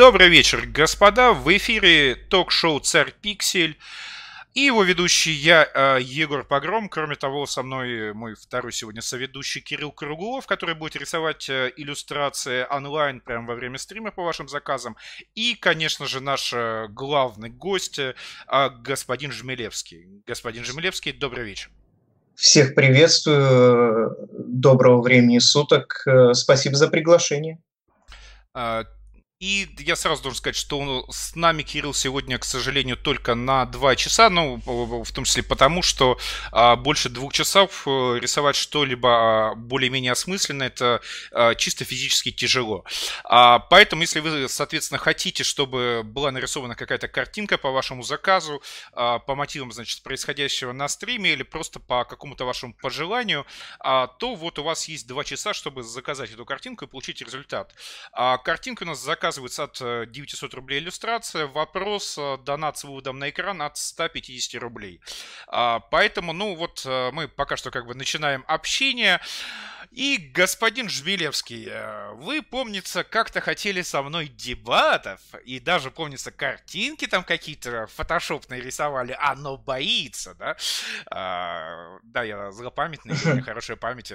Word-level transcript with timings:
Добрый 0.00 0.30
вечер, 0.30 0.64
господа. 0.66 1.34
В 1.34 1.54
эфире 1.58 2.14
ток-шоу 2.14 2.80
«Царь 2.80 3.12
Пиксель». 3.20 3.76
И 4.54 4.60
его 4.60 4.82
ведущий 4.82 5.30
я, 5.30 5.68
э, 5.74 5.98
Егор 6.00 6.42
Погром. 6.42 6.88
Кроме 6.88 7.16
того, 7.16 7.44
со 7.44 7.62
мной 7.62 8.14
мой 8.14 8.34
второй 8.34 8.72
сегодня 8.72 9.02
соведущий 9.02 9.60
Кирилл 9.60 9.92
Круглов, 9.92 10.46
который 10.46 10.74
будет 10.74 10.96
рисовать 10.96 11.50
э, 11.50 11.70
иллюстрации 11.76 12.66
онлайн 12.70 13.20
прямо 13.20 13.48
во 13.48 13.54
время 13.54 13.76
стрима 13.76 14.10
по 14.10 14.22
вашим 14.24 14.48
заказам. 14.48 14.96
И, 15.34 15.54
конечно 15.54 16.06
же, 16.06 16.20
наш 16.20 16.54
э, 16.54 16.86
главный 16.88 17.50
гость, 17.50 18.00
господин 18.80 19.32
Жмелевский. 19.32 20.06
Господин 20.26 20.64
Жмелевский, 20.64 21.12
добрый 21.12 21.44
вечер. 21.44 21.68
Всех 22.36 22.74
приветствую. 22.74 24.16
Доброго 24.32 25.02
времени 25.02 25.40
суток. 25.40 26.06
Спасибо 26.32 26.76
за 26.76 26.88
приглашение. 26.88 27.58
И 29.40 29.70
я 29.78 29.96
сразу 29.96 30.22
должен 30.22 30.36
сказать, 30.36 30.54
что 30.54 31.06
с 31.10 31.34
нами 31.34 31.62
Кирилл 31.62 31.94
сегодня, 31.94 32.36
к 32.36 32.44
сожалению, 32.44 32.98
только 32.98 33.34
на 33.34 33.64
два 33.64 33.96
часа, 33.96 34.28
ну, 34.28 34.60
в 34.66 35.12
том 35.12 35.24
числе 35.24 35.42
потому, 35.42 35.80
что 35.80 36.18
а, 36.52 36.76
больше 36.76 37.08
двух 37.08 37.32
часов 37.32 37.84
э, 37.86 38.18
рисовать 38.20 38.54
что-либо 38.54 39.08
а, 39.08 39.54
более-менее 39.54 40.12
осмысленно, 40.12 40.64
это 40.64 41.00
а, 41.32 41.54
чисто 41.54 41.86
физически 41.86 42.30
тяжело. 42.30 42.84
Поэтому, 43.24 44.02
если 44.02 44.20
вы, 44.20 44.46
соответственно, 44.46 44.98
хотите, 44.98 45.42
чтобы 45.42 46.02
была 46.04 46.30
нарисована 46.32 46.74
какая-то 46.74 47.08
картинка 47.08 47.56
по 47.56 47.70
вашему 47.70 48.02
заказу, 48.02 48.62
по 48.92 49.34
мотивам, 49.34 49.72
значит, 49.72 50.02
происходящего 50.02 50.72
на 50.72 50.86
стриме 50.88 51.32
или 51.32 51.44
просто 51.44 51.80
по 51.80 52.04
какому-то 52.04 52.44
вашему 52.44 52.74
пожеланию, 52.74 53.46
то 53.78 54.34
вот 54.34 54.58
у 54.58 54.62
вас 54.62 54.86
есть 54.88 55.06
два 55.06 55.24
часа, 55.24 55.54
чтобы 55.54 55.82
заказать 55.82 56.30
эту 56.30 56.44
картинку 56.44 56.84
и 56.84 56.88
получить 56.88 57.22
результат. 57.22 57.74
А, 58.12 58.36
картинка 58.36 58.82
у 58.82 58.86
нас 58.86 59.02
заказана 59.02 59.29
заказывается 59.30 59.64
от 59.64 60.10
900 60.10 60.52
э, 60.52 60.56
рублей 60.56 60.80
иллюстрация. 60.80 61.46
Вопрос, 61.46 62.18
э, 62.18 62.38
донат 62.44 62.78
с 62.78 62.84
выводом 62.84 63.18
на 63.18 63.30
экран 63.30 63.62
от 63.62 63.76
150 63.76 64.60
рублей. 64.60 65.00
А, 65.46 65.80
поэтому, 65.80 66.32
ну 66.32 66.56
вот, 66.56 66.82
э, 66.84 67.10
мы 67.12 67.28
пока 67.28 67.56
что 67.56 67.70
как 67.70 67.86
бы 67.86 67.94
начинаем 67.94 68.44
общение. 68.48 69.20
И, 69.90 70.30
господин 70.32 70.88
Жмелевский, 70.88 71.68
вы, 72.14 72.42
помнится, 72.42 73.02
как-то 73.02 73.40
хотели 73.40 73.82
со 73.82 74.02
мной 74.02 74.28
дебатов, 74.28 75.20
и 75.44 75.58
даже, 75.58 75.90
помнится, 75.90 76.30
картинки 76.30 77.06
там 77.06 77.24
какие-то 77.24 77.88
фотошопные 77.88 78.60
рисовали, 78.60 79.16
оно 79.18 79.56
боится, 79.56 80.34
да? 80.34 80.56
А, 81.10 81.98
да, 82.04 82.22
я 82.22 82.52
злопамятный, 82.52 83.14
у 83.14 83.28
меня 83.28 83.42
хорошая 83.44 83.76
память, 83.76 84.12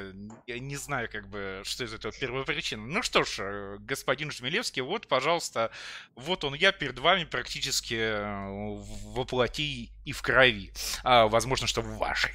я 0.47 0.59
не 0.59 0.77
знаю, 0.77 1.09
как 1.11 1.27
бы, 1.27 1.61
что 1.65 1.83
из 1.83 1.93
этого 1.93 2.13
первопричина. 2.13 2.85
Ну 2.85 3.03
что 3.03 3.25
ж, 3.25 3.77
господин 3.79 4.31
Жмелевский, 4.31 4.81
вот 4.81 5.07
пожалуйста, 5.07 5.71
вот 6.15 6.45
он 6.45 6.53
я 6.53 6.71
перед 6.71 6.99
вами 6.99 7.25
практически 7.25 7.95
э, 7.95 8.81
воплоти 9.13 9.91
и 10.05 10.11
в 10.13 10.21
крови. 10.21 10.71
А, 11.03 11.27
возможно, 11.27 11.67
что 11.67 11.81
в 11.81 11.97
вашей. 11.97 12.33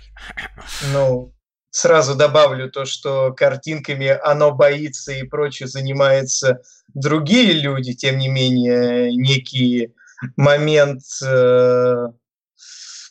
Ну, 0.92 1.32
сразу 1.70 2.14
добавлю 2.14 2.70
то, 2.70 2.84
что 2.84 3.32
картинками 3.32 4.08
оно 4.22 4.52
боится 4.52 5.12
и 5.12 5.22
прочее 5.22 5.68
занимаются 5.68 6.62
другие 6.94 7.52
люди, 7.52 7.94
тем 7.94 8.18
не 8.18 8.28
менее, 8.28 9.14
некий 9.14 9.94
момент 10.36 11.02
э, 11.24 12.06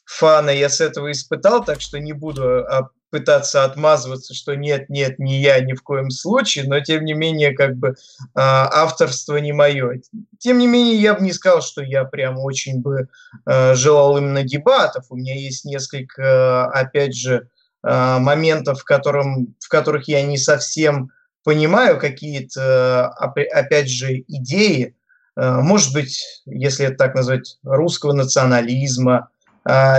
фана 0.05 0.49
я 0.49 0.69
с 0.69 0.81
этого 0.81 1.11
испытал, 1.11 1.63
так 1.63 1.81
что 1.81 1.99
не 1.99 2.13
буду 2.13 2.65
пытаться 3.09 3.63
отмазываться, 3.63 4.33
что 4.33 4.55
нет, 4.55 4.89
нет, 4.89 5.19
не 5.19 5.41
я 5.41 5.59
ни 5.61 5.73
в 5.73 5.81
коем 5.81 6.09
случае, 6.09 6.65
но 6.65 6.79
тем 6.79 7.05
не 7.05 7.13
менее 7.13 7.53
как 7.53 7.75
бы 7.75 7.95
а, 8.35 8.69
авторство 8.71 9.37
не 9.37 9.51
мое. 9.51 10.01
Тем 10.37 10.59
не 10.59 10.67
менее 10.67 10.95
я 10.95 11.15
бы 11.15 11.21
не 11.21 11.33
сказал, 11.33 11.61
что 11.61 11.81
я 11.81 12.05
прям 12.05 12.39
очень 12.39 12.81
бы 12.81 13.09
а, 13.45 13.75
желал 13.75 14.17
именно 14.17 14.43
дебатов. 14.43 15.05
У 15.09 15.15
меня 15.15 15.35
есть 15.35 15.65
несколько, 15.65 16.65
опять 16.67 17.15
же, 17.15 17.35
а, 17.37 17.58
моментов, 17.83 18.81
в, 18.81 18.83
котором, 18.83 19.55
в 19.59 19.69
которых 19.69 20.07
я 20.07 20.21
не 20.21 20.37
совсем 20.37 21.11
понимаю 21.43 21.99
какие-то, 21.99 23.07
опять 23.07 23.89
же, 23.89 24.23
идеи, 24.27 24.95
может 25.35 25.93
быть, 25.93 26.41
если 26.45 26.87
это 26.87 26.97
так 26.97 27.15
назвать, 27.15 27.57
русского 27.63 28.11
национализма, 28.11 29.29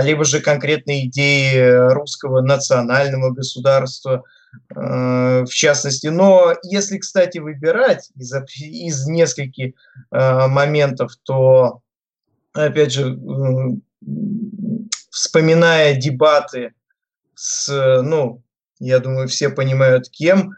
либо 0.03 0.23
же 0.23 0.39
конкретные 0.41 1.07
идеи 1.07 1.91
русского 1.93 2.41
национального 2.41 3.31
государства, 3.31 4.23
в 4.69 5.49
частности. 5.49 6.07
Но 6.07 6.53
если, 6.63 6.97
кстати, 6.99 7.39
выбирать 7.39 8.11
из, 8.15 8.33
из 8.59 9.07
нескольких 9.07 9.73
моментов, 10.11 11.13
то, 11.23 11.81
опять 12.53 12.91
же, 12.91 13.17
вспоминая 15.09 15.95
дебаты 15.95 16.73
с, 17.41 18.01
ну, 18.03 18.43
я 18.79 18.99
думаю, 18.99 19.27
все 19.27 19.49
понимают, 19.49 20.09
кем, 20.09 20.53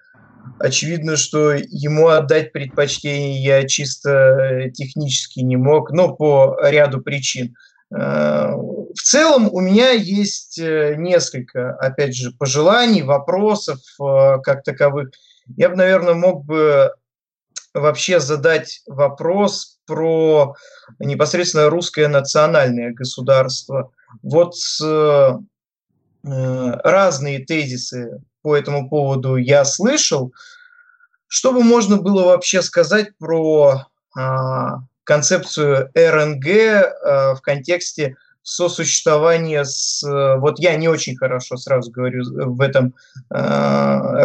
очевидно, 0.59 1.15
что 1.15 1.53
ему 1.53 2.09
отдать 2.09 2.51
предпочтение 2.51 3.41
я 3.41 3.65
чисто 3.65 4.69
технически 4.73 5.39
не 5.39 5.55
мог, 5.55 5.91
но 5.91 6.13
по 6.13 6.57
ряду 6.61 7.01
причин. 7.01 7.55
Э, 7.95 8.51
в 8.53 9.01
целом 9.01 9.47
у 9.49 9.61
меня 9.61 9.91
есть 9.91 10.59
э, 10.59 10.95
несколько, 10.97 11.73
опять 11.75 12.17
же, 12.17 12.31
пожеланий, 12.31 13.01
вопросов 13.01 13.79
э, 14.01 14.39
как 14.43 14.63
таковых. 14.63 15.11
Я 15.55 15.69
бы, 15.69 15.77
наверное, 15.77 16.15
мог 16.15 16.43
бы 16.43 16.91
вообще 17.73 18.19
задать 18.19 18.81
вопрос 18.87 19.79
про 19.85 20.55
непосредственно 20.99 21.69
русское 21.69 22.09
национальное 22.09 22.91
государство. 22.91 23.91
Вот 24.21 24.55
разные 26.23 27.39
тезисы 27.39 28.21
по 28.41 28.55
этому 28.55 28.89
поводу 28.89 29.35
я 29.35 29.65
слышал. 29.65 30.33
Что 31.27 31.51
бы 31.51 31.63
можно 31.63 31.97
было 31.97 32.25
вообще 32.25 32.61
сказать 32.61 33.17
про 33.17 33.87
а, 34.15 34.83
концепцию 35.03 35.89
РНГ 35.95 36.47
э, 36.47 37.33
в 37.35 37.41
контексте 37.41 38.15
сосуществования 38.41 39.63
с... 39.63 40.03
Э, 40.03 40.37
вот 40.37 40.59
я 40.59 40.75
не 40.75 40.87
очень 40.87 41.15
хорошо, 41.15 41.57
сразу 41.57 41.91
говорю, 41.91 42.23
в 42.25 42.61
этом 42.61 42.93
э, 43.29 43.35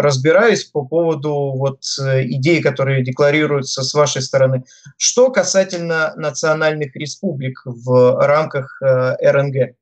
разбираюсь 0.00 0.64
по 0.64 0.84
поводу 0.84 1.52
вот 1.56 1.82
идей, 1.98 2.60
которые 2.60 3.04
декларируются 3.04 3.82
с 3.82 3.94
вашей 3.94 4.22
стороны. 4.22 4.64
Что 4.96 5.30
касательно 5.30 6.12
национальных 6.16 6.94
республик 6.96 7.62
в 7.64 8.20
рамках 8.20 8.80
РНГ? 8.80 9.76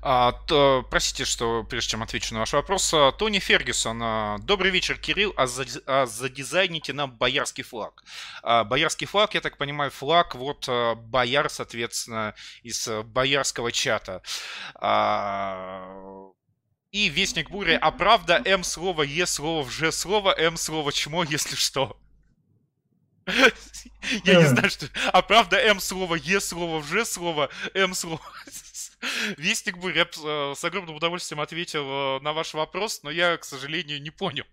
А, 0.00 0.32
то, 0.32 0.86
простите, 0.90 1.24
что 1.24 1.64
прежде 1.64 1.90
чем 1.90 2.02
отвечу 2.02 2.34
на 2.34 2.40
ваш 2.40 2.52
вопрос, 2.52 2.92
а, 2.94 3.12
Тони 3.12 3.38
Фергюсон. 3.38 4.00
А, 4.02 4.38
добрый 4.38 4.70
вечер, 4.70 4.98
Кирилл. 4.98 5.34
А, 5.36 5.46
за, 5.46 5.64
а 5.86 6.06
задизайните 6.06 6.92
нам 6.92 7.12
боярский 7.12 7.64
флаг. 7.64 8.04
А, 8.42 8.64
боярский 8.64 9.06
флаг, 9.06 9.34
я 9.34 9.40
так 9.40 9.56
понимаю, 9.56 9.90
флаг 9.90 10.34
вот 10.34 10.66
а, 10.68 10.94
бояр, 10.94 11.50
соответственно, 11.50 12.34
из 12.62 12.88
боярского 13.04 13.72
чата. 13.72 14.22
А, 14.74 16.30
и 16.90 17.08
Вестник 17.10 17.50
Бури. 17.50 17.78
А 17.80 17.90
правда, 17.90 18.42
М 18.44 18.64
слово, 18.64 19.02
Е 19.02 19.26
слово, 19.26 19.62
в 19.62 19.70
Ж 19.70 19.92
слово, 19.92 20.34
М 20.38 20.56
слово, 20.56 20.92
чмо, 20.92 21.24
если 21.24 21.54
что. 21.54 21.96
Я 24.24 24.36
не 24.36 24.46
знаю, 24.46 24.70
что... 24.70 24.88
А 25.12 25.20
правда, 25.20 25.58
М 25.58 25.80
слово, 25.80 26.14
Е 26.14 26.40
слово, 26.40 26.78
в 26.80 26.86
Ж 26.86 27.04
слово, 27.04 27.50
М 27.74 27.94
слово... 27.94 28.20
Вестник 29.36 29.78
Бурь, 29.78 29.96
я 29.96 30.04
э, 30.04 30.54
с 30.56 30.64
огромным 30.64 30.96
удовольствием 30.96 31.40
ответил 31.40 31.84
э, 32.18 32.20
на 32.20 32.32
ваш 32.32 32.54
вопрос, 32.54 33.02
но 33.02 33.10
я, 33.10 33.36
к 33.36 33.44
сожалению, 33.44 34.02
не 34.02 34.10
понял. 34.10 34.46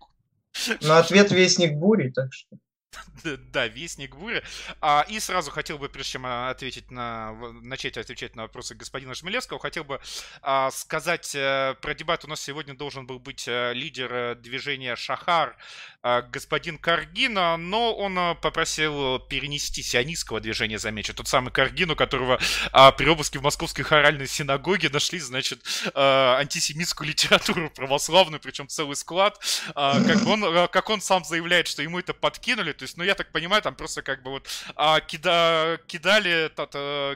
Но 0.80 0.96
ответ 0.96 1.30
Вестник 1.30 1.74
Бури, 1.74 2.10
так 2.10 2.32
что... 2.32 2.56
Да, 3.52 3.66
Вестник 3.66 4.16
Буря. 4.16 4.42
А, 4.80 5.04
и 5.08 5.18
сразу 5.20 5.50
хотел 5.50 5.78
бы, 5.78 5.88
прежде 5.88 6.12
чем 6.12 6.26
а, 6.26 6.50
ответить 6.50 6.90
на, 6.90 7.32
начать 7.62 7.96
отвечать 7.96 8.36
на 8.36 8.42
вопросы 8.42 8.74
господина 8.74 9.14
Шмелевского, 9.14 9.58
хотел 9.58 9.84
бы 9.84 10.00
а, 10.42 10.70
сказать 10.70 11.34
а, 11.36 11.74
про 11.74 11.94
дебат. 11.94 12.24
У 12.24 12.28
нас 12.28 12.40
сегодня 12.40 12.74
должен 12.74 13.06
был 13.06 13.18
быть 13.18 13.46
а, 13.48 13.72
лидер 13.72 14.36
движения 14.36 14.96
Шахар, 14.96 15.56
а, 16.02 16.22
господин 16.22 16.78
Каргина, 16.78 17.56
но 17.56 17.94
он 17.94 18.16
а, 18.18 18.34
попросил 18.34 19.18
перенести 19.18 19.82
сионистского 19.82 20.40
движения, 20.40 20.78
замечу. 20.78 21.14
Тот 21.14 21.28
самый 21.28 21.50
Каргин, 21.50 21.90
у 21.90 21.96
которого 21.96 22.38
а, 22.72 22.92
при 22.92 23.08
обыске 23.08 23.38
в 23.38 23.42
Московской 23.42 23.84
хоральной 23.84 24.28
синагоге 24.28 24.88
нашли, 24.88 25.18
значит, 25.18 25.64
а, 25.94 26.38
антисемитскую 26.38 27.08
литературу 27.08 27.70
православную, 27.70 28.40
причем 28.40 28.68
целый 28.68 28.96
склад. 28.96 29.40
А, 29.74 30.00
как, 30.00 30.26
он, 30.26 30.44
а, 30.44 30.68
как 30.68 30.90
он 30.90 31.00
сам 31.00 31.24
заявляет, 31.24 31.66
что 31.66 31.82
ему 31.82 31.98
это 31.98 32.14
подкинули, 32.14 32.72
то 32.76 32.84
есть, 32.84 32.96
ну, 32.96 33.04
я 33.04 33.14
так 33.14 33.32
понимаю, 33.32 33.62
там 33.62 33.74
просто 33.74 34.02
как 34.02 34.22
бы 34.22 34.30
вот 34.30 34.48
а, 34.74 35.00
кида, 35.00 35.80
кидали, 35.86 36.50
та, 36.54 36.66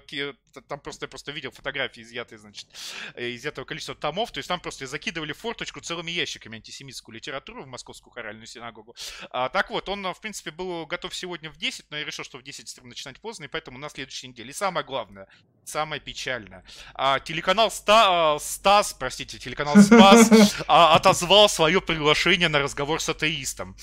ки, 0.06 0.34
там 0.68 0.80
просто 0.80 1.04
я 1.04 1.08
просто 1.08 1.32
видел 1.32 1.50
фотографии 1.50 2.02
изъятые, 2.02 2.38
значит, 2.38 2.68
из 3.16 3.44
этого 3.46 3.64
количества 3.64 3.94
томов, 3.94 4.32
то 4.32 4.38
есть 4.38 4.48
там 4.48 4.60
просто 4.60 4.86
закидывали 4.86 5.32
форточку 5.32 5.80
целыми 5.80 6.10
ящиками 6.10 6.56
антисемитскую 6.56 7.14
литературу 7.14 7.62
в 7.62 7.66
Московскую 7.66 8.12
хоральную 8.12 8.46
синагогу. 8.46 8.94
А, 9.30 9.48
так 9.48 9.70
вот, 9.70 9.88
он, 9.88 10.02
в 10.12 10.20
принципе, 10.20 10.50
был 10.50 10.86
готов 10.86 11.14
сегодня 11.14 11.50
в 11.50 11.56
10, 11.56 11.90
но 11.90 11.98
я 11.98 12.04
решил, 12.04 12.24
что 12.24 12.38
в 12.38 12.42
10 12.42 12.84
начинать 12.84 13.20
поздно, 13.20 13.44
и 13.44 13.48
поэтому 13.48 13.78
на 13.78 13.88
следующей 13.88 14.28
неделе. 14.28 14.50
И 14.50 14.54
самое 14.54 14.84
главное, 14.84 15.28
самое 15.64 16.00
печальное, 16.00 16.64
а, 16.94 17.20
телеканал 17.20 17.70
Ста, 17.70 18.38
Стас, 18.38 18.92
простите, 18.92 19.38
телеканал 19.38 19.76
Спас 19.76 20.54
а, 20.66 20.94
отозвал 20.94 21.48
свое 21.48 21.80
приглашение 21.80 22.48
на 22.48 22.58
разговор 22.58 23.00
с 23.00 23.08
атеистом. 23.08 23.76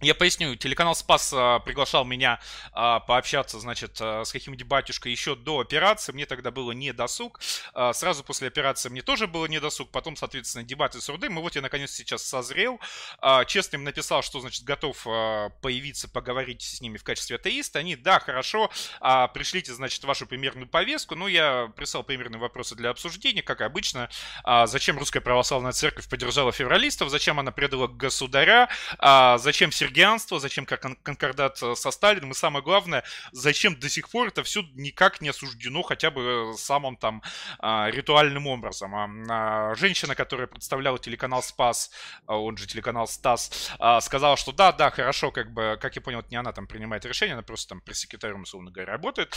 Я 0.00 0.14
поясню, 0.14 0.54
телеканал 0.56 0.94
Спас 0.94 1.32
а, 1.32 1.60
приглашал 1.60 2.04
меня 2.04 2.40
а, 2.72 3.00
пообщаться, 3.00 3.58
значит, 3.60 3.96
а, 4.00 4.24
с 4.24 4.32
каким-нибудь 4.32 4.66
батюшкой 4.66 5.12
еще 5.12 5.34
до 5.34 5.60
операции. 5.60 6.12
Мне 6.12 6.26
тогда 6.26 6.50
было 6.50 6.72
не 6.72 6.92
досуг. 6.92 7.40
А, 7.72 7.92
сразу 7.92 8.22
после 8.22 8.48
операции 8.48 8.88
мне 8.88 9.02
тоже 9.02 9.26
было 9.26 9.46
не 9.46 9.60
досуг. 9.60 9.90
Потом, 9.90 10.16
соответственно, 10.16 10.64
дебаты 10.64 11.00
с 11.00 11.08
Рудым. 11.08 11.38
И 11.38 11.42
вот 11.42 11.54
я 11.54 11.62
наконец 11.62 11.92
сейчас 11.92 12.22
созрел. 12.22 12.80
А, 13.20 13.44
честно 13.44 13.76
им 13.76 13.84
написал, 13.84 14.22
что, 14.22 14.40
значит, 14.40 14.64
готов 14.64 15.06
а, 15.06 15.50
появиться, 15.62 16.08
поговорить 16.08 16.62
с 16.62 16.80
ними 16.80 16.98
в 16.98 17.04
качестве 17.04 17.36
атеиста. 17.36 17.78
Они, 17.78 17.96
да, 17.96 18.18
хорошо, 18.18 18.70
а, 19.00 19.28
пришлите, 19.28 19.72
значит, 19.72 20.04
вашу 20.04 20.26
примерную 20.26 20.68
повестку. 20.68 21.14
Ну, 21.14 21.28
я 21.28 21.72
прислал 21.76 22.02
примерные 22.02 22.40
вопросы 22.40 22.74
для 22.74 22.90
обсуждения, 22.90 23.42
как 23.42 23.62
обычно. 23.62 24.10
А, 24.42 24.66
зачем 24.66 24.98
Русская 24.98 25.20
Православная 25.20 25.72
Церковь 25.72 26.08
поддержала 26.08 26.52
февралистов? 26.52 27.08
Зачем 27.08 27.40
она 27.40 27.52
предала 27.52 27.86
государя? 27.86 28.68
А, 28.98 29.38
зачем 29.38 29.72
Сергей 29.72 29.83
сергианство, 29.84 30.40
зачем 30.40 30.64
как 30.64 30.86
конкордат 31.02 31.62
э, 31.62 31.74
со 31.74 31.90
Сталином, 31.90 32.30
и 32.30 32.34
самое 32.34 32.64
главное, 32.64 33.04
зачем 33.32 33.78
до 33.78 33.88
сих 33.88 34.08
пор 34.08 34.28
это 34.28 34.42
все 34.42 34.62
никак 34.74 35.20
не 35.20 35.28
осуждено 35.28 35.82
хотя 35.82 36.10
бы 36.10 36.52
э, 36.54 36.56
самым 36.56 36.96
там 36.96 37.22
а, 37.58 37.90
ритуальным 37.90 38.46
образом. 38.46 38.94
А, 38.94 39.08
а, 39.28 39.74
женщина, 39.74 40.14
которая 40.14 40.46
представляла 40.46 40.98
телеканал 40.98 41.42
Спас, 41.42 41.90
он 42.26 42.56
же 42.56 42.66
телеканал 42.66 43.06
Стас, 43.06 43.70
сказала, 44.00 44.36
что 44.36 44.52
да, 44.52 44.72
да, 44.72 44.90
хорошо, 44.90 45.30
как 45.30 45.52
бы, 45.52 45.78
как 45.80 45.96
я 45.96 46.02
понял, 46.02 46.20
это 46.20 46.28
не 46.30 46.36
она 46.36 46.52
там 46.52 46.66
принимает 46.66 47.04
решение, 47.04 47.34
она 47.34 47.42
просто 47.42 47.70
там 47.70 47.80
пресс-секретарем, 47.80 48.42
условно 48.42 48.70
говоря, 48.70 48.92
работает, 48.92 49.36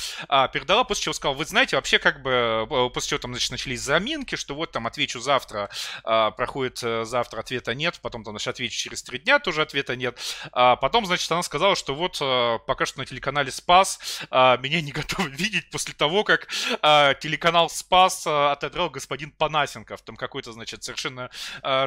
передала, 0.53 0.83
после 0.83 1.03
чего 1.03 1.13
сказала, 1.13 1.35
вы 1.35 1.45
знаете, 1.45 1.75
вообще 1.75 1.99
как 1.99 2.21
бы, 2.21 2.67
э, 2.69 2.89
после 2.93 3.09
чего 3.09 3.19
там, 3.19 3.31
значит, 3.33 3.51
начались 3.51 3.81
заминки, 3.81 4.35
что 4.35 4.55
вот 4.55 4.71
там 4.71 4.87
отвечу 4.87 5.19
завтра, 5.19 5.69
проходит 6.03 6.79
завтра, 6.79 7.39
ответа 7.39 7.73
нет, 7.75 7.99
потом 8.01 8.23
там, 8.23 8.33
значит, 8.33 8.47
отвечу 8.47 8.77
через 8.77 9.03
три 9.03 9.19
дня, 9.19 9.39
тоже 9.39 9.61
ответа 9.61 9.95
нет, 9.95 10.19
а 10.51 10.75
потом, 10.75 11.05
значит, 11.05 11.31
она 11.31 11.43
сказала, 11.43 11.75
что 11.75 11.95
вот 11.95 12.17
а, 12.21 12.59
пока 12.59 12.85
что 12.85 12.99
на 12.99 13.05
телеканале 13.05 13.51
Спас 13.51 13.99
а, 14.29 14.57
меня 14.57 14.81
не 14.81 14.91
готовы 14.97 15.29
видеть 15.29 15.69
после 15.69 15.93
того, 15.93 16.23
как 16.23 16.47
а, 16.81 17.13
телеканал 17.15 17.69
Спас 17.69 18.25
отодрал 18.25 18.89
господин 18.89 19.31
Панасенков. 19.31 20.01
Там 20.01 20.15
какой-то, 20.15 20.51
значит, 20.51 20.83
совершенно 20.83 21.29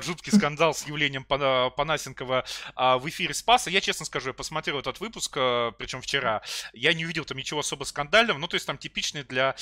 жуткий 0.03 0.33
скандал 0.33 0.75
с 0.75 0.87
явлением 0.87 1.25
Панасенкова 1.25 2.45
в 2.77 3.09
эфире 3.09 3.35
Спаса. 3.35 3.71
Я, 3.71 3.81
честно 3.81 4.07
скажу, 4.07 4.29
я 4.29 4.35
посмотрел 4.35 4.79
этот 4.79 5.01
выпуск, 5.01 5.33
причем 5.33 6.01
вчера. 6.01 6.43
Я 6.73 6.93
не 6.93 7.05
увидел 7.05 7.25
там 7.25 7.39
ничего 7.39 7.61
особо 7.61 7.85
скандального. 7.85 8.39
Ну, 8.39 8.49
то 8.49 8.55
есть 8.55 8.67
там 8.67 8.79
типичный 8.79 9.23
для 9.25 9.55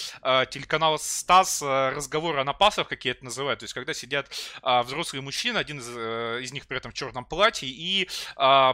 телеканала 0.51 0.97
Стас 0.99 1.63
разговоры 1.63 2.41
о 2.41 2.45
напасах, 2.45 2.89
как 2.89 3.05
я 3.05 3.13
это 3.13 3.25
называю. 3.25 3.57
То 3.57 3.65
есть 3.65 3.75
когда 3.75 3.95
сидят 3.95 4.31
взрослые 4.63 5.23
мужчины, 5.23 5.59
один 5.59 5.79
из, 5.79 5.89
а, 5.89 6.39
из 6.39 6.53
них 6.53 6.67
при 6.67 6.77
этом 6.79 6.93
в 6.93 6.95
черном 6.95 7.25
платье, 7.25 7.69
и 7.69 8.09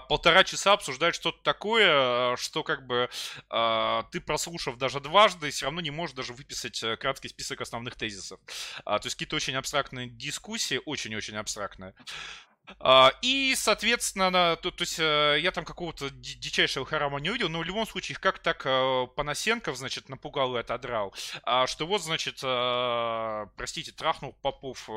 полтора 0.08 0.44
часа 0.44 0.72
обсуждать 0.72 1.14
что-то 1.14 1.38
такое, 1.42 2.36
что 2.36 2.62
как 2.62 2.86
бы 2.86 3.08
э, 3.50 4.02
ты 4.10 4.20
прослушав 4.20 4.76
даже 4.76 5.00
дважды, 5.00 5.50
все 5.50 5.66
равно 5.66 5.80
не 5.80 5.90
можешь 5.90 6.16
даже 6.16 6.32
выписать 6.32 6.82
э, 6.82 6.96
краткий 6.96 7.28
список 7.28 7.60
основных 7.60 7.96
тезисов. 7.96 8.40
А, 8.84 8.98
то 8.98 9.06
есть 9.06 9.16
какие-то 9.16 9.36
очень 9.36 9.56
абстрактные 9.56 10.08
дискуссии, 10.08 10.80
очень-очень 10.84 11.36
абстрактные. 11.36 11.94
А, 12.78 13.12
и, 13.22 13.54
соответственно, 13.56 14.56
то, 14.56 14.70
то 14.70 14.82
есть 14.82 14.98
э, 14.98 15.38
я 15.40 15.50
там 15.52 15.64
какого-то 15.64 16.10
дичайшего 16.10 16.86
харама 16.86 17.20
не 17.20 17.30
увидел, 17.30 17.48
но 17.48 17.58
в 17.58 17.64
любом 17.64 17.86
случае 17.86 18.14
их 18.14 18.20
как 18.20 18.38
так 18.38 18.62
э, 18.64 19.06
Панасенков, 19.14 19.76
значит, 19.76 20.08
напугал 20.08 20.56
и 20.56 20.60
отодрал, 20.60 21.14
а 21.42 21.66
что 21.66 21.86
вот, 21.86 22.02
значит, 22.02 22.40
э, 22.42 23.46
простите, 23.56 23.92
трахнул 23.92 24.32
Попов 24.42 24.88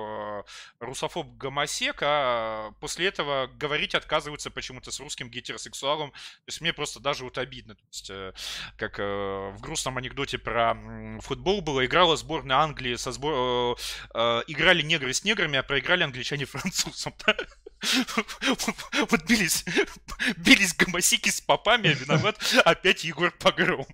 русофоб 0.80 1.28
гомосек, 1.38 1.98
а 2.02 2.72
после 2.80 3.08
этого 3.08 3.48
говорить 3.48 3.96
отказываются 3.96 4.50
почему-то 4.50 4.92
с 4.92 5.00
русским 5.00 5.30
гетеросексуалом. 5.30 6.12
То 6.12 6.48
есть 6.48 6.62
мне 6.62 6.74
просто 6.74 7.00
даже 7.00 7.24
вот 7.24 7.38
обидно. 7.38 7.76
То 7.76 7.82
есть, 7.92 8.12
как 8.78 8.98
в 8.98 9.58
грустном 9.60 9.98
анекдоте 9.98 10.38
про 10.38 10.76
футбол 11.22 11.62
было, 11.62 11.86
играла 11.86 12.18
сборная 12.18 12.58
Англии 12.58 12.96
со 12.96 13.12
сбор... 13.12 13.78
Играли 14.14 14.82
негры 14.82 15.14
с 15.14 15.24
неграми, 15.24 15.58
а 15.60 15.64
проиграли 15.64 16.04
англичане 16.04 16.46
французам. 16.46 17.14
Вот 19.10 19.24
бились, 19.26 19.64
бились 20.38 20.76
гомосики 20.76 21.30
с 21.30 21.42
попами, 21.42 21.92
а 21.92 21.94
виноват 21.94 22.38
опять 22.66 23.04
Егор 23.04 23.32
Погром. 23.32 23.86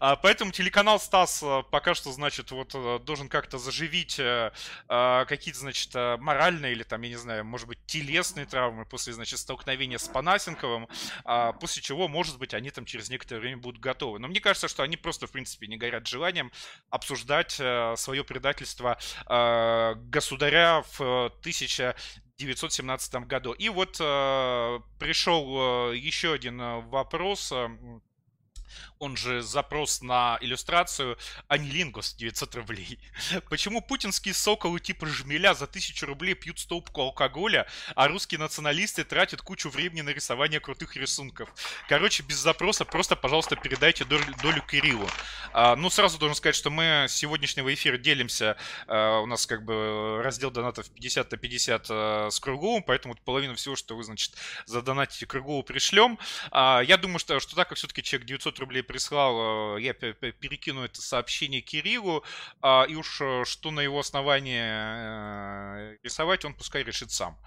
А, 0.00 0.16
поэтому 0.16 0.50
телеканал 0.50 0.98
Стас 0.98 1.42
э, 1.42 1.62
пока 1.70 1.94
что, 1.94 2.12
значит, 2.12 2.50
вот 2.50 2.74
э, 2.74 2.98
должен 3.00 3.28
как-то 3.28 3.58
заживить 3.58 4.18
э, 4.18 4.50
какие-то, 4.88 5.60
значит, 5.60 5.94
моральные 5.94 6.72
или 6.72 6.82
там, 6.82 7.02
я 7.02 7.10
не 7.10 7.16
знаю, 7.16 7.44
может 7.44 7.68
быть, 7.68 7.78
телесные 7.86 8.46
травмы 8.46 8.84
после, 8.84 9.12
значит, 9.12 9.38
столкновения 9.38 9.98
с 9.98 10.08
Панасенковым, 10.08 10.88
а, 11.24 11.52
после 11.52 11.82
чего, 11.82 12.08
может 12.08 12.38
быть, 12.38 12.54
они 12.54 12.70
там 12.70 12.84
через 12.84 13.08
некоторое 13.10 13.40
время 13.40 13.58
будут 13.58 13.80
готовы. 13.80 14.18
Но 14.18 14.28
мне 14.28 14.40
кажется, 14.40 14.68
что 14.68 14.82
они 14.82 14.96
просто, 14.96 15.26
в 15.26 15.30
принципе, 15.30 15.66
не 15.66 15.76
горят 15.76 16.06
желанием 16.06 16.50
обсуждать 16.90 17.52
свое 17.52 18.24
предательство 18.24 18.98
государя 19.26 20.84
в 20.92 21.26
1000 21.40 21.94
1917 22.36 23.14
году. 23.26 23.52
И 23.52 23.68
вот 23.68 23.96
э, 24.00 24.80
пришел 24.98 25.90
э, 25.92 25.96
еще 25.96 26.32
один 26.32 26.58
вопрос 26.88 27.52
он 28.98 29.16
же 29.16 29.42
запрос 29.42 30.02
на 30.02 30.38
иллюстрацию 30.40 31.18
Анилингус 31.48 32.14
900 32.14 32.54
рублей. 32.54 32.98
Почему 33.50 33.80
путинские 33.80 34.34
соколы 34.34 34.80
типа 34.80 35.06
Жмеля 35.06 35.54
за 35.54 35.64
1000 35.64 36.06
рублей 36.06 36.34
пьют 36.34 36.58
стопку 36.58 37.02
алкоголя, 37.02 37.66
а 37.94 38.08
русские 38.08 38.38
националисты 38.38 39.04
тратят 39.04 39.42
кучу 39.42 39.68
времени 39.68 40.00
на 40.00 40.10
рисование 40.10 40.60
крутых 40.60 40.96
рисунков? 40.96 41.48
Короче, 41.88 42.22
без 42.22 42.36
запроса 42.36 42.84
просто, 42.84 43.16
пожалуйста, 43.16 43.56
передайте 43.56 44.04
долю, 44.04 44.24
долю 44.42 44.62
Кириллу. 44.62 45.08
А, 45.52 45.76
ну, 45.76 45.90
сразу 45.90 46.18
должен 46.18 46.34
сказать, 46.34 46.56
что 46.56 46.70
мы 46.70 47.06
с 47.08 47.12
сегодняшнего 47.12 47.72
эфира 47.72 47.98
делимся. 47.98 48.56
А, 48.86 49.20
у 49.20 49.26
нас 49.26 49.46
как 49.46 49.64
бы 49.64 50.20
раздел 50.22 50.50
донатов 50.50 50.88
50 50.90 51.30
на 51.30 51.36
50 51.36 51.86
а, 51.90 52.28
с 52.30 52.40
Круговым, 52.40 52.82
поэтому 52.82 53.14
половину 53.24 53.54
всего, 53.54 53.76
что 53.76 53.96
вы, 53.96 54.04
значит, 54.04 54.34
задонатите 54.66 55.26
Кругову 55.26 55.62
пришлем. 55.62 56.18
А, 56.50 56.80
я 56.80 56.96
думаю, 56.96 57.18
что, 57.18 57.40
что 57.40 57.54
так 57.56 57.68
как 57.68 57.78
все-таки 57.78 58.02
человек 58.02 58.26
900 58.26 58.53
рублей 58.58 58.82
прислал, 58.82 59.76
э, 59.76 59.82
я 59.82 59.94
перекину 59.94 60.82
это 60.82 61.00
сообщение 61.00 61.60
Кириллу, 61.60 62.24
а, 62.60 62.84
и 62.88 62.94
уж 62.94 63.20
э, 63.20 63.44
что 63.44 63.70
на 63.70 63.80
его 63.80 63.98
основании 63.98 64.60
э, 64.62 65.96
рисовать, 66.02 66.44
он 66.44 66.54
пускай 66.54 66.82
решит 66.82 67.10
сам. 67.10 67.38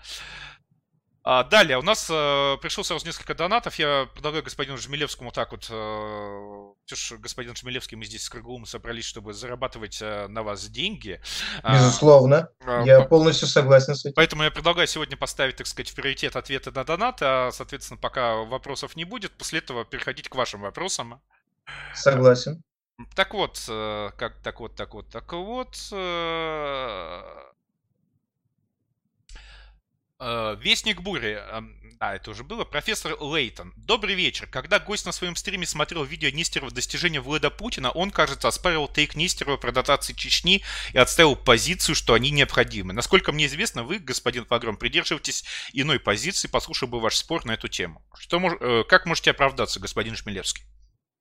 А, 1.29 1.43
далее, 1.43 1.77
у 1.77 1.81
нас 1.81 2.05
пришел 2.05 2.86
сразу 2.86 3.05
несколько 3.05 3.36
донатов. 3.36 3.75
Я 3.75 4.07
предлагаю 4.13 4.46
господину 4.46 4.77
Жмелевскому 4.77 5.34
так 5.34 5.51
вот... 5.51 5.65
Ж, 5.65 7.17
господин 7.17 7.53
Жмелевский, 7.53 7.98
мы 7.98 8.05
здесь 8.05 8.24
с 8.24 8.29
Круглым 8.29 8.65
собрались, 8.65 9.03
чтобы 9.03 9.34
зарабатывать 9.34 10.00
на 10.01 10.41
вас 10.41 10.69
деньги. 10.69 11.19
А, 11.63 11.75
Безусловно, 11.75 12.48
а, 12.65 12.81
я 12.86 13.01
по... 13.01 13.10
полностью 13.10 13.50
согласен 13.50 13.93
с 13.93 14.05
этим. 14.05 14.13
Поэтому 14.15 14.43
я 14.43 14.51
предлагаю 14.51 14.88
сегодня 14.88 15.17
поставить, 15.17 15.57
так 15.57 15.67
сказать, 15.67 15.89
в 15.89 15.96
приоритет 15.96 16.38
ответы 16.38 16.72
на 16.72 16.86
донаты, 16.86 17.25
а, 17.25 17.51
соответственно, 17.51 18.00
пока 18.00 18.36
вопросов 18.36 18.96
не 18.96 19.03
будет, 19.03 19.34
после 19.34 19.60
этого 19.60 19.84
переходить 19.84 20.29
к 20.29 20.36
вашим 20.36 20.62
вопросам. 20.62 21.22
Согласен. 21.93 22.63
Так 23.15 23.34
вот, 23.34 23.62
э, 23.67 24.12
как 24.17 24.41
так 24.41 24.62
вот, 24.62 24.75
так 24.75 24.93
вот, 24.93 25.10
так 25.10 25.34
вот. 25.34 25.75
Э, 30.19 30.55
э, 30.57 30.63
Вестник 30.63 31.01
бури. 31.01 31.39
А, 32.00 32.15
это 32.15 32.31
уже 32.31 32.43
было. 32.43 32.63
Профессор 32.63 33.17
Лейтон. 33.19 33.74
Добрый 33.75 34.15
вечер. 34.15 34.47
Когда 34.47 34.79
гость 34.79 35.05
на 35.05 35.12
своем 35.12 35.36
стриме 35.36 35.65
смотрел 35.65 36.03
видео 36.03 36.29
Нестерова 36.29 36.71
достижения 36.71 37.19
Влада 37.19 37.50
Путина, 37.50 37.91
он, 37.91 38.12
кажется, 38.12 38.47
оспаривал 38.47 38.88
тейк 38.88 39.15
Нестерова 39.15 39.57
про 39.57 39.71
дотации 39.71 40.13
Чечни 40.13 40.63
и 40.93 40.97
отставил 40.97 41.36
позицию, 41.36 41.95
что 41.95 42.13
они 42.13 42.29
необходимы. 42.29 42.93
Насколько 42.93 43.31
мне 43.31 43.47
известно, 43.47 43.83
вы, 43.83 44.00
господин 44.00 44.45
Погром, 44.45 44.77
придерживаетесь 44.77 45.43
иной 45.74 46.00
позиции. 46.00 46.47
Послушал 46.47 46.88
бы 46.88 47.00
ваш 47.00 47.15
спор 47.15 47.45
на 47.45 47.53
эту 47.53 47.67
тему. 47.67 48.03
Что, 48.19 48.86
как 48.88 49.05
можете 49.05 49.31
оправдаться, 49.31 49.79
господин 49.79 50.15
Шмелевский? 50.15 50.63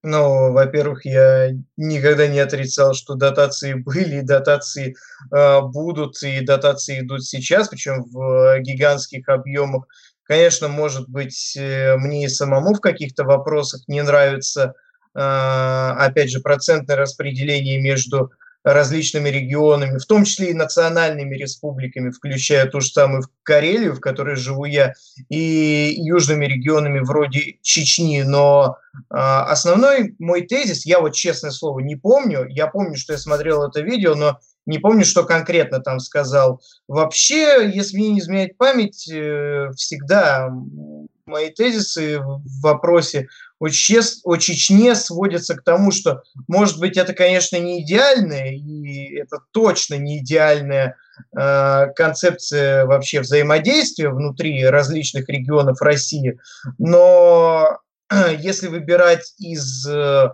Ну, 0.09 0.53
во-первых, 0.53 1.05
я 1.05 1.51
никогда 1.77 2.29
не 2.29 2.39
отрицал, 2.39 2.95
что 2.95 3.17
дотации 3.17 3.75
были, 3.75 4.21
дотации 4.21 4.95
э, 5.35 5.61
будут, 5.63 6.23
и 6.23 6.43
дотации 6.43 7.01
идут 7.01 7.25
сейчас, 7.25 7.69
причем 7.69 8.05
в 8.05 8.61
гигантских 8.61 9.29
объемах. 9.29 9.89
Конечно, 10.23 10.69
может 10.69 11.09
быть, 11.09 11.57
э, 11.57 11.97
мне 11.97 12.27
и 12.27 12.29
самому 12.29 12.75
в 12.75 12.81
каких-то 12.81 13.25
вопросах 13.25 13.81
не 13.89 14.01
нравится, 14.01 14.75
а, 15.13 15.97
опять 15.99 16.31
же, 16.31 16.39
процентное 16.39 16.95
распределение 16.95 17.81
между 17.81 18.31
различными 18.73 19.29
регионами, 19.29 19.99
в 19.99 20.07
том 20.07 20.25
числе 20.25 20.51
и 20.51 20.55
национальными 20.55 21.37
республиками, 21.37 22.11
включая 22.11 22.67
ту 22.67 22.81
же 22.81 22.89
самую 22.89 23.23
Карелию, 23.45 23.95
в 23.95 24.01
которой 24.01 24.35
живу 24.35 24.65
я, 24.65 24.95
и 25.29 25.95
южными 25.97 26.47
регионами 26.47 26.99
вроде 26.99 27.59
Чечни. 27.63 28.23
Но 28.23 28.79
э, 28.95 28.99
основной 29.15 30.17
мой 30.19 30.43
тезис, 30.43 30.85
я 30.85 30.99
вот 31.01 31.15
честное 31.15 31.53
слово 31.53 31.79
не 31.79 31.95
помню, 31.95 32.45
я 32.49 32.67
помню, 32.67 32.97
что 32.97 33.13
я 33.13 33.19
смотрел 33.21 33.63
это 33.63 33.83
видео, 33.83 34.17
но 34.17 34.41
не 34.67 34.79
помню, 34.79 35.05
что 35.05 35.23
конкретно 35.23 35.79
там 35.79 36.01
сказал. 36.01 36.61
Вообще, 36.89 37.71
если 37.73 37.97
мне 37.99 38.09
не 38.11 38.19
изменяет 38.19 38.57
память, 38.57 39.09
э, 39.09 39.71
всегда 39.77 40.51
мои 41.27 41.51
тезисы 41.51 42.21
в 42.21 42.41
вопросе 42.63 43.29
о, 43.59 43.69
Чес, 43.69 44.21
о 44.23 44.37
Чечне 44.37 44.95
сводятся 44.95 45.57
к 45.57 45.63
тому, 45.63 45.91
что, 45.91 46.23
может 46.47 46.79
быть, 46.79 46.97
это, 46.97 47.15
конечно, 47.15 47.57
не 47.57 47.83
идеальная, 47.83 48.53
и 48.53 49.17
это 49.17 49.39
точно 49.51 49.97
не 49.97 50.19
идеальная 50.19 50.97
э, 51.37 51.87
концепция 51.97 52.87
вообще 52.87 53.21
взаимодействия 53.21 54.11
внутри 54.11 54.65
различных 54.67 55.29
регионов 55.29 55.83
России, 55.83 56.39
но 56.79 57.81
если 58.39 58.69
выбирать 58.69 59.35
из 59.39 59.85
э, 59.89 60.29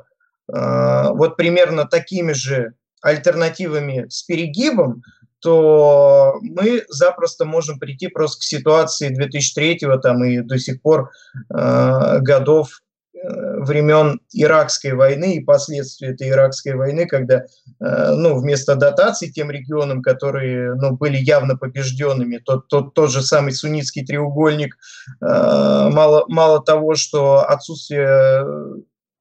вот 0.48 1.36
примерно 1.38 1.86
такими 1.86 2.32
же 2.32 2.74
альтернативами 3.00 4.06
с 4.10 4.22
перегибом, 4.24 5.02
то 5.42 6.38
мы 6.40 6.84
запросто 6.88 7.44
можем 7.44 7.78
прийти 7.78 8.08
просто 8.08 8.40
к 8.40 8.44
ситуации 8.44 9.08
2003 9.08 9.80
там, 10.02 10.24
и 10.24 10.40
до 10.40 10.58
сих 10.58 10.80
пор 10.80 11.10
э, 11.52 12.18
годов 12.20 12.80
э, 13.12 13.58
времен 13.58 14.20
Иракской 14.32 14.92
войны 14.92 15.34
и 15.34 15.44
последствий 15.44 16.08
этой 16.08 16.30
Иракской 16.30 16.74
войны, 16.74 17.06
когда 17.06 17.44
э, 17.80 18.14
ну, 18.14 18.38
вместо 18.38 18.76
дотаций 18.76 19.32
тем 19.32 19.50
регионам, 19.50 20.00
которые 20.00 20.74
ну, 20.74 20.92
были 20.92 21.16
явно 21.16 21.56
побежденными, 21.56 22.38
тот, 22.38 22.68
тот, 22.68 22.94
тот 22.94 23.10
же 23.10 23.20
самый 23.20 23.52
суннитский 23.52 24.04
треугольник, 24.04 24.76
э, 25.20 25.26
мало, 25.26 26.24
мало 26.28 26.62
того, 26.62 26.94
что 26.94 27.40
отсутствие 27.40 28.46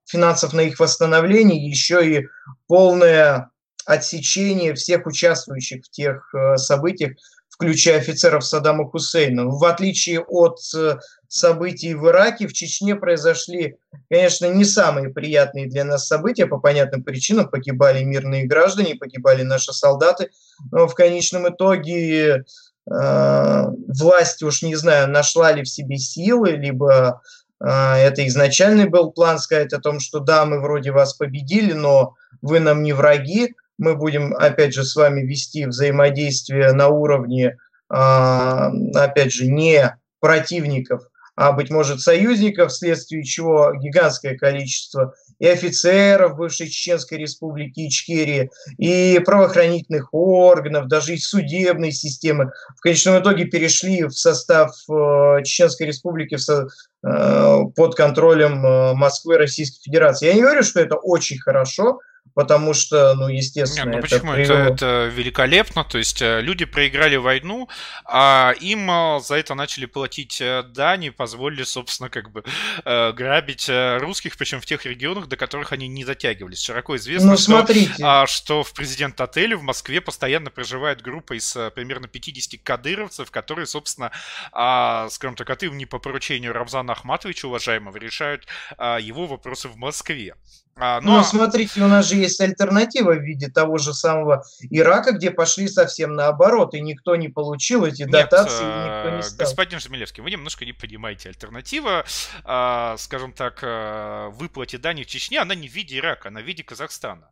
финансов 0.05 0.53
на 0.53 0.61
их 0.61 0.79
восстановление, 0.79 1.67
еще 1.67 2.05
и 2.05 2.27
полное 2.67 3.50
отсечение 3.85 4.73
всех 4.73 5.05
участвующих 5.05 5.85
в 5.85 5.89
тех 5.89 6.33
э, 6.33 6.57
событиях, 6.57 7.13
включая 7.50 8.00
офицеров 8.00 8.43
Саддама 8.43 8.89
Хусейна. 8.89 9.45
В 9.45 9.63
отличие 9.65 10.19
от 10.19 10.59
э, 10.75 10.97
событий 11.27 11.93
в 11.93 12.07
Ираке, 12.07 12.47
в 12.47 12.53
Чечне 12.53 12.95
произошли, 12.95 13.77
конечно, 14.09 14.47
не 14.47 14.65
самые 14.65 15.09
приятные 15.09 15.67
для 15.67 15.83
нас 15.83 16.07
события 16.07 16.47
по 16.47 16.57
понятным 16.57 17.03
причинам. 17.03 17.50
Погибали 17.50 18.03
мирные 18.03 18.45
граждане, 18.45 18.95
погибали 18.95 19.43
наши 19.43 19.73
солдаты. 19.73 20.31
Но 20.71 20.88
в 20.88 20.95
конечном 20.95 21.50
итоге 21.50 22.45
э, 22.89 23.65
власть, 23.88 24.43
уж 24.43 24.61
не 24.63 24.75
знаю, 24.75 25.09
нашла 25.09 25.51
ли 25.51 25.63
в 25.63 25.69
себе 25.69 25.97
силы, 25.97 26.51
либо 26.51 27.21
э, 27.59 27.67
это 27.67 28.27
изначальный 28.27 28.89
был 28.89 29.11
план 29.11 29.39
сказать 29.39 29.71
о 29.73 29.79
том, 29.79 30.00
что 30.00 30.19
да, 30.19 30.45
мы 30.45 30.59
вроде 30.59 30.91
вас 30.91 31.13
победили, 31.13 31.73
но 31.73 32.15
вы 32.41 32.59
нам 32.59 32.81
не 32.81 32.93
враги 32.93 33.55
мы 33.81 33.95
будем, 33.95 34.35
опять 34.35 34.73
же, 34.73 34.85
с 34.85 34.95
вами 34.95 35.21
вести 35.21 35.65
взаимодействие 35.65 36.71
на 36.71 36.89
уровне, 36.89 37.57
а, 37.89 38.71
опять 38.93 39.33
же, 39.33 39.47
не 39.47 39.97
противников, 40.19 41.01
а, 41.35 41.51
быть 41.51 41.71
может, 41.71 42.00
союзников, 42.00 42.71
вследствие 42.71 43.23
чего 43.23 43.73
гигантское 43.73 44.38
количество 44.38 45.15
и 45.39 45.47
офицеров 45.47 46.38
бывшей 46.38 46.67
Чеченской 46.67 47.17
республики 47.17 47.88
Ичкерии, 47.88 48.51
и 48.77 49.19
правоохранительных 49.25 50.09
органов, 50.13 50.88
даже 50.88 51.15
и 51.15 51.17
судебной 51.17 51.91
системы 51.91 52.51
в 52.77 52.81
конечном 52.81 53.19
итоге 53.19 53.45
перешли 53.45 54.03
в 54.03 54.11
состав 54.11 54.75
э, 54.88 55.43
Чеченской 55.43 55.88
республики 55.88 56.38
э, 56.38 57.65
под 57.75 57.95
контролем 57.95 58.63
э, 58.63 58.93
Москвы 58.93 59.38
Российской 59.39 59.81
Федерации. 59.81 60.27
Я 60.27 60.33
не 60.35 60.41
говорю, 60.41 60.61
что 60.61 60.79
это 60.79 60.97
очень 60.97 61.39
хорошо, 61.39 61.97
потому 62.33 62.73
что, 62.73 63.13
ну, 63.15 63.27
естественно, 63.27 63.91
Нет, 63.91 63.95
ну 63.95 64.01
почему? 64.01 64.31
Это, 64.33 64.35
привело... 64.35 64.59
это, 64.59 64.73
это 64.73 65.11
великолепно, 65.13 65.83
то 65.83 65.97
есть 65.97 66.21
э, 66.21 66.41
люди 66.41 66.65
проиграли 66.65 67.15
войну, 67.17 67.67
а 68.05 68.53
им 68.59 68.89
э, 68.89 69.19
за 69.21 69.35
это 69.35 69.53
начали 69.55 69.85
платить 69.85 70.39
э, 70.39 70.63
дань 70.63 71.05
и 71.05 71.09
позволили, 71.09 71.63
собственно, 71.63 72.09
как 72.09 72.31
бы 72.31 72.43
грабить 72.83 73.69
русских, 73.69 74.37
причем 74.37 74.61
в 74.61 74.65
тех 74.65 74.85
регионах, 74.85 75.27
до 75.27 75.37
которых 75.37 75.71
они 75.71 75.87
не 75.87 76.05
дотягивались. 76.05 76.61
Широко 76.61 76.95
известно, 76.95 77.31
ну, 77.31 77.37
что, 77.37 77.65
а, 78.01 78.27
что 78.27 78.63
в 78.63 78.73
президент-отеле 78.73 79.55
в 79.55 79.63
Москве 79.63 80.01
постоянно 80.01 80.49
проживает 80.49 81.01
группа 81.01 81.33
из 81.33 81.55
примерно 81.75 82.07
50 82.07 82.61
кадыровцев, 82.61 83.29
которые, 83.31 83.65
собственно, 83.65 84.11
а, 84.51 85.09
скажем 85.09 85.35
так, 85.35 85.49
от 85.49 85.63
имени 85.63 85.85
по 85.85 85.99
поручению 85.99 86.53
Рамзана 86.53 86.93
Ахматовича, 86.93 87.47
уважаемого, 87.47 87.97
решают 87.97 88.47
а, 88.77 88.97
его 88.99 89.27
вопросы 89.27 89.67
в 89.67 89.77
Москве. 89.77 90.35
А, 90.83 91.00
но... 91.00 91.17
но 91.17 91.23
смотрите, 91.23 91.79
у 91.83 91.88
нас 91.88 92.09
же 92.09 92.15
есть 92.15 92.41
альтернатива 92.41 93.13
в 93.13 93.21
виде 93.21 93.50
того 93.50 93.77
же 93.77 93.93
самого 93.93 94.43
Ирака, 94.71 95.11
где 95.11 95.29
пошли 95.29 95.67
совсем 95.67 96.15
наоборот, 96.15 96.73
и 96.73 96.81
никто 96.81 97.15
не 97.15 97.29
получил 97.29 97.85
эти 97.85 98.01
Нет, 98.01 98.09
дотации, 98.09 98.63
и 98.63 98.65
никто 98.65 99.15
не 99.15 99.21
стал. 99.21 99.45
Господин 99.45 99.79
Жемелевский, 99.79 100.23
вы 100.23 100.31
немножко 100.31 100.65
не 100.65 100.73
понимаете. 100.73 101.29
Альтернатива, 101.29 102.03
а, 102.43 102.95
скажем 102.97 103.31
так, 103.31 103.59
а, 103.61 104.29
выплате 104.31 104.79
дани 104.79 105.03
в 105.03 105.05
Чечне, 105.05 105.39
она 105.39 105.53
не 105.53 105.69
в 105.69 105.71
виде 105.71 106.00
Ирака, 106.00 106.29
она 106.29 106.41
в 106.41 106.45
виде 106.45 106.63
Казахстана 106.63 107.29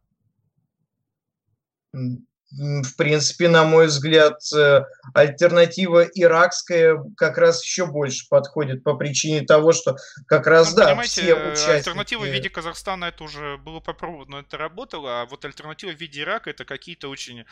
в 2.52 2.96
принципе, 2.96 3.48
на 3.48 3.64
мой 3.64 3.88
взгляд, 3.88 4.42
э, 4.56 4.84
альтернатива 5.14 6.04
иракская 6.04 6.98
как 7.16 7.38
раз 7.38 7.64
еще 7.64 7.86
больше 7.86 8.28
подходит 8.28 8.84
по 8.84 8.96
причине 8.96 9.42
того, 9.42 9.72
что 9.72 9.98
как 10.28 10.48
раз, 10.48 10.72
ну, 10.72 10.78
да, 10.78 10.88
понимаете, 10.88 11.22
все 11.22 11.36
участники... 11.36 11.70
альтернатива 11.70 12.24
в 12.24 12.28
виде 12.28 12.50
Казахстана 12.50 13.06
это 13.06 13.24
уже 13.24 13.58
было 13.58 13.80
попробовано, 13.80 14.38
это 14.38 14.58
работало, 14.58 15.22
а 15.22 15.26
вот 15.28 15.46
альтернатива 15.46 15.92
в 15.92 16.00
виде 16.00 16.22
Ирака 16.22 16.50
это 16.50 16.66
какие-то 16.66 17.10
очень 17.10 17.46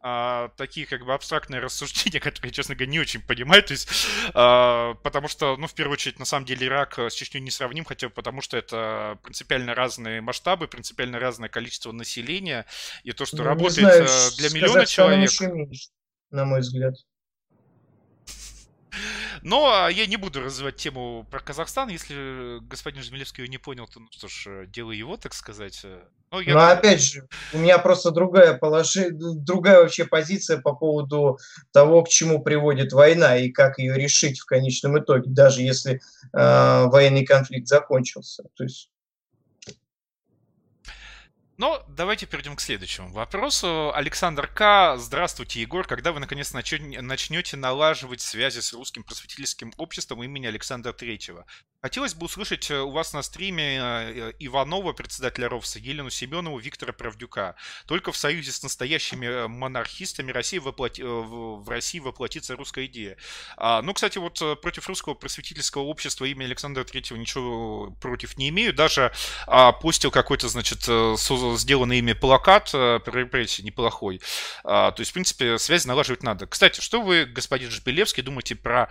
а, 0.00 0.50
такие 0.56 0.86
как 0.86 1.04
бы 1.04 1.14
абстрактные 1.14 1.60
рассуждения, 1.60 2.20
которые, 2.20 2.52
честно 2.52 2.76
говоря, 2.76 2.92
не 2.92 3.00
очень 3.00 3.22
понимаю, 3.22 3.62
то 3.64 3.72
есть, 3.72 3.88
а, 4.34 4.94
потому 5.02 5.26
что, 5.26 5.56
ну, 5.56 5.66
в 5.66 5.74
первую 5.74 5.94
очередь, 5.94 6.20
на 6.20 6.24
самом 6.24 6.46
деле 6.46 6.68
Ирак 6.68 6.98
с 6.98 7.14
Чечней 7.14 7.40
не 7.40 7.50
сравним, 7.50 7.84
хотя 7.84 8.08
потому 8.08 8.40
что 8.40 8.56
это 8.56 9.18
принципиально 9.24 9.74
разные 9.74 10.20
масштабы, 10.20 10.68
принципиально 10.68 11.18
разное 11.18 11.48
количество 11.48 11.90
населения, 11.90 12.66
и 13.02 13.10
то, 13.10 13.26
что 13.26 13.38
ну, 13.38 13.44
работает 13.44 14.06
знаю, 14.06 14.06
для 14.43 14.43
для 14.48 14.60
миллиона 14.60 14.86
человек. 14.86 15.30
Еще 15.30 15.46
меньше, 15.48 15.88
на 16.30 16.44
мой 16.44 16.60
взгляд. 16.60 16.94
Но 19.42 19.66
а, 19.66 19.90
я 19.90 20.06
не 20.06 20.16
буду 20.16 20.40
развивать 20.40 20.76
тему 20.76 21.26
про 21.30 21.38
Казахстан. 21.38 21.90
Если 21.90 22.60
господин 22.66 23.02
Жмелевский 23.02 23.44
ее 23.44 23.48
не 23.48 23.58
понял, 23.58 23.86
то, 23.86 24.00
ну 24.00 24.06
что 24.10 24.26
ж, 24.26 24.46
э, 24.46 24.66
дело 24.66 24.90
его, 24.90 25.18
так 25.18 25.34
сказать. 25.34 25.80
Э. 25.84 26.00
Но, 26.30 26.40
я... 26.40 26.54
Но 26.54 26.66
опять 26.66 27.02
же, 27.02 27.28
у 27.52 27.58
меня 27.58 27.78
просто 27.78 28.10
другая, 28.10 28.56
положи... 28.56 29.10
другая 29.10 29.80
вообще 29.80 30.06
позиция 30.06 30.62
по 30.62 30.74
поводу 30.74 31.38
того, 31.72 32.04
к 32.04 32.08
чему 32.08 32.42
приводит 32.42 32.94
война 32.94 33.36
и 33.36 33.50
как 33.50 33.78
ее 33.78 33.94
решить 33.94 34.40
в 34.40 34.46
конечном 34.46 34.98
итоге, 34.98 35.28
даже 35.28 35.60
если 35.60 36.00
э, 36.32 36.84
военный 36.86 37.26
конфликт 37.26 37.68
закончился. 37.68 38.44
То 38.54 38.64
есть 38.64 38.88
но 41.56 41.84
давайте 41.88 42.26
перейдем 42.26 42.56
к 42.56 42.60
следующему 42.60 43.10
вопросу. 43.10 43.92
Александр 43.94 44.46
К. 44.46 44.96
Здравствуйте, 44.98 45.60
Егор. 45.60 45.86
Когда 45.86 46.12
вы 46.12 46.20
наконец 46.20 46.52
начнете 46.52 47.56
налаживать 47.56 48.20
связи 48.20 48.60
с 48.60 48.72
русским 48.72 49.04
просветительским 49.04 49.72
обществом 49.76 50.22
имени 50.22 50.46
Александра 50.46 50.92
Третьего? 50.92 51.46
Хотелось 51.84 52.14
бы 52.14 52.24
услышать 52.24 52.70
э, 52.70 52.80
у 52.80 52.92
вас 52.92 53.12
на 53.12 53.20
стриме 53.20 53.76
э, 53.78 54.32
Иванова, 54.38 54.94
председателя 54.94 55.50
РОВСа, 55.50 55.78
Елену 55.78 56.08
Семенову, 56.08 56.56
Виктора 56.56 56.94
Правдюка. 56.94 57.56
Только 57.84 58.10
в 58.10 58.16
союзе 58.16 58.52
с 58.52 58.62
настоящими 58.62 59.26
э, 59.26 59.48
монархистами 59.48 60.32
России 60.32 60.56
воплоти... 60.56 61.02
в 61.02 61.68
России 61.68 61.98
воплотится 61.98 62.56
русская 62.56 62.86
идея. 62.86 63.18
А, 63.58 63.82
ну, 63.82 63.92
кстати, 63.92 64.16
вот 64.16 64.42
против 64.62 64.88
русского 64.88 65.12
просветительского 65.12 65.82
общества 65.82 66.24
имени 66.24 66.46
Александра 66.46 66.84
Третьего 66.84 67.18
ничего 67.18 67.90
против 68.00 68.38
не 68.38 68.48
имею. 68.48 68.72
Даже 68.72 69.12
а, 69.46 69.72
постил 69.72 70.10
какой-то, 70.10 70.48
значит, 70.48 70.84
сделанный 70.84 71.98
ими 71.98 72.14
плакат 72.14 72.70
про 72.70 73.00
репрессии 73.12 73.60
неплохой. 73.60 74.22
А, 74.64 74.90
то 74.92 75.02
есть, 75.02 75.10
в 75.10 75.12
принципе, 75.12 75.58
связь 75.58 75.84
налаживать 75.84 76.22
надо. 76.22 76.46
Кстати, 76.46 76.80
что 76.80 77.02
вы, 77.02 77.26
господин 77.26 77.70
Жбелевский, 77.70 78.22
думаете 78.22 78.54
про 78.54 78.90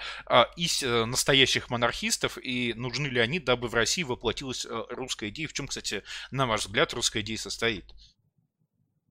настоящих 0.82 1.72
монархистов 1.72 2.38
и 2.38 2.76
нужны 2.84 3.08
ли 3.08 3.20
они, 3.20 3.40
дабы 3.40 3.68
в 3.68 3.74
России 3.74 4.04
воплотилась 4.04 4.66
э, 4.66 4.84
русская 4.90 5.30
идея. 5.30 5.48
В 5.48 5.54
чем, 5.54 5.68
кстати, 5.68 6.04
на 6.30 6.46
ваш 6.46 6.66
взгляд, 6.66 6.94
русская 6.94 7.22
идея 7.22 7.38
состоит? 7.38 7.86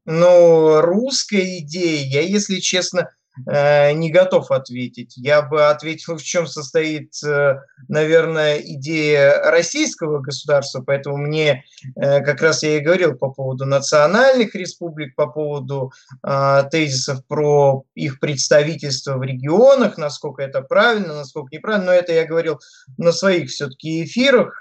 Ну, 0.05 0.81
русская 0.81 1.59
идея, 1.59 2.07
я, 2.07 2.21
если 2.23 2.59
честно, 2.61 3.15
э, 3.47 3.93
не 3.93 4.11
готов 4.11 4.51
ответить. 4.51 5.15
Я 5.17 5.43
бы 5.43 5.69
ответил, 5.69 6.17
в 6.17 6.23
чем 6.23 6.47
состоит, 6.47 7.13
э, 7.25 7.61
наверное, 7.89 8.59
идея 8.59 9.51
российского 9.51 10.21
государства, 10.21 10.83
поэтому 10.85 11.17
мне 11.17 11.65
э, 11.97 12.21
как 12.21 12.43
раз 12.43 12.63
я 12.63 12.77
и 12.77 12.81
говорил 12.81 13.15
по 13.15 13.31
поводу 13.31 13.67
национальных 13.67 14.55
республик, 14.55 15.15
по 15.15 15.27
поводу 15.27 15.93
э, 16.27 16.65
тезисов 16.71 17.25
про 17.27 17.85
их 17.95 18.21
представительство 18.21 19.17
в 19.17 19.23
регионах, 19.23 19.99
насколько 19.99 20.43
это 20.43 20.63
правильно, 20.63 21.15
насколько 21.15 21.55
неправильно, 21.55 21.87
но 21.87 21.93
это 21.93 22.13
я 22.13 22.27
говорил 22.27 22.61
на 22.99 23.13
своих 23.13 23.51
все-таки 23.51 24.05
эфирах 24.05 24.59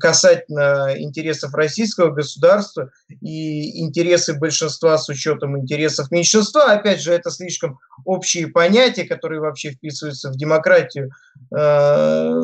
касательно 0.00 0.94
интересов 0.96 1.54
российского 1.54 2.10
государства 2.10 2.90
и 3.20 3.80
интересы 3.80 4.34
большинства 4.38 4.96
с 4.98 5.08
учетом 5.08 5.58
интересов 5.58 6.10
меньшинства. 6.10 6.72
Опять 6.72 6.87
же, 6.96 7.12
это 7.12 7.30
слишком 7.30 7.78
общие 8.04 8.48
понятия, 8.48 9.04
которые 9.04 9.40
вообще 9.40 9.72
вписываются 9.72 10.30
в 10.30 10.36
демократию. 10.36 11.10
Э, 11.56 12.40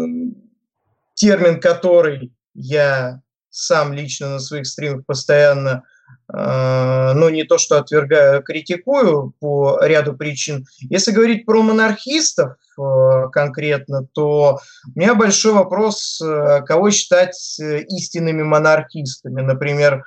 термин, 1.15 1.61
который 1.61 2.33
я 2.55 3.21
сам 3.51 3.93
лично 3.93 4.29
на 4.31 4.39
своих 4.41 4.67
стримах 4.67 5.07
постоянно 5.07 5.85
Э, 6.33 7.13
ну, 7.15 7.29
не 7.29 7.45
то, 7.45 7.59
что 7.59 7.79
отвергаю, 7.79 8.39
а 8.39 8.43
критикую 8.43 9.35
по 9.41 9.79
ряду 9.83 10.15
причин. 10.15 10.67
Если 10.79 11.13
говорить 11.13 11.45
про 11.45 11.63
монархистов 11.63 12.55
э, 12.79 13.29
конкретно, 13.31 14.07
то 14.13 14.59
у 14.95 14.99
меня 14.99 15.15
большой 15.15 15.53
вопрос, 15.53 16.23
кого 16.67 16.91
считать 16.91 17.37
истинными 17.61 18.43
монархистами. 18.43 19.43
Например, 19.43 20.05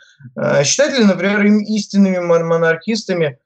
считать 0.63 0.97
ли, 0.97 1.05
например, 1.05 1.45
им 1.45 1.59
истинными 1.59 2.19
монархистами 2.19 3.39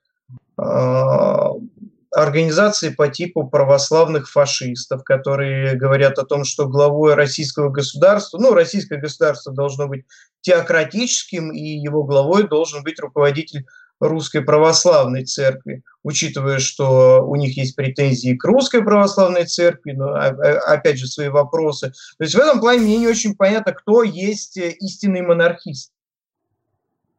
организации 2.11 2.89
по 2.89 3.07
типу 3.07 3.47
православных 3.47 4.29
фашистов, 4.29 5.03
которые 5.03 5.75
говорят 5.75 6.19
о 6.19 6.25
том, 6.25 6.43
что 6.43 6.67
главой 6.67 7.13
российского 7.15 7.69
государства, 7.69 8.37
ну, 8.37 8.53
российское 8.53 8.97
государство 8.97 9.53
должно 9.53 9.87
быть 9.87 10.05
теократическим, 10.41 11.51
и 11.51 11.61
его 11.61 12.03
главой 12.03 12.47
должен 12.47 12.83
быть 12.83 12.99
руководитель 12.99 13.65
русской 14.01 14.41
православной 14.41 15.25
церкви, 15.25 15.83
учитывая, 16.03 16.59
что 16.59 17.23
у 17.25 17.35
них 17.35 17.55
есть 17.55 17.75
претензии 17.75 18.35
к 18.35 18.43
русской 18.43 18.83
православной 18.83 19.45
церкви, 19.45 19.91
но 19.91 20.07
а, 20.07 20.29
а, 20.29 20.73
опять 20.73 20.97
же 20.97 21.07
свои 21.07 21.29
вопросы. 21.29 21.93
То 22.17 22.23
есть 22.23 22.35
в 22.35 22.39
этом 22.39 22.59
плане 22.59 22.81
мне 22.81 22.97
не 22.97 23.07
очень 23.07 23.35
понятно, 23.35 23.73
кто 23.73 24.03
есть 24.03 24.57
истинный 24.57 25.21
монархист. 25.21 25.91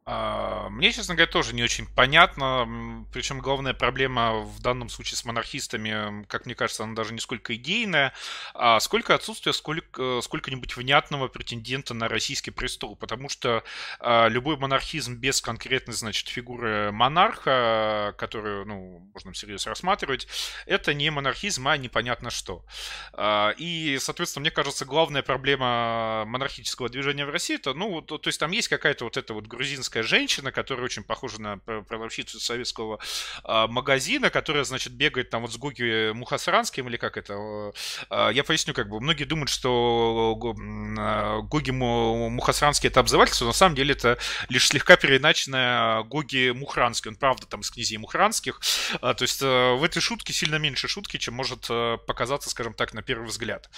А, 0.05 0.69
мне, 0.71 0.91
честно 0.91 1.15
говоря, 1.15 1.31
тоже 1.31 1.55
не 1.55 1.63
очень 1.63 1.87
понятно. 1.87 3.07
Причем 3.13 3.39
главная 3.39 3.73
проблема 3.73 4.41
в 4.41 4.61
данном 4.61 4.89
случае 4.89 5.17
с 5.17 5.25
монархистами, 5.25 6.25
как 6.27 6.45
мне 6.47 6.57
кажется, 6.57 6.83
она 6.83 6.95
даже 6.95 7.15
не 7.15 7.21
сколько 7.21 7.55
идейная, 7.55 8.13
а 8.55 8.81
сколько 8.81 9.15
отсутствие 9.15 9.53
сколько, 9.53 10.21
сколько-нибудь 10.21 10.77
внятного 10.77 11.29
претендента 11.29 11.95
на 11.95 12.09
российский 12.09 12.51
престол. 12.51 12.97
Потому 12.97 13.29
что 13.29 13.63
а, 14.01 14.27
любой 14.27 14.57
монархизм 14.57 15.15
без 15.19 15.41
конкретной, 15.41 15.95
значит, 15.95 16.29
фигуры 16.29 16.91
монарха, 16.91 18.15
которую, 18.19 18.67
ну, 18.67 19.09
можно 19.15 19.33
всерьез 19.33 19.69
рассматривать, 19.69 20.27
это 20.67 20.95
не 20.95 21.11
монархизм, 21.11 21.69
а 21.69 21.77
непонятно 21.77 22.31
что. 22.31 22.65
А, 23.13 23.55
и, 23.57 23.99
соответственно, 24.01 24.41
мне 24.41 24.51
кажется, 24.51 24.85
главная 24.85 25.23
проблема 25.23 26.25
монархического 26.27 26.89
движения 26.89 27.25
в 27.25 27.31
России, 27.31 27.55
это, 27.55 27.73
ну, 27.73 28.01
то, 28.01 28.19
то 28.19 28.29
есть 28.29 28.41
там 28.41 28.51
есть 28.51 28.67
какая-то 28.67 29.05
вот 29.05 29.17
эта 29.17 29.33
вот 29.33 29.47
грузинская 29.47 29.92
азиатская 29.93 30.03
женщина, 30.03 30.53
которая 30.53 30.85
очень 30.85 31.03
похожа 31.03 31.41
на 31.41 31.59
продавщицу 31.59 32.41
советского 32.41 32.99
э, 33.45 33.67
магазина, 33.69 34.31
которая, 34.31 34.65
значит, 34.65 34.93
бегает 34.93 35.31
там 35.31 35.43
вот 35.43 35.53
с 35.53 35.57
Гоги 35.57 36.13
Мухасранским, 36.13 36.89
или 36.89 36.97
как 36.97 37.17
это? 37.17 37.73
Э, 38.11 38.31
я 38.33 38.45
поясню, 38.45 38.75
как 38.75 38.89
бы, 38.89 39.01
многие 39.01 39.25
думают, 39.25 39.51
что 39.51 40.35
Гоги 40.37 41.71
Мухасранский 41.71 42.89
это 42.89 43.01
обзывательство, 43.01 43.45
но 43.45 43.51
на 43.51 43.55
самом 43.57 43.75
деле 43.75 43.93
это 43.93 44.19
лишь 44.49 44.69
слегка 44.69 44.97
переиначенная 44.97 46.03
Гоги 46.03 46.51
Мухранский. 46.51 47.11
Он, 47.11 47.17
правда, 47.17 47.47
там 47.47 47.61
из 47.61 47.71
князей 47.71 47.99
Мухранских. 47.99 48.61
А, 49.01 49.15
то 49.15 49.23
есть 49.23 49.43
э, 49.43 49.75
в 49.75 49.85
этой 49.85 50.01
шутке 50.01 50.33
сильно 50.33 50.57
меньше 50.57 50.89
шутки, 50.89 51.19
чем 51.19 51.35
может 51.35 51.67
э, 51.69 51.99
показаться, 52.07 52.51
скажем 52.51 52.75
так, 52.75 52.95
на 52.95 53.03
первый 53.03 53.29
взгляд. 53.29 53.69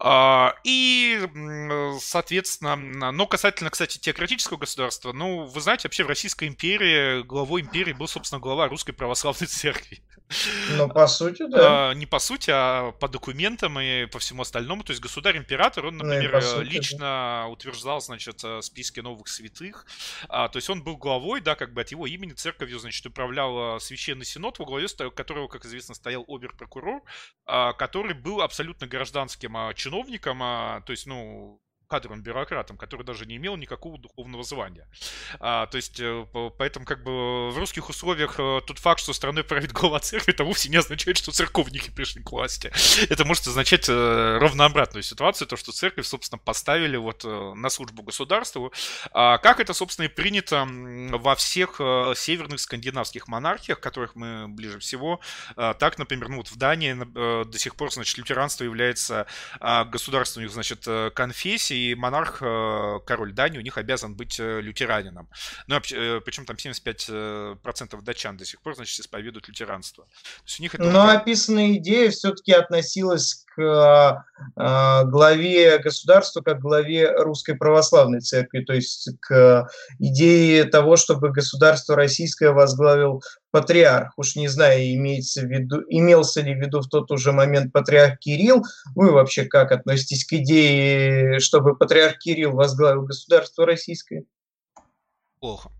А, 0.00 0.54
и, 0.62 1.28
соответственно, 2.00 2.76
но 3.10 3.26
касательно, 3.26 3.70
кстати, 3.70 3.98
теократического 3.98 4.56
государства, 4.56 5.12
ну, 5.12 5.44
вы 5.44 5.60
знаете, 5.60 5.88
вообще 5.88 6.04
в 6.04 6.08
Российской 6.08 6.46
империи 6.46 7.22
главой 7.22 7.62
империи 7.62 7.92
был, 7.92 8.06
собственно, 8.06 8.40
глава 8.40 8.68
Русской 8.68 8.92
Православной 8.92 9.46
Церкви. 9.48 10.00
Ну, 10.76 10.88
по 10.88 11.06
сути, 11.06 11.46
да. 11.48 11.90
А, 11.90 11.94
не 11.94 12.06
по 12.06 12.18
сути, 12.18 12.50
а 12.52 12.92
по 12.92 13.08
документам 13.08 13.78
и 13.80 14.06
по 14.06 14.18
всему 14.18 14.42
остальному. 14.42 14.84
То 14.84 14.90
есть 14.90 15.02
государь-император, 15.02 15.86
он, 15.86 15.96
ну, 15.96 16.04
например, 16.04 16.34
ну, 16.34 16.40
сути, 16.40 16.68
лично 16.68 16.98
да. 16.98 17.46
утверждал, 17.48 18.00
значит, 18.00 18.42
э, 18.44 18.60
списки 18.62 19.00
новых 19.00 19.28
святых. 19.28 19.86
А, 20.28 20.48
то 20.48 20.58
есть 20.58 20.68
он 20.68 20.82
был 20.82 20.96
главой, 20.96 21.40
да, 21.40 21.54
как 21.54 21.72
бы 21.72 21.80
от 21.80 21.90
его 21.90 22.06
имени 22.06 22.32
церковью, 22.32 22.78
значит, 22.78 23.04
управлял 23.06 23.80
Священный 23.80 24.24
Синод, 24.24 24.58
во 24.58 24.64
главе 24.64 24.88
которого, 25.14 25.48
как 25.48 25.64
известно, 25.64 25.94
стоял 25.94 26.24
обер-прокурор, 26.28 27.02
а, 27.46 27.72
который 27.72 28.14
был 28.14 28.42
абсолютно 28.42 28.86
гражданским 28.86 29.56
чиновником, 29.74 30.38
то 30.38 30.84
есть, 30.88 31.06
ну, 31.06 31.60
кадровым 31.88 32.22
бюрократом, 32.22 32.76
который 32.76 33.02
даже 33.02 33.26
не 33.26 33.36
имел 33.36 33.56
никакого 33.56 33.98
духовного 33.98 34.44
звания. 34.44 34.86
А, 35.40 35.66
то 35.66 35.76
есть, 35.76 35.98
э, 35.98 36.26
поэтому 36.58 36.84
как 36.84 37.02
бы 37.02 37.50
в 37.50 37.58
русских 37.58 37.88
условиях 37.88 38.38
э, 38.38 38.60
тот 38.66 38.78
факт, 38.78 39.00
что 39.00 39.12
страной 39.12 39.42
правит 39.42 39.72
глава 39.72 39.98
церкви, 39.98 40.34
это 40.34 40.44
вовсе 40.44 40.68
не 40.68 40.76
означает, 40.76 41.16
что 41.16 41.32
церковники 41.32 41.90
пришли 41.90 42.22
к 42.22 42.30
власти. 42.30 42.70
Это 43.08 43.24
может 43.24 43.46
означать 43.46 43.88
э, 43.88 44.38
ровно 44.38 44.66
обратную 44.66 45.02
ситуацию, 45.02 45.48
то, 45.48 45.56
что 45.56 45.72
церковь, 45.72 46.06
собственно, 46.06 46.38
поставили 46.38 46.96
вот 46.96 47.24
на 47.24 47.70
службу 47.70 48.02
государству. 48.02 48.72
А 49.12 49.38
как 49.38 49.60
это, 49.60 49.72
собственно, 49.72 50.06
и 50.06 50.08
принято 50.08 50.66
во 50.68 51.34
всех 51.34 51.80
северных 52.16 52.60
скандинавских 52.60 53.28
монархиях, 53.28 53.80
которых 53.80 54.14
мы 54.14 54.48
ближе 54.48 54.78
всего. 54.78 55.20
Так, 55.56 55.98
например, 55.98 56.28
ну 56.28 56.36
вот 56.38 56.48
в 56.48 56.56
Дании 56.56 56.94
до 57.44 57.58
сих 57.58 57.76
пор, 57.76 57.92
значит, 57.92 58.18
лютеранство 58.18 58.64
является 58.64 59.26
а, 59.60 59.84
государственной, 59.84 60.48
значит, 60.48 60.86
конфессией, 61.14 61.77
и 61.78 61.94
монарх, 61.94 62.38
э, 62.40 62.98
король 63.06 63.32
Дании, 63.32 63.58
у 63.58 63.62
них 63.62 63.78
обязан 63.78 64.14
быть 64.14 64.38
э, 64.40 64.60
лютеранином. 64.60 65.28
Ну, 65.66 65.76
э, 65.76 66.20
причем 66.24 66.44
там 66.44 66.56
75% 66.56 68.02
датчан 68.02 68.36
до 68.36 68.44
сих 68.44 68.60
пор, 68.60 68.74
значит, 68.74 69.00
исповедуют 69.00 69.48
лютеранство. 69.48 70.04
То 70.04 70.42
есть 70.46 70.60
у 70.60 70.62
них 70.62 70.74
это 70.74 70.84
Но 70.84 71.08
описанная 71.08 71.74
идея 71.74 72.10
все-таки 72.10 72.52
относилась 72.52 73.46
главе 73.58 75.78
государства 75.78 76.40
как 76.40 76.60
главе 76.60 77.10
Русской 77.10 77.54
Православной 77.54 78.20
Церкви, 78.20 78.60
то 78.60 78.72
есть 78.72 79.10
к 79.20 79.68
идее 79.98 80.64
того, 80.64 80.96
чтобы 80.96 81.30
государство 81.30 81.96
российское 81.96 82.50
возглавил 82.50 83.22
патриарх. 83.50 84.12
Уж 84.16 84.36
не 84.36 84.48
знаю, 84.48 84.94
имеется 84.94 85.42
в 85.42 85.46
виду, 85.46 85.82
имелся 85.88 86.40
ли 86.40 86.54
в 86.54 86.58
виду 86.58 86.80
в 86.80 86.88
тот 86.88 87.10
уже 87.10 87.32
момент 87.32 87.72
патриарх 87.72 88.18
Кирилл. 88.18 88.62
Вы 88.94 89.12
вообще 89.12 89.44
как 89.44 89.72
относитесь 89.72 90.24
к 90.24 90.32
идее, 90.34 91.40
чтобы 91.40 91.76
патриарх 91.76 92.18
Кирилл 92.18 92.52
возглавил 92.52 93.02
государство 93.02 93.66
российское? 93.66 94.24
Плохо. 95.40 95.70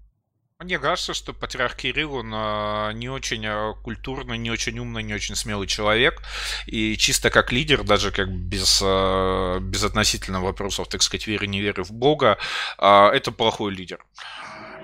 Мне 0.60 0.80
кажется, 0.80 1.14
что 1.14 1.32
патриарх 1.32 1.76
Кирилл, 1.76 2.14
он 2.14 2.32
а, 2.34 2.90
не 2.90 3.08
очень 3.08 3.46
а, 3.46 3.74
культурный, 3.74 4.36
не 4.38 4.50
очень 4.50 4.76
умный, 4.80 5.04
не 5.04 5.14
очень 5.14 5.36
смелый 5.36 5.68
человек. 5.68 6.20
И 6.66 6.96
чисто 6.96 7.30
как 7.30 7.52
лидер, 7.52 7.84
даже 7.84 8.10
как 8.10 8.28
без, 8.28 8.80
а, 8.84 9.60
без 9.60 9.84
относительно 9.84 10.40
вопросов, 10.40 10.88
так 10.88 11.02
сказать, 11.02 11.28
веры, 11.28 11.46
не 11.46 11.60
веры 11.60 11.84
в 11.84 11.92
Бога, 11.92 12.38
это 12.76 13.30
плохой 13.30 13.72
лидер. 13.72 14.04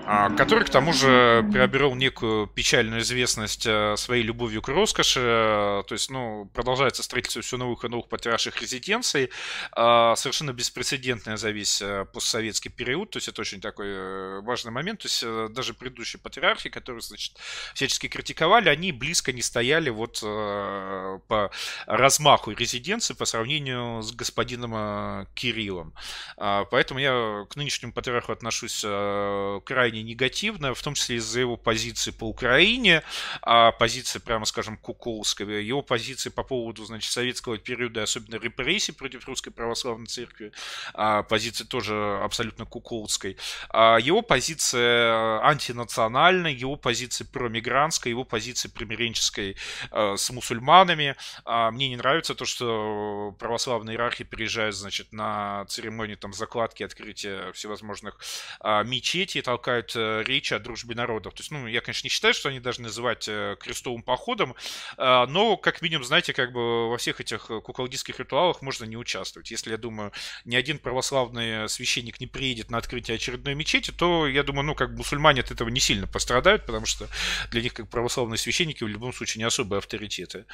А, 0.07 0.29
который, 0.29 0.63
к 0.65 0.69
тому 0.69 0.93
же, 0.93 1.43
приобрел 1.51 1.95
некую 1.95 2.45
печальную 2.45 3.01
известность 3.01 3.65
э, 3.65 3.95
своей 3.97 4.21
любовью 4.21 4.61
к 4.61 4.67
роскоши. 4.67 5.19
То 5.19 5.93
есть, 5.93 6.11
ну, 6.11 6.45
продолжается 6.53 7.01
строительство 7.01 7.41
все 7.41 7.57
новых 7.57 7.83
и 7.83 7.87
новых 7.87 8.07
патриарших 8.07 8.61
резиденций. 8.61 9.31
А, 9.71 10.15
совершенно 10.15 10.53
беспрецедентная 10.53 11.37
за 11.37 11.49
э, 11.49 12.05
постсоветский 12.05 12.69
период. 12.69 13.09
То 13.09 13.17
есть, 13.17 13.29
это 13.29 13.41
очень 13.41 13.59
такой 13.59 13.87
э, 13.87 14.41
важный 14.41 14.71
момент. 14.71 14.99
То 14.99 15.07
есть, 15.07 15.53
даже 15.55 15.73
предыдущие 15.73 16.19
патриархи, 16.19 16.69
которые, 16.69 17.01
значит, 17.01 17.35
всячески 17.73 18.07
критиковали, 18.07 18.69
они 18.69 18.91
близко 18.91 19.33
не 19.33 19.41
стояли 19.41 19.89
вот 19.89 20.19
по 20.21 21.51
размаху 21.87 22.51
резиденции 22.51 23.13
по 23.15 23.25
сравнению 23.25 24.03
с 24.03 24.11
господином 24.11 25.27
Кириллом. 25.33 25.93
А, 26.37 26.65
поэтому 26.65 26.99
я 26.99 27.45
к 27.49 27.55
нынешнему 27.55 27.91
патриарху 27.91 28.31
отношусь 28.31 28.81
крайне 28.81 29.94
крайне 29.95 30.03
негативная, 30.03 30.73
в 30.73 30.81
том 30.81 30.93
числе 30.93 31.17
из-за 31.17 31.39
его 31.39 31.57
позиции 31.57 32.11
по 32.11 32.25
Украине, 32.25 33.01
а 33.41 33.71
позиции, 33.71 34.19
прямо 34.19 34.45
скажем, 34.45 34.77
Куколского, 34.77 35.51
его 35.51 35.81
позиции 35.81 36.29
по 36.29 36.43
поводу, 36.43 36.85
значит, 36.85 37.11
советского 37.11 37.57
периода, 37.57 38.03
особенно 38.03 38.35
репрессий 38.35 38.91
против 38.91 39.25
Русской 39.27 39.51
Православной 39.51 40.07
Церкви, 40.07 40.51
а 40.93 41.23
позиции 41.23 41.63
тоже 41.63 42.19
абсолютно 42.23 42.65
Куколской, 42.65 43.37
а 43.69 43.97
его 43.97 44.21
позиция 44.21 45.39
антинациональная, 45.43 46.51
его 46.51 46.75
позиция 46.75 47.25
промигрантская, 47.25 48.11
его 48.11 48.25
позиция 48.25 48.69
примиренческой 48.69 49.55
э, 49.91 50.15
с 50.17 50.29
мусульманами. 50.31 51.15
А 51.45 51.71
мне 51.71 51.89
не 51.89 51.95
нравится 51.95 52.35
то, 52.35 52.45
что 52.45 53.33
православные 53.39 53.93
иерархи 53.93 54.23
приезжают, 54.23 54.75
значит, 54.75 55.13
на 55.13 55.65
церемонии 55.65 56.15
там 56.15 56.33
закладки, 56.33 56.83
открытия 56.83 57.51
всевозможных 57.53 58.19
а, 58.59 58.83
мечетей, 58.83 59.41
толкают 59.45 59.84
э, 59.95 60.23
речи 60.25 60.53
о 60.53 60.59
дружбе 60.59 60.95
народов. 60.95 61.33
То 61.33 61.41
есть, 61.41 61.51
ну, 61.51 61.67
я, 61.67 61.81
конечно, 61.81 62.05
не 62.05 62.09
считаю, 62.09 62.33
что 62.33 62.49
они 62.49 62.59
должны 62.59 62.85
называть 62.85 63.27
э, 63.27 63.57
крестовым 63.59 64.03
походом, 64.03 64.55
а, 64.97 65.27
но, 65.27 65.57
как 65.57 65.81
минимум, 65.81 66.05
знаете, 66.05 66.33
как 66.33 66.53
бы 66.53 66.89
во 66.89 66.97
всех 66.97 67.19
этих 67.19 67.47
куколдистских 67.47 68.19
ритуалах 68.19 68.61
можно 68.61 68.85
не 68.85 68.95
участвовать. 68.95 69.51
Если, 69.51 69.71
я 69.71 69.77
думаю, 69.77 70.11
ни 70.45 70.55
один 70.55 70.79
православный 70.79 71.67
священник 71.67 72.19
не 72.19 72.27
приедет 72.27 72.71
на 72.71 72.77
открытие 72.77 73.15
очередной 73.15 73.55
мечети, 73.55 73.91
то, 73.91 74.27
я 74.27 74.43
думаю, 74.43 74.65
ну, 74.65 74.75
как 74.75 74.91
мусульмане 74.91 75.41
от 75.41 75.51
этого 75.51 75.69
не 75.69 75.79
сильно 75.79 76.07
пострадают, 76.07 76.65
потому 76.65 76.85
что 76.85 77.07
для 77.51 77.61
них, 77.61 77.73
как 77.73 77.89
православные 77.89 78.37
священники, 78.37 78.83
в 78.83 78.87
любом 78.87 79.13
случае 79.13 79.39
не 79.39 79.45
особые 79.45 79.79
авторитеты. 79.79 80.45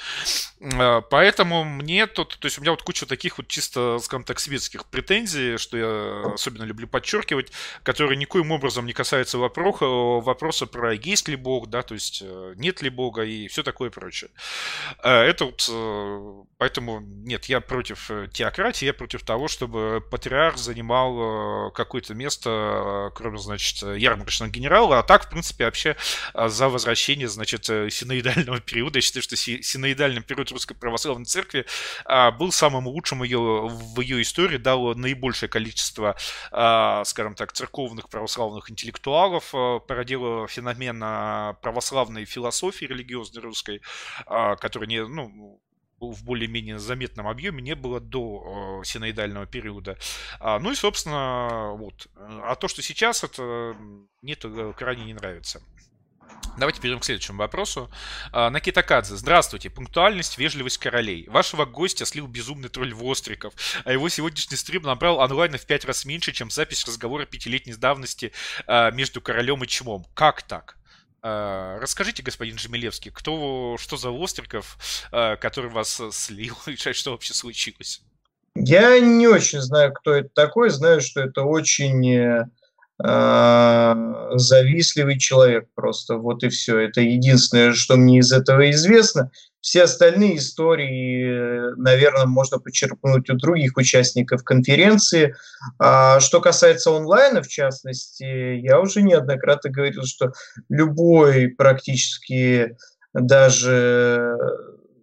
Поэтому 0.59 1.63
мне 1.63 2.07
тут, 2.07 2.37
то 2.39 2.45
есть 2.47 2.57
у 2.57 2.61
меня 2.61 2.71
вот 2.71 2.81
куча 2.83 3.05
таких 3.05 3.37
вот 3.37 3.47
чисто, 3.47 3.99
скажем 3.99 4.23
так, 4.23 4.39
светских 4.39 4.85
претензий, 4.85 5.57
что 5.57 5.77
я 5.77 6.33
особенно 6.33 6.63
люблю 6.63 6.87
подчеркивать, 6.87 7.51
которые 7.83 8.17
никоим 8.17 8.51
образом 8.51 8.85
не 8.85 8.93
касаются 8.93 9.20
вопроса, 9.33 9.85
вопроса 9.85 10.65
про 10.65 10.93
есть 10.93 11.27
ли 11.27 11.35
Бог, 11.35 11.67
да, 11.67 11.81
то 11.81 11.93
есть 11.93 12.21
э, 12.23 12.53
нет 12.57 12.81
ли 12.81 12.89
Бога 12.89 13.23
и 13.23 13.47
все 13.47 13.63
такое 13.63 13.89
прочее. 13.89 14.29
А, 14.99 15.23
это 15.23 15.45
вот, 15.45 15.67
э, 15.71 16.43
поэтому, 16.57 16.99
нет, 16.99 17.45
я 17.45 17.61
против 17.61 18.09
э, 18.11 18.27
теократии, 18.31 18.85
я 18.85 18.93
против 18.93 19.23
того, 19.23 19.47
чтобы 19.47 20.03
патриарх 20.09 20.57
занимал 20.57 21.71
какое-то 21.71 22.13
место, 22.13 23.11
кроме, 23.15 23.37
значит, 23.37 23.81
ярмарочного 23.81 24.51
генерала, 24.51 24.99
а 24.99 25.03
так, 25.03 25.25
в 25.25 25.29
принципе, 25.29 25.65
вообще 25.65 25.95
за 26.33 26.69
возвращение, 26.69 27.27
значит, 27.27 27.65
синоидального 27.65 28.59
периода. 28.59 28.97
Я 28.97 29.01
считаю, 29.01 29.23
что 29.23 29.35
синоидальный 29.35 30.21
период 30.21 30.51
Русской 30.51 30.75
Православной 30.75 31.25
Церкви 31.25 31.65
был 32.37 32.51
самым 32.51 32.87
лучшим 32.87 33.23
ее, 33.23 33.39
в 33.39 33.99
ее 34.01 34.21
истории, 34.21 34.57
дал 34.57 34.95
наибольшее 34.95 35.49
количество, 35.49 36.15
скажем 36.49 37.35
так, 37.35 37.53
церковных 37.53 38.09
православных 38.09 38.69
интеллектуалов, 38.71 39.10
а, 39.53 39.79
породило 39.79 40.47
феномен 40.47 40.99
православной 41.61 42.25
философии 42.25 42.85
религиозной 42.85 43.41
русской, 43.41 43.81
который 44.25 44.87
не, 44.87 45.05
ну, 45.05 45.61
в 46.01 46.23
более-менее 46.23 46.79
заметном 46.79 47.27
объеме 47.27 47.61
не 47.61 47.75
было 47.75 47.99
до 47.99 48.81
э, 48.81 48.85
синоидального 48.85 49.45
периода. 49.45 49.97
А, 50.39 50.59
ну 50.59 50.71
и, 50.71 50.75
собственно, 50.75 51.73
вот. 51.75 52.07
А 52.15 52.55
то, 52.55 52.67
что 52.67 52.81
сейчас, 52.81 53.23
это 53.23 53.75
мне 54.21 54.33
это 54.33 54.73
крайне 54.73 55.05
не 55.05 55.13
нравится. 55.13 55.61
Давайте 56.57 56.81
перейдем 56.81 56.99
к 56.99 57.05
следующему 57.05 57.37
вопросу. 57.37 57.89
А, 58.31 58.49
Накита 58.49 58.83
Кадзе. 58.83 59.15
Здравствуйте. 59.15 59.69
Пунктуальность, 59.69 60.37
вежливость 60.37 60.77
королей. 60.77 61.27
Вашего 61.29 61.65
гостя 61.65 62.05
слил 62.05 62.27
безумный 62.27 62.69
тролль 62.69 62.93
Востриков, 62.93 63.53
а 63.85 63.91
его 63.91 64.09
сегодняшний 64.09 64.57
стрим 64.57 64.83
набрал 64.83 65.21
онлайна 65.21 65.57
в 65.57 65.65
пять 65.65 65.85
раз 65.85 66.05
меньше, 66.05 66.31
чем 66.31 66.51
запись 66.51 66.85
разговора 66.85 67.25
пятилетней 67.25 67.75
давности 67.75 68.31
а, 68.67 68.91
между 68.91 69.21
королем 69.21 69.63
и 69.63 69.67
чмом. 69.67 70.05
Как 70.13 70.43
так? 70.43 70.77
А, 71.21 71.79
расскажите, 71.79 72.21
господин 72.21 72.57
Жемелевский, 72.57 73.11
кто, 73.11 73.77
что 73.79 73.97
за 73.97 74.09
Востриков, 74.11 74.77
который 75.09 75.69
вас 75.69 76.01
слил, 76.11 76.57
и 76.67 76.75
что 76.75 77.11
вообще 77.11 77.33
случилось? 77.33 78.01
Я 78.55 78.99
не 78.99 79.27
очень 79.27 79.61
знаю, 79.61 79.93
кто 79.93 80.13
это 80.13 80.29
такой. 80.29 80.69
Знаю, 80.69 81.01
что 81.01 81.21
это 81.21 81.43
очень 81.43 82.05
э, 82.09 82.49
завистливый 83.03 85.17
человек 85.17 85.65
просто. 85.75 86.15
Вот 86.15 86.43
и 86.43 86.49
все. 86.49 86.79
Это 86.79 87.01
единственное, 87.01 87.73
что 87.73 87.97
мне 87.97 88.19
из 88.19 88.31
этого 88.31 88.69
известно. 88.71 89.31
Все 89.61 89.83
остальные 89.83 90.37
истории, 90.37 91.75
наверное, 91.79 92.25
можно 92.25 92.57
почерпнуть 92.57 93.29
у 93.29 93.35
других 93.35 93.77
участников 93.77 94.43
конференции. 94.43 95.35
А 95.77 96.19
что 96.19 96.41
касается 96.41 96.89
онлайна, 96.89 97.43
в 97.43 97.47
частности, 97.47 98.23
я 98.23 98.79
уже 98.79 99.03
неоднократно 99.03 99.69
говорил, 99.69 100.03
что 100.03 100.33
любой 100.67 101.49
практически 101.49 102.75
даже 103.13 104.35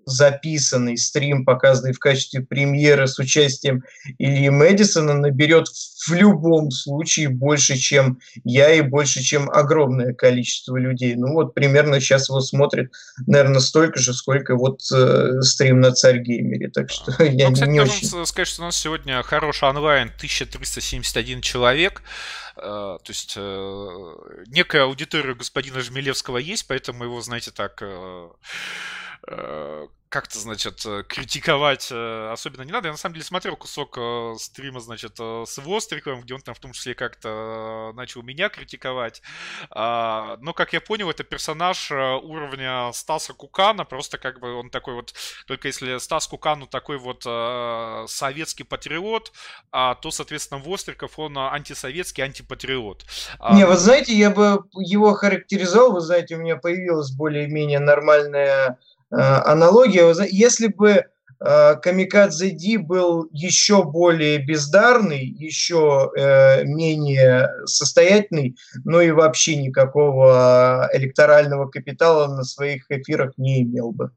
записанный 0.09 0.97
стрим, 0.97 1.45
показанный 1.45 1.93
в 1.93 1.99
качестве 1.99 2.41
премьеры 2.41 3.07
с 3.07 3.19
участием 3.19 3.85
Ильи 4.19 4.51
Мэдисона, 4.51 5.15
наберет 5.15 5.69
в 5.69 6.13
любом 6.13 6.71
случае 6.71 7.29
больше, 7.29 7.77
чем 7.77 8.21
я 8.45 8.73
и 8.73 8.81
больше, 8.81 9.23
чем 9.23 9.51
огромное 9.51 10.15
количество 10.15 10.77
людей. 10.77 11.15
Ну 11.15 11.33
вот 11.33 11.55
примерно 11.55 12.01
сейчас 12.01 12.29
его 12.29 12.41
смотрит, 12.41 12.93
наверное, 13.27 13.61
столько 13.61 13.99
же, 13.99 14.15
сколько 14.15 14.57
вот 14.57 14.81
э, 14.93 15.43
стрим 15.43 15.81
на 15.81 15.93
Царь 15.93 16.21
Геймере. 16.21 16.69
Так 16.69 16.91
что 16.91 17.15
ну, 17.19 17.25
я 17.25 17.51
кстати, 17.51 17.71
не 17.71 17.81
очень... 17.81 18.07
сказать, 18.27 18.49
что 18.49 18.63
у 18.63 18.65
нас 18.67 18.77
сегодня 18.77 19.23
хороший 19.23 19.69
онлайн, 19.69 20.09
1371 20.09 21.41
человек. 21.43 22.03
Uh, 22.57 22.99
то 22.99 23.11
есть 23.11 23.37
uh, 23.37 24.45
некая 24.49 24.83
аудитория 24.83 25.35
господина 25.35 25.81
Жмелевского 25.81 26.39
есть, 26.39 26.67
поэтому 26.67 27.05
его, 27.05 27.21
знаете, 27.21 27.53
так 27.53 27.81
uh, 27.81 28.33
как-то, 30.09 30.39
значит, 30.39 30.85
э, 30.87 31.03
критиковать 31.07 31.89
э, 31.91 32.31
особенно 32.33 32.63
не 32.63 32.73
надо. 32.73 32.89
Я 32.89 32.93
на 32.93 32.99
самом 32.99 33.15
деле 33.15 33.25
смотрел 33.25 33.57
кусок 33.57 33.97
э, 33.99 34.35
стрима, 34.39 34.81
значит, 34.81 35.19
с 35.19 35.59
Востриковым, 35.59 36.23
где 36.23 36.35
он 36.35 36.41
там 36.41 36.55
в 36.55 36.61
том 36.61 36.73
числе 36.73 36.95
как-то 36.95 37.93
начал 37.95 38.23
меня 38.23 38.49
критиковать. 38.49 39.23
А, 39.71 40.39
но, 40.41 40.55
как 40.55 40.73
я 40.73 40.81
понял, 40.81 41.11
это 41.11 41.25
персонаж 41.25 41.91
уровня 41.91 42.91
Стаса 42.93 43.35
Кукана, 43.35 43.85
просто 43.85 44.19
как 44.19 44.41
бы 44.41 44.55
он 44.55 44.71
такой 44.71 44.95
вот, 44.95 45.15
только 45.47 45.69
если 45.69 45.99
Стас 45.99 46.27
Кукану 46.27 46.67
такой 46.67 46.99
вот 46.99 47.23
советский 48.11 48.65
патриот, 48.65 49.33
а 49.73 49.95
то, 49.95 50.11
соответственно, 50.11 50.61
Востриков, 50.61 51.19
он 51.19 51.37
антисоветский 51.39 52.23
антипатриот. 52.23 53.05
А, 53.39 53.55
не, 53.55 53.67
вы 53.67 53.77
знаете, 53.77 54.15
я 54.15 54.31
бы 54.31 54.65
его 54.79 55.13
характеризовал, 55.15 55.93
вы 55.93 56.01
знаете, 56.01 56.37
у 56.37 56.39
меня 56.39 56.57
появилась 56.57 57.11
более-менее 57.11 57.81
нормальная 57.81 58.79
Э, 58.79 58.98
аналогия. 59.17 60.15
Если 60.29 60.69
бы 60.69 61.05
э, 61.41 61.77
Камикадзе 61.77 62.51
Ди 62.51 62.77
был 62.77 63.29
еще 63.33 63.85
более 63.85 64.39
бездарный, 64.39 65.25
еще 65.25 66.11
э, 66.17 66.65
менее 66.65 67.51
состоятельный, 67.67 68.57
но 68.85 69.01
и 69.01 69.11
вообще 69.11 69.57
никакого 69.57 70.89
электорального 70.93 71.69
капитала 71.69 72.27
на 72.35 72.45
своих 72.45 72.91
эфирах 72.91 73.33
не 73.37 73.63
имел 73.63 73.93
бы. 73.93 74.11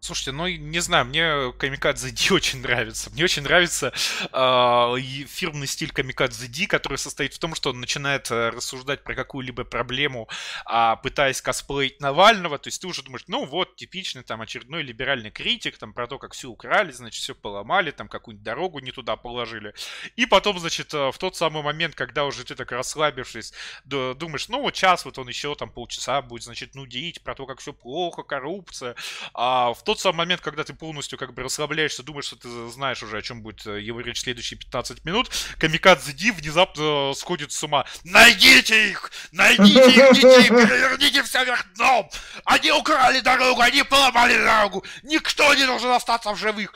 Слушайте, 0.00 0.30
ну 0.30 0.46
не 0.46 0.78
знаю, 0.78 1.06
мне 1.06 1.52
Камикадзе 1.58 2.12
Ди 2.12 2.30
очень 2.32 2.62
нравится. 2.62 3.10
Мне 3.10 3.24
очень 3.24 3.42
нравится 3.42 3.92
э, 4.32 5.00
фирменный 5.26 5.66
стиль 5.66 5.90
Камикадзе 5.90 6.46
Ди, 6.46 6.66
который 6.66 6.98
состоит 6.98 7.34
в 7.34 7.38
том, 7.40 7.56
что 7.56 7.70
он 7.70 7.80
начинает 7.80 8.30
э, 8.30 8.50
рассуждать 8.50 9.02
про 9.02 9.16
какую-либо 9.16 9.64
проблему, 9.64 10.28
э, 10.70 10.94
пытаясь 11.02 11.42
косплеить 11.42 12.00
Навального. 12.00 12.58
То 12.58 12.68
есть 12.68 12.80
ты 12.80 12.86
уже 12.86 13.02
думаешь, 13.02 13.24
ну 13.26 13.44
вот, 13.44 13.74
типичный 13.74 14.22
там 14.22 14.40
очередной 14.40 14.82
либеральный 14.82 15.32
критик, 15.32 15.78
там 15.78 15.92
про 15.92 16.06
то, 16.06 16.18
как 16.18 16.32
все 16.32 16.48
украли, 16.48 16.92
значит, 16.92 17.20
все 17.20 17.34
поломали, 17.34 17.90
там 17.90 18.08
какую-нибудь 18.08 18.44
дорогу 18.44 18.78
не 18.78 18.92
туда 18.92 19.16
положили. 19.16 19.74
И 20.14 20.26
потом, 20.26 20.60
значит, 20.60 20.94
э, 20.94 21.10
в 21.10 21.18
тот 21.18 21.34
самый 21.34 21.64
момент, 21.64 21.96
когда 21.96 22.24
уже 22.24 22.44
ты 22.44 22.54
так 22.54 22.70
расслабившись, 22.70 23.52
думаешь, 23.84 24.48
ну 24.48 24.60
вот 24.60 24.74
час 24.74 25.04
вот 25.04 25.18
он 25.18 25.26
еще 25.26 25.56
там 25.56 25.70
полчаса 25.70 26.22
будет, 26.22 26.44
значит, 26.44 26.76
нудить 26.76 27.20
про 27.22 27.34
то, 27.34 27.46
как 27.46 27.58
все 27.58 27.72
плохо, 27.72 28.22
коррупция. 28.22 28.94
А 29.34 29.74
в 29.74 29.87
тот 29.88 30.00
самый 30.00 30.16
момент, 30.16 30.42
когда 30.42 30.64
ты 30.64 30.74
полностью 30.74 31.18
как 31.18 31.32
бы 31.32 31.42
расслабляешься, 31.42 32.02
думаешь, 32.02 32.26
что 32.26 32.36
ты 32.36 32.68
знаешь 32.68 33.02
уже, 33.02 33.16
о 33.16 33.22
чем 33.22 33.40
будет 33.40 33.66
э, 33.66 33.80
его 33.80 34.00
речь 34.00 34.20
следующие 34.20 34.58
15 34.58 35.02
минут, 35.06 35.30
Камикадзе 35.58 36.12
Ди 36.12 36.30
внезапно 36.30 37.14
сходит 37.14 37.52
с 37.52 37.62
ума. 37.62 37.86
Найдите 38.04 38.90
их! 38.90 39.10
Найдите 39.32 39.88
их 39.88 40.14
детей! 40.14 40.48
Переверните 40.50 41.22
все 41.22 41.42
вверх 41.42 41.64
дном! 41.72 42.10
Они 42.44 42.70
украли 42.70 43.20
дорогу, 43.20 43.62
они 43.62 43.82
поломали 43.82 44.36
дорогу! 44.36 44.84
Никто 45.04 45.54
не 45.54 45.64
должен 45.64 45.90
остаться 45.90 46.34
в 46.34 46.36
живых! 46.36 46.74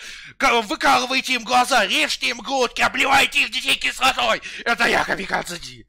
Выкалывайте 0.64 1.34
им 1.34 1.44
глаза, 1.44 1.84
режьте 1.84 2.30
им 2.30 2.38
глотки, 2.38 2.80
обливайте 2.80 3.42
их 3.42 3.50
детей 3.50 3.74
кислотой! 3.74 4.40
Это 4.64 4.86
я, 4.86 5.04
Камикадзе 5.04 5.58
Ди! 5.58 5.86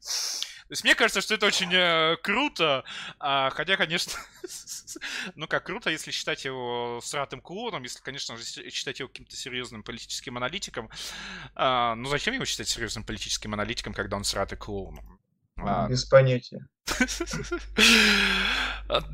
То 0.74 0.76
есть 0.76 0.82
мне 0.82 0.96
кажется, 0.96 1.20
что 1.20 1.34
это 1.34 1.46
очень 1.46 1.72
э, 1.72 2.16
круто, 2.20 2.82
а, 3.20 3.50
хотя, 3.50 3.76
конечно, 3.76 4.12
ну 5.36 5.46
как 5.46 5.66
круто, 5.66 5.88
если 5.88 6.10
считать 6.10 6.44
его 6.44 6.98
сратым 7.00 7.40
клоуном, 7.40 7.84
если, 7.84 8.02
конечно 8.02 8.36
же, 8.36 8.42
считать 8.42 8.98
его 8.98 9.08
каким-то 9.08 9.36
серьезным 9.36 9.84
политическим 9.84 10.36
аналитиком. 10.36 10.90
А, 11.54 11.94
ну 11.94 12.08
зачем 12.08 12.34
его 12.34 12.44
считать 12.44 12.66
серьезным 12.66 13.04
политическим 13.04 13.54
аналитиком, 13.54 13.94
когда 13.94 14.16
он 14.16 14.24
сратый 14.24 14.58
клоун? 14.58 14.98
А... 15.58 15.86
Без 15.86 16.06
понятия. 16.06 16.66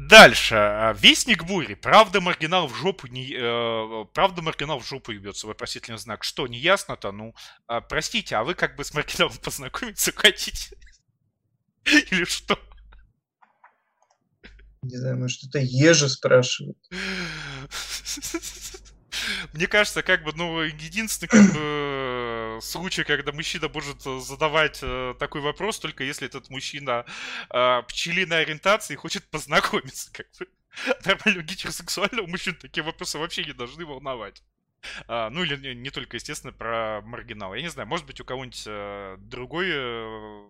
Дальше. 0.09 0.97
Вестник 0.99 1.45
бури. 1.45 1.75
Правда, 1.75 2.23
маргинал 2.23 2.69
в 2.69 2.75
жопу 2.75 3.07
не... 3.07 3.35
Э, 3.37 4.07
правда, 4.15 4.41
маргинал 4.41 4.81
в 4.81 4.89
жопу 4.89 5.13
ебется. 5.13 5.47
Вопросительный 5.47 5.99
знак. 5.99 6.25
Что, 6.25 6.47
не 6.47 6.59
ясно-то? 6.59 7.13
Ну, 7.13 7.35
э, 7.69 7.83
простите, 7.87 8.37
а 8.37 8.45
вы 8.45 8.55
как 8.55 8.77
бы 8.77 8.85
с 8.85 8.95
маргиналом 8.95 9.37
познакомиться 9.45 10.11
хотите? 10.17 10.75
Или 12.11 12.25
что? 12.25 12.59
Не 14.83 14.97
знаю, 14.97 15.19
может, 15.19 15.45
это 15.45 15.59
Ежи 15.59 16.09
спрашивает. 16.09 16.79
Мне 19.53 19.67
кажется, 19.67 20.03
как 20.03 20.25
бы, 20.25 20.33
ну, 20.35 20.61
единственный, 20.63 21.29
как 21.29 21.53
бы, 21.53 22.59
случай, 22.63 23.05
когда 23.05 23.33
мужчина 23.33 23.69
может 23.69 24.03
задавать 24.03 24.81
э, 24.83 25.15
такой 25.19 25.41
вопрос, 25.41 25.79
только 25.79 26.05
если 26.05 26.27
этот 26.27 26.49
мужчина 26.49 27.05
э, 27.51 27.83
пчелиной 27.89 28.43
ориентации 28.43 28.95
и 28.95 28.97
хочет 28.97 29.25
познакомиться, 29.31 30.11
как 30.13 30.27
бы. 30.39 30.47
Нормального 31.05 31.43
гетеросексуального 31.43 32.27
мужчину 32.27 32.57
такие 32.57 32.85
вопросы 32.85 33.19
вообще 33.19 33.45
не 33.45 33.53
должны 33.53 33.85
волновать. 33.85 34.43
А, 35.09 35.31
ну 35.31 35.43
или 35.43 35.57
не, 35.57 35.75
не 35.75 35.91
только, 35.91 36.17
естественно, 36.17 36.53
про 36.53 37.03
маргинал. 37.03 37.55
Я 37.55 37.63
не 37.63 37.69
знаю, 37.69 37.89
может 37.89 38.07
быть, 38.07 38.21
у 38.21 38.25
кого-нибудь 38.25 38.65
э, 38.67 39.17
другой 39.19 39.67
э, 39.71 40.49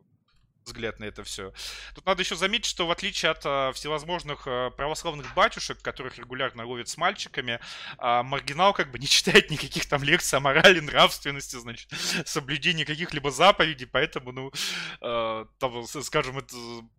взгляд 0.64 0.98
на 1.00 1.04
это 1.04 1.24
все. 1.24 1.52
Тут 1.94 2.06
надо 2.06 2.22
еще 2.22 2.36
заметить, 2.36 2.66
что 2.66 2.86
в 2.86 2.90
отличие 2.90 3.30
от 3.30 3.42
а, 3.44 3.72
всевозможных 3.72 4.42
а, 4.46 4.70
православных 4.70 5.32
батюшек, 5.34 5.80
которых 5.82 6.18
регулярно 6.18 6.66
ловят 6.66 6.88
с 6.88 6.96
мальчиками, 6.96 7.60
а, 7.98 8.22
маргинал 8.22 8.72
как 8.72 8.90
бы 8.90 8.98
не 8.98 9.06
читает 9.08 9.50
никаких 9.50 9.86
там 9.86 10.02
лекций 10.02 10.36
о 10.38 10.40
морали, 10.40 10.80
нравственности, 10.80 11.56
значит, 11.56 11.88
соблюдении 12.26 12.84
каких-либо 12.84 13.30
заповедей, 13.30 13.86
поэтому, 13.86 14.32
ну, 14.32 14.52
а, 15.00 15.46
там, 15.58 15.84
скажем, 15.86 16.38
это, 16.38 16.54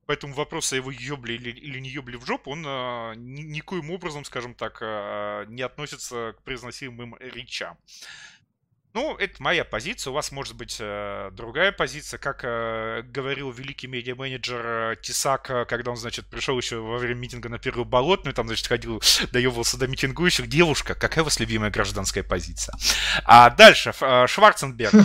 по 0.05 0.11
этому 0.11 0.33
вопросу 0.33 0.75
его 0.75 0.91
ёбли 0.91 1.33
или, 1.33 1.51
или 1.51 1.79
не 1.79 1.89
ёбли 1.89 2.17
в 2.17 2.25
жопу, 2.25 2.51
он 2.51 2.63
а, 2.67 3.13
ни, 3.13 3.41
никоим 3.41 3.91
образом, 3.91 4.25
скажем 4.25 4.53
так, 4.55 4.79
а, 4.81 5.45
не 5.45 5.61
относится 5.61 6.33
к 6.37 6.43
произносимым 6.43 7.15
речам. 7.19 7.77
Ну, 8.93 9.15
это 9.15 9.41
моя 9.41 9.63
позиция. 9.63 10.11
У 10.11 10.13
вас 10.13 10.33
может 10.33 10.55
быть 10.55 10.75
э, 10.79 11.29
другая 11.31 11.71
позиция. 11.71 12.17
Как 12.17 12.41
э, 12.43 13.03
говорил 13.03 13.49
великий 13.51 13.87
медиа-менеджер 13.87 14.65
э, 14.65 14.95
Тисак, 15.01 15.43
когда 15.69 15.91
он, 15.91 15.97
значит, 15.97 16.25
пришел 16.25 16.57
еще 16.57 16.79
во 16.79 16.97
время 16.97 17.19
митинга 17.19 17.47
на 17.47 17.57
первую 17.57 17.85
болотную, 17.85 18.33
там, 18.33 18.47
значит, 18.47 18.67
ходил, 18.67 19.01
доебывался 19.31 19.77
до 19.77 19.87
митингующих. 19.87 20.47
Девушка, 20.47 20.93
какая 20.93 21.21
у 21.21 21.25
вас 21.25 21.39
любимая 21.39 21.71
гражданская 21.71 22.23
позиция? 22.23 22.75
А 23.23 23.49
дальше, 23.49 23.93
э, 23.99 24.27
Шварценберг. 24.27 24.91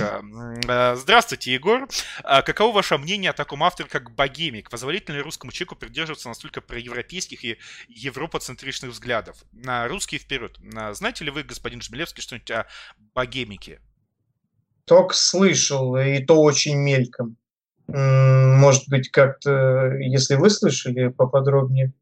Э, 0.68 0.96
здравствуйте, 0.96 1.53
Егор. 1.53 1.88
Э, 2.25 2.42
каково 2.42 2.77
ваше 2.77 2.99
мнение 2.99 3.31
о 3.31 3.35
таком 3.35 3.62
авторе, 3.62 3.88
как 3.88 4.11
Богемик? 4.11 4.68
Позволительно 4.68 5.16
ли 5.16 5.22
русскому 5.22 5.53
человеку 5.53 5.77
придерживаться 5.77 6.29
настолько 6.29 6.61
проевропейских 6.61 7.44
и 7.44 7.59
европоцентричных 7.88 8.90
взглядов? 8.90 9.37
На 9.53 9.87
русский 9.87 10.18
вперед. 10.18 10.59
Знаете 10.92 11.25
ли 11.25 11.31
вы, 11.31 11.44
господин 11.44 11.83
Жмелевский, 11.83 12.22
что-нибудь 12.22 12.51
о 12.51 12.66
Богемике? 13.14 13.76
Только 14.87 15.14
слышал, 15.14 15.96
и 15.96 16.20
то 16.25 16.40
очень 16.40 16.77
мельком. 16.77 17.37
Может 17.88 18.88
быть, 18.88 19.11
как-то, 19.11 19.96
если 19.99 20.37
вы 20.37 20.51
слышали 20.51 21.09
поподробнее. 21.09 21.92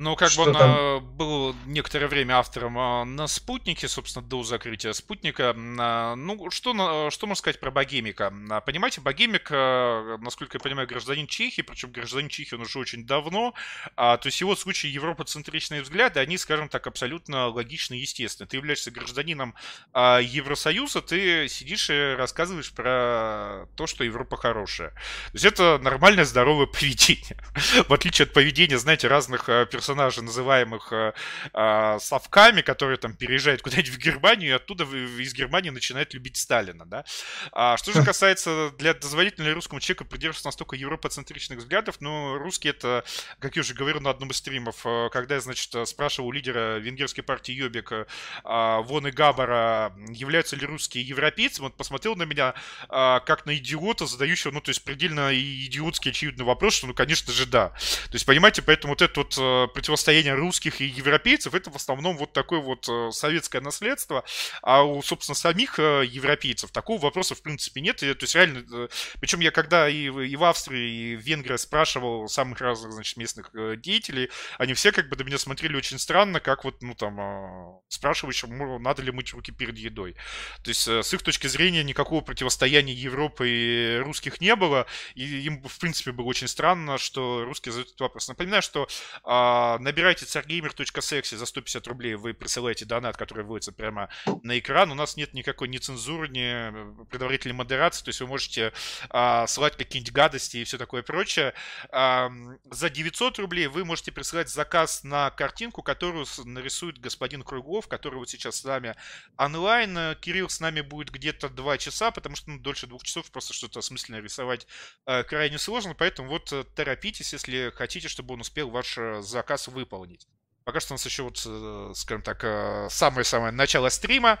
Ну, 0.00 0.16
как 0.16 0.30
что 0.30 0.44
бы 0.44 0.48
он 0.48 0.56
там? 0.56 0.70
А, 0.78 1.00
был 1.00 1.54
некоторое 1.66 2.06
время 2.06 2.38
автором 2.38 2.78
а, 2.78 3.04
на 3.04 3.26
спутнике, 3.26 3.86
собственно, 3.86 4.24
до 4.24 4.42
закрытия 4.42 4.94
спутника. 4.94 5.54
А, 5.54 6.14
ну, 6.16 6.50
что, 6.50 7.10
что 7.10 7.26
можно 7.26 7.38
сказать 7.38 7.60
про 7.60 7.70
Богемика? 7.70 8.32
Понимаете, 8.64 9.02
Богемик, 9.02 9.50
насколько 9.50 10.56
я 10.56 10.60
понимаю, 10.60 10.88
гражданин 10.88 11.26
Чехии, 11.26 11.60
причем 11.60 11.92
гражданин 11.92 12.30
Чехии 12.30 12.54
он 12.54 12.62
уже 12.62 12.78
очень 12.78 13.04
давно. 13.04 13.52
То 13.94 14.20
есть 14.24 14.40
его 14.40 14.54
в 14.54 14.58
случае 14.58 14.94
европоцентричные 14.94 15.82
взгляды, 15.82 16.18
они, 16.18 16.38
скажем 16.38 16.70
так, 16.70 16.86
абсолютно 16.86 17.48
логичны 17.48 17.96
и 17.96 18.00
естественны. 18.00 18.48
Ты 18.48 18.56
являешься 18.56 18.90
гражданином 18.90 19.54
Евросоюза, 19.94 21.02
ты 21.02 21.46
сидишь 21.48 21.90
и 21.90 22.14
рассказываешь 22.16 22.72
про 22.72 23.66
то, 23.76 23.86
что 23.86 24.02
Европа 24.02 24.38
хорошая. 24.38 24.90
То 24.92 25.34
есть 25.34 25.44
это 25.44 25.78
нормальное, 25.82 26.24
здоровое 26.24 26.66
поведение. 26.66 27.36
В 27.86 27.92
отличие 27.92 28.24
от 28.24 28.32
поведения, 28.32 28.78
знаете, 28.78 29.06
разных 29.06 29.44
персонажей 29.44 29.89
персонажей, 29.90 30.22
называемых 30.22 30.92
э, 30.92 31.12
э, 31.52 31.98
совками, 32.00 32.60
которые 32.60 32.96
там 32.96 33.14
переезжают 33.14 33.62
куда-нибудь 33.62 33.90
в 33.90 33.98
Германию, 33.98 34.50
и 34.50 34.54
оттуда 34.54 34.84
из 34.84 35.34
Германии 35.34 35.70
начинают 35.70 36.14
любить 36.14 36.36
Сталина, 36.36 36.84
да. 36.86 37.04
А 37.52 37.76
что 37.76 37.92
же 37.92 38.02
касается 38.04 38.70
для 38.78 38.94
дозволительного 38.94 39.54
русскому 39.54 39.80
человеку 39.80 40.04
придерживаться 40.04 40.46
настолько 40.46 40.76
европоцентричных 40.76 41.58
взглядов, 41.58 41.96
ну, 42.00 42.38
русский 42.38 42.68
это, 42.68 43.04
как 43.40 43.56
я 43.56 43.60
уже 43.60 43.74
говорил 43.74 44.00
на 44.00 44.10
одном 44.10 44.30
из 44.30 44.36
стримов, 44.36 44.76
э, 44.84 45.08
когда 45.10 45.34
я, 45.34 45.40
значит, 45.40 45.74
спрашивал 45.88 46.28
у 46.28 46.32
лидера 46.32 46.78
венгерской 46.78 47.24
партии 47.24 47.52
Йобик 47.52 47.92
э, 47.92 48.06
Вон 48.44 49.08
и 49.08 49.10
Габара, 49.10 49.92
являются 50.08 50.54
ли 50.56 50.66
русские 50.66 51.04
европейцами, 51.04 51.66
он 51.66 51.72
посмотрел 51.72 52.14
на 52.14 52.24
меня 52.24 52.54
э, 52.88 53.20
как 53.26 53.44
на 53.46 53.56
идиота, 53.56 54.06
задающего, 54.06 54.52
ну, 54.52 54.60
то 54.60 54.70
есть 54.70 54.84
предельно 54.84 55.34
идиотский 55.34 56.12
очевидный 56.12 56.44
вопрос, 56.44 56.74
что, 56.74 56.86
ну, 56.86 56.94
конечно 56.94 57.32
же, 57.32 57.46
да. 57.46 57.68
То 57.68 58.14
есть, 58.14 58.26
понимаете, 58.26 58.62
поэтому 58.62 58.92
вот 58.92 59.02
этот 59.02 59.16
вот 59.16 59.38
э, 59.38 59.68
противостояние 59.80 60.34
русских 60.34 60.82
и 60.82 60.84
европейцев, 60.84 61.54
это 61.54 61.70
в 61.70 61.76
основном 61.76 62.18
вот 62.18 62.34
такое 62.34 62.60
вот 62.60 62.86
э, 62.86 63.10
советское 63.12 63.62
наследство, 63.62 64.24
а 64.60 64.82
у, 64.82 65.00
собственно, 65.00 65.34
самих 65.34 65.78
э, 65.78 66.04
европейцев 66.04 66.70
такого 66.70 67.00
вопроса 67.00 67.34
в 67.34 67.40
принципе 67.40 67.80
нет. 67.80 67.96
То 67.96 68.06
есть 68.06 68.34
реально, 68.34 68.62
э, 68.70 68.88
причем 69.20 69.40
я 69.40 69.50
когда 69.50 69.88
и, 69.88 70.04
и 70.04 70.36
в 70.36 70.44
Австрии, 70.44 71.12
и 71.12 71.16
в 71.16 71.20
Венгрии 71.20 71.56
спрашивал 71.56 72.28
самых 72.28 72.60
разных, 72.60 72.92
значит, 72.92 73.16
местных 73.16 73.52
деятелей, 73.80 74.28
они 74.58 74.74
все 74.74 74.92
как 74.92 75.08
бы 75.08 75.16
до 75.16 75.24
меня 75.24 75.38
смотрели 75.38 75.74
очень 75.74 75.98
странно, 75.98 76.40
как 76.40 76.64
вот, 76.64 76.82
ну 76.82 76.94
там, 76.94 77.80
спрашивающим, 77.88 78.82
надо 78.82 79.00
ли 79.00 79.10
мыть 79.12 79.32
руки 79.32 79.50
перед 79.50 79.78
едой. 79.78 80.14
То 80.62 80.68
есть 80.68 80.86
с 80.86 81.14
их 81.14 81.22
точки 81.22 81.46
зрения 81.46 81.82
никакого 81.82 82.20
противостояния 82.20 82.92
Европы 82.92 83.48
и 83.48 83.96
русских 84.04 84.42
не 84.42 84.54
было, 84.56 84.86
и 85.14 85.24
им, 85.24 85.62
в 85.62 85.78
принципе, 85.78 86.12
было 86.12 86.26
очень 86.26 86.48
странно, 86.48 86.98
что 86.98 87.46
русские 87.46 87.72
задают 87.72 87.88
этот 87.88 88.00
вопрос. 88.02 88.28
Напоминаю, 88.28 88.60
что 88.60 88.86
а, 89.24 89.59
набирайте 89.80 90.26
царгеймер.секси 90.26 91.34
за 91.34 91.46
150 91.46 91.86
рублей, 91.86 92.14
вы 92.14 92.34
присылаете 92.34 92.84
донат, 92.84 93.16
который 93.16 93.42
выводится 93.42 93.72
прямо 93.72 94.08
на 94.42 94.58
экран. 94.58 94.90
У 94.90 94.94
нас 94.94 95.16
нет 95.16 95.34
никакой 95.34 95.68
ни 95.68 95.78
цензуры, 95.78 96.28
ни 96.28 97.04
предварительной 97.06 97.54
модерации, 97.54 98.04
то 98.04 98.08
есть 98.10 98.20
вы 98.20 98.26
можете 98.26 98.72
а, 99.08 99.46
ссылать 99.46 99.76
какие-нибудь 99.76 100.12
гадости 100.12 100.58
и 100.58 100.64
все 100.64 100.78
такое 100.78 101.02
прочее. 101.02 101.54
За 101.90 102.90
900 102.90 103.38
рублей 103.38 103.66
вы 103.66 103.84
можете 103.84 104.12
присылать 104.12 104.48
заказ 104.48 105.04
на 105.04 105.30
картинку, 105.30 105.82
которую 105.82 106.26
нарисует 106.44 106.98
господин 106.98 107.42
Круглов, 107.42 107.88
который 107.88 108.16
вот 108.16 108.28
сейчас 108.28 108.56
с 108.56 108.64
нами 108.64 108.94
онлайн. 109.36 110.16
Кирилл 110.20 110.48
с 110.48 110.60
нами 110.60 110.80
будет 110.80 111.10
где-то 111.10 111.48
2 111.48 111.78
часа, 111.78 112.10
потому 112.10 112.36
что 112.36 112.50
ну, 112.50 112.58
дольше 112.58 112.86
двух 112.86 113.02
часов 113.02 113.30
просто 113.30 113.52
что-то 113.52 113.78
осмысленно 113.78 114.20
рисовать 114.20 114.66
э, 115.06 115.22
крайне 115.24 115.58
сложно, 115.58 115.94
поэтому 115.94 116.28
вот 116.28 116.52
э, 116.52 116.64
торопитесь, 116.74 117.32
если 117.32 117.70
хотите, 117.74 118.08
чтобы 118.08 118.34
он 118.34 118.40
успел 118.40 118.70
ваш 118.70 118.98
э, 118.98 119.22
заказ 119.22 119.49
заказ 119.50 119.68
выполнить. 119.68 120.28
Пока 120.64 120.80
что 120.80 120.92
у 120.92 120.94
нас 120.94 121.04
еще 121.04 121.24
вот, 121.24 121.42
э, 121.44 121.92
скажем 121.94 122.22
так, 122.22 122.44
э, 122.44 122.88
самое-самое 122.90 123.52
начало 123.52 123.88
стрима. 123.88 124.38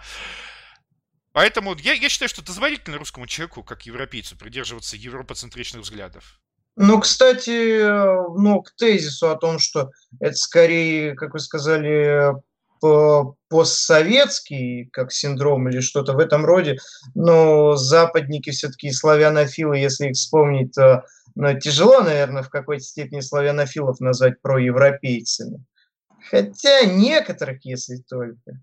Поэтому 1.32 1.74
я, 1.76 1.94
я 1.94 2.08
считаю, 2.08 2.28
что 2.28 2.44
дозволительно 2.44 2.98
русскому 2.98 3.26
человеку, 3.26 3.62
как 3.62 3.86
европейцу, 3.86 4.36
придерживаться 4.36 4.96
европоцентричных 4.96 5.82
взглядов. 5.82 6.40
Ну, 6.76 7.00
кстати, 7.00 7.82
ну, 7.82 8.62
к 8.62 8.74
тезису 8.76 9.30
о 9.30 9.36
том, 9.36 9.58
что 9.58 9.90
это 10.20 10.34
скорее, 10.34 11.14
как 11.14 11.32
вы 11.32 11.40
сказали, 11.40 12.32
постсоветский, 12.80 14.86
как 14.92 15.12
синдром 15.12 15.68
или 15.68 15.80
что-то 15.80 16.12
в 16.12 16.18
этом 16.18 16.44
роде, 16.44 16.78
но 17.14 17.76
западники 17.76 18.50
все-таки 18.50 18.92
славянофилы, 18.92 19.78
если 19.78 20.08
их 20.08 20.14
вспомнить, 20.14 20.74
то 20.74 21.04
но 21.34 21.54
тяжело, 21.54 22.02
наверное, 22.02 22.42
в 22.42 22.50
какой-то 22.50 22.82
степени 22.82 23.20
славянофилов 23.20 24.00
назвать 24.00 24.40
проевропейцами. 24.42 25.64
Хотя 26.28 26.84
некоторых, 26.84 27.64
если 27.64 27.96
только. 27.96 28.60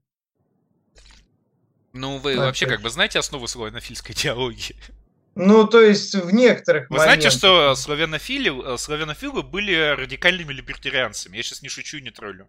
Ну, 1.93 2.17
вы 2.17 2.35
а 2.35 2.41
вообще 2.41 2.67
как 2.67 2.81
бы 2.81 2.89
знаете 2.89 3.19
основы 3.19 3.47
славянофильской 3.47 4.13
идеологии? 4.13 4.75
Ну, 5.33 5.67
то 5.67 5.81
есть 5.81 6.15
в 6.15 6.31
некоторых 6.31 6.89
Вы 6.89 6.97
моментах... 6.97 7.21
знаете, 7.21 7.37
что 7.37 7.75
славянофилы, 7.75 8.73
э, 8.73 8.77
славянофилы 8.77 9.43
были 9.43 9.95
радикальными 9.95 10.51
либертарианцами? 10.51 11.37
Я 11.37 11.43
сейчас 11.43 11.61
не 11.61 11.69
шучу 11.69 11.97
и 11.97 12.01
не 12.01 12.09
троллю. 12.09 12.47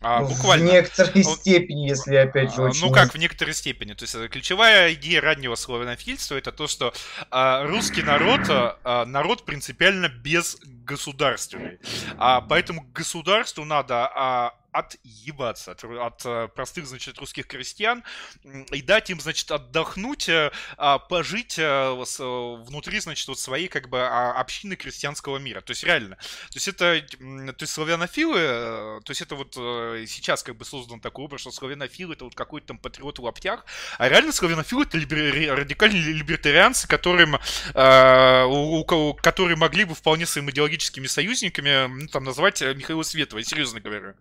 А, 0.00 0.22
буквально. 0.22 0.68
В 0.68 0.72
некоторой 0.72 1.24
Он, 1.24 1.36
степени, 1.36 1.88
если 1.88 2.14
опять 2.16 2.54
же 2.54 2.62
а, 2.62 2.64
очень... 2.66 2.86
Ну 2.86 2.92
как 2.92 3.14
в 3.14 3.18
некоторой 3.18 3.54
степени. 3.54 3.94
То 3.94 4.04
есть 4.04 4.14
э, 4.14 4.28
ключевая 4.28 4.92
идея 4.94 5.20
раннего 5.20 5.54
славянофильства 5.54 6.36
это 6.36 6.52
то, 6.52 6.66
что 6.66 6.92
а, 7.30 7.64
русский 7.66 8.02
народ, 8.02 8.40
а, 8.48 9.04
народ 9.06 9.44
принципиально 9.44 10.08
безгосударственный. 10.08 11.78
А, 12.18 12.40
поэтому 12.40 12.86
государству 12.92 13.64
надо 13.64 14.10
а, 14.14 14.54
отъебаться 14.76 15.72
от, 15.72 15.84
от 15.84 16.26
э, 16.26 16.48
простых, 16.54 16.86
значит, 16.86 17.18
русских 17.18 17.46
крестьян 17.46 18.04
и 18.44 18.82
дать 18.82 19.08
им, 19.10 19.20
значит, 19.20 19.50
отдохнуть, 19.50 20.28
э, 20.28 20.52
а, 20.76 20.98
пожить 20.98 21.56
внутри, 21.56 23.00
значит, 23.00 23.26
вот 23.28 23.38
своей, 23.38 23.68
как 23.68 23.88
бы, 23.88 24.00
а, 24.00 24.32
общины 24.32 24.76
крестьянского 24.76 25.38
мира. 25.38 25.60
То 25.62 25.70
есть, 25.70 25.82
реально. 25.84 26.16
То 26.16 26.56
есть, 26.56 26.68
это, 26.68 27.00
то 27.00 27.62
есть, 27.62 27.72
славянофилы, 27.72 29.00
то 29.02 29.10
есть, 29.10 29.22
это 29.22 29.34
вот 29.34 29.54
сейчас, 29.54 30.42
как 30.42 30.56
бы, 30.56 30.64
создан 30.64 31.00
такой 31.00 31.24
образ, 31.24 31.40
что 31.40 31.50
славянофилы 31.50 32.14
это 32.14 32.24
вот 32.24 32.34
какой-то 32.34 32.68
там 32.68 32.78
патриот 32.78 33.18
в 33.18 33.24
лаптях, 33.24 33.64
а 33.98 34.08
реально 34.08 34.32
славянофилы 34.32 34.82
это 34.82 34.98
либер... 34.98 35.56
радикальные 35.56 36.02
либертарианцы, 36.02 36.86
которым, 36.86 37.38
у, 37.74 38.80
у, 38.80 39.14
которые 39.14 39.56
могли 39.56 39.84
бы 39.84 39.94
вполне 39.94 40.26
своими 40.26 40.50
идеологическими 40.50 41.06
союзниками, 41.06 41.86
ну, 41.86 42.08
там, 42.08 42.24
назвать 42.24 42.60
Михаила 42.60 43.02
Светова, 43.02 43.42
серьезно 43.42 43.80
говорю. 43.80 44.14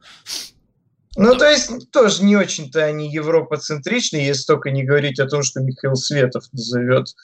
Ну, 1.16 1.36
то 1.38 1.50
есть, 1.50 1.92
тоже 1.92 2.24
не 2.24 2.36
очень-то 2.36 2.84
они 2.84 3.12
европоцентричны, 3.12 4.18
если 4.18 4.44
только 4.46 4.70
не 4.72 4.84
говорить 4.84 5.20
о 5.20 5.28
том, 5.28 5.44
что 5.44 5.62
Михаил 5.62 5.96
Светов 5.96 6.44
назовет 6.52 7.16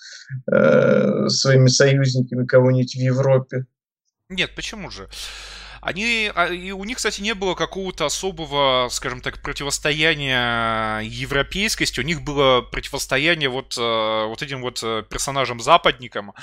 э, 0.52 1.28
своими 1.28 1.68
союзниками 1.68 2.46
кого-нибудь 2.46 2.96
в 2.96 3.00
Европе. 3.00 3.66
Нет, 4.30 4.56
почему 4.56 4.90
же? 4.90 5.10
Они, 5.82 6.32
а, 6.36 6.46
и 6.46 6.72
у 6.72 6.84
них, 6.84 6.98
кстати, 6.98 7.22
не 7.22 7.34
было 7.34 7.56
какого-то 7.56 8.06
особого, 8.06 8.88
скажем 8.92 9.20
так, 9.20 9.42
противостояния 9.42 11.00
европейскости. 11.00 12.00
У 12.00 12.04
них 12.04 12.22
было 12.22 12.62
противостояние 12.62 13.50
вот, 13.50 13.76
э, 13.78 14.26
вот 14.28 14.44
этим 14.44 14.62
вот 14.62 14.80
э, 14.84 15.04
персонажам-западникам. 15.10 16.34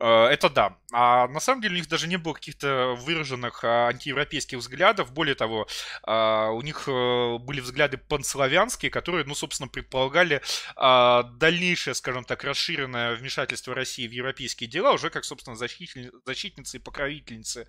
Э, 0.00 0.24
это 0.26 0.48
да. 0.48 0.76
А 0.90 1.28
на 1.28 1.38
самом 1.38 1.60
деле 1.60 1.74
у 1.74 1.76
них 1.76 1.88
даже 1.88 2.08
не 2.08 2.16
было 2.16 2.32
каких-то 2.32 2.96
выраженных 2.98 3.62
антиевропейских 3.62 4.56
взглядов. 4.56 5.12
Более 5.12 5.34
того, 5.34 5.68
у 6.06 6.62
них 6.62 6.84
были 6.86 7.60
взгляды 7.60 7.98
панславянские, 7.98 8.90
которые, 8.90 9.26
ну, 9.26 9.34
собственно, 9.34 9.68
предполагали 9.68 10.40
дальнейшее, 10.76 11.92
скажем 11.92 12.24
так, 12.24 12.42
расширенное 12.42 13.16
вмешательство 13.16 13.74
России 13.74 14.08
в 14.08 14.12
европейские 14.12 14.70
дела, 14.70 14.92
уже 14.92 15.10
как, 15.10 15.26
собственно, 15.26 15.56
защитницы 15.56 16.78
и 16.78 16.80
покровительницы 16.80 17.68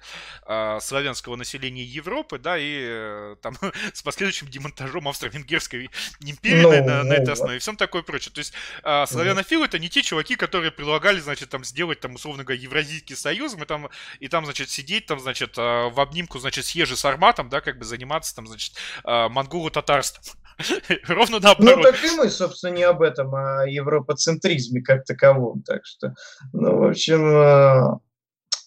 славян 0.79 1.08
славянского 1.09 1.35
населения 1.35 1.83
Европы, 1.83 2.37
да, 2.37 2.57
и 2.57 2.77
э, 2.81 3.35
там 3.41 3.55
с 3.93 4.01
последующим 4.01 4.47
демонтажом 4.47 5.07
Австро-Венгерской 5.07 5.89
империи 6.21 6.81
no, 6.81 6.85
на, 6.85 7.03
на 7.03 7.13
этой 7.13 7.33
основе 7.33 7.57
и 7.57 7.59
всем 7.59 7.75
такое 7.75 8.03
прочее. 8.03 8.31
То 8.33 8.39
есть 8.39 8.53
э, 8.83 9.05
славянофилы 9.07 9.65
это 9.65 9.79
не 9.79 9.89
те 9.89 10.01
чуваки, 10.01 10.35
которые 10.35 10.71
предлагали, 10.71 11.19
значит, 11.19 11.49
там 11.49 11.63
сделать, 11.63 11.99
там, 11.99 12.15
условно 12.15 12.43
говоря, 12.43 12.61
Евразийский 12.61 13.15
союз, 13.15 13.55
мы 13.55 13.65
там, 13.65 13.89
и 14.19 14.27
там, 14.27 14.45
значит, 14.45 14.69
сидеть 14.69 15.07
там, 15.07 15.19
значит, 15.19 15.57
э, 15.57 15.89
в 15.89 15.99
обнимку, 15.99 16.39
значит, 16.39 16.65
с 16.65 16.71
Ежи 16.71 16.95
Сарматом, 16.95 17.49
да, 17.49 17.61
как 17.61 17.79
бы 17.79 17.85
заниматься 17.85 18.35
там, 18.35 18.47
значит, 18.47 18.75
э, 19.03 19.27
монголо-татарством. 19.29 20.23
Ровно 21.07 21.39
наоборот. 21.39 21.77
Ну, 21.77 21.83
так 21.83 22.03
и 22.03 22.15
мы, 22.17 22.29
собственно, 22.29 22.73
не 22.73 22.83
об 22.83 23.01
этом, 23.01 23.33
а 23.33 23.61
о 23.61 23.67
европоцентризме 23.67 24.81
как 24.81 25.05
таковом. 25.05 25.63
Так 25.63 25.85
что, 25.85 26.13
ну, 26.53 26.77
в 26.77 26.89
общем, 26.89 28.01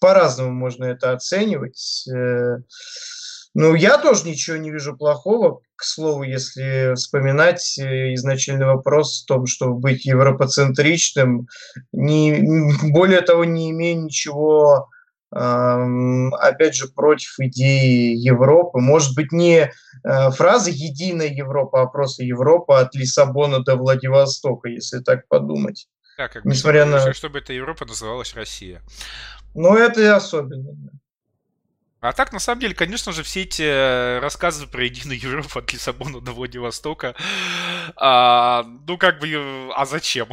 по-разному 0.03 0.51
можно 0.51 0.85
это 0.85 1.13
оценивать. 1.13 2.05
Э, 2.13 2.57
ну, 3.55 3.75
я 3.75 3.99
тоже 3.99 4.27
ничего 4.27 4.57
не 4.57 4.73
вижу 4.73 4.97
плохого. 4.97 5.61
К 5.77 5.85
слову, 5.85 6.25
если 6.25 6.95
вспоминать 6.97 7.79
э, 7.79 8.15
изначальный 8.15 8.67
вопрос 8.67 9.23
о 9.23 9.27
том, 9.29 9.47
чтобы 9.47 9.79
быть 9.79 10.05
европоцентричным, 10.05 11.47
не, 11.93 12.43
более 12.91 13.21
того, 13.21 13.45
не 13.45 13.71
имею 13.71 14.03
ничего, 14.03 14.89
опять 15.31 16.75
же, 16.75 16.89
против 16.89 17.37
идеи 17.39 18.15
Европы. 18.17 18.81
Может 18.81 19.15
быть, 19.17 19.33
не 19.33 19.61
э, 19.61 20.31
фраза 20.33 20.71
«единая 20.71 21.29
Европа», 21.29 21.81
а 21.81 21.87
просто 21.87 22.23
Европа 22.23 22.81
от 22.81 22.95
Лиссабона 22.95 23.61
до 23.61 23.77
Владивостока, 23.77 24.69
если 24.69 24.99
так 24.99 25.27
подумать. 25.29 25.87
Да, 26.19 26.29
как 26.29 26.45
Несмотря 26.45 26.85
на... 26.85 27.13
чтобы 27.15 27.39
эта 27.39 27.53
Европа 27.53 27.85
называлась 27.85 28.35
Россия. 28.35 28.83
Но 29.55 29.77
это 29.77 30.01
и 30.01 30.07
особенно. 30.07 30.77
А 32.01 32.13
так, 32.13 32.33
на 32.33 32.41
самом 32.41 32.61
деле, 32.61 32.75
конечно 32.75 33.13
же, 33.13 33.23
все 33.23 33.43
эти 33.43 33.63
э, 33.63 34.19
рассказы 34.19 34.67
про 34.67 34.85
единую 34.85 35.21
Европу 35.21 35.61
от 35.61 35.73
Лиссабона 35.73 36.21
до 36.21 36.33
Владивостока, 36.33 37.15
а, 37.95 38.65
ну, 38.89 38.99
как 38.99 39.21
бы, 39.21 39.29
а 39.77 39.87
зачем? 39.87 40.27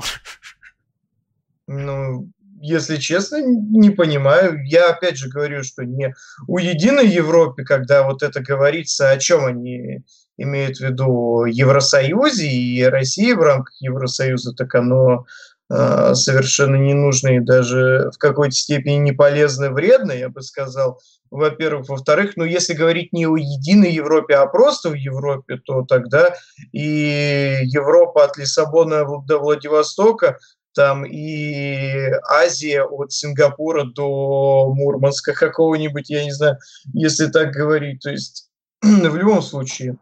Ну, 1.67 2.27
если 2.59 2.97
честно, 2.97 3.37
не 3.45 3.91
понимаю. 3.91 4.65
Я 4.65 4.89
опять 4.89 5.17
же 5.17 5.29
говорю, 5.29 5.63
что 5.63 5.83
не 5.85 6.15
у 6.47 6.57
единой 6.57 7.07
Европы, 7.07 7.63
когда 7.63 8.01
вот 8.01 8.23
это 8.23 8.41
говорится, 8.41 9.11
о 9.11 9.19
чем 9.19 9.45
они 9.45 10.03
имеют 10.37 10.77
в 10.77 10.81
виду 10.81 11.45
Евросоюзе 11.45 12.49
и 12.49 12.83
России 12.83 13.33
в 13.33 13.41
рамках 13.41 13.75
Евросоюза, 13.79 14.55
так 14.55 14.73
оно 14.73 15.27
Э, 15.27 15.48
совершенно 15.69 16.75
ненужные, 16.77 17.41
даже 17.41 18.09
в 18.13 18.17
какой-то 18.17 18.55
степени 18.55 18.95
не 18.95 19.11
полезны, 19.11 19.69
вредны, 19.69 20.13
я 20.13 20.29
бы 20.29 20.41
сказал, 20.41 20.99
во-первых. 21.29 21.89
Во-вторых, 21.89 22.33
ну, 22.37 22.43
если 22.43 22.73
говорить 22.73 23.13
не 23.13 23.27
о 23.27 23.37
единой 23.37 23.91
Европе, 23.91 24.35
а 24.35 24.47
просто 24.47 24.89
в 24.89 24.95
Европе, 24.95 25.57
то 25.63 25.83
тогда 25.83 26.33
и 26.71 27.59
Европа 27.63 28.25
от 28.25 28.37
Лиссабона 28.37 29.05
до 29.27 29.37
Владивостока, 29.37 30.39
там 30.73 31.05
и 31.05 32.11
Азия 32.27 32.83
от 32.83 33.11
Сингапура 33.11 33.83
до 33.83 34.73
Мурманска 34.73 35.33
какого-нибудь, 35.33 36.09
я 36.09 36.23
не 36.23 36.31
знаю, 36.31 36.57
если 36.93 37.27
так 37.27 37.51
говорить. 37.51 37.99
То 38.01 38.09
есть 38.09 38.49
в 38.81 39.15
любом 39.15 39.43
случае 39.43 39.97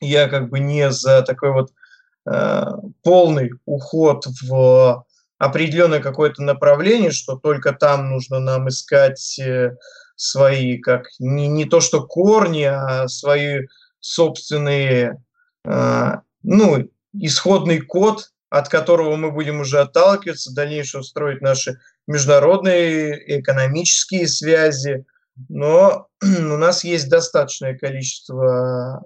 я 0.00 0.28
как 0.28 0.48
бы 0.48 0.60
не 0.60 0.92
за 0.92 1.22
такой 1.22 1.52
вот 1.52 1.70
Э, 1.72 1.81
полный 2.24 3.50
уход 3.64 4.26
в 4.42 5.04
определенное 5.42 5.98
какое-то 5.98 6.40
направление, 6.40 7.10
что 7.10 7.34
только 7.34 7.72
там 7.72 8.10
нужно 8.10 8.38
нам 8.38 8.68
искать 8.68 9.40
э, 9.40 9.76
свои, 10.14 10.78
как 10.78 11.08
не, 11.18 11.48
не 11.48 11.64
то 11.64 11.80
что 11.80 12.06
корни, 12.06 12.62
а 12.62 13.08
свои 13.08 13.66
собственные, 13.98 15.20
э, 15.64 16.10
ну, 16.44 16.88
исходный 17.12 17.80
код, 17.80 18.30
от 18.50 18.68
которого 18.68 19.16
мы 19.16 19.32
будем 19.32 19.58
уже 19.58 19.80
отталкиваться, 19.80 20.54
дальнейшее 20.54 21.02
строить 21.02 21.40
наши 21.40 21.80
международные 22.06 23.40
экономические 23.40 24.28
связи, 24.28 25.04
но 25.48 26.08
у 26.22 26.56
нас 26.56 26.84
есть 26.84 27.08
достаточное 27.08 27.76
количество 27.76 29.02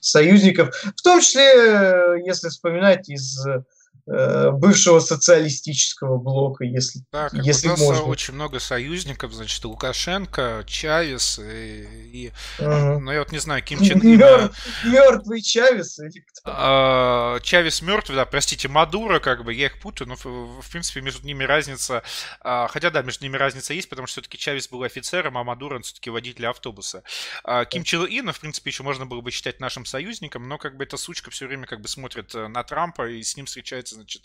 союзников, 0.00 0.74
в 0.96 1.02
том 1.02 1.20
числе, 1.20 2.22
если 2.24 2.48
вспоминать 2.48 3.08
из 3.08 3.44
Э, 3.46 3.62
бывшего 4.06 5.00
социалистического 5.00 6.18
блока, 6.18 6.64
если, 6.64 7.00
да, 7.10 7.28
как 7.28 7.44
если 7.44 7.68
у 7.68 7.70
нас 7.72 7.80
можно. 7.80 8.04
очень 8.04 8.34
много 8.34 8.60
союзников, 8.60 9.32
значит, 9.32 9.64
Лукашенко, 9.64 10.64
Чавес 10.66 11.40
и, 11.40 11.82
и 12.12 12.32
угу. 12.58 13.00
ну 13.00 13.10
я 13.10 13.18
вот 13.20 13.32
не 13.32 13.38
знаю, 13.38 13.62
Ким 13.64 13.82
Чен 13.82 14.00
Ир. 14.02 14.52
Мертвый 14.84 15.42
Чавес 15.42 15.98
или 15.98 16.20
кто? 16.20 16.42
А, 16.44 17.40
Чавес 17.40 17.82
мертвый, 17.82 18.16
да, 18.16 18.24
простите, 18.24 18.68
Мадуро, 18.68 19.18
как 19.18 19.44
бы, 19.44 19.52
я 19.52 19.66
их 19.66 19.80
путаю, 19.80 20.08
но 20.08 20.16
в, 20.16 20.62
в 20.62 20.70
принципе 20.70 21.00
между 21.00 21.26
ними 21.26 21.44
разница, 21.44 22.02
а, 22.40 22.68
хотя 22.68 22.90
да, 22.90 23.02
между 23.02 23.24
ними 23.24 23.36
разница 23.36 23.74
есть, 23.74 23.88
потому 23.88 24.06
что 24.06 24.20
все-таки 24.20 24.38
Чавес 24.38 24.68
был 24.68 24.82
офицером, 24.82 25.36
а 25.36 25.44
Мадуро 25.44 25.80
все-таки 25.80 26.10
водитель 26.10 26.46
автобуса. 26.46 27.02
А, 27.44 27.64
Ким 27.64 27.84
Чен 27.84 28.06
Ина, 28.08 28.32
в 28.32 28.40
принципе, 28.40 28.70
еще 28.70 28.82
можно 28.82 29.06
было 29.06 29.20
бы 29.20 29.30
считать 29.30 29.60
нашим 29.60 29.84
союзником, 29.84 30.48
но 30.48 30.58
как 30.58 30.76
бы 30.76 30.84
эта 30.84 30.96
сучка 30.96 31.30
все 31.30 31.46
время 31.46 31.66
как 31.66 31.80
бы 31.80 31.88
смотрит 31.88 32.34
э, 32.34 32.48
на 32.48 32.62
Трампа 32.62 33.08
и 33.08 33.22
с 33.22 33.36
ним 33.36 33.46
встречается 33.46 33.95
значит, 33.96 34.22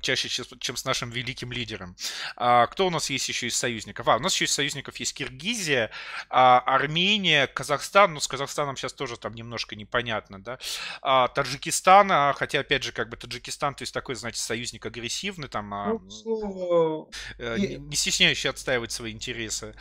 чаще, 0.00 0.28
чем 0.58 0.76
с 0.76 0.84
нашим 0.84 1.10
великим 1.10 1.52
лидером. 1.52 1.96
А, 2.36 2.66
кто 2.66 2.86
у 2.86 2.90
нас 2.90 3.10
есть 3.10 3.28
еще 3.28 3.46
из 3.46 3.56
союзников? 3.56 4.08
А, 4.08 4.16
у 4.16 4.20
нас 4.20 4.34
еще 4.34 4.44
из 4.46 4.52
союзников 4.52 4.96
есть 4.96 5.14
Киргизия, 5.14 5.90
а, 6.28 6.60
Армения, 6.60 7.46
Казахстан. 7.46 8.14
Ну, 8.14 8.20
с 8.20 8.26
Казахстаном 8.26 8.76
сейчас 8.76 8.92
тоже 8.92 9.16
там 9.16 9.34
немножко 9.34 9.76
непонятно, 9.76 10.42
да. 10.42 10.58
А, 11.02 11.28
Таджикистан, 11.28 12.10
а, 12.10 12.32
хотя, 12.32 12.60
опять 12.60 12.82
же, 12.82 12.92
как 12.92 13.08
бы 13.08 13.16
Таджикистан, 13.16 13.74
то 13.74 13.82
есть 13.82 13.94
такой, 13.94 14.14
знаете, 14.14 14.40
союзник 14.40 14.84
агрессивный, 14.86 15.48
там, 15.48 15.72
а, 15.72 15.98
ну, 16.24 17.10
не, 17.38 17.76
не 17.76 17.96
стесняющий 17.96 18.50
отстаивать 18.50 18.92
свои 18.92 19.12
интересы. 19.12 19.74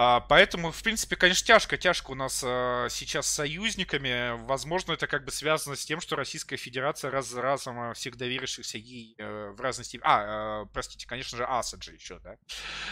А, 0.00 0.20
поэтому, 0.20 0.70
в 0.70 0.80
принципе, 0.80 1.16
конечно, 1.16 1.44
тяжко, 1.44 1.76
тяжко 1.76 2.12
у 2.12 2.14
нас 2.14 2.44
а, 2.46 2.86
сейчас 2.88 3.26
с 3.26 3.34
союзниками. 3.34 4.40
Возможно, 4.46 4.92
это 4.92 5.08
как 5.08 5.24
бы 5.24 5.32
связано 5.32 5.74
с 5.74 5.84
тем, 5.84 6.00
что 6.00 6.14
Российская 6.14 6.56
Федерация 6.56 7.10
раз 7.10 7.26
за 7.26 7.42
разом 7.42 7.80
а, 7.80 7.94
всех 7.94 8.16
доверившихся 8.16 8.78
ей 8.78 9.16
э, 9.18 9.50
в 9.50 9.60
разной 9.60 9.84
степени... 9.84 10.06
А, 10.08 10.66
простите, 10.66 11.04
конечно 11.08 11.36
же, 11.36 11.44
Асад 11.44 11.82
же 11.82 11.94
еще, 11.94 12.20
да? 12.20 12.36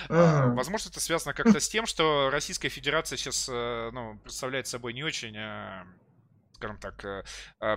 Uh-huh. 0.09 0.55
Возможно, 0.55 0.89
это 0.89 0.99
связано 0.99 1.33
как-то 1.33 1.61
с 1.61 1.69
тем, 1.69 1.87
что 1.87 2.29
Российская 2.33 2.71
Федерация 2.71 3.17
сейчас 3.17 3.49
э, 3.49 3.91
ну, 3.93 4.19
представляет 4.25 4.67
собой 4.67 4.93
не 4.93 5.05
очень 5.05 5.37
скажем 6.55 6.79
так, 6.79 7.05
э, 7.05 7.23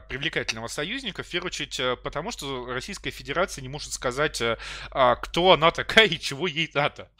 привлекательного 0.08 0.68
союзника, 0.68 1.22
в 1.22 1.30
первую 1.30 1.50
очередь 1.50 1.80
потому, 2.02 2.32
что 2.32 2.66
Российская 2.66 3.12
Федерация 3.12 3.62
не 3.62 3.70
может 3.70 3.94
сказать, 3.94 4.42
кто 4.90 5.52
она 5.52 5.70
такая 5.70 6.08
и 6.08 6.20
чего 6.20 6.48
ей 6.48 6.72
надо. 6.74 7.12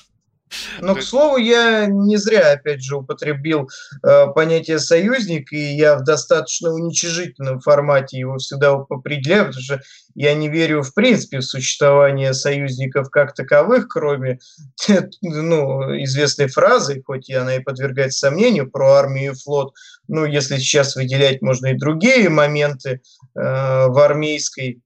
Но, 0.82 0.96
к 0.96 1.02
слову, 1.02 1.38
я 1.38 1.86
не 1.86 2.18
зря, 2.18 2.54
опять 2.54 2.84
же, 2.84 2.98
употребил 2.98 3.70
э, 4.04 4.28
понятие 4.34 4.80
союзник, 4.80 5.52
и 5.54 5.76
я 5.76 5.96
в 5.96 6.04
достаточно 6.04 6.72
уничижительном 6.72 7.60
формате 7.60 8.20
его 8.20 8.38
всегда 8.38 8.72
определяю, 8.72 9.48
потому 9.48 9.64
что 9.64 9.82
я 10.16 10.34
не 10.34 10.50
верю, 10.50 10.82
в 10.82 10.94
принципе, 10.94 11.40
в 11.40 11.46
существование 11.46 12.34
союзников 12.34 13.10
как 13.10 13.34
таковых, 13.34 13.88
кроме 13.88 14.40
ну, 15.22 15.82
известной 16.04 16.48
фразы, 16.48 17.02
хоть 17.06 17.30
и 17.30 17.34
она 17.34 17.56
и 17.56 17.64
подвергается 17.64 18.20
сомнению, 18.20 18.70
про 18.70 18.94
армию 18.94 19.34
и 19.34 19.36
флот. 19.36 19.74
Ну, 20.08 20.26
если 20.26 20.58
сейчас 20.58 20.96
выделять, 20.96 21.42
можно 21.42 21.68
и 21.68 21.78
другие 21.78 22.30
моменты 22.30 22.90
э, 22.90 23.00
в 23.36 23.98
армейской 24.04 24.82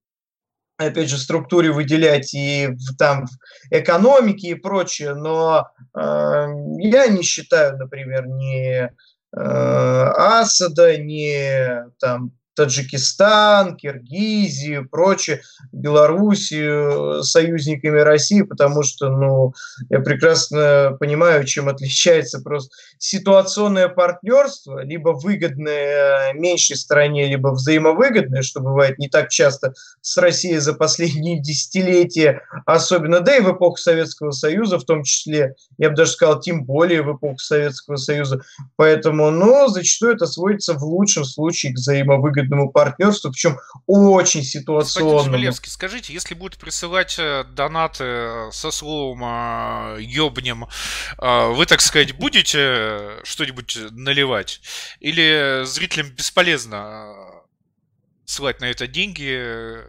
опять 0.78 1.09
же, 1.09 1.17
структуре 1.17 1.71
выделять 1.71 2.34
и 2.34 2.67
в, 2.67 2.95
там 2.97 3.26
в 3.26 3.32
экономике 3.69 4.49
и 4.49 4.55
прочее, 4.55 5.13
но 5.13 5.67
э, 5.95 5.99
я 6.80 7.07
не 7.07 7.24
считаю, 7.24 7.78
например, 7.78 8.28
ни 8.28 8.84
э, 8.84 8.89
Асада, 9.32 10.97
ни 10.97 11.89
там 11.99 12.32
Таджикистан, 12.56 13.76
Киргизию, 13.76 14.88
прочее, 14.88 15.41
Белоруссию 15.72 17.24
союзниками 17.24 17.99
России, 17.99 18.41
потому 18.43 18.84
что, 18.84 19.10
ну, 19.10 19.54
я 19.89 19.99
прекрасно 19.99 20.95
понимаю, 20.99 21.45
чем 21.45 21.70
отличается 21.70 22.39
просто 22.41 22.76
ситуационное 22.97 23.89
партнерство, 23.89 24.84
либо 24.84 25.10
выгодное 25.10 26.34
меньшей 26.34 26.76
стране, 26.76 27.28
либо 27.28 27.49
взаимовыгодное, 27.49 28.43
что 28.43 28.62
бывает 28.62 28.99
не 28.99 29.10
так 29.10 29.30
часто 29.30 29.74
с 30.01 30.16
Россией 30.18 30.60
за 30.60 30.74
последние 30.74 31.39
десятилетия, 31.41 32.41
особенно, 32.66 33.20
да 33.20 33.36
и 33.36 33.41
в 33.41 33.51
эпоху 33.51 33.78
Советского 33.78 34.32
Союза, 34.32 34.78
в 34.78 34.86
том 34.86 35.04
числе, 35.04 35.56
я 35.78 35.89
бы 35.89 35.95
даже 35.95 36.12
сказал, 36.12 36.39
тем 36.39 36.66
более 36.66 37.01
в 37.01 37.16
эпоху 37.16 37.39
Советского 37.39 37.95
Союза. 37.95 38.41
Поэтому, 38.76 39.32
ну, 39.32 39.68
зачастую 39.68 40.14
это 40.14 40.28
сводится 40.28 40.74
в 40.74 40.84
лучшем 40.84 41.26
случае 41.26 41.74
к 41.74 41.78
взаимовыгодному 41.78 42.42
выгодному 42.43 42.71
партнерству, 42.71 43.31
причем 43.31 43.57
очень 43.87 44.43
ситуационному. 44.43 45.29
Господин 45.29 45.53
скажите, 45.53 46.13
если 46.13 46.33
будут 46.33 46.59
присылать 46.59 47.15
э, 47.17 47.43
донаты 47.43 48.03
э, 48.03 48.49
со 48.51 48.71
словом 48.71 49.97
«ёбнем», 49.99 50.65
э, 51.17 51.47
вы, 51.53 51.65
так 51.65 51.81
сказать, 51.81 52.13
будете 52.13 53.19
что-нибудь 53.23 53.77
наливать? 53.91 54.61
Или 54.99 55.63
зрителям 55.65 56.09
бесполезно 56.09 57.13
ссылать 58.25 58.61
на 58.61 58.65
это 58.65 58.87
деньги, 58.87 59.79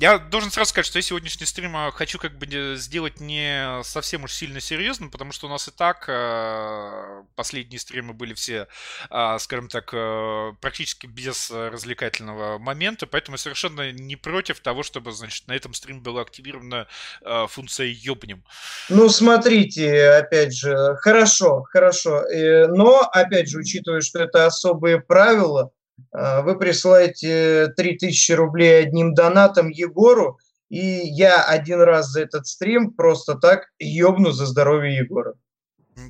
я 0.00 0.18
должен 0.18 0.50
сразу 0.50 0.70
сказать, 0.70 0.86
что 0.86 0.98
я 0.98 1.02
сегодняшний 1.02 1.44
стрим 1.44 1.76
а, 1.76 1.90
хочу 1.90 2.18
как 2.18 2.38
бы 2.38 2.74
сделать 2.76 3.20
не 3.20 3.82
совсем 3.84 4.24
уж 4.24 4.32
сильно 4.32 4.58
серьезным, 4.58 5.10
потому 5.10 5.30
что 5.30 5.46
у 5.46 5.50
нас 5.50 5.68
и 5.68 5.70
так 5.70 6.06
э, 6.08 7.22
последние 7.34 7.78
стримы 7.78 8.14
были 8.14 8.32
все, 8.32 8.66
э, 9.10 9.36
скажем 9.38 9.68
так, 9.68 9.90
э, 9.92 10.52
практически 10.62 11.06
без 11.06 11.50
развлекательного 11.50 12.56
момента, 12.58 13.06
поэтому 13.06 13.36
совершенно 13.36 13.92
не 13.92 14.16
против 14.16 14.60
того, 14.60 14.82
чтобы, 14.82 15.12
значит, 15.12 15.46
на 15.48 15.52
этом 15.52 15.74
стриме 15.74 16.00
была 16.00 16.22
активирована 16.22 16.86
э, 17.20 17.46
функция 17.48 17.88
ёбнем. 17.88 18.42
Ну, 18.88 19.10
смотрите, 19.10 20.12
опять 20.12 20.56
же, 20.56 20.96
хорошо, 21.00 21.62
хорошо, 21.64 22.22
э, 22.22 22.68
но, 22.68 23.00
опять 23.00 23.50
же, 23.50 23.58
учитывая, 23.58 24.00
что 24.00 24.20
это 24.20 24.46
особые 24.46 24.98
правила, 24.98 25.72
вы 26.12 26.58
присылаете 26.58 27.68
3000 27.76 28.32
рублей 28.32 28.82
одним 28.82 29.14
донатом 29.14 29.68
Егору, 29.68 30.38
и 30.68 30.80
я 30.80 31.42
один 31.42 31.80
раз 31.80 32.10
за 32.10 32.22
этот 32.22 32.46
стрим 32.46 32.92
просто 32.92 33.34
так 33.34 33.68
ёбну 33.78 34.30
за 34.32 34.46
здоровье 34.46 34.96
Егора. 34.96 35.34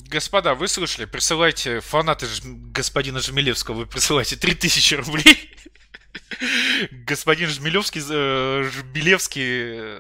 Господа, 0.09 0.55
вы 0.55 0.69
слышали, 0.69 1.07
присылайте 1.07 1.81
фанаты 1.81 2.27
ж... 2.27 2.43
господина 2.45 3.21
Жмелевского, 3.21 3.75
вы 3.75 3.87
присылайте 3.87 4.37
3000 4.37 4.95
рублей. 4.95 5.51
Господин 7.07 7.49
Жмелевский, 7.49 8.03
э, 8.09 8.71
Жмелевский 8.71 9.43
э, 9.43 9.99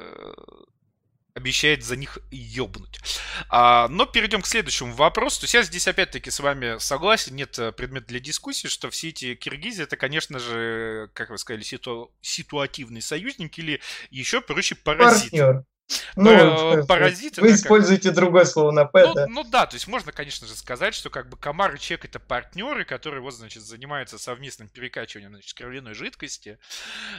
обещает 1.34 1.84
за 1.84 1.96
них 1.96 2.18
ёбнуть. 2.30 3.00
А, 3.48 3.88
но 3.88 4.06
перейдем 4.06 4.42
к 4.42 4.46
следующему 4.46 4.92
вопросу. 4.92 5.40
То 5.40 5.44
есть 5.44 5.54
я 5.54 5.62
здесь 5.62 5.88
опять-таки 5.88 6.30
с 6.30 6.40
вами 6.40 6.78
согласен, 6.78 7.36
нет 7.36 7.58
э, 7.58 7.72
предмета 7.72 8.08
для 8.08 8.20
дискуссии, 8.20 8.68
что 8.68 8.90
все 8.90 9.08
эти 9.08 9.34
Киргизии 9.34 9.84
это, 9.84 9.96
конечно 9.96 10.38
же, 10.38 11.10
как 11.14 11.30
вы 11.30 11.38
сказали, 11.38 11.62
ситу... 11.62 12.12
ситуативный 12.20 13.02
союзник 13.02 13.58
или 13.58 13.80
еще 14.10 14.40
проще 14.40 14.74
паразит. 14.74 15.30
Партнер. 15.30 15.64
Ну, 16.16 16.86
паразиты. 16.86 17.40
Вы 17.40 17.52
используете 17.52 18.08
как... 18.08 18.16
другое 18.16 18.44
слово 18.44 18.70
на 18.70 18.84
П, 18.84 19.06
ну, 19.06 19.14
да? 19.14 19.26
Ну 19.28 19.44
да, 19.44 19.66
то 19.66 19.74
есть 19.74 19.86
можно, 19.86 20.12
конечно 20.12 20.46
же, 20.46 20.54
сказать, 20.54 20.94
что 20.94 21.10
как 21.10 21.28
бы 21.28 21.36
комар 21.36 21.74
и 21.74 21.78
чек 21.78 22.04
это 22.04 22.18
партнеры, 22.18 22.84
которые 22.84 23.22
вот, 23.22 23.34
значит, 23.34 23.62
занимаются 23.62 24.18
совместным 24.18 24.68
перекачиванием, 24.68 25.32
значит, 25.32 25.56
кровяной 25.56 25.94
жидкости. 25.94 26.58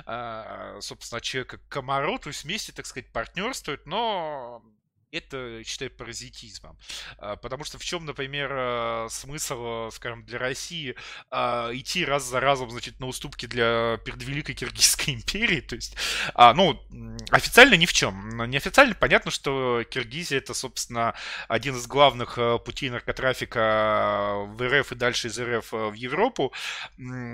А, 0.05 0.77
собственно, 0.81 1.21
человек 1.21 1.59
комару, 1.69 2.19
то 2.19 2.29
есть 2.29 2.43
вместе, 2.43 2.71
так 2.71 2.85
сказать, 2.85 3.11
партнерствуют, 3.11 3.85
но 3.85 4.63
это 5.11 5.61
считаю 5.65 5.91
паразитизмом. 5.91 6.77
А, 7.17 7.35
потому 7.35 7.63
что 7.63 7.77
в 7.77 7.83
чем, 7.83 8.05
например, 8.05 8.49
а, 8.51 9.07
смысл, 9.09 9.89
скажем, 9.91 10.23
для 10.23 10.39
России 10.39 10.95
а, 11.29 11.69
идти 11.73 12.05
раз 12.05 12.23
за 12.23 12.39
разом, 12.39 12.71
значит, 12.71 12.99
на 12.99 13.07
уступки 13.07 13.45
для 13.45 13.99
перед 14.05 14.23
Великой 14.23 14.55
Киргизской 14.55 15.13
империи? 15.15 15.61
То 15.61 15.75
есть, 15.75 15.95
ну, 16.35 16.81
официально 17.29 17.75
ни 17.75 17.85
в 17.85 17.93
чем. 17.93 18.49
Неофициально 18.49 18.95
понятно, 18.95 19.31
что 19.31 19.83
Киргизия 19.89 20.37
это, 20.37 20.53
собственно, 20.53 21.13
один 21.47 21.75
из 21.75 21.87
главных 21.87 22.39
путей 22.65 22.89
наркотрафика 22.89 24.33
в 24.47 24.61
РФ 24.61 24.91
и 24.91 24.95
дальше 24.95 25.27
из 25.27 25.39
РФ 25.39 25.71
в 25.71 25.93
Европу, 25.93 26.53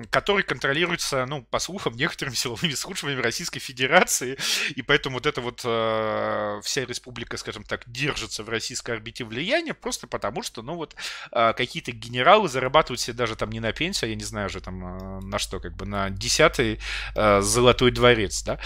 который 0.09 0.43
контролируется, 0.43 1.25
ну, 1.25 1.43
по 1.43 1.59
слухам, 1.59 1.93
некоторыми 1.97 2.35
силовыми 2.35 2.73
службами 2.73 3.21
Российской 3.21 3.59
Федерации, 3.59 4.37
и 4.75 4.81
поэтому 4.81 5.15
вот 5.17 5.25
эта 5.25 5.41
вот 5.41 5.59
вся 6.63 6.85
республика, 6.85 7.37
скажем 7.37 7.63
так, 7.67 7.83
держится 7.87 8.43
в 8.43 8.49
российской 8.49 8.91
орбите 8.91 9.23
влияния, 9.23 9.73
просто 9.73 10.07
потому 10.07 10.43
что, 10.43 10.61
ну 10.61 10.75
вот, 10.75 10.95
а, 11.31 11.53
какие-то 11.53 11.91
генералы 11.91 12.49
зарабатывают 12.49 12.99
себе 12.99 13.15
даже 13.15 13.35
там 13.35 13.51
не 13.51 13.59
на 13.59 13.71
пенсию, 13.71 14.07
а 14.07 14.09
я 14.09 14.15
не 14.15 14.23
знаю 14.23 14.47
уже 14.47 14.61
там 14.61 14.83
а, 14.83 15.19
на 15.21 15.39
что, 15.39 15.59
как 15.59 15.75
бы 15.75 15.85
на 15.85 16.09
десятый 16.09 16.79
а, 17.15 17.41
золотой 17.41 17.91
дворец, 17.91 18.43
да. 18.43 18.59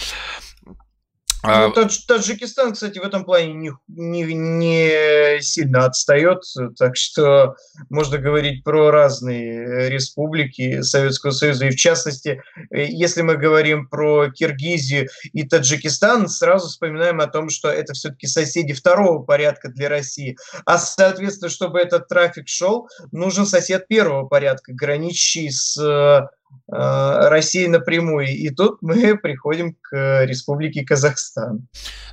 А, 1.44 1.68
ну, 1.68 1.74
Тадж, 1.74 2.00
Таджикистан, 2.08 2.74
кстати, 2.74 3.00
в 3.00 3.04
этом 3.04 3.26
плане 3.26 3.54
не, 3.54 3.72
не, 3.88 4.24
не 4.34 5.42
сильно 5.42 5.86
отстает, 5.86 6.44
так 6.78 6.96
что 6.96 7.56
можно 7.89 8.18
говорить 8.18 8.64
про 8.64 8.92
разные 8.92 9.89
республики 9.89 10.82
Советского 10.82 11.32
Союза. 11.32 11.66
И 11.66 11.72
в 11.72 11.76
частности, 11.76 12.42
если 12.70 13.22
мы 13.22 13.38
говорим 13.38 13.88
про 13.88 14.30
Киргизию 14.30 15.10
и 15.34 15.44
Таджикистан, 15.44 16.28
сразу 16.28 16.68
вспоминаем 16.68 17.20
о 17.22 17.28
том, 17.28 17.50
что 17.50 17.70
это 17.70 17.94
все-таки 17.94 18.28
соседи 18.28 18.74
второго 18.74 19.24
порядка 19.24 19.70
для 19.70 19.89
России. 19.89 20.38
А, 20.66 20.78
соответственно, 20.78 21.50
чтобы 21.50 21.80
этот 21.80 22.08
трафик 22.08 22.48
шел, 22.48 22.88
нужен 23.12 23.46
сосед 23.46 23.88
первого 23.88 24.28
порядка, 24.28 24.74
граничащий 24.74 25.52
с 25.52 25.78
Э, 25.82 26.28
России 26.68 27.68
напрямую. 27.68 28.28
И 28.28 28.49
тут 28.49 28.82
мы 28.82 29.18
приходим 29.22 29.76
к 29.82 30.26
республике 30.26 30.84
Казахстан. 30.84 31.68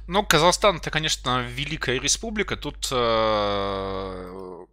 Ну, 0.06 0.24
Казахстан 0.24 0.78
это, 0.78 0.90
конечно, 0.90 1.44
великая 1.48 2.00
республика. 2.00 2.56
Тут 2.56 2.88
э, 2.90 4.64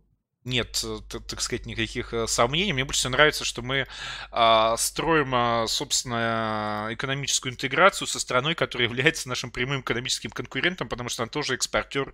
нет, 0.46 0.80
э, 0.84 1.00
так 1.28 1.42
сказать, 1.42 1.66
никаких 1.66 2.14
э, 2.14 2.28
сомнений. 2.28 2.72
Мне 2.72 2.86
больше 2.86 3.00
всего 3.00 3.14
нравится, 3.14 3.44
что 3.44 3.64
мы 3.64 3.88
а, 4.32 4.78
строим, 4.78 5.34
а, 5.34 5.66
собственно, 5.68 6.88
экономическую 6.92 7.52
интеграцию 7.52 8.08
со 8.08 8.20
страной, 8.20 8.54
которая 8.54 8.88
является 8.88 9.28
нашим 9.28 9.50
прямым 9.50 9.82
экономическим 9.82 10.30
конкурентом, 10.30 10.88
потому 10.88 11.10
что 11.10 11.24
она 11.24 11.30
тоже 11.30 11.56
экспортер 11.56 12.14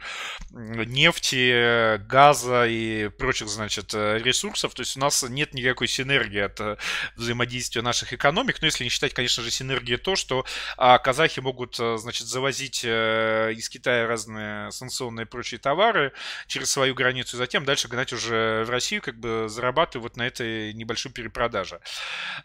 нефти, 0.51 1.97
газа 2.07 2.65
и 2.67 3.09
прочих, 3.09 3.49
значит, 3.49 3.93
э, 3.93 4.19
ресурсов. 4.19 4.73
То 4.75 4.81
есть 4.81 4.95
у 4.95 5.01
нас 5.01 5.23
нет 5.23 5.53
никакой 5.53 5.87
синергии 5.87 6.39
от 6.39 6.79
взаимодействия 7.17 7.81
наших 7.81 8.13
экономик. 8.13 8.61
Но 8.61 8.67
если 8.67 8.85
не 8.85 8.89
считать, 8.89 9.13
конечно 9.13 9.43
же, 9.43 9.51
синергии 9.51 9.97
то, 9.97 10.15
что 10.15 10.45
а, 10.77 10.97
казахи 10.99 11.41
могут, 11.41 11.75
значит, 11.75 12.27
завозить 12.27 12.85
из 12.85 13.69
Китая 13.69 14.07
разные 14.07 14.71
санкционные 14.71 15.25
и 15.25 15.27
прочие 15.27 15.59
товары 15.59 16.13
через 16.47 16.71
свою 16.71 16.95
границу, 16.95 17.35
и 17.35 17.37
затем 17.37 17.65
дальше 17.65 17.89
гнать 17.89 18.13
уже 18.13 18.20
уже 18.21 18.63
в 18.65 18.69
Россию 18.69 19.01
как 19.01 19.19
бы 19.19 19.47
зарабатывают 19.49 20.17
на 20.17 20.27
этой 20.27 20.73
небольшой 20.73 21.11
перепродаже. 21.11 21.79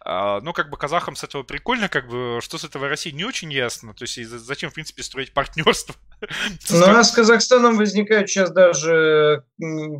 А, 0.01 0.41
но 0.41 0.53
как 0.53 0.71
бы 0.71 0.77
казахам 0.77 1.17
с 1.17 1.25
этого 1.25 1.43
прикольно, 1.43 1.89
как 1.89 2.09
бы 2.09 2.39
что 2.41 2.59
с 2.59 2.65
этого 2.65 2.89
России 2.89 3.11
не 3.11 3.25
очень 3.25 3.53
ясно. 3.53 3.95
То 3.95 4.05
есть 4.05 4.23
зачем, 4.25 4.71
в 4.71 4.75
принципе, 4.75 5.03
строить 5.03 5.33
партнерство? 5.33 5.95
Ну, 6.71 6.83
а 6.87 7.05
с 7.05 7.13
Казахстаном 7.13 7.77
возникают 7.77 8.31
сейчас 8.31 8.51
даже 8.51 9.45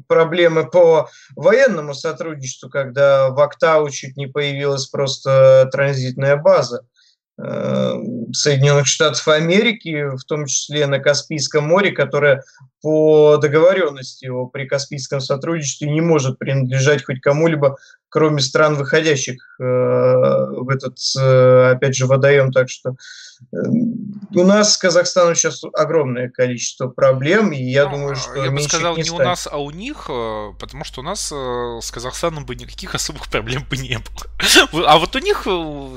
проблемы 0.09 0.69
по 0.69 1.11
военному 1.35 1.93
сотрудничеству, 1.93 2.71
когда 2.71 3.29
в 3.29 3.39
Актау 3.39 3.91
чуть 3.91 4.17
не 4.17 4.27
появилась 4.27 4.87
просто 4.87 5.69
транзитная 5.71 6.37
база 6.37 6.87
Соединенных 7.39 8.87
Штатов 8.87 9.29
Америки, 9.29 10.09
в 10.17 10.25
том 10.25 10.47
числе 10.47 10.87
на 10.87 10.99
Каспийском 10.99 11.65
море, 11.65 11.93
которое 11.93 12.43
по 12.81 13.37
договоренности 13.37 14.27
о 14.27 14.47
прикаспийском 14.47 15.21
сотрудничестве 15.21 15.91
не 15.91 16.01
может 16.01 16.39
принадлежать 16.39 17.05
хоть 17.05 17.21
кому-либо, 17.21 17.77
кроме 18.17 18.41
стран, 18.41 18.77
выходящих 18.77 19.37
э, 19.61 19.63
в 19.63 20.71
этот, 20.71 20.97
э, 21.21 21.73
опять 21.73 21.95
же, 21.95 22.07
водоем. 22.07 22.51
Так 22.51 22.71
что 22.71 22.97
э, 23.53 23.57
у 24.35 24.43
нас 24.43 24.73
с 24.73 24.79
Казахстаном 24.79 25.35
сейчас 25.35 25.63
огромное 25.75 26.31
количество 26.31 26.89
проблем, 26.89 27.53
и 27.53 27.63
я 27.63 27.85
ну, 27.85 27.91
думаю, 27.91 28.13
а, 28.13 28.17
что 28.17 28.43
я 28.43 28.51
бы 28.51 28.63
сказал 28.63 28.97
не, 28.97 29.03
не 29.03 29.11
у 29.11 29.19
нас, 29.19 29.47
а 29.47 29.59
у 29.59 29.71
них, 29.71 30.07
потому 30.07 30.85
что 30.85 31.03
у 31.03 31.05
нас 31.05 31.27
с 31.31 31.91
Казахстаном 31.91 32.47
бы 32.47 32.55
никаких 32.55 32.95
особых 32.95 33.29
проблем 33.31 33.67
бы 33.69 33.77
не 33.77 33.99
было. 33.99 34.89
А 34.91 34.97
вот 34.97 35.15
у 35.15 35.19
них 35.19 35.43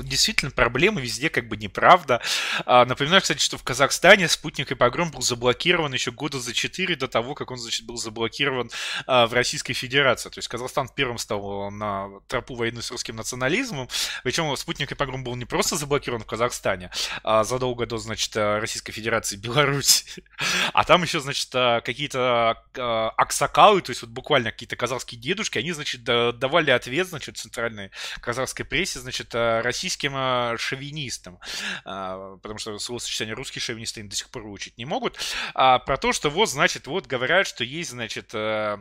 действительно 0.06 0.50
проблемы 0.50 1.00
везде 1.00 1.30
как 1.30 1.48
бы 1.48 1.56
неправда. 1.56 2.20
А, 2.66 2.84
напоминаю, 2.84 3.22
кстати, 3.22 3.40
что 3.40 3.56
в 3.56 3.62
Казахстане 3.62 4.28
спутник 4.28 4.70
и 4.72 4.74
погром 4.74 5.10
был 5.10 5.22
заблокирован 5.22 5.94
еще 5.94 6.10
года 6.10 6.38
за 6.38 6.52
четыре 6.52 6.70
4 6.70 6.96
до 6.96 7.08
того, 7.08 7.34
как 7.34 7.50
он, 7.50 7.56
значит, 7.56 7.86
был 7.86 7.96
заблокирован 7.96 8.70
а, 9.06 9.26
в 9.26 9.32
Российской 9.32 9.72
Федерации. 9.72 10.28
То 10.28 10.38
есть 10.38 10.48
Казахстан 10.48 10.90
первым 10.94 11.16
стал 11.16 11.70
на 11.70 12.09
тропу 12.26 12.54
войны 12.54 12.82
с 12.82 12.90
русским 12.90 13.16
национализмом. 13.16 13.88
Причем 14.22 14.54
спутник 14.56 14.92
и 14.92 14.94
погром 14.94 15.24
был 15.24 15.36
не 15.36 15.44
просто 15.44 15.76
заблокирован 15.76 16.22
в 16.22 16.26
Казахстане, 16.26 16.90
а 17.22 17.44
задолго 17.44 17.86
до, 17.86 17.98
значит, 17.98 18.36
Российской 18.36 18.92
Федерации 18.92 19.36
Беларусь. 19.36 20.04
А 20.72 20.84
там 20.84 21.02
еще, 21.02 21.20
значит, 21.20 21.50
какие-то 21.50 22.62
а, 22.78 23.10
аксакалы, 23.16 23.82
то 23.82 23.90
есть 23.90 24.02
вот 24.02 24.10
буквально 24.10 24.52
какие-то 24.52 24.76
казахские 24.76 25.20
дедушки, 25.20 25.58
они, 25.58 25.72
значит, 25.72 26.02
давали 26.04 26.70
ответ, 26.70 27.08
значит, 27.08 27.36
центральной 27.36 27.90
казахской 28.20 28.64
прессе, 28.64 29.00
значит, 29.00 29.34
российским 29.34 30.12
а, 30.14 30.56
шовинистам, 30.58 31.38
а, 31.84 32.36
потому 32.36 32.58
что 32.58 32.78
словосочетание 32.78 33.34
русские 33.34 33.60
шовинисты 33.60 34.02
до 34.02 34.16
сих 34.16 34.30
пор 34.30 34.46
учить 34.46 34.78
не 34.78 34.84
могут, 34.84 35.18
про 35.52 35.96
то, 36.00 36.12
что 36.12 36.30
вот, 36.30 36.48
значит, 36.48 36.86
вот 36.86 37.06
говорят, 37.06 37.46
что 37.46 37.64
есть, 37.64 37.90
значит, 37.90 38.30
э, 38.32 38.78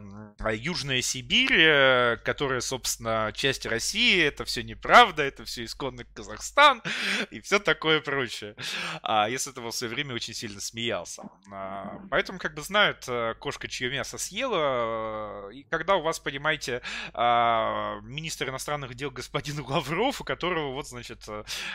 Южная 0.53 1.01
Сибирь, 1.01 1.53
э, 1.53 2.17
которая, 2.23 2.61
собственно, 2.61 3.18
часть 3.33 3.65
России, 3.65 4.21
это 4.21 4.45
все 4.45 4.63
неправда, 4.63 5.23
это 5.23 5.45
все 5.45 5.65
исконный 5.65 6.05
Казахстан 6.13 6.81
и 7.31 7.41
все 7.41 7.59
такое 7.59 8.01
прочее. 8.01 8.55
А 9.01 9.29
я 9.29 9.39
с 9.39 9.47
этого 9.47 9.71
в 9.71 9.75
свое 9.75 9.93
время 9.93 10.15
очень 10.15 10.33
сильно 10.33 10.59
смеялся. 10.59 11.23
А, 11.51 11.99
поэтому, 12.09 12.39
как 12.39 12.53
бы, 12.53 12.61
знают, 12.61 13.05
э, 13.07 13.35
кошка 13.39 13.67
чье 13.67 13.89
мясо 13.89 14.17
съела, 14.17 15.49
и 15.49 15.63
когда 15.63 15.95
у 15.95 16.01
вас, 16.01 16.19
понимаете, 16.19 16.81
а, 17.13 17.99
министр 18.01 18.49
иностранных 18.49 18.95
дел 18.95 19.11
господин 19.11 19.59
Лавров, 19.67 20.21
у 20.21 20.23
которого, 20.23 20.73
вот, 20.73 20.87
значит, 20.87 21.25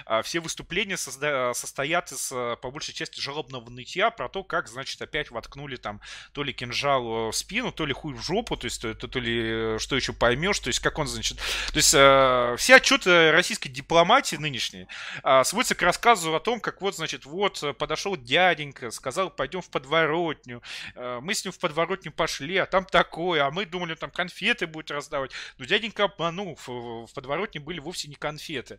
а, 0.06 0.22
все 0.22 0.40
выступления 0.40 0.96
состоят 0.96 2.12
из, 2.12 2.28
по 2.28 2.70
большей 2.70 2.94
части, 2.94 3.20
жалобного 3.20 3.70
нытья 3.70 4.10
про 4.10 4.28
то, 4.28 4.44
как, 4.44 4.68
значит, 4.68 5.00
опять 5.00 5.30
воткнули 5.30 5.76
там 5.76 6.00
то 6.32 6.42
ли 6.42 6.52
кинжал 6.52 7.30
в 7.30 7.32
спину, 7.32 7.72
то 7.72 7.86
ли 7.86 7.92
хуй 7.92 8.14
в 8.14 8.22
жопу, 8.22 8.56
то 8.56 8.66
есть 8.66 8.82
то, 8.82 8.94
то, 8.94 9.08
то 9.08 9.18
ли 9.18 9.74
э, 9.74 9.78
что 9.78 9.96
еще 9.96 10.12
поймешь, 10.12 10.58
то 10.60 10.68
есть 10.68 10.80
как 10.80 10.98
он, 10.98 11.06
значит... 11.06 11.23
То 11.32 11.76
есть 11.76 11.94
э, 11.94 12.54
все 12.58 12.76
отчеты 12.76 13.30
российской 13.32 13.68
дипломатии 13.68 14.36
нынешней 14.36 14.86
э, 15.22 15.44
сводятся 15.44 15.74
к 15.74 15.82
рассказу 15.82 16.34
о 16.34 16.40
том, 16.40 16.60
как 16.60 16.80
вот, 16.80 16.96
значит, 16.96 17.24
вот 17.24 17.62
э, 17.62 17.72
подошел 17.72 18.16
дяденька, 18.16 18.90
сказал, 18.90 19.30
пойдем 19.30 19.62
в 19.62 19.70
подворотню, 19.70 20.62
э, 20.94 21.20
мы 21.22 21.34
с 21.34 21.44
ним 21.44 21.52
в 21.52 21.58
подворотню 21.58 22.12
пошли, 22.12 22.58
а 22.58 22.66
там 22.66 22.84
такое, 22.84 23.46
а 23.46 23.50
мы 23.50 23.66
думали, 23.66 23.94
там 23.94 24.10
конфеты 24.10 24.66
будет 24.66 24.90
раздавать. 24.90 25.32
Но 25.58 25.64
дяденька 25.64 26.04
обманул, 26.04 26.58
в, 26.66 27.06
в 27.06 27.12
подворотне 27.14 27.60
были 27.60 27.80
вовсе 27.80 28.08
не 28.08 28.14
конфеты. 28.14 28.78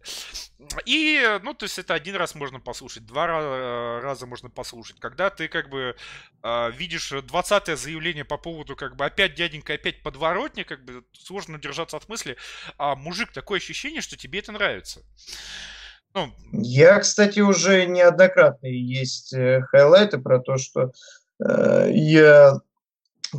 И, 0.85 1.39
ну, 1.43 1.53
то 1.53 1.63
есть 1.63 1.79
это 1.79 1.93
один 1.93 2.15
раз 2.15 2.35
можно 2.35 2.59
послушать, 2.59 3.05
два 3.05 3.27
э, 3.27 3.99
раза 4.01 4.25
можно 4.25 4.49
послушать. 4.49 4.99
Когда 4.99 5.29
ты 5.29 5.47
как 5.47 5.69
бы 5.69 5.95
э, 6.43 6.71
видишь 6.71 7.11
20 7.11 7.77
заявление 7.77 8.25
по 8.25 8.37
поводу, 8.37 8.75
как 8.75 8.95
бы, 8.95 9.05
опять 9.05 9.35
дяденька, 9.35 9.73
опять 9.73 10.01
подворотня, 10.01 10.63
как 10.63 10.83
бы, 10.83 11.03
сложно 11.13 11.57
удержаться 11.57 11.97
от 11.97 12.07
мысли, 12.09 12.34
а 12.77 12.95
мужик, 12.95 13.31
такое 13.31 13.59
ощущение, 13.59 14.01
что 14.01 14.17
тебе 14.17 14.39
это 14.39 14.51
нравится. 14.51 15.01
Ну, 16.13 16.31
Я, 16.51 16.99
кстати, 16.99 17.39
уже 17.39 17.85
неоднократно 17.85 18.67
есть 18.67 19.33
э, 19.33 19.61
хайлайты 19.63 20.17
про 20.17 20.39
то, 20.39 20.57
что 20.57 20.93
э, 21.43 21.89
я 21.91 22.61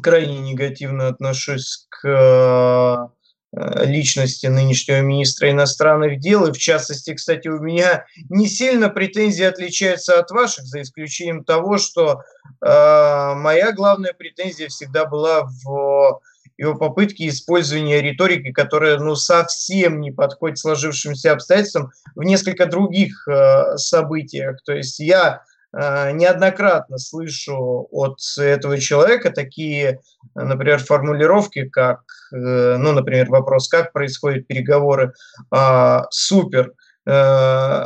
крайне 0.02 0.40
негативно 0.40 1.08
отношусь 1.08 1.86
к 1.88 2.06
э, 2.06 3.08
Э, 3.56 3.86
личности 3.86 4.46
нынешнего 4.46 5.00
министра 5.00 5.50
иностранных 5.50 6.20
дел. 6.20 6.46
И 6.46 6.52
в 6.52 6.58
частности, 6.58 7.14
кстати, 7.14 7.48
у 7.48 7.58
меня 7.58 8.04
не 8.28 8.48
сильно 8.48 8.90
претензии 8.90 9.44
отличаются 9.44 10.18
от 10.18 10.30
ваших, 10.30 10.66
за 10.66 10.82
исключением 10.82 11.42
того, 11.42 11.78
что 11.78 12.20
э, 12.60 13.34
моя 13.34 13.72
главная 13.72 14.12
претензия 14.12 14.68
всегда 14.68 15.06
была 15.06 15.44
в 15.44 16.20
его 16.58 16.74
попытке 16.74 17.28
использования 17.28 18.00
риторики, 18.00 18.52
которая 18.52 18.98
ну, 18.98 19.14
совсем 19.14 20.00
не 20.00 20.10
подходит 20.10 20.58
сложившимся 20.58 21.32
обстоятельствам 21.32 21.90
в 22.14 22.22
несколько 22.22 22.66
других 22.66 23.26
э, 23.28 23.76
событиях. 23.76 24.62
То 24.64 24.72
есть 24.72 24.98
я 24.98 25.42
Э, 25.78 26.10
неоднократно 26.12 26.96
слышу 26.96 27.86
от 27.90 28.18
этого 28.38 28.78
человека 28.78 29.30
такие, 29.30 30.00
например, 30.34 30.78
формулировки, 30.78 31.68
как, 31.68 32.00
э, 32.32 32.76
ну, 32.78 32.92
например, 32.92 33.28
вопрос, 33.28 33.68
как 33.68 33.92
происходят 33.92 34.46
переговоры, 34.46 35.12
а, 35.50 36.06
супер, 36.10 36.72
э, 37.04 37.84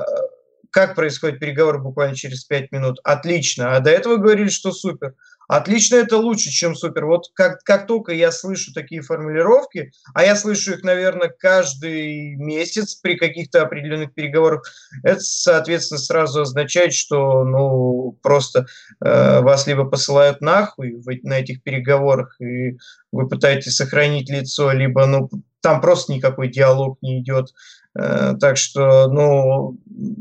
как 0.70 0.94
происходят 0.94 1.40
переговоры 1.40 1.80
буквально 1.80 2.14
через 2.14 2.44
пять 2.44 2.70
минут, 2.70 3.00
отлично, 3.02 3.74
а 3.74 3.80
до 3.80 3.90
этого 3.90 4.18
говорили, 4.18 4.50
что 4.50 4.70
супер, 4.70 5.14
Отлично, 5.50 5.96
это 5.96 6.16
лучше, 6.16 6.48
чем 6.48 6.76
супер. 6.76 7.06
Вот 7.06 7.24
как, 7.34 7.64
как 7.64 7.88
только 7.88 8.12
я 8.12 8.30
слышу 8.30 8.72
такие 8.72 9.02
формулировки, 9.02 9.90
а 10.14 10.22
я 10.22 10.36
слышу 10.36 10.74
их, 10.74 10.84
наверное, 10.84 11.28
каждый 11.28 12.36
месяц 12.36 12.94
при 12.94 13.16
каких-то 13.16 13.60
определенных 13.60 14.14
переговорах, 14.14 14.62
это, 15.02 15.18
соответственно, 15.18 15.98
сразу 15.98 16.42
означает, 16.42 16.92
что 16.94 17.42
ну, 17.42 18.16
просто 18.22 18.66
э, 19.04 19.40
вас 19.40 19.66
либо 19.66 19.86
посылают 19.86 20.40
нахуй 20.40 21.02
на 21.24 21.40
этих 21.40 21.64
переговорах, 21.64 22.40
и 22.40 22.78
вы 23.10 23.28
пытаетесь 23.28 23.74
сохранить 23.74 24.30
лицо, 24.30 24.70
либо 24.70 25.04
ну, 25.06 25.30
там 25.62 25.80
просто 25.80 26.12
никакой 26.12 26.48
диалог 26.48 26.98
не 27.02 27.20
идет. 27.20 27.48
Так 27.94 28.56
что, 28.56 29.08
ну, 29.08 29.76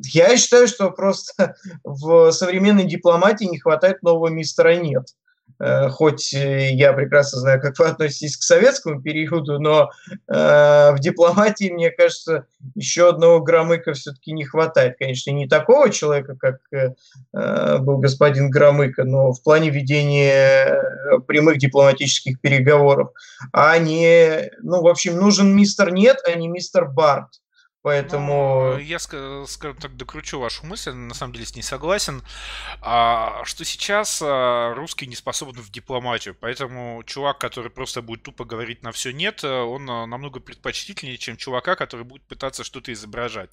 я 0.05 0.35
считаю, 0.37 0.67
что 0.67 0.91
просто 0.91 1.55
в 1.83 2.31
современной 2.31 2.85
дипломатии 2.85 3.45
не 3.45 3.59
хватает 3.59 4.01
нового 4.03 4.27
мистера 4.27 4.75
нет. 4.75 5.07
Э, 5.59 5.89
хоть 5.89 6.31
я 6.31 6.93
прекрасно 6.93 7.39
знаю, 7.39 7.61
как 7.61 7.77
вы 7.79 7.85
относитесь 7.87 8.37
к 8.37 8.43
советскому 8.43 9.01
периоду, 9.01 9.59
но 9.59 9.91
э, 10.27 10.91
в 10.91 10.97
дипломатии, 10.99 11.71
мне 11.71 11.91
кажется, 11.91 12.45
еще 12.75 13.09
одного 13.09 13.41
Громыка 13.41 13.93
все-таки 13.93 14.31
не 14.31 14.45
хватает. 14.45 14.95
Конечно, 14.97 15.31
не 15.31 15.47
такого 15.47 15.89
человека, 15.89 16.35
как 16.35 16.59
э, 16.71 17.77
был 17.79 17.97
господин 17.97 18.49
Громыко, 18.49 19.03
но 19.03 19.31
в 19.33 19.43
плане 19.43 19.69
ведения 19.69 20.81
прямых 21.27 21.57
дипломатических 21.57 22.39
переговоров. 22.39 23.11
А 23.51 23.77
не, 23.77 24.51
ну, 24.61 24.81
в 24.81 24.87
общем, 24.87 25.17
нужен 25.17 25.55
мистер 25.55 25.91
Нет, 25.91 26.19
а 26.25 26.33
не 26.35 26.47
мистер 26.47 26.85
Барт. 26.85 27.39
Поэтому... 27.81 28.73
Ну, 28.73 28.77
я, 28.77 28.99
скажем 28.99 29.77
так, 29.77 29.95
докручу 29.95 30.37
вашу 30.37 30.65
мысль, 30.65 30.91
на 30.91 31.13
самом 31.13 31.31
деле 31.31 31.45
с 31.45 31.55
ней 31.55 31.61
согласен, 31.61 32.21
а, 32.81 33.45
что 33.45 33.63
сейчас 33.63 34.21
а, 34.21 34.73
русский 34.73 35.07
не 35.07 35.15
способен 35.15 35.61
в 35.61 35.71
дипломатию, 35.71 36.35
поэтому 36.37 37.01
чувак, 37.05 37.39
который 37.39 37.71
просто 37.71 38.01
будет 38.01 38.23
тупо 38.23 38.43
говорить 38.43 38.83
на 38.83 38.91
все 38.91 39.13
нет, 39.13 39.45
он 39.45 39.89
а, 39.89 40.05
намного 40.05 40.41
предпочтительнее, 40.41 41.17
чем 41.17 41.37
чувака, 41.37 41.77
который 41.77 42.03
будет 42.03 42.23
пытаться 42.23 42.65
что-то 42.65 42.91
изображать. 42.91 43.51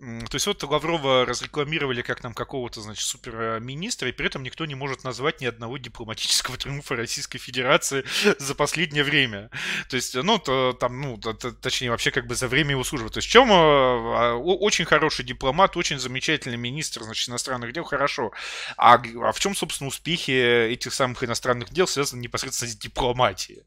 То 0.00 0.34
есть 0.34 0.46
вот 0.48 0.60
Лаврова 0.64 1.24
разрекламировали 1.24 2.02
как 2.02 2.24
нам 2.24 2.34
какого-то, 2.34 2.80
значит, 2.80 3.04
суперминистра, 3.06 4.08
и 4.08 4.12
при 4.12 4.26
этом 4.26 4.42
никто 4.42 4.66
не 4.66 4.74
может 4.74 5.04
назвать 5.04 5.40
ни 5.40 5.46
одного 5.46 5.78
дипломатического 5.78 6.56
триумфа 6.58 6.96
Российской 6.96 7.38
Федерации 7.38 8.04
за 8.40 8.56
последнее 8.56 9.04
время. 9.04 9.50
То 9.88 9.94
есть, 9.94 10.16
ну, 10.16 10.40
то, 10.40 10.72
там, 10.72 11.00
ну, 11.00 11.16
то, 11.16 11.32
точнее, 11.32 11.90
вообще 11.90 12.10
как 12.10 12.26
бы 12.26 12.34
за 12.34 12.48
время 12.48 12.70
его 12.70 12.82
службы. 12.82 13.08
То 13.08 13.18
есть 13.18 13.28
чем 13.28 13.51
очень 13.52 14.84
хороший 14.84 15.24
дипломат, 15.24 15.76
очень 15.76 15.98
замечательный 15.98 16.56
министр 16.56 17.02
значит, 17.02 17.28
иностранных 17.28 17.72
дел, 17.72 17.84
хорошо. 17.84 18.32
А, 18.76 18.94
а 18.94 19.32
в 19.32 19.40
чем, 19.40 19.54
собственно, 19.54 19.88
успехи 19.88 20.30
этих 20.72 20.92
самых 20.92 21.24
иностранных 21.24 21.70
дел 21.70 21.86
связаны 21.86 22.20
непосредственно 22.20 22.70
с 22.70 22.76
дипломатией? 22.76 23.62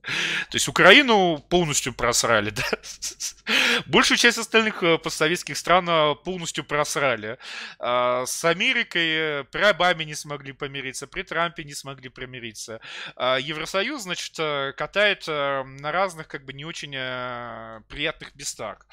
То 0.49 0.55
есть 0.55 0.67
Украину 0.67 1.43
полностью 1.49 1.93
просрали, 1.93 2.49
да? 2.51 2.63
Большую 3.85 4.17
часть 4.17 4.37
остальных 4.37 4.81
э, 4.83 4.97
постсоветских 4.97 5.57
стран 5.57 5.87
э, 5.89 6.15
полностью 6.23 6.63
просрали. 6.63 7.37
А, 7.79 8.25
с 8.25 8.43
Америкой 8.45 9.41
э, 9.41 9.43
при 9.51 9.61
Обаме 9.61 10.05
не 10.05 10.15
смогли 10.15 10.53
помириться, 10.53 11.07
при 11.07 11.23
Трампе 11.23 11.63
не 11.63 11.73
смогли 11.73 12.09
примириться. 12.09 12.79
А, 13.15 13.37
Евросоюз, 13.37 14.03
значит, 14.03 14.35
катает 14.75 15.27
на 15.27 15.91
разных, 15.91 16.27
как 16.27 16.45
бы, 16.45 16.53
не 16.53 16.65
очень 16.65 16.91
приятных 17.87 18.35
местах. 18.35 18.85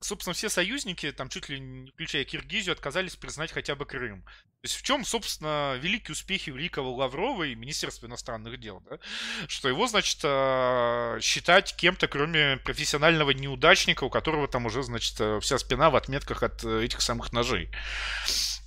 Собственно, 0.00 0.34
все 0.34 0.48
союзники, 0.48 1.12
там 1.12 1.28
чуть 1.28 1.48
ли 1.48 1.60
не 1.60 1.90
включая 1.90 2.24
Киргизию, 2.24 2.72
отказались 2.72 3.16
признать 3.16 3.52
хотя 3.52 3.74
бы 3.74 3.84
Крым. 3.84 4.22
То 4.22 4.66
есть 4.66 4.76
в 4.76 4.82
чем, 4.82 5.04
собственно, 5.04 5.78
великие 5.80 6.12
успехи 6.12 6.50
великого 6.50 6.94
Лаврова 6.94 7.44
и 7.44 7.54
Министерства 7.54 8.06
иностранных 8.06 8.60
дел, 8.60 8.82
да? 8.90 8.98
Что 9.46 9.68
его, 9.68 9.86
значит, 9.86 10.18
а, 10.22 11.18
считать 11.20 11.74
кем-то, 11.76 12.08
кроме 12.08 12.58
профессионального 12.58 13.30
неудачника, 13.30 14.04
у 14.04 14.10
которого 14.10 14.48
там 14.48 14.66
уже, 14.66 14.82
значит, 14.82 15.14
вся 15.42 15.58
спина 15.58 15.88
в 15.90 15.96
отметках 15.96 16.42
от 16.42 16.62
э, 16.64 16.84
этих 16.84 17.00
самых 17.00 17.32
ножей. 17.32 17.70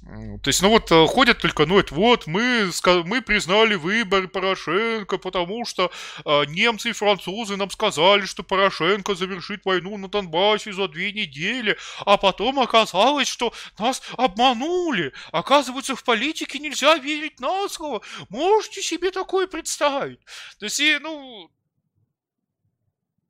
То 0.05 0.49
есть, 0.49 0.61
ну 0.61 0.69
вот, 0.69 0.91
э, 0.91 1.07
ходят 1.07 1.39
только, 1.39 1.65
ну 1.65 1.79
это 1.79 1.95
вот, 1.95 2.27
мы, 2.27 2.69
мы 3.05 3.21
признали 3.21 3.75
выбор 3.75 4.27
Порошенко, 4.27 5.17
потому 5.17 5.63
что 5.65 5.91
э, 6.25 6.45
немцы 6.47 6.89
и 6.89 6.93
французы 6.93 7.55
нам 7.55 7.69
сказали, 7.69 8.25
что 8.25 8.43
Порошенко 8.43 9.15
завершит 9.15 9.63
войну 9.63 9.97
на 9.97 10.09
Донбассе 10.09 10.73
за 10.73 10.89
две 10.89 11.13
недели, 11.13 11.77
а 12.05 12.17
потом 12.17 12.59
оказалось, 12.59 13.29
что 13.29 13.53
нас 13.79 14.01
обманули. 14.17 15.13
Оказывается, 15.31 15.95
в 15.95 16.03
политике 16.03 16.59
нельзя 16.59 16.97
верить 16.97 17.39
на 17.39 17.69
слово. 17.69 18.01
Можете 18.29 18.81
себе 18.81 19.09
такое 19.09 19.47
представить? 19.47 20.19
То 20.59 20.65
есть, 20.65 20.81
и, 20.81 20.99
ну, 21.01 21.49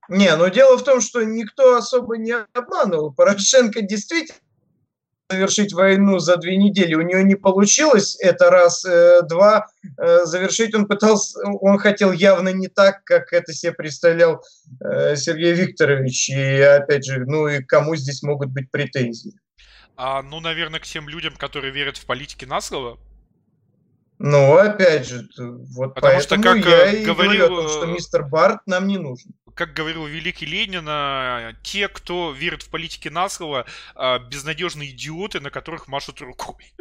не, 0.09 0.36
ну 0.36 0.49
дело 0.49 0.78
в 0.78 0.84
том, 0.84 1.01
что 1.01 1.24
никто 1.24 1.76
особо 1.76 2.17
не 2.17 2.34
обманывал. 2.53 3.13
Порошенко 3.13 3.82
действительно 3.82 4.39
завершить 5.34 5.73
войну 5.73 6.19
за 6.19 6.38
две 6.38 6.57
недели. 6.57 6.95
У 6.95 7.01
нее 7.01 7.23
не 7.23 7.36
получилось 7.36 8.17
это 8.19 8.49
раз. 8.49 8.86
Э, 8.86 9.21
два, 9.23 9.67
э, 9.97 10.25
завершить 10.25 10.75
он 10.75 10.88
пытался, 10.88 11.39
он 11.61 11.77
хотел 11.79 12.11
явно 12.11 12.49
не 12.49 12.67
так, 12.67 13.03
как 13.03 13.34
это 13.34 13.53
себе 13.53 13.73
представлял 13.73 14.43
э, 14.79 15.15
Сергей 15.15 15.53
Викторович. 15.53 16.29
И 16.29 16.61
опять 16.61 17.05
же, 17.05 17.25
ну 17.25 17.47
и 17.47 17.63
кому 17.63 17.95
здесь 17.95 18.21
могут 18.23 18.49
быть 18.49 18.69
претензии? 18.71 19.34
А, 19.95 20.21
ну, 20.21 20.39
наверное, 20.39 20.79
к 20.79 20.84
тем 20.84 21.09
людям, 21.09 21.36
которые 21.36 21.71
верят 21.71 21.97
в 21.97 22.05
политики 22.05 22.45
на 22.45 22.61
слово. 22.61 22.97
Ну, 24.20 24.55
опять 24.57 25.07
же, 25.07 25.28
вот 25.38 25.95
Потому 25.95 26.22
что, 26.22 26.38
как 26.38 26.57
я 26.66 26.91
и 26.91 27.05
говорил, 27.05 27.14
говорю 27.14 27.45
о 27.45 27.47
том, 27.47 27.70
что 27.70 27.86
мистер 27.88 28.24
Барт 28.24 28.61
нам 28.66 28.88
не 28.88 28.97
нужен 28.97 29.34
как 29.55 29.74
говорил 29.74 30.05
великий 30.05 30.45
Ленин, 30.45 30.86
а, 30.88 31.53
те, 31.64 31.88
кто 31.88 32.32
верит 32.32 32.64
в 32.64 32.70
политики 32.70 33.07
на 33.07 33.30
слово, 33.30 33.66
а, 33.95 34.20
безнадежные 34.20 34.91
идиоты, 34.91 35.39
на 35.39 35.49
которых 35.49 35.88
машут 35.88 36.22
рукой. 36.22 36.74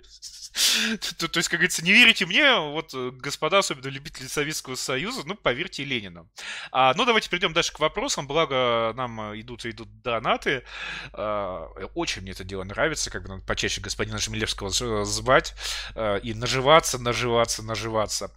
То, 1.19 1.29
то 1.29 1.39
есть, 1.39 1.49
как 1.49 1.61
говорится, 1.61 1.85
не 1.85 1.93
верите 1.93 2.27
мне, 2.27 2.55
вот, 2.57 2.93
э, 2.95 3.11
господа, 3.11 3.59
особенно 3.59 3.89
любители 3.89 4.27
Советского 4.27 4.75
Союза, 4.75 5.23
ну, 5.25 5.35
поверьте 5.35 5.85
Ленину. 5.85 6.29
А, 6.71 6.93
ну, 6.95 7.05
давайте 7.05 7.31
перейдем 7.31 7.53
дальше 7.53 7.73
к 7.73 7.81
вопросам, 7.81 8.27
благо 8.27 8.93
нам 8.95 9.39
идут 9.41 9.65
и 9.65 9.71
идут 9.71 10.03
донаты. 10.03 10.65
А, 11.13 11.67
очень 11.95 12.23
мне 12.23 12.33
это 12.33 12.45
дело 12.45 12.65
нравится, 12.65 13.11
как 13.11 13.23
бы 13.23 13.29
надо 13.29 13.45
почаще 13.45 13.81
господина 13.81 14.19
Жмелевского 14.19 14.71
звать 15.05 15.55
а, 15.95 16.17
и 16.17 16.35
наживаться, 16.35 16.99
наживаться, 16.99 17.63
наживаться. 17.63 18.33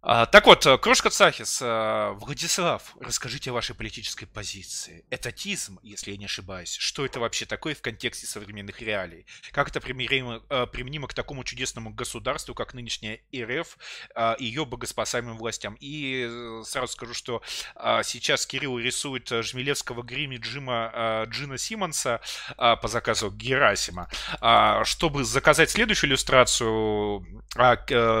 А, 0.00 0.26
так 0.26 0.46
вот, 0.46 0.64
э, 0.64 0.78
Крошка 0.78 1.10
Цахис, 1.10 1.60
э, 1.60 2.10
Владислав, 2.20 2.94
расскажите 3.00 3.50
о 3.50 3.54
вашей 3.54 3.74
политической 3.74 4.26
позиции. 4.26 5.04
Этатизм, 5.10 5.80
если 5.82 6.12
я 6.12 6.16
не 6.16 6.26
ошибаюсь, 6.26 6.76
что 6.76 7.04
это 7.04 7.18
вообще 7.18 7.46
такое 7.46 7.74
в 7.74 7.82
контексте 7.82 8.28
современных 8.28 8.80
реалий? 8.80 9.26
Как 9.50 9.70
это 9.70 9.80
применимо, 9.80 10.40
э, 10.50 10.66
применимо 10.70 11.08
к 11.08 11.14
такому 11.14 11.42
чудесному 11.42 11.90
государству, 11.90 12.54
как 12.54 12.74
нынешняя 12.74 13.18
РФ 13.34 13.76
ее 14.38 14.64
богоспасаемым 14.64 15.36
властям? 15.36 15.76
И 15.80 16.60
сразу 16.64 16.92
скажу, 16.92 17.14
что 17.14 17.42
сейчас 18.04 18.46
Кирилл 18.46 18.78
рисует 18.78 19.28
Жмелевского 19.28 20.02
гриме 20.02 20.36
Джима 20.36 21.26
Джина 21.28 21.58
Симмонса 21.58 22.20
по 22.56 22.88
заказу 22.88 23.30
Герасима. 23.30 24.08
Чтобы 24.84 25.24
заказать 25.24 25.70
следующую 25.70 26.10
иллюстрацию, 26.10 27.26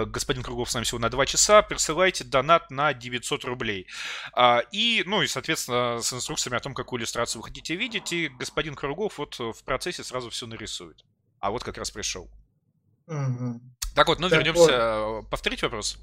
господин 0.06 0.42
Круглов 0.42 0.70
с 0.70 0.74
нами 0.74 0.84
всего 0.84 0.98
на 0.98 1.10
два 1.10 1.26
часа, 1.26 1.62
присылайте 1.68 2.24
донат 2.24 2.70
на 2.70 2.94
900 2.94 3.44
рублей. 3.44 3.86
А, 4.32 4.62
и, 4.72 5.02
ну 5.06 5.22
и, 5.22 5.26
соответственно, 5.26 6.00
с 6.02 6.12
инструкциями 6.12 6.56
о 6.56 6.60
том, 6.60 6.74
какую 6.74 7.00
иллюстрацию 7.00 7.40
вы 7.40 7.48
хотите 7.48 7.76
видеть, 7.76 8.12
и 8.12 8.28
господин 8.28 8.74
Кругов 8.74 9.18
вот 9.18 9.38
в 9.38 9.62
процессе 9.64 10.02
сразу 10.02 10.30
все 10.30 10.46
нарисует. 10.46 11.04
А 11.40 11.50
вот 11.50 11.62
как 11.62 11.78
раз 11.78 11.90
пришел. 11.90 12.28
Угу. 13.06 13.60
Так 13.94 14.08
вот, 14.08 14.20
ну 14.20 14.28
так 14.28 14.38
вернемся. 14.38 15.00
Вот. 15.00 15.30
Повторить 15.30 15.62
вопрос? 15.62 15.98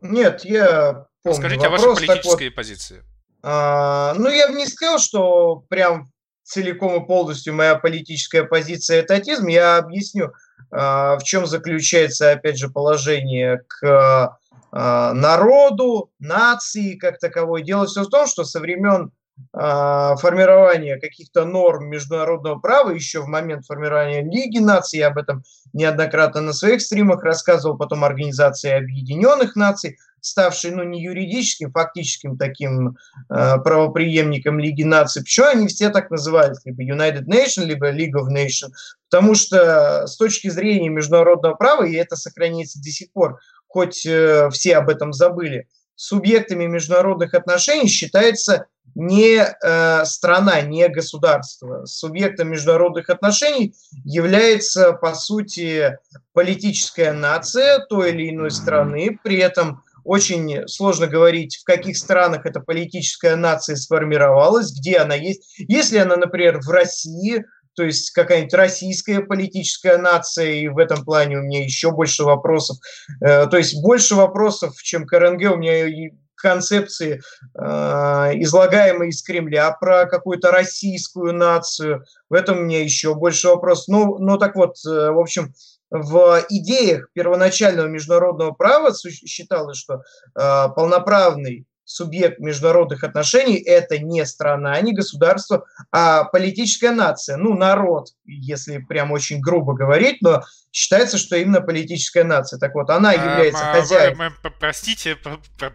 Нет, 0.00 0.44
я 0.44 1.06
помню 1.22 1.38
Скажите 1.38 1.68
вопрос, 1.68 1.82
о 1.82 1.88
вашей 1.88 2.06
политической 2.06 2.48
вот, 2.48 2.54
позиции. 2.54 3.04
А, 3.42 4.14
ну, 4.14 4.28
я 4.28 4.48
бы 4.48 4.54
не 4.54 4.66
сказал, 4.66 4.98
что 4.98 5.64
прям 5.68 6.08
целиком 6.42 7.02
и 7.02 7.06
полностью 7.06 7.54
моя 7.54 7.74
политическая 7.74 8.44
позиция 8.44 9.02
этатизм. 9.02 9.46
Я 9.46 9.78
объясню, 9.78 10.32
а, 10.70 11.18
в 11.18 11.24
чем 11.24 11.46
заключается, 11.46 12.32
опять 12.32 12.58
же, 12.58 12.68
положение 12.68 13.62
к 13.66 14.38
народу, 14.74 16.10
нации 16.18 16.96
как 16.96 17.18
таковой. 17.18 17.62
Дело 17.62 17.86
все 17.86 18.02
в 18.02 18.08
том, 18.08 18.26
что 18.26 18.44
со 18.44 18.58
времен 18.58 19.12
а, 19.52 20.16
формирования 20.16 20.98
каких-то 20.98 21.44
норм 21.44 21.88
международного 21.88 22.58
права, 22.58 22.90
еще 22.90 23.20
в 23.20 23.26
момент 23.26 23.66
формирования 23.66 24.22
Лиги 24.22 24.58
наций, 24.58 25.00
я 25.00 25.08
об 25.08 25.18
этом 25.18 25.42
неоднократно 25.72 26.40
на 26.40 26.52
своих 26.52 26.80
стримах 26.80 27.22
рассказывал, 27.22 27.76
потом 27.76 28.04
Организации 28.04 28.70
Объединенных 28.70 29.56
Наций, 29.56 29.98
ставшей, 30.20 30.70
ну, 30.70 30.84
не 30.84 31.02
юридическим, 31.02 31.70
фактическим 31.70 32.38
таким 32.38 32.96
э, 33.28 33.58
правоприемником 33.58 34.58
Лиги 34.58 34.82
наций. 34.82 35.22
Почему 35.22 35.48
они 35.48 35.68
все 35.68 35.90
так 35.90 36.10
назывались? 36.10 36.64
Либо 36.64 36.82
United 36.82 37.26
Nation, 37.26 37.64
либо 37.64 37.92
League 37.92 38.14
of 38.14 38.28
Nations. 38.34 38.72
Потому 39.10 39.34
что 39.34 40.06
с 40.06 40.16
точки 40.16 40.48
зрения 40.48 40.88
международного 40.88 41.54
права, 41.54 41.84
и 41.84 41.94
это 41.94 42.16
сохраняется 42.16 42.80
до 42.80 42.88
сих 42.88 43.12
пор, 43.12 43.38
хоть 43.74 44.06
э, 44.06 44.50
все 44.52 44.76
об 44.76 44.88
этом 44.88 45.12
забыли, 45.12 45.66
субъектами 45.96 46.66
международных 46.66 47.34
отношений 47.34 47.88
считается 47.88 48.66
не 48.94 49.38
э, 49.42 50.04
страна, 50.04 50.60
не 50.60 50.88
государство. 50.88 51.84
Субъектом 51.84 52.50
международных 52.50 53.10
отношений 53.10 53.74
является, 54.04 54.92
по 54.92 55.14
сути, 55.14 55.98
политическая 56.32 57.12
нация 57.12 57.80
той 57.88 58.12
или 58.12 58.30
иной 58.30 58.52
страны. 58.52 59.18
При 59.24 59.38
этом 59.38 59.82
очень 60.04 60.68
сложно 60.68 61.08
говорить, 61.08 61.56
в 61.56 61.64
каких 61.64 61.96
странах 61.96 62.46
эта 62.46 62.60
политическая 62.60 63.34
нация 63.34 63.74
сформировалась, 63.74 64.70
где 64.70 64.98
она 64.98 65.16
есть. 65.16 65.56
Если 65.58 65.98
она, 65.98 66.14
например, 66.14 66.60
в 66.60 66.70
России, 66.70 67.44
то 67.74 67.82
есть 67.82 68.10
какая-нибудь 68.10 68.54
российская 68.54 69.20
политическая 69.20 69.98
нация, 69.98 70.52
и 70.52 70.68
в 70.68 70.78
этом 70.78 71.04
плане 71.04 71.38
у 71.38 71.42
меня 71.42 71.62
еще 71.62 71.90
больше 71.90 72.24
вопросов. 72.24 72.78
Э, 73.20 73.46
то 73.46 73.56
есть 73.56 73.82
больше 73.82 74.14
вопросов, 74.14 74.74
чем 74.82 75.06
к 75.06 75.18
РНГ, 75.18 75.52
у 75.52 75.56
меня 75.56 76.10
концепции, 76.36 77.22
э, 77.58 77.62
излагаемые 77.62 79.10
из 79.10 79.22
Кремля 79.22 79.70
про 79.72 80.06
какую-то 80.06 80.50
российскую 80.50 81.32
нацию. 81.32 82.04
В 82.28 82.34
этом 82.34 82.58
у 82.58 82.62
меня 82.62 82.82
еще 82.82 83.14
больше 83.14 83.48
вопросов. 83.48 83.86
Ну, 83.88 84.18
ну 84.18 84.38
так 84.38 84.54
вот, 84.54 84.76
э, 84.86 85.10
в 85.10 85.18
общем, 85.18 85.54
в 85.90 86.44
идеях 86.48 87.08
первоначального 87.12 87.86
международного 87.86 88.50
права 88.50 88.92
считалось, 88.94 89.78
что 89.78 90.02
полноправный 90.34 91.66
субъект 91.84 92.38
международных 92.38 93.04
отношений– 93.04 93.56
это 93.66 93.98
не 93.98 94.24
страна, 94.26 94.80
не 94.80 94.92
государство, 94.92 95.66
а 95.92 96.24
политическая 96.24 96.90
нация, 96.90 97.36
ну, 97.36 97.54
народ, 97.54 98.08
если 98.24 98.78
прям 98.78 99.12
очень 99.12 99.40
грубо 99.40 99.74
говорить, 99.74 100.18
но 100.22 100.42
считается, 100.74 101.18
что 101.18 101.36
именно 101.36 101.60
политическая 101.60 102.24
нация. 102.24 102.58
Так 102.58 102.74
вот, 102.74 102.90
она 102.90 103.12
является 103.12 103.70
а, 103.70 103.74
хозяином. 103.74 104.34
Простите, 104.58 105.16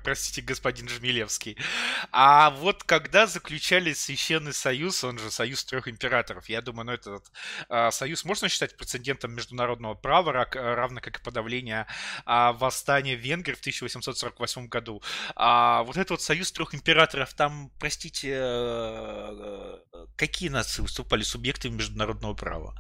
простите, 0.04 0.42
господин 0.42 0.90
Жмелевский. 0.90 1.58
А 2.12 2.50
вот 2.50 2.84
когда 2.84 3.26
заключали 3.26 3.94
Священный 3.94 4.54
Союз, 4.54 5.04
он 5.06 5.18
же 5.18 5.32
Союз 5.32 5.64
трех 5.64 5.88
императоров, 5.88 6.50
я 6.50 6.62
думаю, 6.62 6.88
ну 6.88 6.92
этот 6.92 7.24
а, 7.70 7.92
союз 7.92 8.26
можно 8.26 8.50
считать 8.50 8.76
прецедентом 8.76 9.34
международного 9.34 9.94
права, 9.94 10.34
равно 10.34 11.00
как 11.00 11.20
и 11.20 11.24
подавление 11.24 11.88
а, 12.26 12.52
восстания 12.52 13.16
в 13.16 13.22
Венгрии 13.22 13.54
в 13.54 13.60
1848 13.62 14.68
году. 14.68 15.02
А 15.36 15.84
вот 15.84 15.96
этот 16.00 16.12
вот 16.12 16.22
Союз 16.22 16.52
трех 16.52 16.74
императоров, 16.74 17.34
там, 17.34 17.72
простите, 17.80 18.30
э, 18.32 19.78
э, 19.94 20.06
какие 20.16 20.50
нации 20.50 20.82
выступали 20.82 21.24
субъектами 21.24 21.74
международного 21.74 22.34
права? 22.34 22.80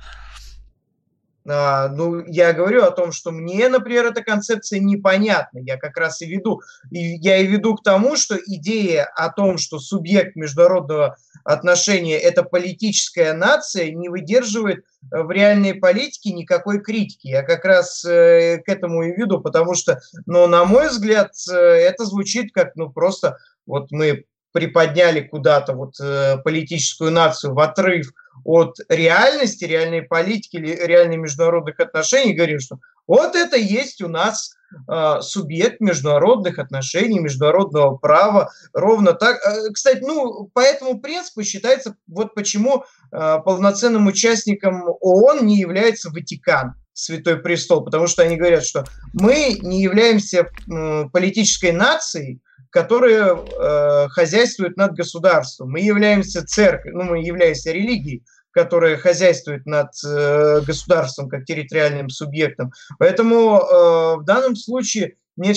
А, 1.51 1.89
ну, 1.89 2.23
я 2.27 2.53
говорю 2.53 2.83
о 2.83 2.91
том, 2.91 3.11
что 3.11 3.31
мне, 3.31 3.67
например, 3.69 4.05
эта 4.05 4.23
концепция 4.23 4.79
непонятна. 4.79 5.59
Я 5.59 5.77
как 5.77 5.97
раз 5.97 6.21
и 6.21 6.27
веду, 6.27 6.61
и 6.91 6.99
я 6.99 7.37
и 7.37 7.47
веду 7.47 7.75
к 7.75 7.83
тому, 7.83 8.15
что 8.15 8.37
идея 8.37 9.05
о 9.15 9.29
том, 9.29 9.57
что 9.57 9.79
субъект 9.79 10.35
международного 10.35 11.17
отношения– 11.43 12.17
это 12.19 12.43
политическая 12.43 13.33
нация, 13.33 13.91
не 13.91 14.09
выдерживает 14.09 14.79
э, 15.11 15.21
в 15.23 15.31
реальной 15.31 15.73
политике 15.73 16.33
никакой 16.33 16.81
критики. 16.81 17.27
Я 17.27 17.43
как 17.43 17.65
раз 17.65 18.05
э, 18.05 18.59
к 18.59 18.69
этому 18.69 19.03
и 19.03 19.11
веду, 19.11 19.41
потому 19.41 19.73
что, 19.73 19.99
ну, 20.25 20.45
на 20.47 20.65
мой 20.65 20.89
взгляд, 20.89 21.31
э, 21.51 21.55
это 21.55 22.05
звучит 22.05 22.53
как, 22.53 22.75
ну, 22.75 22.91
просто 22.91 23.37
вот 23.65 23.91
мы 23.91 24.25
приподняли 24.51 25.21
куда-то 25.21 25.73
вот 25.73 25.95
политическую 26.43 27.11
нацию 27.11 27.53
в 27.53 27.59
отрыв 27.59 28.11
от 28.43 28.77
реальности, 28.89 29.65
реальной 29.65 30.01
политики 30.01 30.55
или 30.55 30.73
реальных 30.73 31.19
международных 31.19 31.79
отношений, 31.79 32.33
говорим, 32.33 32.59
что 32.59 32.79
вот 33.09 33.35
это 33.35 33.57
есть 33.57 34.01
у 34.03 34.07
нас 34.07 34.55
э, 34.87 35.21
субъект 35.21 35.81
международных 35.81 36.59
отношений, 36.59 37.19
международного 37.19 37.97
права, 37.97 38.51
ровно 38.71 39.13
так. 39.13 39.37
Э, 39.43 39.71
кстати, 39.73 40.01
ну, 40.01 40.49
по 40.53 40.59
этому 40.59 40.99
принципу 40.99 41.41
считается, 41.41 41.95
вот 42.07 42.35
почему 42.35 42.85
э, 43.11 43.37
полноценным 43.43 44.05
участником 44.05 44.83
ООН 45.01 45.45
не 45.45 45.57
является 45.57 46.11
Ватикан. 46.11 46.75
Святой 46.93 47.37
Престол, 47.37 47.85
потому 47.85 48.07
что 48.07 48.23
они 48.23 48.35
говорят, 48.35 48.65
что 48.65 48.83
мы 49.13 49.57
не 49.61 49.81
являемся 49.81 50.47
э, 50.69 51.05
политической 51.13 51.71
нацией, 51.71 52.41
которая 52.69 53.35
э, 53.35 54.07
хозяйствует 54.09 54.77
над 54.77 54.93
государством. 54.93 55.71
Мы 55.71 55.81
являемся 55.81 56.45
церковью, 56.45 56.97
ну, 56.97 57.03
мы 57.05 57.19
являемся 57.19 57.71
религией, 57.71 58.23
которая 58.51 58.97
хозяйствует 58.97 59.65
над 59.65 59.91
э, 60.05 60.61
государством 60.65 61.29
как 61.29 61.45
территориальным 61.45 62.09
субъектом. 62.09 62.71
Поэтому 62.97 63.59
э, 63.59 64.15
в 64.17 64.23
данном 64.25 64.55
случае 64.55 65.15
мне, 65.39 65.53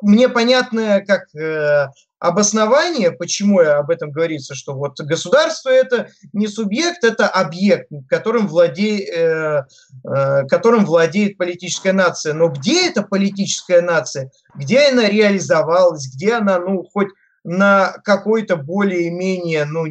мне 0.00 0.28
понятно, 0.28 1.04
как 1.06 1.32
э, 1.34 1.88
обоснование, 2.18 3.12
почему 3.12 3.60
я 3.60 3.78
об 3.78 3.90
этом 3.90 4.10
говорится, 4.10 4.54
что 4.54 4.74
вот 4.74 4.98
государство 4.98 5.68
это 5.68 6.08
не 6.32 6.48
субъект, 6.48 7.04
это 7.04 7.28
объект, 7.28 7.90
которым, 8.08 8.48
владе, 8.48 9.04
э, 9.04 9.62
э, 10.04 10.46
которым 10.46 10.86
владеет 10.86 11.36
политическая 11.36 11.92
нация. 11.92 12.32
Но 12.32 12.48
где 12.48 12.88
эта 12.88 13.02
политическая 13.02 13.82
нация? 13.82 14.30
Где 14.54 14.88
она 14.88 15.08
реализовалась? 15.08 16.08
Где 16.08 16.34
она, 16.34 16.58
ну, 16.58 16.82
хоть 16.84 17.08
на 17.46 17.92
какой-то 18.02 18.56
более-менее, 18.56 19.66
ну, 19.66 19.84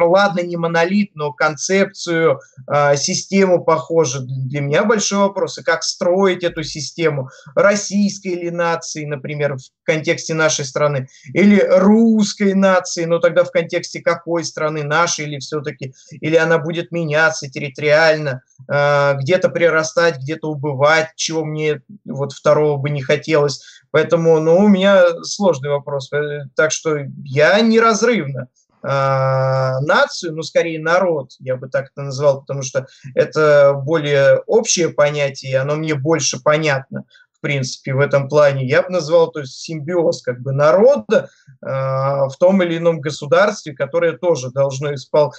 ладно, 0.00 0.40
не 0.40 0.58
монолит, 0.58 1.12
но 1.14 1.32
концепцию, 1.32 2.40
э, 2.70 2.96
систему 2.96 3.64
похоже. 3.64 4.20
Для 4.20 4.60
меня 4.60 4.84
большой 4.84 5.20
вопрос, 5.20 5.58
как 5.64 5.82
строить 5.82 6.44
эту 6.44 6.62
систему 6.62 7.30
российской 7.54 8.28
или 8.28 8.50
нации, 8.50 9.06
например, 9.06 9.56
в 9.56 9.62
контексте 9.84 10.34
нашей 10.34 10.66
страны, 10.66 11.08
или 11.32 11.58
русской 11.58 12.52
нации, 12.52 13.06
но 13.06 13.18
тогда 13.18 13.44
в 13.44 13.50
контексте 13.50 14.00
какой 14.00 14.44
страны, 14.44 14.84
нашей 14.84 15.24
или 15.24 15.38
все-таки, 15.38 15.94
или 16.20 16.36
она 16.36 16.58
будет 16.58 16.92
меняться 16.92 17.48
территориально, 17.48 18.42
э, 18.70 19.14
где-то 19.14 19.48
прирастать, 19.48 20.18
где-то 20.18 20.50
убывать, 20.50 21.08
чего 21.16 21.46
мне 21.46 21.80
вот 22.04 22.32
второго 22.32 22.76
бы 22.76 22.90
не 22.90 23.00
хотелось. 23.00 23.62
Поэтому, 23.90 24.38
ну, 24.38 24.58
у 24.58 24.68
меня 24.68 25.02
сложный 25.22 25.70
вопрос. 25.70 26.12
Э, 26.12 26.44
так 26.54 26.70
что 26.70 26.89
я 27.24 27.60
неразрывно 27.60 28.48
э, 28.82 28.86
нацию, 28.86 30.34
ну, 30.34 30.42
скорее 30.42 30.80
народ, 30.80 31.32
я 31.38 31.56
бы 31.56 31.68
так 31.68 31.90
это 31.92 32.02
назвал, 32.02 32.40
потому 32.40 32.62
что 32.62 32.86
это 33.14 33.74
более 33.74 34.38
общее 34.46 34.88
понятие, 34.88 35.58
оно 35.58 35.76
мне 35.76 35.94
больше 35.94 36.42
понятно, 36.42 37.04
в 37.32 37.40
принципе, 37.40 37.94
в 37.94 38.00
этом 38.00 38.28
плане. 38.28 38.66
Я 38.66 38.82
бы 38.82 38.90
назвал, 38.90 39.30
то 39.30 39.40
есть, 39.40 39.54
симбиоз 39.60 40.22
как 40.22 40.40
бы 40.40 40.52
народа 40.52 41.30
э, 41.62 41.66
в 41.66 42.32
том 42.38 42.62
или 42.62 42.78
ином 42.78 43.00
государстве, 43.00 43.74
которое 43.74 44.12
тоже 44.12 44.50
должно 44.50 44.94
испол... 44.94 45.32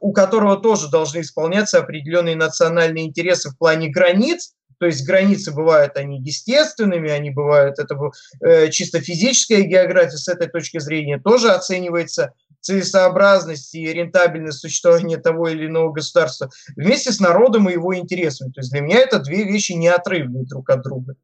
у 0.00 0.12
которого 0.12 0.56
тоже 0.56 0.90
должны 0.90 1.20
исполняться 1.20 1.78
определенные 1.78 2.34
национальные 2.36 3.06
интересы 3.06 3.50
в 3.50 3.58
плане 3.58 3.88
границ, 3.88 4.54
то 4.78 4.86
есть 4.86 5.06
границы 5.06 5.52
бывают 5.52 5.96
они 5.96 6.20
естественными, 6.20 7.10
они 7.10 7.30
бывают, 7.30 7.78
это 7.78 7.96
э, 8.40 8.70
чисто 8.70 9.00
физическая 9.00 9.62
география 9.62 10.16
с 10.16 10.28
этой 10.28 10.48
точки 10.48 10.78
зрения 10.78 11.18
тоже 11.18 11.50
оценивается 11.50 12.34
целесообразность 12.60 13.74
и 13.74 13.92
рентабельность 13.92 14.58
существования 14.58 15.18
того 15.18 15.48
или 15.48 15.66
иного 15.66 15.92
государства 15.92 16.50
вместе 16.74 17.12
с 17.12 17.20
народом 17.20 17.68
и 17.68 17.72
его 17.72 17.96
интересами. 17.96 18.50
То 18.50 18.60
есть 18.60 18.72
для 18.72 18.80
меня 18.80 18.98
это 18.98 19.20
две 19.20 19.44
вещи 19.44 19.72
неотрывные 19.72 20.44
друг 20.44 20.68
от 20.70 20.82
друга. 20.82 21.14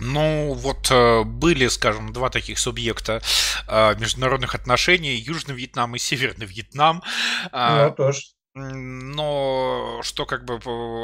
Ну, 0.00 0.54
вот 0.54 0.90
э, 0.90 1.24
были, 1.24 1.68
скажем, 1.68 2.12
два 2.12 2.30
таких 2.30 2.58
субъекта 2.58 3.20
э, 3.68 3.94
международных 3.98 4.54
отношений, 4.54 5.14
Южный 5.14 5.54
Вьетнам 5.54 5.94
и 5.94 5.98
Северный 5.98 6.46
Вьетнам. 6.46 7.02
А, 7.52 7.88
ну, 7.88 7.94
тоже. 7.94 8.22
Но 8.54 10.00
что 10.02 10.26
как 10.26 10.44
бы 10.44 10.58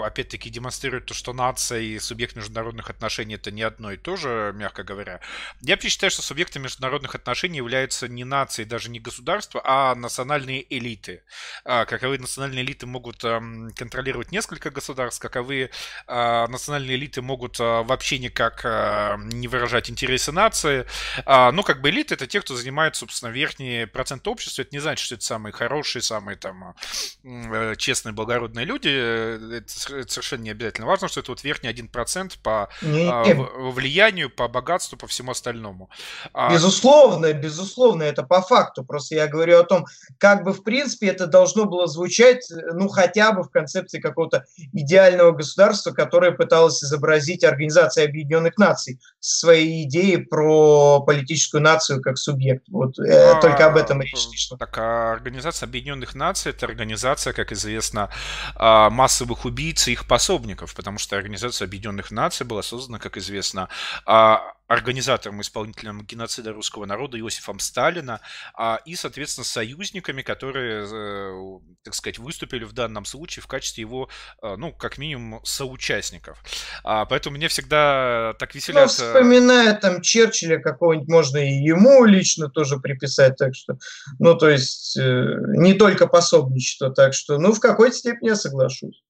опять-таки 0.05 0.51
демонстрирует 0.51 1.07
то, 1.07 1.15
что 1.15 1.33
нация 1.33 1.81
и 1.81 1.99
субъект 2.01 2.35
международных 2.35 2.91
отношений 2.91 3.37
это 3.37 3.53
не 3.53 3.63
одно 3.63 3.93
и 3.93 3.97
то 3.97 4.17
же, 4.17 4.53
мягко 4.57 4.83
говоря. 4.83 5.21
Я 5.61 5.79
считаю, 5.79 6.11
что 6.11 6.23
субъектом 6.23 6.63
международных 6.63 7.15
отношений 7.15 7.59
являются 7.59 8.09
не 8.09 8.25
нации, 8.25 8.65
даже 8.65 8.91
не 8.91 8.99
государства, 8.99 9.63
а 9.65 9.95
национальные 9.95 10.67
элиты. 10.77 11.23
А, 11.65 11.85
каковые 11.85 12.19
национальные 12.19 12.65
элиты 12.65 12.87
могут 12.87 13.21
контролировать 13.21 14.33
несколько 14.33 14.71
государств, 14.71 15.23
каковые 15.23 15.71
а, 16.09 16.49
национальные 16.49 16.97
элиты 16.97 17.23
могут 17.23 17.59
а, 17.61 17.85
вообще 17.85 18.19
никак 18.19 18.65
не 19.33 19.47
выражать 19.47 19.89
интересы 19.89 20.33
нации. 20.33 20.87
Ну, 21.27 21.63
как 21.63 21.81
бы 21.81 21.91
элиты 21.91 22.15
это 22.15 22.27
те, 22.27 22.41
кто 22.41 22.57
занимает, 22.57 22.97
собственно, 22.97 23.31
верхний 23.31 23.87
процент 23.87 24.27
общества. 24.27 24.63
Это 24.63 24.75
не 24.75 24.81
значит, 24.81 25.05
что 25.05 25.15
это 25.15 25.25
самые 25.25 25.53
хорошие, 25.53 26.03
самые 26.03 26.37
там 26.37 26.75
честные, 27.77 28.13
благородные 28.13 28.65
люди, 28.65 28.89
э, 28.91 29.59
это 29.59 30.11
совершенно 30.11 30.43
не 30.43 30.51
обязательно. 30.51 30.87
Важно, 30.87 31.09
что 31.09 31.21
это 31.21 31.33
вот 31.33 31.45
верхний 31.45 31.71
1% 31.71 32.33
по 32.43 32.69
а, 32.83 33.25
влиянию, 33.73 34.31
по 34.31 34.49
богатству, 34.49 34.97
по 34.97 35.07
всему 35.07 35.33
остальному. 35.33 35.91
А 36.33 36.53
безусловно, 36.53 37.33
безусловно, 37.33 38.03
это 38.03 38.23
по 38.23 38.43
факту. 38.43 38.85
Просто 38.85 39.15
я 39.15 39.27
говорю 39.27 39.59
о 39.59 39.65
том, 39.65 39.87
как 40.19 40.45
бы 40.45 40.53
в 40.53 40.63
принципе 40.63 41.09
это 41.09 41.27
должно 41.27 41.65
было 41.65 41.87
звучать, 41.87 42.51
ну 42.73 42.89
хотя 42.89 43.33
бы 43.33 43.43
в 43.43 43.51
концепции 43.51 44.01
какого-то 44.01 44.45
идеального 44.73 45.33
государства, 45.33 45.93
которое 45.93 46.33
пыталось 46.33 46.83
изобразить 46.83 47.45
Организация 47.45 48.05
Объединенных 48.05 48.57
Наций 48.59 49.01
своей 49.21 49.85
идеей 49.85 50.19
про 50.19 51.01
политическую 51.01 51.63
нацию 51.63 52.01
как 52.01 52.19
субъект. 52.19 52.65
Вот 52.69 52.99
э, 52.99 53.33
а, 53.33 53.41
только 53.41 53.67
об 53.67 53.77
этом 53.77 54.01
речь 54.01 54.17
шла. 54.37 54.57
Так, 54.59 54.77
а 54.79 55.13
Организация 55.13 55.67
Объединенных 55.67 56.15
Наций 56.15 56.51
это 56.51 56.67
организация 56.67 57.26
организация, 57.27 57.33
как 57.33 57.53
известно, 57.53 58.09
а, 58.55 58.91
массовых 58.91 59.45
убийц 59.45 59.89
и 59.89 59.93
их 59.93 60.07
пособников, 60.07 60.75
потому 60.75 60.99
что 60.99 61.17
Организация 61.17 61.67
Объединенных 61.67 62.11
Наций 62.11 62.47
была 62.47 62.63
создана, 62.63 62.99
как 62.99 63.17
известно, 63.17 63.69
организатором, 64.67 65.41
исполнителем 65.41 66.05
геноцида 66.05 66.53
русского 66.53 66.87
народа 66.87 67.19
Иосифом 67.19 67.59
Сталина 67.59 68.21
а, 68.55 68.81
и, 68.85 68.97
соответственно, 68.97 69.45
союзниками, 69.45 70.23
которые, 70.23 70.87
э, 70.91 71.59
так 71.85 71.95
сказать, 71.95 72.19
выступили 72.19 72.65
в 72.65 72.73
данном 72.73 73.05
случае 73.05 73.43
в 73.43 73.47
качестве 73.47 73.83
его, 73.83 74.09
э, 74.43 74.57
ну, 74.57 74.73
как 74.73 74.99
минимум, 74.99 75.41
соучастников. 75.45 76.43
А, 76.83 77.05
поэтому 77.05 77.37
мне 77.37 77.49
всегда 77.49 78.35
так 78.39 78.55
веселят... 78.55 78.83
Ну, 78.83 78.89
вспоминая 78.89 79.75
там 79.75 80.03
Черчилля 80.03 80.59
какого-нибудь, 80.59 81.09
можно 81.09 81.39
и 81.39 81.53
ему 81.53 82.05
лично 82.05 82.49
тоже 82.49 82.79
приписать, 82.79 83.37
так 83.37 83.55
что, 83.55 83.79
ну, 84.19 84.37
то 84.37 84.49
есть, 84.49 84.97
э, 84.97 85.37
не 85.57 85.75
только 85.75 86.09
пособничество, 86.09 86.91
так 86.91 87.15
что, 87.15 87.39
ну, 87.39 87.53
в 87.53 87.61
какой-то 87.61 87.97
степени 87.97 88.29
я 88.29 88.37
соглашусь. 88.37 89.06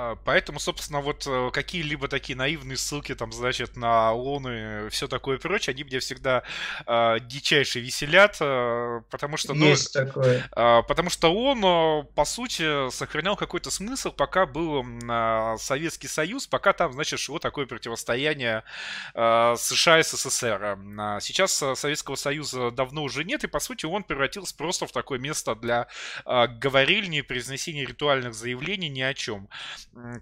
А, 0.00 0.16
поэтому, 0.24 0.58
собственно, 0.58 1.00
вот 1.00 1.26
э, 1.26 1.50
какие-либо 1.52 2.08
такие 2.08 2.34
наивные 2.34 2.78
ссылки, 2.78 3.14
там, 3.14 3.32
значит, 3.32 3.76
на 3.76 4.12
ООН 4.12 4.48
и 4.48 4.88
все 4.88 5.08
такое 5.08 5.36
прочее, 5.36 5.74
они 5.74 5.82
меня 5.82 6.00
всегда 6.00 6.42
э, 6.86 7.18
дичайше 7.20 7.80
веселят, 7.80 8.38
э, 8.40 9.02
потому 9.10 9.36
что... 9.36 9.52
Ну, 9.52 9.66
Есть 9.66 9.92
такое. 9.92 10.48
Э, 10.56 10.82
потому 10.88 11.10
что 11.10 11.34
он, 11.34 12.06
по 12.14 12.24
сути, 12.24 12.90
сохранял 12.90 13.36
какой-то 13.36 13.70
смысл, 13.70 14.10
пока 14.10 14.46
был 14.46 14.82
э, 14.82 15.56
Советский 15.58 16.08
Союз, 16.08 16.46
пока 16.46 16.72
там, 16.72 16.94
значит, 16.94 17.20
шло 17.20 17.38
такое 17.38 17.66
противостояние 17.66 18.62
э, 19.14 19.54
США 19.58 19.98
и 19.98 20.02
СССР. 20.02 20.78
Сейчас 21.20 21.62
Советского 21.74 22.14
Союза 22.14 22.70
давно 22.70 23.02
уже 23.02 23.24
нет, 23.24 23.44
и, 23.44 23.48
по 23.48 23.60
сути, 23.60 23.84
он 23.84 24.04
превратился 24.04 24.56
просто 24.56 24.86
в 24.86 24.92
такое 24.92 25.18
место 25.18 25.54
для 25.54 25.88
э, 26.24 26.46
говорильни, 26.46 27.20
произнесения 27.20 27.86
ритуальных 27.86 28.32
заявлений 28.32 28.88
ни 28.88 29.02
о 29.02 29.12
чем 29.12 29.50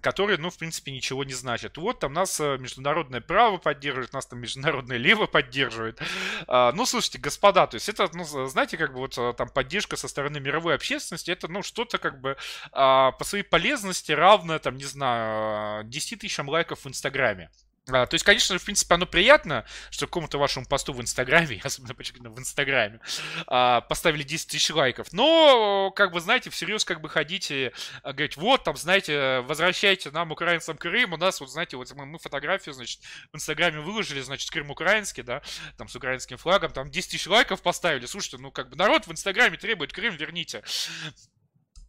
которые, 0.01 0.37
ну, 0.37 0.49
в 0.49 0.57
принципе, 0.57 0.91
ничего 0.91 1.23
не 1.23 1.33
значат. 1.33 1.77
Вот 1.77 1.99
там 1.99 2.13
нас 2.13 2.39
э, 2.39 2.57
международное 2.57 3.21
право 3.21 3.57
поддерживает, 3.57 4.13
нас 4.13 4.25
там 4.25 4.39
международное 4.39 4.97
лево 4.97 5.27
поддерживает. 5.27 6.01
А, 6.47 6.71
ну, 6.71 6.85
слушайте, 6.85 7.19
господа, 7.19 7.67
то 7.67 7.75
есть 7.75 7.87
это, 7.87 8.09
ну, 8.13 8.23
знаете, 8.23 8.77
как 8.77 8.93
бы 8.93 8.99
вот 8.99 9.17
э, 9.17 9.33
там 9.37 9.49
поддержка 9.49 9.95
со 9.95 10.07
стороны 10.07 10.39
мировой 10.39 10.75
общественности, 10.75 11.31
это, 11.31 11.47
ну, 11.47 11.61
что-то 11.61 11.97
как 11.99 12.19
бы 12.19 12.35
а, 12.71 13.11
по 13.11 13.23
своей 13.23 13.43
полезности 13.43 14.11
равное, 14.11 14.59
там, 14.59 14.75
не 14.75 14.85
знаю, 14.85 15.83
10 15.85 16.19
тысячам 16.19 16.49
лайков 16.49 16.85
в 16.85 16.87
Инстаграме. 16.87 17.49
А, 17.91 18.05
то 18.05 18.15
есть, 18.15 18.25
конечно, 18.25 18.57
в 18.57 18.63
принципе, 18.63 18.95
оно 18.95 19.05
приятно, 19.05 19.65
что 19.89 20.05
какому-то 20.05 20.37
вашему 20.37 20.65
посту 20.65 20.93
в 20.93 21.01
Инстаграме, 21.01 21.59
особенно 21.63 21.93
почему 21.93 22.31
в 22.31 22.39
Инстаграме, 22.39 22.99
а, 23.47 23.81
поставили 23.81 24.23
10 24.23 24.47
тысяч 24.47 24.69
лайков. 24.69 25.11
Но, 25.11 25.91
как 25.95 26.11
бы, 26.11 26.21
знаете, 26.21 26.49
всерьез 26.49 26.85
как 26.85 27.01
бы 27.01 27.09
ходите, 27.09 27.73
а, 28.03 28.13
говорить, 28.13 28.37
вот, 28.37 28.63
там, 28.63 28.75
знаете, 28.75 29.41
возвращайте 29.41 30.11
нам, 30.11 30.31
украинцам, 30.31 30.77
Крым. 30.77 31.13
У 31.13 31.17
нас, 31.17 31.39
вот, 31.39 31.49
знаете, 31.49 31.77
вот 31.77 31.91
мы, 31.93 32.05
мы 32.05 32.19
фотографию, 32.19 32.73
значит, 32.73 33.01
в 33.31 33.35
Инстаграме 33.35 33.79
выложили, 33.79 34.21
значит, 34.21 34.49
Крым 34.49 34.71
украинский, 34.71 35.23
да, 35.23 35.41
там, 35.77 35.87
с 35.87 35.95
украинским 35.95 36.37
флагом, 36.37 36.71
там 36.71 36.89
10 36.89 37.11
тысяч 37.11 37.27
лайков 37.27 37.61
поставили. 37.61 38.05
Слушайте, 38.05 38.37
ну, 38.37 38.51
как 38.51 38.69
бы, 38.69 38.75
народ 38.75 39.07
в 39.07 39.11
Инстаграме 39.11 39.57
требует 39.57 39.93
Крым, 39.93 40.15
верните. 40.15 40.63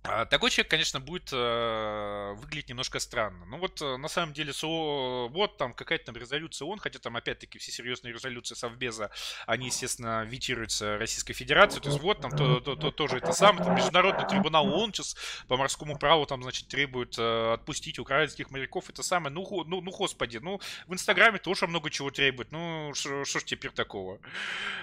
А, 0.03 0.25
такой 0.25 0.51
человек, 0.51 0.71
конечно, 0.71 0.99
будет 0.99 1.29
э, 1.31 2.33
выглядеть 2.39 2.71
немножко 2.71 2.99
странно. 2.99 3.45
Ну 3.45 3.59
вот, 3.59 3.83
э, 3.83 3.99
на 3.99 4.09
самом 4.09 4.33
деле, 4.33 4.55
со, 4.55 4.67
вот 4.67 5.59
там 5.59 5.75
какая-то 5.75 6.07
там 6.07 6.17
резолюция 6.17 6.65
ООН, 6.65 6.79
хотя 6.79 6.99
там 6.99 7.17
опять-таки 7.17 7.59
все 7.59 7.71
серьезные 7.71 8.15
резолюции 8.15 8.55
Совбеза, 8.55 9.11
они, 9.47 9.67
естественно, 9.67 10.25
витируются 10.25 10.97
Российской 10.97 11.35
Федерацией. 11.35 11.83
То 11.83 11.91
есть 11.91 12.01
вот 12.01 12.21
там 12.23 12.31
то, 12.31 12.61
то, 12.61 12.77
то, 12.77 12.91
тоже 12.91 13.19
это 13.19 13.33
самое, 13.33 13.63
там 13.63 13.75
Международный 13.75 14.27
трибунал 14.27 14.73
ООН 14.73 14.95
сейчас 14.95 15.17
по 15.49 15.59
морскому 15.59 15.99
праву 15.99 16.25
там, 16.25 16.43
значит, 16.43 16.69
требует 16.69 17.17
э, 17.19 17.53
отпустить 17.53 17.99
украинских 17.99 18.51
моряков. 18.51 18.89
Это 18.89 19.03
самое, 19.03 19.35
ну, 19.35 19.47
ну, 19.67 19.83
ну, 19.83 19.91
господи, 19.91 20.39
ну, 20.39 20.61
в 20.87 20.95
Инстаграме 20.95 21.39
тоже 21.39 21.67
много 21.67 21.91
чего 21.91 22.11
требует. 22.11 22.53
Ну, 22.53 22.93
что 22.95 23.25
ж 23.25 23.45
теперь 23.45 23.73
такого? 23.73 24.19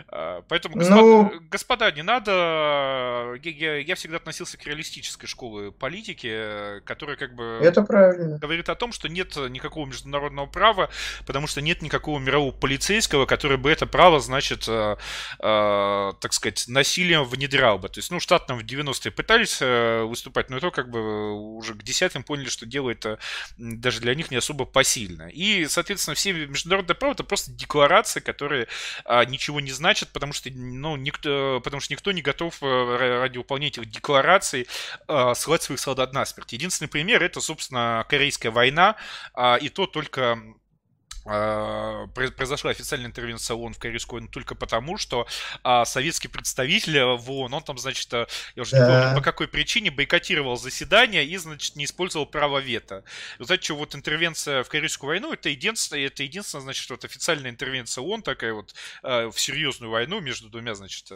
Э, 0.09 0.43
поэтому, 0.47 0.75
господа, 0.75 1.01
ну... 1.01 1.41
господа, 1.49 1.91
не 1.91 2.03
надо... 2.03 3.33
Я, 3.41 3.51
я, 3.51 3.77
я 3.77 3.95
всегда 3.95 4.17
относился 4.17 4.59
к 4.59 4.63
реалистичному 4.67 5.06
классической 5.07 5.27
школы 5.27 5.71
политики, 5.71 6.27
э, 6.29 6.81
которая 6.85 7.15
как 7.15 7.33
бы 7.33 7.59
Это 7.61 7.81
правильно. 7.81 8.37
говорит 8.37 8.69
о 8.69 8.75
том, 8.75 8.91
что 8.91 9.07
нет 9.07 9.35
никакого 9.35 9.85
международного 9.85 10.47
права, 10.47 10.89
потому 11.25 11.47
что 11.47 11.61
нет 11.61 11.81
никакого 11.81 12.19
мирового 12.19 12.51
полицейского, 12.51 13.25
который 13.25 13.57
бы 13.57 13.71
это 13.71 13.85
право, 13.85 14.19
значит, 14.19 14.65
э, 14.67 14.97
э, 15.39 16.11
так 16.19 16.33
сказать, 16.33 16.65
насилием 16.67 17.23
внедрял 17.23 17.79
бы. 17.79 17.89
То 17.89 17.99
есть, 17.99 18.11
ну, 18.11 18.19
штатно 18.19 18.55
в 18.55 18.63
90-е 18.63 19.11
пытались 19.11 19.59
э, 19.61 20.03
выступать, 20.03 20.49
но 20.49 20.57
это 20.57 20.71
как 20.71 20.89
бы 20.89 21.55
уже 21.55 21.73
к 21.73 21.83
десятым 21.83 22.23
поняли, 22.23 22.49
что 22.49 22.65
дело 22.65 22.89
это 22.89 23.17
даже 23.57 24.01
для 24.01 24.15
них 24.15 24.31
не 24.31 24.37
особо 24.37 24.65
посильно. 24.65 25.29
И, 25.29 25.67
соответственно, 25.67 26.15
все 26.15 26.33
международное 26.33 26.95
право 26.95 27.13
это 27.13 27.23
просто 27.23 27.51
декларации, 27.51 28.19
которые 28.19 28.67
э, 29.05 29.25
ничего 29.25 29.61
не 29.61 29.71
значат, 29.71 30.09
потому 30.09 30.33
что, 30.33 30.49
ну, 30.53 30.97
никто, 30.97 31.61
потому 31.63 31.79
что 31.79 31.93
никто 31.93 32.11
не 32.11 32.21
готов 32.21 32.57
э, 32.61 33.19
ради 33.19 33.37
выполнения 33.37 33.67
этих 33.69 33.85
деклараций 33.89 34.67
э, 35.07 35.33
ссылать 35.35 35.63
своих 35.63 35.79
солдат 35.79 36.13
на 36.13 36.25
смерть. 36.25 36.53
Единственный 36.53 36.87
пример 36.87 37.23
это, 37.23 37.41
собственно, 37.41 38.05
Корейская 38.09 38.51
война, 38.51 38.95
э, 39.35 39.59
и 39.59 39.69
то 39.69 39.87
только 39.87 40.39
произошла 41.25 42.71
официальная 42.71 43.07
интервенция 43.07 43.55
ООН 43.55 43.73
в 43.73 43.79
Корейскую 43.79 44.21
войну 44.21 44.31
только 44.31 44.55
потому, 44.55 44.97
что 44.97 45.27
а, 45.63 45.85
советский 45.85 46.27
представитель 46.27 46.99
в 47.17 47.31
ООН, 47.31 47.53
он 47.53 47.63
там, 47.63 47.77
значит, 47.77 48.13
э, 48.13 48.27
я 48.55 48.61
уже 48.61 48.71
да. 48.71 48.79
не 48.79 49.01
помню, 49.01 49.15
по 49.17 49.21
какой 49.21 49.47
причине 49.47 49.91
бойкотировал 49.91 50.57
заседание 50.57 51.25
и, 51.25 51.35
значит, 51.37 51.75
не 51.75 51.85
использовал 51.85 52.25
право 52.25 52.59
вето. 52.59 53.03
Знаете, 53.39 53.65
что 53.65 53.75
вот 53.75 53.95
интервенция 53.95 54.63
в 54.63 54.69
Корейскую 54.69 55.09
войну, 55.09 55.33
это 55.33 55.49
единственное, 55.49 56.07
это 56.07 56.23
единственное, 56.23 56.63
значит, 56.63 56.89
вот 56.89 57.03
официальная 57.03 57.51
интервенция 57.51 58.03
ООН 58.03 58.21
такая 58.21 58.53
вот 58.53 58.73
а, 59.03 59.29
в 59.29 59.39
серьезную 59.39 59.91
войну 59.91 60.19
между 60.19 60.49
двумя, 60.49 60.75
значит, 60.75 61.11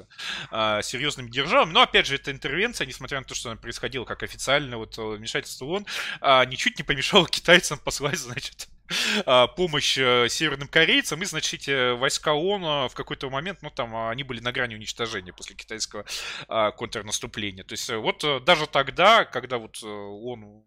а, 0.49 0.81
серьезными 0.81 1.29
державами. 1.29 1.71
Но, 1.71 1.81
опять 1.81 2.07
же, 2.07 2.15
эта 2.15 2.31
интервенция, 2.31 2.87
несмотря 2.87 3.19
на 3.19 3.25
то, 3.25 3.35
что 3.35 3.49
она 3.49 3.57
происходила 3.57 4.05
как 4.05 4.23
официальное 4.23 4.77
вот 4.77 4.97
вмешательство 4.97 5.65
ООН, 5.65 5.85
а, 6.19 6.45
ничуть 6.45 6.77
не 6.77 6.83
помешало 6.83 7.27
китайцам 7.27 7.79
послать, 7.79 8.17
значит, 8.19 8.67
а, 8.69 8.70
помощь 9.55 9.97
э, 9.97 10.27
северным 10.29 10.67
корейцам 10.67 11.21
и, 11.21 11.25
значит, 11.25 11.67
войска 11.99 12.33
ООН 12.33 12.89
в 12.89 12.93
какой-то 12.93 13.29
момент, 13.29 13.59
ну, 13.61 13.69
там, 13.69 13.95
они 14.09 14.23
были 14.23 14.39
на 14.39 14.51
грани 14.51 14.75
уничтожения 14.75 15.33
после 15.33 15.55
китайского 15.55 16.05
а, 16.47 16.71
контрнаступления. 16.71 17.63
То 17.63 17.73
есть 17.73 17.89
э, 17.89 17.97
вот 17.97 18.23
э, 18.23 18.39
даже 18.39 18.67
тогда, 18.67 19.25
когда 19.25 19.57
вот 19.57 19.81
он 19.83 20.63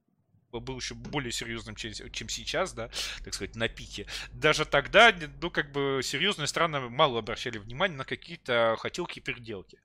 был 0.52 0.76
еще 0.76 0.94
более 0.94 1.32
серьезным, 1.32 1.74
чем, 1.74 1.92
чем 2.12 2.28
сейчас, 2.28 2.72
да, 2.72 2.88
так 3.24 3.34
сказать, 3.34 3.56
на 3.56 3.68
пике. 3.68 4.06
Даже 4.32 4.64
тогда, 4.64 5.12
ну, 5.40 5.50
как 5.50 5.72
бы, 5.72 6.00
серьезные 6.02 6.46
страны 6.46 6.80
мало 6.80 7.18
обращали 7.18 7.58
внимание 7.58 7.98
на 7.98 8.04
какие-то 8.04 8.76
хотелки 8.78 9.18
и 9.18 9.22
переделки. 9.22 9.78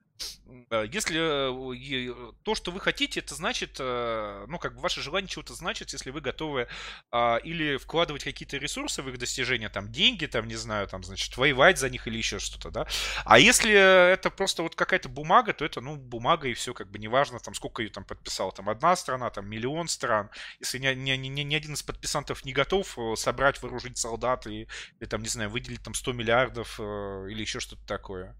Э, 0.70 0.86
если 0.92 1.20
э, 1.20 2.32
то, 2.44 2.56
что 2.56 2.72
вы 2.72 2.80
хотите, 2.80 3.20
это 3.20 3.36
значит, 3.36 3.78
э, 3.80 4.46
ну, 4.48 4.60
как 4.60 4.76
бы 4.76 4.82
ваше 4.82 5.02
желание 5.02 5.28
чего-то 5.28 5.54
значит, 5.54 5.94
если 5.94 6.12
вы 6.12 6.22
готовы 6.22 6.68
а, 7.12 7.38
или 7.38 7.78
вкладывать 7.78 8.24
какие-то 8.24 8.58
ресурсы 8.58 9.02
в 9.02 9.10
их 9.10 9.18
достижения, 9.18 9.70
там, 9.70 9.92
деньги, 9.92 10.26
там, 10.26 10.48
не 10.48 10.56
знаю, 10.56 10.88
там, 10.88 11.04
значит, 11.04 11.36
воевать 11.38 11.80
за 11.80 11.90
них 11.90 12.08
или 12.08 12.18
еще 12.18 12.40
что-то, 12.40 12.72
да. 12.72 12.88
А 13.26 13.40
если 13.40 13.74
это 13.74 14.30
просто 14.30 14.64
вот 14.64 14.76
какая-то 14.76 15.10
бумага, 15.10 15.54
то 15.54 15.66
это, 15.66 15.82
ну, 15.82 15.96
бумага 15.96 16.48
и 16.48 16.54
все, 16.54 16.74
как 16.74 16.90
бы, 16.90 17.00
неважно, 17.00 17.40
там, 17.40 17.54
сколько 17.54 17.82
ее 17.82 17.90
там 17.90 18.04
подписала, 18.04 18.52
там, 18.52 18.70
одна 18.70 18.96
страна, 18.96 19.30
там, 19.30 19.48
миллион 19.48 19.88
стран. 19.88 20.30
Если 20.60 20.80
ни, 20.80 20.88
ни, 20.94 21.12
ни, 21.12 21.42
ни 21.42 21.56
один 21.56 21.74
из 21.74 21.84
подписантов 21.84 22.46
не 22.46 22.54
готов 22.54 22.98
собрать, 23.16 23.62
вооружить 23.62 23.98
солдат 23.98 24.48
и, 24.48 24.68
или, 25.00 25.08
там, 25.08 25.22
не 25.22 25.30
знаю, 25.30 25.50
выделить 25.50 25.84
там 25.84 25.94
100 25.94 26.14
миллиардов 26.14 26.80
или 26.80 27.42
еще 27.42 27.60
что-то 27.60 27.86
такое. 27.86 28.36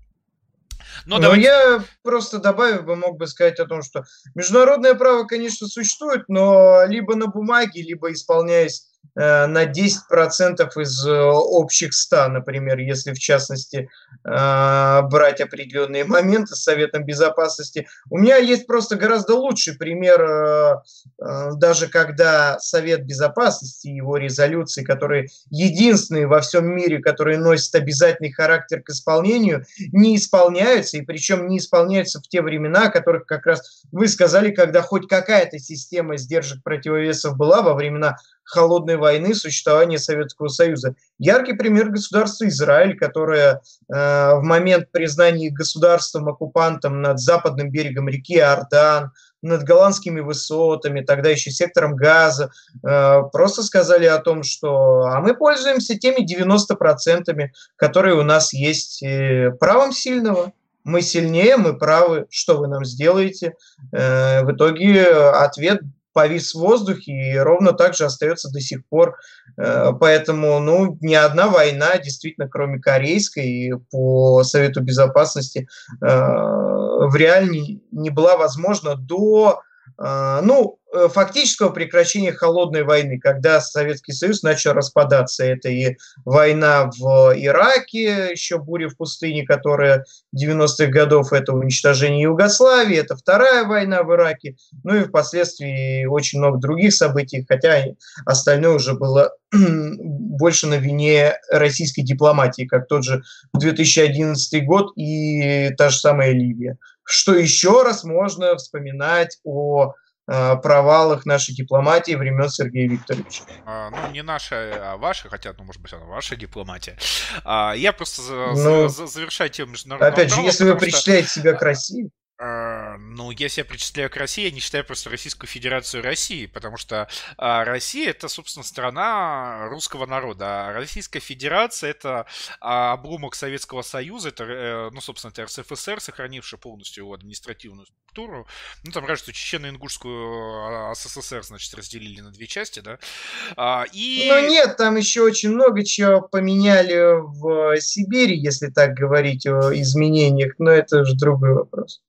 Но, 1.06 1.16
Но 1.16 1.22
давайте... 1.22 1.46
я 1.46 1.84
просто 2.04 2.40
добавив 2.40 2.86
бы, 2.86 2.96
мог 2.96 3.18
бы 3.18 3.28
сказать 3.28 3.60
о 3.60 3.66
том, 3.66 3.82
что 3.82 4.04
международное 4.36 4.96
право, 4.96 5.26
конечно, 5.26 5.68
существует, 5.68 6.24
но 6.28 6.86
либо 6.86 7.16
на 7.16 7.28
бумаге, 7.28 7.82
либо 7.82 8.12
исполняясь 8.12 8.88
на 9.16 9.66
10% 9.66 10.70
из 10.82 11.06
э, 11.06 11.22
общих 11.22 11.94
100, 11.94 12.28
например, 12.30 12.80
если 12.80 13.12
в 13.12 13.20
частности 13.20 13.90
э, 14.24 15.02
брать 15.04 15.42
определенные 15.42 16.06
моменты 16.06 16.56
с 16.56 16.64
Советом 16.64 17.04
Безопасности. 17.04 17.88
У 18.10 18.18
меня 18.18 18.38
есть 18.38 18.68
просто 18.68 18.96
гораздо 18.96 19.36
лучший 19.36 19.76
пример, 19.76 20.84
даже 21.18 21.88
когда 21.88 22.60
Совет 22.60 23.06
Безопасности 23.06 23.88
и 23.88 23.96
его 23.96 24.18
резолюции, 24.18 24.84
которые 24.84 25.28
единственные 25.50 26.28
во 26.28 26.42
всем 26.42 26.68
мире, 26.68 27.00
которые 27.00 27.38
носят 27.38 27.76
обязательный 27.76 28.32
характер 28.32 28.82
к 28.82 28.90
исполнению, 28.90 29.66
не 29.92 30.16
исполняются, 30.16 30.98
и 30.98 31.02
причем 31.02 31.48
не 31.48 31.58
исполняются 31.58 32.20
в 32.20 32.28
те 32.28 32.42
времена, 32.42 32.88
о 32.88 32.92
которых 32.92 33.26
как 33.26 33.46
раз 33.46 33.84
вы 33.92 34.08
сказали, 34.08 34.52
когда 34.52 34.82
хоть 34.82 35.08
какая-то 35.08 35.60
система 35.60 36.18
сдержек 36.18 36.64
противовесов 36.64 37.38
была 37.38 37.62
во 37.62 37.74
времена 37.74 38.18
холодной 38.50 38.98
войны 38.98 39.34
существования 39.36 40.00
Советского 40.00 40.48
Союза. 40.48 40.96
Яркий 41.20 41.54
пример 41.54 41.90
государства 41.90 42.48
Израиль, 42.48 42.98
которое 42.98 43.62
э, 43.88 43.94
в 43.94 44.42
момент 44.42 44.92
признания 44.92 45.52
государством-оккупантом 45.52 47.02
над 47.02 47.20
западным 47.20 47.70
берегом 47.70 48.10
реки 48.10 48.36
Иордан, 48.36 49.12
над 49.42 49.64
голландскими 49.64 50.20
высотами, 50.20 51.02
тогда 51.02 51.30
еще 51.30 51.52
сектором 51.52 51.96
газа, 51.96 52.52
э, 52.84 53.22
просто 53.32 53.64
сказали 53.64 54.06
о 54.06 54.20
том, 54.20 54.44
что 54.44 55.04
а 55.04 55.22
мы 55.22 55.36
пользуемся 55.36 55.98
теми 55.98 56.26
90%, 56.26 57.50
которые 57.76 58.16
у 58.16 58.24
нас 58.24 58.54
есть 58.54 59.04
э, 59.04 59.52
правом 59.60 59.92
сильного. 59.92 60.52
Мы 60.84 61.02
сильнее, 61.02 61.58
мы 61.58 61.78
правы, 61.78 62.26
что 62.30 62.58
вы 62.58 62.68
нам 62.68 62.84
сделаете? 62.84 63.54
Э, 63.92 64.44
в 64.44 64.52
итоге 64.52 65.06
ответ 65.06 65.82
повис 66.14 66.54
в 66.54 66.60
воздухе 66.60 67.12
и 67.12 67.38
ровно 67.38 67.74
так 67.74 67.94
же 67.94 68.06
остается 68.06 68.52
до 68.52 68.60
сих 68.60 68.86
пор. 68.88 69.18
Э, 69.58 69.92
поэтому, 70.00 70.60
ну, 70.60 70.98
ни 71.02 71.14
одна 71.14 71.48
война, 71.48 71.98
действительно, 71.98 72.48
кроме 72.48 72.80
корейской, 72.80 73.74
по 73.92 74.44
Совету 74.44 74.82
Безопасности, 74.82 75.68
э, 76.02 76.06
в 76.06 77.16
реале 77.16 77.80
не 77.92 78.10
была 78.10 78.38
возможна 78.38 78.96
до 78.96 79.62
а, 80.02 80.42
ну, 80.42 80.78
э, 80.78 80.79
фактического 80.92 81.70
прекращения 81.70 82.32
холодной 82.32 82.84
войны, 82.84 83.20
когда 83.20 83.62
Советский 83.62 84.12
Союз 84.12 84.42
начал 84.42 84.74
распадаться. 84.74 85.44
Это 85.44 85.70
и 85.70 85.98
война 86.26 86.90
в 86.98 87.34
Ираке, 87.36 88.30
еще 88.32 88.58
буря 88.58 88.90
в 88.90 88.98
пустыне, 88.98 89.46
которая 89.46 90.06
90-х 90.36 90.88
годов, 90.88 91.32
это 91.32 91.54
уничтожение 91.54 92.24
Югославии, 92.24 92.98
это 92.98 93.16
вторая 93.16 93.66
война 93.66 94.04
в 94.04 94.14
Ираке, 94.14 94.56
ну 94.84 94.96
и 94.96 95.04
впоследствии 95.04 96.06
очень 96.06 96.40
много 96.40 96.60
других 96.60 96.94
событий, 96.94 97.46
хотя 97.48 97.84
остальное 98.26 98.76
уже 98.76 98.94
было 98.94 99.32
больше 99.52 100.68
на 100.68 100.76
вине 100.76 101.36
российской 101.52 102.02
дипломатии, 102.02 102.66
как 102.66 102.88
тот 102.88 103.04
же 103.04 103.22
2011 103.54 104.66
год 104.66 104.94
и 104.96 105.70
та 105.78 105.90
же 105.90 105.98
самая 105.98 106.32
Ливия 106.32 106.78
что 107.12 107.34
еще 107.34 107.82
раз 107.82 108.04
можно 108.04 108.56
вспоминать 108.56 109.40
о 109.44 109.88
э, 109.88 110.09
провалах 110.30 111.26
нашей 111.26 111.56
дипломатии 111.56 112.14
времен 112.14 112.50
Сергея 112.50 112.88
Викторовича. 112.88 113.44
А, 113.66 113.90
ну, 113.90 114.12
не 114.12 114.22
наша, 114.22 114.56
а 114.94 114.98
ваша, 114.98 115.30
хотя, 115.30 115.54
ну, 115.58 115.64
может 115.64 115.82
быть, 115.82 115.92
она 115.94 116.06
ваша 116.06 116.36
дипломатия. 116.36 116.98
А, 117.44 117.74
я 117.76 117.94
просто 117.94 118.22
за, 118.22 118.34
ну, 118.34 118.88
за, 118.88 119.08
завершаю 119.08 119.50
тему 119.50 119.72
международного 119.72 120.14
Опять 120.14 120.34
же, 120.34 120.42
если 120.42 120.66
вы 120.66 120.78
причисляете 120.78 121.28
что... 121.28 121.40
себя 121.40 121.54
к 121.54 121.62
России. 121.62 122.12
А, 122.42 122.98
Ну, 122.98 123.32
я 123.32 123.50
себя 123.50 123.66
причисляю 123.66 124.10
к 124.10 124.16
России, 124.16 124.46
я 124.46 124.52
не 124.52 124.62
считаю 124.62 124.86
просто 124.86 125.10
Российскую 125.10 125.50
Федерацию 125.50 126.02
России, 126.02 126.46
потому 126.46 126.78
что 126.78 127.10
а, 127.38 127.66
Россия 127.66 128.12
это, 128.12 128.30
собственно, 128.30 128.64
страна 128.64 129.68
русского 129.68 130.06
народа, 130.06 130.68
а 130.68 130.74
Российская 130.74 131.20
Федерация 131.20 131.90
это 131.90 132.28
а, 132.62 132.94
обломок 132.94 133.36
Советского 133.36 133.82
Союза, 133.82 134.30
это, 134.30 134.46
э, 134.46 134.90
ну, 134.92 135.02
собственно, 135.02 135.32
это 135.32 135.44
РСФСР, 135.44 136.00
сохранивший 136.00 136.58
полностью 136.58 137.04
его 137.04 137.14
административную 137.14 137.88
структуру. 137.88 138.48
Ну, 138.86 138.92
там, 138.94 139.06
кажется, 139.06 139.32
Чечено-Ингушскую 139.32 140.96
СССР, 140.96 141.44
значит, 141.44 141.74
разделили 141.74 142.22
на 142.22 142.32
две 142.32 142.48
части, 142.48 142.80
да. 142.80 143.86
И... 143.92 144.28
Ну, 144.30 144.48
нет, 144.48 144.78
там 144.78 144.96
еще 144.96 145.24
очень 145.24 145.50
много 145.50 145.84
чего 145.84 146.22
поменяли 146.22 147.20
в 147.20 147.80
Сибири, 147.82 148.38
если 148.40 148.68
так 148.68 148.94
говорить 148.94 149.46
о 149.46 149.74
изменениях, 149.74 150.54
но 150.58 150.72
это 150.72 151.04
же 151.04 151.16
другой 151.16 151.54
вопрос. 151.54 152.02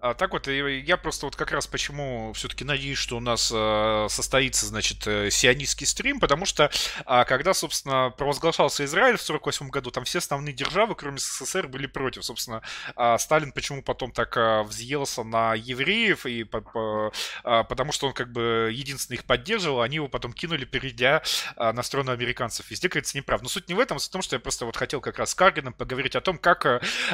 А, 0.00 0.14
так 0.14 0.32
вот, 0.32 0.46
я 0.46 0.96
просто 0.96 1.26
вот 1.26 1.36
как 1.36 1.52
раз 1.52 1.66
почему 1.66 2.32
все-таки 2.34 2.64
надеюсь, 2.64 2.98
что 2.98 3.16
у 3.16 3.20
нас 3.20 3.50
э, 3.54 4.06
состоится, 4.10 4.66
значит, 4.66 5.06
э, 5.06 5.30
сионистский 5.30 5.86
стрим, 5.86 6.20
потому 6.20 6.44
что 6.44 6.70
а, 7.06 7.24
когда, 7.24 7.54
собственно, 7.54 8.10
провозглашался 8.10 8.84
Израиль 8.84 9.16
в 9.16 9.22
48 9.22 9.68
году, 9.70 9.90
там 9.90 10.04
все 10.04 10.18
основные 10.18 10.54
державы, 10.54 10.94
кроме 10.94 11.18
СССР, 11.18 11.68
были 11.68 11.86
против. 11.86 12.24
Собственно, 12.24 12.62
а, 12.94 13.16
Сталин 13.18 13.52
почему 13.52 13.82
потом 13.82 14.12
так 14.12 14.36
взъелся 14.66 15.22
на 15.22 15.54
евреев, 15.54 16.26
и 16.26 16.44
потому 16.44 17.92
что 17.92 18.08
он 18.08 18.12
как 18.12 18.32
бы 18.32 18.70
единственный 18.72 19.16
их 19.16 19.24
поддерживал, 19.24 19.80
они 19.80 19.96
его 19.96 20.08
потом 20.08 20.32
кинули, 20.32 20.64
перейдя 20.64 21.22
на 21.56 21.82
сторону 21.82 22.12
американцев. 22.12 22.70
Везде, 22.70 22.88
кажется, 22.88 23.16
неправ. 23.16 23.42
Но 23.42 23.48
суть 23.48 23.68
не 23.68 23.74
в 23.74 23.80
этом, 23.80 23.98
суть 23.98 24.10
в 24.10 24.12
том, 24.12 24.22
что 24.22 24.36
я 24.36 24.40
просто 24.40 24.66
вот 24.66 24.76
хотел 24.76 25.00
как 25.00 25.18
раз 25.18 25.30
с 25.30 25.34
Каргином 25.34 25.72
поговорить 25.72 26.16
о 26.16 26.20
том, 26.20 26.38
как 26.38 26.64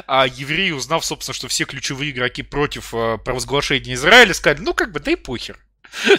евреи, 0.07 0.71
узнав, 0.71 1.05
собственно, 1.05 1.33
что 1.33 1.47
все 1.47 1.65
ключевые 1.65 2.11
игроки 2.11 2.43
против 2.43 2.72
против 2.73 2.93
э, 2.93 3.17
провозглашения 3.23 3.93
Израиля, 3.93 4.33
сказали, 4.33 4.61
ну 4.61 4.73
как 4.73 4.91
бы, 4.91 4.99
да 4.99 5.11
и 5.11 5.15
похер. 5.15 5.57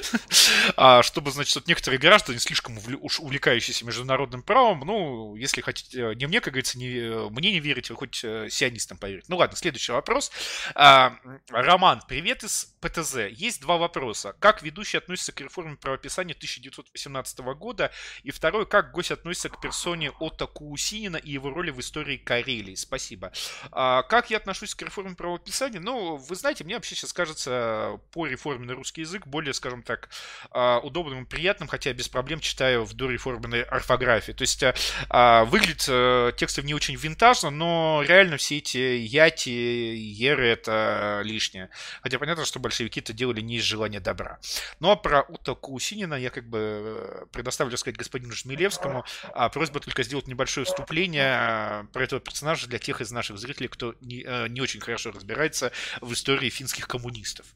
а 0.76 1.02
чтобы, 1.02 1.32
значит, 1.32 1.56
вот 1.56 1.66
некоторые 1.66 1.98
граждане, 1.98 2.38
слишком 2.38 2.78
уж 3.00 3.18
увлекающиеся 3.18 3.84
международным 3.84 4.42
правом, 4.42 4.80
ну, 4.86 5.34
если 5.34 5.62
хотите, 5.62 6.00
э, 6.00 6.14
не 6.14 6.26
мне, 6.26 6.40
как 6.40 6.52
говорится, 6.52 6.78
не, 6.78 6.96
э, 6.96 7.28
мне 7.30 7.50
не 7.50 7.60
верите, 7.60 7.92
вы 7.92 7.98
хоть 7.98 8.16
сионистам 8.16 8.98
поверить. 8.98 9.24
Ну 9.28 9.36
ладно, 9.36 9.56
следующий 9.56 9.92
вопрос. 9.92 10.30
А, 10.74 11.16
Роман, 11.50 12.02
привет 12.06 12.44
из 12.44 12.73
ПТЗ. 12.84 13.16
Есть 13.30 13.60
два 13.62 13.78
вопроса. 13.78 14.36
Как 14.38 14.62
ведущий 14.62 14.98
относится 14.98 15.32
к 15.32 15.40
реформе 15.40 15.76
правописания 15.76 16.34
1918 16.34 17.38
года? 17.56 17.90
И 18.22 18.30
второй, 18.30 18.66
как 18.66 18.92
гость 18.92 19.10
относится 19.10 19.48
к 19.48 19.60
персоне 19.60 20.10
Отто 20.20 20.46
Куусинина 20.46 21.16
и 21.16 21.30
его 21.32 21.50
роли 21.50 21.70
в 21.70 21.80
истории 21.80 22.16
Карелии? 22.16 22.74
Спасибо. 22.74 23.32
А, 23.70 24.02
как 24.02 24.30
я 24.30 24.36
отношусь 24.36 24.74
к 24.74 24.82
реформе 24.82 25.14
правописания? 25.14 25.80
Ну, 25.80 26.16
вы 26.16 26.36
знаете, 26.36 26.64
мне 26.64 26.74
вообще 26.74 26.94
сейчас 26.94 27.12
кажется 27.12 27.98
по 28.12 28.26
реформе 28.26 28.66
на 28.66 28.74
русский 28.74 29.00
язык 29.00 29.26
более, 29.26 29.54
скажем 29.54 29.82
так, 29.82 30.10
а, 30.50 30.80
удобным 30.80 31.24
и 31.24 31.26
приятным, 31.26 31.68
хотя 31.68 31.92
без 31.92 32.08
проблем 32.08 32.40
читаю 32.40 32.84
в 32.84 32.92
дореформенной 32.94 33.62
орфографии. 33.62 34.32
То 34.32 34.42
есть 34.42 34.62
а, 34.62 34.74
а, 35.08 35.44
выглядит 35.46 35.86
э, 35.88 36.32
текстов 36.36 36.64
не 36.64 36.74
очень 36.74 36.96
винтажно, 36.96 37.50
но 37.50 38.04
реально 38.06 38.36
все 38.36 38.58
эти 38.58 38.76
яти, 38.76 39.48
еры 39.48 40.46
это 40.46 41.22
лишнее. 41.24 41.70
Хотя 42.02 42.18
понятно, 42.18 42.44
что 42.44 42.60
большевики 42.60 42.73
это 42.80 43.12
делали 43.12 43.40
не 43.40 43.56
из 43.56 43.62
желания 43.62 44.00
добра. 44.00 44.38
Ну 44.80 44.90
а 44.90 44.96
про 44.96 45.22
Ута 45.22 45.54
Кусинина 45.54 46.14
я 46.14 46.30
как 46.30 46.48
бы 46.48 46.58
э, 46.60 47.26
предоставлю 47.32 47.76
сказать 47.76 47.96
господину 47.96 48.32
Жмелевскому. 48.32 49.04
А 49.32 49.48
просьба 49.48 49.80
только 49.80 50.02
сделать 50.02 50.26
небольшое 50.26 50.66
вступление 50.66 51.86
про 51.92 52.04
этого 52.04 52.20
персонажа 52.20 52.66
для 52.66 52.78
тех 52.78 53.00
из 53.00 53.10
наших 53.10 53.38
зрителей, 53.38 53.68
кто 53.68 53.94
не, 54.00 54.22
э, 54.26 54.48
не 54.48 54.60
очень 54.60 54.80
хорошо 54.80 55.10
разбирается 55.10 55.72
в 56.00 56.12
истории 56.12 56.50
финских 56.50 56.88
коммунистов. 56.88 57.46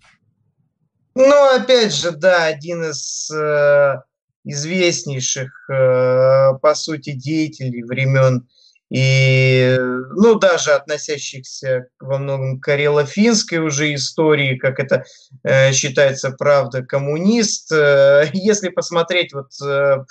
Ну, 1.14 1.56
опять 1.56 1.92
же, 1.92 2.12
да, 2.12 2.46
один 2.46 2.84
из 2.84 3.30
э, 3.30 4.02
известнейших, 4.44 5.68
э, 5.68 6.52
по 6.62 6.74
сути, 6.74 7.10
деятелей 7.10 7.82
времен 7.82 8.48
и, 8.90 9.76
ну, 9.78 10.36
даже 10.36 10.72
относящихся 10.72 11.88
во 12.00 12.18
многом 12.18 12.58
к 12.58 12.64
карело-финской 12.64 13.58
уже 13.58 13.94
истории, 13.94 14.56
как 14.56 14.80
это 14.80 15.04
э, 15.44 15.72
считается, 15.72 16.30
правда, 16.30 16.82
коммунист. 16.82 17.70
Э, 17.72 18.30
если 18.32 18.70
посмотреть, 18.70 19.32
вот 19.32 19.50
э, 19.62 20.04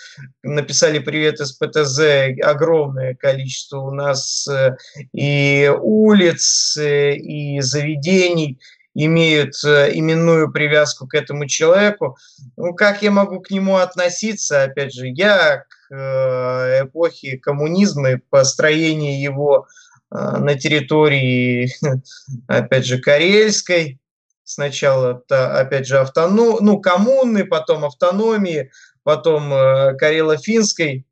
написали 0.44 1.00
«Привет 1.00 1.40
из 1.40 1.54
ПТЗ», 1.54 2.00
огромное 2.44 3.16
количество 3.16 3.80
у 3.80 3.92
нас 3.92 4.48
э, 4.48 4.76
и 5.14 5.72
улиц, 5.82 6.78
э, 6.78 7.16
и 7.16 7.60
заведений– 7.62 8.60
имеют 8.98 9.54
э, 9.64 9.92
именную 9.94 10.52
привязку 10.52 11.08
к 11.08 11.14
этому 11.14 11.46
человеку. 11.46 12.18
Ну, 12.58 12.74
как 12.74 13.04
я 13.04 13.12
могу 13.12 13.42
к 13.42 13.52
нему 13.52 13.78
относиться? 13.78 14.64
Опять 14.64 14.94
же, 14.94 15.08
я 15.08 15.58
к 15.70 15.77
э, 15.92 16.84
эпохе 16.84 17.38
коммунизма 17.38 18.12
и 18.12 18.16
построению 18.18 19.20
его 19.20 19.68
э, 20.12 20.16
на 20.16 20.56
территории, 20.56 21.72
опять 22.48 22.86
же, 22.86 23.00
Карельской, 23.00 24.00
сначала, 24.44 25.24
опять 25.30 25.88
же, 25.88 26.00
автоном, 26.00 26.58
ну, 26.62 26.80
коммуны, 26.80 27.46
потом 27.46 27.86
автономии, 27.86 28.72
потом 29.04 29.50
Карело-Финской 29.50 31.06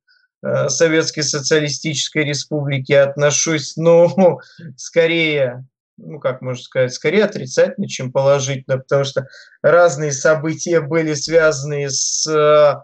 Советской 0.68 1.22
Социалистической 1.22 2.24
Республики 2.24 2.94
отношусь, 2.94 3.76
ну, 3.78 4.40
скорее 4.78 5.66
ну, 5.98 6.20
как 6.20 6.42
можно 6.42 6.62
сказать, 6.62 6.94
скорее 6.94 7.26
отрицательно, 7.26 7.88
чем 7.88 8.12
положительно, 8.12 8.78
потому 8.78 9.04
что 9.04 9.28
разные 9.62 10.12
события 10.12 10.82
были 10.82 11.14
связаны 11.14 11.90
с 11.90 12.28
э, 12.28 12.76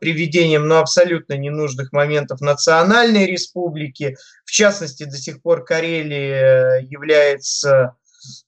приведением 0.00 0.66
ну, 0.66 0.76
абсолютно 0.76 1.34
ненужных 1.34 1.92
моментов 1.92 2.40
национальной 2.40 3.26
республики. 3.26 4.16
В 4.44 4.50
частности, 4.50 5.04
до 5.04 5.16
сих 5.16 5.40
пор 5.42 5.64
Карелия 5.64 6.80
является 6.80 7.94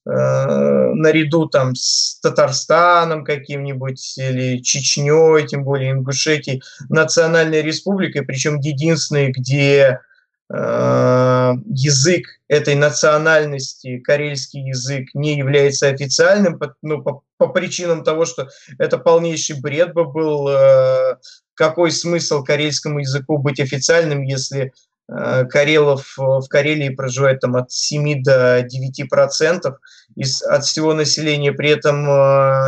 э, 0.04 0.10
наряду 0.10 1.46
там 1.46 1.74
с 1.74 2.18
Татарстаном 2.20 3.24
каким-нибудь 3.24 4.18
или 4.18 4.60
Чечней, 4.62 5.46
тем 5.46 5.62
более 5.62 5.92
Ингушетией, 5.92 6.62
национальной 6.88 7.62
республикой, 7.62 8.22
причем 8.22 8.58
единственной, 8.58 9.30
где 9.30 10.00
Э, 10.00 10.07
язык 10.50 12.24
этой 12.48 12.74
национальности, 12.74 13.98
карельский 13.98 14.66
язык, 14.68 15.08
не 15.12 15.36
является 15.36 15.88
официальным, 15.88 16.58
ну, 16.80 17.02
по, 17.02 17.22
по 17.36 17.48
причинам 17.48 18.02
того, 18.02 18.24
что 18.24 18.48
это 18.78 18.98
полнейший 18.98 19.60
бред 19.60 19.92
бы 19.92 20.04
был. 20.04 20.48
Э, 20.48 21.16
какой 21.54 21.90
смысл 21.90 22.42
карельскому 22.42 23.00
языку 23.00 23.38
быть 23.38 23.60
официальным, 23.60 24.22
если 24.22 24.72
э, 25.08 25.44
Карелов 25.46 26.14
в 26.16 26.46
Карелии 26.48 26.90
проживает 26.90 27.40
там 27.40 27.56
от 27.56 27.70
7 27.70 28.22
до 28.22 28.62
9 28.62 29.08
процентов 29.10 29.76
из, 30.16 30.42
от 30.42 30.64
всего 30.64 30.94
населения, 30.94 31.52
при 31.52 31.70
этом 31.70 32.06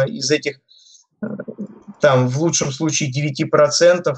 из 0.08 0.30
этих 0.30 0.60
там 2.00 2.28
в 2.28 2.38
лучшем 2.38 2.70
случае 2.72 3.10
9%, 3.10 4.08
э, 4.08 4.14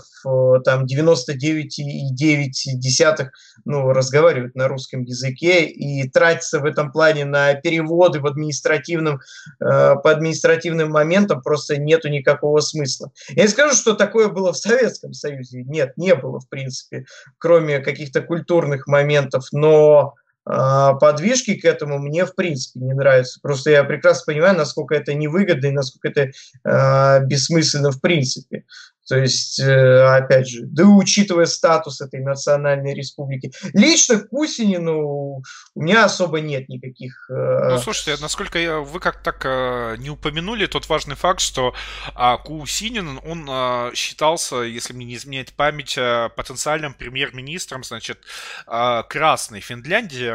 там 0.64 0.84
99,9% 0.84 3.28
ну, 3.64 3.92
разговаривают 3.92 4.54
на 4.54 4.68
русском 4.68 5.02
языке 5.02 5.66
и 5.66 6.08
тратится 6.08 6.60
в 6.60 6.64
этом 6.64 6.92
плане 6.92 7.24
на 7.24 7.54
переводы 7.54 8.20
в 8.20 8.26
административном, 8.26 9.18
э, 9.60 9.60
по 9.60 10.10
административным 10.10 10.90
моментам 10.90 11.42
просто 11.42 11.76
нету 11.76 12.08
никакого 12.08 12.60
смысла. 12.60 13.10
Я 13.30 13.42
не 13.42 13.48
скажу, 13.48 13.74
что 13.74 13.94
такое 13.94 14.28
было 14.28 14.52
в 14.52 14.58
Советском 14.58 15.12
Союзе. 15.12 15.64
Нет, 15.64 15.94
не 15.96 16.14
было, 16.14 16.38
в 16.40 16.48
принципе, 16.48 17.06
кроме 17.38 17.80
каких-то 17.80 18.22
культурных 18.22 18.86
моментов, 18.86 19.48
но 19.52 20.14
подвижки 20.45 21.55
к 21.55 21.64
этому 21.64 21.99
мне 21.99 22.26
в 22.26 22.34
принципе 22.34 22.80
не 22.80 22.95
нравятся. 22.95 23.40
Просто 23.40 23.70
я 23.70 23.84
прекрасно 23.84 24.32
понимаю, 24.32 24.57
насколько 24.57 24.95
это 24.95 25.14
невыгодно 25.14 25.66
и 25.66 25.72
насколько 25.72 26.09
это 26.09 26.30
э, 26.64 27.24
бессмысленно 27.26 27.90
в 27.90 28.01
принципе. 28.01 28.64
То 29.12 29.18
есть, 29.18 29.60
э, 29.60 30.16
опять 30.16 30.48
же, 30.48 30.62
да 30.62 30.84
учитывая 30.84 31.44
статус 31.44 32.00
этой 32.00 32.20
национальной 32.20 32.94
республики. 32.94 33.52
Лично 33.74 34.20
к 34.20 34.30
Кусинину 34.30 35.42
у 35.74 35.82
меня 35.82 36.06
особо 36.06 36.40
нет 36.40 36.70
никаких... 36.70 37.28
Э, 37.28 37.72
ну, 37.72 37.78
слушайте, 37.78 38.18
насколько 38.22 38.58
я, 38.58 38.78
вы 38.78 39.00
как 39.00 39.22
так 39.22 39.42
э, 39.44 39.96
не 39.98 40.08
упомянули 40.08 40.64
тот 40.64 40.88
важный 40.88 41.14
факт, 41.14 41.40
что 41.40 41.74
а, 42.14 42.38
Кусинин, 42.38 43.20
он 43.22 43.46
а, 43.50 43.90
считался, 43.94 44.62
если 44.62 44.94
мне 44.94 45.04
не 45.04 45.16
изменяет 45.16 45.52
память, 45.52 45.98
потенциальным 46.34 46.94
премьер-министром, 46.94 47.84
значит, 47.84 48.18
а, 48.66 49.02
Красной 49.02 49.60
Финляндии 49.60 50.32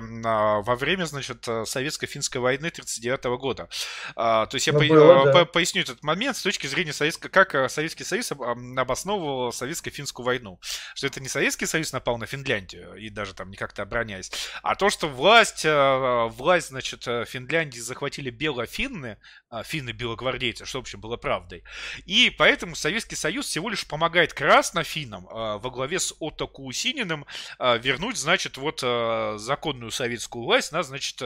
во 0.62 0.76
время, 0.76 1.06
значит, 1.06 1.48
советско-финской 1.66 2.40
войны 2.40 2.68
1939 2.68 3.40
года. 3.40 3.70
То 4.14 4.50
есть 4.54 4.68
я 4.68 4.74
ну, 4.74 4.80
по- 4.80 4.88
было, 4.88 5.34
да. 5.34 5.46
поясню 5.46 5.82
этот 5.82 6.04
момент 6.04 6.38
с 6.38 6.44
точки 6.44 6.68
зрения 6.68 6.94
Советского, 6.94 7.32
как 7.32 7.72
Советский 7.72 8.04
Союз 8.04 8.32
обосновывал 8.78 9.52
советско-финскую 9.52 10.24
войну. 10.24 10.60
Что 10.96 11.08
это 11.08 11.20
не 11.20 11.30
Советский 11.30 11.66
Союз 11.66 11.94
напал 11.94 12.18
на 12.18 12.26
Финляндию, 12.26 12.96
и 12.96 13.10
даже 13.10 13.34
там 13.34 13.50
не 13.50 13.58
как-то 13.58 13.84
обороняясь, 13.84 14.32
а 14.64 14.76
то, 14.76 14.90
что 14.90 15.08
власть, 15.08 15.66
э, 15.66 16.28
власть, 16.30 16.70
значит, 16.70 17.04
Финляндии 17.04 17.80
захватили 17.80 18.30
белофинны, 18.30 19.18
а, 19.50 19.64
финны-белогвардейцы, 19.64 20.66
что, 20.66 20.80
в 20.80 20.82
общем, 20.82 21.00
было 21.00 21.18
правдой. 21.18 21.64
И 22.06 22.30
поэтому 22.30 22.76
Советский 22.76 23.16
Союз 23.16 23.48
всего 23.48 23.70
лишь 23.70 23.86
помогает 23.88 24.34
краснофинам 24.34 25.28
а, 25.30 25.58
во 25.58 25.70
главе 25.70 26.00
с 26.00 26.14
Отто 26.20 26.48
Кусининым 26.48 27.26
вернуть, 27.60 28.18
значит, 28.18 28.58
вот 28.58 28.80
законную 28.80 29.92
советскую 29.92 30.44
власть 30.44 30.72
на, 30.72 30.84
значит, 30.84 31.18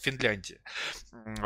Финляндии. 0.00 0.60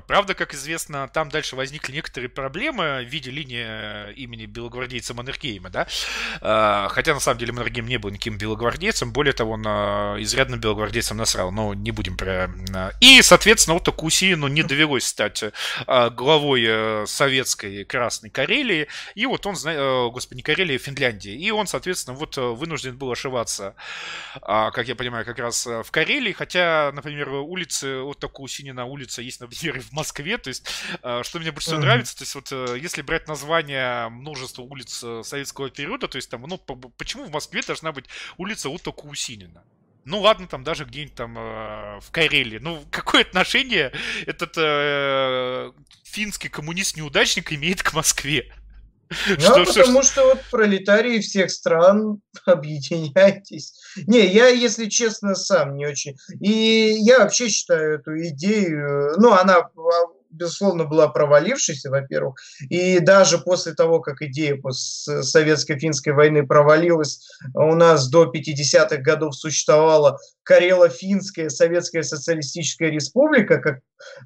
Правда, 0.06 0.34
как 0.34 0.54
известно, 0.54 1.08
там 1.08 1.28
дальше 1.28 1.56
возникли 1.56 1.92
некоторые 1.92 2.28
проблемы 2.28 3.04
в 3.04 3.08
виде 3.08 3.30
линии 3.30 3.64
э, 3.66 4.12
имени 4.14 4.46
белогвардейца 4.46 5.14
Маннергейма, 5.30 5.70
да, 5.70 5.86
а, 6.40 6.88
хотя 6.88 7.14
на 7.14 7.20
самом 7.20 7.38
деле 7.38 7.52
Маннергейм 7.52 7.86
не 7.86 7.98
был 7.98 8.10
никаким 8.10 8.38
белогвардейцем, 8.38 9.12
более 9.12 9.32
того, 9.32 9.52
он 9.52 9.64
а, 9.66 10.16
изрядно 10.18 10.56
белогвардейцем 10.56 11.16
насрал, 11.16 11.52
но 11.52 11.74
не 11.74 11.90
будем 11.90 12.16
про... 12.16 12.50
А. 12.74 12.90
И, 13.00 13.22
соответственно, 13.22 13.76
Отто 13.76 13.92
Кусину 13.92 14.48
не 14.48 14.62
довелось 14.62 15.04
стать 15.04 15.44
главой 15.86 16.64
э, 16.66 17.04
советской 17.06 17.84
Красной 17.84 18.30
Карелии, 18.30 18.88
и 19.14 19.26
вот 19.26 19.46
он, 19.46 19.54
э, 19.64 20.08
господи, 20.10 20.38
не 20.38 20.42
Карелии, 20.42 20.76
а 20.76 20.78
Финляндии, 20.78 21.32
и 21.32 21.50
он, 21.50 21.66
соответственно, 21.66 22.16
вот 22.16 22.36
вынужден 22.36 22.96
был 22.96 23.10
ошиваться, 23.10 23.74
как 24.40 24.88
я 24.88 24.94
понимаю, 24.94 25.24
как 25.24 25.38
раз 25.38 25.66
в 25.66 25.90
Карелии, 25.90 26.32
хотя, 26.32 26.90
например, 26.92 27.28
улицы 27.30 28.02
Отто 28.02 28.28
Кусинина 28.28 28.84
улица 28.84 29.22
есть, 29.22 29.40
например, 29.40 29.80
в 29.80 29.92
Москве, 29.92 30.38
то 30.38 30.48
есть, 30.48 30.66
что 31.22 31.38
мне 31.38 31.52
больше 31.52 31.68
всего 31.68 31.80
нравится, 31.80 32.16
то 32.16 32.22
есть, 32.22 32.34
вот, 32.34 32.78
если 32.78 33.02
брать 33.02 33.28
название 33.28 34.08
множества 34.08 34.62
улиц 34.62 35.00
э, 35.02 35.19
советского 35.22 35.70
периода, 35.70 36.08
то 36.08 36.16
есть 36.16 36.30
там, 36.30 36.42
ну, 36.42 36.58
почему 36.96 37.24
в 37.24 37.30
Москве 37.30 37.62
должна 37.66 37.92
быть 37.92 38.06
улица 38.36 38.68
Отто 38.68 38.92
Кусинина? 38.92 39.62
Ну 40.04 40.20
ладно, 40.20 40.46
там 40.48 40.64
даже 40.64 40.84
где-нибудь 40.84 41.14
там 41.14 41.38
э, 41.38 42.00
в 42.00 42.10
Карелии. 42.10 42.58
Ну, 42.58 42.82
какое 42.90 43.22
отношение 43.22 43.92
этот 44.26 44.54
э, 44.56 45.72
финский 46.04 46.48
коммунист-неудачник 46.48 47.52
имеет 47.52 47.82
к 47.82 47.92
Москве? 47.92 48.52
Ну, 49.28 49.36
что, 49.38 49.64
потому 49.64 50.02
что, 50.02 50.12
что 50.12 50.24
вот 50.26 50.40
пролетарии 50.50 51.20
всех 51.20 51.50
стран 51.50 52.20
объединяйтесь. 52.44 53.74
Не, 54.06 54.26
я, 54.26 54.48
если 54.48 54.86
честно, 54.88 55.34
сам 55.34 55.76
не 55.76 55.86
очень. 55.86 56.16
И 56.40 56.96
я 57.00 57.18
вообще 57.18 57.48
считаю 57.48 57.96
эту 57.96 58.18
идею, 58.28 59.14
ну, 59.18 59.32
она 59.32 59.68
безусловно, 60.30 60.84
была 60.84 61.08
провалившейся, 61.08 61.90
во-первых, 61.90 62.36
и 62.68 63.00
даже 63.00 63.38
после 63.38 63.74
того, 63.74 64.00
как 64.00 64.22
идея 64.22 64.60
советско-финской 64.70 66.12
войны 66.12 66.46
провалилась, 66.46 67.26
у 67.54 67.74
нас 67.74 68.08
до 68.08 68.30
50-х 68.32 68.96
годов 68.98 69.34
существовала 69.34 70.18
Карело-Финская 70.42 71.48
Советская 71.48 72.02
Социалистическая 72.02 72.90
Республика 72.90 73.58
как 73.58 73.78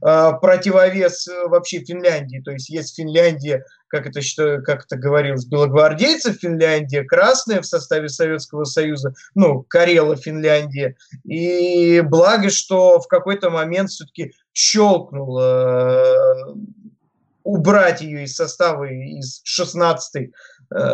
э, 0.03 0.39
противовес 0.41 1.29
вообще 1.47 1.81
Финляндии. 1.81 2.41
То 2.43 2.53
есть 2.53 2.71
есть 2.71 2.97
Финляндия, 2.97 3.65
как 3.89 4.07
это, 4.07 4.23
что, 4.23 4.61
как 4.63 4.85
это 4.85 4.97
говорилось, 4.97 5.45
белогвардейцев 5.45 6.37
Финляндия, 6.37 7.05
красная 7.05 7.61
в 7.61 7.67
составе 7.67 8.09
Советского 8.09 8.65
Союза, 8.65 9.15
ну, 9.35 9.63
Карела 9.69 10.17
Финляндия. 10.17 10.97
И 11.25 12.01
благо, 12.01 12.49
что 12.49 13.01
в 13.01 13.09
какой-то 13.09 13.51
момент 13.51 13.91
все-таки 13.91 14.33
щелкнул 14.55 15.39
э, 15.41 16.55
убрать 17.43 18.01
ее 18.01 18.25
из 18.25 18.35
состава 18.35 18.85
из 18.85 19.43
16-й 19.45 20.25
э, 20.25 20.33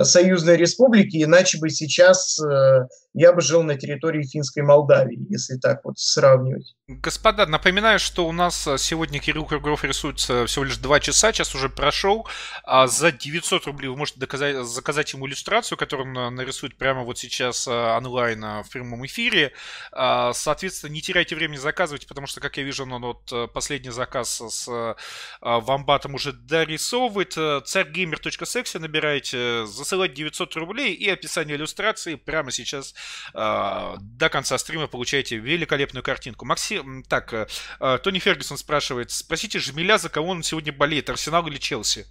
союзной 0.04 0.56
республики, 0.56 1.22
иначе 1.22 1.58
бы 1.58 1.70
сейчас 1.70 2.38
э, 2.40 2.86
я 3.12 3.32
бы 3.32 3.40
жил 3.40 3.62
на 3.62 3.76
территории 3.76 4.22
финской 4.22 4.62
Молдавии, 4.62 5.26
если 5.28 5.56
так 5.56 5.80
вот 5.84 5.98
сравнивать. 5.98 6.74
Господа, 6.86 7.46
напоминаю, 7.46 7.98
что 7.98 8.26
у 8.26 8.32
нас 8.32 8.66
э, 8.66 8.78
сегодня 8.78 9.20
Кирилл 9.20 9.46
Кругов 9.46 9.84
рисуется 9.84 10.46
всего 10.46 10.64
лишь 10.64 10.76
2 10.76 11.00
часа, 11.00 11.32
час 11.32 11.54
уже 11.54 11.68
прошел. 11.68 12.26
А 12.64 12.86
за 12.86 13.12
900 13.12 13.66
рублей 13.66 13.88
вы 13.88 13.96
можете 13.96 14.20
доказать, 14.20 14.64
заказать 14.64 15.12
ему 15.12 15.26
иллюстрацию, 15.26 15.78
которую 15.78 16.08
он 16.08 16.34
нарисует 16.34 16.76
прямо 16.76 17.02
вот 17.02 17.18
сейчас 17.18 17.66
э, 17.66 17.70
онлайн 17.70 18.44
э, 18.44 18.62
в 18.62 18.70
прямом 18.70 19.04
эфире. 19.06 19.52
А, 19.92 20.32
соответственно, 20.32 20.92
не 20.92 21.00
теряйте 21.00 21.34
времени 21.34 21.58
заказывать, 21.58 22.06
потому 22.06 22.26
что, 22.26 22.40
как 22.40 22.56
я 22.56 22.62
вижу, 22.62 22.84
он 22.84 23.02
вот 23.02 23.52
последний 23.52 23.90
заказ 23.90 24.40
с 24.40 24.96
вамбатом 25.40 26.14
уже 26.14 26.32
дорисовывает. 26.32 27.34
Царьгеймер.секси 27.66 28.78
набираете, 28.78 29.66
засылать 29.70 30.14
900 30.14 30.56
рублей 30.56 30.94
и 30.94 31.08
описание 31.08 31.56
иллюстрации 31.56 32.14
прямо 32.16 32.50
сейчас 32.50 32.94
а, 33.34 33.96
до 34.00 34.28
конца 34.28 34.58
стрима 34.58 34.86
получаете 34.86 35.36
великолепную 35.36 36.02
картинку. 36.02 36.44
Максим, 36.44 37.02
так, 37.04 37.32
э, 37.32 37.46
э, 37.80 37.98
Тони 38.02 38.18
Фергюсон 38.18 38.58
спрашивает, 38.58 39.10
спросите 39.10 39.58
Жмеля, 39.58 39.98
за 39.98 40.08
кого 40.08 40.28
он 40.28 40.42
сегодня 40.42 40.72
болеет, 40.72 41.10
Арсенал 41.10 41.46
или 41.46 41.58
Челси? 41.58 42.06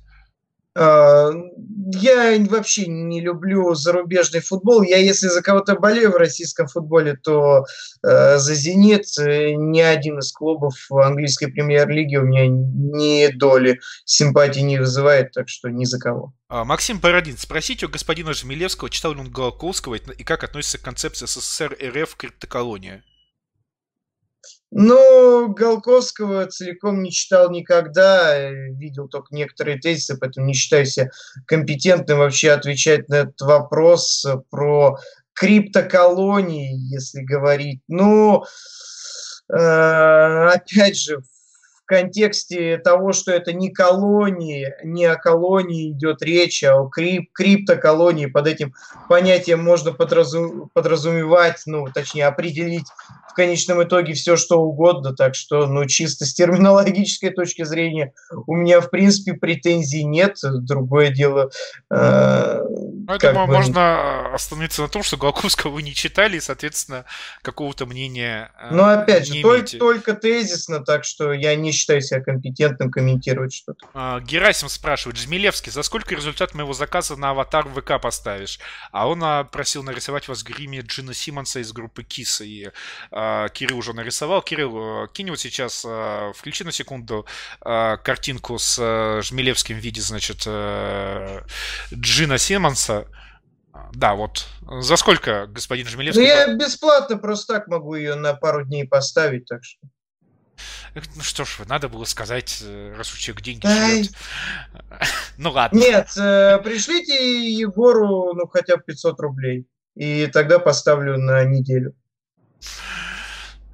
А, 0.76 1.32
я 1.93 2.38
вообще 2.47 2.88
не 2.88 3.22
люблю 3.22 3.74
зарубежный 3.74 4.41
футбол. 4.41 4.84
Я, 4.84 4.97
если 4.97 5.28
за 5.28 5.41
кого-то 5.41 5.76
болею 5.76 6.11
в 6.11 6.17
российском 6.17 6.67
футболе, 6.67 7.15
то 7.15 7.65
э, 8.03 8.38
за 8.38 8.53
«Зенит» 8.53 9.05
ни 9.17 9.80
один 9.82 10.20
из 10.20 10.32
клубов 10.32 10.76
английской 10.91 11.47
премьер-лиги 11.47 12.17
у 12.17 12.24
меня 12.24 12.47
ни 12.47 13.32
доли 13.32 13.80
симпатии 14.05 14.59
не 14.59 14.78
вызывает, 14.78 15.32
так 15.32 15.49
что 15.49 15.70
ни 15.70 15.86
за 15.86 15.99
кого. 15.99 16.34
А, 16.47 16.63
Максим 16.65 16.99
Бородин, 16.99 17.38
спросите 17.38 17.86
у 17.86 17.89
господина 17.89 18.34
Жмелевского, 18.34 18.89
читал 18.89 19.13
ли 19.13 19.20
он 19.20 19.32
Голоковского 19.32 19.95
и 19.95 20.24
как 20.24 20.43
относится 20.43 20.78
к 20.78 20.82
концепции 20.82 21.26
СССР 21.26 21.78
РФ 21.82 22.15
криптоколония? 22.15 23.03
Ну, 24.72 25.49
Голковского 25.49 26.45
целиком 26.45 27.01
не 27.01 27.11
читал 27.11 27.49
никогда, 27.49 28.38
э, 28.38 28.53
видел 28.74 29.07
только 29.07 29.34
некоторые 29.34 29.80
тезисы, 29.80 30.15
поэтому 30.15 30.45
не 30.45 30.53
считаю 30.53 30.86
себя 30.86 31.09
компетентным 31.47 32.20
вообще 32.20 32.51
отвечать 32.51 33.09
на 33.09 33.15
этот 33.15 33.41
вопрос 33.41 34.26
про 34.51 34.97
криптоколонии, 35.34 36.78
если 36.93 37.22
говорить. 37.22 37.82
Ну, 37.88 38.43
э, 39.51 39.55
опять 39.55 40.97
же, 40.97 41.17
в 41.17 41.86
контексте 41.86 42.78
того, 42.78 43.13
что 43.13 43.32
это 43.32 43.53
не 43.53 43.72
колонии, 43.72 44.72
не 44.84 45.05
о 45.05 45.15
колонии 45.15 45.91
идет 45.91 46.22
речь, 46.22 46.63
а 46.63 46.80
о 46.80 46.89
крип 46.89 47.32
криптоколонии, 47.34 48.28
под 48.28 48.45
этим 48.45 48.76
понятием 49.07 49.63
можно 49.63 49.93
подразум 49.93 50.70
подразумевать, 50.76 51.63
ну, 51.65 51.88
точнее, 51.91 52.28
определить 52.28 52.86
в 53.30 53.34
конечном 53.34 53.84
итоге 53.84 54.13
все, 54.13 54.36
что 54.36 54.61
угодно. 54.61 55.15
Так 55.15 55.36
что, 55.36 55.67
ну, 55.67 55.86
чисто 55.86 56.25
с 56.25 56.34
терминологической 56.34 57.30
точки 57.30 57.63
зрения 57.63 58.13
у 58.47 58.55
меня, 58.55 58.82
в 58.82 58.89
принципе, 58.89 59.34
претензий 59.34 60.03
нет. 60.03 60.38
Другое 60.41 61.09
дело... 61.09 61.51
Э, 61.91 62.61
ну, 62.63 63.17
бы... 63.17 63.47
можно 63.47 64.34
остановиться 64.34 64.82
на 64.82 64.88
том, 64.88 65.03
что 65.03 65.17
Голковского 65.17 65.71
вы 65.71 65.82
не 65.82 65.93
читали, 65.93 66.38
и, 66.38 66.39
соответственно, 66.39 67.05
какого-то 67.41 67.86
мнения 67.86 68.51
э, 68.59 68.73
Ну, 68.73 68.84
опять 68.84 69.27
же, 69.27 69.41
только, 69.41 69.77
только 69.77 70.13
тезисно, 70.13 70.80
так 70.80 71.03
что 71.03 71.34
я 71.34 71.55
не 71.55 71.71
считаю 71.71 72.01
себя 72.01 72.21
компетентным 72.21 72.91
комментировать 72.91 73.53
что-то. 73.53 73.88
А, 73.93 74.19
Герасим 74.19 74.69
спрашивает, 74.69 75.17
Жмелевский, 75.17 75.71
за 75.71 75.84
сколько 75.84 76.15
результат 76.15 76.53
моего 76.53 76.73
заказа 76.73 77.15
на 77.15 77.32
аватар 77.32 77.67
в 77.67 77.80
ВК 77.80 78.01
поставишь? 78.01 78.59
А 78.91 79.07
он 79.07 79.23
а, 79.23 79.43
просил 79.43 79.84
нарисовать 79.84 80.27
вас 80.27 80.43
в 80.43 80.45
гриме 80.45 80.80
Джина 80.82 81.13
Симмонса 81.13 81.59
из 81.59 81.71
группы 81.71 82.03
Киса, 82.03 82.43
и 82.43 82.69
а, 83.11 83.18
Кирилл 83.53 83.78
уже 83.78 83.93
нарисовал. 83.93 84.41
Кирилл, 84.41 85.07
кинь 85.07 85.30
вот 85.30 85.39
сейчас, 85.39 85.84
а, 85.88 86.32
включи 86.34 86.63
на 86.63 86.72
секунду 86.72 87.26
а, 87.61 87.97
картинку 87.97 88.57
с 88.57 89.22
Жмелевским 89.22 89.78
в 89.78 89.80
виде, 89.80 90.01
значит, 90.01 90.47
Джина 91.93 92.38
Симмонса. 92.38 93.07
Да, 93.93 94.13
вот. 94.13 94.47
За 94.82 94.95
сколько, 94.97 95.47
господин 95.47 95.88
Жмелевский? 95.88 96.22
Ну, 96.22 96.28
я 96.28 96.53
бесплатно 96.53 97.17
просто 97.17 97.53
так 97.53 97.67
могу 97.67 97.95
ее 97.95 98.15
на 98.15 98.34
пару 98.34 98.65
дней 98.65 98.88
поставить, 98.88 99.45
так 99.45 99.63
что. 99.63 99.80
Ну 101.15 101.22
что 101.22 101.45
ж, 101.45 101.59
надо 101.67 101.88
было 101.88 102.03
сказать, 102.03 102.61
э, 102.63 102.93
раз 102.97 103.13
у 103.13 103.17
человека 103.17 103.43
деньги 103.43 103.65
Ай. 103.65 104.09
Ну 105.38 105.51
ладно. 105.51 105.78
Нет, 105.78 106.09
э, 106.17 106.59
пришлите 106.63 107.49
Егору, 107.53 108.34
ну, 108.34 108.47
хотя 108.47 108.78
бы 108.78 108.84
500 108.84 109.20
рублей. 109.20 109.67
И 109.95 110.28
тогда 110.28 110.59
поставлю 110.59 111.17
на 111.17 111.43
неделю. 111.45 111.95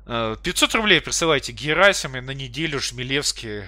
500 0.06 0.76
э, 0.76 0.78
рублей 0.78 1.02
присылайте 1.02 1.52
Герасим 1.52 2.16
и 2.16 2.22
на 2.22 2.32
неделю 2.32 2.80
Жмелевский. 2.80 3.64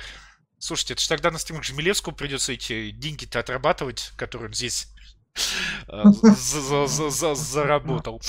Слушайте, 0.59 0.93
это 0.93 1.01
же 1.01 1.09
тогда 1.09 1.31
на 1.31 1.39
стримах 1.39 1.63
Жмелевскому 1.63 2.15
придется 2.15 2.53
эти 2.53 2.91
деньги-то 2.91 3.39
отрабатывать, 3.39 4.11
которые 4.17 4.49
он 4.49 4.53
здесь 4.53 4.87
э, 5.87 6.03
заработал 7.35 8.21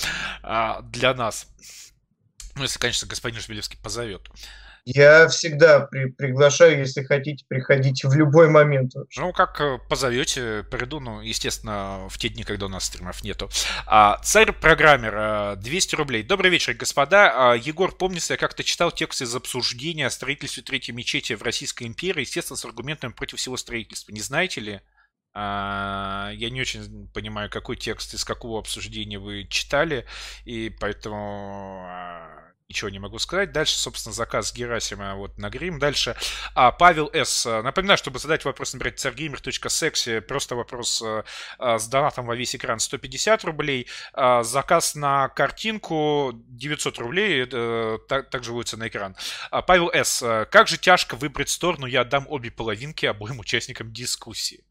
а, 0.43 0.83
для 0.83 1.15
нас. 1.15 1.49
Ну, 2.55 2.63
если, 2.63 2.79
конечно, 2.79 3.07
господин 3.07 3.41
Жмелевский 3.41 3.79
позовет. 3.79 4.29
Я 4.91 5.29
всегда 5.29 5.81
при, 5.81 6.07
приглашаю, 6.07 6.79
если 6.79 7.03
хотите, 7.03 7.45
приходите 7.47 8.09
в 8.09 8.15
любой 8.15 8.49
момент. 8.49 8.95
Вообще. 8.95 9.21
Ну, 9.21 9.33
как 9.35 9.61
э, 9.61 9.79
позовете, 9.87 10.65
приду, 10.71 10.99
ну, 10.99 11.21
естественно, 11.21 12.09
в 12.09 12.17
те 12.17 12.31
дни, 12.31 12.43
когда 12.43 12.67
у 12.67 12.69
нас 12.71 12.85
стримов 12.85 13.23
нету. 13.23 13.51
А, 13.87 14.19
царь-программер, 14.23 15.57
200 15.57 15.95
э, 15.95 15.99
рублей. 15.99 16.23
Добрый 16.23 16.51
вечер, 16.51 16.73
господа. 16.73 17.51
А, 17.53 17.55
Егор, 17.55 17.95
помнится, 17.95 18.33
я 18.33 18.39
как-то 18.39 18.65
читал 18.65 18.91
текст 18.91 19.21
из 19.21 19.37
обсуждения 19.37 20.07
о 20.07 20.11
строительстве 20.11 20.63
третьей 20.63 20.95
мечети 20.95 21.35
в 21.35 21.43
Российской 21.43 21.85
империи, 21.85 22.21
естественно, 22.21 22.57
с 22.57 22.65
аргументами 22.65 23.13
против 23.13 23.41
всего 23.41 23.59
строительства. 23.59 24.13
Не 24.13 24.23
знаете 24.23 24.63
ли? 24.63 24.81
А, 25.35 26.31
я 26.33 26.49
не 26.49 26.63
очень 26.63 27.11
понимаю, 27.13 27.51
какой 27.51 27.77
текст 27.77 28.15
из 28.15 28.25
какого 28.25 28.59
обсуждения 28.59 29.19
вы 29.19 29.47
читали, 29.51 30.07
и 30.47 30.75
поэтому 30.81 31.85
а, 31.87 32.48
ничего 32.69 32.91
не 32.91 32.99
могу 32.99 33.19
сказать. 33.19 33.51
Дальше, 33.51 33.79
собственно, 33.79 34.13
заказ 34.13 34.53
Герасима 34.53 35.15
вот 35.15 35.39
на 35.39 35.49
грим. 35.49 35.79
Дальше 35.79 36.17
а, 36.55 36.71
Павел 36.71 37.11
С. 37.15 37.47
Напоминаю, 37.63 37.97
чтобы 37.97 38.19
задать 38.19 38.45
вопрос, 38.45 38.75
набирать 38.75 38.99
царгеймер.секси. 38.99 40.21
Просто 40.21 40.55
вопрос 40.55 41.03
а, 41.03 41.79
с 41.79 41.89
донатом 41.89 42.27
во 42.27 42.37
весь 42.37 42.55
экран 42.55 42.79
150 42.79 43.45
рублей. 43.45 43.87
А, 44.13 44.43
заказ 44.43 44.95
на 44.95 45.29
картинку 45.31 46.33
900 46.35 46.99
рублей. 46.99 47.49
А, 47.51 47.99
так, 48.07 48.29
также 48.29 48.51
выводится 48.51 48.77
на 48.77 48.89
экран. 48.89 49.17
А, 49.51 49.63
Павел 49.63 49.91
С. 49.91 50.47
Как 50.51 50.69
же 50.69 50.77
тяжко 50.77 51.17
выбрать 51.17 51.49
сторону. 51.49 51.87
Я 51.87 52.03
отдам 52.03 52.27
обе 52.29 52.51
половинки 52.51 53.07
обоим 53.07 53.39
участникам 53.39 53.95
дискуссии. 53.95 54.63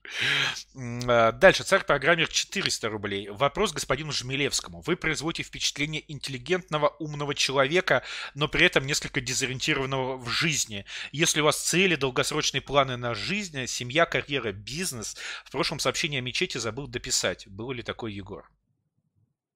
Дальше. 0.75 1.63
Царь-программер 1.63 2.27
400 2.27 2.89
рублей. 2.89 3.29
Вопрос 3.29 3.73
господину 3.73 4.11
Жмелевскому. 4.11 4.81
Вы 4.81 4.95
производите 4.97 5.41
впечатление 5.41 6.03
интеллигентного, 6.11 6.89
умного 6.99 7.33
человека, 7.33 7.86
человека, 7.87 8.03
но 8.35 8.47
при 8.47 8.65
этом 8.65 8.85
несколько 8.85 9.21
дезориентированного 9.21 10.17
в 10.17 10.29
жизни. 10.29 10.85
Если 11.11 11.41
у 11.41 11.45
вас 11.45 11.61
цели, 11.61 11.95
долгосрочные 11.95 12.61
планы 12.61 12.97
на 12.97 13.13
жизнь, 13.13 13.65
семья, 13.67 14.05
карьера, 14.05 14.51
бизнес, 14.51 15.15
в 15.45 15.51
прошлом 15.51 15.79
сообщении 15.79 16.19
о 16.19 16.21
мечети 16.21 16.57
забыл 16.57 16.87
дописать. 16.87 17.47
Был 17.47 17.71
ли 17.71 17.83
такой 17.83 18.13
Егор? 18.13 18.49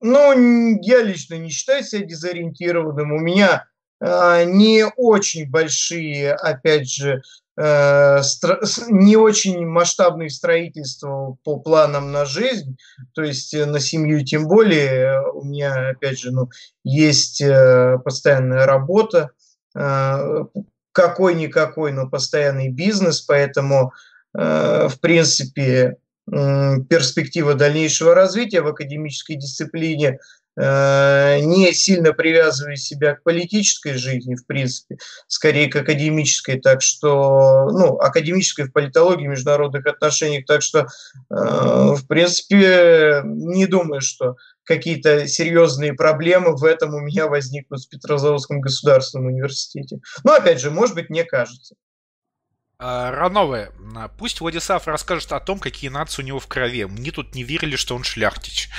Ну, 0.02 0.80
я 0.82 1.04
лично 1.04 1.36
не 1.36 1.50
считаю 1.50 1.84
себя 1.84 2.06
дезориентированным. 2.06 3.12
У 3.12 3.20
меня 3.20 3.68
э, 4.00 4.46
не 4.46 4.86
очень 4.98 5.50
большие, 5.50 6.34
опять 6.34 6.92
же, 6.92 7.22
Э, 7.22 7.41
не 7.58 9.18
очень 9.18 9.66
масштабные 9.66 10.30
строительства 10.30 11.38
по 11.44 11.60
планам 11.60 12.12
на 12.12 12.26
жизнь, 12.26 12.78
то 13.14 13.24
есть 13.24 13.54
э, 13.54 13.66
на 13.66 13.80
семью 13.80 14.24
тем 14.24 14.48
более. 14.48 15.22
У 15.34 15.44
меня, 15.44 15.90
опять 15.90 16.20
же, 16.20 16.32
ну, 16.32 16.50
есть 16.84 17.42
э, 17.42 17.98
постоянная 18.04 18.66
работа, 18.66 19.32
какой-никакой, 20.94 21.94
но 21.94 22.10
постоянный 22.10 22.68
бизнес, 22.68 23.22
поэтому, 23.22 23.94
в 24.34 24.94
принципе, 25.00 25.96
перспектива 26.26 27.54
дальнейшего 27.54 28.14
развития 28.14 28.60
в 28.62 28.68
академической 28.68 29.36
дисциплине– 29.36 30.20
Э, 30.41 30.41
не 30.58 31.72
сильно 31.74 32.14
привязывая 32.14 32.76
себя 32.76 33.16
к 33.16 33.24
политической 33.24 33.94
жизни, 33.94 34.36
в 34.36 34.46
принципе, 34.46 34.98
скорее 35.28 35.70
к 35.70 35.76
академической, 35.76 36.60
так 36.60 36.82
что, 36.82 37.70
ну, 37.72 37.98
академической 37.98 38.66
в 38.66 38.74
политологии, 38.74 39.28
международных 39.28 39.86
отношениях, 39.88 40.46
так 40.46 40.62
что, 40.62 40.80
э, 40.80 40.86
в 41.30 42.06
принципе, 42.08 43.22
не 43.24 43.66
думаю, 43.66 44.02
что 44.02 44.36
какие-то 44.64 45.28
серьезные 45.28 45.94
проблемы 45.94 46.56
в 46.56 46.64
этом 46.64 46.94
у 46.96 47.00
меня 47.00 47.28
возникнут 47.28 47.82
в 47.82 47.90
Петрозаводском 47.90 48.62
государственном 48.62 49.28
университете. 49.28 50.00
Но, 50.24 50.34
опять 50.34 50.60
же, 50.60 50.72
может 50.72 50.96
быть, 50.96 51.10
мне 51.10 51.24
кажется. 51.24 51.76
А, 52.84 53.12
Ранове, 53.12 53.72
пусть 54.18 54.42
Владислав 54.42 54.88
расскажет 54.88 55.32
о 55.34 55.40
том, 55.40 55.60
какие 55.60 55.92
нации 55.92 56.24
у 56.24 56.26
него 56.26 56.40
в 56.40 56.48
крови. 56.48 56.86
Мне 56.86 57.12
тут 57.12 57.36
не 57.36 57.44
верили, 57.44 57.76
что 57.76 57.96
он 57.96 58.04
шляхтич. 58.04 58.70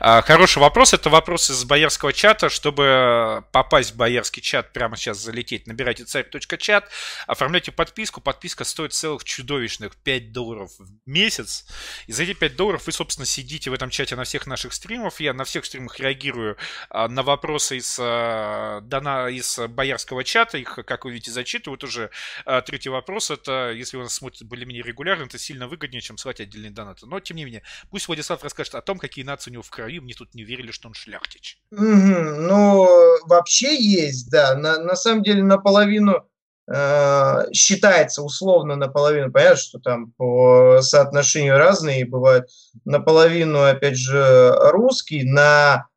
А, 0.00 0.20
хороший 0.22 0.58
вопрос. 0.58 0.92
Это 0.94 1.10
вопрос 1.10 1.48
из 1.48 1.62
боярского 1.62 2.12
чата. 2.12 2.48
Чтобы 2.48 3.44
попасть 3.52 3.92
в 3.92 3.96
боярский 3.96 4.42
чат, 4.42 4.72
прямо 4.72 4.96
сейчас 4.96 5.18
залететь, 5.18 5.68
набирайте 5.68 6.02
царь.чат, 6.02 6.90
оформляйте 7.28 7.70
подписку. 7.70 8.20
Подписка 8.20 8.64
стоит 8.64 8.94
целых 8.94 9.22
чудовищных 9.22 9.94
5 9.94 10.32
долларов 10.32 10.72
в 10.80 10.90
месяц. 11.06 11.64
И 12.08 12.12
за 12.12 12.24
эти 12.24 12.32
5 12.32 12.56
долларов 12.56 12.84
вы, 12.86 12.90
собственно, 12.90 13.26
сидите 13.26 13.70
в 13.70 13.74
этом 13.74 13.90
чате 13.90 14.16
на 14.16 14.24
всех 14.24 14.48
наших 14.48 14.72
стримах. 14.72 15.20
Я 15.20 15.34
на 15.34 15.44
всех 15.44 15.66
стримах 15.66 16.00
реагирую 16.00 16.56
а, 16.90 17.06
на 17.06 17.22
вопросы 17.22 17.76
из, 17.76 17.96
из 18.00 19.58
боярского 19.68 20.24
чата. 20.24 20.58
Их, 20.58 20.80
как 20.84 21.04
вы 21.04 21.12
видите, 21.12 21.30
зачитывают 21.30 21.84
уже. 21.84 22.10
Третий 22.66 22.88
вопрос 22.88 23.30
это 23.30 23.51
что 23.52 23.70
если 23.70 23.96
вы 23.96 24.04
нас 24.04 24.14
смотрите 24.14 24.44
более-менее 24.44 24.82
регулярно, 24.82 25.24
это 25.24 25.38
сильно 25.38 25.68
выгоднее, 25.68 26.00
чем 26.00 26.16
слать 26.16 26.40
отдельные 26.40 26.70
донаты. 26.70 27.06
Но, 27.06 27.20
тем 27.20 27.36
не 27.36 27.44
менее, 27.44 27.62
пусть 27.90 28.08
Владислав 28.08 28.42
расскажет 28.42 28.74
о 28.74 28.82
том, 28.82 28.98
какие 28.98 29.24
нации 29.24 29.50
у 29.50 29.54
него 29.54 29.62
в 29.62 29.70
краю. 29.70 30.02
Мне 30.02 30.14
тут 30.14 30.34
не 30.34 30.42
верили, 30.44 30.70
что 30.70 30.88
он 30.88 30.94
шляхтич. 30.94 31.58
Угу. 31.70 31.82
Ну, 31.82 32.88
вообще 33.26 33.76
есть, 33.76 34.30
да. 34.30 34.54
На, 34.54 34.78
на 34.78 34.96
самом 34.96 35.22
деле, 35.22 35.42
наполовину 35.42 36.26
э, 36.66 37.52
считается 37.52 38.22
условно 38.22 38.76
наполовину. 38.76 39.30
Понятно, 39.30 39.56
что 39.56 39.78
там 39.78 40.12
по 40.12 40.80
соотношению 40.80 41.58
разные 41.58 42.06
бывают. 42.06 42.48
Наполовину, 42.84 43.62
опять 43.62 43.96
же, 43.96 44.54
русский, 44.70 45.24
на 45.24 45.88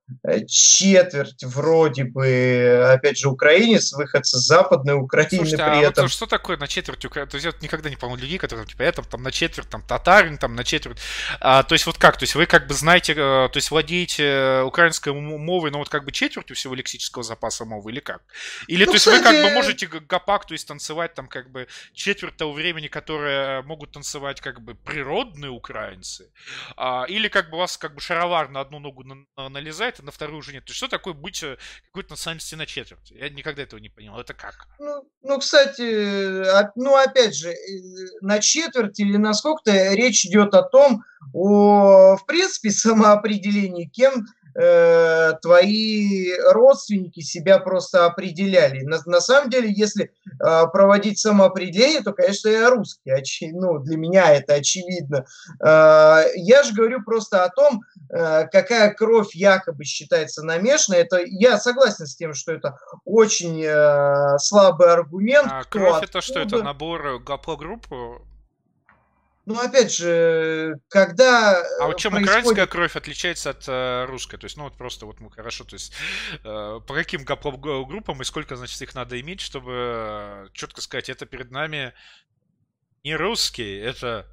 четверть 0.47 1.43
вроде 1.43 2.03
бы, 2.03 2.91
опять 2.93 3.17
же, 3.17 3.29
украинец, 3.29 3.93
выходцы 3.93 4.37
с 4.37 4.45
западной 4.45 4.93
Украины 4.93 5.29
Слушайте, 5.29 5.57
при 5.57 5.63
а 5.63 5.89
этом. 5.89 6.03
Вот 6.05 6.11
что 6.11 6.27
такое 6.27 6.57
на 6.57 6.67
четверть 6.67 7.03
украинец? 7.05 7.31
То 7.31 7.37
есть 7.37 7.45
я 7.45 7.53
никогда 7.61 7.89
не 7.89 7.95
помню 7.95 8.17
людей, 8.17 8.37
которые, 8.37 8.67
типа, 8.67 8.83
я 8.83 8.91
там, 8.91 9.23
на 9.23 9.31
четверть, 9.31 9.69
там, 9.69 9.81
татарин, 9.81 10.37
там, 10.37 10.55
на 10.55 10.63
четверть. 10.63 10.99
А, 11.39 11.63
то 11.63 11.73
есть 11.73 11.85
вот 11.85 11.97
как? 11.97 12.17
То 12.17 12.23
есть 12.23 12.35
вы 12.35 12.45
как 12.45 12.67
бы 12.67 12.73
знаете, 12.73 13.13
э, 13.13 13.15
то 13.15 13.55
есть 13.55 13.71
владеете 13.71 14.61
украинской 14.61 15.11
мовой, 15.11 15.71
но 15.71 15.79
вот 15.79 15.89
как 15.89 16.05
бы 16.05 16.11
четвертью 16.11 16.55
всего 16.55 16.75
лексического 16.75 17.23
запаса 17.23 17.65
мовы 17.65 17.91
или 17.91 17.99
как? 17.99 18.21
Или 18.67 18.85
ну, 18.85 18.91
то 18.91 18.95
есть 18.95 19.05
кстати... 19.05 19.23
вы 19.23 19.23
как 19.23 19.43
бы 19.43 19.49
можете 19.53 19.87
гапак, 19.87 20.45
то 20.45 20.53
есть 20.53 20.67
танцевать 20.67 21.15
там 21.15 21.27
как 21.27 21.49
бы 21.51 21.67
четверть 21.93 22.37
того 22.37 22.53
времени, 22.53 22.87
которое 22.87 23.63
могут 23.63 23.91
танцевать 23.91 24.39
как 24.39 24.61
бы 24.61 24.75
природные 24.75 25.51
украинцы? 25.51 26.31
А, 26.77 27.05
или 27.07 27.27
как 27.27 27.49
бы 27.49 27.57
у 27.57 27.59
вас 27.59 27.77
как 27.77 27.95
бы 27.95 28.01
шаровар 28.01 28.49
на 28.49 28.61
одну 28.61 28.79
ногу 28.79 29.03
налезает, 29.35 29.94
а 29.99 30.03
на 30.03 30.11
вторую 30.11 30.39
уже 30.39 30.53
нет. 30.53 30.67
Что 30.67 30.87
такое 30.87 31.13
быть 31.13 31.41
э, 31.43 31.57
какой-то 31.87 32.11
национальности 32.11 32.55
на 32.55 32.65
четверть? 32.65 33.11
Я 33.11 33.29
никогда 33.29 33.63
этого 33.63 33.79
не 33.79 33.89
понял. 33.89 34.19
Это 34.19 34.33
как? 34.33 34.67
Ну, 34.79 35.09
ну 35.21 35.39
кстати, 35.39 36.71
ну 36.75 36.95
опять 36.95 37.35
же, 37.35 37.49
э, 37.49 37.55
на 38.21 38.39
четверть 38.39 38.99
или 38.99 39.17
на 39.17 39.33
сколько-то 39.33 39.93
речь 39.93 40.25
идет 40.25 40.53
о 40.53 40.63
том, 40.63 41.03
о, 41.33 42.17
в 42.17 42.25
принципе, 42.25 42.69
самоопределении, 42.71 43.85
кем 43.85 44.25
э, 44.55 45.33
твои 45.41 46.33
родственники 46.51 47.19
себя 47.19 47.59
просто 47.59 48.05
определяли. 48.05 48.81
На, 48.83 48.99
на 49.05 49.19
самом 49.19 49.49
деле, 49.49 49.71
если 49.71 50.05
э, 50.05 50.63
проводить 50.71 51.19
самоопределение, 51.19 52.01
то, 52.01 52.13
конечно, 52.13 52.49
я 52.49 52.69
русский. 52.69 53.11
Очи, 53.11 53.51
ну, 53.53 53.79
для 53.79 53.97
меня 53.97 54.33
это 54.33 54.55
очевидно. 54.55 55.25
Э, 55.63 56.23
я 56.35 56.63
же 56.63 56.73
говорю 56.73 57.03
просто 57.03 57.43
о 57.43 57.49
том, 57.49 57.81
э, 57.81 57.94
какая 58.09 58.93
кровь 58.93 59.33
якобы 59.33 59.83
считается 59.83 60.43
намешанной. 60.43 60.99
Это 60.99 61.21
я 61.25 61.57
согласен 61.59 62.05
с 62.05 62.15
тем, 62.15 62.33
что 62.33 62.53
это 62.53 62.77
очень 63.03 63.63
э, 63.63 64.37
слабый 64.39 64.91
аргумент. 64.91 65.47
А 65.49 65.63
кровь 65.63 66.03
это 66.03 66.21
что? 66.21 66.39
Это 66.39 66.63
набор 66.63 67.19
гаплогрупп? 67.19 67.87
Ну, 69.45 69.59
опять 69.59 69.93
же, 69.93 70.79
когда... 70.87 71.61
А 71.79 71.85
вот 71.85 71.97
чем 71.99 72.13
происходит... 72.13 72.39
украинская 72.39 72.67
кровь 72.67 72.95
отличается 72.95 73.51
от 73.51 73.63
э, 73.67 74.05
русской? 74.05 74.37
То 74.37 74.45
есть, 74.45 74.57
ну, 74.57 74.63
вот 74.63 74.75
просто 74.75 75.05
вот 75.05 75.19
мы 75.19 75.29
хорошо, 75.29 75.63
то 75.65 75.75
есть, 75.75 75.93
э, 76.43 76.79
по 76.87 76.93
каким 76.95 77.23
группам 77.23 78.21
и 78.21 78.25
сколько, 78.25 78.55
значит, 78.55 78.81
их 78.81 78.95
надо 78.95 79.21
иметь, 79.21 79.41
чтобы 79.41 79.71
э, 79.71 80.47
четко 80.53 80.81
сказать, 80.81 81.09
это 81.09 81.27
перед 81.27 81.51
нами 81.51 81.93
не 83.03 83.15
русские, 83.15 83.83
это 83.83 84.25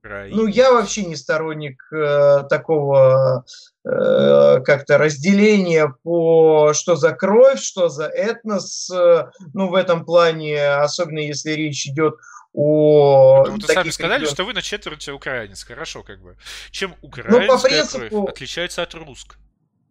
Украина. 0.00 0.36
Ну, 0.36 0.46
я 0.46 0.72
вообще 0.72 1.02
не 1.04 1.16
сторонник 1.16 1.82
э, 1.92 2.44
такого 2.48 3.44
э, 3.84 4.60
как-то 4.64 4.98
разделения 4.98 5.94
по 6.02 6.72
что 6.74 6.96
за 6.96 7.12
кровь, 7.12 7.60
что 7.60 7.88
за 7.88 8.06
этнос. 8.06 8.90
Э, 8.90 9.30
ну, 9.52 9.68
в 9.68 9.74
этом 9.74 10.04
плане, 10.04 10.74
особенно 10.76 11.20
если 11.20 11.52
речь 11.52 11.86
идет 11.86 12.14
о... 12.52 13.44
Ну, 13.46 13.54
вы 13.54 13.62
сами 13.62 13.90
сказали, 13.90 14.20
регионах. 14.20 14.34
что 14.34 14.44
вы 14.44 14.54
на 14.54 14.62
четверть 14.62 15.08
украинец. 15.08 15.62
Хорошо, 15.64 16.02
как 16.02 16.20
бы. 16.20 16.36
Чем 16.70 16.94
украинская 17.02 17.46
ну, 17.46 17.56
по 17.56 17.62
принципу... 17.62 18.08
кровь 18.08 18.30
отличается 18.30 18.82
от 18.82 18.94
русской? 18.94 19.36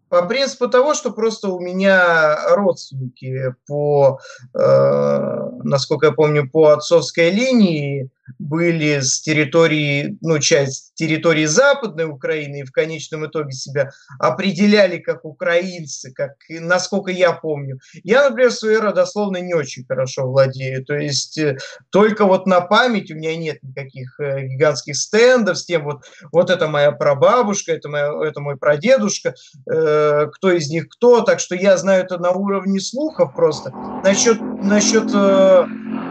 По 0.10 0.23
принципу 0.23 0.68
того, 0.68 0.95
что 0.95 1.11
просто 1.11 1.49
у 1.49 1.60
меня 1.60 2.56
родственники 2.56 3.53
по, 3.68 4.19
э, 4.56 5.49
насколько 5.64 6.07
я 6.07 6.11
помню, 6.11 6.49
по 6.49 6.69
отцовской 6.69 7.30
линии 7.30 8.10
были 8.38 8.99
с 8.99 9.22
территории, 9.22 10.18
ну, 10.22 10.39
часть 10.39 10.93
территории 10.95 11.45
Западной 11.45 12.06
Украины 12.06 12.60
и 12.60 12.64
в 12.64 12.72
конечном 12.72 13.26
итоге 13.26 13.53
себя 13.53 13.91
определяли 14.19 14.97
как 14.97 15.23
украинцы, 15.23 16.11
как, 16.14 16.34
насколько 16.49 17.11
я 17.11 17.31
помню. 17.31 17.80
Я, 18.03 18.30
например, 18.30 18.51
своей 18.51 18.77
родословно 18.77 19.38
не 19.38 19.53
очень 19.53 19.85
хорошо 19.85 20.27
владею, 20.27 20.84
то 20.84 20.95
есть 20.95 21.38
э, 21.38 21.57
только 21.89 22.26
вот 22.26 22.45
на 22.45 22.61
память 22.61 23.11
у 23.11 23.15
меня 23.15 23.35
нет 23.38 23.64
никаких 23.64 24.19
э, 24.19 24.41
гигантских 24.45 24.97
стендов 24.97 25.57
с 25.57 25.65
тем, 25.65 25.85
вот, 25.85 26.03
вот 26.31 26.49
это 26.49 26.68
моя 26.68 26.91
прабабушка, 26.91 27.72
это, 27.72 27.89
моя, 27.89 28.11
это 28.23 28.41
мой 28.41 28.57
прадедушка, 28.57 29.35
э, 29.72 30.27
кто 30.34 30.51
из 30.51 30.69
них 30.69 30.89
кто, 30.89 31.22
так 31.22 31.39
что 31.39 31.56
я 31.56 31.77
знаю 31.77 32.03
это 32.03 32.18
на 32.18 32.31
уровне 32.31 32.80
слухов 32.80 33.34
просто. 33.34 33.72
Насчет, 34.03 34.41
насчет 34.41 35.10
э, 35.14 35.65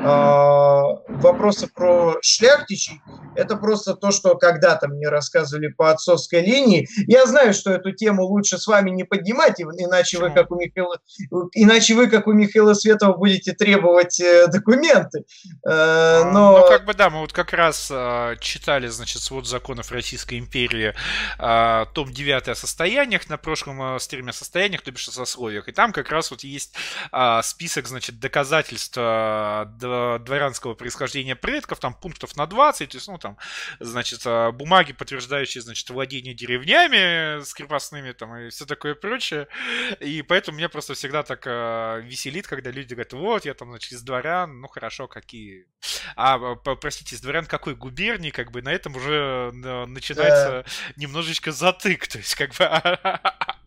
э, 0.04 1.12
вопроса 1.20 1.68
про 1.74 2.16
шляхтичей, 2.22 3.00
это 3.38 3.56
просто 3.56 3.94
то, 3.94 4.10
что 4.10 4.36
когда-то 4.36 4.88
мне 4.88 5.08
рассказывали 5.08 5.68
по 5.68 5.90
отцовской 5.90 6.42
линии. 6.42 6.88
Я 7.06 7.24
знаю, 7.26 7.54
что 7.54 7.70
эту 7.70 7.92
тему 7.92 8.24
лучше 8.24 8.58
с 8.58 8.66
вами 8.66 8.90
не 8.90 9.04
поднимать, 9.04 9.60
иначе 9.60 10.18
вы, 10.18 10.30
как 10.30 10.50
у 10.50 10.56
Михаила, 10.56 10.98
иначе 11.54 11.94
вы, 11.94 12.08
как 12.08 12.26
у 12.26 12.32
Михаила 12.32 12.74
Светова, 12.74 13.16
будете 13.16 13.52
требовать 13.52 14.18
э, 14.20 14.48
документы. 14.48 15.20
Э, 15.64 15.68
а, 15.68 16.24
но... 16.32 16.58
Ну, 16.58 16.68
как 16.68 16.84
бы 16.84 16.94
да, 16.94 17.10
мы 17.10 17.20
вот 17.20 17.32
как 17.32 17.52
раз 17.52 17.88
э, 17.92 18.34
читали, 18.40 18.88
значит, 18.88 19.22
свод 19.22 19.46
законов 19.46 19.92
Российской 19.92 20.38
империи, 20.38 20.94
том 21.38 22.12
9 22.12 22.48
о 22.48 22.54
состояниях, 22.54 23.28
на 23.28 23.36
прошлом 23.36 23.94
э, 23.94 24.00
стриме 24.00 24.30
о 24.30 24.32
состояниях, 24.32 24.82
то 24.82 24.90
бишь 24.90 25.06
о 25.08 25.12
сословиях, 25.12 25.68
и 25.68 25.72
там 25.72 25.92
как 25.92 26.10
раз 26.10 26.30
вот 26.30 26.42
есть 26.42 26.74
список, 27.42 27.86
значит, 27.86 28.18
доказательств 28.18 28.96
дворянского 30.18 30.74
происхождения 30.74 31.36
предков, 31.36 31.78
там 31.78 31.94
пунктов 31.94 32.36
на 32.36 32.46
20, 32.46 32.90
то 32.90 32.96
есть, 32.96 33.08
ну, 33.08 33.18
там, 33.18 33.36
значит, 33.80 34.20
а, 34.24 34.52
бумаги, 34.52 34.92
подтверждающие, 34.92 35.62
значит, 35.62 35.88
владение 35.90 36.34
деревнями 36.34 37.42
с 37.42 37.52
крепостными, 37.54 38.12
там, 38.12 38.36
и 38.36 38.48
все 38.50 38.66
такое 38.66 38.94
прочее. 38.94 39.48
И 40.00 40.22
поэтому 40.22 40.58
меня 40.58 40.68
просто 40.68 40.94
всегда 40.94 41.22
так 41.22 41.42
э, 41.46 42.00
веселит, 42.04 42.46
когда 42.46 42.70
люди 42.70 42.94
говорят, 42.94 43.12
вот, 43.12 43.44
я 43.44 43.54
там, 43.54 43.70
значит, 43.70 43.92
из 43.92 44.02
дворян, 44.02 44.60
ну, 44.60 44.68
хорошо, 44.68 45.08
какие... 45.08 45.66
А, 46.16 46.54
простите, 46.56 47.16
из 47.16 47.20
дворян 47.20 47.46
какой 47.46 47.74
губернии, 47.74 48.30
как 48.30 48.50
бы, 48.50 48.62
на 48.62 48.72
этом 48.72 48.96
уже 48.96 49.50
начинается 49.52 50.64
да. 50.64 50.92
немножечко 50.96 51.52
затык, 51.52 52.08
то 52.08 52.18
есть, 52.18 52.34
как 52.34 52.54
бы... 52.54 53.54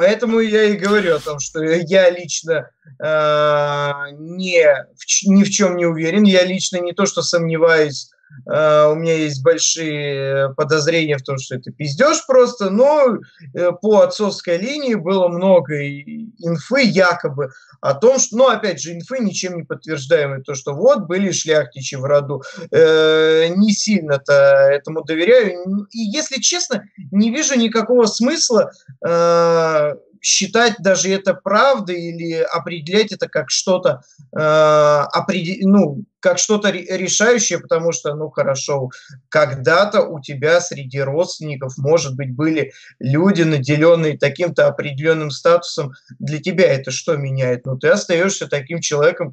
Поэтому 0.00 0.40
я 0.40 0.64
и 0.64 0.78
говорю 0.78 1.16
о 1.16 1.20
том, 1.20 1.40
что 1.40 1.62
я 1.62 2.08
лично 2.08 2.70
э, 2.98 3.92
не, 4.12 4.64
в, 4.96 5.26
ни 5.26 5.44
в 5.44 5.50
чем 5.50 5.76
не 5.76 5.84
уверен. 5.84 6.22
Я 6.22 6.42
лично 6.42 6.78
не 6.78 6.94
то, 6.94 7.04
что 7.04 7.20
сомневаюсь 7.20 8.10
у 8.46 8.94
меня 8.94 9.16
есть 9.16 9.42
большие 9.42 10.54
подозрения 10.54 11.18
в 11.18 11.22
том, 11.22 11.38
что 11.38 11.56
это 11.56 11.70
пиздеж 11.70 12.24
просто, 12.26 12.70
но 12.70 13.18
э, 13.54 13.72
по 13.72 14.00
отцовской 14.00 14.58
линии 14.58 14.94
было 14.94 15.28
много 15.28 15.74
инфы 15.76 16.82
якобы 16.82 17.50
о 17.80 17.94
том, 17.94 18.18
что, 18.18 18.36
ну, 18.36 18.48
опять 18.48 18.80
же, 18.80 18.94
инфы 18.94 19.18
ничем 19.18 19.56
не 19.56 19.62
подтверждаемые, 19.62 20.42
то, 20.42 20.54
что 20.54 20.74
вот 20.74 21.06
были 21.06 21.30
шляхтичи 21.30 21.96
в 21.96 22.04
роду. 22.04 22.42
Э, 22.70 23.48
не 23.48 23.72
сильно-то 23.72 24.32
этому 24.32 25.02
доверяю. 25.02 25.86
И, 25.90 25.98
если 25.98 26.40
честно, 26.40 26.84
не 27.10 27.30
вижу 27.30 27.56
никакого 27.56 28.06
смысла 28.06 28.70
э, 29.06 29.94
считать 30.20 30.76
даже 30.78 31.10
это 31.10 31.34
правдой 31.34 32.00
или 32.00 32.34
определять 32.34 33.12
это 33.12 33.28
как 33.28 33.50
что-то 33.50 34.02
э, 34.32 34.38
определ... 34.38 35.68
ну, 35.68 36.04
как 36.20 36.38
что-то 36.38 36.70
решающее, 36.70 37.58
потому 37.58 37.92
что, 37.92 38.14
ну 38.14 38.30
хорошо, 38.30 38.90
когда-то 39.28 40.02
у 40.02 40.20
тебя 40.20 40.60
среди 40.60 41.00
родственников, 41.00 41.76
может 41.78 42.14
быть, 42.14 42.34
были 42.34 42.72
люди, 42.98 43.42
наделенные 43.42 44.18
таким-то 44.18 44.66
определенным 44.66 45.30
статусом. 45.30 45.94
Для 46.18 46.38
тебя 46.38 46.72
это 46.72 46.90
что 46.90 47.16
меняет? 47.16 47.64
Ну, 47.66 47.78
ты 47.78 47.88
остаешься 47.88 48.46
таким 48.46 48.80
человеком, 48.80 49.32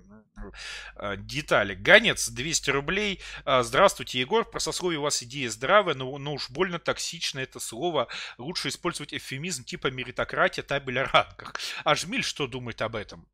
э, 0.97 1.17
детали. 1.17 1.75
Ганец, 1.75 2.29
200 2.29 2.71
рублей. 2.71 3.21
А, 3.45 3.63
здравствуйте, 3.63 4.21
Егор. 4.21 4.45
Про 4.45 4.61
сословие 4.61 4.99
у 4.99 5.03
вас 5.03 5.23
идея 5.23 5.51
здравая, 5.51 5.95
но, 5.95 6.19
но 6.19 6.35
уж 6.35 6.51
больно 6.51 6.79
токсично 6.79 7.41
это 7.41 7.61
слово. 7.61 8.09
Лучше 8.39 8.69
использовать 8.69 9.15
эвфемизм 9.15 9.65
типа 9.65 9.89
меритократия, 9.89 10.63
табель 10.63 11.01
о 11.01 11.05
рангах. 11.05 11.55
А 11.85 11.95
Жмиль 11.95 12.25
что 12.33 12.47
думает 12.47 12.72
об 12.81 12.97
этом? 12.97 13.27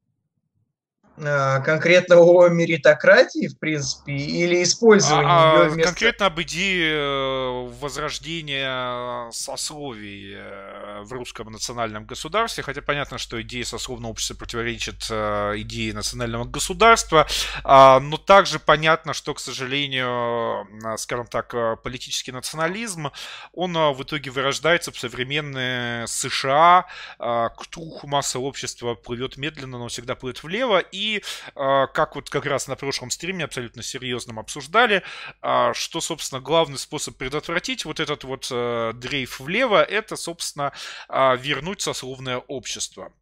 А, 1.24 1.60
конкретно 1.60 2.16
о 2.16 2.48
меритократии, 2.48 3.48
в 3.48 3.58
принципе, 3.58 4.12
или 4.12 4.62
использовании 4.62 5.26
а, 5.28 5.62
ее 5.62 5.70
вместо... 5.70 5.90
Конкретно 5.90 6.26
об 6.26 6.40
идее 6.40 6.94
э, 6.94 7.68
возрождения 7.80 9.30
сословий 9.30 10.34
э, 10.36 11.02
в 11.02 11.12
русском 11.12 11.50
национальном 11.50 12.04
государстве, 12.04 12.62
хотя 12.62 12.82
понятно, 12.82 13.18
что 13.18 13.40
идея 13.42 13.64
сословного 13.64 14.12
общества 14.12 14.34
противоречит 14.34 15.06
э, 15.10 15.54
идее 15.56 15.94
национального 15.94 16.44
государства, 16.44 17.26
а, 17.64 18.00
но 18.00 18.16
также 18.16 18.58
понятно, 18.58 19.12
что, 19.12 19.34
к 19.34 19.40
сожалению, 19.40 20.66
скажем 20.98 21.26
так, 21.26 21.82
политический 21.82 22.32
национализм, 22.32 23.10
он 23.52 23.74
в 23.74 24.02
итоге 24.02 24.30
вырождается 24.30 24.92
в 24.92 24.98
современные 24.98 26.06
США, 26.06 26.86
к 27.18 27.66
туху 27.70 28.06
масса 28.06 28.38
общества 28.38 28.94
плывет 28.94 29.36
медленно, 29.36 29.78
но 29.78 29.88
всегда 29.88 30.14
плывет 30.14 30.42
влево, 30.42 30.78
и 30.78 31.07
а, 31.54 31.86
как 31.86 32.14
вот 32.16 32.30
как 32.30 32.46
раз 32.46 32.68
на 32.68 32.76
прошлом 32.76 33.10
стриме 33.10 33.44
абсолютно 33.44 33.82
серьезном 33.82 34.38
обсуждали, 34.38 35.02
а, 35.40 35.74
что, 35.74 36.00
собственно, 36.00 36.40
главный 36.40 36.78
способ 36.78 37.16
предотвратить 37.16 37.84
вот 37.84 38.00
этот 38.00 38.24
вот 38.24 38.48
э, 38.50 38.92
дрейф 38.94 39.40
влево, 39.40 39.82
это, 39.82 40.16
собственно, 40.16 40.72
а, 41.08 41.34
вернуть 41.36 41.80
сословное 41.80 42.38
общество. 42.38 43.12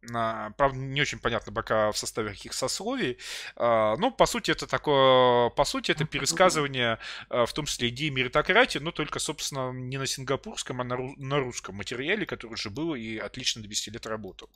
Правда, 0.57 0.77
не 0.77 1.01
очень 1.01 1.19
понятно 1.19 1.51
пока 1.51 1.91
в 1.91 1.97
составе 1.97 2.29
каких 2.29 2.53
сословий, 2.53 3.17
но, 3.55 4.11
по 4.11 4.25
сути, 4.25 4.51
это 4.51 4.67
такое, 4.67 5.49
по 5.49 5.65
сути, 5.65 5.91
это 5.91 6.05
пересказывание, 6.05 6.99
в 7.29 7.51
том 7.53 7.65
числе 7.65 7.89
идеи 7.89 8.09
меритократии, 8.09 8.79
но 8.79 8.91
только, 8.91 9.19
собственно, 9.19 9.71
не 9.71 9.97
на 9.97 10.05
сингапурском, 10.05 10.81
а 10.81 10.83
на 10.83 11.39
русском 11.39 11.75
материале, 11.75 12.25
который 12.25 12.53
уже 12.53 12.69
был 12.69 12.95
и 12.95 13.17
отлично 13.17 13.61
200 13.61 13.89
лет 13.91 14.05
работал. 14.05 14.49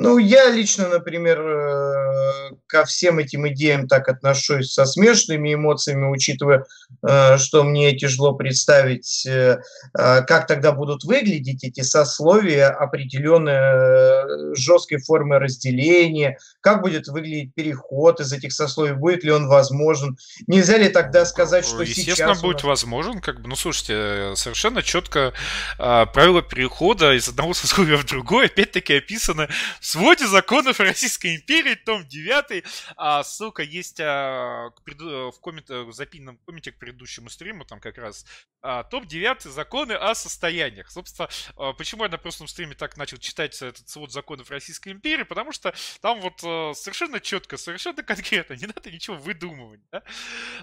Ну, 0.00 0.18
я 0.18 0.48
лично, 0.48 0.88
например, 0.88 1.40
э, 1.40 2.50
ко 2.68 2.84
всем 2.84 3.18
этим 3.18 3.48
идеям 3.48 3.88
так 3.88 4.08
отношусь 4.08 4.72
со 4.72 4.84
смешанными 4.84 5.54
эмоциями, 5.54 6.06
учитывая, 6.06 6.66
э, 7.02 7.36
что 7.36 7.64
мне 7.64 7.96
тяжело 7.96 8.32
представить, 8.34 9.26
э, 9.26 9.58
как 9.92 10.46
тогда 10.46 10.70
будут 10.70 11.02
выглядеть 11.02 11.64
эти 11.64 11.80
сословия, 11.80 12.68
определенные 12.68 14.54
жесткой 14.54 14.98
формы 14.98 15.40
разделения, 15.40 16.38
как 16.60 16.80
будет 16.82 17.08
выглядеть 17.08 17.52
переход 17.54 18.20
из 18.20 18.32
этих 18.32 18.52
сословий, 18.52 18.92
будет 18.92 19.24
ли 19.24 19.32
он 19.32 19.48
возможен. 19.48 20.16
Нельзя 20.46 20.78
ли 20.78 20.90
тогда 20.90 21.24
сказать, 21.24 21.64
что 21.64 21.82
Естественно, 21.82 22.04
сейчас... 22.04 22.18
Естественно, 22.20 22.52
будет 22.52 22.62
возможен. 22.62 23.20
Как 23.20 23.40
бы, 23.40 23.48
ну, 23.48 23.56
слушайте, 23.56 24.36
совершенно 24.36 24.84
четко 24.84 25.32
правила 25.76 26.40
перехода 26.40 27.14
из 27.14 27.28
одного 27.28 27.52
сословия 27.52 27.96
в 27.96 28.06
другое, 28.06 28.46
опять-таки 28.46 28.94
описано 28.94 29.48
своде 29.88 30.26
законов 30.26 30.80
Российской 30.80 31.36
империи, 31.36 31.74
том 31.74 32.06
9, 32.06 32.48
этой 32.48 32.64
а, 32.96 33.22
ссылка 33.22 33.62
есть 33.62 34.00
а, 34.00 34.70
в, 34.86 35.40
коммент, 35.40 35.68
в 35.68 35.92
запинном 35.92 36.38
комменте 36.46 36.72
к 36.72 36.78
предыдущему 36.78 37.30
стриму, 37.30 37.64
там 37.64 37.80
как 37.80 37.98
раз 37.98 38.24
а, 38.62 38.84
топ-9 38.84 39.48
законы 39.48 39.92
о 39.92 40.14
состояниях. 40.14 40.90
Собственно, 40.90 41.28
а, 41.56 41.72
почему 41.72 42.04
я 42.04 42.10
на 42.10 42.18
прошлом 42.18 42.48
стриме 42.48 42.74
так 42.74 42.96
начал 42.96 43.18
читать 43.18 43.60
этот 43.60 43.88
свод 43.88 44.12
законов 44.12 44.50
Российской 44.50 44.92
империи? 44.92 45.24
Потому 45.24 45.52
что 45.52 45.74
там 46.00 46.20
вот 46.20 46.40
а, 46.44 46.72
совершенно 46.74 47.20
четко, 47.20 47.56
совершенно 47.56 48.02
конкретно, 48.02 48.54
не 48.54 48.66
надо 48.66 48.90
ничего 48.90 49.16
выдумывать. 49.16 49.80
Да? 49.92 50.02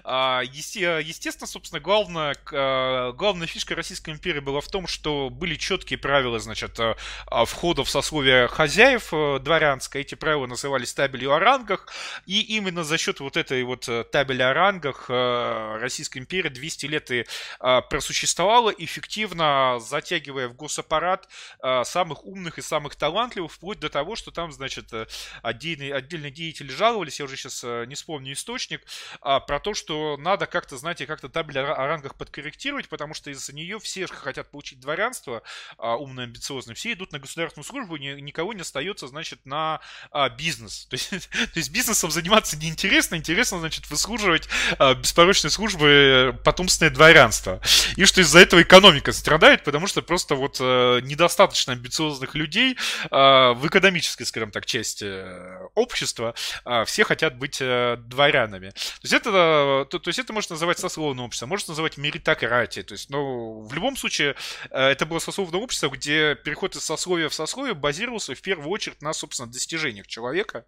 А, 0.04 0.42
есте, 0.42 1.00
естественно, 1.02 1.46
собственно, 1.46 1.80
главная, 1.80 2.36
а, 2.52 3.12
главная 3.12 3.46
фишка 3.46 3.74
Российской 3.74 4.10
империи 4.10 4.40
была 4.40 4.60
в 4.60 4.68
том, 4.68 4.86
что 4.86 5.30
были 5.30 5.54
четкие 5.56 5.98
правила, 5.98 6.38
значит, 6.38 6.78
входа 7.46 7.84
в 7.84 7.90
сословие 7.90 8.48
хозяев 8.48 9.12
дворянской. 9.40 10.02
Эти 10.02 10.14
правила 10.14 10.46
назывались 10.46 10.94
табелью 10.94 11.32
о 11.32 11.38
рангах. 11.38 11.88
И 12.26 12.40
именно 12.56 12.84
за 12.84 12.98
счет 12.98 13.20
вот 13.20 13.36
этой 13.36 13.62
вот 13.64 13.88
табели 14.10 14.42
о 14.42 14.52
рангах 14.52 15.06
Российская 15.08 16.20
империя 16.20 16.50
200 16.50 16.86
лет 16.86 17.10
и 17.10 17.24
просуществовала 17.58 18.70
эффективно, 18.70 19.78
затягивая 19.80 20.48
в 20.48 20.54
госаппарат 20.56 21.28
э, 21.62 21.84
самых 21.84 22.24
умных 22.24 22.58
и 22.58 22.62
самых 22.62 22.96
талантливых, 22.96 23.52
вплоть 23.52 23.78
до 23.78 23.88
того, 23.88 24.16
что 24.16 24.30
там, 24.30 24.52
значит, 24.52 24.92
э, 24.92 25.06
отдельные, 25.42 25.94
отдельные 25.94 26.30
деятели 26.30 26.70
жаловались, 26.70 27.18
я 27.18 27.26
уже 27.26 27.36
сейчас 27.36 27.62
э, 27.64 27.84
не 27.86 27.94
вспомню 27.94 28.32
источник, 28.32 28.82
а, 29.20 29.40
про 29.40 29.60
то, 29.60 29.74
что 29.74 30.16
надо 30.16 30.46
как-то, 30.46 30.76
знаете, 30.76 31.06
как-то 31.06 31.28
табель 31.28 31.58
о 31.58 31.86
рангах 31.86 32.14
подкорректировать, 32.16 32.88
потому 32.88 33.14
что 33.14 33.30
из-за 33.30 33.54
нее 33.54 33.78
все 33.78 34.06
хотят 34.06 34.50
получить 34.50 34.80
дворянство, 34.80 35.42
а, 35.78 35.96
умно 35.96 36.22
амбициозно, 36.22 36.74
все 36.74 36.92
идут 36.92 37.12
на 37.12 37.18
государственную 37.18 37.64
службу, 37.64 37.96
никого 37.96 38.52
не 38.52 38.62
остается, 38.62 38.95
значит, 39.00 39.40
на 39.44 39.80
а, 40.10 40.28
бизнес. 40.28 40.86
То 40.86 40.94
есть, 40.94 41.10
то 41.30 41.56
есть 41.56 41.70
бизнесом 41.70 42.10
заниматься 42.10 42.56
неинтересно, 42.56 43.16
интересно, 43.16 43.58
значит, 43.58 43.88
выслуживать 43.90 44.48
беспорочной 45.00 45.50
службы 45.50 46.38
потомственное 46.44 46.90
дворянство. 46.90 47.60
И 47.96 48.04
что 48.04 48.20
из-за 48.20 48.38
этого 48.40 48.62
экономика 48.62 49.12
страдает, 49.12 49.64
потому 49.64 49.86
что 49.86 50.02
просто 50.02 50.34
вот 50.34 50.58
э, 50.60 51.00
недостаточно 51.02 51.72
амбициозных 51.72 52.34
людей 52.34 52.76
э, 53.10 53.52
в 53.52 53.66
экономической, 53.66 54.24
скажем 54.24 54.50
так, 54.50 54.64
части 54.66 55.04
э, 55.04 55.66
общества 55.74 56.34
э, 56.64 56.84
все 56.84 57.04
хотят 57.04 57.36
быть 57.36 57.58
э, 57.60 57.96
дворянами. 57.98 58.70
То 58.70 59.02
есть 59.02 59.12
это, 59.12 59.86
то, 59.90 59.98
то 59.98 60.08
есть 60.08 60.18
это 60.18 60.32
можно 60.32 60.54
называть 60.54 60.78
сословным 60.78 61.24
обществом, 61.24 61.48
можно 61.48 61.72
называть 61.72 61.96
меритократией. 61.96 62.84
То 62.84 62.92
есть, 62.92 63.10
ну, 63.10 63.62
в 63.62 63.72
любом 63.74 63.96
случае, 63.96 64.36
э, 64.70 64.88
это 64.88 65.04
было 65.04 65.18
сословное 65.18 65.60
общество, 65.60 65.88
где 65.88 66.36
переход 66.36 66.76
из 66.76 66.84
сословия 66.84 67.28
в 67.28 67.34
сословие 67.34 67.74
базировался 67.74 68.34
в 68.34 68.40
первую 68.40 68.70
очередь 68.70 68.85
на, 69.00 69.12
собственно, 69.12 69.50
достижениях 69.50 70.06
человека. 70.06 70.66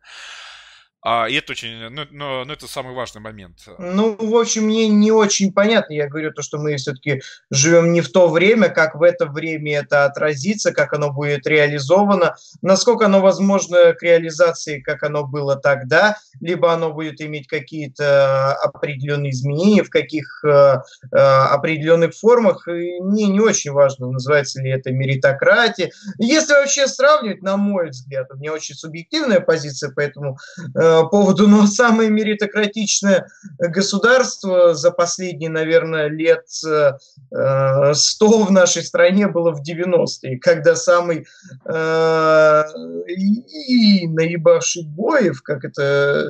А, 1.01 1.29
и 1.29 1.35
это 1.35 1.53
очень, 1.53 1.89
ну, 1.91 2.07
но, 2.11 2.45
но 2.45 2.53
это 2.53 2.67
самый 2.67 2.93
важный 2.93 3.21
момент. 3.21 3.59
Ну, 3.79 4.17
в 4.19 4.37
общем, 4.37 4.65
мне 4.65 4.89
не 4.89 5.13
очень 5.13 5.53
понятно. 5.53 5.93
Я 5.93 6.09
говорю 6.09 6.33
то, 6.33 6.43
что 6.43 6.59
мы 6.59 6.75
все-таки 6.77 7.23
живем 7.51 7.93
не 7.93 8.01
в 8.01 8.11
то 8.11 8.29
время, 8.29 8.69
как 8.69 8.97
в 8.97 9.03
это 9.03 9.27
время 9.27 9.79
это 9.79 10.07
отразится, 10.07 10.73
как 10.73 10.93
оно 10.93 11.13
будет 11.13 11.47
реализовано, 11.47 12.35
насколько 12.63 13.07
оно 13.07 13.21
возможно 13.21 13.93
к 13.93 14.03
реализации, 14.03 14.81
как 14.81 15.05
оно 15.05 15.25
было 15.25 15.55
тогда, 15.55 16.17
либо 16.41 16.73
оно 16.73 16.93
будет 16.93 17.21
иметь 17.21 17.47
какие-то 17.47 18.55
определенные 18.55 19.31
изменения, 19.31 19.85
в 19.85 19.91
каких 19.91 20.43
э, 20.45 20.79
э, 21.13 21.17
определенных 21.17 22.15
формах. 22.15 22.67
И 22.67 23.01
мне 23.01 23.27
не 23.27 23.41
очень 23.41 23.71
важно, 23.71 24.11
называется 24.11 24.61
ли 24.61 24.71
это 24.71 24.91
меритократия. 24.91 25.93
Если 26.19 26.55
вообще 26.55 26.89
сравнивать, 26.89 27.43
на 27.43 27.57
мой 27.57 27.91
взгляд, 27.91 28.27
у 28.33 28.37
меня 28.37 28.53
очень 28.53 28.75
субъективная 28.75 29.41
позиция, 29.41 29.93
поэтому 29.95 30.39
э, 30.75 30.88
поводу, 31.11 31.49
но 31.49 31.67
самое 31.79 32.11
меритократичное 32.11 33.29
государство 33.59 34.75
за 34.75 34.91
последние, 34.91 35.51
наверное, 35.51 36.09
лет 36.09 36.45
100 36.49 36.99
э, 37.33 38.45
в 38.45 38.51
нашей 38.51 38.83
стране 38.83 39.29
было 39.29 39.53
в 39.53 39.63
90-е, 39.63 40.39
когда 40.39 40.77
самый 40.77 41.27
э, 41.65 42.63
и 43.07 44.07
наебавший 44.09 44.85
Боев, 44.85 45.43
как 45.43 45.65
это 45.65 46.27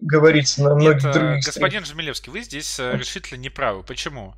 говорится 0.00 0.62
на 0.62 0.74
многих 0.74 1.04
Нет, 1.04 1.14
других 1.14 1.44
Господин 1.44 1.84
Жмилевский, 1.84 2.32
вы 2.32 2.42
здесь 2.42 2.78
решительно 2.78 3.38
не 3.38 3.50
правы. 3.50 3.82
Почему? 3.82 4.34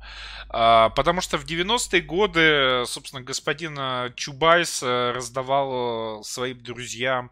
А, 0.49 0.89
потому 0.89 1.21
что 1.21 1.37
в 1.37 1.45
90-е 1.45 2.01
годы, 2.01 2.83
собственно, 2.85 3.23
господин 3.23 3.77
Чубайс 4.15 4.83
раздавал 4.83 6.23
своим 6.23 6.61
друзьям, 6.61 7.31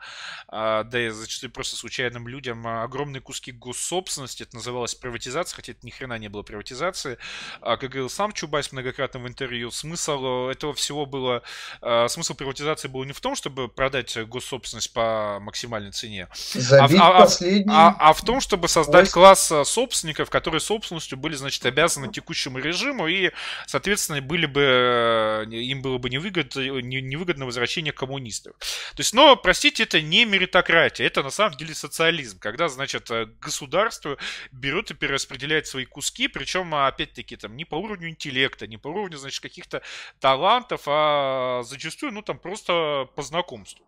да 0.50 0.90
и 0.94 1.10
зачастую 1.10 1.52
просто 1.52 1.76
случайно 1.76 2.11
случайным 2.12 2.28
людям 2.28 2.68
а, 2.68 2.84
огромные 2.84 3.22
куски 3.22 3.52
госсобственности. 3.52 4.44
Это 4.44 4.56
называлось 4.56 4.96
приватизация, 4.96 5.56
хотя 5.56 5.72
это 5.72 5.86
ни 5.86 5.92
хрена 5.92 6.18
не 6.18 6.28
было 6.28 6.44
приватизации. 6.44 7.18
А, 7.62 7.78
как 7.78 7.92
говорил 7.92 8.10
сам 8.10 8.32
Чубайс 8.34 8.72
многократно 8.72 9.20
в 9.20 9.28
интервью, 9.28 9.72
смысл 9.72 10.50
э, 10.50 10.52
этого 10.52 10.74
всего 10.74 11.06
было... 11.06 11.42
А, 11.82 12.08
смысл 12.08 12.34
приватизации 12.34 12.88
был 12.90 13.04
не 13.06 13.14
в 13.14 13.22
том, 13.22 13.36
чтобы 13.36 13.68
продать 13.68 14.18
госсобственность 14.28 14.94
по 14.94 15.40
максимальной 15.42 15.92
цене, 15.92 16.28
а, 16.72 16.86
а, 16.86 17.28
а, 17.70 17.96
а 18.00 18.14
в 18.14 18.22
том, 18.24 18.42
чтобы 18.42 18.68
создать 18.68 19.08
Ой. 19.08 19.14
класс 19.14 19.52
э, 19.52 19.64
собственников, 19.64 20.30
которые 20.30 20.60
собственностью 20.60 21.18
были, 21.18 21.36
значит, 21.36 21.66
обязаны 21.66 22.12
текущему 22.12 22.60
режиму 22.60 23.08
и, 23.08 23.32
соответственно, 23.68 24.22
были 24.22 24.46
бы, 24.46 24.62
э, 24.62 25.46
им 25.52 25.82
было 25.82 25.98
бы 25.98 26.10
невыгодно, 26.10 26.82
невыгодно 26.82 27.46
возвращение 27.46 27.94
коммунистов. 27.94 28.54
То 28.96 29.00
есть, 29.00 29.14
но, 29.14 29.36
простите, 29.36 29.84
это 29.84 30.02
не 30.02 30.26
меритократия, 30.26 31.06
это 31.06 31.24
на 31.24 31.30
самом 31.30 31.58
деле 31.58 31.74
социальная 31.74 32.01
социализм, 32.02 32.40
когда, 32.40 32.68
значит, 32.68 33.12
э, 33.12 33.28
государство 33.40 34.18
берет 34.52 34.90
и 34.90 34.96
перераспределяет 34.96 35.68
свои 35.68 35.86
куски, 35.86 36.28
причем, 36.28 36.74
опять-таки, 36.74 37.36
там, 37.36 37.56
не 37.56 37.64
по 37.64 37.76
уровню 37.76 38.10
интеллекта, 38.10 38.66
не 38.66 38.78
по 38.78 38.88
уровню, 38.88 39.18
значит, 39.18 39.42
каких-то 39.42 39.84
талантов, 40.20 40.82
а 40.88 41.62
зачастую, 41.64 42.12
ну, 42.12 42.24
там, 42.24 42.40
просто 42.40 43.08
по 43.16 43.22
знакомству. 43.22 43.86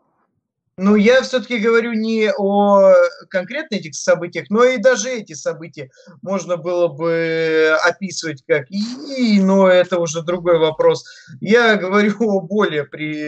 Ну, 0.76 0.96
я 0.96 1.22
все-таки 1.22 1.60
говорю 1.60 1.94
не 1.94 2.32
о 2.36 2.96
конкретно 3.30 3.76
этих 3.76 3.94
событиях, 3.94 4.48
но 4.50 4.64
и 4.64 4.78
даже 4.78 5.10
эти 5.10 5.34
события 5.34 5.92
можно 6.24 6.58
было 6.58 6.88
бы 6.88 7.78
описывать 7.84 8.44
как 8.48 8.72
и, 8.72 9.40
но 9.40 9.68
это 9.70 10.00
уже 10.00 10.24
другой 10.24 10.58
вопрос. 10.58 11.06
Я 11.42 11.76
говорю 11.76 12.16
о 12.22 12.42
более 12.42 12.86
при, 12.86 13.20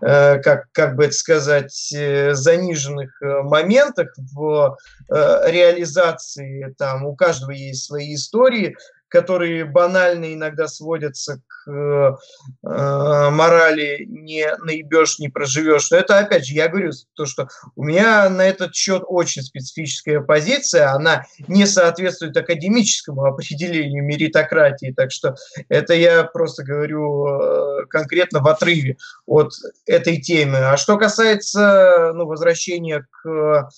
э, 0.00 0.38
как, 0.40 0.72
как 0.72 0.96
бы 0.96 1.04
это 1.04 1.12
сказать, 1.12 1.92
э, 1.94 2.32
заниженных 2.32 3.20
э, 3.20 3.42
моментах 3.42 4.08
в 4.16 4.78
реализации. 5.10 6.74
Там 6.78 7.04
у 7.04 7.14
каждого 7.14 7.50
есть 7.50 7.84
свои 7.84 8.14
истории, 8.14 8.74
которые 9.14 9.64
банально 9.64 10.34
иногда 10.34 10.66
сводятся 10.66 11.40
к 11.46 11.70
э, 11.70 12.16
э, 12.64 13.30
морали 13.30 14.04
не 14.08 14.44
наебешь, 14.56 15.20
не 15.20 15.28
проживешь. 15.28 15.88
Но 15.92 15.98
это, 15.98 16.18
опять 16.18 16.44
же, 16.44 16.54
я 16.54 16.66
говорю, 16.66 16.90
то, 17.14 17.24
что 17.24 17.46
у 17.76 17.84
меня 17.84 18.28
на 18.28 18.44
этот 18.44 18.74
счет 18.74 19.04
очень 19.06 19.42
специфическая 19.42 20.18
позиция, 20.18 20.90
она 20.90 21.26
не 21.46 21.64
соответствует 21.64 22.36
академическому 22.36 23.24
определению 23.24 24.02
меритократии, 24.02 24.92
так 24.96 25.12
что 25.12 25.36
это 25.68 25.94
я 25.94 26.24
просто 26.24 26.64
говорю 26.64 27.28
э, 27.28 27.86
конкретно 27.88 28.40
в 28.40 28.48
отрыве 28.48 28.96
от 29.26 29.52
этой 29.86 30.20
темы. 30.20 30.58
А 30.58 30.76
что 30.76 30.98
касается 30.98 32.10
ну, 32.16 32.26
возвращения 32.26 33.06
к 33.22 33.70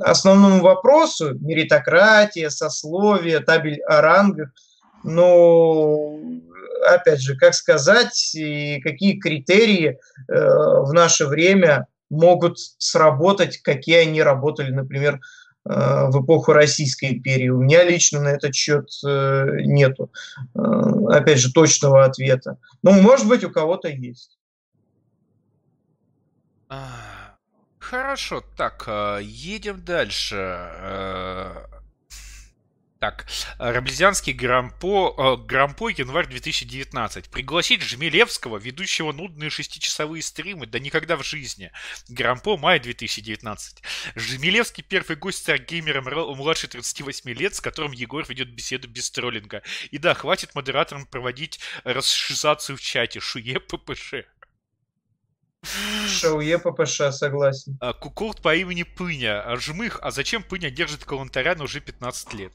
основному 0.00 0.62
вопросу, 0.62 1.34
меритократия, 1.38 2.48
сословие, 2.48 3.40
табель 3.40 3.82
о 3.82 4.00
рангах, 4.22 4.50
ну, 5.04 6.42
опять 6.86 7.20
же, 7.20 7.36
как 7.36 7.54
сказать, 7.54 8.34
и 8.34 8.80
какие 8.80 9.18
критерии 9.18 9.98
э, 10.28 10.34
в 10.34 10.92
наше 10.92 11.26
время 11.26 11.86
могут 12.10 12.58
сработать, 12.78 13.58
какие 13.58 13.96
они 13.96 14.22
работали, 14.22 14.70
например, 14.70 15.20
э, 15.64 16.06
в 16.08 16.24
эпоху 16.24 16.52
Российской 16.52 17.14
империи. 17.14 17.48
У 17.48 17.60
меня 17.60 17.84
лично 17.84 18.20
на 18.20 18.28
этот 18.28 18.54
счет 18.54 18.88
э, 19.04 19.46
нету, 19.64 20.10
э, 20.54 20.58
опять 21.10 21.38
же, 21.38 21.52
точного 21.52 22.04
ответа. 22.04 22.58
Ну, 22.82 22.92
может 22.92 23.26
быть, 23.26 23.44
у 23.44 23.50
кого-то 23.50 23.88
есть. 23.88 24.38
Хорошо, 27.78 28.42
так, 28.56 28.88
едем 29.20 29.84
дальше. 29.84 30.68
Э, 33.02 33.10
так, 33.12 33.26
Раблезианский 33.58 34.32
Грампо, 34.32 35.14
э, 35.18 35.44
Грампо 35.44 35.88
январь 35.88 36.28
2019. 36.28 37.30
Пригласить 37.30 37.82
Жмелевского, 37.82 38.58
ведущего 38.58 39.12
нудные 39.12 39.50
шестичасовые 39.50 40.22
стримы, 40.22 40.66
да 40.66 40.78
никогда 40.78 41.16
в 41.16 41.24
жизни. 41.24 41.72
Грампо, 42.08 42.56
май 42.56 42.78
2019. 42.78 43.82
Жмелевский 44.14 44.84
первый 44.84 45.16
гость 45.16 45.38
Старгеймера 45.38 46.00
младше 46.00 46.68
38 46.68 47.30
лет, 47.30 47.54
с 47.56 47.60
которым 47.60 47.92
Егор 47.92 48.24
ведет 48.28 48.50
беседу 48.54 48.88
без 48.88 49.10
троллинга. 49.10 49.62
И 49.90 49.98
да, 49.98 50.14
хватит 50.14 50.54
модераторам 50.54 51.06
проводить 51.06 51.58
расшизацию 51.82 52.76
в 52.76 52.80
чате. 52.80 53.18
Шуе 53.18 53.58
ППШ. 53.58 54.14
Шауе 56.08 56.58
ППШ, 56.58 57.10
согласен. 57.10 57.76
А, 57.80 57.92
Кукурт 57.92 58.42
по 58.42 58.54
имени 58.54 58.84
Пыня. 58.84 59.56
Жмых, 59.56 59.98
а 60.02 60.10
зачем 60.10 60.42
Пыня 60.42 60.70
держит 60.70 61.04
Калантарян 61.04 61.60
уже 61.60 61.80
15 61.80 62.34
лет? 62.34 62.52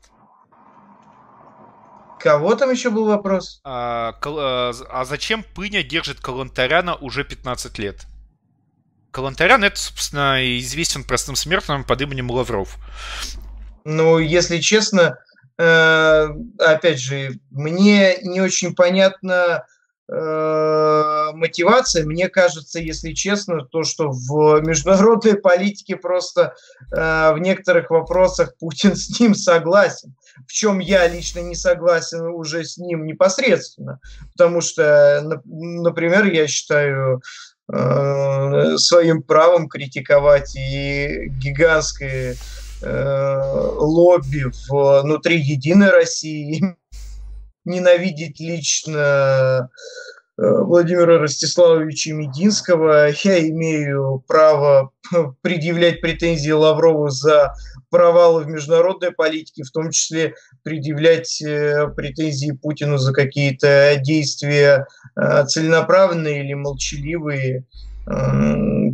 Кого 2.19 2.56
там 2.56 2.72
еще 2.72 2.89
был 2.89 3.06
вопрос? 3.06 3.61
А, 3.64 4.14
кол- 4.22 4.39
а, 4.39 5.06
зачем 5.06 5.44
Пыня 5.44 5.84
держит 5.84 6.19
Калантаряна 6.19 6.95
уже 6.95 7.23
15 7.23 7.77
лет? 7.77 8.06
Калантарян 9.11 9.64
это, 9.64 9.80
собственно, 9.80 10.57
известен 10.60 11.03
простым 11.03 11.35
смертным 11.35 11.84
под 11.84 12.02
именем 12.02 12.30
Лавров. 12.30 12.77
Ну, 13.84 14.19
если 14.19 14.60
честно, 14.60 15.18
э, 15.57 16.27
опять 16.60 16.99
же, 16.99 17.39
мне 17.49 18.18
не 18.22 18.41
очень 18.41 18.76
понятна 18.76 19.65
э, 20.11 21.31
мотивация. 21.34 22.06
Мне 22.06 22.30
кажется, 22.30 22.80
если 22.80 23.14
честно, 23.14 23.65
то, 23.65 23.84
что 23.84 24.10
в 24.11 24.61
международной 24.61 25.35
политике 25.35 25.95
просто 25.95 26.53
э, 26.91 27.34
в 27.34 27.39
некоторых 27.39 27.89
вопросах 27.89 28.57
Путин 28.60 28.95
с 28.95 29.19
ним 29.19 29.35
согласен. 29.35 30.15
В 30.45 30.51
чем 30.51 30.80
я 30.80 31.07
лично 31.07 31.39
не 31.39 31.55
согласен 31.55 32.22
уже 32.22 32.64
с 32.64 32.77
ним 32.77 33.05
непосредственно. 33.05 33.99
Потому 34.34 34.61
что, 34.61 35.22
нап- 35.23 35.41
например, 35.45 36.26
я 36.26 36.47
считаю 36.47 37.22
э, 37.72 38.77
своим 38.77 39.23
правом 39.23 39.68
критиковать 39.68 40.55
и 40.55 41.27
гигантское 41.30 42.35
э, 42.81 43.41
лобби 43.77 44.45
внутри 44.69 45.39
Единой 45.39 45.89
России, 45.89 46.61
ненавидеть 47.65 48.39
лично 48.39 49.69
э, 50.38 50.41
Владимира 50.41 51.19
Ростиславовича 51.19 52.14
Мединского. 52.14 53.09
Я 53.23 53.47
имею 53.49 54.23
право 54.27 54.91
предъявлять 55.41 56.01
претензии 56.01 56.51
Лаврову 56.51 57.09
за 57.09 57.55
провалы 57.89 58.43
в 58.43 58.47
международной 58.47 59.11
политике, 59.11 59.64
в 59.64 59.72
том 59.72 59.91
числе 59.91 60.35
предъявлять 60.64 61.41
э, 61.41 61.88
претензии 61.95 62.51
Путину 62.51 62.97
за 62.97 63.14
какие-то 63.14 63.99
действия 64.03 64.88
э, 65.15 65.45
целенаправленные 65.45 66.43
или 66.43 66.53
молчаливые, 66.53 67.64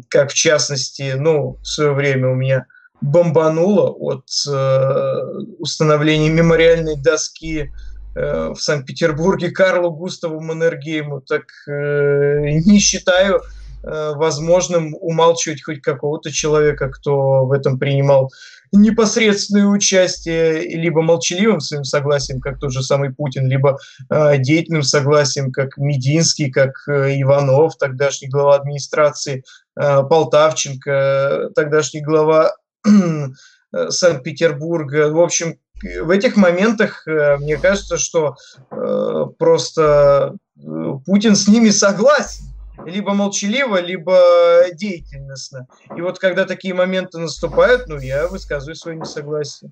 как 0.09 0.31
в 0.31 0.33
частности, 0.33 1.13
ну, 1.15 1.59
в 1.61 1.67
свое 1.67 1.93
время 1.93 2.29
у 2.29 2.35
меня 2.35 2.65
бомбануло 2.99 3.91
от 3.91 4.25
э, 4.49 5.21
установления 5.59 6.29
мемориальной 6.29 6.95
доски 6.95 7.71
в 8.15 8.55
Санкт-Петербурге 8.55 9.49
Карлу 9.49 9.89
Густаву 9.89 10.39
Маннергейму, 10.39 11.21
так 11.21 11.45
не 11.65 12.77
считаю 12.77 13.41
возможным 13.83 14.95
умалчивать 14.99 15.63
хоть 15.63 15.81
какого-то 15.81 16.31
человека, 16.31 16.89
кто 16.89 17.45
в 17.45 17.51
этом 17.51 17.77
принимал 17.77 18.31
непосредственное 18.73 19.67
участие, 19.67 20.61
либо 20.75 21.01
молчаливым 21.01 21.59
своим 21.59 21.83
согласием, 21.83 22.41
как 22.41 22.59
тот 22.59 22.73
же 22.73 22.81
самый 22.81 23.13
Путин, 23.13 23.47
либо 23.47 23.77
э, 24.09 24.37
деятельным 24.39 24.81
согласием, 24.81 25.51
как 25.51 25.77
Мединский, 25.77 26.49
как 26.49 26.71
э, 26.87 27.21
Иванов, 27.21 27.77
тогдашний 27.77 28.27
глава 28.27 28.55
администрации, 28.55 29.43
э, 29.79 30.03
Полтавченко, 30.09 31.51
тогдашний 31.55 32.01
глава 32.01 32.55
э, 32.85 33.89
Санкт-Петербурга. 33.89 35.11
В 35.11 35.21
общем, 35.21 35.59
в 36.01 36.09
этих 36.09 36.35
моментах 36.35 37.07
э, 37.07 37.37
мне 37.37 37.57
кажется, 37.57 37.97
что 37.97 38.35
э, 38.71 39.25
просто 39.37 40.35
э, 40.57 40.93
Путин 41.05 41.35
с 41.35 41.47
ними 41.47 41.69
согласен. 41.69 42.52
Либо 42.85 43.13
молчаливо, 43.13 43.79
либо 43.79 44.65
деятельностно. 44.73 45.67
И 45.95 46.01
вот 46.01 46.19
когда 46.19 46.45
такие 46.45 46.73
моменты 46.73 47.19
наступают, 47.19 47.87
ну, 47.87 47.97
я 47.97 48.27
высказываю 48.27 48.75
свое 48.75 48.97
несогласие. 48.97 49.71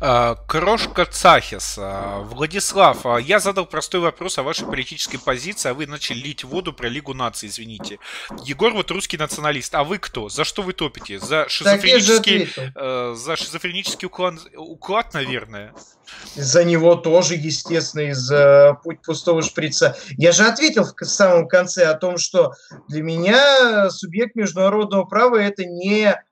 А, 0.00 0.36
Крошка 0.46 1.06
Цахис. 1.06 1.76
А, 1.78 2.20
Владислав, 2.20 3.04
а, 3.04 3.18
я 3.18 3.40
задал 3.40 3.66
простой 3.66 4.00
вопрос 4.00 4.38
о 4.38 4.44
вашей 4.44 4.66
политической 4.66 5.18
позиции, 5.18 5.70
а 5.70 5.74
вы 5.74 5.86
начали 5.86 6.18
лить 6.18 6.44
воду 6.44 6.72
про 6.72 6.88
Лигу 6.88 7.14
наций, 7.14 7.48
извините. 7.48 7.98
Егор 8.44 8.72
вот 8.72 8.90
русский 8.92 9.16
националист, 9.16 9.74
а 9.74 9.82
вы 9.82 9.98
кто? 9.98 10.28
За 10.28 10.44
что 10.44 10.62
вы 10.62 10.72
топите? 10.72 11.18
За 11.18 11.48
шизофренический, 11.48 12.48
э, 12.56 13.14
за 13.16 13.36
шизофренический 13.36 14.06
уклад, 14.06 14.34
уклад, 14.54 15.14
наверное? 15.14 15.74
За 16.36 16.64
него 16.64 16.94
тоже, 16.94 17.34
естественно, 17.34 18.10
из-за 18.10 18.78
путь 18.84 19.02
пустого 19.02 19.42
шприца. 19.42 19.96
Я 20.16 20.32
же 20.32 20.44
ответил 20.44 20.84
в 20.84 21.04
самом 21.04 21.48
конце 21.48 21.86
о 21.86 21.94
том, 21.94 22.18
что 22.18 22.52
для 22.88 23.02
меня 23.02 23.90
субъект 23.90 24.36
международного 24.36 25.04
права 25.04 25.36
это 25.36 25.64
не 25.64 26.04
э, 26.04 26.22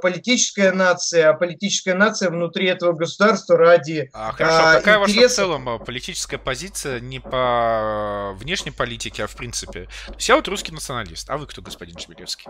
политическая 0.00 0.72
нация, 0.72 1.30
а 1.30 1.34
политическая 1.34 1.94
нация 1.94 2.30
внутри 2.30 2.66
этого 2.66 2.92
государства 2.92 3.56
ради 3.56 4.10
А, 4.12 4.32
хорошо, 4.32 4.58
А, 4.60 4.74
какая 4.76 4.98
ваша 4.98 5.28
в 5.28 5.30
целом 5.30 5.68
а, 5.68 5.78
политическая 5.78 6.38
позиция 6.38 7.00
не 7.00 7.20
по 7.20 8.34
внешней 8.36 8.70
политике, 8.70 9.24
а 9.24 9.26
в 9.26 9.36
принципе? 9.36 9.88
То 10.06 10.14
есть 10.14 10.28
я 10.28 10.36
вот 10.36 10.48
русский 10.48 10.72
националист, 10.72 11.28
а 11.30 11.36
вы 11.36 11.46
кто, 11.46 11.62
господин 11.62 11.98
Шмелевский? 11.98 12.46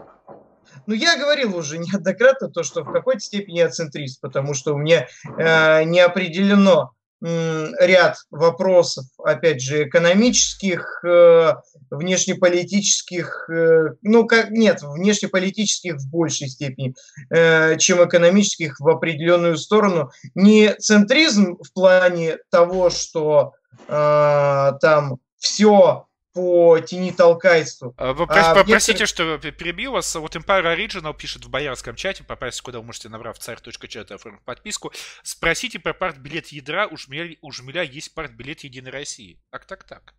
Ну, 0.86 0.94
я 0.94 1.16
говорил 1.18 1.56
уже 1.56 1.78
неоднократно 1.78 2.48
то, 2.48 2.62
что 2.62 2.82
в 2.82 2.92
какой-то 2.92 3.20
степени 3.20 3.58
я 3.58 3.68
центрист, 3.68 4.20
потому 4.20 4.54
что 4.54 4.74
у 4.74 4.78
меня 4.78 5.08
э, 5.38 5.84
не 5.84 6.00
определено 6.00 6.92
ряд 7.20 8.16
вопросов, 8.30 9.06
опять 9.22 9.60
же, 9.60 9.84
экономических, 9.84 11.04
э, 11.04 11.54
внешнеполитических, 11.90 13.50
э, 13.50 13.94
ну, 14.02 14.26
как 14.26 14.50
нет, 14.50 14.82
внешнеполитических 14.82 15.96
в 15.96 16.08
большей 16.10 16.48
степени, 16.48 16.94
э, 17.30 17.76
чем 17.78 18.06
экономических 18.06 18.78
в 18.78 18.88
определенную 18.88 19.56
сторону. 19.56 20.10
Не 20.34 20.74
центризм 20.74 21.56
в 21.56 21.72
плане 21.72 22.38
того, 22.50 22.90
что 22.90 23.52
там 23.86 25.18
все 25.38 26.07
по 26.38 26.78
тени 26.78 27.10
толкайству, 27.10 27.94
А, 27.96 28.12
вы 28.12 28.22
А, 28.22 28.26
прос- 28.28 28.52
в 28.52 28.54
Попросите, 28.54 28.92
некоторых- 29.02 29.08
что 29.40 29.50
перебил 29.50 29.90
вас. 29.90 30.14
Вот 30.14 30.36
Empire 30.36 30.76
Original 30.76 31.12
пишет 31.12 31.44
в 31.44 31.50
боярском 31.50 31.96
чате, 31.96 32.22
попасть 32.22 32.60
куда 32.60 32.78
вы 32.78 32.84
можете, 32.84 33.08
набрав 33.08 33.40
царь.чат 33.40 34.12
оформить 34.12 34.42
подписку. 34.42 34.92
Спросите 35.24 35.80
про 35.80 35.94
партбилет 35.94 36.46
ядра, 36.48 36.86
у 36.86 36.96
Жмеля, 36.96 37.36
у 37.42 37.50
Жмеля 37.50 37.82
есть 37.82 38.14
партбилет 38.14 38.60
Единой 38.60 38.92
России. 38.92 39.40
Так, 39.50 39.64
так, 39.64 39.82
так. 39.82 40.14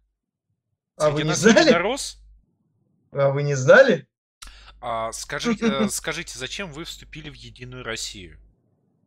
А 0.98 1.10
вы 1.10 1.24
не 1.24 1.34
знали? 1.34 1.68
единорос? 1.68 2.18
а 3.14 3.30
вы 3.30 3.44
не 3.44 3.56
знали? 3.56 4.06
А, 4.82 5.14
скажите, 5.14 5.68
э, 5.68 5.88
скажите, 5.90 6.38
зачем 6.38 6.70
вы 6.74 6.84
вступили 6.84 7.30
в 7.30 7.34
Единую 7.34 7.86
Россию? 7.86 8.38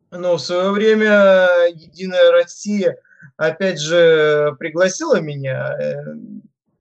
Ну, 0.09 0.33
в 0.33 0.39
свое 0.41 0.71
время 0.71 1.67
Единая 1.75 2.31
Россия, 2.31 2.97
опять 3.37 3.79
же, 3.79 4.55
пригласила 4.57 5.21
меня 5.21 5.77
э, 5.79 6.15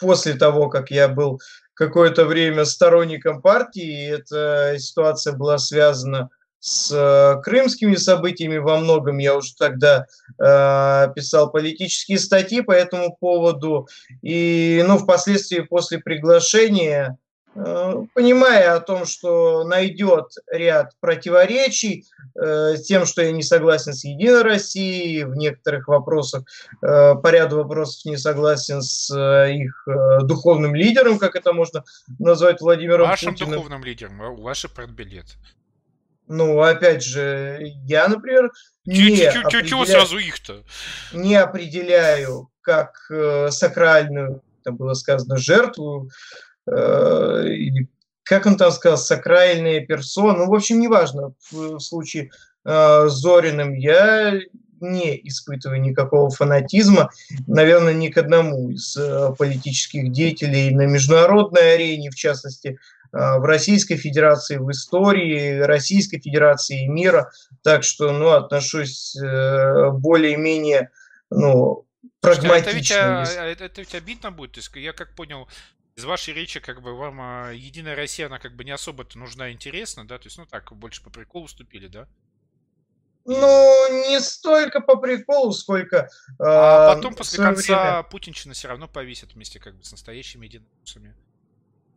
после 0.02 0.34
того, 0.34 0.68
как 0.68 0.90
я 0.90 1.08
был 1.08 1.40
какое-то 1.74 2.26
время 2.26 2.64
сторонником 2.64 3.40
партии. 3.40 4.06
и 4.06 4.10
Эта 4.10 4.74
ситуация 4.78 5.32
была 5.32 5.58
связана 5.58 6.28
с 6.58 6.92
э, 6.92 7.40
крымскими 7.42 7.96
событиями 7.96 8.58
во 8.58 8.78
многом. 8.78 9.18
Я 9.18 9.36
уже 9.36 9.54
тогда 9.56 10.06
э, 10.38 11.12
писал 11.14 11.50
политические 11.50 12.18
статьи 12.18 12.60
по 12.60 12.72
этому 12.72 13.16
поводу. 13.18 13.88
И, 14.22 14.84
ну, 14.86 14.98
впоследствии 14.98 15.60
после 15.60 15.98
приглашения, 15.98 17.18
понимая 17.54 18.74
о 18.74 18.80
том, 18.80 19.04
что 19.04 19.64
найдет 19.64 20.32
ряд 20.50 20.92
противоречий, 21.00 22.06
э, 22.34 22.76
с 22.76 22.82
тем, 22.82 23.04
что 23.04 23.22
я 23.22 23.32
не 23.32 23.42
согласен 23.42 23.92
с 23.92 24.04
Единой 24.04 24.42
Россией, 24.42 25.24
в 25.24 25.34
некоторых 25.36 25.88
вопросах, 25.88 26.44
э, 26.82 27.14
по 27.14 27.30
ряду 27.30 27.56
вопросов 27.56 28.04
не 28.06 28.16
согласен 28.16 28.80
с 28.82 29.10
э, 29.14 29.52
их 29.54 29.86
э, 29.86 30.20
духовным 30.22 30.74
лидером, 30.74 31.18
как 31.18 31.36
это 31.36 31.52
можно 31.52 31.84
назвать 32.18 32.60
Владимиром 32.60 33.08
Вашим 33.08 33.32
Путиным. 33.32 33.52
духовным 33.54 33.84
лидером, 33.84 34.22
а 34.22 34.30
ваш 34.30 34.66
партбилет. 34.70 35.26
Ну, 36.28 36.60
опять 36.60 37.02
же, 37.04 37.58
я, 37.84 38.08
например, 38.08 38.50
не, 38.86 39.16
Чего 39.16 39.48
определяю, 39.48 39.86
сразу 39.86 40.18
их-то? 40.18 40.62
не 41.12 41.34
определяю 41.34 42.48
как 42.62 42.94
э, 43.10 43.50
сакральную, 43.50 44.40
там 44.64 44.76
было 44.76 44.94
сказано, 44.94 45.36
жертву, 45.36 46.08
э, 46.08 46.51
как 46.64 48.46
он 48.46 48.56
там 48.56 48.70
сказал, 48.70 48.98
сакральные 48.98 49.84
персоны, 49.86 50.38
ну, 50.38 50.46
в 50.50 50.54
общем, 50.54 50.80
неважно, 50.80 51.34
в, 51.50 51.76
в 51.76 51.80
случае 51.80 52.30
э, 52.64 53.08
с 53.08 53.12
Зориным 53.12 53.74
я 53.74 54.40
не 54.80 55.20
испытываю 55.28 55.80
никакого 55.80 56.30
фанатизма, 56.30 57.10
наверное, 57.46 57.94
ни 57.94 58.08
к 58.08 58.18
одному 58.18 58.70
из 58.70 58.96
э, 58.96 59.34
политических 59.38 60.10
деятелей 60.12 60.74
на 60.74 60.86
международной 60.86 61.74
арене, 61.74 62.10
в 62.10 62.14
частности, 62.14 62.68
э, 62.68 62.76
в 63.12 63.44
Российской 63.44 63.96
Федерации, 63.96 64.56
в 64.56 64.70
истории 64.70 65.58
Российской 65.60 66.18
Федерации 66.18 66.84
и 66.84 66.88
мира. 66.88 67.30
Так 67.62 67.84
что, 67.84 68.12
ну, 68.12 68.30
отношусь 68.30 69.16
э, 69.16 69.90
более-менее, 69.90 70.90
ну, 71.30 71.86
а 72.22 72.28
это 72.28 72.30
ведь, 72.30 72.40
прагматично. 72.40 73.22
а, 73.22 73.24
а 73.24 73.46
это, 73.46 73.70
ведь 73.76 73.94
обидно 73.94 74.30
будет. 74.30 74.58
Я 74.74 74.92
как 74.92 75.14
понял, 75.14 75.48
из 75.96 76.04
вашей 76.04 76.34
речи, 76.34 76.60
как 76.60 76.82
бы, 76.82 76.94
вам 76.94 77.20
а, 77.20 77.50
Единая 77.50 77.94
Россия, 77.94 78.26
она 78.26 78.38
как 78.38 78.56
бы 78.56 78.64
не 78.64 78.70
особо-то 78.70 79.18
нужна 79.18 79.48
и 79.48 79.52
интересна, 79.52 80.06
да? 80.06 80.18
То 80.18 80.26
есть, 80.26 80.38
ну 80.38 80.46
так, 80.46 80.72
больше 80.72 81.02
по 81.02 81.10
приколу 81.10 81.46
вступили, 81.46 81.86
да? 81.86 82.08
Ну, 83.24 84.08
не 84.08 84.20
столько 84.20 84.80
по 84.80 84.96
приколу, 84.96 85.52
сколько... 85.52 86.08
А 86.40 86.92
э, 86.92 86.94
потом 86.96 87.14
после 87.14 87.38
конца 87.38 87.92
время... 87.92 88.02
Путинчина 88.02 88.54
все 88.54 88.68
равно 88.68 88.88
повесят 88.88 89.34
вместе 89.34 89.60
как 89.60 89.76
бы 89.76 89.84
с 89.84 89.92
настоящими 89.92 90.46
единоросами. 90.46 91.14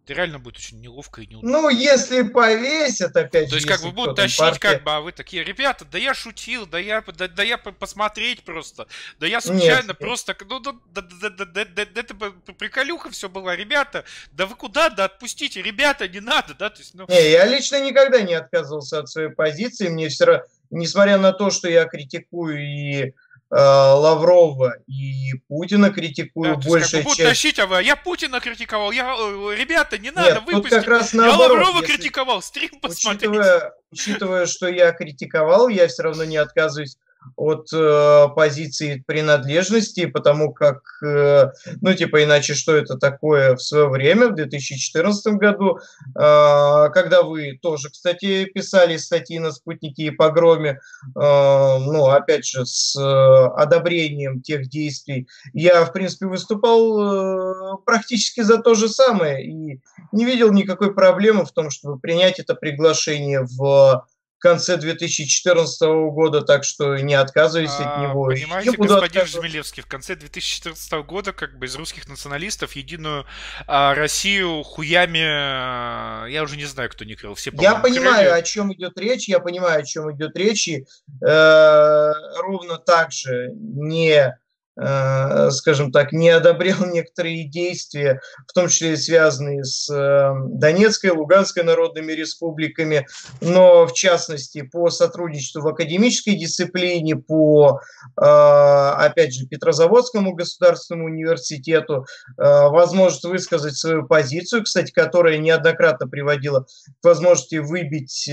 Это 0.06 0.14
реально 0.14 0.38
будет 0.38 0.58
очень 0.58 0.82
неловко 0.82 1.22
и 1.22 1.26
неудобно. 1.26 1.62
Ну, 1.62 1.70
если 1.70 2.22
повесят, 2.22 3.18
опять 3.18 3.50
То 3.50 3.56
есть, 3.56 3.68
как 3.68 3.82
бы 3.82 3.92
будут 3.92 4.16
тащить, 4.16 4.38
партия... 4.38 4.60
как 4.60 4.84
бы, 4.84 4.92
а 4.92 5.02
вы 5.02 5.12
такие, 5.12 5.44
ребята, 5.44 5.84
да 5.84 5.98
я 5.98 6.14
шутил, 6.14 6.68
да 6.68 6.78
я, 6.78 7.02
да, 7.02 7.28
да 7.28 7.42
я 7.42 7.58
посмотреть 7.58 8.44
просто, 8.44 8.86
да 9.20 9.26
я 9.26 9.42
случайно 9.42 9.88
нет, 9.88 9.98
просто, 9.98 10.38
ну, 10.48 10.60
да, 10.60 10.74
да, 10.94 11.02
да, 11.02 11.30
да, 11.30 11.46
да, 11.46 11.66
да, 11.66 11.86
да, 11.86 12.02
это 12.02 12.14
приколюха 12.54 13.10
все 13.10 13.30
была, 13.30 13.56
ребята, 13.56 14.06
да 14.32 14.46
вы 14.46 14.56
куда, 14.56 14.92
да 14.92 15.06
отпустите, 15.06 15.64
ребята, 15.64 16.08
не 16.08 16.20
надо, 16.20 16.54
да, 16.54 16.70
то 16.70 16.82
есть, 16.82 16.94
ну... 16.94 17.08
Не, 17.10 17.32
я 17.32 17.46
лично 17.46 17.82
никогда 17.82 18.22
не 18.22 18.36
отказывался 18.36 19.00
от 19.00 19.10
своей 19.10 19.30
позиции, 19.30 19.88
мне 19.88 20.10
все 20.10 20.26
равно, 20.26 20.44
несмотря 20.70 21.18
на 21.18 21.34
то, 21.34 21.50
что 21.50 21.68
я 21.68 21.86
критикую 21.86 22.62
и 22.62 23.14
Лаврова 23.52 24.78
и 24.88 25.34
Путина 25.48 25.92
критикую 25.92 26.58
да, 26.58 26.70
большая 26.70 27.04
как 27.04 27.12
бы 27.12 27.16
часть. 27.16 27.30
тащить, 27.30 27.60
а 27.60 27.82
я 27.82 27.96
Путина 27.96 28.40
критиковал, 28.40 28.92
я, 28.92 29.16
э, 29.18 29.56
ребята, 29.56 29.98
не 29.98 30.12
надо, 30.12 30.36
Нет, 30.36 30.44
выпустить. 30.46 30.80
как 30.80 30.88
раз 30.88 31.14
наоборот, 31.14 31.40
я 31.40 31.48
Лаврова 31.48 31.82
если, 31.82 31.96
критиковал, 31.98 32.42
стрим 32.42 32.80
посмотрите. 32.82 33.30
Учитывая, 33.30 33.74
учитывая, 33.92 34.46
что 34.48 34.68
я 34.68 34.92
критиковал, 34.92 35.68
я 35.68 35.88
все 35.88 36.04
равно 36.04 36.24
не 36.24 36.38
отказываюсь 36.38 36.98
от 37.36 37.68
э, 37.74 38.28
позиции 38.36 39.04
принадлежности, 39.06 40.06
потому 40.06 40.54
как, 40.54 40.82
э, 41.04 41.52
ну, 41.82 41.94
типа, 41.94 42.24
иначе 42.24 42.54
что 42.54 42.76
это 42.76 42.98
такое 42.98 43.56
в 43.56 43.62
свое 43.62 43.88
время, 43.90 44.30
в 44.30 44.36
2014 44.36 45.34
году, 45.36 45.78
э, 45.78 46.90
когда 46.94 47.24
вы 47.24 47.60
тоже, 47.62 47.90
кстати, 47.90 48.46
писали 48.46 48.98
статьи 48.98 49.40
на 49.40 49.52
«Спутнике» 49.52 50.04
и 50.04 50.12
«Погроме», 50.12 50.70
э, 50.70 50.78
ну, 51.16 52.06
опять 52.06 52.46
же, 52.46 52.66
с 52.66 52.96
э, 52.96 53.62
одобрением 53.62 54.42
тех 54.42 54.68
действий, 54.70 55.28
я, 55.54 55.86
в 55.86 55.94
принципе, 55.94 56.28
выступал 56.28 57.02
э, 57.02 57.78
практически 57.86 58.42
за 58.42 58.58
то 58.58 58.76
же 58.76 58.90
самое 58.90 59.46
и 59.46 59.80
не 60.12 60.26
видел 60.26 60.52
никакой 60.52 60.94
проблемы 60.94 61.46
в 61.46 61.52
том, 61.52 61.70
чтобы 61.70 62.00
принять 62.00 62.40
это 62.40 62.56
приглашение 62.56 63.42
в 63.42 64.06
конце 64.46 64.78
2014 64.78 65.82
года, 66.12 66.42
так 66.42 66.64
что 66.64 66.98
не 66.98 67.16
отказываюсь 67.16 67.72
а, 67.80 67.96
от 67.96 68.02
него. 68.04 68.26
Понимаете, 68.26 68.70
не 68.70 68.78
господин 68.78 69.26
Жмелевский, 69.26 69.82
в 69.82 69.88
конце 69.88 70.16
2014 70.16 70.92
года 71.04 71.34
как 71.34 71.58
бы 71.58 71.66
из 71.66 71.76
русских 71.76 72.08
националистов 72.08 72.74
единую 72.74 73.26
а, 73.66 73.96
Россию 73.96 74.62
хуями, 74.62 75.26
а, 75.26 76.28
я 76.28 76.44
уже 76.44 76.58
не 76.58 76.66
знаю, 76.66 76.92
кто 76.92 77.06
не 77.06 77.16
крыл. 77.16 77.34
Все, 77.34 77.50
я 77.56 77.74
понимаю, 77.74 78.30
крыли. 78.30 78.40
о 78.40 78.42
чем 78.44 78.72
идет 78.72 79.00
речь, 79.00 79.28
я 79.28 79.40
понимаю, 79.40 79.80
о 79.80 79.84
чем 79.84 80.16
идет 80.16 80.38
речь, 80.38 80.68
и 80.68 80.86
э, 81.26 82.12
ровно 82.38 82.78
так 82.78 83.12
же 83.12 83.50
не 83.56 84.38
скажем 84.78 85.92
так, 85.92 86.12
не 86.12 86.30
одобрял 86.30 86.86
некоторые 86.86 87.48
действия, 87.48 88.22
в 88.48 88.54
том 88.54 88.68
числе 88.68 88.98
связанные 88.98 89.64
с 89.64 89.90
э, 89.90 90.34
Донецкой, 90.50 91.12
Луганской 91.12 91.64
народными 91.64 92.12
республиками, 92.12 93.08
но 93.42 93.88
в 93.88 93.94
частности 93.94 94.64
по 94.64 94.90
сотрудничеству 94.90 95.62
в 95.62 95.68
академической 95.68 96.36
дисциплине, 96.36 97.16
по, 97.16 97.80
э, 98.20 98.22
опять 98.22 99.34
же, 99.34 99.48
Петрозаводскому 99.48 100.34
государственному 100.34 101.08
университету, 101.08 102.06
возможность 102.38 103.24
высказать 103.26 103.76
свою 103.76 104.06
позицию, 104.06 104.64
кстати, 104.64 104.92
которая 104.92 105.38
неоднократно 105.38 106.08
приводила 106.08 106.66
к 107.02 107.06
возможности 107.06 107.56
выбить 107.56 108.30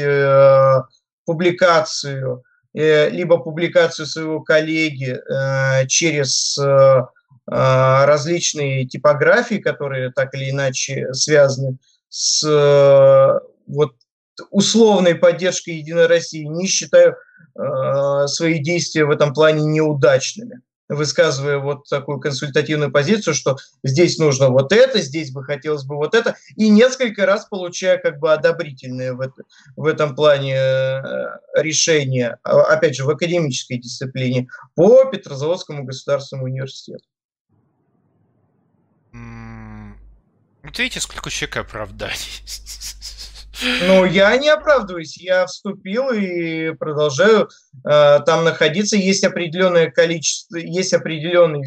публикацию 1.25 2.43
Э, 2.45 2.52
либо 2.75 3.39
публикацию 3.39 4.07
своего 4.07 4.41
коллеги 4.41 5.19
э, 5.19 5.87
через 5.87 6.57
э, 6.59 7.01
различные 7.47 8.87
типографии, 8.87 9.57
которые 9.57 10.13
так 10.13 10.35
или 10.35 10.51
иначе 10.51 11.13
связаны 11.13 11.77
с 12.09 12.43
вот, 13.67 13.95
условной 14.51 15.17
поддержкой 15.17 15.79
Единой 15.79 16.07
России, 16.07 16.45
не 16.45 16.67
считаю 16.67 17.17
свои 18.29 18.61
действия 18.61 19.05
в 19.05 19.11
этом 19.11 19.35
плане 19.35 19.65
неудачными 19.65 20.61
высказывая 20.95 21.59
вот 21.59 21.89
такую 21.89 22.21
консультативную 22.21 22.91
позицию, 22.91 23.35
что 23.35 23.57
здесь 23.83 24.19
нужно 24.19 24.49
вот 24.49 24.73
это, 24.73 25.01
здесь 25.01 25.33
бы 25.33 25.45
хотелось 25.45 25.85
бы 25.85 25.97
вот 25.97 26.15
это, 26.15 26.37
и 26.57 26.69
несколько 26.69 27.27
раз 27.27 27.47
получая 27.47 27.99
как 27.99 28.19
бы 28.19 28.33
одобрительные 28.33 29.13
в, 29.15 29.21
это, 29.21 29.43
в 29.77 29.87
этом 29.87 30.15
плане 30.15 30.57
э, 30.57 31.03
решения, 31.57 32.39
а, 32.43 32.63
опять 32.63 32.97
же, 32.97 33.05
в 33.05 33.11
академической 33.11 33.79
дисциплине 33.79 34.49
по 34.75 35.05
Петрозаводскому 35.05 35.85
государственному 35.85 36.47
университету. 36.47 37.05
Вот 40.63 40.79
видите, 40.79 41.01
сколько 41.01 41.29
человека 41.29 41.61
оправданий. 41.61 42.43
Ну, 43.83 44.05
я 44.05 44.37
не 44.37 44.49
оправдываюсь, 44.49 45.17
я 45.19 45.47
вступил 45.47 46.11
и 46.11 46.73
продолжаю 46.73 47.49
э, 47.85 48.21
там 48.25 48.45
находиться. 48.45 48.97
Есть 48.97 49.25
определенное 49.25 49.91
количество, 49.91 50.57
есть 50.57 50.93
определенный, 50.93 51.65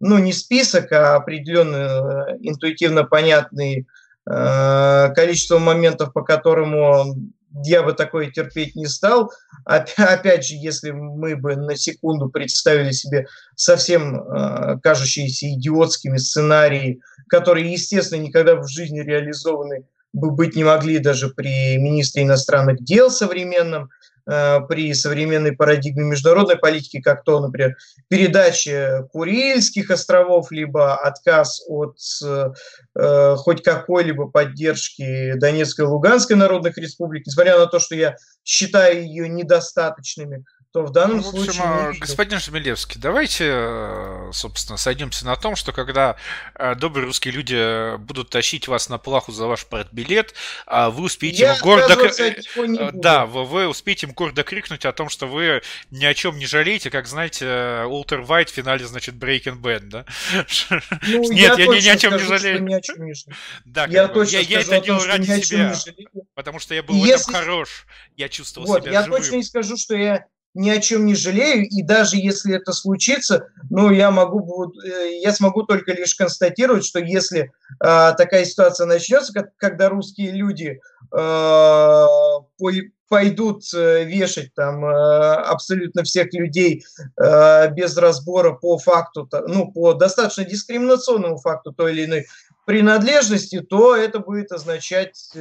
ну, 0.00 0.18
не 0.18 0.32
список, 0.32 0.92
а 0.92 1.16
определенный 1.16 2.34
э, 2.34 2.36
интуитивно 2.40 3.04
понятный 3.04 3.86
э, 4.28 5.12
количество 5.14 5.58
моментов, 5.58 6.12
по 6.12 6.22
которому 6.22 7.16
я 7.64 7.82
бы 7.82 7.92
такое 7.92 8.30
терпеть 8.30 8.76
не 8.76 8.86
стал. 8.86 9.32
Опять 9.64 10.46
же, 10.46 10.54
если 10.54 10.90
мы 10.90 11.36
бы 11.36 11.56
на 11.56 11.76
секунду 11.76 12.28
представили 12.28 12.92
себе 12.92 13.26
совсем 13.56 14.20
э, 14.20 14.78
кажущиеся 14.82 15.48
идиотскими 15.54 16.18
сценарии, 16.18 17.00
которые, 17.28 17.72
естественно, 17.72 18.20
никогда 18.20 18.56
в 18.56 18.68
жизни 18.68 19.00
реализованы 19.00 19.84
быть 20.12 20.56
не 20.56 20.64
могли 20.64 20.98
даже 20.98 21.28
при 21.28 21.76
министре 21.76 22.22
иностранных 22.22 22.82
дел 22.82 23.10
современном, 23.10 23.90
э, 24.26 24.60
при 24.68 24.94
современной 24.94 25.52
парадигме 25.52 26.04
международной 26.04 26.56
политики, 26.56 27.00
как 27.00 27.24
то, 27.24 27.40
например, 27.40 27.76
передача 28.08 29.06
Курильских 29.12 29.90
островов, 29.90 30.50
либо 30.50 30.96
отказ 30.96 31.62
от 31.68 31.98
э, 32.24 33.36
хоть 33.36 33.62
какой-либо 33.62 34.28
поддержки 34.28 35.34
Донецкой 35.34 35.84
и 35.84 35.88
Луганской 35.88 36.36
народных 36.36 36.78
республик, 36.78 37.26
несмотря 37.26 37.58
на 37.58 37.66
то, 37.66 37.78
что 37.78 37.94
я 37.94 38.16
считаю 38.44 39.02
ее 39.02 39.28
недостаточными, 39.28 40.44
то 40.72 40.82
в 40.82 40.90
данном 40.90 41.18
ну, 41.18 41.22
в 41.22 41.28
общем, 41.28 41.44
случае... 41.44 41.62
А, 41.64 41.92
господин 41.98 42.38
Шмелевский, 42.40 43.00
давайте, 43.00 43.44
э, 43.48 44.30
собственно, 44.34 44.76
сойдемся 44.76 45.24
на 45.24 45.34
том, 45.36 45.56
что 45.56 45.72
когда 45.72 46.16
э, 46.54 46.74
добрые 46.74 47.06
русские 47.06 47.32
люди 47.32 47.96
будут 47.96 48.28
тащить 48.28 48.68
вас 48.68 48.90
на 48.90 48.98
плаху 48.98 49.32
за 49.32 49.46
ваш 49.46 49.64
партбилет, 49.64 50.34
а 50.66 50.90
вы 50.90 51.04
успеете 51.04 51.38
Я 51.38 51.54
им 51.54 51.62
гордо... 51.62 51.94
Э, 51.94 52.90
да, 52.92 53.24
вы, 53.24 53.46
вы 53.46 53.66
успеете 53.66 54.06
им 54.06 54.12
гордо 54.12 54.42
крикнуть 54.42 54.84
о 54.84 54.92
том, 54.92 55.08
что 55.08 55.26
вы 55.26 55.62
ни 55.90 56.04
о 56.04 56.12
чем 56.12 56.36
не 56.36 56.44
жалеете, 56.44 56.90
как, 56.90 57.06
знаете, 57.06 57.84
Уолтер 57.86 58.20
Вайт 58.20 58.50
в 58.50 58.52
финале, 58.52 58.86
значит, 58.86 59.14
Breaking 59.14 59.62
Bad, 59.62 59.84
да? 59.84 60.04
Ну, 61.06 61.22
Нет, 61.32 61.58
я, 61.58 61.64
я 61.64 61.80
ни 61.80 61.88
о 61.88 61.96
чем 61.96 62.12
не 62.12 62.18
жалею. 62.18 62.62
Ни 62.62 62.74
о 62.74 62.80
чем 62.82 63.06
не 63.06 63.14
жалею. 63.14 63.38
Да, 63.64 63.86
я, 63.86 64.06
точно 64.08 64.36
я, 64.36 64.40
я 64.40 64.60
это 64.60 64.80
делаю 64.80 65.06
ради 65.06 65.40
себя, 65.40 65.74
потому 66.34 66.58
что 66.58 66.74
я 66.74 66.82
был 66.82 67.00
в 67.00 67.04
этом 67.06 67.32
хорош. 67.32 67.86
Я 68.16 68.28
чувствовал 68.28 68.66
себя 68.82 68.92
я 68.92 69.04
живым. 69.04 69.22
точно 69.22 69.36
не 69.36 69.44
скажу, 69.44 69.78
что 69.78 69.96
я 69.96 70.26
ни 70.58 70.70
о 70.70 70.80
чем 70.80 71.06
не 71.06 71.14
жалею, 71.14 71.68
и 71.68 71.82
даже 71.82 72.16
если 72.16 72.56
это 72.56 72.72
случится, 72.72 73.46
ну, 73.70 73.90
я 73.90 74.10
могу, 74.10 74.72
э, 74.84 75.20
я 75.22 75.32
смогу 75.32 75.62
только 75.62 75.92
лишь 75.92 76.16
констатировать, 76.16 76.84
что 76.84 76.98
если 76.98 77.40
э, 77.42 77.48
такая 77.78 78.44
ситуация 78.44 78.86
начнется, 78.86 79.32
как, 79.32 79.56
когда 79.56 79.88
русские 79.88 80.32
люди 80.32 80.80
э, 81.16 82.06
пойдут 83.08 83.72
вешать 83.72 84.52
там 84.54 84.84
э, 84.84 85.34
абсолютно 85.34 86.02
всех 86.02 86.32
людей 86.34 86.84
э, 87.16 87.70
без 87.70 87.96
разбора 87.96 88.52
по 88.52 88.78
факту, 88.78 89.28
ну, 89.46 89.70
по 89.70 89.94
достаточно 89.94 90.44
дискриминационному 90.44 91.38
факту 91.38 91.72
той 91.72 91.92
или 91.92 92.04
иной 92.04 92.26
принадлежности, 92.66 93.60
то 93.60 93.96
это 93.96 94.18
будет 94.18 94.52
означать, 94.52 95.32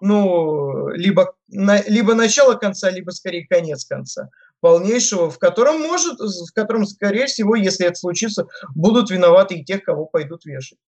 ну, 0.00 0.88
либо, 0.88 1.34
либо 1.48 2.14
начало 2.14 2.54
конца, 2.54 2.90
либо 2.90 3.10
скорее 3.10 3.46
конец 3.46 3.84
конца 3.84 4.28
полнейшего, 4.60 5.30
в 5.30 5.38
котором 5.38 5.80
может, 5.80 6.18
в 6.18 6.52
котором, 6.54 6.86
скорее 6.86 7.26
всего, 7.26 7.54
если 7.54 7.86
это 7.86 7.96
случится, 7.96 8.46
будут 8.74 9.10
виноваты 9.10 9.56
и 9.56 9.64
тех, 9.64 9.84
кого 9.84 10.06
пойдут 10.06 10.44
вешать. 10.44 10.78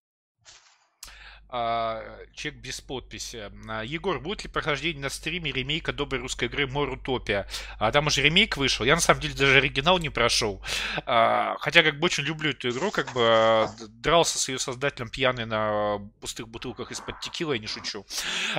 А, 1.51 2.05
чек 2.35 2.55
без 2.55 2.81
подписи. 2.81 3.51
А, 3.69 3.83
Егор, 3.83 4.21
будет 4.21 4.45
ли 4.45 4.51
прохождение 4.51 5.03
на 5.03 5.09
стриме 5.09 5.51
ремейка 5.51 5.93
доброй 5.93 6.21
русской 6.21 6.45
игры 6.45 6.67
Мор 6.67 6.91
Утопия? 6.91 7.49
А, 7.79 7.91
там 7.91 8.07
уже 8.09 8.23
ремейк 8.23 8.59
вышел. 8.59 8.85
Я 8.85 8.95
на 8.95 9.01
самом 9.01 9.21
деле 9.21 9.35
даже 9.35 9.57
оригинал 9.57 9.99
не 9.99 10.11
прошел. 10.11 10.63
А, 11.07 11.57
хотя 11.61 11.83
как 11.83 11.99
бы 11.99 12.05
очень 12.05 12.25
люблю 12.25 12.51
эту 12.51 12.69
игру, 12.69 12.91
как 12.91 13.13
бы 13.13 13.23
а, 13.23 13.69
дрался 13.89 14.39
с 14.39 14.49
ее 14.49 14.59
создателем 14.59 15.09
пьяный 15.09 15.47
на 15.47 15.99
пустых 16.21 16.49
бутылках 16.49 16.91
из-под 16.93 17.21
текила, 17.21 17.55
я 17.55 17.59
не 17.59 17.67
шучу. 17.67 18.05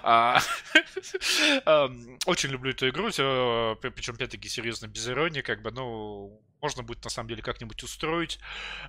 А, 0.02 0.40
очень 2.26 2.49
люблю 2.49 2.72
эту 2.72 2.90
игру, 2.90 3.10
причем 3.10 4.16
опять-таки 4.16 4.49
серьезно 4.49 4.88
без 4.88 5.07
иронии, 5.07 5.41
как 5.41 5.61
бы, 5.61 5.72
ну, 5.72 6.41
можно 6.61 6.84
будет 6.84 7.03
на 7.03 7.10
самом 7.10 7.30
деле 7.30 7.41
как-нибудь 7.41 7.84
устроить, 7.84 8.40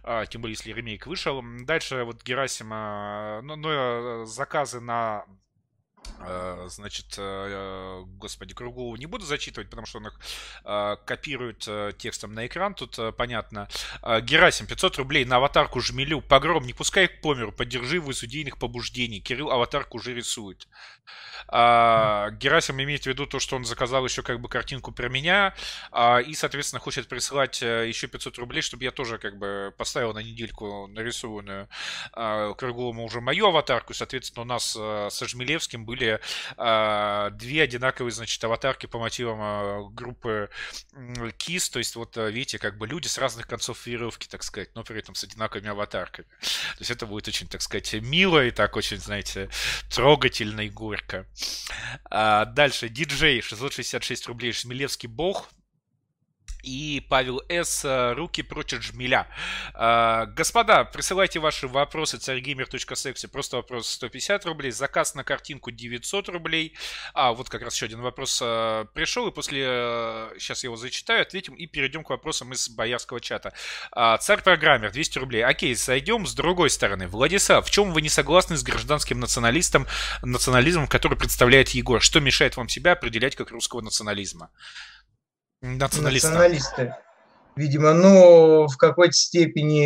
а, 0.02 0.26
тем 0.26 0.42
более 0.42 0.55
если 0.55 0.72
ремейк 0.72 1.06
вышел. 1.06 1.42
Дальше 1.60 2.05
вот 2.05 2.22
Герасима, 2.22 3.40
ну, 3.42 3.56
ну 3.56 4.24
заказы 4.26 4.80
на 4.80 5.24
значит, 6.68 7.14
э, 7.16 8.05
господи, 8.18 8.55
Круглову 8.55 8.97
не 8.97 9.06
буду 9.06 9.24
зачитывать, 9.24 9.68
потому 9.68 9.86
что 9.86 9.98
он 9.98 10.09
их 10.09 10.20
а, 10.64 10.97
копирует 10.97 11.64
э, 11.66 11.93
текстом 11.97 12.35
на 12.35 12.47
экран, 12.47 12.74
тут 12.74 12.98
э, 12.98 13.12
понятно. 13.12 13.68
Герасим, 14.22 14.66
500 14.66 14.98
рублей 14.98 15.24
на 15.24 15.36
аватарку 15.36 15.81
Жмелю. 15.81 16.20
Погром, 16.20 16.64
не 16.64 16.72
пускай 16.72 17.09
к 17.09 17.20
померу, 17.20 17.52
поддержи 17.52 17.97
его 17.97 18.10
из 18.12 18.22
идейных 18.22 18.59
побуждений. 18.59 19.20
Кирилл 19.20 19.51
аватарку 19.51 19.98
уже 19.98 20.14
рисует. 20.14 20.68
А, 21.48 22.31
Герасим 22.31 22.81
имеет 22.82 23.02
в 23.02 23.06
виду 23.06 23.27
то, 23.27 23.39
что 23.39 23.56
он 23.56 23.64
заказал 23.64 24.05
еще 24.05 24.22
как 24.22 24.40
бы 24.40 24.48
картинку 24.48 24.93
про 24.93 25.09
меня, 25.09 25.55
а, 25.90 26.18
и, 26.18 26.35
соответственно, 26.35 26.81
хочет 26.81 27.09
присылать 27.09 27.62
э, 27.62 27.89
еще 27.89 28.06
500 28.06 28.39
рублей, 28.39 28.62
чтобы 28.62 28.85
я 28.85 28.90
тоже 28.90 29.18
как 29.18 29.39
бы 29.39 29.74
поставил 29.77 30.12
на 30.12 30.20
недельку 30.20 30.86
нарисованную 30.89 31.68
а, 32.12 32.55
Круглому 32.55 33.05
уже 33.05 33.20
мою 33.20 33.47
аватарку. 33.47 33.94
Соответственно, 33.94 34.43
у 34.43 34.47
нас 34.47 34.77
э, 34.78 35.09
со 35.10 35.27
Жмелевским 35.27 35.85
были 35.91 36.21
а, 36.57 37.31
две 37.31 37.62
одинаковые, 37.62 38.12
значит, 38.12 38.43
аватарки 38.45 38.87
по 38.87 39.01
мотивам 39.01 39.39
а, 39.43 39.89
группы 39.91 40.49
KISS, 40.95 41.73
то 41.73 41.79
есть 41.81 41.97
вот 41.97 42.17
э, 42.17 42.31
видите, 42.31 42.61
как 42.61 42.79
бы 42.79 42.87
люди 42.87 43.09
с 43.09 43.19
разных 43.19 43.49
концов 43.49 43.85
веревки, 43.87 44.29
так 44.29 44.45
сказать, 44.45 44.71
но 44.77 44.85
при 44.85 45.01
этом 45.01 45.17
с 45.17 45.25
одинаковыми 45.25 45.69
аватарками. 45.69 46.29
То 46.29 46.79
есть 46.79 46.93
это 46.93 47.07
будет 47.07 47.27
очень, 47.27 47.49
так 47.49 47.61
сказать, 47.61 47.93
мило 47.95 48.45
и 48.45 48.53
так 48.53 48.77
очень, 48.77 48.99
знаете, 48.99 49.51
трогательно 49.93 50.61
и 50.61 50.71
горько. 50.71 51.27
А, 52.05 52.45
дальше, 52.45 52.89
диджей, 52.89 53.41
666 53.41 54.27
рублей, 54.29 54.53
Шмелевский 54.53 55.09
бог, 55.09 55.51
и 56.62 57.05
Павел 57.09 57.43
С. 57.49 57.85
Э, 57.85 58.12
руки 58.12 58.43
прочь 58.43 58.70
жмеля. 58.70 59.27
А, 59.74 60.27
господа, 60.27 60.85
присылайте 60.85 61.39
ваши 61.39 61.69
вопросы 61.69 62.19
царьгеймер.секси. 62.19 63.28
Просто 63.28 63.57
вопрос 63.57 63.89
150 63.91 64.47
рублей. 64.47 64.70
Заказ 64.70 65.15
на 65.15 65.24
картинку 65.24 65.70
900 65.70 66.28
рублей. 66.28 66.74
А, 67.15 67.32
вот 67.32 67.49
как 67.49 67.62
раз 67.62 67.74
еще 67.74 67.87
один 67.87 68.01
вопрос 68.01 68.41
а, 68.43 68.85
пришел. 68.95 69.28
И 69.28 69.32
после... 69.32 69.65
А, 69.66 70.32
сейчас 70.39 70.62
я 70.65 70.69
его 70.69 70.77
зачитаю, 70.77 71.23
ответим 71.23 71.55
и 71.55 71.66
перейдем 71.66 72.05
к 72.05 72.11
вопросам 72.11 72.53
из 72.53 72.69
боярского 72.69 73.20
чата. 73.20 73.53
А, 73.93 74.16
Царь-программер 74.19 74.93
200 74.93 75.19
рублей. 75.19 75.45
Окей, 75.45 75.74
сойдем 75.77 76.27
с 76.27 76.35
другой 76.35 76.70
стороны. 76.70 77.09
Владислав, 77.09 77.66
в 77.66 77.70
чем 77.70 77.93
вы 77.93 78.03
не 78.03 78.09
согласны 78.09 78.57
с 78.57 78.62
гражданским 78.62 79.20
националистом, 79.20 79.87
национализмом, 80.23 80.87
который 80.87 81.19
представляет 81.19 81.70
Егор? 81.70 82.01
Что 82.01 82.20
мешает 82.20 82.57
вам 82.57 82.69
себя 82.69 82.93
определять 82.93 83.37
как 83.37 83.51
русского 83.51 83.81
национализма? 83.81 84.51
Националисты. 85.61 86.28
Националисты. 86.28 86.95
Видимо, 87.57 87.93
ну, 87.93 88.66
в 88.66 88.77
какой-то 88.77 89.12
степени, 89.12 89.85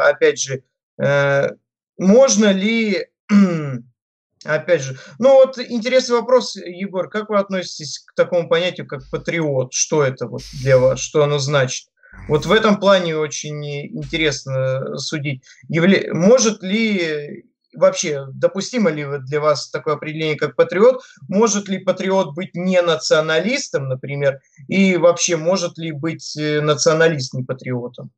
опять 0.00 0.40
же, 0.40 0.64
э, 0.98 1.50
можно 1.98 2.50
ли, 2.50 3.06
опять 4.44 4.82
же, 4.82 4.98
ну 5.18 5.34
вот 5.34 5.58
интересный 5.58 6.16
вопрос, 6.16 6.56
Егор, 6.56 7.08
как 7.08 7.28
вы 7.28 7.38
относитесь 7.38 8.00
к 8.00 8.14
такому 8.14 8.48
понятию, 8.48 8.86
как 8.86 9.08
патриот? 9.10 9.72
Что 9.72 10.02
это 10.02 10.26
вот 10.26 10.42
для 10.60 10.78
вас, 10.78 10.98
что 10.98 11.22
оно 11.22 11.38
значит? 11.38 11.88
Вот 12.28 12.46
в 12.46 12.52
этом 12.52 12.78
плане 12.78 13.16
очень 13.16 13.64
интересно 13.64 14.98
судить. 14.98 15.44
Явля... 15.68 16.12
Может 16.12 16.62
ли 16.62 17.46
вообще 17.74 18.26
допустимо 18.32 18.90
ли 18.90 19.06
для 19.20 19.40
вас 19.40 19.70
такое 19.70 19.94
определение, 19.94 20.36
как 20.36 20.56
патриот? 20.56 21.02
Может 21.28 21.68
ли 21.68 21.78
патриот 21.78 22.34
быть 22.34 22.54
не 22.54 22.80
националистом, 22.82 23.88
например, 23.88 24.40
и 24.68 24.96
вообще 24.96 25.36
может 25.36 25.78
ли 25.78 25.92
быть 25.92 26.36
э, 26.36 26.60
националист 26.60 27.34
не 27.34 27.42
патриотом? 27.42 28.10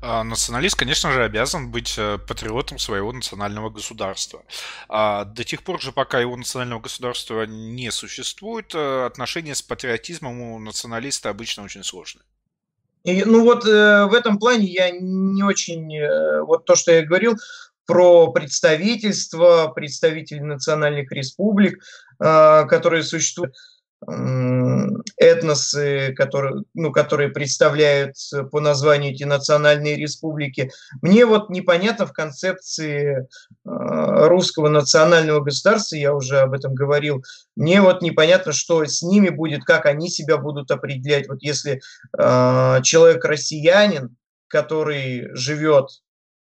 А, 0.00 0.24
националист, 0.24 0.76
конечно 0.76 1.12
же, 1.12 1.24
обязан 1.24 1.70
быть 1.70 1.94
э, 1.98 2.18
патриотом 2.18 2.78
своего 2.78 3.12
национального 3.12 3.70
государства. 3.70 4.42
А 4.88 5.24
до 5.24 5.44
тех 5.44 5.62
пор 5.62 5.80
же, 5.80 5.92
пока 5.92 6.20
его 6.20 6.36
национального 6.36 6.80
государства 6.80 7.44
не 7.44 7.90
существует, 7.90 8.74
э, 8.74 9.06
отношения 9.06 9.54
с 9.54 9.62
патриотизмом 9.62 10.40
у 10.40 10.58
националиста 10.58 11.30
обычно 11.30 11.64
очень 11.64 11.84
сложные. 11.84 12.24
И, 13.04 13.24
ну 13.24 13.44
вот 13.44 13.64
э, 13.66 14.06
в 14.06 14.12
этом 14.12 14.38
плане 14.38 14.66
я 14.66 14.90
не 14.90 15.42
очень, 15.42 15.96
э, 15.96 16.42
вот 16.42 16.64
то, 16.64 16.74
что 16.74 16.92
я 16.92 17.06
говорил, 17.06 17.36
про 17.88 18.30
представительство, 18.32 19.72
представителей 19.74 20.42
национальных 20.42 21.10
республик, 21.10 21.82
а, 22.20 22.64
которые 22.64 23.02
существуют, 23.02 23.54
этносы, 25.16 26.14
которые, 26.14 26.62
ну, 26.74 26.92
которые 26.92 27.30
представляют 27.30 28.14
по 28.52 28.60
названию 28.60 29.12
эти 29.12 29.24
национальные 29.24 29.96
республики. 29.96 30.70
Мне 31.02 31.26
вот 31.26 31.50
непонятно 31.50 32.06
в 32.06 32.12
концепции 32.12 33.26
а, 33.66 34.28
русского 34.28 34.68
национального 34.68 35.40
государства, 35.40 35.96
я 35.96 36.14
уже 36.14 36.38
об 36.38 36.52
этом 36.52 36.74
говорил, 36.74 37.24
мне 37.56 37.80
вот 37.80 38.02
непонятно, 38.02 38.52
что 38.52 38.84
с 38.84 39.02
ними 39.02 39.30
будет, 39.30 39.64
как 39.64 39.86
они 39.86 40.08
себя 40.10 40.36
будут 40.36 40.70
определять. 40.70 41.28
Вот 41.28 41.38
если 41.42 41.80
э, 42.16 42.82
человек 42.82 43.24
россиянин, 43.24 44.16
который 44.46 45.34
живет 45.34 45.88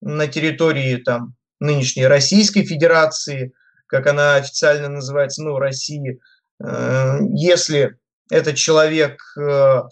на 0.03 0.27
территории 0.27 0.97
там 0.97 1.36
нынешней 1.61 2.07
Российской 2.07 2.65
Федерации, 2.65 3.53
как 3.87 4.07
она 4.07 4.37
официально 4.37 4.89
называется, 4.89 5.43
ну, 5.43 5.59
России, 5.59 6.21
э, 6.63 7.19
если 7.35 7.97
этот 8.31 8.57
человек 8.57 9.21
э, 9.39 9.83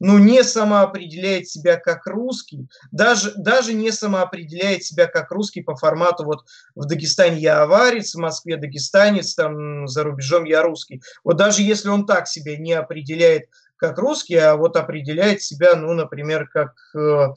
ну, 0.00 0.18
не 0.18 0.42
самоопределяет 0.42 1.48
себя 1.48 1.76
как 1.76 2.06
русский, 2.06 2.68
даже, 2.90 3.32
даже 3.36 3.72
не 3.72 3.92
самоопределяет 3.92 4.84
себя 4.84 5.06
как 5.06 5.30
русский 5.30 5.62
по 5.62 5.76
формату 5.76 6.24
вот 6.24 6.44
в 6.74 6.86
Дагестане 6.86 7.38
я 7.38 7.62
аварец, 7.62 8.14
в 8.14 8.18
Москве 8.18 8.56
дагестанец, 8.56 9.34
там 9.34 9.86
за 9.86 10.02
рубежом 10.02 10.44
я 10.44 10.62
русский. 10.62 11.02
Вот 11.22 11.36
даже 11.36 11.62
если 11.62 11.88
он 11.88 12.06
так 12.06 12.26
себя 12.26 12.56
не 12.56 12.72
определяет 12.72 13.44
как 13.76 13.98
русский, 13.98 14.36
а 14.36 14.56
вот 14.56 14.76
определяет 14.76 15.42
себя, 15.42 15.76
ну, 15.76 15.92
например, 15.92 16.48
как 16.48 16.72
э, 16.96 17.28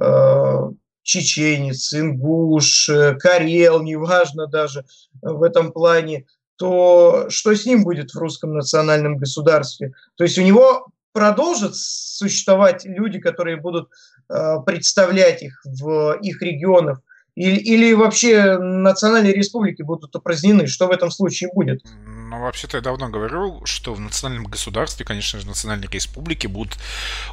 э, 0.00 0.70
чеченец, 1.06 1.94
ингуш, 1.94 2.88
э, 2.88 3.14
карел, 3.14 3.82
неважно 3.82 4.46
даже 4.46 4.84
в 5.22 5.42
этом 5.42 5.72
плане, 5.72 6.26
то 6.56 7.26
что 7.28 7.54
с 7.54 7.64
ним 7.64 7.84
будет 7.84 8.10
в 8.10 8.18
русском 8.18 8.54
национальном 8.54 9.16
государстве? 9.16 9.92
То 10.16 10.24
есть 10.24 10.36
у 10.38 10.42
него 10.42 10.88
продолжат 11.12 11.76
существовать 11.76 12.84
люди, 12.84 13.20
которые 13.20 13.56
будут 13.56 13.88
э, 14.28 14.56
представлять 14.66 15.42
их 15.42 15.62
в 15.64 16.18
их 16.20 16.42
регионах, 16.42 17.00
или, 17.36 17.56
или 17.56 17.92
вообще 17.92 18.58
национальные 18.58 19.32
республики 19.32 19.82
будут 19.82 20.16
упразднены? 20.16 20.66
Что 20.66 20.88
в 20.88 20.90
этом 20.90 21.10
случае 21.10 21.50
будет? 21.54 21.82
Ну, 22.26 22.40
вообще-то 22.40 22.78
я 22.78 22.80
давно 22.80 23.08
говорю, 23.08 23.64
что 23.64 23.94
в 23.94 24.00
национальном 24.00 24.46
государстве, 24.46 25.06
конечно 25.06 25.38
же, 25.38 25.46
национальные 25.46 25.88
республики 25.88 26.48
будут 26.48 26.76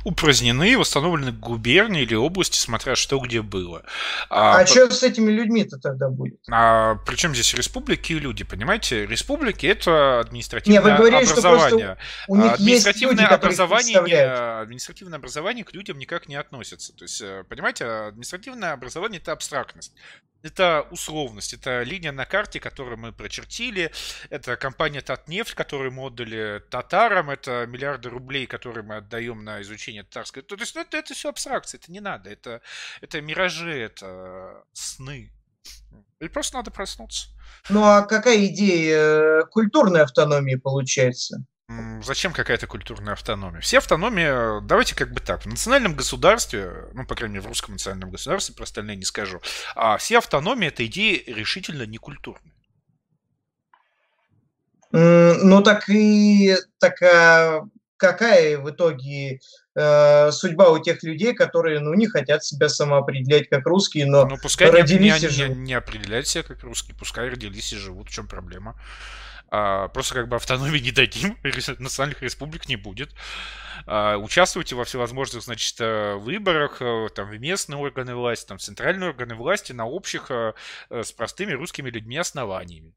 упразднены 0.03 0.71
и 0.71 0.75
восстановлены 0.75 1.31
губернии 1.31 2.03
или 2.03 2.13
области, 2.13 2.57
смотря 2.57 2.95
что 2.95 3.17
где 3.19 3.41
было. 3.41 3.83
А, 4.29 4.59
а 4.59 4.65
что 4.67 4.89
с 4.91 5.01
этими 5.01 5.31
людьми-то 5.31 5.79
тогда 5.79 6.09
будет? 6.09 6.39
А, 6.51 6.95
причем 7.07 7.33
здесь 7.33 7.53
республики 7.55 8.13
и 8.13 8.19
люди, 8.19 8.43
понимаете? 8.43 9.07
Республики 9.07 9.65
это 9.65 10.19
административное 10.19 10.79
Не, 10.79 10.85
вы 10.85 10.95
говорили, 10.95 11.25
образование. 11.25 11.97
Что 12.23 12.31
у 12.31 12.35
них 12.35 12.53
административное, 12.53 13.23
есть 13.23 13.31
люди, 13.31 13.33
образование, 13.33 14.59
административное 14.61 15.17
образование 15.17 15.63
к 15.63 15.73
людям 15.73 15.97
никак 15.97 16.27
не 16.27 16.35
относится. 16.35 16.93
То 16.93 17.03
есть, 17.05 17.21
э, 17.21 17.43
понимаете, 17.49 17.85
административное 17.85 18.73
образование 18.73 19.19
это 19.19 19.31
абстрактность. 19.31 19.93
Это 20.43 20.85
условность, 20.91 21.53
это 21.53 21.83
линия 21.83 22.11
на 22.11 22.25
карте, 22.25 22.59
которую 22.59 22.97
мы 22.97 23.13
прочертили, 23.13 23.91
это 24.29 24.57
компания 24.57 24.82
Татнефть, 25.01 25.53
которую 25.53 25.91
мы 25.91 26.07
отдали 26.07 26.61
татарам, 26.69 27.29
это 27.29 27.65
миллиарды 27.67 28.09
рублей, 28.09 28.45
которые 28.45 28.83
мы 28.83 28.97
отдаем 28.97 29.43
на 29.43 29.61
изучение 29.61 30.03
татарской. 30.03 30.43
То 30.43 30.55
есть 30.55 30.75
это, 30.75 30.97
это 30.97 31.13
все 31.13 31.29
абстракции, 31.29 31.77
это 31.77 31.91
не 31.91 31.99
надо, 31.99 32.29
это, 32.29 32.61
это 33.01 33.21
миражи, 33.21 33.77
это 33.77 34.63
сны. 34.73 35.31
И 36.19 36.27
просто 36.27 36.57
надо 36.57 36.71
проснуться. 36.71 37.27
Ну 37.69 37.83
а 37.83 38.01
какая 38.03 38.45
идея 38.45 38.97
э, 38.97 39.45
культурной 39.49 40.01
автономии 40.01 40.55
получается? 40.55 41.45
Зачем 42.01 42.33
какая-то 42.33 42.67
культурная 42.67 43.13
автономия? 43.13 43.61
Все 43.61 43.77
автономии, 43.77 44.65
давайте 44.65 44.95
как 44.95 45.11
бы 45.11 45.21
так, 45.21 45.43
в 45.43 45.45
национальном 45.45 45.95
государстве, 45.95 46.89
ну, 46.93 47.05
по 47.05 47.15
крайней 47.15 47.35
мере, 47.35 47.45
в 47.45 47.47
русском 47.47 47.73
национальном 47.73 48.11
государстве, 48.11 48.53
про 48.53 48.63
остальные 48.63 48.97
не 48.97 49.05
скажу, 49.05 49.41
а 49.75 49.97
все 49.97 50.17
автономии— 50.17 50.67
это 50.69 50.85
идеи 50.85 51.23
решительно 51.25 51.83
не 51.83 51.97
культурные. 51.97 52.53
Ну 54.93 55.63
так 55.63 55.89
и 55.89 56.55
такая, 56.79 57.63
какая 57.97 58.59
в 58.59 58.69
итоге 58.69 59.39
э, 59.75 60.31
судьба 60.31 60.69
у 60.69 60.79
тех 60.79 61.01
людей, 61.03 61.33
которые 61.33 61.79
ну, 61.79 61.93
не 61.95 62.07
хотят 62.07 62.45
себя 62.45 62.69
самоопределять 62.69 63.49
как 63.49 63.65
русские, 63.65 64.05
но 64.05 64.25
ну, 64.25 64.37
пускай 64.37 64.69
родились 64.69 65.21
не, 65.21 65.27
и 65.27 65.29
живут. 65.29 65.57
Не, 65.57 65.63
не 65.63 65.73
определяют 65.73 66.27
себя 66.27 66.43
как 66.43 66.61
русские, 66.63 66.95
пускай 66.95 67.27
родились 67.27 67.73
и 67.73 67.77
живут, 67.77 68.09
в 68.09 68.13
чем 68.13 68.27
проблема. 68.27 68.79
А, 69.55 69.87
просто 69.89 70.15
как 70.15 70.29
бы 70.29 70.35
автономии 70.35 70.79
не 70.79 70.91
дадим, 70.91 71.37
национальных 71.79 72.21
республик 72.21 72.67
не 72.67 72.75
будет. 72.75 73.11
А, 73.85 74.17
участвуйте 74.17 74.75
во 74.75 74.83
всевозможных, 74.83 75.43
значит, 75.43 75.75
э, 75.79 76.15
выборах, 76.15 76.81
э, 76.81 77.09
там, 77.13 77.29
в 77.29 77.39
местные 77.39 77.77
органы 77.77 78.15
власти, 78.15 78.47
там, 78.47 78.57
в 78.57 78.61
центральные 78.61 79.09
органы 79.09 79.35
власти 79.35 79.71
на 79.71 79.85
общих 79.85 80.31
э, 80.31 80.53
с 80.89 81.11
простыми 81.11 81.51
русскими 81.51 81.89
людьми 81.89 82.17
основаниями. 82.17 82.93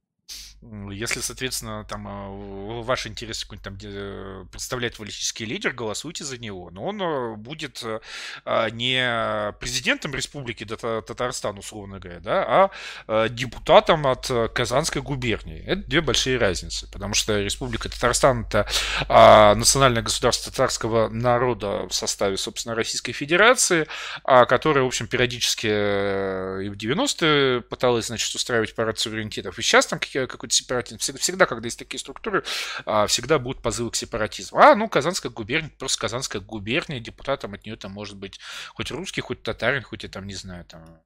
Если, 0.91 1.21
соответственно, 1.21 1.85
там 1.85 2.09
э, 2.09 2.83
ваш 2.83 3.07
интерес 3.07 3.45
какой-нибудь 3.45 3.81
там 3.81 4.49
представляет 4.49 4.97
политический 4.97 5.45
лидер, 5.45 5.73
голосуйте 5.73 6.25
за 6.25 6.39
него. 6.39 6.71
Но 6.71 6.85
он 6.85 7.01
э, 7.01 7.37
будет 7.37 7.85
э, 7.85 8.71
не 8.71 9.53
президентом 9.61 10.15
республики 10.15 10.65
Татарстан, 10.65 11.59
условно 11.59 11.99
говоря, 11.99 12.21
да, 12.21 12.71
а 13.07 13.29
депутатом 13.29 14.07
от 14.07 14.31
Казанской 14.55 15.03
губернии. 15.03 15.63
Это 15.67 15.83
две 15.83 16.01
большие 16.01 16.39
разницы, 16.39 16.91
потому 16.91 17.15
что 17.15 17.41
республика 17.41 17.89
Татарстан 17.89 18.45
это 18.45 18.67
а, 19.09 19.55
национальное 19.55 20.03
государство 20.03 20.51
татарского 20.51 21.09
народа 21.09 21.87
в 21.89 21.95
составе, 21.95 22.37
собственно, 22.37 22.75
Российской 22.75 23.13
Федерации, 23.13 23.87
а, 24.25 24.47
которое, 24.47 24.83
в 24.83 24.87
общем, 24.87 25.07
периодически 25.07 25.67
и 25.67 26.69
в 26.69 26.77
90-е 26.77 27.63
пыталась, 27.63 28.07
значит, 28.07 28.35
устраивать 28.35 28.75
парад 28.75 28.99
суверенитетов. 28.99 29.59
И 29.59 29.63
сейчас 29.63 29.87
там 29.87 29.99
какой-то 29.99 30.46
сепаратизм. 30.53 30.99
Всегда, 30.99 31.21
всегда, 31.21 31.47
когда 31.47 31.67
есть 31.67 31.79
такие 31.79 31.99
структуры, 31.99 32.45
а, 32.85 33.07
всегда 33.07 33.39
будут 33.39 33.63
позывы 33.63 33.91
к 33.91 33.97
сепаратизму. 33.97 34.59
А, 34.59 34.75
ну, 34.75 34.89
Казанская 34.89 35.31
губерния, 35.31 35.71
просто 35.79 36.01
Казанская 36.01 36.43
губерния, 36.43 37.01
депутатом 37.01 37.55
от 37.55 37.65
нее 37.65 37.77
там 37.77 37.93
может 37.93 38.17
быть 38.17 38.41
хоть 38.75 38.91
русский, 38.91 39.21
хоть 39.21 39.43
татарин, 39.43 39.83
хоть 39.83 40.05
и 40.05 40.09
там, 40.09 40.27
не 40.27 40.35
знаю, 40.35 40.65
там, 40.65 41.01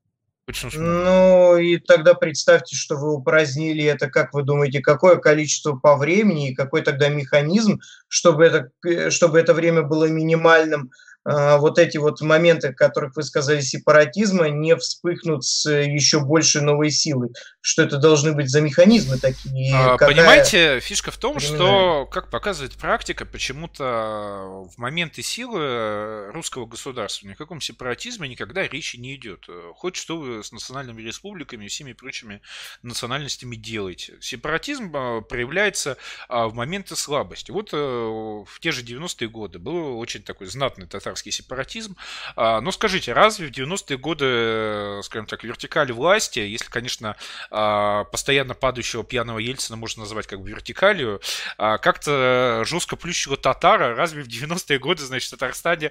ну, 0.74 1.56
и 1.58 1.78
тогда 1.78 2.14
представьте, 2.14 2.74
что 2.74 2.96
вы 2.96 3.14
упразднили 3.14 3.84
это, 3.84 4.10
как 4.10 4.34
вы 4.34 4.42
думаете, 4.42 4.80
какое 4.80 5.16
количество 5.16 5.76
по 5.76 5.96
времени 5.96 6.50
и 6.50 6.54
какой 6.54 6.82
тогда 6.82 7.08
механизм, 7.08 7.80
чтобы 8.08 8.44
это, 8.44 8.70
э, 8.84 9.10
чтобы 9.10 9.38
это 9.38 9.54
время 9.54 9.82
было 9.82 10.06
минимальным, 10.06 10.90
вот 11.24 11.78
эти 11.78 11.98
вот 11.98 12.20
моменты, 12.22 12.68
о 12.68 12.72
которых 12.72 13.16
вы 13.16 13.22
сказали, 13.22 13.60
сепаратизма, 13.60 14.48
не 14.48 14.74
вспыхнут 14.76 15.44
с 15.44 15.70
еще 15.70 16.20
большей 16.20 16.62
новой 16.62 16.90
силой. 16.90 17.30
Что 17.60 17.82
это 17.82 17.98
должны 17.98 18.32
быть 18.32 18.48
за 18.48 18.60
механизмы 18.62 19.18
такие? 19.18 19.74
А, 19.74 19.92
какая... 19.92 20.14
Понимаете, 20.14 20.80
фишка 20.80 21.10
в 21.10 21.18
том, 21.18 21.38
что, 21.38 22.06
как 22.10 22.30
показывает 22.30 22.72
практика, 22.72 23.26
почему-то 23.26 23.84
в 23.84 24.78
моменты 24.78 25.22
силы 25.22 26.30
русского 26.32 26.66
государства 26.66 27.26
ни 27.26 27.32
о 27.32 27.36
каком 27.36 27.60
сепаратизме 27.60 28.28
никогда 28.28 28.66
речи 28.66 28.96
не 28.96 29.14
идет. 29.14 29.46
Хоть 29.74 29.96
что 29.96 30.16
вы 30.16 30.42
с 30.42 30.52
национальными 30.52 31.02
республиками 31.02 31.66
и 31.66 31.68
всеми 31.68 31.92
прочими 31.92 32.40
национальностями 32.82 33.56
делаете. 33.56 34.16
Сепаратизм 34.20 34.90
а, 34.94 35.20
проявляется 35.20 35.98
в 36.28 36.54
моменты 36.54 36.96
слабости. 36.96 37.50
Вот 37.50 37.70
э, 37.72 37.76
в 37.76 38.60
те 38.60 38.72
же 38.72 38.82
90-е 38.82 39.28
годы 39.28 39.58
был 39.58 39.98
очень 39.98 40.22
такой 40.22 40.46
знатный 40.46 40.86
татар 40.86 41.09
татарский 41.10 41.32
сепаратизм. 41.32 41.96
А, 42.36 42.60
но 42.60 42.70
скажите, 42.70 43.12
разве 43.12 43.48
в 43.48 43.50
90-е 43.50 43.98
годы, 43.98 44.24
э, 44.26 45.00
скажем 45.02 45.26
так, 45.26 45.42
вертикали 45.44 45.92
власти, 45.92 46.38
если, 46.38 46.70
конечно, 46.70 47.16
а, 47.50 48.04
постоянно 48.04 48.54
падающего 48.54 49.02
пьяного 49.04 49.38
Ельцина 49.38 49.76
можно 49.76 50.02
назвать 50.02 50.26
как 50.26 50.40
бы 50.40 50.50
вертикалью, 50.50 51.20
а, 51.58 51.78
как-то 51.78 52.62
жестко 52.64 52.96
плющего 52.96 53.36
татара, 53.36 53.94
разве 53.94 54.22
в 54.22 54.28
90-е 54.28 54.78
годы, 54.78 55.02
значит, 55.02 55.28
в 55.28 55.30
Татарстане 55.32 55.90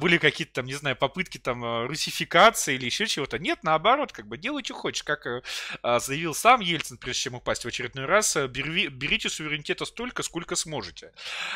были 0.00 0.18
какие-то 0.18 0.54
там, 0.54 0.66
не 0.66 0.74
знаю, 0.74 0.96
попытки 0.96 1.38
там 1.38 1.86
русификации 1.86 2.74
или 2.74 2.86
еще 2.86 3.06
чего-то? 3.06 3.38
Нет, 3.38 3.60
наоборот, 3.62 4.12
как 4.12 4.26
бы 4.26 4.38
делай, 4.38 4.64
что 4.64 4.74
хочешь. 4.74 5.02
Как 5.02 5.26
э, 5.26 5.42
заявил 6.00 6.34
сам 6.34 6.60
Ельцин, 6.60 6.96
прежде 6.96 7.22
чем 7.22 7.34
упасть 7.34 7.64
в 7.64 7.68
очередной 7.68 8.06
раз, 8.06 8.36
э, 8.36 8.46
берите 8.46 9.28
суверенитета 9.28 9.84
столько, 9.84 10.22
сколько 10.22 10.56
сможете. 10.56 11.12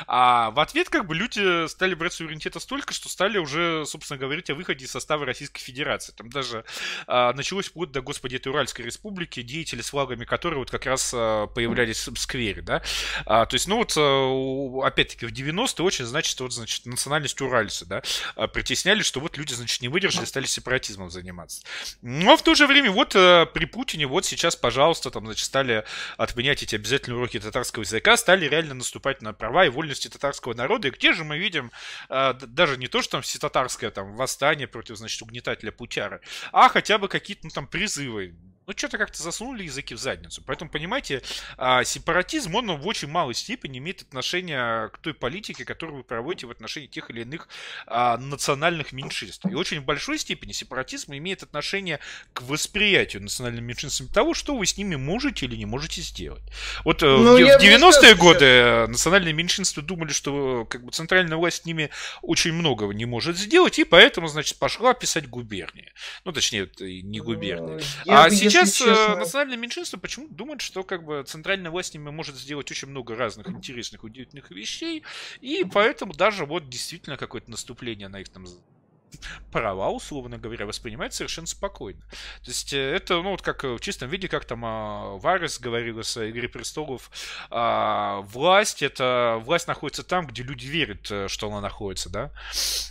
А 0.06 0.51
в 0.51 0.60
ответ 0.60 0.89
как 0.89 1.06
бы 1.06 1.14
люди 1.14 1.66
стали 1.69 1.94
брать 1.94 2.12
суверенитета 2.12 2.59
столько, 2.59 2.82
настолько, 2.83 2.95
что 2.95 3.09
стали 3.09 3.39
уже, 3.39 3.85
собственно, 3.87 4.19
говорить 4.19 4.51
о 4.51 4.55
выходе 4.55 4.85
из 4.85 4.91
состава 4.91 5.25
Российской 5.25 5.61
Федерации. 5.61 6.13
Там 6.13 6.29
даже 6.31 6.65
а, 7.07 7.33
началось 7.33 7.69
вплоть 7.69 7.93
до, 7.93 8.01
господи, 8.01 8.37
этой 8.37 8.49
Уральской 8.49 8.85
Республики, 8.85 9.43
деятели 9.43 9.83
с 9.83 9.91
флагами 9.91 10.25
которой 10.25 10.57
вот 10.57 10.71
как 10.71 10.87
раз 10.87 11.13
а, 11.15 11.47
появлялись 11.47 12.09
в 12.09 12.17
сквере, 12.17 12.63
да. 12.63 12.83
А, 13.27 13.47
то 13.47 13.55
есть, 13.55 13.69
ну 13.69 13.77
вот, 13.77 13.95
а, 13.97 14.87
опять-таки, 14.87 15.27
в 15.27 15.33
90-е 15.33 15.85
очень, 15.85 16.05
значит, 16.05 16.39
вот, 16.41 16.53
значит, 16.53 16.87
национальность 16.87 17.41
уральцы, 17.41 17.87
да, 17.87 18.03
а, 18.35 18.49
притесняли, 18.49 19.03
что 19.03 19.21
вот 19.21 19.37
люди, 19.37 19.55
значит, 19.55 19.81
не 19.81 19.89
выдержали, 19.89 20.25
стали 20.25 20.47
сепаратизмом 20.47 21.11
заниматься. 21.11 21.63
Но 22.03 22.37
в 22.37 22.43
то 22.43 22.55
же 22.55 22.67
время, 22.67 22.91
вот 22.91 23.15
а, 23.15 23.47
при 23.47 23.65
Путине, 23.67 24.07
вот 24.07 24.25
сейчас, 24.25 24.57
пожалуйста, 24.57 25.11
там, 25.11 25.27
значит, 25.27 25.45
стали 25.45 25.85
отменять 26.17 26.63
эти 26.63 26.75
обязательные 26.75 27.19
уроки 27.19 27.39
татарского 27.39 27.83
языка, 27.83 28.17
стали 28.17 28.49
реально 28.49 28.75
наступать 28.75 29.23
на 29.23 29.33
права 29.33 29.67
и 29.67 29.69
вольности 29.69 30.09
татарского 30.09 30.55
народа. 30.55 30.89
И 30.89 30.91
где 30.91 31.13
же 31.13 31.23
мы 31.25 31.39
видим 31.39 31.71
а, 32.09 32.33
даже 32.33 32.72
даже 32.73 32.81
не 32.81 32.89
то, 32.89 33.03
что 33.03 33.12
там 33.12 33.23
всетатарское 33.23 33.90
там 33.90 34.16
восстание 34.16 34.66
против, 34.66 34.97
значит, 34.97 35.20
угнетателя 35.20 35.73
Путяра, 35.73 36.20
а 36.53 36.69
хотя 36.69 36.99
бы 36.99 37.09
какие-то, 37.09 37.44
ну, 37.44 37.51
там, 37.51 37.66
призывы 37.66 38.35
ну, 38.66 38.72
что-то 38.76 38.98
как-то 38.98 39.20
засунули 39.22 39.64
языки 39.64 39.94
в 39.94 39.98
задницу. 39.98 40.43
Поэтому, 40.47 40.70
понимаете, 40.70 41.22
а, 41.56 41.82
сепаратизм, 41.84 42.55
он 42.55 42.76
в 42.76 42.86
очень 42.86 43.09
малой 43.09 43.34
степени 43.34 43.78
имеет 43.78 44.02
отношение 44.02 44.89
к 44.90 44.98
той 44.98 45.14
политике, 45.14 45.64
которую 45.64 45.98
вы 45.98 46.05
проводите 46.05 46.47
в 46.47 46.51
отношении 46.51 46.86
тех 46.86 47.10
или 47.10 47.22
иных 47.22 47.48
а, 47.86 48.16
национальных 48.18 48.93
меньшинств. 48.93 49.44
И 49.47 49.55
очень 49.55 49.80
в 49.80 49.84
большой 49.84 50.18
степени 50.18 50.52
сепаратизм 50.52 51.12
имеет 51.14 51.43
отношение 51.43 51.98
к 52.32 52.43
восприятию 52.43 53.22
национальным 53.22 53.64
меньшинством 53.64 54.09
того, 54.09 54.34
что 54.34 54.56
вы 54.56 54.64
с 54.66 54.76
ними 54.76 54.94
можете 54.94 55.47
или 55.47 55.56
не 55.56 55.66
можете 55.66 56.01
сделать. 56.01 56.43
Вот 56.84 57.02
э, 57.02 57.06
ну, 57.06 57.36
в, 57.36 57.40
в 57.40 57.62
90-е 57.62 58.14
годы 58.14 58.39
сейчас... 58.39 58.89
национальные 58.89 59.32
меньшинства 59.32 59.82
думали, 59.82 60.12
что 60.12 60.66
как 60.66 60.84
бы 60.84 60.93
центральная 60.93 61.36
власть 61.36 61.62
с 61.62 61.64
ними 61.64 61.90
очень 62.22 62.52
многого 62.52 62.94
не 62.94 63.06
может 63.06 63.36
сделать, 63.36 63.78
и 63.78 63.84
поэтому, 63.84 64.28
значит, 64.28 64.59
пошла 64.59 64.94
писать 64.94 65.28
губернии. 65.28 65.93
Ну, 66.24 66.32
точнее, 66.32 66.70
не 66.78 67.20
губернии. 67.20 67.82
Ну, 68.06 68.12
а 68.12 68.30
сейчас 68.30 68.52
сейчас 68.53 68.81
э, 68.81 69.16
национальное 69.16 69.57
меньшинство 69.57 69.99
почему-то 69.99 70.35
думает, 70.35 70.61
что 70.61 70.85
как 70.85 71.05
бы 71.05 71.23
центральная 71.27 71.70
власть 71.70 71.91
с 71.91 71.95
ними 71.95 72.11
может 72.11 72.37
сделать 72.37 72.70
очень 72.70 72.89
много 72.89 73.15
разных 73.15 73.49
интересных, 73.49 74.05
удивительных 74.05 74.51
вещей, 74.51 75.03
и 75.41 75.65
поэтому 75.65 76.15
даже 76.15 76.47
вот 76.47 76.69
действительно 76.69 77.16
какое-то 77.16 77.51
наступление 77.51 78.09
на 78.09 78.20
их 78.20 78.29
там 78.29 78.47
права, 79.51 79.91
условно 79.91 80.39
говоря, 80.39 80.66
воспринимать 80.66 81.15
совершенно 81.15 81.47
спокойно. 81.47 82.01
То 82.43 82.51
есть 82.51 82.73
э, 82.73 82.79
это, 82.79 83.23
ну, 83.23 83.31
вот 83.31 83.43
как 83.43 83.65
в 83.65 83.79
чистом 83.81 84.09
виде, 84.09 84.29
как 84.29 84.45
там 84.45 84.65
а, 84.65 85.16
Варес 85.19 85.59
говорил 85.59 86.03
с 86.03 86.16
«Игры 86.20 86.49
престолов», 86.49 87.11
а, 87.51 88.20
власть, 88.23 88.83
это, 88.83 89.41
власть 89.45 89.69
находится 89.69 90.03
там, 90.03 90.27
где 90.27 90.43
люди 90.43 90.66
верят, 90.66 91.11
э, 91.11 91.29
что 91.29 91.49
она 91.49 91.61
находится, 91.61 92.11
да? 92.11 92.31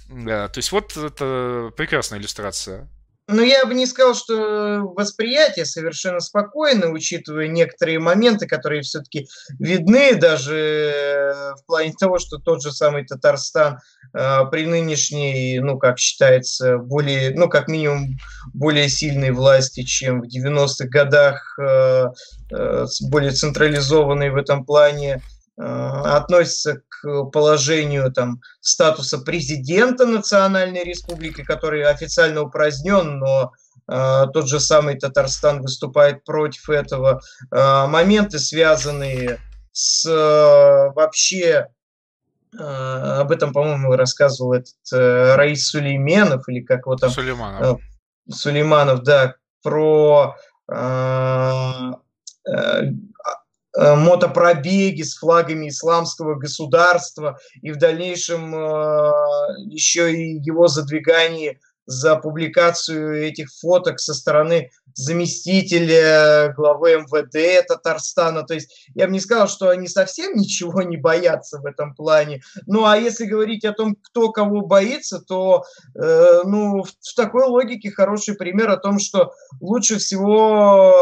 да 0.09 0.47
то 0.47 0.57
есть 0.57 0.71
вот 0.71 0.95
это 0.95 1.71
прекрасная 1.75 2.19
иллюстрация. 2.19 2.87
Ну, 3.27 3.43
я 3.43 3.65
бы 3.65 3.73
не 3.73 3.85
сказал, 3.85 4.13
что 4.13 4.81
восприятие 4.95 5.65
совершенно 5.65 6.19
спокойно, 6.19 6.89
учитывая 6.89 7.47
некоторые 7.47 7.99
моменты, 7.99 8.47
которые 8.47 8.81
все-таки 8.81 9.27
видны 9.57 10.15
даже 10.15 10.57
э, 10.57 11.53
в 11.55 11.65
плане 11.65 11.93
того, 11.97 12.19
что 12.19 12.39
тот 12.39 12.61
же 12.61 12.73
самый 12.73 13.05
Татарстан 13.05 13.79
э, 14.13 14.39
при 14.51 14.65
нынешней, 14.65 15.59
ну, 15.59 15.77
как 15.77 15.97
считается, 15.97 16.77
более, 16.77 17.33
ну, 17.33 17.47
как 17.47 17.67
минимум, 17.67 18.17
более 18.53 18.89
сильной 18.89 19.31
власти, 19.31 19.83
чем 19.83 20.21
в 20.21 20.25
90-х 20.25 20.87
годах, 20.87 21.57
э, 21.59 22.07
более 23.09 23.31
централизованной 23.31 24.31
в 24.31 24.35
этом 24.35 24.65
плане, 24.65 25.21
относится 25.57 26.81
к 26.87 27.25
положению 27.25 28.11
там, 28.11 28.41
статуса 28.61 29.19
президента 29.19 30.05
национальной 30.05 30.83
республики, 30.83 31.43
который 31.43 31.83
официально 31.83 32.41
упразднен, 32.41 33.19
но 33.19 33.51
э, 33.87 34.25
тот 34.33 34.47
же 34.47 34.59
самый 34.59 34.97
Татарстан 34.97 35.61
выступает 35.61 36.23
против 36.23 36.69
этого. 36.69 37.21
Э, 37.51 37.85
моменты, 37.87 38.39
связанные 38.39 39.39
с 39.71 40.05
э, 40.05 40.91
вообще 40.95 41.67
об 42.53 43.31
этом, 43.31 43.53
по-моему, 43.53 43.95
рассказывал 43.95 44.53
этот 44.53 44.75
э, 44.93 45.35
Раис 45.35 45.69
Сулейменов, 45.69 46.49
или 46.49 46.59
как 46.59 46.81
его 46.81 46.97
там... 46.97 47.09
Сулейманов. 47.09 47.79
Э, 47.79 48.31
Сулейманов, 48.31 49.03
да, 49.03 49.35
про 49.61 50.35
э, 50.69 51.91
Э, 52.47 52.89
мотопробеги 53.77 55.01
с 55.01 55.15
флагами 55.17 55.69
исламского 55.69 56.35
государства 56.35 57.37
и 57.61 57.71
в 57.71 57.77
дальнейшем 57.77 58.53
э, 58.53 59.11
еще 59.59 60.13
и 60.13 60.39
его 60.41 60.67
задвигание 60.67 61.59
за 61.85 62.15
публикацию 62.15 63.25
этих 63.25 63.49
фоток 63.59 63.99
со 63.99 64.13
стороны 64.13 64.69
заместителя 64.93 66.53
главы 66.55 66.97
МВД 66.97 67.65
Татарстана. 67.67 68.43
То 68.43 68.53
есть 68.53 68.87
я 68.93 69.07
бы 69.07 69.13
не 69.13 69.19
сказал, 69.19 69.47
что 69.47 69.69
они 69.69 69.87
совсем 69.87 70.33
ничего 70.35 70.81
не 70.81 70.97
боятся 70.97 71.59
в 71.59 71.65
этом 71.65 71.95
плане. 71.95 72.41
Ну 72.65 72.85
а 72.85 72.97
если 72.97 73.25
говорить 73.25 73.65
о 73.65 73.73
том, 73.73 73.95
кто 73.95 74.31
кого 74.31 74.61
боится, 74.61 75.19
то 75.19 75.63
э, 75.95 76.41
ну, 76.45 76.83
в, 76.83 76.89
в 76.89 77.15
такой 77.15 77.45
логике 77.45 77.91
хороший 77.91 78.35
пример 78.35 78.69
о 78.69 78.77
том, 78.77 78.99
что 78.99 79.33
лучше 79.59 79.97
всего 79.97 80.93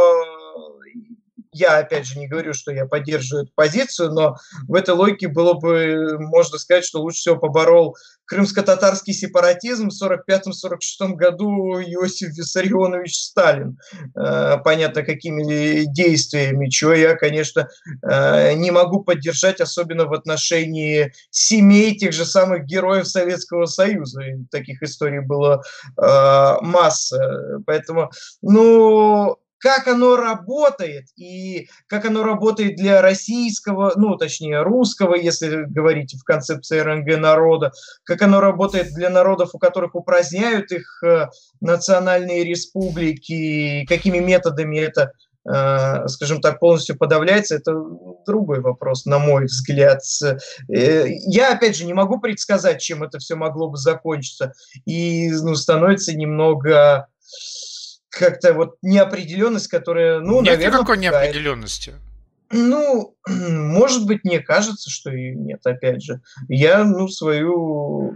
я, 1.52 1.80
опять 1.80 2.06
же, 2.06 2.20
не 2.20 2.28
говорю, 2.28 2.54
что 2.54 2.72
я 2.72 2.86
поддерживаю 2.86 3.46
эту 3.46 3.54
позицию, 3.56 4.12
но 4.12 4.36
в 4.68 4.76
этой 4.76 4.94
логике 4.94 5.28
было 5.28 5.54
бы, 5.54 6.18
можно 6.20 6.58
сказать, 6.58 6.86
что 6.86 7.02
лучше 7.02 7.20
всего 7.20 7.38
поборол 7.38 7.96
крымско-татарский 8.26 9.14
сепаратизм 9.14 9.90
в 9.90 10.30
1945-1946 10.30 11.16
году 11.16 11.80
Иосиф 11.80 12.38
Виссарионович 12.38 13.16
Сталин. 13.16 13.80
Э, 14.16 14.58
понятно, 14.64 15.02
какими 15.02 15.86
действиями, 15.86 16.70
чего 16.70 16.94
я, 16.94 17.16
конечно, 17.16 17.68
э, 18.04 18.54
не 18.54 18.70
могу 18.70 19.04
поддержать, 19.04 19.60
особенно 19.62 20.06
в 20.06 20.14
отношении 20.14 21.12
семей 21.32 21.98
тех 21.98 22.14
же 22.14 22.26
самых 22.26 22.66
героев 22.66 23.08
Советского 23.08 23.66
Союза. 23.66 24.22
Таких 24.52 24.84
историй 24.84 25.22
было 25.22 25.64
э, 25.98 26.56
масса. 26.62 27.60
Поэтому, 27.66 28.12
ну, 28.44 29.40
как 29.60 29.88
оно 29.88 30.16
работает 30.16 31.08
и 31.16 31.70
как 31.88 32.06
оно 32.06 32.24
работает 32.24 32.76
для 32.76 33.02
российского, 33.02 33.94
ну, 33.96 34.16
точнее, 34.16 34.62
русского, 34.62 35.16
если 35.16 35.66
говорить 35.66 36.16
в 36.16 36.24
концепции 36.24 36.80
РНГ 36.80 37.20
народа, 37.20 37.72
как 38.04 38.22
оно 38.22 38.40
работает 38.40 38.94
для 38.94 39.10
народов, 39.10 39.52
у 39.54 39.60
которых 39.60 39.96
упраздняют 39.96 40.72
их 40.72 41.04
э, 41.04 41.28
национальные 41.60 42.44
республики, 42.44 43.86
какими 43.88 44.20
методами 44.20 44.78
это 44.78 45.12
э, 45.46 46.08
скажем 46.08 46.42
так, 46.42 46.60
полностью 46.60 46.98
подавляется, 46.98 47.56
это 47.56 47.74
другой 48.26 48.62
вопрос, 48.62 49.06
на 49.06 49.20
мой 49.20 49.46
взгляд. 49.46 50.02
Э, 50.24 51.06
я, 51.28 51.54
опять 51.54 51.76
же, 51.76 51.86
не 51.86 51.94
могу 51.94 52.20
предсказать, 52.20 52.82
чем 52.82 53.04
это 53.04 53.20
все 53.20 53.36
могло 53.36 53.70
бы 53.70 53.78
закончиться, 53.78 54.54
и 54.86 55.30
ну, 55.32 55.56
становится 55.56 56.16
немного 56.16 57.08
как-то 58.10 58.54
вот 58.54 58.76
неопределенность, 58.82 59.68
которая, 59.68 60.20
ну, 60.20 60.42
нет 60.42 60.56
наверное... 60.56 60.80
никакой 60.80 60.96
пугает. 60.98 61.14
неопределенности. 61.14 61.94
Ну, 62.52 63.16
может 63.28 64.06
быть, 64.06 64.24
мне 64.24 64.40
кажется, 64.40 64.90
что 64.90 65.12
и 65.12 65.36
нет, 65.36 65.66
опять 65.66 66.02
же. 66.02 66.22
Я, 66.48 66.84
ну, 66.84 67.08
свою 67.08 68.16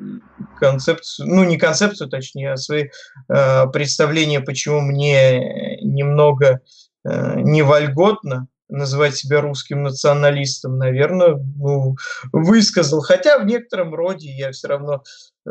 концепцию, 0.60 1.28
ну, 1.28 1.44
не 1.44 1.58
концепцию, 1.58 2.10
точнее, 2.10 2.54
а 2.54 2.58
свои 2.58 2.90
э, 3.30 3.68
представления, 3.68 4.42
почему 4.42 4.82
мне 4.82 5.78
немного 5.82 6.62
э, 7.06 7.40
невольготно 7.42 8.48
называть 8.70 9.16
себя 9.16 9.42
русским 9.42 9.84
националистом, 9.84 10.78
наверное, 10.78 11.36
ну, 11.58 11.96
высказал. 12.32 13.02
Хотя 13.02 13.38
в 13.38 13.46
некотором 13.46 13.94
роде 13.94 14.32
я 14.32 14.52
все 14.52 14.68
равно 14.68 15.04
э, 15.46 15.50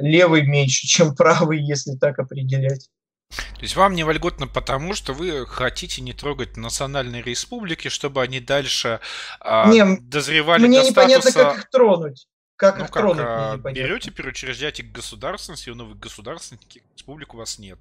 левый 0.00 0.46
меньше, 0.46 0.86
чем 0.86 1.14
правый, 1.14 1.62
если 1.62 1.96
так 1.96 2.18
определять. 2.18 2.88
То 3.30 3.62
есть 3.62 3.76
вам 3.76 3.94
не 3.94 4.04
вольготно 4.04 4.46
потому, 4.46 4.94
что 4.94 5.12
вы 5.12 5.46
хотите 5.46 6.00
не 6.00 6.12
трогать 6.12 6.56
национальные 6.56 7.22
республики, 7.22 7.88
чтобы 7.88 8.22
они 8.22 8.40
дальше 8.40 9.00
а, 9.40 9.68
не, 9.68 9.98
дозревали 9.98 10.66
мне 10.66 10.80
до 10.80 10.88
непонятно, 10.88 11.30
статуса... 11.30 11.54
как 11.54 11.64
их 11.64 11.70
тронуть. 11.70 12.28
Как 12.56 12.78
ну 12.78 12.84
их 12.84 12.90
как, 12.90 13.02
тронуть, 13.02 13.24
а, 13.24 13.56
берете, 13.56 14.10
переучреждаете 14.10 14.82
государственность, 14.82 15.66
и 15.68 15.72
новых 15.72 15.98
государственных 15.98 16.62
республик 16.96 17.34
у 17.34 17.36
вас 17.36 17.58
нет. 17.58 17.78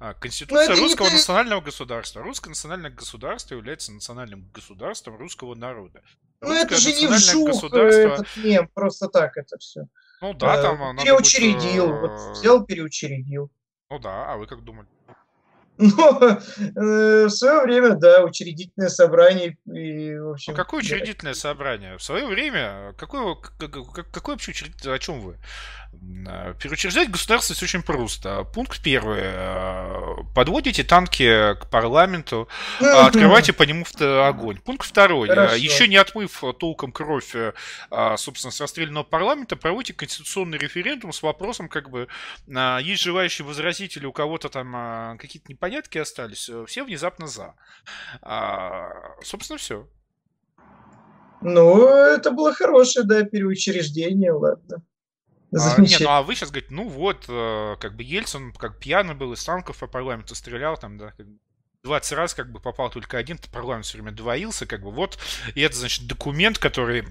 А, 0.00 0.14
Конституция 0.14 0.76
русского 0.76 1.06
не... 1.06 1.14
национального 1.14 1.60
государства. 1.60 2.22
Русское 2.22 2.50
национальное 2.50 2.90
государство 2.90 3.54
является 3.54 3.92
национальным 3.92 4.48
государством 4.54 5.16
русского 5.16 5.54
народа. 5.54 6.02
Ну 6.40 6.52
это 6.52 6.76
же 6.76 6.92
не 6.92 7.06
вжух 7.06 7.48
государство... 7.48 8.14
этот 8.14 8.36
мем, 8.36 8.68
просто 8.72 9.08
так 9.08 9.36
это 9.36 9.58
все. 9.58 9.82
Ну 10.20 10.34
да, 10.34 10.62
там... 10.62 10.96
Переучредил, 10.96 11.88
будет... 11.88 12.00
вот 12.00 12.36
взял, 12.36 12.64
переучредил. 12.64 13.50
Ну 13.90 13.98
да, 13.98 14.32
а 14.32 14.36
вы 14.36 14.46
как 14.46 14.64
думали? 14.64 14.88
Ну, 15.78 16.20
э, 16.76 17.24
в 17.26 17.30
свое 17.30 17.62
время, 17.62 17.90
да, 17.94 18.24
учредительное 18.24 18.88
собрание 18.88 19.56
и, 19.66 20.14
в 20.16 20.32
общем... 20.32 20.52
Ну, 20.52 20.56
какое 20.56 20.80
учредительное 20.80 21.34
да. 21.34 21.38
собрание? 21.38 21.96
В 21.96 22.02
свое 22.02 22.26
время, 22.26 22.94
какое, 22.98 23.36
какое 23.36 24.34
вообще 24.34 24.50
учредительное, 24.50 24.96
о 24.96 24.98
чем 24.98 25.20
вы? 25.20 25.36
Э, 26.26 26.54
переучреждать 26.60 27.10
государственность 27.10 27.62
очень 27.62 27.82
просто. 27.82 28.44
Пункт 28.54 28.82
первый. 28.82 29.20
Э, 29.22 30.16
подводите 30.34 30.84
танки 30.84 31.54
к 31.54 31.68
парламенту, 31.70 32.48
открывайте 32.80 33.52
по 33.52 33.62
нему 33.62 33.84
огонь. 34.26 34.58
Пункт 34.58 34.86
второй. 34.86 35.28
Хорошо. 35.28 35.54
Еще 35.54 35.88
не 35.88 35.96
отмыв 35.96 36.42
толком 36.58 36.92
кровь, 36.92 37.34
собственно, 38.16 38.52
с 38.52 38.60
расстрелянного 38.60 39.04
парламента, 39.04 39.56
проводите 39.56 39.94
конституционный 39.94 40.58
референдум 40.58 41.12
с 41.12 41.22
вопросом, 41.22 41.68
как 41.68 41.90
бы, 41.90 42.08
есть 42.46 43.02
желающие 43.02 43.46
возразители, 43.46 44.06
у 44.06 44.12
кого-то 44.12 44.48
там 44.48 45.16
какие-то 45.18 45.52
непонятки 45.68 45.98
остались, 45.98 46.50
все 46.66 46.84
внезапно 46.84 47.26
за. 47.26 47.54
Собственно, 49.22 49.58
все. 49.58 49.88
Ну, 51.40 51.86
это 51.86 52.32
было 52.32 52.52
хорошее, 52.52 53.06
да, 53.06 53.22
переучреждение, 53.22 54.32
ладно. 54.32 54.82
А, 55.54 55.80
не, 55.80 55.96
ну 56.00 56.10
а 56.10 56.22
вы 56.22 56.34
сейчас 56.34 56.50
говорите, 56.50 56.74
ну 56.74 56.88
вот, 56.88 57.24
э, 57.26 57.76
как 57.80 57.96
бы 57.96 58.02
Ельцин 58.02 58.52
как 58.52 58.78
пьяный 58.78 59.14
был, 59.14 59.32
из 59.32 59.42
танков 59.42 59.78
по 59.78 59.86
парламенту 59.86 60.34
стрелял, 60.34 60.76
там, 60.76 60.98
да, 60.98 61.12
как 61.16 61.26
бы 61.26 61.38
20 61.84 62.12
раз 62.12 62.34
как 62.34 62.52
бы 62.52 62.60
попал 62.60 62.90
только 62.90 63.16
один, 63.16 63.38
парламент 63.50 63.86
все 63.86 63.96
время 63.96 64.12
двоился, 64.12 64.66
как 64.66 64.82
бы 64.82 64.90
вот, 64.90 65.18
и 65.54 65.62
это, 65.62 65.76
значит, 65.76 66.06
документ, 66.06 66.58
который 66.58 67.04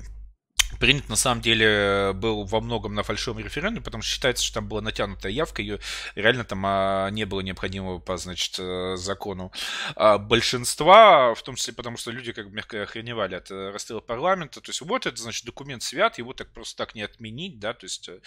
принят 0.80 1.10
на 1.10 1.16
самом 1.16 1.42
деле 1.42 2.12
был 2.14 2.44
во 2.46 2.62
многом 2.62 2.94
на 2.94 3.04
фальшивом 3.04 3.40
референдуме, 3.40 3.84
потому 3.84 4.02
что 4.04 4.14
считается, 4.14 4.44
что 4.44 4.56
там 4.56 4.68
была 4.68 4.82
натянутая 4.82 5.32
явка, 5.32 5.62
ее 5.62 5.80
реально 6.16 6.44
там 6.44 6.64
а, 6.66 7.10
не 7.10 7.26
было 7.26 7.42
необходимого 7.42 8.00
по, 8.00 8.18
значит, 8.18 8.56
э, 8.60 8.96
закону 8.98 9.52
а, 9.96 10.18
большинства, 10.18 11.34
в 11.34 11.42
том 11.42 11.56
числе 11.56 11.74
потому, 11.74 11.98
что 11.98 12.12
люди 12.12 12.32
как 12.32 12.50
бы 12.50 12.56
мягко 12.56 12.84
охреневали 12.84 13.36
от 13.36 13.50
э, 13.52 13.72
расстрела 13.72 14.02
парламента. 14.02 14.62
То 14.62 14.70
есть 14.70 14.82
вот 14.82 15.06
это, 15.06 15.18
значит, 15.18 15.46
документ 15.46 15.84
свят, 15.84 16.18
его 16.18 16.34
так 16.34 16.50
просто 16.50 16.78
так 16.78 16.96
не 16.96 17.02
отменить, 17.02 17.60
да, 17.60 17.74
то 17.74 17.86
есть 17.86 18.10
э, 18.10 18.20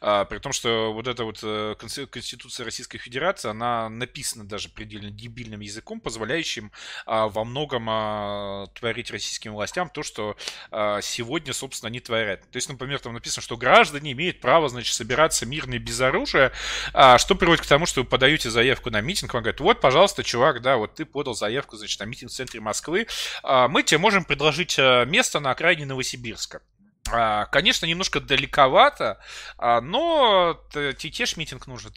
а, 0.00 0.24
при 0.24 0.38
том, 0.38 0.52
что 0.52 0.92
вот 0.92 1.06
эта 1.06 1.24
вот 1.24 1.40
Конституция 1.78 2.64
Российской 2.64 2.98
Федерации, 2.98 3.48
она 3.48 3.88
написана 3.88 4.44
даже 4.44 4.68
предельно 4.68 5.10
дебильным 5.10 5.60
языком, 5.60 6.00
позволяющим 6.00 6.72
а, 7.06 7.28
во 7.28 7.44
многом 7.44 7.86
а, 7.88 8.66
творить 8.74 9.10
российским 9.10 9.52
властям 9.52 9.90
то, 9.90 10.02
что 10.02 10.36
а, 10.70 11.00
сегодня, 11.00 11.52
собственно, 11.52 11.87
они 11.88 12.00
творят. 12.00 12.42
То 12.50 12.56
есть, 12.56 12.68
например, 12.68 13.00
там 13.00 13.14
написано, 13.14 13.42
что 13.42 13.56
граждане 13.56 14.12
имеют 14.12 14.40
право, 14.40 14.68
значит, 14.68 14.94
собираться 14.94 15.44
мирно 15.44 15.74
и 15.74 15.78
без 15.78 16.00
оружия, 16.00 16.52
а, 16.92 17.18
что 17.18 17.34
приводит 17.34 17.64
к 17.64 17.66
тому, 17.66 17.86
что 17.86 18.02
вы 18.02 18.06
подаете 18.06 18.50
заявку 18.50 18.90
на 18.90 19.00
митинг, 19.00 19.34
вам 19.34 19.42
говорят, 19.42 19.60
вот, 19.60 19.80
пожалуйста, 19.80 20.22
чувак, 20.22 20.62
да, 20.62 20.76
вот 20.76 20.94
ты 20.94 21.04
подал 21.04 21.34
заявку, 21.34 21.76
значит, 21.76 21.98
на 22.00 22.04
митинг 22.04 22.30
в 22.30 22.34
центре 22.34 22.60
Москвы, 22.60 23.06
а, 23.42 23.68
мы 23.68 23.82
тебе 23.82 23.98
можем 23.98 24.24
предложить 24.24 24.76
а, 24.78 25.04
место 25.04 25.40
на 25.40 25.50
окраине 25.50 25.86
Новосибирска. 25.86 26.62
А, 27.12 27.46
конечно, 27.46 27.86
немножко 27.86 28.20
далековато, 28.20 29.18
а, 29.56 29.80
но 29.80 30.60
тетеш 30.72 31.36
митинг 31.36 31.66
нужен, 31.66 31.92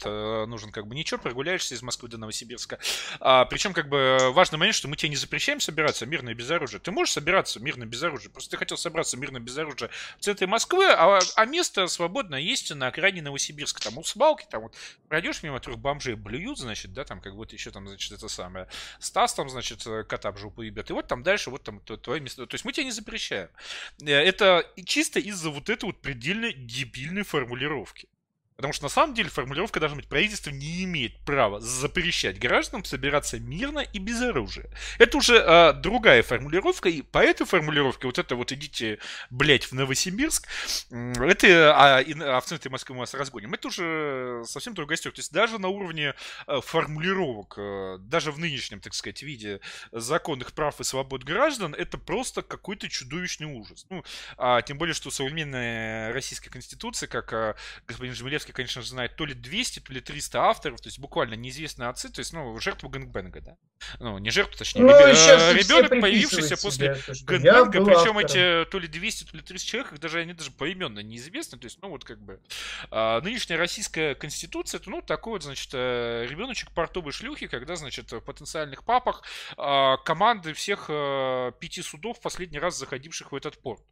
нужен 0.48 0.72
как 0.72 0.86
бы 0.86 0.94
ничего, 0.94 1.20
прогуляешься 1.20 1.74
из 1.74 1.82
Москвы 1.82 2.08
до 2.08 2.18
Новосибирска. 2.18 2.78
А, 3.20 3.44
причем 3.44 3.72
как 3.72 3.88
бы 3.88 4.30
важный 4.32 4.58
момент, 4.58 4.76
что 4.76 4.88
мы 4.88 4.96
тебе 4.96 5.10
не 5.10 5.16
запрещаем 5.16 5.60
собираться 5.60 6.06
мирно 6.06 6.30
и 6.30 6.34
без 6.34 6.50
оружия. 6.50 6.80
Ты 6.80 6.90
можешь 6.90 7.14
собираться 7.14 7.60
мирно 7.60 7.84
без 7.84 8.02
оружия, 8.02 8.30
просто 8.30 8.50
ты 8.52 8.56
хотел 8.56 8.76
собраться 8.76 9.16
мирно 9.16 9.40
без 9.40 9.56
оружия 9.56 9.90
в 10.18 10.22
центре 10.22 10.46
Москвы, 10.46 10.86
а, 10.90 11.20
а 11.36 11.44
место 11.44 11.86
свободно 11.86 12.36
есть 12.36 12.74
на 12.74 12.88
окраине 12.88 13.22
Новосибирска. 13.22 13.82
Там 13.82 13.98
у 13.98 14.04
свалки, 14.04 14.46
там 14.50 14.62
вот 14.62 14.74
пройдешь 15.08 15.42
мимо 15.42 15.60
трех 15.60 15.78
бомжей, 15.78 16.14
блюют, 16.14 16.58
значит, 16.58 16.92
да, 16.92 17.04
там 17.04 17.20
как 17.20 17.34
вот 17.34 17.52
еще 17.52 17.70
там, 17.70 17.86
значит, 17.86 18.12
это 18.12 18.28
самое. 18.28 18.68
Стас 18.98 19.34
там, 19.34 19.48
значит, 19.48 19.84
кота 20.08 20.32
в 20.32 20.38
жопу 20.38 20.62
ебет. 20.62 20.90
И 20.90 20.92
вот 20.92 21.08
там 21.08 21.22
дальше, 21.22 21.50
вот 21.50 21.62
там 21.62 21.80
твое 21.80 22.20
место. 22.20 22.46
То 22.46 22.54
есть 22.54 22.64
мы 22.64 22.72
тебе 22.72 22.84
не 22.84 22.92
запрещаем. 22.92 23.48
Э, 24.00 24.12
это 24.12 24.66
чисто 24.84 25.01
чисто 25.02 25.18
из-за 25.18 25.50
вот 25.50 25.68
этой 25.68 25.86
вот 25.86 26.00
предельно 26.00 26.52
дебильной 26.52 27.24
формулировки. 27.24 28.08
Потому 28.62 28.74
что 28.74 28.84
на 28.84 28.90
самом 28.90 29.14
деле 29.16 29.28
формулировка 29.28 29.80
должна 29.80 29.96
быть, 29.96 30.06
правительство 30.06 30.50
не 30.50 30.84
имеет 30.84 31.18
права 31.24 31.58
запрещать 31.58 32.38
гражданам 32.38 32.84
собираться 32.84 33.40
мирно 33.40 33.80
и 33.80 33.98
без 33.98 34.22
оружия. 34.22 34.70
Это 34.98 35.18
уже 35.18 35.42
а, 35.44 35.72
другая 35.72 36.22
формулировка, 36.22 36.88
и 36.88 37.02
по 37.02 37.18
этой 37.18 37.44
формулировке, 37.44 38.06
вот 38.06 38.20
это 38.20 38.36
вот 38.36 38.52
идите, 38.52 39.00
блять, 39.30 39.64
в 39.64 39.72
Новосибирск, 39.72 40.46
это, 40.90 41.74
а, 41.76 42.00
и, 42.02 42.14
а 42.20 42.40
в 42.40 42.44
центре 42.44 42.70
Москвы 42.70 42.94
мы 42.94 43.00
вас 43.00 43.14
разгоним, 43.14 43.52
это 43.52 43.66
уже 43.66 44.44
совсем 44.46 44.74
другая 44.74 44.96
история. 44.96 45.16
То 45.16 45.20
есть 45.22 45.32
даже 45.32 45.58
на 45.58 45.66
уровне 45.66 46.14
а, 46.46 46.60
формулировок, 46.60 47.54
а, 47.58 47.98
даже 47.98 48.30
в 48.30 48.38
нынешнем, 48.38 48.78
так 48.78 48.94
сказать, 48.94 49.24
виде 49.24 49.58
законных 49.90 50.52
прав 50.52 50.78
и 50.78 50.84
свобод 50.84 51.24
граждан, 51.24 51.74
это 51.74 51.98
просто 51.98 52.42
какой-то 52.42 52.88
чудовищный 52.88 53.48
ужас. 53.48 53.86
Ну, 53.90 54.04
а, 54.38 54.62
тем 54.62 54.78
более, 54.78 54.94
что 54.94 55.10
современная 55.10 56.12
российская 56.12 56.50
конституция, 56.50 57.08
как 57.08 57.32
а, 57.32 57.56
господин 57.88 58.14
Жмелевский 58.14 58.51
я, 58.52 58.56
конечно, 58.56 58.82
знает 58.82 59.16
то 59.16 59.24
ли 59.24 59.34
200, 59.34 59.80
то 59.80 59.92
ли 59.92 60.00
300 60.00 60.40
авторов, 60.40 60.80
то 60.80 60.88
есть 60.88 60.98
буквально 60.98 61.34
неизвестные 61.34 61.88
отцы, 61.88 62.08
то 62.10 62.20
есть, 62.20 62.32
ну, 62.32 62.58
жертва 62.60 62.88
гэнгбэнга, 62.88 63.40
да. 63.40 63.56
Ну, 63.98 64.18
не 64.18 64.30
жертва, 64.30 64.58
точнее, 64.58 64.82
Ну, 64.82 64.90
сейчас 64.90 65.42
э, 65.42 65.54
ребенок, 65.54 65.90
появившийся 66.00 66.56
после 66.56 66.96
был 67.78 67.86
причем 67.86 68.18
автором. 68.18 68.18
эти 68.18 68.70
то 68.70 68.78
ли 68.78 68.88
200, 68.88 69.24
то 69.24 69.36
ли 69.36 69.42
300 69.42 69.68
человек, 69.68 69.92
их 69.92 70.00
даже 70.00 70.20
они 70.20 70.32
даже 70.34 70.50
поименно 70.50 71.00
неизвестны, 71.00 71.58
то 71.58 71.64
есть, 71.64 71.78
ну, 71.82 71.88
вот 71.88 72.04
как 72.04 72.20
бы 72.20 72.40
а, 72.90 73.20
нынешняя 73.20 73.58
российская 73.58 74.14
конституция, 74.14 74.78
это, 74.78 74.90
ну, 74.90 75.02
такой 75.02 75.34
вот, 75.34 75.42
значит, 75.42 75.70
э, 75.72 76.26
ребеночек 76.28 76.70
портовой 76.72 77.12
шлюхи, 77.12 77.46
когда, 77.46 77.76
значит, 77.76 78.12
в 78.12 78.20
потенциальных 78.20 78.84
папах 78.84 79.22
а, 79.56 79.96
команды 79.98 80.52
всех 80.52 80.86
э, 80.88 81.52
пяти 81.58 81.82
судов 81.82 82.20
последний 82.20 82.58
раз 82.58 82.78
заходивших 82.78 83.32
в 83.32 83.34
этот 83.34 83.58
порт. 83.58 83.82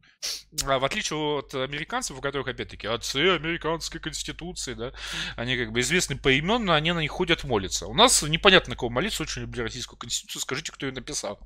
А, 0.65 0.79
в 0.79 0.85
отличие 0.85 1.17
от 1.17 1.53
американцев, 1.55 2.17
у 2.17 2.21
которых, 2.21 2.47
опять-таки, 2.47 2.87
отцы 2.87 3.35
американской 3.35 3.99
конституции, 3.99 4.40
да, 4.75 4.91
они 5.35 5.57
как 5.57 5.71
бы 5.71 5.79
известны 5.81 6.17
поименно, 6.17 6.75
они 6.75 6.91
на 6.91 6.99
них 6.99 7.11
ходят 7.11 7.43
молятся. 7.43 7.87
У 7.87 7.93
нас 7.93 8.21
непонятно, 8.23 8.71
на 8.71 8.75
кого 8.75 8.89
молиться, 8.89 9.23
очень 9.23 9.43
люблю 9.43 9.63
российскую 9.63 9.97
конституцию, 9.99 10.41
скажите, 10.41 10.71
кто 10.71 10.85
ее 10.85 10.93
написал. 10.93 11.39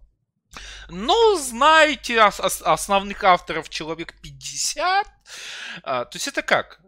Ну, 0.90 1.38
знаете, 1.38 2.22
ос- 2.22 2.40
ос- 2.40 2.62
основных 2.62 3.24
авторов 3.24 3.70
человек 3.70 4.14
50. 4.22 5.08
А, 5.84 6.06
то 6.06 6.16
есть 6.16 6.28
это 6.28 6.42
как? 6.42 6.80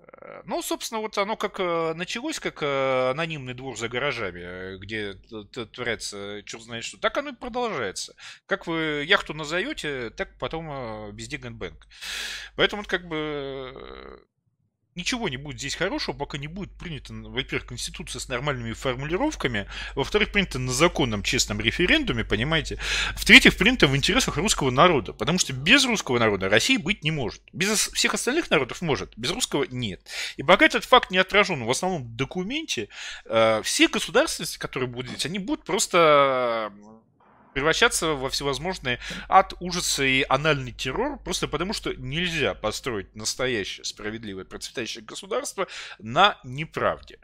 Ну, 0.46 0.62
собственно, 0.62 1.00
вот 1.00 1.18
оно 1.18 1.38
как 1.38 1.60
э, 1.60 1.94
началось, 1.94 2.40
как 2.40 2.62
э, 2.62 3.12
анонимный 3.12 3.54
двор 3.54 3.78
за 3.78 3.88
гаражами, 3.88 4.42
э, 4.42 4.78
где 4.78 5.14
творится 5.74 6.42
черт 6.46 6.64
знает 6.64 6.84
что, 6.84 6.98
так 6.98 7.18
оно 7.18 7.30
и 7.30 7.36
продолжается. 7.36 8.16
Как 8.46 8.68
вы 8.68 9.06
яхту 9.08 9.34
назовете, 9.34 10.10
так 10.10 10.38
потом 10.38 11.16
везде 11.16 11.38
гэнбэнг. 11.38 11.88
Поэтому 12.56 12.82
вот 12.82 12.90
как 12.90 13.08
бы 13.08 14.22
ничего 14.98 15.30
не 15.30 15.38
будет 15.38 15.60
здесь 15.60 15.76
хорошего, 15.76 16.16
пока 16.16 16.38
не 16.38 16.48
будет 16.48 16.72
принято, 16.72 17.14
во-первых, 17.14 17.68
конституция 17.68 18.20
с 18.20 18.28
нормальными 18.28 18.74
формулировками, 18.74 19.68
во-вторых, 19.96 20.32
принято 20.32 20.60
на 20.60 20.74
законном 20.74 21.24
честном 21.24 21.62
референдуме, 21.62 22.26
понимаете, 22.26 22.80
в-третьих, 23.16 23.56
принято 23.56 23.88
в 23.88 23.96
интересах 23.96 24.38
русского 24.38 24.72
народа, 24.72 25.14
потому 25.14 25.40
что 25.40 25.54
без 25.54 25.86
русского 25.86 26.20
народа 26.20 26.50
России 26.50 26.78
быть 26.78 27.04
не 27.04 27.12
может. 27.12 27.42
Без 27.54 27.90
всех 27.90 28.16
остальных 28.16 28.50
народов 28.50 28.82
может, 28.82 29.14
без 29.16 29.32
русского 29.32 29.66
нет. 29.70 30.02
И 30.36 30.44
пока 30.44 30.66
этот 30.66 30.84
факт 30.84 31.12
не 31.12 31.20
отражен 31.20 31.64
в 31.64 31.70
основном 31.70 32.16
документе, 32.16 32.90
э, 33.26 33.62
все 33.64 33.88
государственности, 33.88 34.58
которые 34.58 34.90
будут 34.90 35.26
они 35.26 35.40
будут 35.40 35.64
просто 35.64 36.72
превращаться 37.58 38.10
во 38.10 38.30
всевозможные 38.30 39.00
ад, 39.28 39.56
ужасы 39.60 40.08
и 40.20 40.26
анальный 40.30 40.72
террор, 40.72 41.18
просто 41.18 41.48
потому 41.48 41.74
что 41.74 41.92
нельзя 41.96 42.54
построить 42.54 43.16
настоящее 43.16 43.84
справедливое 43.84 44.46
процветающее 44.46 45.04
государство 45.04 45.68
на 45.98 46.38
неправде. 46.44 47.18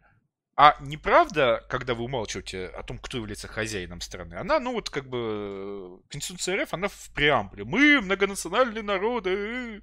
А 0.56 0.78
неправда, 0.82 1.66
когда 1.68 1.96
вы 1.96 2.04
умалчиваете 2.04 2.68
о 2.68 2.84
том, 2.84 3.00
кто 3.00 3.18
является 3.18 3.48
хозяином 3.48 4.02
страны, 4.02 4.36
она, 4.36 4.60
ну 4.60 4.74
вот 4.74 4.92
как 4.92 5.10
бы 5.10 6.00
Конституция 6.10 6.64
РФ, 6.64 6.76
она 6.76 6.90
в 6.90 7.10
преамбуле. 7.16 7.64
Мы 7.64 8.00
многонациональные 8.02 8.84
народы. 8.84 9.82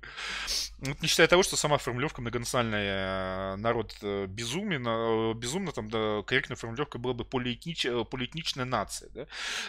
Вот 0.78 1.02
не 1.02 1.08
считая 1.08 1.26
того, 1.26 1.42
что 1.42 1.56
сама 1.56 1.76
формулировка 1.78 2.20
многонациональный 2.20 2.86
э, 2.86 3.56
народ 3.56 3.96
э, 4.02 4.26
безумен, 4.26 4.86
э, 4.86 5.34
безумно, 5.34 5.72
там 5.72 5.90
да, 5.90 6.22
корректная 6.24 6.56
формулировка 6.56 6.98
была 6.98 7.14
бы 7.14 7.24
полиэтнич, 7.24 7.86
э, 7.86 8.04
полиэтничная 8.04 8.64
нация, 8.64 9.10
да? 9.10 9.26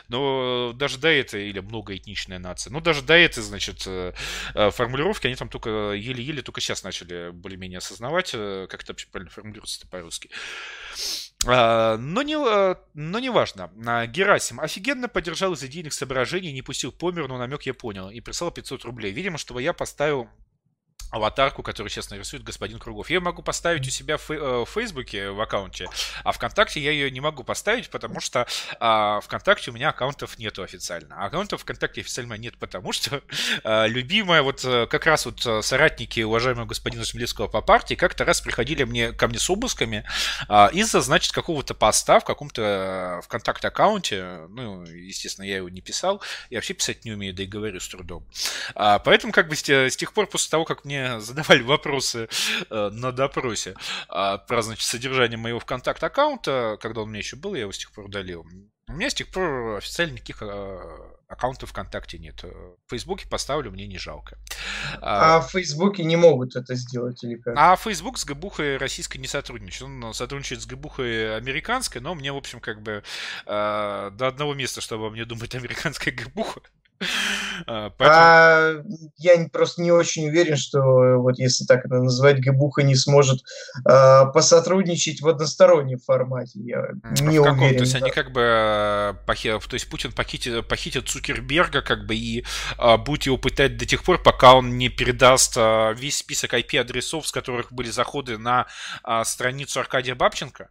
Но 0.07 0.71
даже 0.75 0.99
до 0.99 1.07
этой, 1.07 1.49
или 1.49 1.59
многоэтничная 1.61 2.37
нация, 2.37 2.71
но 2.71 2.79
даже 2.79 3.01
до 3.01 3.15
этой, 3.15 3.41
значит, 3.41 3.87
э, 3.87 4.13
э, 4.53 4.69
формулировки, 4.69 5.25
они 5.25 5.35
там 5.35 5.49
только 5.49 5.93
еле-еле 5.93 6.43
только 6.43 6.61
сейчас 6.61 6.83
начали 6.83 7.31
более-менее 7.31 7.79
осознавать, 7.79 8.31
э, 8.35 8.67
как 8.69 8.83
это 8.83 8.93
вообще 8.93 9.07
правильно 9.07 9.31
формулируется 9.31 9.87
по-русски. 9.87 10.29
А, 11.45 11.97
Но 11.97 12.21
не, 12.21 12.35
э, 12.35 12.75
но 12.93 13.19
не 13.19 13.29
важно. 13.29 13.71
А, 13.85 14.05
Герасим 14.05 14.59
офигенно 14.59 15.07
поддержал 15.07 15.53
из 15.53 15.63
идейных 15.63 15.93
соображений, 15.93 16.51
не 16.51 16.61
пустил 16.61 16.91
по 16.91 17.11
миру, 17.11 17.27
но 17.27 17.37
намек 17.37 17.63
я 17.63 17.73
понял. 17.73 18.09
И 18.09 18.21
прислал 18.21 18.51
500 18.51 18.85
рублей. 18.85 19.11
Видимо, 19.11 19.37
чтобы 19.37 19.61
я 19.61 19.73
поставил 19.73 20.29
аватарку, 21.11 21.61
которую 21.61 21.89
сейчас 21.89 22.09
нарисует 22.09 22.43
господин 22.43 22.79
Кругов. 22.79 23.09
Я 23.09 23.19
могу 23.19 23.41
поставить 23.41 23.85
у 23.87 23.91
себя 23.91 24.15
э, 24.15 24.63
в 24.65 24.65
Фейсбуке 24.65 25.29
в 25.29 25.41
аккаунте, 25.41 25.87
а 26.23 26.31
ВКонтакте 26.31 26.79
я 26.79 26.91
ее 26.91 27.11
не 27.11 27.19
могу 27.19 27.43
поставить, 27.43 27.89
потому 27.89 28.19
что 28.19 28.47
а, 28.79 29.19
ВКонтакте 29.21 29.71
у 29.71 29.73
меня 29.73 29.89
аккаунтов 29.89 30.39
нету 30.39 30.63
официально. 30.63 31.15
А 31.17 31.25
аккаунтов 31.25 31.61
ВКонтакте 31.61 32.01
официально 32.01 32.33
нет, 32.33 32.57
потому 32.57 32.93
что 32.93 33.21
а, 33.63 33.85
любимая 33.87 34.41
вот 34.41 34.63
э, 34.63 34.87
как 34.87 35.05
раз 35.05 35.25
вот 35.25 35.45
э, 35.45 35.61
соратники 35.61 36.21
уважаемого 36.21 36.65
господина 36.65 37.03
Смелевского 37.03 37.47
по 37.47 37.61
партии 37.61 37.95
как-то 37.95 38.23
раз 38.25 38.41
приходили 38.41 38.83
мне, 38.83 39.11
ко 39.11 39.27
мне 39.27 39.39
с 39.39 39.49
обысками 39.49 40.05
а, 40.47 40.69
из-за, 40.73 41.01
значит, 41.01 41.33
какого-то 41.33 41.73
поста 41.73 42.19
в 42.19 42.25
каком-то 42.25 43.21
ВКонтакте 43.25 43.67
аккаунте. 43.67 44.47
Ну, 44.49 44.83
естественно, 44.83 45.45
я 45.45 45.57
его 45.57 45.69
не 45.69 45.81
писал. 45.81 46.21
Я 46.49 46.59
вообще 46.59 46.73
писать 46.73 47.03
не 47.03 47.11
умею, 47.11 47.33
да 47.33 47.43
и 47.43 47.47
говорю 47.47 47.79
с 47.79 47.87
трудом. 47.87 48.25
А, 48.75 48.99
поэтому 48.99 49.33
как 49.33 49.49
бы 49.49 49.55
с, 49.55 49.67
с 49.67 49.95
тех 49.97 50.13
пор, 50.13 50.27
после 50.27 50.49
того, 50.49 50.65
как 50.65 50.85
мне 50.85 51.00
задавали 51.19 51.61
вопросы 51.61 52.27
э, 52.69 52.89
на 52.91 53.11
допросе 53.11 53.75
а, 54.07 54.37
про, 54.37 54.61
значит, 54.61 54.85
содержание 54.85 55.37
моего 55.37 55.59
ВКонтакт 55.59 56.03
аккаунта, 56.03 56.77
когда 56.81 57.01
он 57.01 57.07
у 57.07 57.09
меня 57.09 57.19
еще 57.19 57.35
был, 57.35 57.55
я 57.55 57.61
его 57.61 57.71
с 57.71 57.77
тех 57.77 57.91
пор 57.91 58.05
удалил. 58.05 58.45
У 58.87 58.93
меня 58.93 59.09
с 59.09 59.13
тех 59.13 59.29
пор 59.29 59.77
официально 59.77 60.13
никаких 60.13 60.41
э, 60.41 60.79
аккаунтов 61.31 61.69
ВКонтакте 61.69 62.17
нет. 62.17 62.43
В 62.43 62.75
Фейсбуке 62.89 63.27
поставлю, 63.27 63.71
мне 63.71 63.87
не 63.87 63.97
жалко. 63.97 64.37
А, 65.01 65.37
А 65.37 65.41
в 65.41 65.51
Фейсбуке 65.51 66.03
не 66.03 66.17
могут 66.17 66.55
это 66.55 66.75
сделать 66.75 67.23
или 67.23 67.35
как? 67.35 67.55
а 67.57 67.75
Facebook 67.77 68.17
с 68.17 68.25
ГБухой 68.25 68.77
российской 68.77 69.17
не 69.17 69.27
сотрудничает. 69.27 69.83
Он 69.83 70.13
сотрудничает 70.13 70.61
с 70.61 70.65
ГБухой 70.65 71.37
американской, 71.37 72.01
но 72.01 72.15
мне, 72.15 72.33
в 72.33 72.37
общем, 72.37 72.59
как 72.59 72.81
бы 72.81 73.03
э, 73.45 74.11
до 74.13 74.27
одного 74.27 74.53
места, 74.53 74.81
чтобы 74.81 75.09
мне 75.09 75.25
думать 75.25 75.55
американская 75.55 76.13
ГБуха. 76.13 76.61
Поэтому... 77.65 78.09
А 78.09 78.83
я 79.17 79.47
просто 79.51 79.81
не 79.81 79.91
очень 79.91 80.27
уверен, 80.27 80.55
что 80.57 80.79
э, 80.79 81.15
вот 81.17 81.37
если 81.39 81.65
так 81.65 81.85
это 81.85 81.95
назвать, 81.95 82.39
Гбуха 82.39 82.83
не 82.83 82.95
сможет 82.95 83.41
а, 83.85 84.25
посотрудничать 84.25 85.21
в 85.21 85.27
одностороннем 85.27 85.99
формате. 85.99 86.59
Я 86.59 86.79
М, 86.79 87.29
не 87.29 87.39
в 87.39 87.43
каком? 87.43 87.59
уверен. 87.59 87.77
То 87.77 87.83
есть 87.83 87.93
да. 87.93 87.99
они 87.99 88.11
как 88.11 88.31
бы 88.31 88.41
э, 88.41 89.13
похи- 89.27 89.59
то 89.67 89.73
есть 89.73 89.89
Путин 89.89 90.11
похитит, 90.11 90.67
похитит 90.67 91.07
Цукерберга 91.07 91.81
как 91.81 92.05
бы 92.05 92.15
и 92.15 92.45
а, 92.77 92.97
будет 92.97 93.23
его 93.23 93.37
пытать 93.37 93.77
до 93.77 93.85
тех 93.85 94.03
пор, 94.03 94.21
пока 94.21 94.55
он 94.55 94.77
не 94.77 94.89
передаст 94.89 95.55
а, 95.57 95.93
весь 95.93 96.17
список 96.17 96.53
IP-адресов, 96.53 97.27
с 97.27 97.31
которых 97.31 97.71
были 97.71 97.89
заходы 97.89 98.37
на 98.37 98.67
а, 99.03 99.23
страницу 99.23 99.79
Аркадия 99.79 100.15
Бабченко. 100.15 100.69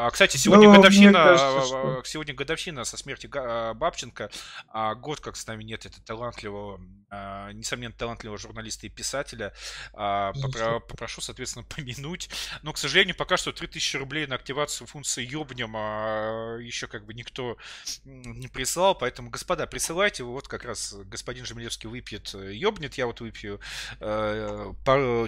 А, 0.00 0.10
Кстати, 0.10 0.38
сегодня 0.38 0.66
Ну, 0.68 0.76
годовщина, 0.76 1.12
кажется, 1.12 1.58
а, 1.58 1.62
что- 1.66 1.98
а, 2.00 2.04
сегодня 2.06 2.32
годовщина 2.34 2.84
со 2.84 2.96
смерти 2.96 3.28
а, 3.34 3.74
Бабченко. 3.74 4.30
А 4.68 4.94
Год, 4.94 5.20
как 5.20 5.36
с 5.36 5.46
нами 5.46 5.62
нет, 5.62 5.84
это 5.84 6.00
талантливого, 6.02 6.76
а, 6.76 6.80
несомненно, 7.10 7.92
талантливого 7.92 8.38
журналиста 8.38 8.86
и 8.86 8.90
писателя. 8.90 9.52
А, 9.92 10.32
попро- 10.32 10.80
Попрошу, 10.80 11.20
соответственно, 11.20 11.64
помянуть. 11.68 12.30
Но, 12.62 12.72
к 12.72 12.78
сожалению, 12.78 13.16
пока 13.16 13.36
что 13.36 13.52
3000 13.52 13.96
рублей 13.96 14.26
на 14.26 14.36
активацию 14.36 14.86
функции 14.86 15.26
ёбнем 15.26 15.72
а, 15.76 16.56
еще 16.58 16.86
как 16.86 17.04
бы 17.04 17.14
никто 17.14 17.56
не 18.04 18.48
присылал. 18.48 18.94
Поэтому, 18.94 19.30
господа, 19.30 19.66
присылайте. 19.66 20.22
Вот 20.24 20.48
как 20.48 20.64
раз 20.64 20.94
господин 21.06 21.44
Жемлевский 21.44 21.88
выпьет, 21.88 22.34
э, 22.34 22.54
ёбнет. 22.54 22.94
Я 22.94 23.06
вот 23.06 23.20
выпью 23.20 23.60
э, 24.00 24.72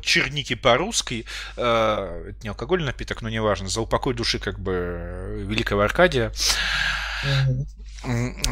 черники 0.03 0.55
по-русски. 0.55 1.27
Э, 1.57 2.29
Это 2.31 2.43
не 2.43 2.49
алкогольный 2.49 2.87
напиток, 2.87 3.23
но 3.23 3.29
неважно. 3.29 3.69
За 3.69 3.81
упокой 3.81 4.15
души 4.15 4.39
как 4.39 4.59
бы 4.59 5.45
великого 5.49 5.83
Аркадия. 5.83 6.33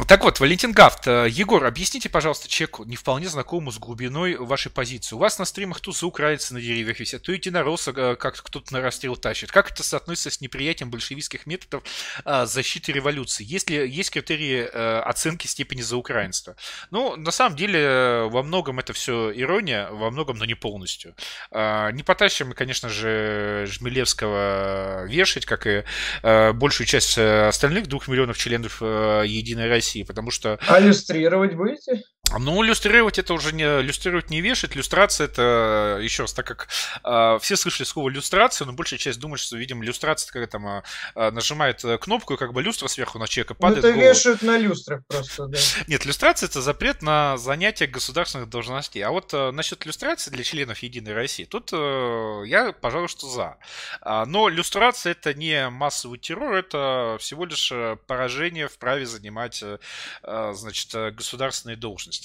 Так 0.07 0.23
вот, 0.23 0.39
Валентин 0.39 0.71
Гафт, 0.71 1.07
э, 1.07 1.27
Егор, 1.29 1.65
объясните, 1.65 2.07
пожалуйста, 2.07 2.47
человеку, 2.47 2.85
не 2.85 2.95
вполне 2.95 3.27
знакомому 3.27 3.71
с 3.71 3.77
глубиной 3.77 4.35
вашей 4.35 4.71
позиции. 4.71 5.13
У 5.15 5.19
вас 5.19 5.39
на 5.39 5.45
стримах 5.45 5.81
то 5.81 5.91
украинцы 6.03 6.53
на 6.53 6.61
деревьях 6.61 6.99
висят, 6.99 7.23
то 7.23 7.33
единоросса 7.33 7.91
э, 7.95 8.15
как 8.15 8.41
кто-то 8.41 8.71
на 8.73 8.81
расстрел 8.81 9.17
тащит. 9.17 9.51
Как 9.51 9.71
это 9.71 9.83
соотносится 9.83 10.31
с 10.31 10.39
неприятием 10.39 10.89
большевистских 10.89 11.45
методов 11.45 11.83
а, 12.23 12.45
защиты 12.45 12.93
революции? 12.93 13.43
Есть 13.43 13.69
ли 13.69 13.89
есть 13.89 14.11
критерии 14.11 14.69
э, 14.71 14.99
оценки 15.01 15.47
степени 15.47 15.81
заукраинства? 15.81 16.55
Ну, 16.89 17.17
на 17.17 17.31
самом 17.31 17.57
деле, 17.57 17.79
э, 17.79 18.29
во 18.29 18.43
многом 18.43 18.79
это 18.79 18.93
все 18.93 19.31
ирония, 19.35 19.89
во 19.89 20.11
многом, 20.11 20.37
но 20.37 20.45
не 20.45 20.55
полностью. 20.55 21.15
Не 21.51 22.03
потащим 22.03 22.49
мы, 22.49 22.53
конечно 22.53 22.89
же, 22.89 23.65
Жмелевского 23.67 25.05
вешать, 25.07 25.45
как 25.45 25.67
и 25.67 25.83
э, 26.23 26.53
большую 26.53 26.87
часть 26.87 27.17
э, 27.17 27.47
остальных 27.47 27.87
двух 27.87 28.07
миллионов 28.07 28.37
членов 28.37 28.77
э, 28.81 29.23
Единой 29.41 29.67
России, 29.67 30.03
потому 30.03 30.31
что 30.31 30.59
А 30.67 30.79
иллюстрировать 30.79 31.55
будете? 31.55 32.03
Ну, 32.39 32.63
иллюстрировать 32.63 33.19
это 33.19 33.33
уже 33.33 33.53
не 33.53 33.63
иллюстрировать 33.63 34.29
не 34.29 34.41
вешать. 34.41 34.75
Иллюстрация 34.75 35.25
это 35.25 35.99
еще 36.01 36.23
раз, 36.23 36.33
так 36.33 36.45
как 36.47 36.67
э, 37.03 37.39
все 37.41 37.55
слышали 37.55 37.85
слово 37.85 38.09
иллюстрация, 38.09 38.65
но 38.65 38.73
большая 38.73 38.99
часть 38.99 39.19
думает, 39.19 39.39
что, 39.39 39.57
видимо, 39.57 39.83
иллюстрация 39.83 40.25
это 40.25 40.33
когда 40.33 40.47
там 40.47 40.83
э, 41.15 41.31
нажимает 41.31 41.83
кнопку, 41.99 42.33
и 42.33 42.37
как 42.37 42.53
бы 42.53 42.61
люстра 42.61 42.87
сверху 42.87 43.19
на 43.19 43.27
человека 43.27 43.55
ну, 43.57 43.61
падает. 43.61 43.83
Ну, 43.83 43.89
это 43.89 43.99
вешают 43.99 44.41
на 44.41 44.57
люстрах 44.57 45.05
просто, 45.07 45.47
да. 45.47 45.57
Нет, 45.87 46.05
иллюстрация 46.05 46.47
это 46.47 46.61
запрет 46.61 47.01
на 47.01 47.37
занятие 47.37 47.87
государственных 47.87 48.49
должностей. 48.49 49.01
А 49.03 49.11
вот 49.11 49.33
э, 49.33 49.51
насчет 49.51 49.85
иллюстрации 49.85 50.31
для 50.31 50.43
членов 50.43 50.79
Единой 50.79 51.13
России, 51.13 51.45
тут 51.45 51.71
э, 51.73 52.43
я, 52.45 52.71
пожалуй, 52.71 53.07
что 53.07 53.27
за. 53.27 53.57
А, 54.01 54.25
но 54.25 54.49
иллюстрация 54.49 55.11
это 55.11 55.33
не 55.33 55.69
массовый 55.69 56.19
террор, 56.19 56.55
это 56.55 57.17
всего 57.19 57.45
лишь 57.45 57.71
э, 57.71 57.97
поражение 58.07 58.67
в 58.67 58.77
праве 58.77 59.05
занимать, 59.05 59.61
э, 59.63 59.79
э 60.23 60.53
значит, 60.53 61.15
государственные 61.15 61.77
должности 61.77 62.20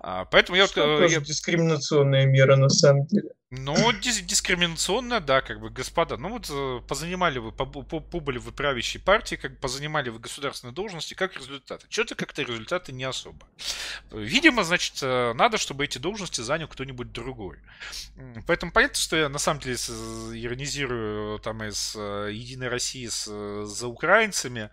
А, 0.00 0.24
поэтому 0.26 0.56
я... 0.56 0.66
Что 0.66 1.04
я... 1.04 1.20
дискриминационная 1.20 2.26
мера 2.26 2.56
на 2.56 2.68
самом 2.68 3.06
деле. 3.06 3.30
Ну, 3.50 3.74
дис- 3.92 4.20
дискриминационно, 4.20 5.20
да, 5.20 5.40
как 5.40 5.58
бы, 5.60 5.70
господа. 5.70 6.18
Ну 6.18 6.28
вот 6.28 6.50
э, 6.50 6.82
позанимали 6.86 7.38
вы, 7.38 7.50
побыли 7.50 8.36
вы 8.36 8.52
правящей 8.52 9.00
партии, 9.00 9.36
как 9.36 9.58
позанимали 9.58 10.10
вы 10.10 10.18
государственные 10.18 10.74
должности, 10.74 11.14
как 11.14 11.34
результаты? 11.34 11.86
Что-то 11.88 12.14
как-то 12.14 12.42
результаты 12.42 12.92
не 12.92 13.04
особо. 13.04 13.46
Видимо, 14.10 14.64
значит, 14.64 14.98
э, 15.00 15.32
надо, 15.32 15.56
чтобы 15.56 15.84
эти 15.84 15.96
должности 15.96 16.42
занял 16.42 16.68
кто-нибудь 16.68 17.10
другой. 17.10 17.56
Поэтому 18.46 18.70
понятно, 18.70 18.96
что 18.98 19.16
я 19.16 19.30
на 19.30 19.38
самом 19.38 19.60
деле 19.60 19.76
иронизирую 19.76 21.38
там 21.38 21.62
из 21.62 21.94
э, 21.96 22.28
Единой 22.30 22.68
России 22.68 23.06
с, 23.06 23.64
за 23.64 23.86
украинцами, 23.88 24.68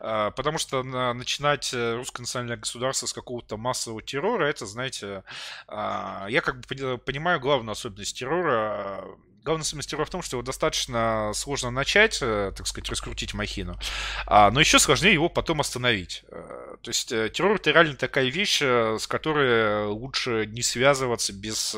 потому 0.00 0.58
что 0.58 0.82
начинать 0.82 1.72
русское 1.72 2.22
национальное 2.22 2.56
государство 2.56 3.06
с 3.06 3.12
какого-то 3.12 3.56
массового 3.56 4.02
террора, 4.02 4.46
это, 4.46 4.66
знаете, 4.66 5.22
я 5.68 6.40
как 6.44 6.60
бы 6.60 6.98
понимаю 6.98 7.38
главную 7.38 7.72
особенность 7.72 8.15
террора 8.16 9.04
особенность 9.54 9.90
террора 9.90 10.06
в 10.06 10.10
том, 10.10 10.22
что 10.22 10.36
его 10.36 10.42
достаточно 10.42 11.30
сложно 11.34 11.70
начать, 11.70 12.18
э, 12.20 12.52
так 12.56 12.66
сказать, 12.66 12.90
раскрутить 12.90 13.32
махину, 13.32 13.78
а, 14.26 14.50
но 14.50 14.58
еще 14.58 14.80
сложнее 14.80 15.12
его 15.12 15.28
потом 15.28 15.60
остановить. 15.60 16.24
Э, 16.28 16.76
то 16.82 16.88
есть 16.88 17.12
э, 17.12 17.30
террор 17.30 17.56
это 17.56 17.70
реально 17.70 17.94
такая 17.94 18.26
вещь, 18.26 18.60
с 18.60 19.06
которой 19.06 19.86
лучше 19.86 20.46
не 20.46 20.62
связываться 20.62 21.32
без 21.32 21.76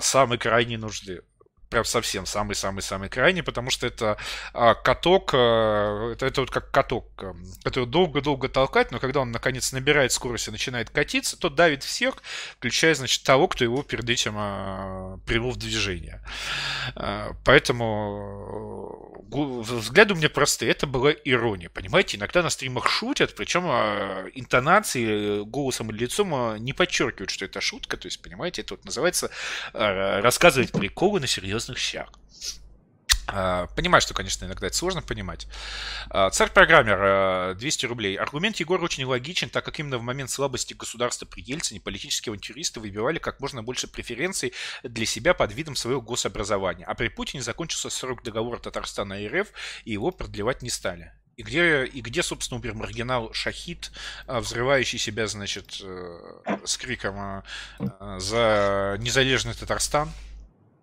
самой 0.00 0.38
крайней 0.38 0.76
нужды 0.76 1.22
прям 1.68 1.84
совсем 1.84 2.26
самый-самый-самый 2.26 3.08
крайний, 3.08 3.42
потому 3.42 3.70
что 3.70 3.86
это 3.86 4.16
а, 4.52 4.74
каток, 4.74 5.30
а, 5.34 6.12
это, 6.12 6.26
это 6.26 6.40
вот 6.40 6.50
как 6.50 6.70
каток, 6.70 7.06
а, 7.18 7.34
который 7.62 7.86
долго-долго 7.86 8.48
толкать, 8.48 8.90
но 8.90 8.98
когда 8.98 9.20
он 9.20 9.30
наконец 9.30 9.72
набирает 9.72 10.12
скорость 10.12 10.48
и 10.48 10.50
начинает 10.50 10.90
катиться, 10.90 11.38
то 11.38 11.50
давит 11.50 11.84
всех, 11.84 12.16
включая, 12.56 12.94
значит, 12.94 13.22
того, 13.22 13.48
кто 13.48 13.64
его 13.64 13.82
перед 13.82 14.08
этим 14.08 14.34
а, 14.36 15.18
привел 15.26 15.50
в 15.50 15.56
движение. 15.56 16.22
А, 16.94 17.32
поэтому 17.44 19.24
взгляды 19.30 20.14
у 20.14 20.16
меня 20.16 20.30
простые. 20.30 20.70
Это 20.70 20.86
была 20.86 21.12
ирония, 21.12 21.68
понимаете? 21.68 22.16
Иногда 22.16 22.42
на 22.42 22.50
стримах 22.50 22.88
шутят, 22.88 23.34
причем 23.34 23.64
а, 23.66 24.26
интонации 24.34 25.42
голосом 25.44 25.90
или 25.90 26.04
лицом 26.04 26.34
а, 26.34 26.56
не 26.58 26.72
подчеркивают, 26.72 27.30
что 27.30 27.44
это 27.44 27.60
шутка, 27.60 27.96
то 27.96 28.06
есть, 28.06 28.22
понимаете, 28.22 28.62
это 28.62 28.74
вот 28.74 28.84
называется 28.84 29.30
рассказывать 29.72 30.72
приколы 30.72 31.20
на 31.20 31.26
серьезном 31.26 31.57
серьезных 31.58 31.78
щах. 31.78 32.08
А, 33.30 33.66
понимаю, 33.76 34.00
что, 34.00 34.14
конечно, 34.14 34.46
иногда 34.46 34.68
это 34.68 34.76
сложно 34.76 35.02
понимать. 35.02 35.46
А, 36.08 36.30
царь-программер, 36.30 37.56
200 37.56 37.84
а, 37.84 37.88
рублей. 37.88 38.16
Аргумент 38.16 38.56
Егора 38.56 38.82
очень 38.82 39.04
логичен, 39.04 39.50
так 39.50 39.66
как 39.66 39.78
именно 39.78 39.98
в 39.98 40.02
момент 40.02 40.30
слабости 40.30 40.72
государства 40.72 41.26
при 41.26 41.42
Ельцине 41.42 41.78
политические 41.78 42.30
авантюристы 42.30 42.80
выбивали 42.80 43.18
как 43.18 43.40
можно 43.40 43.62
больше 43.62 43.86
преференций 43.86 44.54
для 44.82 45.04
себя 45.04 45.34
под 45.34 45.52
видом 45.52 45.76
своего 45.76 46.00
гособразования. 46.00 46.86
А 46.86 46.94
при 46.94 47.08
Путине 47.08 47.42
закончился 47.42 47.90
срок 47.90 48.22
договора 48.22 48.60
Татарстана 48.60 49.22
и 49.22 49.28
РФ, 49.28 49.48
и 49.84 49.92
его 49.92 50.10
продлевать 50.10 50.62
не 50.62 50.70
стали. 50.70 51.12
И 51.36 51.42
где, 51.42 51.84
и 51.84 52.00
где, 52.00 52.22
собственно, 52.22 52.58
умер 52.58 52.74
маргинал 52.74 53.32
Шахид, 53.34 53.92
взрывающий 54.26 54.98
себя, 54.98 55.28
значит, 55.28 55.80
э, 55.82 56.40
с 56.64 56.76
криком 56.78 57.44
за 58.18 58.96
незалежный 58.98 59.54
Татарстан? 59.54 60.10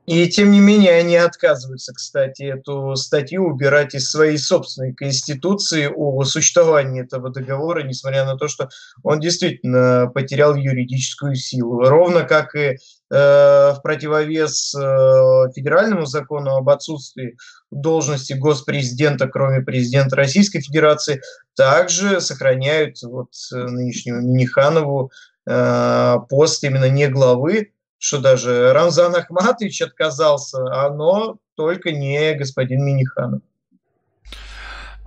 И 0.05 0.27
тем 0.29 0.51
не 0.51 0.59
менее 0.59 0.93
они 0.93 1.15
отказываются, 1.15 1.93
кстати, 1.93 2.43
эту 2.43 2.95
статью 2.95 3.45
убирать 3.45 3.95
из 3.95 4.09
своей 4.09 4.37
собственной 4.37 4.93
конституции 4.93 5.91
о 5.93 6.23
существовании 6.23 7.03
этого 7.03 7.31
договора, 7.31 7.83
несмотря 7.83 8.25
на 8.25 8.37
то, 8.37 8.47
что 8.47 8.69
он 9.01 9.19
действительно 9.19 10.11
потерял 10.13 10.55
юридическую 10.55 11.35
силу. 11.35 11.83
Ровно 11.83 12.23
как 12.23 12.53
и 12.55 12.59
э, 12.59 12.75
в 13.09 13.79
противовес 13.81 14.75
э, 14.75 15.51
федеральному 15.55 16.05
закону 16.05 16.55
об 16.55 16.69
отсутствии 16.69 17.37
должности 17.71 18.33
госпрезидента, 18.33 19.27
кроме 19.27 19.61
президента 19.61 20.15
Российской 20.15 20.61
Федерации, 20.61 21.21
также 21.55 22.21
сохраняют 22.21 23.01
вот 23.01 23.29
э, 23.51 23.55
нынешнему 23.55 24.21
Миниханову 24.21 25.11
э, 25.47 26.15
пост 26.29 26.63
именно 26.63 26.89
не 26.89 27.07
главы 27.07 27.71
что 28.05 28.19
даже 28.19 28.71
Рамзан 28.73 29.15
Ахматович 29.15 29.81
отказался, 29.81 30.59
а 30.71 30.91
но 30.91 31.37
только 31.55 31.91
не 31.91 32.35
господин 32.35 32.85
Миниханов. 32.85 33.41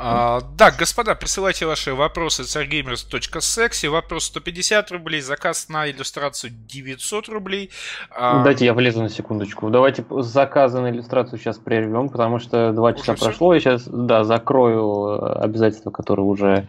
А, 0.01 0.41
да, 0.57 0.71
господа, 0.71 1.17
присылайте 1.17 1.67
ваши 1.67 1.93
вопросы 1.93 2.45
царгеймерс.секси. 2.45 3.87
Вопрос 3.87 4.27
150 4.27 4.93
рублей, 4.93 5.21
заказ 5.21 5.69
на 5.69 5.91
иллюстрацию 5.91 6.53
900 6.53 7.29
рублей. 7.29 7.71
А... 8.11 8.45
Дайте 8.45 8.65
я 8.65 8.75
влезу 8.75 9.03
на 9.03 9.09
секундочку. 9.09 9.71
Давайте 9.71 10.05
заказы 10.09 10.81
на 10.81 10.91
иллюстрацию 10.91 11.39
сейчас 11.39 11.59
прервем, 11.59 12.11
потому 12.11 12.39
что 12.39 12.73
два 12.73 12.93
часа 12.93 13.15
уже 13.15 13.25
прошло. 13.25 13.51
Все? 13.51 13.71
Я 13.71 13.79
сейчас 13.79 13.89
да, 13.89 14.23
закрою 14.23 15.19
э, 15.21 15.33
обязательства, 15.41 15.91
которые 15.91 16.27
уже 16.27 16.69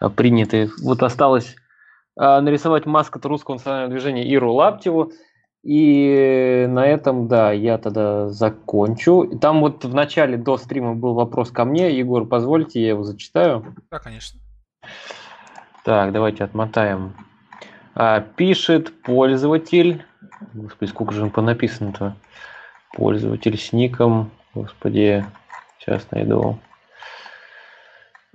э, 0.00 0.10
приняты. 0.10 0.70
Вот 0.82 1.02
осталось 1.02 1.56
э, 2.20 2.40
нарисовать 2.40 2.84
маскот 2.84 3.24
русского 3.24 3.54
национального 3.54 3.90
движения 3.90 4.26
Иру 4.28 4.52
Лаптеву. 4.52 5.12
И 5.66 6.66
на 6.68 6.86
этом, 6.86 7.26
да, 7.26 7.50
я 7.50 7.76
тогда 7.76 8.28
закончу. 8.28 9.36
Там 9.40 9.62
вот 9.62 9.84
в 9.84 9.92
начале 9.92 10.36
до 10.36 10.58
стрима 10.58 10.94
был 10.94 11.14
вопрос 11.14 11.50
ко 11.50 11.64
мне. 11.64 11.90
Егор, 11.90 12.24
позвольте, 12.24 12.80
я 12.80 12.90
его 12.90 13.02
зачитаю. 13.02 13.74
Да, 13.90 13.98
конечно. 13.98 14.38
Так, 15.84 16.12
давайте 16.12 16.44
отмотаем. 16.44 17.16
А, 17.96 18.20
пишет 18.20 19.02
пользователь. 19.02 20.04
Господи, 20.54 20.88
сколько 20.88 21.12
же 21.12 21.32
он 21.34 21.44
написано-то? 21.44 22.14
Пользователь 22.92 23.58
с 23.58 23.72
ником. 23.72 24.30
Господи, 24.54 25.26
сейчас 25.80 26.08
найду. 26.12 26.60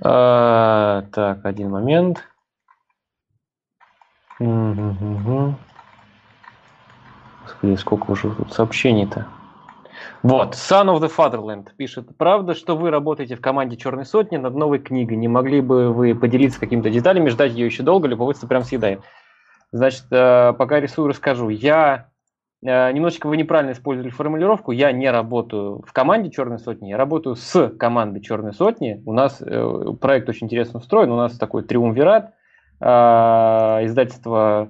А, 0.03 1.03
так, 1.13 1.45
один 1.45 1.69
момент. 1.69 2.25
Угу. 4.41 5.55
Господи, 7.43 7.75
сколько 7.75 8.11
уже 8.11 8.29
тут 8.31 8.53
сообщений-то. 8.53 9.25
Вот, 10.23 10.53
Son 10.53 10.85
of 10.85 10.99
the 11.01 11.11
Fatherland 11.15 11.69
пишет. 11.75 12.15
Правда, 12.17 12.53
что 12.53 12.77
вы 12.77 12.91
работаете 12.91 13.35
в 13.35 13.41
команде 13.41 13.75
Черной 13.75 14.05
Сотни 14.05 14.37
над 14.37 14.55
новой 14.55 14.77
книгой? 14.77 15.17
Не 15.17 15.27
могли 15.27 15.61
бы 15.61 15.91
вы 15.91 16.13
поделиться 16.13 16.59
какими-то 16.59 16.91
деталями, 16.91 17.29
ждать 17.29 17.53
ее 17.53 17.65
еще 17.65 17.81
долго, 17.81 18.07
любопытство 18.07 18.45
прям 18.47 18.63
съедает. 18.63 19.01
Значит, 19.71 20.05
э, 20.11 20.53
пока 20.57 20.79
рисую, 20.79 21.07
расскажу. 21.07 21.49
Я 21.49 22.09
э, 22.63 22.91
немножечко 22.91 23.27
вы 23.27 23.37
неправильно 23.37 23.71
использовали 23.71 24.11
формулировку. 24.11 24.71
Я 24.71 24.91
не 24.91 25.09
работаю 25.09 25.81
в 25.87 25.91
команде 25.91 26.29
Черной 26.29 26.59
Сотни, 26.59 26.89
я 26.89 26.97
работаю 26.97 27.35
с 27.35 27.69
командой 27.69 28.21
Черной 28.21 28.53
Сотни. 28.53 29.01
У 29.05 29.13
нас 29.13 29.41
э, 29.41 29.85
проект 29.99 30.29
очень 30.29 30.45
интересно 30.45 30.79
устроен. 30.79 31.11
У 31.11 31.17
нас 31.17 31.35
такой 31.37 31.63
триумвират. 31.63 32.33
Издательство 32.79 34.69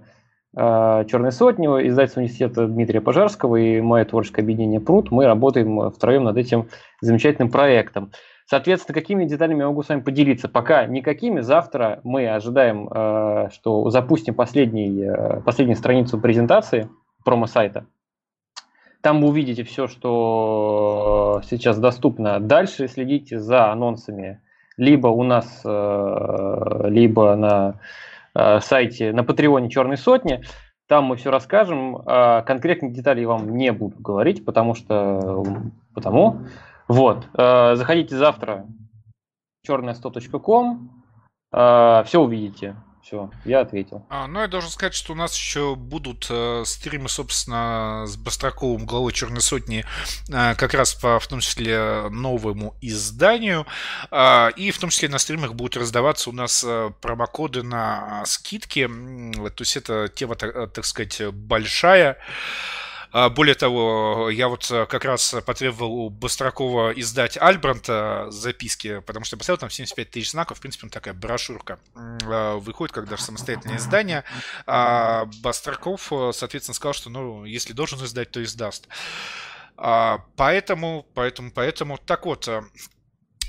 Черной 0.53 1.31
сотни, 1.31 1.65
издательство 1.87 2.19
университета 2.19 2.67
Дмитрия 2.67 2.99
Пожарского 2.99 3.55
и 3.55 3.79
мое 3.79 4.03
творческое 4.03 4.41
объединение 4.41 4.81
Пруд. 4.81 5.09
Мы 5.09 5.25
работаем 5.25 5.89
втроем 5.91 6.25
над 6.25 6.35
этим 6.35 6.67
замечательным 6.99 7.49
проектом. 7.49 8.11
Соответственно, 8.51 8.93
какими 8.93 9.23
деталями 9.23 9.59
я 9.59 9.67
могу 9.67 9.81
с 9.81 9.87
вами 9.87 10.01
поделиться? 10.01 10.49
Пока 10.49 10.85
никакими. 10.85 11.39
Завтра 11.39 12.01
мы 12.03 12.27
ожидаем, 12.27 12.89
э, 12.91 13.49
что 13.53 13.89
запустим 13.91 14.33
последний, 14.33 15.03
э, 15.03 15.39
последнюю 15.39 15.77
страницу 15.77 16.19
презентации 16.19 16.89
промо-сайта. 17.23 17.85
Там 18.99 19.21
вы 19.21 19.29
увидите 19.29 19.63
все, 19.63 19.87
что 19.87 21.41
сейчас 21.49 21.79
доступно. 21.79 22.41
Дальше 22.41 22.89
следите 22.89 23.39
за 23.39 23.71
анонсами 23.71 24.41
либо 24.75 25.07
у 25.07 25.23
нас, 25.23 25.61
либо 25.63 27.35
на 27.35 27.75
Э, 27.75 28.10
сайте, 28.33 29.11
на 29.13 29.23
Патреоне 29.23 29.69
Черной 29.69 29.97
Сотни. 29.97 30.41
Там 30.91 31.05
мы 31.05 31.15
все 31.15 31.31
расскажем. 31.31 32.01
А 32.05 32.41
конкретных 32.41 32.91
деталей 32.91 33.25
вам 33.25 33.55
не 33.55 33.71
буду 33.71 33.97
говорить, 33.97 34.43
потому 34.43 34.75
что... 34.75 35.43
Потому. 35.93 36.41
Вот. 36.89 37.29
Э, 37.37 37.75
заходите 37.75 38.17
завтра 38.17 38.65
черная100.com. 39.65 40.89
Э, 41.53 42.03
все 42.05 42.19
увидите. 42.19 42.75
Все, 43.03 43.31
я 43.45 43.61
ответил. 43.61 44.05
А, 44.09 44.27
ну, 44.27 44.41
я 44.41 44.47
должен 44.47 44.69
сказать, 44.69 44.93
что 44.93 45.13
у 45.13 45.15
нас 45.15 45.35
еще 45.35 45.75
будут 45.75 46.27
э, 46.29 46.63
стримы, 46.65 47.09
собственно, 47.09 48.05
с 48.05 48.15
Бастраковым, 48.15 48.85
главой 48.85 49.11
Черной 49.11 49.41
Сотни, 49.41 49.85
э, 50.29 50.55
как 50.55 50.73
раз 50.75 50.93
по, 50.93 51.19
в 51.19 51.27
том 51.27 51.39
числе, 51.39 52.09
новому 52.09 52.75
изданию. 52.79 53.65
Э, 54.11 54.51
и 54.55 54.69
в 54.71 54.77
том 54.77 54.91
числе 54.91 55.09
на 55.09 55.17
стримах 55.17 55.55
будут 55.55 55.77
раздаваться 55.77 56.29
у 56.29 56.33
нас 56.33 56.63
э, 56.63 56.91
промокоды 57.01 57.63
на 57.63 58.23
скидки. 58.25 58.87
То 58.87 59.61
есть 59.61 59.77
это 59.77 60.07
тема, 60.07 60.35
так, 60.35 60.71
так 60.71 60.85
сказать, 60.85 61.21
большая. 61.33 62.17
Более 63.29 63.55
того, 63.55 64.29
я 64.29 64.47
вот 64.47 64.71
э, 64.71 64.85
как 64.85 65.03
раз 65.03 65.35
потребовал 65.45 65.91
у 65.91 66.09
Быстракова 66.09 66.91
издать 66.91 67.37
Альбранта 67.37 68.27
записки, 68.29 69.01
потому 69.01 69.25
что 69.25 69.35
поставил 69.35 69.57
там 69.57 69.69
75 69.69 70.09
тысяч 70.09 70.31
знаков, 70.31 70.59
в 70.59 70.61
принципе, 70.61 70.85
он 70.85 70.91
такая 70.91 71.13
брошюрка. 71.13 71.79
А, 71.95 72.55
выходит 72.55 72.93
как 72.93 73.09
даже 73.09 73.23
самостоятельное 73.23 73.77
издание. 73.77 74.23
А 74.65 75.25
Бастраков, 75.41 76.11
э, 76.13 76.31
соответственно, 76.33 76.75
сказал, 76.75 76.93
что, 76.93 77.09
ну, 77.09 77.43
если 77.43 77.73
должен 77.73 78.03
издать, 78.03 78.31
то 78.31 78.41
издаст. 78.41 78.87
Поэтому, 79.75 81.07
поэтому, 81.15 81.51
поэтому, 81.51 81.97
так 81.97 82.25
вот, 82.25 82.47
э, 82.47 82.61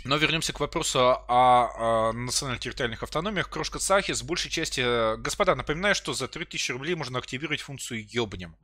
но 0.04 0.16
вернемся 0.16 0.52
к 0.52 0.60
вопросу 0.60 0.98
о, 1.00 1.18
о 1.28 2.12
национально-территориальных 2.12 3.02
автономиях. 3.02 3.48
Крошка 3.48 3.78
Цахи 3.78 4.12
с 4.12 4.22
большей 4.22 4.50
части... 4.50 5.16
Господа, 5.16 5.54
напоминаю, 5.54 5.94
что 5.94 6.12
за 6.12 6.28
3000 6.28 6.72
рублей 6.72 6.94
можно 6.94 7.18
активировать 7.18 7.60
функцию 7.60 8.06
«Ёбнем». 8.08 8.56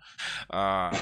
А, 0.48 0.92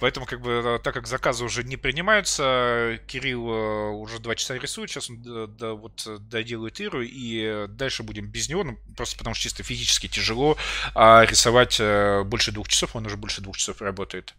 Поэтому, 0.00 0.26
как 0.26 0.40
бы, 0.40 0.62
э, 0.64 0.78
так 0.82 0.94
как 0.94 1.06
заказы 1.06 1.44
уже 1.44 1.64
не 1.64 1.76
принимаются, 1.76 2.98
Кирилл 3.06 3.48
э, 3.48 3.90
уже 3.90 4.18
два 4.18 4.34
часа 4.34 4.54
рисует, 4.56 4.90
сейчас 4.90 5.10
он 5.10 5.22
да, 5.22 5.46
да, 5.46 5.72
вот 5.74 6.06
доделает 6.28 6.80
Иру, 6.80 7.02
и 7.02 7.66
дальше 7.68 8.02
будем 8.02 8.26
без 8.26 8.48
него, 8.48 8.64
ну, 8.64 8.78
просто 8.96 9.16
потому 9.16 9.34
что 9.34 9.44
чисто 9.44 9.62
физически 9.62 10.08
тяжело 10.08 10.56
а 10.94 11.24
рисовать 11.24 11.78
э, 11.80 12.22
больше 12.24 12.52
двух 12.52 12.68
часов, 12.68 12.96
он 12.96 13.06
уже 13.06 13.16
больше 13.16 13.40
двух 13.40 13.56
часов 13.56 13.80
работает. 13.80 14.34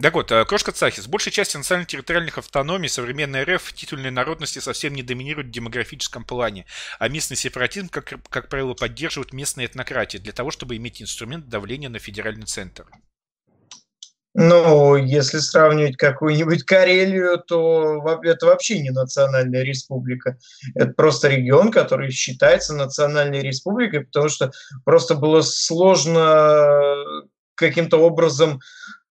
Так 0.00 0.14
вот, 0.14 0.32
Крошка 0.46 0.72
Цахис. 0.72 1.06
Большей 1.06 1.32
части 1.32 1.56
национально-территориальных 1.56 2.38
автономий 2.38 2.88
современной 2.88 3.44
РФ 3.44 3.72
титульной 3.72 4.10
народности 4.10 4.58
совсем 4.58 4.94
не 4.94 5.02
доминирует 5.02 5.48
в 5.48 5.50
демографическом 5.50 6.24
плане, 6.24 6.66
а 6.98 7.08
местный 7.08 7.36
сепаратизм, 7.36 7.88
как, 7.88 8.14
как 8.28 8.48
правило, 8.48 8.74
поддерживают 8.74 9.32
местные 9.32 9.66
этнократии 9.66 10.18
для 10.18 10.32
того, 10.32 10.50
чтобы 10.50 10.76
иметь 10.76 11.02
инструмент 11.02 11.48
давления 11.48 11.88
на 11.88 11.98
федеральный 11.98 12.46
центр. 12.46 12.86
Ну, 14.40 14.94
если 14.94 15.38
сравнивать 15.38 15.96
какую-нибудь 15.96 16.62
Карелию, 16.62 17.42
то 17.44 18.00
это 18.22 18.46
вообще 18.46 18.78
не 18.78 18.90
национальная 18.90 19.64
республика. 19.64 20.38
Это 20.76 20.92
просто 20.92 21.26
регион, 21.26 21.72
который 21.72 22.12
считается 22.12 22.72
национальной 22.72 23.40
республикой, 23.40 24.04
потому 24.04 24.28
что 24.28 24.52
просто 24.84 25.16
было 25.16 25.40
сложно 25.40 26.94
каким-то 27.56 27.96
образом 27.96 28.60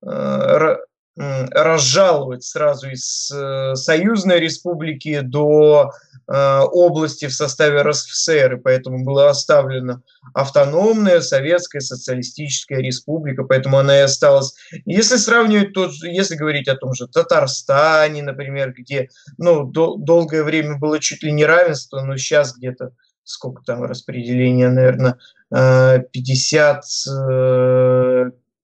э, 0.01 0.77
разжаловать 1.17 2.43
сразу 2.43 2.89
из 2.89 3.31
э, 3.33 3.73
союзной 3.75 4.39
республики 4.39 5.21
до 5.21 5.91
э, 6.27 6.59
области 6.71 7.25
в 7.25 7.33
составе 7.33 7.81
РСФСР, 7.81 8.53
и 8.53 8.59
поэтому 8.59 9.03
была 9.03 9.29
оставлена 9.31 10.03
автономная 10.35 11.21
советская 11.21 11.81
социалистическая 11.81 12.81
республика, 12.81 13.43
поэтому 13.43 13.79
она 13.79 13.97
и 13.97 14.01
осталась. 14.01 14.53
Если 14.85 15.17
сравнивать, 15.17 15.73
то 15.73 15.89
если 16.03 16.35
говорить 16.35 16.67
о 16.67 16.75
том 16.75 16.93
же 16.93 17.07
Татарстане, 17.07 18.21
например, 18.21 18.73
где 18.73 19.09
ну, 19.39 19.63
до, 19.63 19.95
долгое 19.97 20.43
время 20.43 20.77
было 20.77 20.99
чуть 20.99 21.23
ли 21.23 21.31
не 21.31 21.45
равенство, 21.45 22.01
но 22.01 22.15
сейчас 22.17 22.55
где-то 22.55 22.91
сколько 23.23 23.63
там 23.63 23.83
распределения, 23.83 24.69
наверное, 24.69 25.17
50 25.49 26.83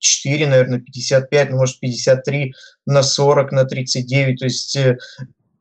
4, 0.03 0.47
наверное, 0.47 0.80
55, 0.80 1.49
ну, 1.51 1.57
может, 1.57 1.80
53 1.80 2.53
на 2.85 3.03
40, 3.03 3.51
на 3.51 3.65
39. 3.65 4.39
То 4.39 4.45
есть 4.45 4.75
э, 4.75 4.97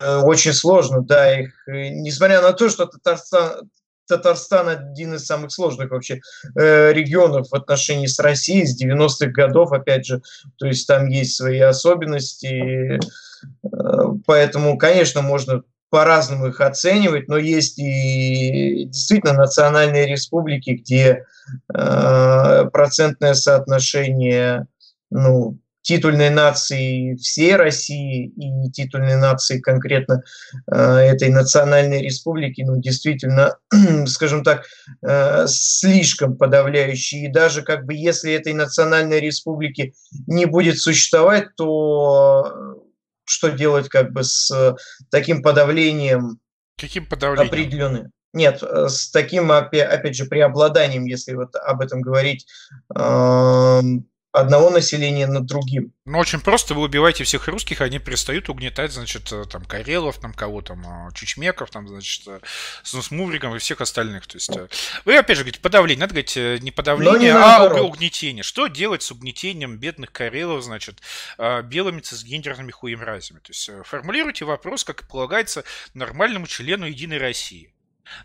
э, 0.00 0.16
очень 0.18 0.52
сложно, 0.52 1.02
да, 1.02 1.40
их, 1.40 1.52
э, 1.68 1.88
несмотря 1.88 2.42
на 2.42 2.52
то, 2.52 2.68
что 2.68 2.86
Татарстан, 2.86 3.70
Татарстан 4.08 4.68
один 4.68 5.14
из 5.14 5.24
самых 5.24 5.52
сложных 5.52 5.90
вообще 5.90 6.20
э, 6.58 6.92
регионов 6.92 7.48
в 7.50 7.54
отношении 7.54 8.06
с 8.06 8.18
Россией 8.18 8.66
с 8.66 8.80
90-х 8.82 9.26
годов, 9.28 9.72
опять 9.72 10.06
же, 10.06 10.22
то 10.56 10.66
есть 10.66 10.86
там 10.86 11.08
есть 11.08 11.36
свои 11.36 11.60
особенности, 11.60 12.98
э, 12.98 13.68
поэтому, 14.26 14.76
конечно, 14.76 15.22
можно 15.22 15.62
по-разному 15.92 16.46
их 16.46 16.62
оценивать, 16.62 17.28
но 17.28 17.36
есть 17.36 17.78
и 17.78 18.86
действительно 18.86 19.34
национальные 19.34 20.06
республики, 20.06 20.70
где 20.70 21.26
э, 21.74 22.64
процентное 22.72 23.34
соотношение 23.34 24.68
ну, 25.10 25.58
титульной 25.82 26.30
нации 26.30 27.16
всей 27.16 27.56
России 27.56 28.28
и 28.28 28.70
титульной 28.70 29.16
нации 29.16 29.60
конкретно 29.60 30.22
э, 30.66 30.74
этой 30.74 31.28
национальной 31.28 32.00
республики, 32.00 32.62
ну, 32.62 32.80
действительно, 32.80 33.58
скажем 34.06 34.44
так, 34.44 34.64
э, 35.02 35.44
слишком 35.46 36.38
подавляющие. 36.38 37.26
И 37.26 37.30
даже 37.30 37.60
как 37.60 37.84
бы 37.84 37.92
если 37.92 38.32
этой 38.32 38.54
национальной 38.54 39.20
республики 39.20 39.92
не 40.26 40.46
будет 40.46 40.78
существовать, 40.78 41.54
то 41.54 42.81
что 43.24 43.50
делать 43.50 43.88
как 43.88 44.12
бы 44.12 44.24
с 44.24 44.50
э, 44.50 44.74
таким 45.10 45.42
подавлением 45.42 46.38
Каким 46.76 47.06
подавлением? 47.06 47.48
определенным. 47.48 48.12
Нет, 48.32 48.62
э, 48.62 48.88
с 48.88 49.10
таким, 49.10 49.52
опять 49.52 50.16
же, 50.16 50.24
преобладанием, 50.24 51.04
если 51.04 51.34
вот 51.34 51.54
об 51.54 51.80
этом 51.80 52.00
говорить, 52.00 52.46
одного 54.32 54.70
населения 54.70 55.26
над 55.26 55.44
другим. 55.44 55.92
Ну, 56.06 56.18
очень 56.18 56.40
просто, 56.40 56.74
вы 56.74 56.82
убиваете 56.82 57.22
всех 57.24 57.48
русских, 57.48 57.82
они 57.82 57.98
перестают 57.98 58.48
угнетать, 58.48 58.90
значит, 58.92 59.30
э, 59.30 59.44
там, 59.44 59.64
Карелов, 59.64 60.18
там, 60.18 60.32
кого 60.32 60.62
там, 60.62 61.08
э, 61.08 61.12
Чучмеков, 61.14 61.70
там, 61.70 61.86
значит, 61.86 62.26
э, 62.26 62.40
с 62.82 63.10
Мувриком 63.10 63.54
и 63.54 63.58
всех 63.58 63.82
остальных. 63.82 64.26
То 64.26 64.36
есть, 64.36 64.50
вы, 65.04 65.16
опять 65.16 65.36
же, 65.36 65.44
говорите, 65.44 65.60
подавление, 65.60 66.00
надо 66.00 66.14
говорить 66.14 66.62
не 66.62 66.70
подавление, 66.70 67.32
не 67.32 67.38
а 67.38 67.82
угнетение. 67.82 68.42
Что 68.42 68.66
делать 68.66 69.02
с 69.02 69.12
угнетением 69.12 69.76
бедных 69.76 70.10
Карелов, 70.12 70.64
значит, 70.64 71.00
белыми 71.64 72.00
цисгендерными 72.00 72.70
хуемразями? 72.70 73.38
То 73.40 73.50
есть, 73.50 73.70
формулируйте 73.84 74.44
вопрос, 74.44 74.84
как 74.84 75.06
полагается 75.06 75.64
нормальному 75.94 76.46
члену 76.46 76.86
Единой 76.86 77.18
России. 77.18 77.72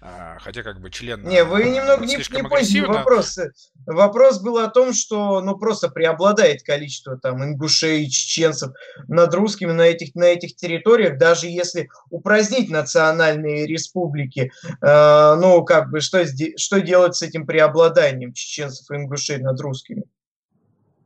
А, 0.02 0.38
хотя 0.40 0.64
как 0.64 0.80
бы 0.80 0.90
член... 0.90 1.24
Не, 1.24 1.44
вы 1.44 1.64
э, 1.64 1.70
немного 1.70 2.06
не, 2.06 2.16
не 2.16 2.44
поняли 2.44 2.80
вопрос. 2.82 3.40
Вопрос 3.86 4.41
был 4.41 4.58
о 4.58 4.68
том, 4.68 4.94
что 4.94 5.41
ну 5.41 5.58
просто 5.58 5.90
преобладает 5.90 6.64
количество 6.64 7.18
там 7.18 7.44
ингушей 7.44 8.10
чеченцев 8.10 8.74
над 9.08 9.34
русскими 9.34 9.72
на 9.72 9.84
этих, 9.84 10.16
на 10.16 10.26
этих 10.26 10.56
территориях, 10.56 11.18
даже 11.18 11.48
если 11.48 11.90
упразднить 12.10 12.70
национальные 12.70 13.68
республики, 13.68 14.52
э, 14.82 15.36
ну 15.40 15.64
как 15.64 15.90
бы 15.90 16.02
что, 16.02 16.26
что 16.58 16.82
делать 16.82 17.16
с 17.16 17.22
этим 17.22 17.45
преобладанием 17.45 18.34
чеченцев 18.34 18.90
и 18.91 18.95
ингушей 18.95 19.38
над 19.38 19.60
русскими? 19.62 20.04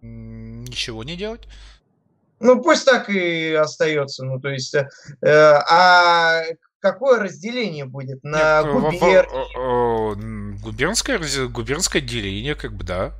Ничего 0.01 1.03
не 1.03 1.15
делать. 1.15 1.47
Ну, 2.39 2.59
пусть 2.59 2.85
так 2.85 3.07
и 3.09 3.53
остается. 3.53 4.25
Ну, 4.25 4.39
то 4.39 4.49
есть, 4.49 4.73
э, 4.73 4.87
а 5.21 6.41
какое 6.81 7.19
разделение 7.19 7.85
будет 7.85 8.23
на 8.23 8.61
Нет, 8.63 8.73
губер... 8.73 9.29
Губернское, 10.61 11.19
губернское 11.47 12.01
деление, 12.01 12.55
как 12.55 12.73
бы, 12.73 12.83
да. 12.83 13.13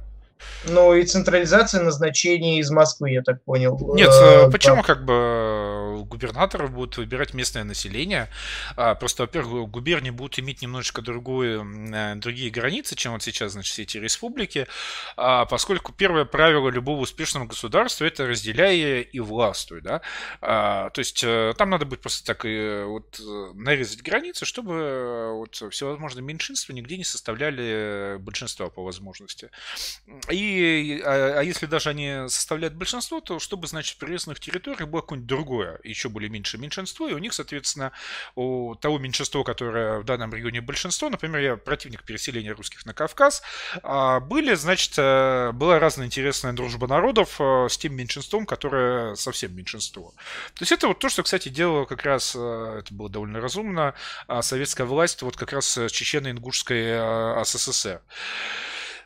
Ну 0.65 0.93
и 0.93 1.03
централизация 1.05 1.81
назначений 1.81 2.59
из 2.59 2.69
Москвы, 2.69 3.11
я 3.11 3.23
так 3.23 3.43
понял. 3.43 3.77
Нет, 3.95 4.09
э, 4.09 4.45
э, 4.47 4.51
почему 4.51 4.83
как 4.83 5.05
бы 5.05 6.03
губернаторов 6.05 6.71
будут 6.71 6.97
выбирать 6.97 7.33
местное 7.33 7.63
население? 7.63 8.29
А, 8.75 8.93
просто, 8.95 9.23
во-первых, 9.23 9.69
губернии 9.69 10.11
будут 10.11 10.37
иметь 10.39 10.61
немножечко 10.61 11.01
другую, 11.01 11.65
э, 11.93 12.15
другие 12.15 12.51
границы, 12.51 12.95
чем 12.95 13.13
вот 13.13 13.23
сейчас, 13.23 13.53
значит, 13.53 13.73
все 13.73 13.83
эти 13.83 13.97
республики, 13.97 14.67
а, 15.17 15.45
поскольку 15.45 15.93
первое 15.93 16.25
правило 16.25 16.69
любого 16.69 17.01
успешного 17.01 17.45
государства 17.45 18.05
это 18.05 18.27
разделяя 18.27 19.01
и 19.01 19.19
властвуй, 19.19 19.81
да. 19.81 20.01
А, 20.41 20.89
то 20.91 20.99
есть 20.99 21.21
там 21.57 21.69
надо 21.69 21.85
будет 21.85 22.01
просто 22.01 22.25
так 22.25 22.45
и 22.45 22.83
вот 22.85 23.19
нарезать 23.55 24.03
границы, 24.03 24.45
чтобы 24.45 25.33
вот 25.33 25.55
всевозможные 25.71 26.23
меньшинства 26.23 26.73
нигде 26.73 26.97
не 26.97 27.03
составляли 27.03 28.17
большинства 28.19 28.69
по 28.69 28.83
возможности. 28.83 29.49
И, 30.31 31.01
а, 31.03 31.39
а 31.39 31.43
если 31.43 31.65
даже 31.65 31.89
они 31.89 32.27
составляют 32.27 32.75
большинство, 32.75 33.21
то 33.21 33.39
чтобы, 33.39 33.67
значит, 33.67 33.97
прирезанных 33.97 34.39
территорий 34.39 34.85
было 34.85 35.01
какое-нибудь 35.01 35.27
другое, 35.27 35.79
еще 35.83 36.09
более 36.09 36.29
меньшее 36.29 36.61
меньшинство, 36.61 37.07
и 37.07 37.13
у 37.13 37.17
них, 37.17 37.33
соответственно, 37.33 37.91
у 38.35 38.75
того 38.75 38.97
меньшинства, 38.97 39.43
которое 39.43 39.99
в 39.99 40.05
данном 40.05 40.33
регионе 40.33 40.61
большинство, 40.61 41.09
например, 41.09 41.41
я 41.41 41.57
противник 41.57 42.03
переселения 42.03 42.53
русских 42.53 42.85
на 42.85 42.93
Кавказ, 42.93 43.41
а, 43.83 44.19
были, 44.19 44.53
значит, 44.55 44.93
э, 44.97 45.51
была 45.53 45.79
разная 45.79 46.07
интересная 46.07 46.53
дружба 46.53 46.87
народов 46.87 47.35
э, 47.39 47.67
с 47.69 47.77
тем 47.77 47.95
меньшинством, 47.95 48.45
которое 48.45 49.15
совсем 49.15 49.55
меньшинство. 49.55 50.13
То 50.55 50.61
есть 50.61 50.71
это 50.71 50.87
вот 50.87 50.99
то, 50.99 51.09
что, 51.09 51.23
кстати, 51.23 51.49
делала 51.49 51.85
как 51.85 52.03
раз, 52.03 52.33
э, 52.35 52.79
это 52.79 52.93
было 52.93 53.09
довольно 53.09 53.41
разумно, 53.41 53.93
советская 54.41 54.87
власть 54.87 55.21
вот 55.21 55.35
как 55.35 55.53
раз 55.53 55.77
с 55.77 55.91
Чечено-Ингушской 55.91 57.43
СССР 57.43 58.01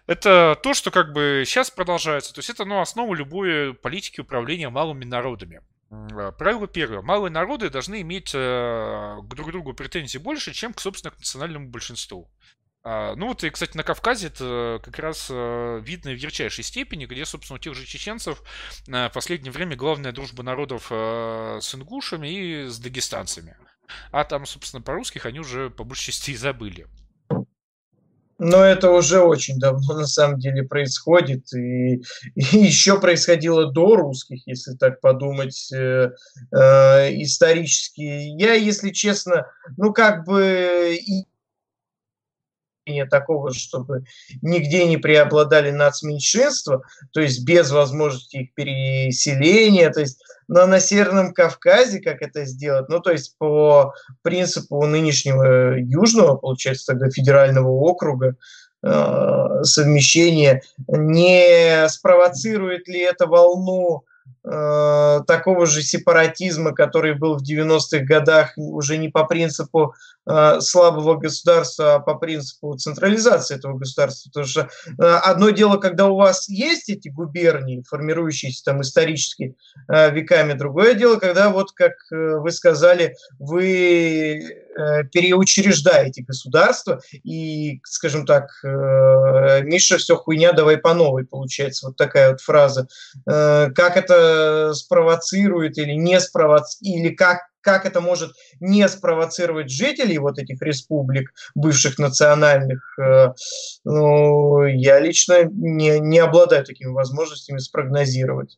это 0.08 0.60
то, 0.62 0.74
что 0.74 0.92
как 0.92 1.14
бы 1.14 1.44
сейчас 1.46 1.72
продолжается. 1.72 2.34
То 2.34 2.40
есть 2.40 2.50
это 2.50 2.66
ну, 2.66 2.80
основа 2.80 3.14
любой 3.16 3.74
политики 3.74 4.22
управления 4.22 4.70
малыми 4.70 5.06
народами. 5.06 5.62
А, 5.90 6.32
правило 6.32 6.68
первое. 6.68 7.02
Малые 7.02 7.32
народы 7.32 7.70
должны 7.70 8.02
иметь 8.02 8.32
э, 8.34 9.18
друг 9.24 9.52
другу 9.52 9.74
претензий 9.74 10.20
больше, 10.20 10.54
чем 10.54 10.74
к, 10.74 10.80
собственно, 10.80 11.12
к 11.12 11.18
национальному 11.18 11.70
большинству. 11.70 12.30
А, 12.84 13.16
ну 13.16 13.30
вот, 13.30 13.44
и, 13.44 13.50
кстати, 13.50 13.76
на 13.76 13.84
Кавказе 13.84 14.28
это 14.28 14.80
как 14.84 15.00
раз 15.00 15.28
э, 15.32 15.80
видно 15.84 16.12
в 16.12 16.18
ярчайшей 16.18 16.64
степени, 16.64 17.06
где, 17.06 17.26
собственно, 17.26 17.56
у 17.56 17.60
тех 17.60 17.74
же 17.74 17.86
чеченцев 17.86 18.44
э, 18.88 19.10
в 19.10 19.12
последнее 19.12 19.52
время 19.52 19.76
главная 19.76 20.12
дружба 20.12 20.44
народов 20.44 20.92
с 20.92 21.74
ингушами 21.74 22.28
и 22.28 22.68
с 22.68 22.78
дагестанцами. 22.78 23.58
А 24.12 24.24
там, 24.24 24.46
собственно, 24.46 24.82
по-русских 24.82 25.26
они 25.26 25.40
уже 25.40 25.70
по 25.70 25.84
большей 25.84 26.12
части 26.12 26.32
и 26.32 26.36
забыли. 26.36 26.88
Но 28.38 28.64
это 28.64 28.92
уже 28.92 29.22
очень 29.22 29.60
давно 29.60 29.94
на 29.94 30.08
самом 30.08 30.40
деле 30.40 30.64
происходит. 30.64 31.54
И, 31.54 32.02
и 32.36 32.58
еще 32.58 33.00
происходило 33.00 33.72
до 33.72 33.96
русских, 33.96 34.42
если 34.46 34.74
так 34.74 35.00
подумать, 35.00 35.72
э, 35.74 36.12
э, 36.52 37.22
исторически. 37.22 38.02
Я, 38.02 38.54
если 38.54 38.92
честно, 38.92 39.48
ну 39.78 39.94
как 39.94 40.26
бы 40.26 40.98
и 41.00 41.26
такого, 43.10 43.54
чтобы 43.54 44.04
нигде 44.42 44.86
не 44.86 44.98
преобладали 44.98 45.72
нацменьшинства, 45.72 46.84
то 47.12 47.22
есть 47.22 47.44
без 47.44 47.72
возможности 47.72 48.38
их 48.38 48.54
переселения, 48.54 49.90
то 49.90 50.02
есть 50.02 50.22
но 50.48 50.68
на 50.68 50.80
Северном 50.80 51.34
Кавказе 51.34 52.00
как 52.00 52.22
это 52.22 52.46
сделать? 52.46 52.88
Ну, 52.90 53.00
то 53.00 53.12
есть 53.12 53.36
по 53.38 53.94
принципу 54.22 54.86
нынешнего 54.86 55.76
южного, 55.78 56.36
получается, 56.36 56.94
тогда 56.94 57.10
федерального 57.10 57.70
округа, 57.70 58.36
э, 58.84 59.64
совмещения, 59.64 60.62
не 60.88 61.88
спровоцирует 61.90 62.88
ли 62.88 63.00
это 63.00 63.26
волну 63.26 64.04
Э, 64.48 65.22
такого 65.26 65.66
же 65.66 65.82
сепаратизма, 65.82 66.74
который 66.74 67.16
был 67.16 67.38
в 67.38 67.42
90-х 67.42 68.06
годах 68.06 68.54
уже 68.58 68.98
не 68.98 69.10
по 69.10 69.24
принципу 69.24 69.96
э, 70.28 70.60
слабого 70.60 71.16
государства, 71.16 71.96
а 71.96 72.00
по 72.00 72.14
принципу 72.14 72.78
централизации 72.78 73.56
этого 73.56 73.76
государства. 73.78 74.30
Потому 74.30 74.46
что 74.46 74.62
э, 74.62 75.04
одно 75.04 75.50
дело, 75.50 75.78
когда 75.78 76.08
у 76.08 76.16
вас 76.16 76.48
есть 76.48 76.90
эти 76.90 77.10
губернии, 77.10 77.84
формирующиеся 77.88 78.66
там 78.66 78.82
исторически 78.82 79.56
э, 79.88 80.12
веками, 80.12 80.54
другое 80.54 80.94
дело, 80.94 81.16
когда 81.16 81.50
вот, 81.50 81.72
как 81.72 81.94
э, 82.12 82.38
вы 82.38 82.52
сказали, 82.52 83.16
вы 83.40 84.65
переучреждаете 85.12 86.24
государство 86.24 87.00
и, 87.12 87.80
скажем 87.84 88.26
так, 88.26 88.50
э, 88.64 89.62
Миша, 89.64 89.98
все 89.98 90.16
хуйня, 90.16 90.52
давай 90.52 90.78
по 90.78 90.94
новой, 90.94 91.26
получается, 91.26 91.88
вот 91.88 91.98
такая 91.98 92.32
вот 92.32 92.42
фраза. 92.42 92.88
Э, 93.30 93.70
как 93.74 93.98
это 93.98 94.74
спровоцирует 94.74 95.78
или 95.78 95.94
не 95.94 96.20
спровоцирует, 96.20 96.82
или 96.82 97.14
как, 97.14 97.40
как 97.62 97.86
это 97.86 98.02
может 98.02 98.32
не 98.60 98.88
спровоцировать 98.88 99.70
жителей 99.70 100.18
вот 100.18 100.38
этих 100.38 100.62
республик, 100.62 101.34
бывших 101.56 101.98
национальных, 101.98 102.82
э, 103.00 103.34
ну, 103.84 104.66
я 104.66 105.00
лично 105.00 105.44
не, 105.44 106.00
не 106.00 106.20
обладаю 106.20 106.66
такими 106.66 106.92
возможностями 106.92 107.60
спрогнозировать. 107.60 108.58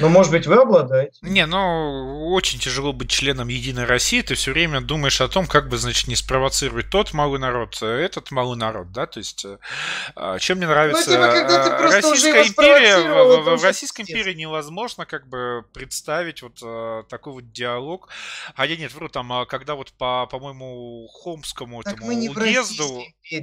Ну, 0.00 0.08
может 0.08 0.32
быть, 0.32 0.46
вы 0.46 0.56
обладаете? 0.56 1.18
Не, 1.22 1.46
ну, 1.46 2.32
очень 2.32 2.58
тяжело 2.58 2.92
быть 2.92 3.10
членом 3.10 3.48
Единой 3.48 3.84
России. 3.84 4.22
Ты 4.22 4.34
все 4.34 4.52
время 4.52 4.80
думаешь 4.80 5.20
о 5.20 5.28
том, 5.28 5.46
как 5.46 5.68
бы, 5.68 5.78
значит, 5.78 6.08
не 6.08 6.16
спровоцировать 6.16 6.90
тот 6.90 7.12
малый 7.12 7.38
народ, 7.38 7.78
э, 7.82 7.86
этот 7.86 8.30
малый 8.30 8.56
народ, 8.56 8.92
да? 8.92 9.06
То 9.06 9.18
есть, 9.18 9.44
э, 9.44 9.58
а, 10.14 10.38
чем 10.38 10.58
мне 10.58 10.66
нравится... 10.66 11.10
Ну, 11.10 11.26
типа, 11.26 11.78
Российская 11.82 12.46
империя, 12.46 12.98
в, 12.98 13.42
в, 13.42 13.56
в 13.58 13.64
Российской 13.64 14.02
империи 14.02 14.34
невозможно 14.34 15.06
как 15.06 15.28
бы 15.28 15.64
представить 15.72 16.42
вот 16.42 17.08
такой 17.08 17.32
вот 17.32 17.52
диалог. 17.52 18.08
А 18.54 18.66
я 18.66 18.76
нет, 18.76 18.92
вру, 18.94 19.08
там, 19.08 19.32
а 19.32 19.46
когда 19.46 19.74
вот 19.74 19.92
по, 19.92 20.26
по-моему, 20.26 21.08
Хомскому 21.08 21.82
так 21.82 21.94
этому 21.94 22.10
уезду... 22.10 23.02
А, 23.32 23.36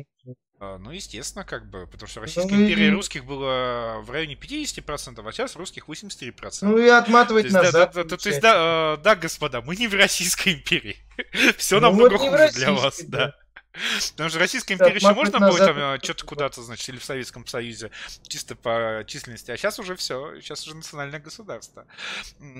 ну, 0.59 0.91
естественно, 0.91 1.43
как 1.43 1.69
бы, 1.69 1.85
потому 1.87 2.07
что 2.07 2.21
в 2.21 2.23
Российской 2.23 2.53
ну, 2.53 2.63
империи 2.63 2.87
и... 2.87 2.89
русских 2.89 3.25
было 3.25 4.01
в 4.01 4.09
районе 4.09 4.35
50%, 4.35 5.27
а 5.27 5.31
сейчас 5.31 5.55
русских 5.55 5.87
83%. 5.87 6.59
Ну 6.61 6.77
и 6.77 6.87
отматывать 6.87 7.47
то 7.47 7.53
назад. 7.53 7.91
Да, 7.93 8.03
да, 8.03 8.17
то 8.17 8.29
есть, 8.29 8.41
да, 8.41 8.95
э, 8.97 9.03
да, 9.03 9.15
господа, 9.15 9.61
мы 9.61 9.75
не 9.75 9.87
в 9.87 9.93
Российской 9.93 10.53
империи. 10.53 10.97
Все 11.57 11.75
ну, 11.75 11.89
намного 11.89 12.17
вот 12.17 12.21
хуже 12.21 12.51
для 12.53 12.71
вас, 12.71 13.01
да. 13.03 13.17
да. 13.17 13.35
Потому 14.11 14.29
что 14.29 14.39
Российской 14.39 14.73
империи 14.73 14.95
еще 14.95 15.13
можно 15.13 15.39
было 15.39 15.57
там 15.57 15.77
э, 15.77 15.99
что-то 16.01 16.25
куда-то, 16.25 16.61
значит, 16.61 16.87
или 16.89 16.97
в 16.97 17.03
Советском 17.03 17.45
Союзе, 17.45 17.91
чисто 18.27 18.55
по 18.55 19.03
численности. 19.07 19.51
А 19.51 19.57
сейчас 19.57 19.79
уже 19.79 19.95
все, 19.95 20.39
сейчас 20.41 20.65
уже 20.65 20.75
национальное 20.75 21.19
государство. 21.19 21.85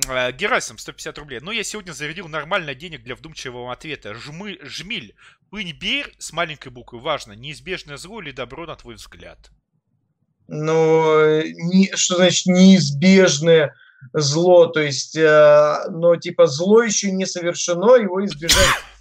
Э, 0.09 0.31
Герасим, 0.31 0.77
150 0.77 1.17
рублей. 1.17 1.39
Ну, 1.41 1.51
я 1.51 1.63
сегодня 1.63 1.93
зарядил 1.93 2.27
нормально 2.27 2.75
денег 2.75 3.03
для 3.03 3.15
вдумчивого 3.15 3.71
ответа. 3.71 4.13
Жмы, 4.13 4.59
жмиль, 4.61 5.15
пынь-берь 5.49 6.13
с 6.17 6.33
маленькой 6.33 6.69
буквы. 6.69 6.99
Важно, 6.99 7.33
неизбежное 7.33 7.97
зло 7.97 8.21
или 8.21 8.31
добро, 8.31 8.65
на 8.65 8.75
твой 8.75 8.95
взгляд? 8.95 9.51
Ну, 10.47 11.41
не, 11.41 11.91
что 11.95 12.17
значит 12.17 12.45
неизбежное 12.45 13.73
зло? 14.13 14.67
То 14.67 14.81
есть, 14.81 15.15
э, 15.15 15.77
но 15.89 16.15
типа 16.15 16.45
зло 16.47 16.83
еще 16.83 17.11
не 17.11 17.25
совершено, 17.25 17.95
его 17.95 18.23
избежать 18.25 18.67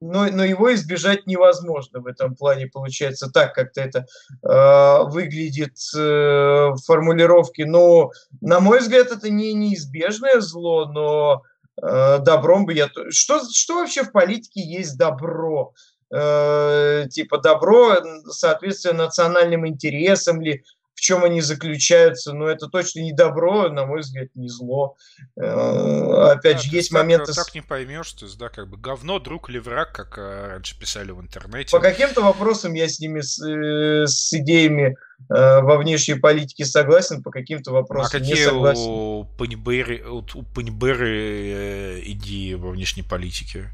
но, 0.00 0.26
но 0.26 0.44
его 0.44 0.72
избежать 0.74 1.26
невозможно 1.26 2.00
в 2.00 2.06
этом 2.06 2.34
плане, 2.34 2.66
получается 2.66 3.30
так, 3.30 3.54
как-то 3.54 3.82
это 3.82 4.06
э, 4.42 5.04
выглядит 5.10 5.76
э, 5.94 5.98
в 5.98 6.78
формулировке. 6.86 7.66
Но, 7.66 8.10
на 8.40 8.60
мой 8.60 8.80
взгляд, 8.80 9.10
это 9.10 9.28
не 9.28 9.52
неизбежное 9.52 10.40
зло, 10.40 10.86
но 10.86 11.42
э, 11.82 12.18
добром 12.20 12.64
бы 12.64 12.72
я... 12.72 12.88
Что, 13.10 13.42
что 13.52 13.76
вообще 13.76 14.02
в 14.02 14.12
политике 14.12 14.62
есть 14.62 14.96
добро? 14.96 15.74
Э, 16.12 17.04
типа 17.10 17.38
добро, 17.38 17.96
соответственно, 18.30 19.04
национальным 19.04 19.66
интересам 19.66 20.40
ли, 20.40 20.64
в 21.00 21.02
чем 21.02 21.24
они 21.24 21.40
заключаются, 21.40 22.34
но 22.34 22.46
это 22.46 22.66
точно 22.66 23.00
не 23.00 23.14
добро, 23.14 23.70
на 23.70 23.86
мой 23.86 24.00
взгляд, 24.00 24.28
не 24.34 24.50
зло. 24.50 24.98
Э, 25.34 26.32
опять 26.32 26.56
да, 26.56 26.62
же, 26.62 26.68
есть 26.68 26.90
так, 26.90 27.00
моменты... 27.00 27.32
Так 27.32 27.54
не 27.54 27.62
поймешь, 27.62 28.12
то 28.12 28.26
есть, 28.26 28.36
да, 28.36 28.50
как 28.50 28.68
бы 28.68 28.76
говно, 28.76 29.18
друг 29.18 29.48
или 29.48 29.58
враг, 29.58 29.94
как 29.94 30.18
э, 30.18 30.48
раньше 30.48 30.78
писали 30.78 31.10
в 31.12 31.20
интернете. 31.22 31.70
По 31.70 31.80
каким-то 31.80 32.20
вопросам 32.20 32.74
я 32.74 32.86
с 32.86 33.00
ними, 33.00 33.22
с, 33.22 33.42
э, 33.42 34.06
с 34.06 34.30
идеями 34.34 34.96
во 35.28 35.76
внешней 35.76 36.14
политике 36.14 36.64
согласен, 36.64 37.22
по 37.22 37.30
каким-то 37.30 37.72
вопросам 37.72 38.22
а 38.22 38.24
не 38.24 38.34
согласен. 38.36 38.82
у 38.86 39.24
Паниберы, 39.38 40.02
у 40.02 40.22
Паниберы 40.54 42.02
идеи 42.04 42.54
во 42.54 42.70
внешней 42.70 43.02
политике? 43.02 43.70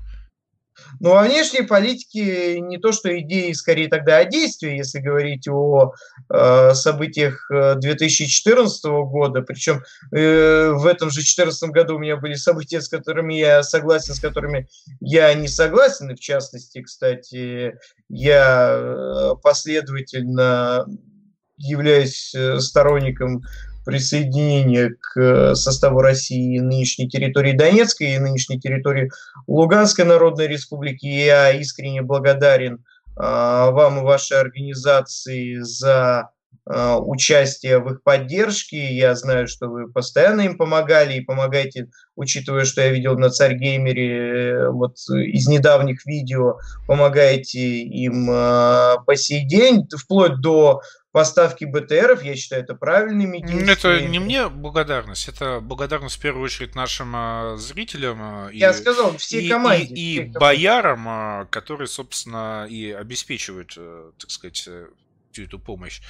Но 1.01 1.13
во 1.13 1.23
внешней 1.23 1.63
политике 1.63 2.61
не 2.61 2.79
то, 2.79 2.93
что 2.93 3.19
идеи, 3.21 3.53
скорее 3.53 3.89
тогда 3.89 4.19
о 4.19 4.25
действии, 4.25 4.77
если 4.77 5.01
говорить 5.01 5.49
о 5.49 5.95
э, 6.29 6.75
событиях 6.75 7.51
2014 7.51 8.85
э, 8.85 8.89
года. 8.89 9.43
Причем 9.43 9.83
э, 10.13 10.71
в 10.71 10.87
этом 10.87 11.11
же 11.11 11.17
2014 11.17 11.71
году 11.71 11.97
у 11.97 11.99
меня 11.99 12.17
были 12.17 12.35
события, 12.35 12.81
с 12.81 12.89
которыми 12.89 13.35
я 13.35 13.63
согласен, 13.63 14.15
с 14.15 14.21
которыми 14.21 14.69
я 15.01 15.33
не 15.35 15.49
согласен. 15.49 16.11
И 16.11 16.15
в 16.15 16.21
частности, 16.21 16.83
кстати, 16.83 17.75
я 18.09 18.71
э, 18.73 19.31
последовательно 19.43 20.87
являюсь 21.59 22.35
э, 22.35 22.61
сторонником 22.61 23.43
присоединения 23.87 24.95
к 25.01 25.19
э, 25.19 25.55
составу 25.55 26.01
России 26.01 26.59
нынешней 26.59 27.09
территории 27.09 27.53
Донецкой 27.53 28.15
и 28.15 28.19
нынешней 28.19 28.61
территории 28.61 29.11
Луганской 29.47 30.05
Народной 30.05 30.49
Республики. 30.49 31.07
Я 31.07 31.53
искренне 31.53 32.03
благодарен 32.03 32.85
а, 33.17 33.71
вам 33.71 34.01
и 34.01 34.03
вашей 34.03 34.39
организации 34.39 35.61
за 35.61 36.31
а, 36.67 36.99
участие 36.99 37.79
в 37.79 37.91
их 37.93 38.03
поддержке. 38.03 38.93
Я 38.93 39.15
знаю, 39.15 39.47
что 39.47 39.69
вы 39.69 39.91
постоянно 39.91 40.43
им 40.43 40.59
помогали 40.59 41.15
и 41.15 41.23
помогаете, 41.23 41.89
учитывая, 42.17 42.65
что 42.65 42.83
я 42.83 42.91
видел 42.91 43.17
на 43.17 43.31
Царь 43.31 43.55
Геймере 43.55 44.51
э, 44.51 44.69
вот 44.69 44.97
из 45.09 45.47
недавних 45.47 46.05
видео, 46.05 46.59
помогаете 46.87 47.61
им 47.61 48.27
по 48.27 49.15
сей 49.15 49.47
день, 49.47 49.89
вплоть 49.97 50.41
до 50.41 50.83
поставки 51.17 51.65
БТРов, 51.65 52.23
я 52.23 52.37
считаю, 52.37 52.63
это 52.63 52.75
правильными 52.75 53.39
действиями. 53.39 53.71
Это 53.71 54.07
не 54.07 54.19
мне 54.19 54.51
благодарность, 54.51 55.29
это 55.29 55.61
благодарность 55.63 56.17
в 56.17 56.21
первую 56.21 56.45
очередь 56.45 56.75
нашим 56.75 57.11
а, 57.17 57.57
зрителям. 57.57 58.19
А, 58.21 58.51
я 58.53 58.69
и, 58.69 58.75
сказал, 58.75 59.17
всей 59.17 59.47
и, 59.47 59.49
команде. 59.49 59.95
И, 59.95 60.17
и, 60.19 60.23
и 60.25 60.29
боярам, 60.29 61.09
а, 61.09 61.47
которые, 61.47 61.87
собственно, 61.87 62.67
и 62.69 62.91
обеспечивают, 62.91 63.73
э, 63.79 64.11
так 64.19 64.31
сказать, 64.31 64.63
э, 64.67 64.89
всю 65.33 65.45
эту 65.45 65.59
помощь. 65.59 66.03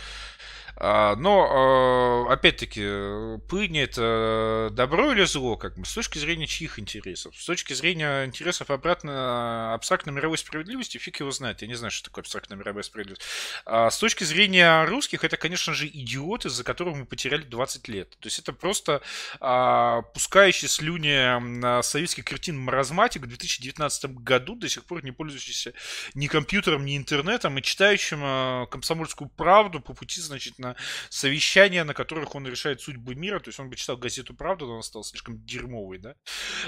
А, 0.79 1.17
но, 1.17 2.27
а, 2.29 2.33
опять-таки, 2.33 3.39
плынь 3.49 3.79
это 3.79 4.69
добро 4.73 5.13
или 5.13 5.25
зло, 5.25 5.57
как 5.57 5.79
бы, 5.79 5.87
с 5.87 5.95
точки 5.95 6.19
зрения 6.19 6.47
чьих 6.47 6.79
интересов? 6.79 7.35
С 7.37 7.47
точки 7.47 7.73
зрения 7.73 8.27
интересов 8.27 8.71
обратно 8.71 9.73
абстрактной 9.75 10.13
мировой 10.13 10.37
справедливости, 10.37 10.99
фиг 10.99 11.21
его 11.21 11.31
знает, 11.31 11.63
я 11.63 11.69
не 11.69 11.75
знаю, 11.75 11.91
что 11.91 12.11
такое 12.11 12.23
абстрактная 12.23 12.59
мировая 12.59 12.83
справедливость. 12.83 13.23
А 13.65 13.91
с 13.91 13.99
точки 13.99 14.25
зрения 14.25 14.85
русских, 14.85 15.25
это, 15.25 15.39
конечно 15.39 15.73
же, 15.73 15.87
идиоты, 15.87 16.51
за 16.51 16.63
которых 16.63 16.97
мы 16.97 17.07
потеряли 17.07 17.43
20 17.43 17.89
лет. 17.89 18.11
То 18.21 18.27
есть 18.27 18.39
это 18.39 18.53
просто 18.53 19.01
а, 19.41 20.03
пускающий 20.03 20.69
слюни 20.69 21.81
советских 21.83 22.25
картин 22.25 22.59
маразматик 22.59 23.23
в 23.23 23.27
2019 23.27 24.17
году, 24.17 24.57
до 24.57 24.69
сих 24.69 24.85
пор 24.85 25.03
не 25.03 25.11
пользующийся 25.11 25.73
ни 26.15 26.27
компьютером, 26.27 26.85
ни 26.85 26.97
интернетом, 26.97 27.57
и 27.57 27.63
читающим 27.63 28.21
а, 28.23 28.67
комсомольскую 28.67 29.31
правду 29.31 29.81
по 29.81 29.95
пути, 29.95 30.21
значит, 30.21 30.59
на 30.67 30.77
совещания, 31.11 31.85
на 31.85 31.95
которых 31.95 32.35
он 32.35 32.47
решает 32.47 32.81
судьбы 32.81 33.15
мира. 33.15 33.41
То 33.41 33.49
есть 33.49 33.61
он 33.61 33.71
бы 33.71 33.77
читал 33.77 33.97
газету 33.97 34.35
«Правда», 34.35 34.65
но 34.67 34.77
он 34.77 34.83
стал 34.83 35.05
слишком 35.05 35.45
дерьмовый, 35.45 35.99
да. 35.99 36.15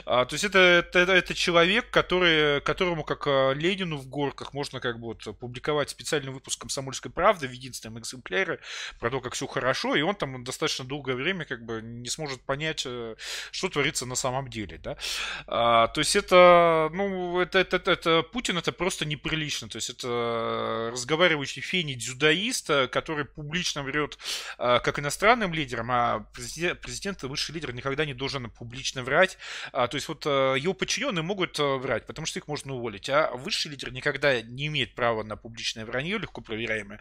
А, 0.05 0.25
то 0.25 0.35
есть 0.35 0.45
это, 0.45 0.59
это, 0.59 1.13
это 1.13 1.35
человек, 1.35 1.91
который, 1.91 2.61
которому, 2.61 3.05
как 3.05 3.27
а, 3.27 3.53
Ленину 3.53 3.97
в 3.97 4.09
горках, 4.09 4.53
можно 4.53 4.81
как 4.81 4.99
бы 4.99 5.09
вот 5.09 5.39
публиковать 5.39 5.91
специальный 5.91 6.33
выпуск 6.33 6.61
«Комсомольской 6.61 7.11
правды» 7.11 7.49
в 7.49 7.53
единственном 7.53 7.99
экземпляре 7.99 8.61
про 9.01 9.11
то, 9.11 9.21
как 9.21 9.35
все 9.35 9.47
хорошо, 9.47 9.97
и 9.97 10.03
он 10.03 10.15
там 10.15 10.45
достаточно 10.45 10.85
долгое 10.85 11.15
время 11.15 11.45
как 11.45 11.65
бы 11.65 11.81
не 11.83 12.09
сможет 12.09 12.41
понять, 12.43 12.83
э, 12.87 13.17
что 13.51 13.69
творится 13.69 14.07
на 14.07 14.15
самом 14.15 14.49
деле, 14.49 14.79
да. 14.79 14.97
А, 15.47 15.89
то 15.89 16.01
есть 16.01 16.17
это, 16.17 16.91
ну, 16.93 17.41
это, 17.41 17.59
это, 17.59 17.77
это, 17.77 17.91
это 17.93 18.23
Путин 18.23 18.59
это 18.59 18.73
просто 18.73 19.05
неприлично. 19.05 19.69
То 19.69 19.77
есть 19.77 19.91
это 19.91 20.91
разговаривающий 20.93 21.63
фени 21.63 21.95
дзюдоист, 21.95 22.71
который 22.91 23.25
публично 23.25 23.83
врет 23.89 24.19
а, 24.59 24.81
как 24.81 24.99
иностранным 24.99 25.53
лидерам, 25.55 25.91
а 25.91 26.27
президент, 26.33 26.81
президент, 26.81 27.23
высший 27.23 27.55
лидер, 27.55 27.73
никогда 27.73 28.05
не 28.05 28.15
должен 28.15 28.51
публично 28.51 29.03
врать. 29.03 29.39
А, 29.73 29.87
то 29.89 29.97
есть 29.97 30.09
вот 30.09 30.25
а, 30.27 30.55
его 30.55 30.75
подчиненные 30.75 31.23
могут 31.23 31.59
врать, 31.59 32.07
потому 32.07 32.27
что 32.27 32.39
их 32.39 32.49
можно 32.49 32.75
уволить, 32.75 33.09
а 33.09 33.31
высший 33.35 33.71
лидер 33.71 33.93
никогда 33.93 34.41
не 34.43 34.67
имеет 34.67 34.95
права 34.95 35.23
на 35.23 35.37
публичное 35.37 35.85
вранье, 35.87 36.19
легко 36.19 36.41
проверяемое, 36.41 37.01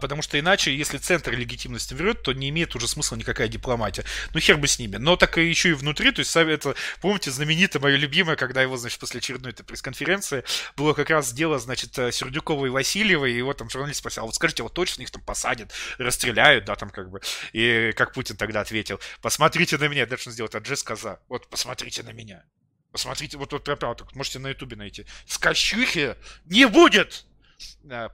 потому 0.00 0.22
что 0.22 0.38
иначе, 0.38 0.74
если 0.74 0.98
центр 0.98 1.32
легитимности 1.32 1.94
врет, 1.94 2.22
то 2.22 2.32
не 2.32 2.48
имеет 2.50 2.74
уже 2.74 2.88
смысла 2.88 3.16
никакая 3.16 3.48
дипломатия. 3.48 4.04
Ну 4.34 4.40
хер 4.40 4.56
бы 4.56 4.68
с 4.68 4.78
ними. 4.78 4.96
Но 4.96 5.16
так 5.16 5.38
еще 5.38 5.70
и 5.70 5.72
внутри, 5.72 6.12
то 6.12 6.20
есть 6.20 6.36
это, 6.36 6.74
помните, 7.00 7.30
знаменитое, 7.30 7.80
мое 7.80 7.96
любимое, 7.96 8.36
когда 8.36 8.62
его, 8.62 8.76
значит, 8.76 9.00
после 9.00 9.18
очередной 9.18 9.52
этой 9.52 9.64
пресс-конференции 9.64 10.44
было 10.76 10.92
как 10.92 11.10
раз 11.10 11.32
дело, 11.32 11.58
значит, 11.58 11.94
Сердюкова 11.94 12.66
и 12.66 12.68
Васильева, 12.68 13.24
и 13.24 13.36
его 13.36 13.54
там 13.54 13.70
журналист 13.70 14.00
спросил, 14.00 14.24
а 14.24 14.26
вот 14.26 14.34
скажите, 14.34 14.62
вот 14.62 14.74
точно 14.74 15.02
их 15.02 15.10
там 15.10 15.22
посадят? 15.22 15.72
Расстреляют, 15.98 16.64
да, 16.64 16.76
там 16.76 16.90
как 16.90 17.10
бы. 17.10 17.20
И 17.52 17.92
как 17.96 18.12
Путин 18.12 18.36
тогда 18.36 18.60
ответил, 18.60 19.00
посмотрите 19.20 19.78
на 19.78 19.88
меня, 19.88 20.06
дальше 20.06 20.28
он 20.28 20.32
сделал 20.32 20.48
это 20.48 20.58
Джесс 20.58 20.82
Коза, 20.82 21.20
вот 21.28 21.48
посмотрите 21.48 22.02
на 22.02 22.10
меня. 22.10 22.44
Посмотрите, 22.92 23.36
вот, 23.36 23.52
вот 23.52 23.64
прям, 23.64 23.78
вот, 23.82 24.14
можете 24.14 24.38
на 24.38 24.48
ютубе 24.48 24.76
найти. 24.76 25.06
Скощухи 25.26 26.16
не 26.46 26.66
будет! 26.66 27.26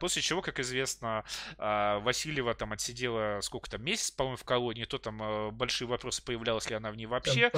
После 0.01 0.23
чего, 0.23 0.43
как 0.43 0.60
известно, 0.60 1.24
а, 1.59 1.98
Васильева 2.01 2.55
там 2.55 2.73
отсидела 2.73 3.40
сколько 3.43 3.70
там, 3.70 3.82
месяц, 3.82 4.10
по-моему, 4.10 4.36
в 4.36 4.44
колонии, 4.44 4.85
то 4.85 4.98
там 4.98 5.19
а, 5.23 5.51
большие 5.51 5.89
вопросы, 5.89 6.23
появлялась 6.24 6.69
ли 6.69 6.77
она 6.77 6.90
в 6.90 6.97
ней 6.97 7.06
вообще. 7.06 7.51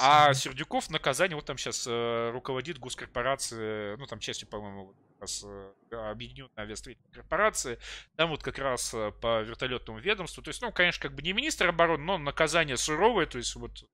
А 0.00 0.34
Сердюков 0.34 0.90
наказание, 0.90 1.36
вот 1.36 1.44
там 1.44 1.58
сейчас 1.58 1.86
э, 1.88 2.30
руководит 2.32 2.78
госкорпорацией, 2.78 3.96
ну 3.96 4.06
там 4.06 4.18
частью, 4.18 4.48
по-моему, 4.48 4.94
раз 5.20 5.44
э, 5.44 5.72
объединенной 6.10 6.50
авиастроительной 6.56 7.12
корпорации, 7.12 7.78
там 8.16 8.30
вот 8.30 8.42
как 8.42 8.58
раз 8.58 8.92
э, 8.94 9.12
по 9.20 9.42
вертолетному 9.42 9.98
ведомству, 9.98 10.42
то 10.42 10.48
есть, 10.48 10.62
ну, 10.62 10.72
конечно, 10.72 11.02
как 11.02 11.14
бы 11.14 11.22
не 11.22 11.32
министр 11.32 11.68
обороны, 11.68 12.04
но 12.04 12.18
наказание 12.18 12.76
суровое, 12.76 13.26
то 13.26 13.38
есть 13.38 13.54
вот 13.56 13.84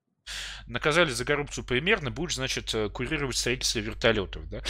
наказали 0.67 1.11
за 1.11 1.25
коррупцию 1.25 1.65
примерно, 1.65 2.11
будешь, 2.11 2.37
значит, 2.37 2.75
курировать 2.93 3.37
строительство 3.37 3.81
вертолетов, 3.81 4.49
да. 4.49 4.63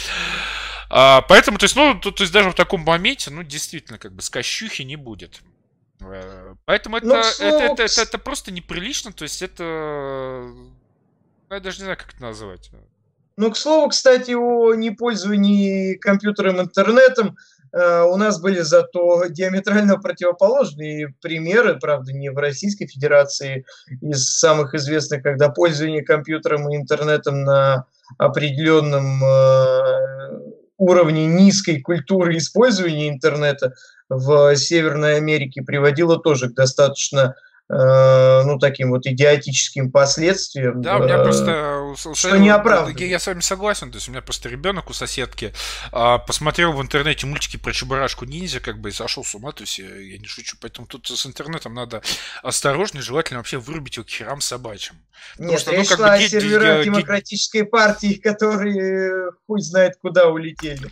А, 0.89 1.21
поэтому, 1.21 1.57
то 1.57 1.65
есть, 1.65 1.75
ну, 1.75 1.99
то, 1.99 2.11
то 2.11 2.23
есть 2.23 2.33
даже 2.33 2.51
в 2.51 2.55
таком 2.55 2.81
моменте, 2.81 3.31
ну, 3.31 3.43
действительно, 3.43 3.97
как 3.97 4.13
бы, 4.13 4.21
скощухи 4.21 4.83
не 4.83 4.95
будет. 4.95 5.41
Э, 6.01 6.55
поэтому 6.65 6.97
это, 6.97 7.07
ну, 7.07 7.15
это, 7.15 7.43
это, 7.43 7.83
это, 7.83 8.01
это 8.01 8.17
просто 8.17 8.51
неприлично, 8.51 9.11
то 9.11 9.23
есть 9.23 9.41
это... 9.41 9.63
Ну, 9.63 11.55
я 11.55 11.59
даже 11.59 11.79
не 11.79 11.83
знаю, 11.83 11.97
как 11.97 12.13
это 12.13 12.21
назвать. 12.21 12.71
Ну, 13.37 13.51
к 13.51 13.57
слову, 13.57 13.89
кстати, 13.89 14.31
о 14.31 14.73
непользовании 14.75 15.95
компьютером, 15.95 16.61
интернетом, 16.61 17.37
Э, 17.75 18.03
у 18.03 18.15
нас 18.15 18.39
были 18.39 18.61
зато 18.61 19.25
диаметрально 19.27 19.97
противоположные 19.97 21.13
примеры, 21.21 21.77
правда, 21.77 22.13
не 22.13 22.29
в 22.29 22.37
Российской 22.37 22.87
Федерации, 22.87 23.65
из 24.01 24.37
самых 24.37 24.73
известных, 24.73 25.23
когда 25.23 25.49
пользование 25.49 26.01
компьютером 26.01 26.69
и 26.69 26.77
интернетом 26.77 27.43
на 27.43 27.85
определенном 28.17 29.21
э, 29.21 30.44
уровне 30.77 31.25
низкой 31.25 31.81
культуры 31.81 32.37
использования 32.37 33.09
интернета 33.09 33.73
в 34.09 34.55
Северной 34.55 35.17
Америке 35.17 35.61
приводило 35.61 36.19
тоже 36.19 36.49
к 36.49 36.53
достаточно 36.53 37.35
ну, 37.67 38.59
таким 38.59 38.91
вот 38.91 39.07
идиотическим 39.07 39.91
последствиям. 39.91 40.81
Да, 40.81 40.97
у 40.97 41.03
меня 41.03 41.17
просто... 41.17 41.95
Что 42.13 42.37
не 42.37 42.49
оправдано. 42.49 42.97
Я, 42.97 43.19
с 43.19 43.27
вами 43.27 43.39
согласен, 43.39 43.91
то 43.91 43.97
есть 43.97 44.07
у 44.07 44.11
меня 44.11 44.21
просто 44.21 44.49
ребенок 44.49 44.89
у 44.89 44.93
соседки 44.93 45.53
а, 45.91 46.19
посмотрел 46.19 46.73
в 46.73 46.81
интернете 46.81 47.25
мультики 47.25 47.57
про 47.57 47.73
Чебурашку 47.73 48.25
ниндзя, 48.25 48.59
как 48.59 48.79
бы 48.79 48.89
и 48.89 48.91
сошел 48.91 49.23
с 49.23 49.33
ума, 49.33 49.51
то 49.51 49.63
есть 49.63 49.79
я, 49.79 49.87
я 49.87 50.17
не 50.17 50.27
шучу, 50.27 50.57
поэтому 50.61 50.87
тут 50.87 51.07
с 51.07 51.25
интернетом 51.25 51.73
надо 51.73 52.01
осторожно, 52.43 53.01
желательно 53.01 53.39
вообще 53.39 53.57
вырубить 53.57 53.97
его 53.97 54.05
к 54.05 54.09
херам 54.09 54.41
собачьим. 54.41 54.95
Нет, 55.39 55.59
что, 55.59 55.71
ну, 55.71 55.83
как 55.85 55.99
бы, 55.99 56.27
сервера 56.27 56.83
демократической 56.83 57.63
партии, 57.63 58.13
которые 58.15 59.31
хуй 59.47 59.61
знает 59.61 59.97
куда 60.01 60.27
улетели. 60.27 60.91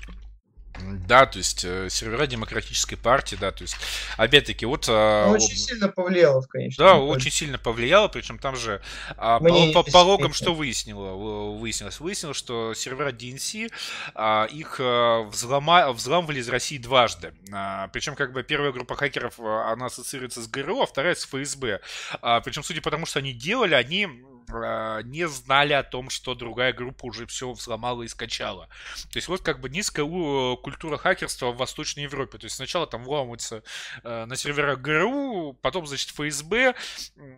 Да, 1.08 1.26
то 1.26 1.38
есть 1.38 1.64
э, 1.64 1.90
сервера 1.90 2.26
демократической 2.26 2.96
партии, 2.96 3.38
да, 3.40 3.52
то 3.52 3.62
есть 3.62 3.76
опять-таки 4.18 4.66
вот... 4.66 4.88
Э, 4.90 5.26
ну, 5.28 5.34
очень 5.34 5.56
сильно 5.56 5.88
повлияло, 5.88 6.42
конечно. 6.42 6.84
Да, 6.84 6.96
очень 6.96 7.32
сильно 7.32 7.60
повлияло, 7.60 8.08
причем 8.08 8.40
там 8.40 8.56
же 8.56 8.82
а, 9.18 9.40
по, 9.40 9.72
по, 9.72 9.84
по 9.84 9.98
логам 9.98 10.34
что 10.34 10.54
выяснило, 10.54 11.14
выяснилось? 11.58 12.00
Выяснилось, 12.00 12.38
что 12.38 12.74
сервера 12.74 13.12
DNC, 13.12 13.72
а, 14.16 14.46
их 14.46 14.78
э, 14.80 15.24
взлома, 15.30 15.92
взламывали 15.92 16.40
из 16.40 16.50
России 16.50 16.78
дважды. 16.78 17.34
А, 17.52 17.88
причем 17.90 18.16
как 18.16 18.34
бы 18.34 18.44
первая 18.44 18.72
группа 18.72 18.96
хакеров, 18.96 19.40
она 19.40 19.88
ассоциируется 19.88 20.42
с 20.42 20.48
ГРУ, 20.48 20.82
а 20.82 20.86
вторая 20.86 21.16
с 21.16 21.26
ФСБ. 21.26 21.82
А, 22.22 22.42
причем, 22.42 22.64
судя 22.64 22.82
по 22.82 22.90
тому, 22.90 23.06
что 23.06 23.20
они 23.20 23.34
делали, 23.34 23.76
они 23.76 24.08
а, 24.08 24.33
не 24.48 25.28
знали 25.28 25.74
о 25.74 25.84
том, 25.84 26.10
что 26.10 26.36
другая 26.36 26.74
группа 26.74 27.06
уже 27.06 27.26
все 27.26 27.52
взломала 27.52 28.04
и 28.04 28.08
скачала. 28.08 28.68
То 29.12 29.18
есть 29.18 29.28
вот 29.28 29.42
как 29.42 29.60
бы 29.60 29.70
низкая 29.70 30.06
культура 30.06 30.98
хакерства 30.98 31.52
в 31.52 31.58
Восточной 31.58 32.04
Европе. 32.04 32.38
То 32.38 32.46
есть 32.46 32.56
сначала 32.56 32.88
там 32.88 33.04
вламываются 33.04 33.64
э, 34.04 34.26
на 34.26 34.36
серверах 34.36 34.80
ГРУ, 34.80 35.58
потом, 35.62 35.86
значит, 35.86 36.10
ФСБ. 36.10 36.76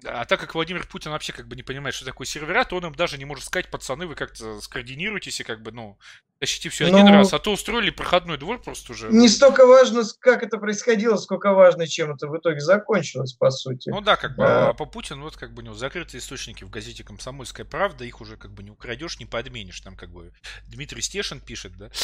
А 0.06 0.26
так 0.26 0.40
как 0.40 0.56
Владимир 0.56 0.88
Путин 0.88 1.12
вообще 1.12 1.34
как 1.34 1.48
бы 1.48 1.56
не 1.56 1.64
понимает, 1.64 1.96
что 1.96 2.06
такое 2.06 2.26
сервера, 2.26 2.64
то 2.64 2.78
он 2.78 2.86
им 2.86 2.96
даже 2.96 3.18
не 3.18 3.26
может 3.26 3.46
сказать, 3.46 3.70
пацаны, 3.70 4.08
вы 4.08 4.16
как-то 4.16 4.60
скоординируйтесь 4.62 5.40
и 5.40 5.44
как 5.44 5.62
бы, 5.62 5.72
ну, 5.72 5.98
тащите 6.40 6.70
все 6.70 6.88
один 6.88 7.06
ну, 7.06 7.12
раз. 7.12 7.34
А 7.34 7.40
то 7.40 7.52
устроили 7.52 7.90
проходной 7.90 8.38
двор 8.38 8.62
просто 8.62 8.92
уже. 8.92 9.10
Не 9.10 9.30
столько 9.30 9.66
важно, 9.66 10.04
как 10.20 10.44
это 10.44 10.58
происходило, 10.58 11.18
сколько 11.18 11.54
важно, 11.54 11.88
чем 11.88 12.14
это 12.14 12.28
в 12.28 12.38
итоге 12.38 12.60
закончилось, 12.60 13.34
по 13.34 13.50
сути. 13.52 13.90
Ну 13.90 14.02
да, 14.02 14.16
как 14.16 14.36
бы, 14.36 14.44
а, 14.46 14.74
по 14.74 14.86
Путину, 14.86 15.24
вот 15.24 15.38
как 15.38 15.54
бы 15.54 15.62
у 15.62 15.66
него 15.66 15.76
закрытые 15.76 16.20
источники 16.20 16.64
в 16.64 16.70
газете 16.70 16.95
«Комсомольская 17.04 17.66
правда», 17.66 18.06
их 18.06 18.22
уже 18.22 18.38
как 18.38 18.52
бы 18.54 18.64
не 18.64 18.72
украдешь, 18.72 19.20
не 19.20 19.26
подменишь. 19.26 19.82
Там 19.82 19.96
как 19.96 20.12
бы 20.12 20.34
Дмитрий 20.68 21.02
Стешин 21.02 21.40
пишет, 21.40 21.76
да? 21.78 21.90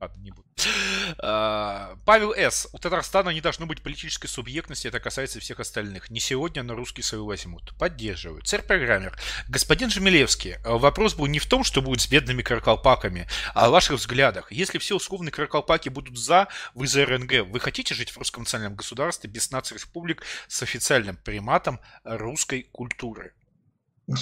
Ладно, 0.00 0.22
не 0.22 0.30
буду. 0.30 0.46
А, 1.18 1.96
Павел 2.04 2.32
С. 2.32 2.68
У 2.72 2.78
Татарстана 2.78 3.30
не 3.30 3.40
должно 3.40 3.66
быть 3.66 3.82
политической 3.82 4.28
субъектности, 4.28 4.86
это 4.86 5.00
касается 5.00 5.40
всех 5.40 5.58
остальных. 5.58 6.08
Не 6.08 6.20
сегодня, 6.20 6.62
но 6.62 6.76
русские 6.76 7.02
свою 7.02 7.26
возьмут. 7.26 7.76
Поддерживаю. 7.78 8.42
Царь-программер. 8.42 9.18
Господин 9.48 9.90
Жемелевский, 9.90 10.58
вопрос 10.64 11.14
был 11.14 11.26
не 11.26 11.40
в 11.40 11.46
том, 11.46 11.64
что 11.64 11.82
будет 11.82 12.00
с 12.00 12.06
бедными 12.06 12.42
каркалпаками, 12.42 13.26
а 13.54 13.66
о 13.66 13.70
ваших 13.70 13.96
взглядах. 13.96 14.52
Если 14.52 14.78
все 14.78 14.94
условные 14.94 15.32
каркалпаки 15.32 15.88
будут 15.88 16.16
за, 16.16 16.46
вы 16.74 16.86
за 16.86 17.04
РНГ, 17.04 17.48
вы 17.48 17.58
хотите 17.58 17.94
жить 17.94 18.10
в 18.10 18.18
русском 18.18 18.44
национальном 18.44 18.76
государстве 18.76 19.28
без 19.28 19.50
наций 19.50 19.74
республик 19.74 20.22
с 20.46 20.62
официальным 20.62 21.16
приматом 21.16 21.80
русской 22.04 22.68
культуры? 22.70 23.32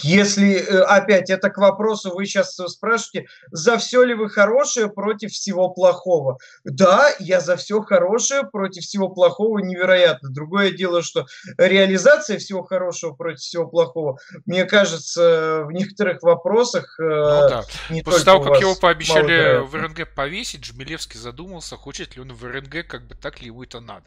Если, 0.03 0.57
э, 0.57 0.81
опять, 0.81 1.31
это 1.31 1.49
к 1.49 1.59
вопросу, 1.59 2.13
вы 2.13 2.27
сейчас 2.27 2.55
спрашиваете, 2.55 3.29
за 3.53 3.79
все 3.79 4.03
ли 4.03 4.15
вы 4.15 4.29
хорошее 4.29 4.89
против 4.89 5.31
всего 5.31 5.71
плохого? 5.71 6.39
Да, 6.65 7.11
я 7.21 7.41
за 7.41 7.57
все 7.57 7.81
хорошее 7.83 8.43
против 8.45 8.83
всего 8.83 9.09
плохого 9.09 9.59
невероятно. 9.59 10.31
Другое 10.31 10.73
дело, 10.73 11.03
что 11.03 11.27
реализация 11.57 12.39
всего 12.39 12.65
хорошего 12.65 13.13
против 13.13 13.41
всего 13.41 13.67
плохого, 13.67 14.19
мне 14.45 14.65
кажется, 14.65 15.63
в 15.65 15.71
некоторых 15.71 16.23
вопросах... 16.23 16.99
Э, 16.99 17.03
ну 17.03 17.49
да. 17.49 17.65
Не 17.91 18.03
После 18.03 18.25
того, 18.25 18.43
как 18.43 18.61
его 18.61 18.75
пообещали 18.75 19.59
в 19.65 19.75
РНГ 19.75 20.15
повесить, 20.15 20.65
Жмелевский 20.65 21.21
задумался, 21.21 21.77
хочет 21.77 22.17
ли 22.17 22.23
он 22.23 22.33
в 22.33 22.45
РНГ, 22.45 22.87
как 22.89 23.07
бы 23.07 23.15
так 23.15 23.41
ли 23.41 23.47
ему 23.47 23.63
это 23.63 23.81
надо. 23.81 24.07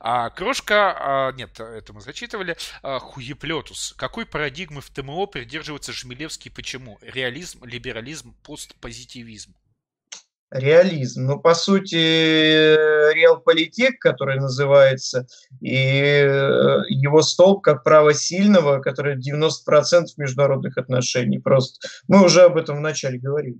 А 0.00 0.30
Крошка, 0.30 0.94
а, 0.98 1.32
нет, 1.32 1.58
это 1.58 1.92
мы 1.92 2.00
зачитывали, 2.00 2.56
а, 2.82 2.98
Хуеплетус. 2.98 3.94
Какой 3.96 4.26
парадигмы 4.26 4.80
в 4.80 4.90
ТМО 4.96 5.26
придерживается 5.26 5.92
Жмелевский 5.92 6.50
почему? 6.50 6.98
Реализм, 7.02 7.64
либерализм, 7.64 8.34
постпозитивизм? 8.42 9.54
реализм. 10.50 11.26
Ну, 11.26 11.40
по 11.40 11.54
сути, 11.54 11.94
реалполитик, 13.12 13.98
который 13.98 14.38
называется, 14.38 15.26
и 15.60 15.74
э, 15.74 16.82
его 16.88 17.20
столб 17.22 17.62
как 17.62 17.82
право 17.82 18.14
сильного, 18.14 18.80
который 18.80 19.16
90% 19.16 20.06
международных 20.16 20.78
отношений. 20.78 21.38
Просто 21.38 21.88
мы 22.08 22.24
уже 22.24 22.42
об 22.42 22.56
этом 22.56 22.78
вначале 22.78 23.18
говорили. 23.18 23.58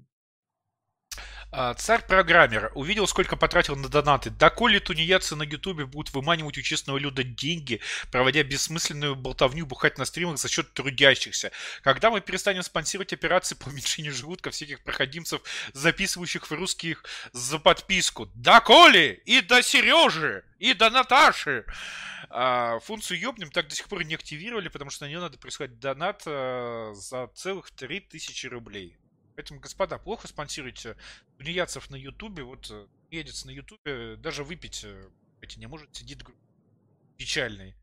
А, 1.59 1.73
царь-программер 1.73 2.71
увидел, 2.75 3.07
сколько 3.07 3.35
потратил 3.35 3.77
на 3.77 3.89
донаты. 3.89 4.29
Доколе 4.29 4.79
тунеядцы 4.79 5.37
на 5.37 5.43
ютубе 5.43 5.87
будут 5.87 6.13
выманивать 6.13 6.59
у 6.59 6.61
честного 6.61 6.99
люда 6.99 7.23
деньги, 7.23 7.81
проводя 8.13 8.43
бессмысленную 8.43 9.17
болтовню 9.17 9.65
бухать 9.65 9.97
на 9.97 10.05
стримах 10.05 10.37
за 10.37 10.51
счет 10.51 10.75
трудящихся? 10.75 11.53
Когда 11.81 12.11
мы 12.11 12.21
перестанем 12.21 12.63
спонсировать 12.63 13.15
операции 13.15 13.55
по 13.55 13.69
уменьшению 13.71 14.13
желудка 14.13 14.51
всяких 14.51 14.83
проходимцев, 14.83 15.41
записывающих 15.73 16.51
в 16.51 16.53
русских 16.53 17.05
за 17.33 17.59
подписку? 17.59 18.29
Доколе! 18.35 19.15
И 19.25 19.41
до 19.41 19.63
Сережи! 19.63 20.45
И 20.59 20.75
до 20.75 20.91
Наташи! 20.91 21.65
А, 22.29 22.81
функцию 22.81 23.19
ёбнем 23.19 23.51
так 23.51 23.69
до 23.69 23.75
сих 23.75 23.89
пор 23.89 24.05
не 24.05 24.15
активировали, 24.15 24.69
потому 24.69 24.91
что 24.91 25.07
на 25.07 25.09
нее 25.09 25.21
надо 25.21 25.39
присылать 25.39 25.81
донат 25.81 26.23
а, 26.27 26.93
за 26.93 27.29
целых 27.29 27.71
3000 27.71 28.47
рублей. 28.49 28.99
Поэтому, 29.37 29.61
господа, 29.61 29.99
плохо 29.99 30.27
спонсируйте 30.27 30.97
тунеядцев 31.39 31.91
на 31.91 31.97
Ютубе. 31.97 32.43
Вот 32.43 32.71
э, 32.71 32.87
едет 33.11 33.45
на 33.45 33.51
Ютубе, 33.51 34.17
даже 34.17 34.43
выпить 34.43 34.83
э, 34.85 35.09
эти 35.43 35.59
не 35.59 35.67
может, 35.67 35.95
сидит 35.95 36.25
печальный. 37.19 37.77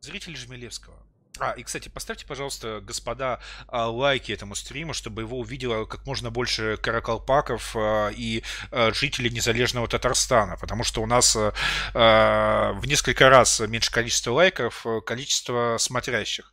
Зритель 0.00 0.36
Жмелевского. 0.36 1.06
А, 1.38 1.52
и, 1.52 1.62
кстати, 1.62 1.88
поставьте, 1.88 2.26
пожалуйста, 2.26 2.80
господа, 2.82 3.40
а, 3.68 3.88
лайки 3.88 4.32
этому 4.32 4.54
стриму, 4.54 4.92
чтобы 4.92 5.22
его 5.22 5.38
увидело 5.38 5.84
как 5.84 6.04
можно 6.04 6.30
больше 6.30 6.76
каракалпаков 6.76 7.76
а, 7.76 8.08
и 8.08 8.42
а, 8.70 8.92
жителей 8.92 9.30
незалежного 9.30 9.88
Татарстана, 9.88 10.56
потому 10.56 10.84
что 10.84 11.02
у 11.02 11.06
нас 11.06 11.34
в 11.34 12.82
несколько 12.84 13.28
раз 13.30 13.60
меньше 13.60 13.90
количество 13.90 14.32
лайков, 14.32 14.84
количество 15.06 15.76
смотрящих. 15.78 16.52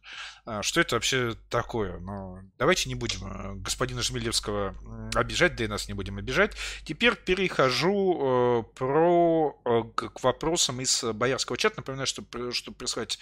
Что 0.62 0.82
это 0.82 0.96
вообще 0.96 1.36
такое? 1.50 2.00
Ну, 2.00 2.40
давайте 2.58 2.90
не 2.90 2.96
будем 2.96 3.62
господина 3.62 4.02
Жмелевского 4.02 4.76
обижать, 5.14 5.56
да 5.56 5.66
и 5.66 5.68
нас 5.68 5.88
не 5.88 5.94
будем 5.94 6.18
обижать. 6.18 6.56
Теперь 6.84 7.16
перехожу 7.16 8.18
э, 8.20 8.64
про, 8.76 9.60
э, 9.66 9.84
к 9.94 10.24
вопросам 10.24 10.80
из 10.82 11.04
боярского 11.04 11.58
чата. 11.58 11.78
Напоминаю, 11.78 12.08
что, 12.08 12.24
чтобы 12.52 12.78
прислать 12.78 13.20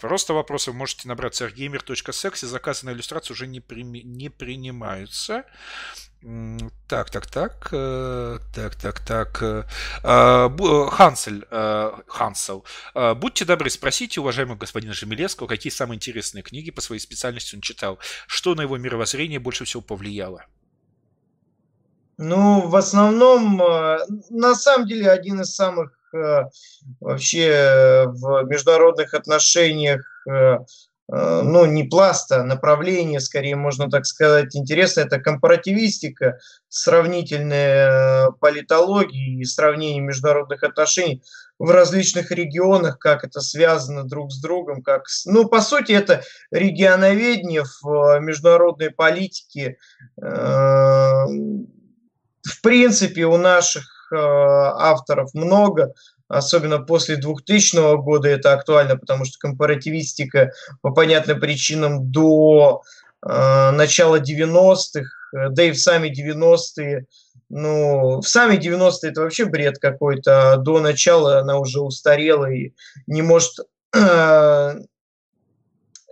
просто 0.00 0.34
вопросы, 0.34 0.70
вы 0.70 0.76
можете 0.76 1.08
набрать 1.08 1.40
sergamer.sex, 1.40 2.44
и 2.44 2.46
заказы 2.46 2.86
на 2.86 2.90
иллюстрацию 2.92 3.34
уже 3.34 3.46
не, 3.46 3.60
при, 3.60 3.82
не 3.82 4.28
принимаются. 4.28 5.44
Так, 6.88 7.10
так, 7.10 7.26
так, 7.26 7.68
э, 7.72 8.38
так, 8.54 8.76
так, 8.76 9.00
так. 9.00 9.42
Э, 9.42 9.64
э, 10.02 10.86
Хансель, 10.90 11.44
Хансел, 12.06 12.64
будьте 13.16 13.44
добры, 13.44 13.68
спросите 13.68 14.20
уважаемого 14.20 14.56
господина 14.56 14.94
Жемелевского, 14.94 15.46
какие 15.46 15.70
самые 15.70 15.96
интересные 15.96 16.42
книги 16.42 16.70
по 16.70 16.80
своей 16.80 17.00
специальности 17.00 17.56
он 17.56 17.60
читал, 17.60 17.98
что 18.26 18.54
на 18.54 18.62
его 18.62 18.78
мировоззрение 18.78 19.38
больше 19.38 19.66
всего 19.66 19.82
повлияло. 19.82 20.46
Ну, 22.16 22.68
в 22.68 22.76
основном, 22.76 23.58
на 24.30 24.54
самом 24.54 24.86
деле, 24.86 25.10
один 25.10 25.42
из 25.42 25.54
самых 25.54 25.92
вообще 27.00 28.04
в 28.06 28.44
международных 28.44 29.12
отношениях 29.12 30.26
ну, 31.08 31.66
не 31.66 31.84
пласта, 31.84 32.40
а 32.40 32.44
направление, 32.44 33.20
скорее, 33.20 33.56
можно 33.56 33.90
так 33.90 34.06
сказать, 34.06 34.56
интересно, 34.56 35.00
это 35.00 35.20
компаративистика, 35.20 36.38
сравнительная 36.68 38.28
э, 38.28 38.32
политология 38.40 39.38
и 39.38 39.44
сравнение 39.44 40.00
международных 40.00 40.62
отношений 40.62 41.22
в 41.58 41.70
различных 41.70 42.30
регионах, 42.30 42.98
как 42.98 43.22
это 43.22 43.40
связано 43.40 44.04
друг 44.04 44.32
с 44.32 44.40
другом, 44.40 44.82
как, 44.82 45.04
ну, 45.26 45.46
по 45.46 45.60
сути, 45.60 45.92
это 45.92 46.22
регионоведение 46.50 47.64
в 47.82 48.16
э, 48.16 48.20
международной 48.20 48.90
политике. 48.90 49.76
В 50.16 51.28
принципе, 52.62 53.24
у 53.24 53.36
наших 53.36 54.12
авторов 54.12 55.32
много 55.34 55.94
особенно 56.38 56.78
после 56.78 57.16
2000 57.16 58.02
года 58.02 58.28
это 58.28 58.52
актуально, 58.52 58.96
потому 58.96 59.24
что 59.24 59.38
компаративистика 59.38 60.52
по 60.82 60.90
понятным 60.90 61.40
причинам 61.40 62.10
до 62.10 62.82
э, 63.22 63.70
начала 63.70 64.20
90-х, 64.20 65.48
да 65.50 65.62
и 65.62 65.70
в 65.72 65.78
сами 65.78 66.08
90-е, 66.08 67.06
ну, 67.48 68.20
в 68.20 68.28
сами 68.28 68.56
90-е 68.56 69.10
это 69.10 69.20
вообще 69.22 69.44
бред 69.44 69.78
какой-то, 69.78 70.52
а 70.52 70.56
до 70.56 70.80
начала 70.80 71.38
она 71.38 71.58
уже 71.58 71.80
устарела 71.80 72.50
и 72.50 72.72
не 73.06 73.22
может 73.22 73.52
э, 73.94 74.74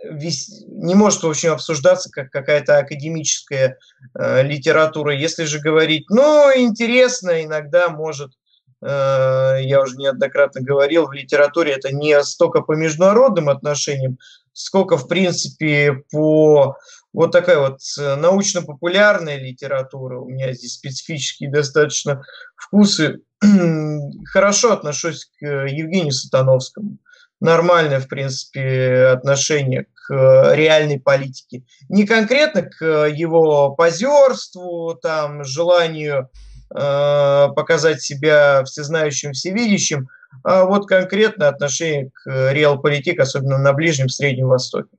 не 0.05 0.95
может, 0.95 1.23
в 1.23 1.29
общем, 1.29 1.53
обсуждаться 1.53 2.09
как 2.09 2.29
какая-то 2.29 2.77
академическая 2.77 3.77
э, 4.13 4.43
литература. 4.43 5.15
Если 5.15 5.45
же 5.45 5.59
говорить, 5.59 6.09
ну, 6.09 6.51
интересно, 6.53 7.41
иногда 7.41 7.87
может 7.87 8.33
Э, 8.33 8.42
я 8.85 9.81
уже 9.81 9.95
неоднократно 9.95 10.61
говорил, 10.61 11.07
в 11.07 11.13
литературе 11.13 11.73
это 11.73 11.93
не 11.93 12.21
столько 12.23 12.61
по 12.61 12.73
международным 12.73 13.49
отношениям, 13.49 14.17
сколько, 14.53 14.97
в 14.97 15.07
принципе, 15.07 16.03
по 16.11 16.77
вот 17.13 17.31
такая 17.31 17.59
вот 17.59 17.79
э, 17.99 18.15
научно-популярная 18.15 19.37
литература. 19.37 20.19
У 20.19 20.29
меня 20.29 20.51
здесь 20.53 20.73
специфические 20.73 21.51
достаточно 21.51 22.23
вкусы. 22.55 23.19
Хорошо 24.25 24.73
отношусь 24.73 25.29
к 25.39 25.45
Евгению 25.45 26.11
Сатановскому. 26.11 26.97
Нормальное, 27.39 27.99
в 27.99 28.07
принципе, 28.07 29.07
отношение 29.13 29.85
к 29.93 30.53
реальной 30.55 30.99
политике. 30.99 31.63
Не 31.89 32.05
конкретно 32.05 32.63
к 32.63 32.83
его 33.09 33.71
позерству, 33.75 34.95
там, 34.95 35.43
желанию 35.43 36.29
Э, 36.29 36.52
показать 36.73 38.01
себя 38.01 38.63
всезнающим, 38.63 39.33
всевидящим, 39.33 40.09
а 40.43 40.65
вот 40.65 40.87
конкретно 40.87 41.47
отношение 41.47 42.09
к 42.13 42.51
реал-политик, 42.51 43.19
особенно 43.19 43.57
на 43.57 43.73
Ближнем 43.73 44.09
Среднем 44.09 44.47
Востоке. 44.47 44.89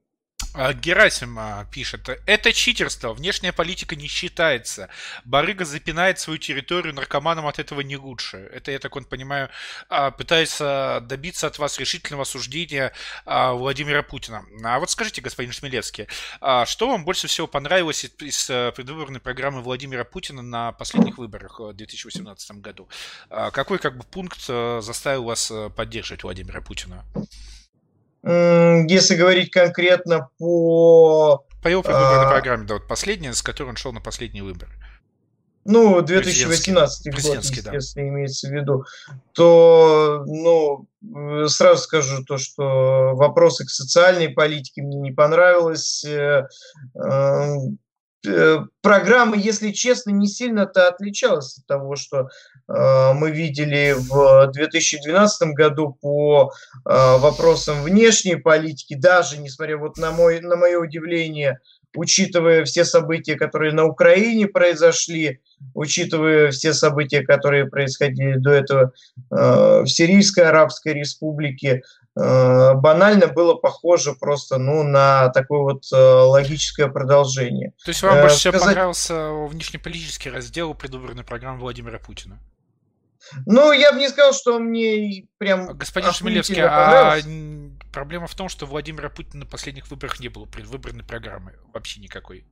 А, 0.56 0.72
Герасим 0.72 1.36
а, 1.36 1.64
пишет, 1.64 2.09
это 2.26 2.52
читерство, 2.52 3.12
внешняя 3.12 3.52
политика 3.52 3.97
не 3.97 4.06
считается. 4.06 4.89
Барыга 5.24 5.64
запинает 5.64 6.20
свою 6.20 6.39
территорию, 6.39 6.94
наркоманам 6.94 7.48
от 7.48 7.59
этого 7.59 7.81
не 7.81 7.97
лучше. 7.97 8.48
Это, 8.52 8.70
я 8.70 8.78
так 8.78 8.94
вот 8.94 9.09
понимаю, 9.09 9.51
а, 9.89 10.12
пытается 10.12 11.01
добиться 11.02 11.48
от 11.48 11.59
вас 11.59 11.78
решительного 11.81 12.22
осуждения 12.22 12.93
Владимира 13.26 14.02
Путина. 14.02 14.44
А 14.62 14.78
вот 14.78 14.90
скажите, 14.90 15.20
господин 15.20 15.52
Шмелевский, 15.52 16.06
что 16.66 16.89
вам 16.89 17.05
больше 17.05 17.26
всего 17.26 17.47
понравилось 17.47 18.05
из 18.05 18.47
предвыборной 18.47 19.20
программы 19.20 19.60
Владимира 19.60 20.05
Путина 20.05 20.43
на 20.43 20.72
последних 20.72 21.18
выборах 21.18 21.59
в 21.59 21.72
2018 21.72 22.52
году? 22.59 22.89
Какой 23.28 23.78
как 23.78 23.97
бы 23.97 24.05
пункт 24.05 24.40
заставил 24.40 25.24
вас 25.24 25.52
поддерживать 25.74 26.22
Владимира 26.22 26.60
Путина? 26.60 27.05
Если 28.24 29.16
говорить 29.16 29.51
конкретно 29.51 30.28
по... 30.38 31.44
По 31.62 31.68
его 31.68 31.82
предвыборной 31.82 32.26
а... 32.26 32.30
программе, 32.30 32.66
да, 32.66 32.74
вот 32.74 32.88
последняя, 32.88 33.32
с 33.32 33.42
которой 33.42 33.70
он 33.70 33.76
шел 33.76 33.92
на 33.92 34.01
последний 34.01 34.42
выбор. 34.42 34.68
Ну, 35.66 36.02
2018 36.02 37.06
год, 37.06 37.36
естественно, 37.42 37.78
да. 37.94 38.09
имеется 38.09 38.48
в 38.48 38.52
виду, 38.52 38.84
то, 39.32 40.22
ну, 40.26 40.86
сразу 41.48 41.82
скажу 41.82 42.22
то, 42.22 42.36
что 42.36 43.14
вопросы 43.14 43.64
к 43.64 43.70
социальной 43.70 44.28
политике 44.28 44.82
мне 44.82 44.98
не 44.98 45.10
понравилось. 45.12 46.05
Э, 48.26 48.60
программа, 48.80 49.36
если 49.36 49.70
честно, 49.70 50.10
не 50.10 50.26
сильно-то 50.26 50.88
отличалась 50.88 51.59
от 51.59 51.66
того, 51.66 51.96
что 51.96 52.28
э, 52.68 53.12
мы 53.14 53.30
видели 53.30 53.94
в 53.96 54.51
2012 54.52 55.48
году 55.51 55.96
по 56.01 56.51
э, 56.51 56.90
вопросам 57.18 57.82
внешней 57.82 58.36
политики, 58.36 58.94
даже 58.94 59.38
несмотря 59.38 59.76
вот 59.76 59.98
на, 59.98 60.12
мой, 60.12 60.40
на 60.40 60.56
мое 60.56 60.78
удивление, 60.78 61.60
учитывая 61.94 62.64
все 62.64 62.85
события, 62.85 63.36
которые 63.36 63.72
на 63.72 63.85
Украине 63.85 64.46
произошли, 64.46 65.40
учитывая 65.74 66.51
все 66.51 66.72
события, 66.72 67.22
которые 67.22 67.66
происходили 67.66 68.36
до 68.36 68.51
этого 68.51 68.93
э, 69.30 69.82
в 69.82 69.86
Сирийской 69.86 70.44
Арабской 70.44 70.94
Республике, 70.94 71.82
банально 72.16 73.26
было 73.26 73.54
похоже 73.54 74.14
просто 74.14 74.59
ну, 74.59 74.82
на 74.84 75.30
такое 75.30 75.60
вот 75.60 75.84
э, 75.93 75.96
логическое 75.96 76.86
продолжение. 76.86 77.72
То 77.84 77.90
есть 77.90 78.02
вам 78.02 78.20
больше 78.20 78.36
всего 78.36 78.59
понравился 78.59 79.30
внешнеполитический 79.48 80.30
раздел 80.30 80.74
предвыборной 80.74 81.24
программы 81.24 81.60
Владимира 81.60 81.98
Путина? 81.98 82.38
Ну, 83.46 83.72
я 83.72 83.93
бы 83.93 83.98
не 83.98 84.09
сказал, 84.09 84.32
что 84.32 84.59
мне 84.59 85.26
прям... 85.38 85.76
Господин 85.76 86.12
Шмелевский, 86.12 86.62
а 86.62 87.18
проблема 87.93 88.26
в 88.26 88.34
том, 88.34 88.48
что 88.48 88.66
Владимира 88.66 89.09
Путина 89.09 89.44
на 89.44 89.51
последних 89.51 89.90
выборах 89.90 90.20
не 90.20 90.28
было 90.28 90.44
предвыборной 90.44 91.04
программы 91.04 91.54
вообще 91.72 92.01
никакой. 92.01 92.46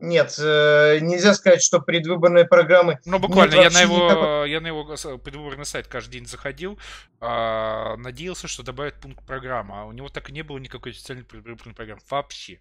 Нет, 0.00 0.34
э, 0.38 0.98
нельзя 1.00 1.34
сказать, 1.34 1.62
что 1.62 1.80
предвыборные 1.80 2.46
программы. 2.46 2.98
Ну, 3.04 3.18
буквально, 3.18 3.54
я 3.56 3.70
на, 3.70 3.82
его, 3.82 4.06
никакой... 4.06 4.50
я 4.50 4.60
на 4.60 4.66
его 4.66 4.84
предвыборный 5.18 5.66
сайт 5.66 5.86
каждый 5.88 6.12
день 6.12 6.26
заходил, 6.26 6.78
а, 7.20 7.96
надеялся, 7.96 8.48
что 8.48 8.62
добавят 8.62 8.94
пункт 8.94 9.24
программы, 9.26 9.74
а 9.80 9.84
у 9.84 9.92
него 9.92 10.08
так 10.08 10.30
и 10.30 10.32
не 10.32 10.42
было 10.42 10.58
никакой 10.58 10.92
официальной 10.92 11.24
предвыборной 11.24 11.74
программы. 11.74 12.00
Вообще. 12.08 12.60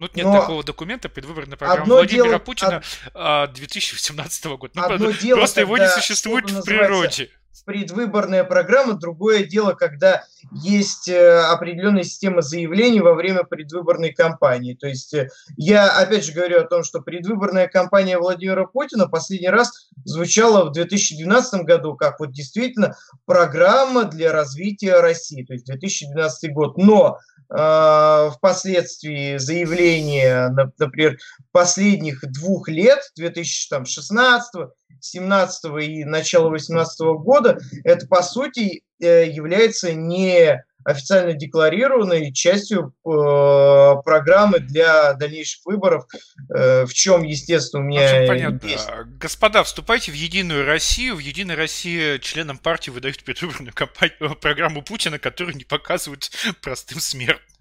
Ну, 0.00 0.08
нет 0.14 0.26
Но 0.26 0.40
такого 0.40 0.64
документа 0.64 1.08
предвыборной 1.08 1.56
программы 1.56 1.94
Владимира 1.94 2.28
дело... 2.28 2.38
Путина 2.38 2.82
од... 3.14 3.52
2018 3.52 4.44
года. 4.46 4.72
Ну, 4.74 4.82
Одно 4.82 5.10
дело, 5.12 5.38
просто 5.38 5.60
его 5.60 5.78
не 5.78 5.88
существует 5.88 6.50
в 6.50 6.64
природе 6.64 7.30
предвыборная 7.62 8.44
программа, 8.44 8.94
другое 8.94 9.44
дело, 9.44 9.72
когда 9.72 10.24
есть 10.52 11.08
э, 11.08 11.40
определенная 11.40 12.02
система 12.02 12.42
заявлений 12.42 13.00
во 13.00 13.14
время 13.14 13.44
предвыборной 13.44 14.12
кампании. 14.12 14.74
То 14.74 14.86
есть 14.86 15.14
э, 15.14 15.28
я 15.56 15.88
опять 15.88 16.24
же 16.24 16.32
говорю 16.32 16.60
о 16.60 16.66
том, 16.66 16.84
что 16.84 17.00
предвыборная 17.00 17.68
кампания 17.68 18.18
Владимира 18.18 18.66
Путина 18.66 19.08
последний 19.08 19.48
раз 19.48 19.88
звучала 20.04 20.64
в 20.64 20.72
2012 20.72 21.62
году 21.62 21.94
как 21.94 22.20
вот 22.20 22.32
действительно 22.32 22.96
программа 23.26 24.04
для 24.04 24.32
развития 24.32 25.00
России, 25.00 25.44
то 25.44 25.52
есть 25.52 25.66
2012 25.66 26.52
год. 26.52 26.76
Но 26.76 27.18
впоследствии 27.48 29.36
заявления, 29.36 30.48
например, 30.78 31.18
последних 31.52 32.20
двух 32.32 32.68
лет, 32.68 33.00
2016 33.16 34.70
17 35.04 35.64
и 35.82 36.04
начала 36.04 36.48
18 36.48 37.00
года, 37.18 37.58
это 37.84 38.06
по 38.06 38.22
сути 38.22 38.82
э, 39.00 39.28
является 39.28 39.92
не 39.92 40.64
официально 40.84 41.32
декларированной 41.32 42.32
частью 42.32 42.94
э, 43.04 44.02
программы 44.04 44.60
для 44.60 45.14
дальнейших 45.14 45.64
выборов, 45.64 46.06
э, 46.54 46.84
в 46.84 46.92
чем, 46.92 47.22
естественно, 47.22 47.82
у 47.82 47.86
меня 47.86 48.04
общем, 48.04 48.28
понятно. 48.28 48.66
есть. 48.66 48.88
Господа, 49.18 49.64
вступайте 49.64 50.12
в 50.12 50.14
Единую 50.14 50.66
Россию. 50.66 51.16
В 51.16 51.20
Единой 51.20 51.54
России 51.54 52.18
членам 52.18 52.58
партии 52.58 52.90
выдают 52.90 53.24
предвыборную 53.24 53.72
кампанию, 53.74 54.36
программу 54.40 54.82
Путина, 54.82 55.18
которую 55.18 55.56
не 55.56 55.64
показывают 55.64 56.30
простым 56.60 57.00
смертным. 57.00 57.54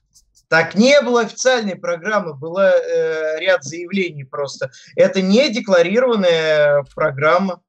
Так 0.49 0.75
не 0.75 1.01
было 1.01 1.21
официальной 1.21 1.75
программы, 1.75 2.35
был 2.35 2.59
э, 2.59 3.39
ряд 3.39 3.63
заявлений 3.63 4.23
просто. 4.23 4.71
Это 4.95 5.21
не 5.21 5.49
декларированная 5.49 6.83
программа. 6.93 7.63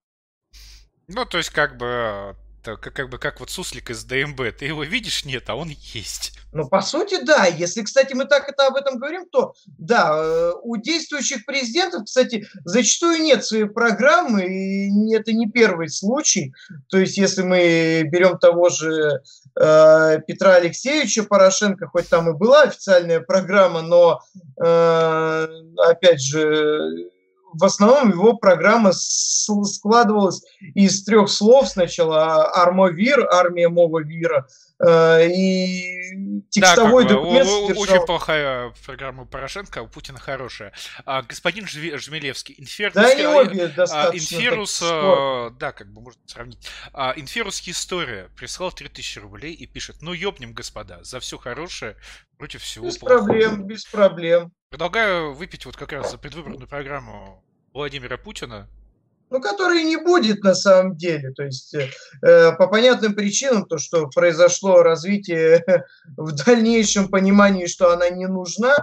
Ну, 1.08 1.24
то 1.24 1.38
есть, 1.38 1.50
как 1.50 1.78
бы, 1.78 2.36
как, 2.64 2.92
как 2.94 3.10
бы 3.10 3.18
как 3.18 3.40
вот 3.40 3.50
суслик 3.50 3.90
из 3.90 4.04
ДМБ. 4.04 4.40
Ты 4.58 4.66
его 4.66 4.84
видишь? 4.84 5.24
Нет, 5.24 5.44
а 5.48 5.54
он 5.54 5.68
есть. 5.68 6.32
Ну, 6.52 6.68
по 6.68 6.80
сути, 6.80 7.22
да. 7.24 7.46
Если, 7.46 7.82
кстати, 7.82 8.14
мы 8.14 8.24
так 8.26 8.48
это 8.48 8.66
об 8.66 8.76
этом 8.76 8.98
говорим, 8.98 9.28
то 9.28 9.54
да, 9.66 10.10
э, 10.14 10.52
у 10.62 10.76
действующих 10.76 11.44
президентов, 11.44 12.04
кстати, 12.04 12.46
зачастую 12.64 13.22
нет 13.22 13.44
своей 13.44 13.66
программы, 13.66 14.44
и 14.44 15.14
это 15.14 15.32
не 15.32 15.48
первый 15.48 15.88
случай. 15.88 16.54
То 16.88 16.98
есть, 16.98 17.18
если 17.18 17.42
мы 17.42 18.02
берем 18.04 18.38
того 18.38 18.68
же 18.68 19.22
э, 19.60 20.18
Петра 20.26 20.54
Алексеевича 20.54 21.24
Порошенко, 21.24 21.86
хоть 21.88 22.08
там 22.08 22.30
и 22.30 22.32
была 22.32 22.62
официальная 22.62 23.20
программа, 23.20 23.82
но, 23.82 24.20
э, 24.64 25.46
опять 25.78 26.22
же, 26.22 27.10
в 27.54 27.64
основном 27.64 28.10
его 28.10 28.34
программа 28.34 28.92
складывалась 28.92 30.42
из 30.74 31.04
трех 31.04 31.28
слов. 31.28 31.68
Сначала 31.68 32.44
Армовир, 32.44 33.26
армия 33.30 33.68
Мова 33.68 34.02
Вира, 34.02 34.46
и 34.82 36.42
текстовой 36.50 37.04
да, 37.04 37.14
документ 37.14 37.46
содержал... 37.48 37.82
Очень 37.82 38.06
плохая 38.06 38.74
программа 38.84 39.24
Порошенко, 39.24 39.82
у 39.82 39.88
Путина 39.88 40.18
хорошая. 40.18 40.72
А, 41.04 41.22
господин 41.22 41.66
Жмелевский, 41.66 42.54
Инферус... 42.58 42.94
Да, 42.94 43.06
они 43.08 43.24
обе 43.24 43.68
достаточно 43.68 44.34
Инферус, 44.36 44.80
а, 44.82 45.50
да, 45.50 45.72
как 45.72 45.92
бы 45.92 46.00
можно 46.00 46.20
сравнить. 46.26 46.68
А, 46.92 47.12
Инферус 47.16 47.62
История 47.66 48.30
прислал 48.36 48.72
3000 48.72 49.18
рублей 49.20 49.54
и 49.54 49.66
пишет, 49.66 49.96
ну 50.00 50.12
ёбнем, 50.12 50.52
господа, 50.52 51.02
за 51.02 51.20
все 51.20 51.38
хорошее 51.38 51.96
против 52.36 52.62
всего 52.62 52.86
без 52.86 52.98
плохого. 52.98 53.26
Проблем, 53.26 53.66
без 53.66 53.84
проблем. 53.84 54.52
Предлагаю 54.70 55.34
выпить 55.34 55.66
вот 55.66 55.76
как 55.76 55.92
раз 55.92 56.10
за 56.10 56.18
предвыборную 56.18 56.66
программу 56.66 57.44
Владимира 57.72 58.16
Путина. 58.16 58.68
Ну, 59.34 59.40
который 59.40 59.82
не 59.82 59.96
будет 59.96 60.44
на 60.44 60.54
самом 60.54 60.96
деле. 60.96 61.32
То 61.32 61.42
есть 61.42 61.74
э 61.74 62.52
по 62.52 62.68
понятным 62.68 63.14
причинам, 63.14 63.66
то, 63.66 63.78
что 63.78 64.08
произошло 64.14 64.84
развитие 64.84 65.64
в 66.16 66.30
дальнейшем 66.44 67.08
понимании, 67.08 67.66
что 67.66 67.92
она 67.92 68.10
не 68.10 68.28
нужна, 68.28 68.76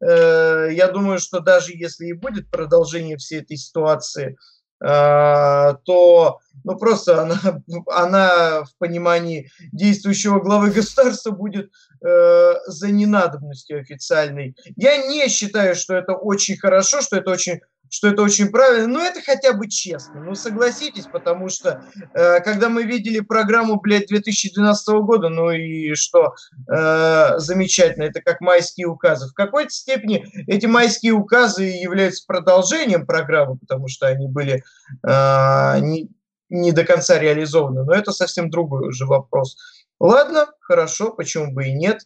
э, 0.00 0.68
я 0.72 0.88
думаю, 0.88 1.18
что 1.18 1.40
даже 1.40 1.72
если 1.72 2.08
и 2.08 2.12
будет 2.12 2.50
продолжение 2.50 3.16
всей 3.16 3.40
этой 3.40 3.56
ситуации, 3.56 4.36
э, 4.84 5.74
то 5.84 6.40
ну, 6.64 6.76
просто 6.76 7.22
она, 7.22 7.40
она 7.86 8.64
в 8.64 8.76
понимании 8.78 9.50
действующего 9.72 10.38
главы 10.38 10.70
государства 10.70 11.30
будет 11.30 11.70
э, 12.06 12.54
за 12.66 12.90
ненадобностью 12.90 13.80
официальной. 13.80 14.54
Я 14.76 14.98
не 15.06 15.28
считаю, 15.28 15.74
что 15.74 15.94
это 15.94 16.12
очень 16.12 16.58
хорошо, 16.58 17.00
что 17.00 17.16
это 17.16 17.30
очень 17.30 17.60
что 17.94 18.08
это 18.08 18.22
очень 18.22 18.48
правильно, 18.48 18.88
но 18.88 19.04
это 19.04 19.22
хотя 19.22 19.52
бы 19.52 19.68
честно. 19.68 20.20
Ну, 20.20 20.34
согласитесь, 20.34 21.06
потому 21.06 21.48
что 21.48 21.84
э, 22.12 22.40
когда 22.40 22.68
мы 22.68 22.82
видели 22.82 23.20
программу, 23.20 23.80
блядь, 23.80 24.08
2012 24.08 24.88
года, 25.02 25.28
ну 25.28 25.52
и 25.52 25.94
что 25.94 26.34
э, 26.68 27.38
замечательно, 27.38 28.02
это 28.02 28.20
как 28.20 28.40
майские 28.40 28.88
указы. 28.88 29.28
В 29.28 29.34
какой-то 29.34 29.70
степени 29.70 30.26
эти 30.48 30.66
майские 30.66 31.12
указы 31.12 31.62
являются 31.62 32.24
продолжением 32.26 33.06
программы, 33.06 33.58
потому 33.58 33.86
что 33.86 34.08
они 34.08 34.26
были 34.26 34.64
э, 35.06 35.78
не, 35.78 36.10
не 36.48 36.72
до 36.72 36.84
конца 36.84 37.16
реализованы, 37.20 37.84
но 37.84 37.94
это 37.94 38.10
совсем 38.10 38.50
другой 38.50 38.88
уже 38.88 39.06
вопрос. 39.06 39.56
Ладно, 40.00 40.48
хорошо, 40.60 41.12
почему 41.12 41.52
бы 41.52 41.66
и 41.66 41.72
нет. 41.72 42.00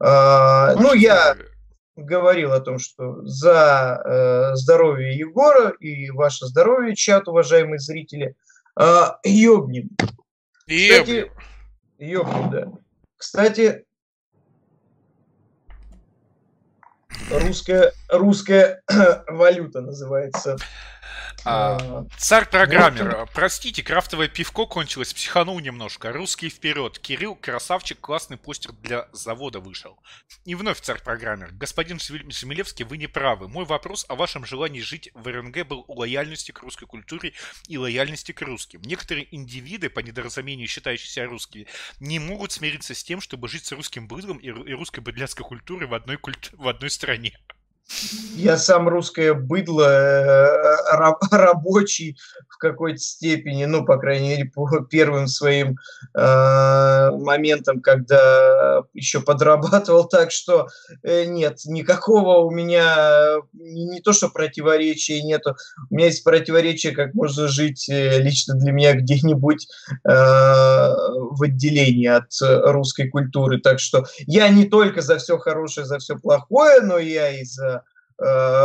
Э, 0.00 0.76
ну, 0.78 0.94
я 0.94 1.34
говорил 1.96 2.52
о 2.52 2.60
том, 2.60 2.78
что 2.78 3.24
за 3.24 4.00
э, 4.04 4.56
здоровье 4.56 5.16
Егора 5.16 5.70
и 5.70 6.10
ваше 6.10 6.46
здоровье, 6.46 6.94
чат, 6.94 7.28
уважаемые 7.28 7.78
зрители, 7.78 8.34
э, 8.78 9.04
ёбнем. 9.24 9.90
Кстати, 10.66 11.30
ёбнем, 11.98 12.50
да. 12.50 12.72
Кстати, 13.16 13.84
русская, 17.30 17.92
русская 18.08 18.82
валюта 19.28 19.80
называется 19.80 20.56
а, 21.44 21.76
а, 21.80 22.06
Царь-программер, 22.16 23.16
вот. 23.16 23.30
простите, 23.32 23.82
крафтовое 23.82 24.28
пивко 24.28 24.66
кончилось, 24.66 25.12
психанул 25.12 25.58
немножко. 25.60 26.12
Русский 26.12 26.48
вперед. 26.48 26.98
Кирилл, 26.98 27.34
красавчик, 27.34 27.98
классный 28.00 28.36
постер 28.36 28.72
для 28.72 29.08
завода 29.12 29.60
вышел. 29.60 29.98
И 30.44 30.54
вновь 30.54 30.80
царь-программер. 30.80 31.52
Господин 31.52 31.98
Шемелевский, 31.98 32.84
вы 32.84 32.96
не 32.96 33.06
правы. 33.06 33.48
Мой 33.48 33.64
вопрос 33.64 34.06
о 34.08 34.14
вашем 34.14 34.44
желании 34.44 34.80
жить 34.80 35.10
в 35.14 35.26
РНГ 35.26 35.66
был 35.66 35.84
о 35.88 35.94
лояльности 35.94 36.52
к 36.52 36.60
русской 36.60 36.86
культуре 36.86 37.32
и 37.68 37.76
лояльности 37.76 38.32
к 38.32 38.42
русским. 38.42 38.80
Некоторые 38.82 39.34
индивиды, 39.34 39.90
по 39.90 40.00
недоразумению 40.00 40.68
считающиеся 40.68 41.26
русскими, 41.26 41.66
не 41.98 42.18
могут 42.18 42.52
смириться 42.52 42.94
с 42.94 43.02
тем, 43.02 43.20
чтобы 43.20 43.48
жить 43.48 43.64
с 43.64 43.72
русским 43.72 44.06
быдлом 44.06 44.38
и 44.38 44.50
русской 44.50 45.00
быдляцкой 45.00 45.44
культурой 45.44 45.88
в 45.88 45.94
одной, 45.94 46.18
культ... 46.18 46.50
в 46.52 46.68
одной 46.68 46.90
стране. 46.90 47.36
Я 48.34 48.56
сам 48.56 48.88
русское 48.88 49.34
быдло, 49.34 49.86
э, 49.86 50.96
раб, 50.96 51.22
рабочий 51.30 52.16
в 52.48 52.56
какой-то 52.56 52.98
степени, 52.98 53.66
ну, 53.66 53.84
по 53.84 53.98
крайней 53.98 54.30
мере, 54.30 54.44
по 54.46 54.66
первым 54.90 55.28
своим 55.28 55.76
э, 56.16 57.10
моментам, 57.10 57.80
когда 57.80 58.82
еще 58.94 59.20
подрабатывал, 59.20 60.06
так 60.08 60.30
что 60.30 60.68
э, 61.02 61.24
нет, 61.24 61.60
никакого 61.66 62.38
у 62.38 62.50
меня 62.50 63.36
не, 63.52 63.84
не 63.84 64.00
то, 64.00 64.12
что 64.12 64.30
противоречия 64.30 65.22
нету, 65.22 65.56
у 65.90 65.94
меня 65.94 66.06
есть 66.06 66.24
противоречие, 66.24 66.94
как 66.94 67.14
можно 67.14 67.48
жить 67.48 67.88
э, 67.90 68.18
лично 68.18 68.54
для 68.54 68.72
меня 68.72 68.94
где-нибудь 68.94 69.68
э, 69.90 70.08
в 70.08 71.42
отделении 71.42 72.08
от 72.08 72.30
русской 72.40 73.08
культуры, 73.08 73.60
так 73.60 73.78
что 73.78 74.06
я 74.26 74.48
не 74.48 74.64
только 74.64 75.02
за 75.02 75.18
все 75.18 75.36
хорошее, 75.36 75.86
за 75.86 75.98
все 75.98 76.16
плохое, 76.16 76.80
но 76.80 76.98
я 76.98 77.30
и 77.30 77.44
за 77.44 77.72
Э, 77.72 77.80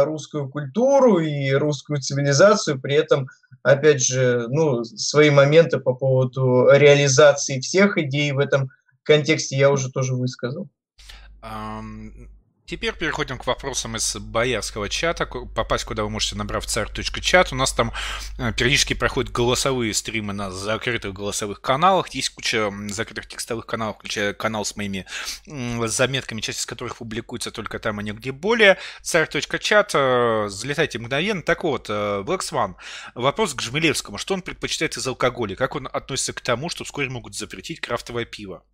русскую 0.05 0.49
культуру 0.49 1.19
и 1.19 1.51
русскую 1.51 1.99
цивилизацию, 1.99 2.79
при 2.79 2.95
этом, 2.95 3.27
опять 3.63 4.01
же, 4.01 4.47
ну, 4.49 4.83
свои 4.83 5.29
моменты 5.29 5.79
по 5.79 5.93
поводу 5.93 6.67
реализации 6.71 7.59
всех 7.59 7.97
идей 7.97 8.31
в 8.31 8.39
этом 8.39 8.69
контексте 9.03 9.57
я 9.57 9.71
уже 9.71 9.91
тоже 9.91 10.15
высказал. 10.15 10.69
Теперь 12.67 12.93
переходим 12.93 13.37
к 13.37 13.47
вопросам 13.47 13.95
из 13.95 14.17
боярского 14.17 14.89
чата. 14.89 15.25
Попасть, 15.25 15.85
куда 15.85 16.03
вы 16.03 16.09
можете, 16.09 16.35
набрав 16.35 16.65
царь.чат. 16.65 17.53
У 17.53 17.55
нас 17.55 17.71
там 17.71 17.93
э, 18.37 18.51
периодически 18.51 18.93
проходят 18.93 19.31
голосовые 19.31 19.93
стримы 19.93 20.33
на 20.33 20.51
закрытых 20.51 21.13
голосовых 21.13 21.61
каналах. 21.61 22.09
Есть 22.09 22.31
куча 22.31 22.69
закрытых 22.89 23.27
текстовых 23.27 23.65
каналов, 23.65 23.95
включая 23.95 24.33
канал 24.33 24.65
с 24.65 24.75
моими 24.75 25.05
заметками, 25.45 26.41
часть 26.41 26.59
из 26.59 26.65
которых 26.65 26.97
публикуется 26.97 27.51
только 27.51 27.79
там, 27.79 27.99
а 27.99 28.03
не 28.03 28.11
где 28.11 28.33
более. 28.33 28.77
Царь.чат. 29.01 29.91
Э, 29.93 30.47
залетайте 30.49 30.99
мгновенно. 30.99 31.43
Так 31.43 31.63
вот, 31.63 31.89
э, 31.89 31.93
Black 32.25 32.39
Swan. 32.39 32.75
Вопрос 33.15 33.53
к 33.53 33.61
Жмелевскому. 33.61 34.17
Что 34.17 34.33
он 34.33 34.41
предпочитает 34.41 34.97
из 34.97 35.07
алкоголя? 35.07 35.55
Как 35.55 35.75
он 35.75 35.87
относится 35.87 36.33
к 36.33 36.41
тому, 36.41 36.67
что 36.69 36.83
вскоре 36.83 37.07
могут 37.07 37.33
запретить 37.33 37.79
крафтовое 37.79 38.25
пиво? 38.25 38.65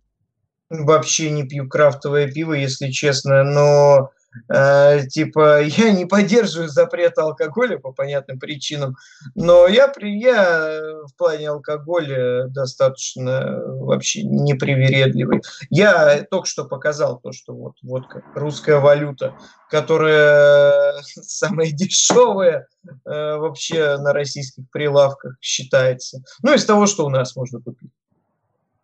Вообще 0.84 1.30
не 1.30 1.44
пью 1.44 1.68
крафтовое 1.68 2.30
пиво, 2.30 2.52
если 2.52 2.90
честно, 2.90 3.44
но 3.44 4.10
э, 4.52 5.06
типа 5.08 5.62
я 5.62 5.92
не 5.92 6.06
поддерживаю 6.06 6.68
запрет 6.68 7.18
алкоголя 7.18 7.78
по 7.78 7.92
понятным 7.92 8.38
причинам, 8.38 8.96
но 9.34 9.66
я, 9.66 9.92
я 10.00 10.80
в 11.06 11.16
плане 11.16 11.50
алкоголя 11.50 12.48
достаточно 12.48 13.62
вообще 13.64 14.22
непривередливый. 14.22 15.42
Я 15.70 16.24
только 16.24 16.46
что 16.46 16.64
показал 16.64 17.20
то, 17.20 17.32
что 17.32 17.54
вот 17.54 17.74
водка, 17.82 18.22
русская 18.34 18.78
валюта, 18.78 19.34
которая 19.70 20.94
самая 21.02 21.70
дешевая 21.70 22.66
э, 22.84 23.36
вообще 23.36 23.96
на 23.98 24.12
российских 24.12 24.64
прилавках 24.70 25.36
считается. 25.40 26.22
Ну, 26.42 26.54
из 26.54 26.64
того, 26.64 26.86
что 26.86 27.06
у 27.06 27.10
нас 27.10 27.36
можно 27.36 27.60
купить. 27.60 27.90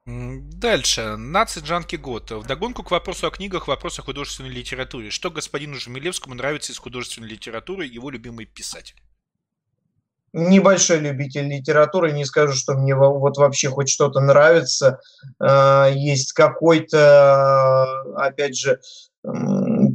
Дальше. 0.06 1.16
Наци 1.16 1.60
Джанки 1.60 1.96
Год. 1.96 2.30
Вдогонку 2.30 2.82
к 2.82 2.90
вопросу 2.90 3.26
о 3.26 3.30
книгах, 3.30 3.68
вопрос 3.68 3.98
о 3.98 4.02
художественной 4.02 4.50
литературе. 4.50 5.10
Что 5.10 5.30
господину 5.30 5.74
Жемелевскому 5.76 6.34
нравится 6.34 6.72
из 6.72 6.78
художественной 6.78 7.28
литературы, 7.28 7.86
его 7.86 8.10
любимый 8.10 8.46
писатель? 8.46 8.96
Небольшой 10.32 11.00
любитель 11.00 11.48
литературы, 11.48 12.12
не 12.12 12.24
скажу, 12.24 12.54
что 12.54 12.74
мне 12.74 12.94
вот 12.94 13.36
вообще 13.36 13.68
хоть 13.68 13.90
что-то 13.90 14.20
нравится. 14.20 15.00
А, 15.40 15.88
есть 15.88 16.32
какой-то, 16.32 18.02
опять 18.16 18.56
же, 18.56 18.80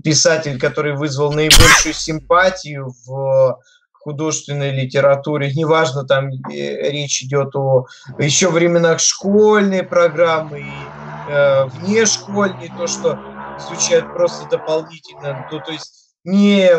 писатель, 0.04 0.60
который 0.60 0.96
вызвал 0.96 1.32
наибольшую 1.32 1.94
симпатию 1.94 2.94
в 3.06 3.60
художественной 4.06 4.70
литературе, 4.72 5.52
неважно, 5.52 6.06
там 6.06 6.30
речь 6.48 7.24
идет 7.24 7.56
о 7.56 7.88
еще 8.20 8.52
временах 8.52 9.00
школьной 9.00 9.82
программы 9.82 10.62
и 10.62 10.94
э, 11.28 11.66
внешкольной, 11.66 12.70
то, 12.70 12.86
что 12.86 13.18
изучают 13.58 14.12
просто 14.12 14.46
дополнительно, 14.46 15.44
то, 15.50 15.60
то 15.60 15.72
есть 15.72 16.12
не 16.24 16.70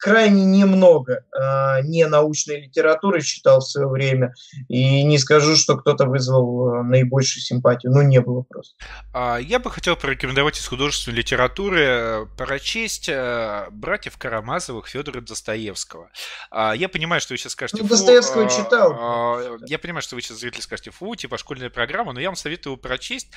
крайне 0.00 0.44
немного 0.46 1.24
э, 1.32 1.82
ненаучной 1.82 2.62
литературы 2.62 3.20
читал 3.20 3.60
в 3.60 3.68
свое 3.68 3.86
время, 3.86 4.34
и 4.68 5.04
не 5.04 5.18
скажу, 5.18 5.56
что 5.56 5.76
кто-то 5.76 6.06
вызвал 6.06 6.74
э, 6.74 6.82
наибольшую 6.82 7.42
симпатию, 7.42 7.92
ну 7.92 8.00
не 8.00 8.20
было 8.20 8.42
просто. 8.42 8.74
А, 9.12 9.36
я 9.36 9.58
бы 9.58 9.70
хотел 9.70 9.96
порекомендовать 9.96 10.58
из 10.58 10.66
художественной 10.66 11.18
литературы 11.18 11.80
э, 11.80 12.26
прочесть 12.38 13.10
э, 13.10 13.68
«Братьев 13.70 14.16
Карамазовых» 14.16 14.88
Федора 14.88 15.20
Достоевского. 15.20 16.10
А, 16.50 16.72
я 16.72 16.88
понимаю, 16.88 17.20
что 17.20 17.34
вы 17.34 17.38
сейчас 17.38 17.52
скажете... 17.52 17.82
Ну, 17.82 17.88
Достоевского 17.88 18.46
а, 18.46 18.48
читал. 18.48 18.96
А, 18.98 19.56
я 19.66 19.78
понимаю, 19.78 20.02
что 20.02 20.16
вы 20.16 20.22
сейчас, 20.22 20.38
зрители, 20.38 20.62
скажете, 20.62 20.90
фу, 20.90 21.14
типа 21.14 21.36
школьная 21.36 21.68
программа, 21.68 22.12
но 22.12 22.20
я 22.20 22.28
вам 22.28 22.36
советую 22.36 22.72
его 22.72 22.80
прочесть, 22.80 23.28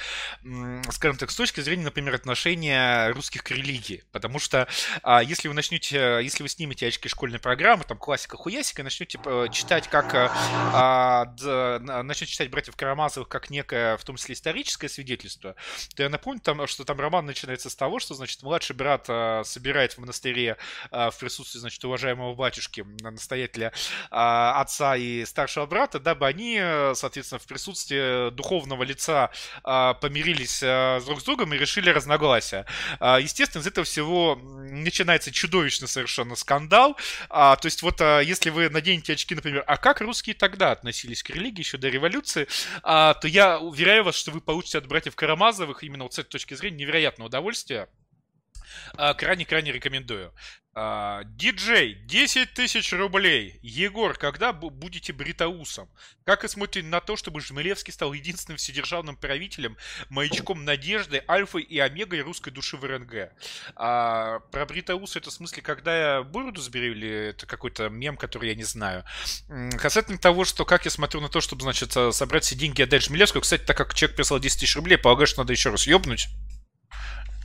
скажем 0.92 1.18
так, 1.18 1.30
с 1.30 1.36
точки 1.36 1.60
зрения, 1.60 1.84
например, 1.84 2.16
отношения 2.16 3.10
русских 3.10 3.44
к 3.44 3.52
религии, 3.52 4.04
потому 4.14 4.40
что 4.40 4.68
а, 5.02 5.22
если 5.22 5.50
вы 5.50 5.54
начнете, 5.54 6.20
если 6.24 6.44
вы 6.44 6.53
снимете 6.54 6.88
очки 6.88 7.10
школьной 7.10 7.40
программы, 7.40 7.84
там 7.84 7.98
классика 7.98 8.38
хуясика, 8.38 8.84
начнете 8.84 9.20
э, 9.26 9.48
читать 9.52 9.88
как 9.88 10.14
э, 10.14 10.30
а, 10.32 11.26
д, 11.26 11.80
начнете 11.80 12.32
читать 12.32 12.50
братьев 12.50 12.76
Карамазовых 12.76 13.28
как 13.28 13.50
некое, 13.50 13.98
в 13.98 14.04
том 14.04 14.16
числе 14.16 14.34
историческое 14.36 14.90
свидетельство, 14.90 15.56
то 15.96 16.04
я 16.04 16.10
напомню, 16.10 16.40
там, 16.42 16.66
что 16.68 16.86
там 16.86 17.00
роман 17.00 17.26
начинается 17.26 17.70
с 17.70 17.76
того, 17.76 18.00
что, 18.00 18.14
значит, 18.14 18.42
младший 18.44 18.76
брат 18.76 19.06
а, 19.08 19.44
собирает 19.44 19.94
в 19.94 19.98
монастыре 19.98 20.58
а, 20.92 21.10
в 21.10 21.18
присутствии, 21.18 21.60
значит, 21.60 21.84
уважаемого 21.84 22.34
батюшки, 22.36 22.86
настоятеля 23.02 23.74
а, 24.12 24.62
отца 24.62 24.96
и 24.96 25.26
старшего 25.26 25.66
брата, 25.66 26.00
дабы 26.00 26.28
они, 26.28 26.62
соответственно, 26.94 27.40
в 27.40 27.48
присутствии 27.48 28.30
духовного 28.30 28.84
лица 28.84 29.32
а, 29.64 29.94
помирились 29.96 30.62
а, 30.64 31.00
друг 31.02 31.22
с 31.22 31.24
другом 31.24 31.54
и 31.54 31.58
решили 31.58 31.90
разногласия. 31.90 32.66
А, 33.00 33.20
естественно, 33.20 33.62
из 33.62 33.68
этого 33.68 33.86
всего 33.86 34.36
начинается 34.36 35.32
чудовищно 35.32 35.88
совершенно 35.88 36.36
скандал. 36.44 36.98
А, 37.30 37.56
то 37.56 37.68
есть 37.68 37.82
вот 37.82 38.02
а, 38.02 38.20
если 38.20 38.50
вы 38.50 38.70
наденете 38.70 39.14
очки, 39.14 39.34
например, 39.34 39.64
а 39.66 39.78
как 39.78 40.02
русские 40.02 40.36
тогда 40.36 40.72
относились 40.72 41.24
к 41.24 41.30
религии 41.30 41.62
еще 41.62 41.78
до 41.78 41.90
революции, 41.90 42.48
а, 42.84 43.14
то 43.14 43.28
я 43.28 43.60
уверяю 43.60 44.04
вас, 44.04 44.16
что 44.16 44.32
вы 44.32 44.42
получите 44.42 44.78
от 44.78 44.88
братьев 44.88 45.16
Карамазовых 45.16 45.84
именно 45.84 46.04
вот 46.04 46.14
с 46.14 46.20
этой 46.20 46.32
точки 46.32 46.54
зрения 46.54 46.78
невероятное 46.78 47.28
удовольствие. 47.28 47.88
Крайне-крайне 48.96 49.72
рекомендую. 49.72 50.34
А, 50.76 51.24
диджей, 51.26 51.94
10 51.94 52.54
тысяч 52.54 52.94
рублей. 52.94 53.60
Егор, 53.62 54.18
когда 54.18 54.52
будете 54.54 55.14
бритоусом? 55.14 55.88
Как 56.26 56.44
и 56.44 56.48
смотрите 56.48 56.88
на 56.88 57.00
то, 57.00 57.16
чтобы 57.16 57.42
Жмелевский 57.42 57.94
стал 57.94 58.12
единственным 58.14 58.58
вседержавным 58.58 59.16
правителем, 59.16 59.78
маячком 60.10 60.66
надежды, 60.66 61.24
альфой 61.30 61.62
и 61.62 61.78
омегой 61.78 62.22
русской 62.22 62.50
души 62.50 62.78
в 62.78 62.84
РНГ? 62.86 63.34
А, 63.76 64.40
про 64.52 64.66
бритоус 64.66 65.16
это 65.16 65.30
в 65.30 65.34
смысле, 65.34 65.62
когда 65.62 66.16
я 66.18 66.24
бороду 66.24 66.60
сберу, 66.60 66.86
или 66.86 67.30
это 67.30 67.46
какой-то 67.46 67.90
мем, 67.90 68.18
который 68.18 68.50
я 68.50 68.56
не 68.56 68.64
знаю? 68.64 69.06
Касательно 69.78 70.18
того, 70.18 70.44
что 70.44 70.66
как 70.66 70.86
я 70.86 70.92
смотрю 70.92 71.22
на 71.22 71.30
то, 71.30 71.40
чтобы, 71.40 71.62
значит, 71.62 71.92
собрать 71.92 72.46
все 72.46 72.56
деньги 72.56 72.82
и 72.82 72.84
отдать 72.84 73.04
Жмелевскому, 73.04 73.44
кстати, 73.44 73.64
так 73.64 73.78
как 73.78 73.94
человек 73.94 74.18
прислал 74.18 74.40
10 74.40 74.60
тысяч 74.60 74.76
рублей, 74.76 74.98
полагаю, 74.98 75.28
что 75.28 75.42
надо 75.42 75.54
еще 75.54 75.70
раз 75.70 75.86
ёбнуть. 75.86 76.30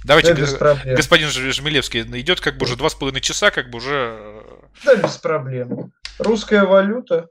Давайте, 0.05 0.35
да, 0.35 0.75
г- 0.75 0.95
господин 0.97 1.29
Жмелевский, 1.29 2.03
идет 2.21 2.41
как 2.41 2.57
бы 2.57 2.65
уже 2.65 2.77
два 2.77 2.89
с 2.89 2.95
половиной 2.95 3.21
часа, 3.21 3.51
как 3.51 3.71
бы 3.71 3.79
уже... 3.79 4.17
Э, 4.19 4.67
да, 4.85 4.97
без 4.97 5.17
проблем. 5.17 5.93
Русская 6.19 6.65
валюта, 6.65 7.29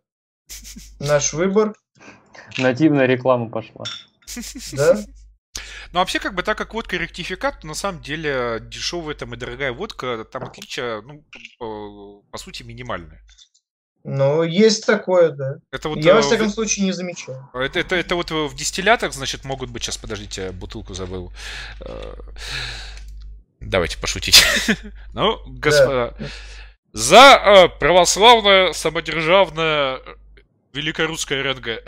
наш 1.00 1.34
выбор. 1.34 1.74
Нативная 2.58 3.06
реклама 3.06 3.50
пошла. 3.50 3.86
Да? 4.74 4.98
Ну, 5.92 6.00
вообще, 6.00 6.20
как 6.20 6.36
бы, 6.36 6.44
так 6.44 6.58
как 6.58 6.74
водка 6.74 6.98
ректификат, 6.98 7.62
то 7.62 7.68
на 7.68 7.74
самом 7.74 8.02
деле 8.02 8.60
дешевая 8.62 9.16
там 9.16 9.34
и 9.34 9.38
дорогая 9.38 9.72
водка, 9.72 10.26
там 10.26 10.44
отличия, 10.44 11.02
ну, 11.02 11.26
по, 11.60 12.22
по 12.30 12.38
сути, 12.38 12.64
минимальные. 12.64 13.22
Ну, 14.10 14.42
есть 14.42 14.86
такое, 14.86 15.32
да. 15.32 15.58
Это 15.70 15.90
вот, 15.90 15.98
Я, 15.98 16.14
во 16.14 16.20
э, 16.20 16.22
всяком 16.22 16.48
в... 16.48 16.52
случае, 16.52 16.86
не 16.86 16.94
замечаю. 16.94 17.50
Это, 17.54 17.80
это, 17.80 17.98
это 17.98 18.16
вот 18.16 18.32
в 18.32 18.56
дистиллятах, 18.56 19.12
значит, 19.12 19.44
могут 19.44 19.70
быть... 19.70 19.84
Сейчас, 19.84 19.98
подождите, 19.98 20.52
бутылку 20.52 20.94
забыл. 20.94 21.34
Э, 21.82 22.14
давайте 23.60 24.00
пошутить. 24.00 24.46
Ну, 25.14 25.38
господа, 25.48 26.16
за 26.94 27.18
э, 27.18 27.80
православное, 27.80 28.72
самодержавное, 28.72 30.00
великорусское 30.72 31.44
РНГ. 31.44 31.84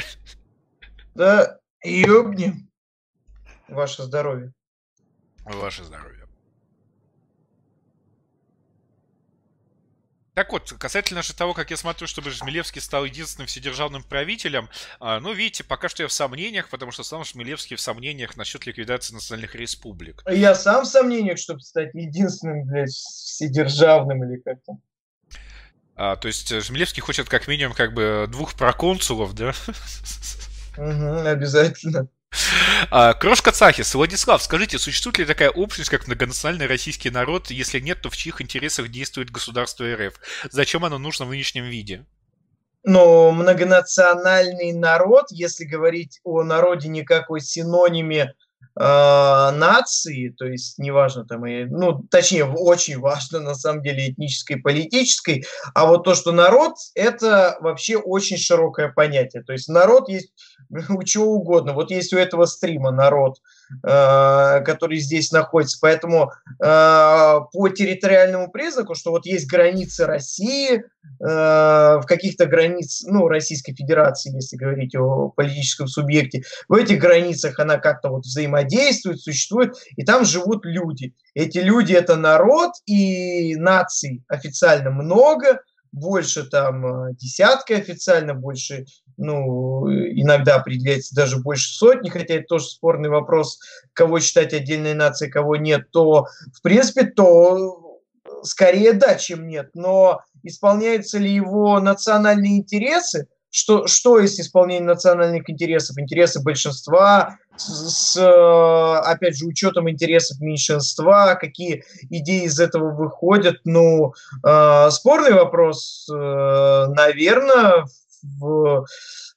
Да, 1.15 1.57
ёбни. 1.81 2.67
Ваше 3.69 4.03
здоровье. 4.03 4.51
Ваше 5.45 5.85
здоровье. 5.85 6.18
Так 10.39 10.53
вот, 10.53 10.73
касательно 10.79 11.21
же 11.21 11.35
того, 11.35 11.53
как 11.53 11.69
я 11.69 11.75
смотрю, 11.75 12.07
чтобы 12.07 12.29
Жмелевский 12.29 12.79
стал 12.79 13.03
единственным 13.03 13.47
вседержавным 13.47 14.03
правителем, 14.03 14.69
а, 15.01 15.19
ну, 15.19 15.33
видите, 15.33 15.65
пока 15.65 15.89
что 15.89 16.03
я 16.03 16.07
в 16.07 16.13
сомнениях, 16.13 16.69
потому 16.69 16.93
что 16.93 17.03
сам 17.03 17.25
Жмелевский 17.25 17.75
в 17.75 17.81
сомнениях 17.81 18.37
насчет 18.37 18.65
ликвидации 18.65 19.13
национальных 19.13 19.53
республик. 19.55 20.23
Я 20.31 20.55
сам 20.55 20.85
в 20.85 20.87
сомнениях, 20.87 21.39
чтобы 21.39 21.59
стать 21.59 21.93
единственным, 21.93 22.63
блядь, 22.63 22.87
вседержавным 22.87 24.23
или 24.23 24.39
как 24.39 24.63
то 24.63 24.77
А, 25.97 26.15
то 26.15 26.29
есть 26.29 26.57
Жмелевский 26.57 27.01
хочет 27.01 27.27
как 27.27 27.49
минимум 27.49 27.75
как 27.75 27.93
бы 27.93 28.25
двух 28.31 28.53
проконсулов, 28.53 29.35
да? 29.35 29.51
Угу, 30.77 31.27
обязательно. 31.27 32.07
А, 32.91 33.13
Крошка 33.13 33.51
Цахис, 33.51 33.93
Владислав, 33.93 34.41
скажите, 34.41 34.79
существует 34.79 35.19
ли 35.19 35.25
такая 35.25 35.49
общность, 35.49 35.89
как 35.89 36.07
многонациональный 36.07 36.67
российский 36.67 37.09
народ? 37.09 37.51
Если 37.51 37.79
нет, 37.79 38.01
то 38.01 38.09
в 38.09 38.17
чьих 38.17 38.41
интересах 38.41 38.89
действует 38.89 39.31
государство 39.31 39.85
РФ? 39.85 40.19
Зачем 40.49 40.85
оно 40.85 40.97
нужно 40.97 41.25
в 41.25 41.29
нынешнем 41.29 41.65
виде? 41.65 42.05
Но 42.83 43.31
многонациональный 43.31 44.71
народ, 44.73 45.25
если 45.31 45.65
говорить 45.65 46.19
о 46.23 46.43
народе 46.43 46.87
не 46.87 47.03
как 47.03 47.29
о 47.29 47.39
синониме 47.39 48.33
нации, 48.81 50.29
то 50.29 50.45
есть 50.45 50.79
неважно 50.79 51.25
там, 51.25 51.45
и, 51.45 51.65
ну, 51.65 52.01
точнее, 52.09 52.45
очень 52.45 52.97
важно 52.97 53.41
на 53.41 53.53
самом 53.53 53.81
деле 53.83 54.09
этнической 54.09 54.55
политической, 54.57 55.45
а 55.73 55.85
вот 55.85 56.05
то, 56.05 56.15
что 56.15 56.31
народ, 56.31 56.75
это 56.95 57.57
вообще 57.59 57.97
очень 57.97 58.37
широкое 58.37 58.89
понятие. 58.89 59.43
То 59.43 59.51
есть 59.51 59.67
народ 59.67 60.07
есть 60.07 60.31
у 60.89 61.03
чего 61.03 61.33
угодно. 61.33 61.73
Вот 61.73 61.91
есть 61.91 62.13
у 62.13 62.17
этого 62.17 62.45
стрима 62.45 62.91
народ, 62.91 63.37
который 63.81 64.97
здесь 64.97 65.31
находится. 65.31 65.77
Поэтому 65.81 66.31
э, 66.59 67.39
по 67.51 67.69
территориальному 67.69 68.51
признаку, 68.51 68.95
что 68.95 69.11
вот 69.11 69.25
есть 69.25 69.49
границы 69.49 70.05
России, 70.05 70.77
э, 70.77 70.83
в 71.19 72.03
каких-то 72.05 72.45
границ, 72.45 73.03
ну, 73.05 73.27
Российской 73.27 73.73
Федерации, 73.73 74.33
если 74.33 74.57
говорить 74.57 74.95
о 74.95 75.29
политическом 75.29 75.87
субъекте, 75.87 76.43
в 76.67 76.73
этих 76.73 76.99
границах 76.99 77.59
она 77.59 77.77
как-то 77.77 78.09
вот 78.09 78.23
взаимодействует, 78.23 79.19
существует, 79.19 79.75
и 79.95 80.03
там 80.03 80.25
живут 80.25 80.65
люди. 80.65 81.13
Эти 81.33 81.59
люди– 81.59 81.93
это 81.95 82.15
народ, 82.15 82.71
и 82.85 83.55
наций 83.55 84.23
официально 84.27 84.89
много, 84.89 85.61
больше 85.91 86.43
там 86.43 87.15
десятка 87.15 87.75
официально, 87.75 88.33
больше 88.33 88.85
ну, 89.19 89.87
иногда 89.89 90.55
определяется 90.55 91.13
даже 91.13 91.37
больше 91.37 91.73
сотни, 91.73 92.09
хотя 92.09 92.35
это 92.35 92.45
тоже 92.47 92.65
спорный 92.65 93.09
вопрос, 93.09 93.59
кого 93.93 94.19
считать 94.19 94.53
отдельной 94.53 94.93
нацией, 94.93 95.31
кого 95.31 95.57
нет, 95.57 95.91
то, 95.91 96.25
в 96.53 96.61
принципе, 96.61 97.03
то 97.03 97.99
скорее 98.43 98.93
да, 98.93 99.15
чем 99.15 99.47
нет. 99.47 99.71
Но 99.73 100.21
исполняются 100.43 101.17
ли 101.17 101.31
его 101.31 101.79
национальные 101.79 102.57
интересы? 102.57 103.27
Что, 103.51 103.87
что 103.87 104.19
есть 104.19 104.39
исполнение 104.39 104.85
национальных 104.85 105.49
интересов? 105.49 105.97
Интересы 105.97 106.41
большинства, 106.41 107.39
с, 107.57 108.15
опять 108.15 109.37
же, 109.37 109.45
учетом 109.45 109.89
интересов 109.89 110.39
меньшинства, 110.39 111.35
какие 111.35 111.83
идеи 112.11 112.43
из 112.43 112.59
этого 112.59 112.93
выходят. 112.93 113.57
Ну, 113.65 114.13
э, 114.45 114.89
спорный 114.91 115.33
вопрос, 115.33 116.07
э, 116.11 116.15
наверное, 116.15 117.85
в 118.23 118.85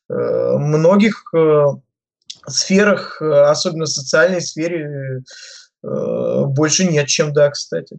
э, 0.08 0.56
многих 0.58 1.24
э, 1.34 1.64
сферах, 2.46 3.20
э, 3.20 3.42
особенно 3.44 3.84
в 3.84 3.88
социальной 3.88 4.40
сфере, 4.40 5.22
больше 5.82 6.84
нет, 6.84 7.08
чем 7.08 7.32
да, 7.32 7.50
кстати. 7.50 7.98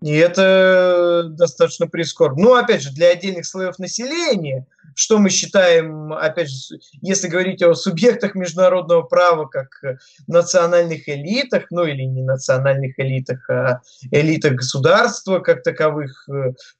И 0.00 0.14
это 0.14 1.24
достаточно 1.30 1.88
прискорбно. 1.88 2.44
Ну, 2.44 2.54
опять 2.54 2.82
же, 2.82 2.92
для 2.92 3.08
отдельных 3.08 3.46
слоев 3.46 3.80
населения, 3.80 4.64
что 4.96 5.18
мы 5.18 5.28
считаем, 5.28 6.14
опять 6.14 6.48
же, 6.48 6.78
если 7.02 7.28
говорить 7.28 7.62
о 7.62 7.74
субъектах 7.74 8.34
международного 8.34 9.02
права 9.02 9.44
как 9.44 9.68
национальных 10.26 11.06
элитах, 11.06 11.64
ну 11.70 11.84
или 11.84 12.02
не 12.02 12.22
национальных 12.22 12.98
элитах, 12.98 13.48
а 13.50 13.82
элитах 14.10 14.54
государства 14.54 15.40
как 15.40 15.62
таковых, 15.62 16.26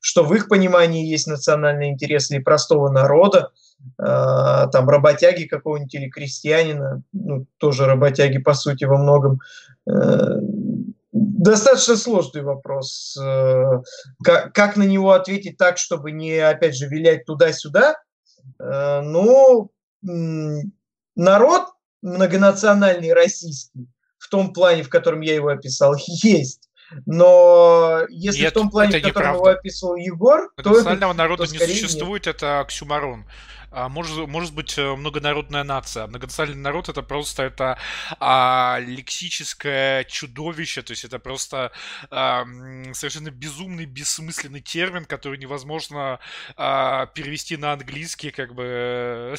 что 0.00 0.24
в 0.24 0.34
их 0.34 0.48
понимании 0.48 1.06
есть 1.06 1.26
национальный 1.26 1.90
интерес 1.90 2.30
или 2.30 2.38
простого 2.38 2.88
народа, 2.88 3.50
а, 3.98 4.68
там 4.68 4.88
работяги 4.88 5.44
какого-нибудь 5.44 5.94
или 5.94 6.08
крестьянина, 6.08 7.02
ну, 7.12 7.46
тоже 7.58 7.84
работяги 7.84 8.38
по 8.38 8.54
сути 8.54 8.84
во 8.84 8.96
многом, 8.96 9.40
э, 9.86 10.38
достаточно 11.12 11.96
сложный 11.96 12.42
вопрос. 12.42 13.16
Э, 13.22 13.82
как, 14.24 14.54
как 14.54 14.76
на 14.76 14.84
него 14.84 15.12
ответить 15.12 15.58
так, 15.58 15.76
чтобы 15.76 16.12
не, 16.12 16.38
опять 16.38 16.76
же, 16.76 16.88
вилять 16.88 17.26
туда-сюда? 17.26 17.96
Ну, 18.58 19.70
народ 20.02 21.68
многонациональный 22.02 23.12
российский, 23.12 23.88
в 24.18 24.28
том 24.28 24.52
плане, 24.52 24.82
в 24.82 24.88
котором 24.88 25.20
я 25.20 25.34
его 25.34 25.48
описал, 25.48 25.94
есть. 26.06 26.68
Но 27.04 28.02
если 28.08 28.42
Нет, 28.42 28.52
в 28.52 28.54
том 28.54 28.70
плане, 28.70 28.98
в 28.98 29.02
котором 29.02 29.34
его 29.34 29.46
описывал 29.46 29.96
Егор, 29.96 30.52
то... 30.62 30.70
Национального 30.70 31.12
народа 31.14 31.46
то 31.46 31.52
не 31.52 31.58
существует, 31.58 32.26
нет. 32.26 32.36
это 32.36 32.60
оксюмарон 32.60 33.26
а 33.76 33.90
может, 33.90 34.26
может 34.26 34.54
быть 34.54 34.78
э, 34.78 34.96
многонародная 34.96 35.62
нация. 35.62 36.06
Многонациональный 36.06 36.62
народ 36.62 36.88
это 36.88 37.02
просто 37.02 37.42
это 37.42 37.76
а, 38.18 38.78
лексическое 38.80 40.04
чудовище, 40.04 40.80
то 40.80 40.92
есть 40.92 41.04
это 41.04 41.18
просто 41.18 41.72
а, 42.10 42.46
совершенно 42.94 43.30
безумный, 43.30 43.84
бессмысленный 43.84 44.62
термин, 44.62 45.04
который 45.04 45.36
невозможно 45.36 46.20
а, 46.56 47.04
перевести 47.06 47.58
на 47.58 47.74
английский, 47.74 48.30
как 48.30 48.54
бы. 48.54 49.34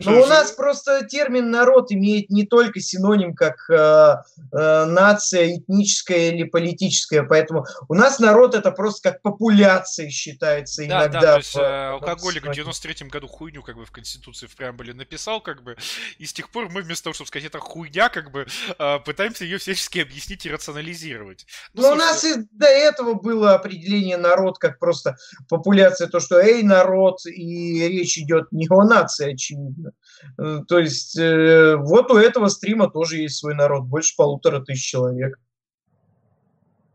Ну, 0.00 0.22
у 0.22 0.26
нас 0.26 0.52
просто 0.52 1.04
термин 1.04 1.50
народ 1.50 1.92
имеет 1.92 2.30
не 2.30 2.46
только 2.46 2.80
синоним 2.80 3.34
как 3.34 3.68
э, 3.68 4.16
э, 4.52 4.84
нация 4.86 5.56
этническая 5.56 6.30
или 6.30 6.44
политическая, 6.44 7.24
поэтому 7.24 7.66
у 7.90 7.94
нас 7.94 8.18
народ 8.18 8.54
это 8.54 8.70
просто 8.70 9.10
как 9.10 9.20
популяция 9.20 10.08
считается 10.08 10.86
да, 10.86 10.86
иногда. 10.86 11.20
Да, 11.20 11.32
то 11.32 11.38
есть 11.38 11.56
алкоголик 11.56 12.46
в 12.46 12.54
93 12.54 13.01
1993 13.02 13.08
году 13.08 13.26
хуйню 13.26 13.62
как 13.62 13.76
бы 13.76 13.84
в 13.84 13.90
Конституции 13.90 14.46
в 14.46 14.56
преамбуле 14.56 14.94
написал, 14.94 15.40
как 15.40 15.62
бы, 15.62 15.76
и 16.18 16.26
с 16.26 16.32
тех 16.32 16.50
пор 16.50 16.68
мы 16.70 16.82
вместо 16.82 17.04
того, 17.04 17.14
чтобы 17.14 17.28
сказать, 17.28 17.46
это 17.46 17.58
хуйня, 17.58 18.08
как 18.08 18.30
бы, 18.30 18.46
а, 18.78 18.98
пытаемся 18.98 19.44
ее 19.44 19.58
всячески 19.58 19.98
объяснить 19.98 20.46
и 20.46 20.50
рационализировать. 20.50 21.46
Ну, 21.74 21.82
Но 21.82 21.92
у 21.92 21.94
нас 21.94 22.24
и 22.24 22.34
до 22.52 22.66
этого 22.66 23.14
было 23.14 23.54
определение 23.54 24.16
народ 24.16 24.58
как 24.58 24.78
просто 24.78 25.16
популяция, 25.48 26.08
то, 26.08 26.20
что 26.20 26.38
эй, 26.38 26.62
народ, 26.62 27.24
и 27.26 27.88
речь 27.88 28.18
идет 28.18 28.50
не 28.52 28.66
о 28.70 28.84
нации, 28.84 29.32
очевидно. 29.34 29.92
Э, 30.38 30.60
то 30.66 30.78
есть 30.78 31.18
э, 31.18 31.76
вот 31.76 32.10
у 32.10 32.16
этого 32.16 32.48
стрима 32.48 32.90
тоже 32.90 33.18
есть 33.18 33.38
свой 33.38 33.54
народ, 33.54 33.84
больше 33.84 34.14
полутора 34.16 34.60
тысяч 34.60 34.84
человек. 34.84 35.38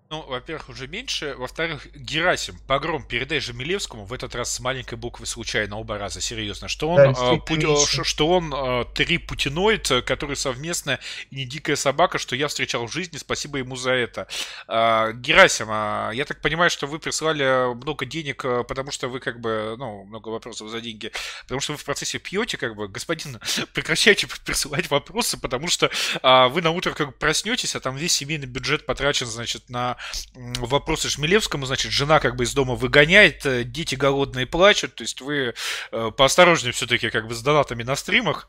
Ну, 0.10 0.22
во-первых, 0.22 0.70
уже 0.70 0.88
меньше. 0.88 1.36
Во-вторых, 1.38 1.86
Герасим, 1.94 2.58
погром, 2.66 3.04
передай 3.04 3.42
же 3.42 3.52
Милевскому 3.52 4.06
в 4.06 4.14
этот 4.14 4.36
раз 4.36 4.54
с 4.54 4.62
маленькой 4.62 4.96
буквы 4.98 5.26
случайно 5.26 5.78
оба 5.78 5.98
раза, 5.98 6.22
серьезно, 6.22 6.70
что 6.70 6.90
он, 6.92 7.14
да, 7.14 7.34
э, 7.34 7.38
пути, 7.40 7.68
что 8.04 8.30
он 8.30 8.54
э, 8.54 8.86
три 8.94 9.18
путиноид, 9.18 9.92
который 10.06 10.38
совместно 10.38 11.00
и 11.30 11.36
не 11.36 11.46
дикая 11.46 11.76
собака, 11.76 12.20
что 12.20 12.38
я 12.38 12.48
встречал 12.48 12.88
в 12.88 12.92
жизни, 12.92 13.18
спасибо 13.18 13.58
ему 13.58 13.76
за 13.76 13.92
это. 13.92 14.30
Э, 14.70 15.12
Герасим, 15.14 15.68
э, 15.70 16.12
я 16.14 16.24
так 16.24 16.40
понимаю, 16.40 16.70
что 16.70 16.88
вы 16.88 17.00
прислали 17.00 17.74
много 17.74 18.06
денег, 18.06 18.44
потому 18.44 18.92
что 18.92 19.10
вы 19.10 19.20
как 19.20 19.42
бы, 19.42 19.76
ну, 19.78 20.06
много 20.06 20.30
вопросов 20.30 20.70
за 20.70 20.80
деньги, 20.80 21.12
потому 21.44 21.60
что 21.60 21.74
вы 21.74 21.80
в 21.80 21.84
процессе 21.84 22.18
пьете, 22.18 22.56
как 22.56 22.78
бы, 22.78 22.88
господин, 22.88 23.42
прекращайте 23.74 24.28
присылать 24.46 24.90
вопросы, 24.90 25.38
потому 25.38 25.68
что 25.68 25.92
э, 26.24 26.48
вы 26.48 26.62
на 26.62 26.72
утро 26.72 26.94
как 26.94 27.08
бы 27.08 27.14
проснетесь, 27.14 27.76
а 27.76 27.82
там 27.82 27.98
весь 27.98 28.14
семейный 28.14 28.48
бюджет 28.48 28.86
потрачен, 28.86 29.26
значит, 29.26 29.70
на 29.70 29.97
вопросы 30.36 31.10
Шмелевскому, 31.10 31.66
значит, 31.66 31.92
жена 31.92 32.20
как 32.20 32.36
бы 32.36 32.44
из 32.44 32.54
дома 32.54 32.76
выгоняет, 32.76 33.46
э, 33.46 33.64
дети 33.64 33.96
голодные 33.96 34.46
плачут, 34.46 34.96
то 34.96 35.04
есть 35.04 35.22
вы 35.22 35.54
э, 35.92 36.12
поосторожнее 36.16 36.72
все-таки 36.74 37.10
как 37.10 37.28
бы 37.28 37.36
с 37.36 37.42
донатами 37.42 37.84
на 37.84 37.96
стримах, 37.96 38.48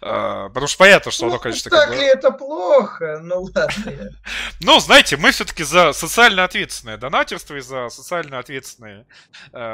э, 0.00 0.48
потому 0.48 0.66
что 0.66 0.78
понятно, 0.78 1.10
что 1.10 1.26
ну, 1.26 1.32
оно, 1.32 1.40
конечно, 1.40 1.70
так 1.70 1.88
как 1.88 1.98
ли 1.98 2.04
это 2.04 2.30
плохо? 2.30 3.20
Ну 3.22 3.42
ладно. 3.54 4.10
Ну, 4.60 4.80
знаете, 4.80 5.16
мы 5.16 5.30
все-таки 5.32 5.62
за 5.62 5.92
социально 5.92 6.44
ответственное 6.44 6.96
донатерство 6.96 7.56
и 7.56 7.60
за 7.60 7.88
социально 7.90 8.38
ответственное, 8.38 9.06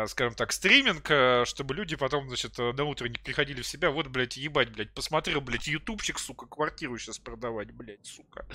скажем 0.07 0.35
так, 0.35 0.53
стриминг, 0.53 1.05
чтобы 1.47 1.75
люди 1.75 1.97
потом, 1.97 2.29
значит, 2.29 2.59
на 2.59 2.85
утро 2.85 3.07
не 3.07 3.19
приходили 3.19 3.63
в 3.63 3.67
себя, 3.67 3.91
вот, 3.91 4.09
блядь, 4.09 4.37
ебать, 4.37 4.71
блядь, 4.71 4.93
посмотрел, 4.93 5.41
блядь, 5.41 5.69
ютубчик, 5.69 6.19
сука, 6.19 6.47
квартиру 6.47 6.99
сейчас 6.99 7.19
продавать, 7.19 7.71
блядь, 7.73 8.05
сука. 8.05 8.47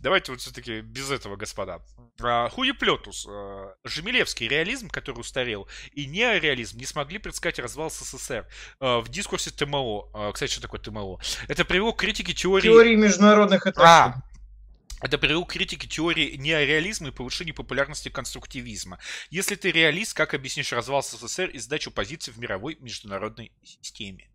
Давайте 0.00 0.32
вот 0.32 0.40
все-таки 0.40 0.80
без 0.80 1.10
этого, 1.10 1.36
господа. 1.36 1.80
А, 2.20 2.48
Хуеплетус. 2.48 3.26
А, 3.28 3.74
Жемелевский 3.84 4.48
реализм, 4.48 4.88
который 4.88 5.20
устарел, 5.20 5.68
и 5.92 6.06
неореализм 6.06 6.78
не 6.78 6.86
смогли 6.86 7.18
предсказать 7.18 7.58
развал 7.58 7.90
СССР. 7.90 8.46
А, 8.80 9.00
в 9.00 9.08
дискурсе 9.08 9.50
ТМО. 9.50 10.32
Кстати, 10.32 10.50
что 10.50 10.62
такое 10.62 10.80
ТМО? 10.80 11.18
Это 11.48 11.64
привело 11.64 11.92
к 11.92 12.00
критике 12.00 12.34
теории... 12.34 12.62
Теории 12.62 12.94
международных 12.96 13.66
отношений. 13.66 13.90
А, 13.90 14.22
это 15.00 15.16
привел 15.16 15.44
к 15.44 15.52
критике 15.52 15.86
теории 15.86 16.36
неореализма 16.36 17.08
и 17.08 17.12
повышению 17.12 17.54
популярности 17.54 18.08
конструктивизма. 18.08 18.98
Если 19.30 19.54
ты 19.54 19.70
реалист, 19.70 20.14
как 20.14 20.34
объяснишь 20.34 20.72
развал 20.72 21.02
СССР 21.02 21.50
и 21.50 21.58
сдачу 21.58 21.92
позиций 21.92 22.32
в 22.32 22.38
мировой 22.38 22.76
международной 22.80 23.52
системе? 23.62 24.28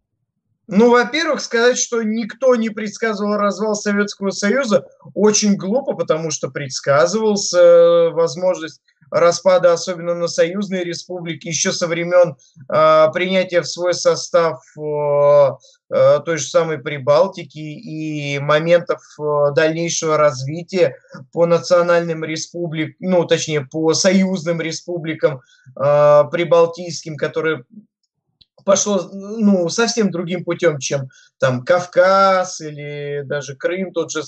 Ну, 0.68 0.90
во-первых, 0.92 1.42
сказать, 1.42 1.78
что 1.78 2.04
никто 2.04 2.56
не 2.56 2.70
предсказывал 2.70 3.36
развал 3.36 3.76
Советского 3.76 4.32
Союза, 4.32 4.86
очень 5.14 5.56
глупо, 5.56 5.94
потому 5.94 6.32
что 6.32 6.50
предсказывался 6.50 7.60
э, 7.60 8.10
возможность 8.12 8.82
распада, 9.12 9.74
особенно 9.74 10.16
на 10.16 10.28
союзные 10.28 10.84
республики, 10.84 11.48
еще 11.48 11.72
со 11.72 11.88
времен 11.88 12.36
э, 12.74 13.12
принятия 13.14 13.62
в 13.62 13.68
свой 13.68 13.94
состав 13.94 14.62
э, 14.78 15.50
э, 15.94 16.20
той 16.26 16.38
же 16.38 16.48
самой 16.48 16.80
Прибалтики 16.80 17.60
и 17.60 18.40
моментов 18.40 19.02
э, 19.20 19.54
дальнейшего 19.54 20.18
развития 20.18 20.96
по 21.32 21.46
национальным 21.46 22.24
республикам, 22.24 22.96
ну, 23.00 23.26
точнее, 23.26 23.62
по 23.62 23.94
союзным 23.94 24.62
республикам 24.62 25.42
э, 25.76 26.24
прибалтийским, 26.32 27.18
которые 27.18 27.66
пошло 28.64 29.10
ну, 29.12 29.70
совсем 29.70 30.12
другим 30.12 30.44
путем, 30.44 30.80
чем 30.80 31.10
там 31.40 31.64
Кавказ 31.64 32.62
или 32.62 33.24
даже 33.26 33.56
Крым, 33.56 33.92
тот 33.94 34.12
же 34.12 34.22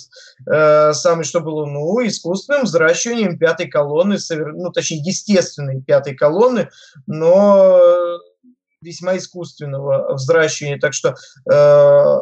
э, 0.49 0.93
самый, 0.93 1.23
что 1.23 1.39
было, 1.39 1.65
ну, 1.65 2.05
искусственным 2.05 2.63
взращиванием 2.63 3.37
пятой 3.37 3.67
колонны, 3.67 4.17
ну, 4.29 4.71
точнее, 4.71 5.01
естественной 5.03 5.81
пятой 5.81 6.15
колонны, 6.15 6.69
но 7.07 7.79
весьма 8.81 9.17
искусственного 9.17 10.13
взращивания. 10.13 10.79
Так 10.79 10.93
что, 10.93 11.15
э, 11.51 12.19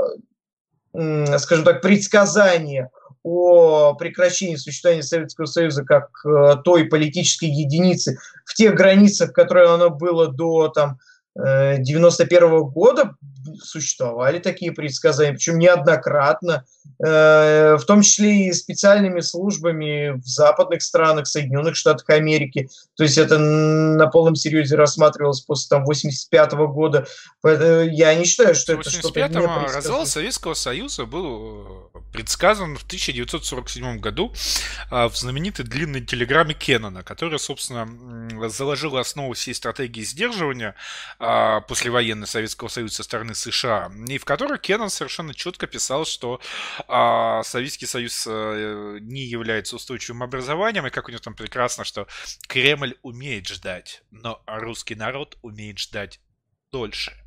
скажем 1.38 1.66
так, 1.66 1.82
предсказание 1.82 2.90
о 3.24 3.93
прекращении 3.93 4.58
существования 4.58 5.03
Советского 5.03 5.45
Союза 5.45 5.85
как 5.85 6.09
э, 6.25 6.56
той 6.64 6.85
политической 6.85 7.50
единицы 7.50 8.17
в 8.45 8.53
тех 8.53 8.75
границах, 8.75 9.32
которые 9.32 9.69
оно 9.69 9.90
было 9.90 10.27
до 10.27 10.67
там, 10.67 11.00
91 11.35 12.49
-го 12.49 12.71
года 12.71 13.13
существовали 13.61 14.40
такие 14.40 14.72
предсказания, 14.72 15.33
причем 15.33 15.59
неоднократно, 15.59 16.65
э, 17.03 17.77
в 17.77 17.83
том 17.85 18.01
числе 18.01 18.48
и 18.48 18.53
специальными 18.53 19.19
службами 19.22 20.19
в 20.19 20.25
западных 20.25 20.82
странах, 20.82 21.27
Соединенных 21.27 21.75
Штатах 21.75 22.09
Америки. 22.09 22.69
То 22.95 23.03
есть 23.03 23.17
это 23.17 23.38
на 23.38 24.07
полном 24.07 24.35
серьезе 24.35 24.75
рассматривалось 24.75 25.41
после 25.41 25.69
там, 25.69 25.85
85 25.85 26.53
-го 26.53 26.67
года. 26.67 27.07
Я 27.43 28.15
не 28.15 28.25
считаю, 28.25 28.56
что 28.56 28.73
это 28.73 28.90
что-то 28.90 29.27
не 29.27 29.73
развал 29.73 30.06
Советского 30.06 30.53
Союза 30.53 31.06
был 31.06 31.91
э, 31.93 31.99
предсказан 32.11 32.77
в 32.77 32.83
1947 32.83 33.99
году 33.99 34.33
в 34.91 35.11
знаменитой 35.15 35.65
длинной 35.65 36.01
телеграмме 36.01 36.53
Кеннона, 36.53 37.03
которая, 37.03 37.40
собственно, 37.40 37.88
заложила 38.49 38.99
основу 38.99 39.33
всей 39.33 39.53
стратегии 39.53 40.01
сдерживания 40.01 40.75
послевоенной 41.19 42.27
Советского 42.27 42.67
Союза 42.67 42.95
со 42.95 43.03
стороны 43.03 43.35
США, 43.51 43.91
и 44.07 44.17
в 44.17 44.25
которой 44.25 44.59
Кеннон 44.59 44.89
совершенно 44.89 45.33
четко 45.33 45.67
писал, 45.67 46.05
что 46.05 46.41
а, 46.88 47.43
Советский 47.43 47.85
Союз 47.85 48.25
а, 48.27 48.97
не 48.99 49.22
является 49.22 49.75
устойчивым 49.75 50.23
образованием, 50.23 50.88
и 50.88 50.89
как 50.89 51.07
у 51.07 51.11
него 51.11 51.22
там 51.22 51.35
прекрасно, 51.35 51.83
что 51.83 52.07
Кремль 52.47 52.95
умеет 53.01 53.47
ждать, 53.47 54.03
но 54.11 54.43
русский 54.47 54.95
народ 54.95 55.38
умеет 55.41 55.80
ждать 55.80 56.19
дольше. 56.72 57.23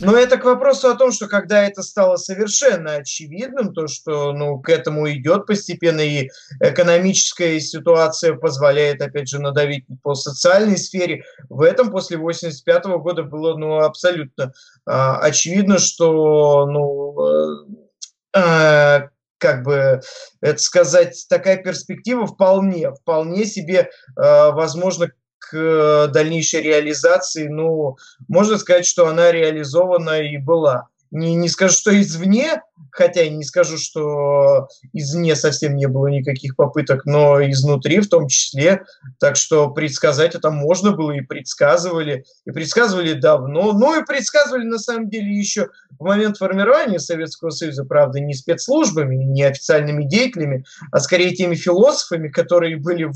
Но 0.00 0.14
это 0.14 0.36
к 0.36 0.44
вопросу 0.44 0.88
о 0.88 0.94
том, 0.94 1.10
что 1.10 1.26
когда 1.26 1.66
это 1.66 1.82
стало 1.82 2.16
совершенно 2.16 2.96
очевидным, 2.96 3.72
то, 3.72 3.86
что 3.86 4.32
ну, 4.32 4.60
к 4.60 4.68
этому 4.68 5.10
идет 5.10 5.46
постепенно, 5.46 6.02
и 6.02 6.28
экономическая 6.60 7.58
ситуация 7.60 8.34
позволяет, 8.34 9.00
опять 9.00 9.28
же, 9.28 9.40
надавить 9.40 9.86
по 10.02 10.14
социальной 10.14 10.76
сфере, 10.76 11.24
в 11.48 11.62
этом 11.62 11.90
после 11.90 12.18
85 12.18 12.84
года 12.98 13.22
было 13.22 13.56
ну, 13.56 13.78
абсолютно 13.78 14.52
а, 14.84 15.18
очевидно, 15.18 15.78
что 15.78 16.66
ну, 16.66 17.86
а, 18.34 19.08
как 19.38 19.62
бы 19.62 20.00
это 20.42 20.58
сказать, 20.58 21.26
такая 21.28 21.56
перспектива 21.56 22.26
вполне, 22.26 22.92
вполне 22.92 23.44
себе 23.44 23.90
э, 24.16 24.50
возможно 24.50 25.10
к 25.38 26.08
дальнейшей 26.12 26.62
реализации, 26.62 27.48
ну, 27.48 27.96
можно 28.28 28.58
сказать, 28.58 28.86
что 28.86 29.06
она 29.06 29.30
реализована 29.32 30.20
и 30.20 30.38
была. 30.38 30.88
Не, 31.10 31.34
не 31.34 31.48
скажу, 31.48 31.74
что 31.74 32.00
извне, 32.00 32.62
хотя 32.90 33.22
и 33.22 33.30
не 33.30 33.44
скажу, 33.44 33.78
что 33.78 34.68
извне 34.92 35.36
совсем 35.36 35.76
не 35.76 35.86
было 35.86 36.06
никаких 36.08 36.56
попыток, 36.56 37.04
но 37.04 37.42
изнутри 37.50 38.00
в 38.00 38.08
том 38.08 38.28
числе. 38.28 38.84
Так 39.18 39.36
что 39.36 39.70
предсказать 39.70 40.34
это 40.34 40.50
можно 40.50 40.92
было 40.92 41.12
и 41.12 41.20
предсказывали. 41.20 42.24
И 42.44 42.50
предсказывали 42.50 43.12
давно. 43.12 43.72
Ну 43.72 44.00
и 44.00 44.04
предсказывали 44.04 44.64
на 44.64 44.78
самом 44.78 45.08
деле 45.08 45.36
еще 45.36 45.68
в 45.98 46.04
момент 46.04 46.38
формирования 46.38 46.98
Советского 46.98 47.50
Союза, 47.50 47.84
правда, 47.84 48.20
не 48.20 48.34
спецслужбами, 48.34 49.16
не 49.16 49.42
официальными 49.42 50.04
деятелями, 50.04 50.64
а 50.92 51.00
скорее 51.00 51.34
теми 51.34 51.54
философами, 51.54 52.28
которые 52.28 52.76
были 52.76 53.10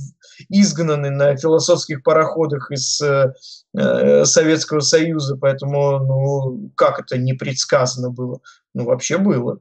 изгнаны 0.49 1.11
на 1.11 1.37
философских 1.37 2.03
пароходах 2.03 2.71
из 2.71 3.01
э, 3.01 3.33
э 3.77 4.25
Советского 4.25 4.81
Союза. 4.81 5.37
Поэтому, 5.37 5.99
ну, 5.99 6.71
как 6.77 7.01
это 7.01 7.19
не 7.19 7.35
предсказано 7.35 8.11
было? 8.11 8.41
Ну, 8.75 8.85
вообще 8.85 9.19
было. 9.19 9.61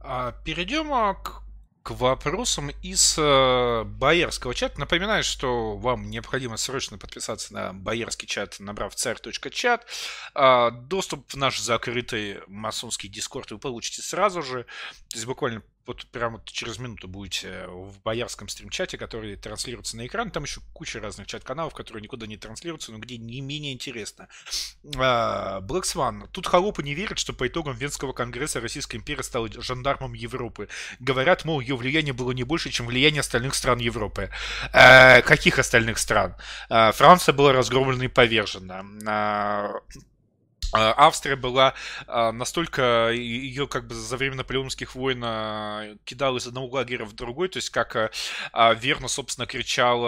А, 0.00 0.32
перейдем 0.44 0.92
а, 0.92 1.14
к, 1.14 1.42
к 1.82 1.90
вопросам 1.92 2.70
из 2.82 3.16
э, 3.18 3.84
боярского 3.84 4.54
чата. 4.54 4.78
Напоминаю, 4.78 5.24
что 5.24 5.76
вам 5.76 6.10
необходимо 6.10 6.56
срочно 6.56 6.98
подписаться 6.98 7.54
на 7.54 7.72
боярский 7.72 8.26
чат, 8.26 8.56
набрав 8.58 8.94
царь.чат. 8.94 9.86
А, 10.34 10.70
доступ 10.70 11.32
в 11.32 11.36
наш 11.36 11.60
закрытый 11.60 12.40
масонский 12.48 13.08
дискорд 13.08 13.50
вы 13.50 13.58
получите 13.58 14.02
сразу 14.02 14.42
же. 14.42 14.64
То 15.08 15.16
есть 15.16 15.26
буквально 15.26 15.62
вот 15.86 16.06
прямо 16.06 16.40
через 16.44 16.78
минуту 16.78 17.08
будете 17.08 17.66
в 17.66 18.00
боярском 18.02 18.48
стрим-чате, 18.48 18.98
который 18.98 19.36
транслируется 19.36 19.96
на 19.96 20.06
экран. 20.06 20.30
Там 20.30 20.44
еще 20.44 20.60
куча 20.72 21.00
разных 21.00 21.26
чат-каналов, 21.26 21.74
которые 21.74 22.02
никуда 22.02 22.26
не 22.26 22.36
транслируются, 22.36 22.92
но 22.92 22.98
где 22.98 23.18
не 23.18 23.40
менее 23.40 23.72
интересно. 23.72 24.28
А, 24.96 25.60
Black 25.60 25.82
Swan. 25.82 26.28
Тут 26.30 26.46
холопы 26.46 26.82
не 26.82 26.94
верят, 26.94 27.18
что 27.18 27.32
по 27.32 27.46
итогам 27.46 27.76
Венского 27.76 28.12
конгресса 28.12 28.60
Российская 28.60 28.98
империя 28.98 29.22
стала 29.22 29.48
жандармом 29.50 30.12
Европы. 30.12 30.68
Говорят, 31.00 31.44
мол, 31.44 31.60
ее 31.60 31.76
влияние 31.76 32.12
было 32.12 32.32
не 32.32 32.44
больше, 32.44 32.70
чем 32.70 32.86
влияние 32.86 33.20
остальных 33.20 33.54
стран 33.54 33.78
Европы. 33.78 34.30
А, 34.72 35.22
каких 35.22 35.58
остальных 35.58 35.98
стран? 35.98 36.36
А, 36.68 36.92
Франция 36.92 37.32
была 37.32 37.52
разгромлена 37.52 38.04
и 38.04 38.08
повержена. 38.08 38.84
А, 40.72 40.94
Австрия 40.96 41.36
была 41.36 41.74
а, 42.06 42.32
настолько, 42.32 43.10
ее 43.10 43.66
как 43.68 43.86
бы 43.86 43.94
за 43.94 44.16
время 44.16 44.36
наполеоновских 44.36 44.94
войн 44.94 45.22
а, 45.24 45.96
кидал 46.04 46.36
из 46.36 46.46
одного 46.46 46.68
лагеря 46.68 47.04
в 47.04 47.12
другой, 47.12 47.48
то 47.48 47.58
есть 47.58 47.70
как 47.70 48.12
верно, 48.80 49.08
собственно, 49.08 49.46
кричал, 49.46 50.00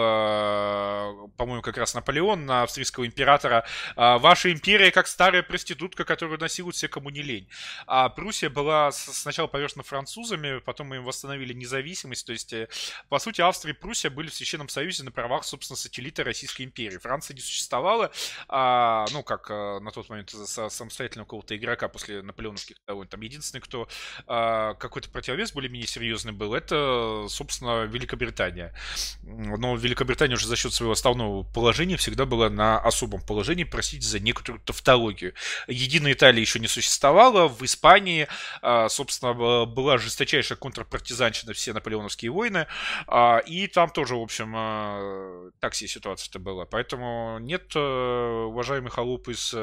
по-моему, 1.37 1.63
как 1.63 1.77
раз 1.77 1.95
Наполеон 1.95 2.47
на 2.47 2.63
австрийского 2.63 3.07
императора, 3.07 3.67
ваша 3.97 4.53
империя 4.53 4.91
как 4.91 5.07
старая 5.07 5.43
проститутка, 5.43 6.05
которую 6.05 6.39
насилуют 6.39 6.77
все, 6.77 6.89
кому 6.89 7.11
не 7.11 7.23
лень. 7.23 7.49
А 7.87 8.09
Пруссия 8.09 8.49
была 8.49 8.91
сначала 8.93 9.47
повержена 9.47 9.83
французами, 9.83 10.59
потом 10.61 10.89
мы 10.89 10.97
им 10.97 11.05
восстановили 11.05 11.53
независимость, 11.53 12.27
то 12.27 12.33
есть, 12.33 12.53
э, 12.53 12.69
по 13.09 13.19
сути, 13.19 13.41
Австрия 13.41 13.73
и 13.73 13.77
Пруссия 13.77 14.11
были 14.11 14.29
в 14.29 14.35
Священном 14.35 14.69
Союзе 14.69 15.05
на 15.05 15.11
правах, 15.11 15.45
собственно, 15.45 15.77
сателлита 15.77 16.25
Российской 16.25 16.63
империи. 16.63 16.99
Франция 16.99 17.35
не 17.35 17.41
существовала, 17.41 18.11
ну, 18.49 19.23
как 19.23 19.51
э, 19.51 19.81
на 19.81 19.91
тот 19.91 20.09
момент 20.09 20.31
самостоятельного 20.69 21.27
какого-то 21.27 21.57
игрока 21.57 21.89
после 21.89 22.23
наполеоновских 22.23 22.77
войн. 22.87 23.09
Там 23.09 23.21
единственный, 23.21 23.61
кто 23.61 23.89
а, 24.27 24.75
какой-то 24.75 25.11
противовес 25.11 25.53
более-менее 25.53 25.87
серьезный 25.87 26.33
был, 26.33 26.55
это, 26.55 27.27
собственно, 27.29 27.85
Великобритания. 27.85 28.75
Но 29.23 29.77
Великобритания 29.77 30.35
уже 30.35 30.47
за 30.47 30.57
счет 30.57 30.73
своего 30.73 30.93
основного 30.93 31.43
положения 31.43 31.97
всегда 31.97 32.27
была 32.27 32.51
на 32.51 32.79
особом 32.79 33.21
положении, 33.21 33.65
простите 33.65 34.07
за 34.07 34.21
некоторую 34.21 34.61
тавтологию. 34.63 35.35
Единая 35.69 36.13
Италия 36.13 36.41
еще 36.41 36.59
не 36.59 36.69
существовала, 36.69 37.49
в 37.49 37.63
Испании, 37.65 38.29
а, 38.63 38.89
собственно, 38.89 39.35
была 39.67 39.99
жесточайшая 39.99 40.59
контрпартизанщина 40.59 41.53
все 41.53 41.73
наполеоновские 41.73 42.31
войны, 42.31 42.67
а, 43.07 43.39
и 43.39 43.67
там 43.67 43.91
тоже, 43.91 44.17
в 44.17 44.23
общем, 44.23 44.53
а, 44.57 45.51
так 45.61 45.75
себе 45.75 45.89
ситуация-то 45.89 46.39
была. 46.39 46.65
Поэтому 46.65 47.39
нет, 47.41 47.75
уважаемый 47.75 48.91
холоп 48.91 49.29
из 49.29 49.55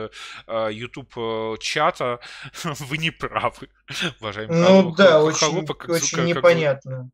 YouTube 0.82 1.60
чата, 1.60 2.20
вы 2.64 2.98
не 2.98 3.12
правы, 3.12 3.70
уважаемый 4.20 4.58
Ну 4.58 4.96
да, 4.96 5.24
очень, 5.24 5.68
очень 5.88 6.26
непонятно. 6.26 7.10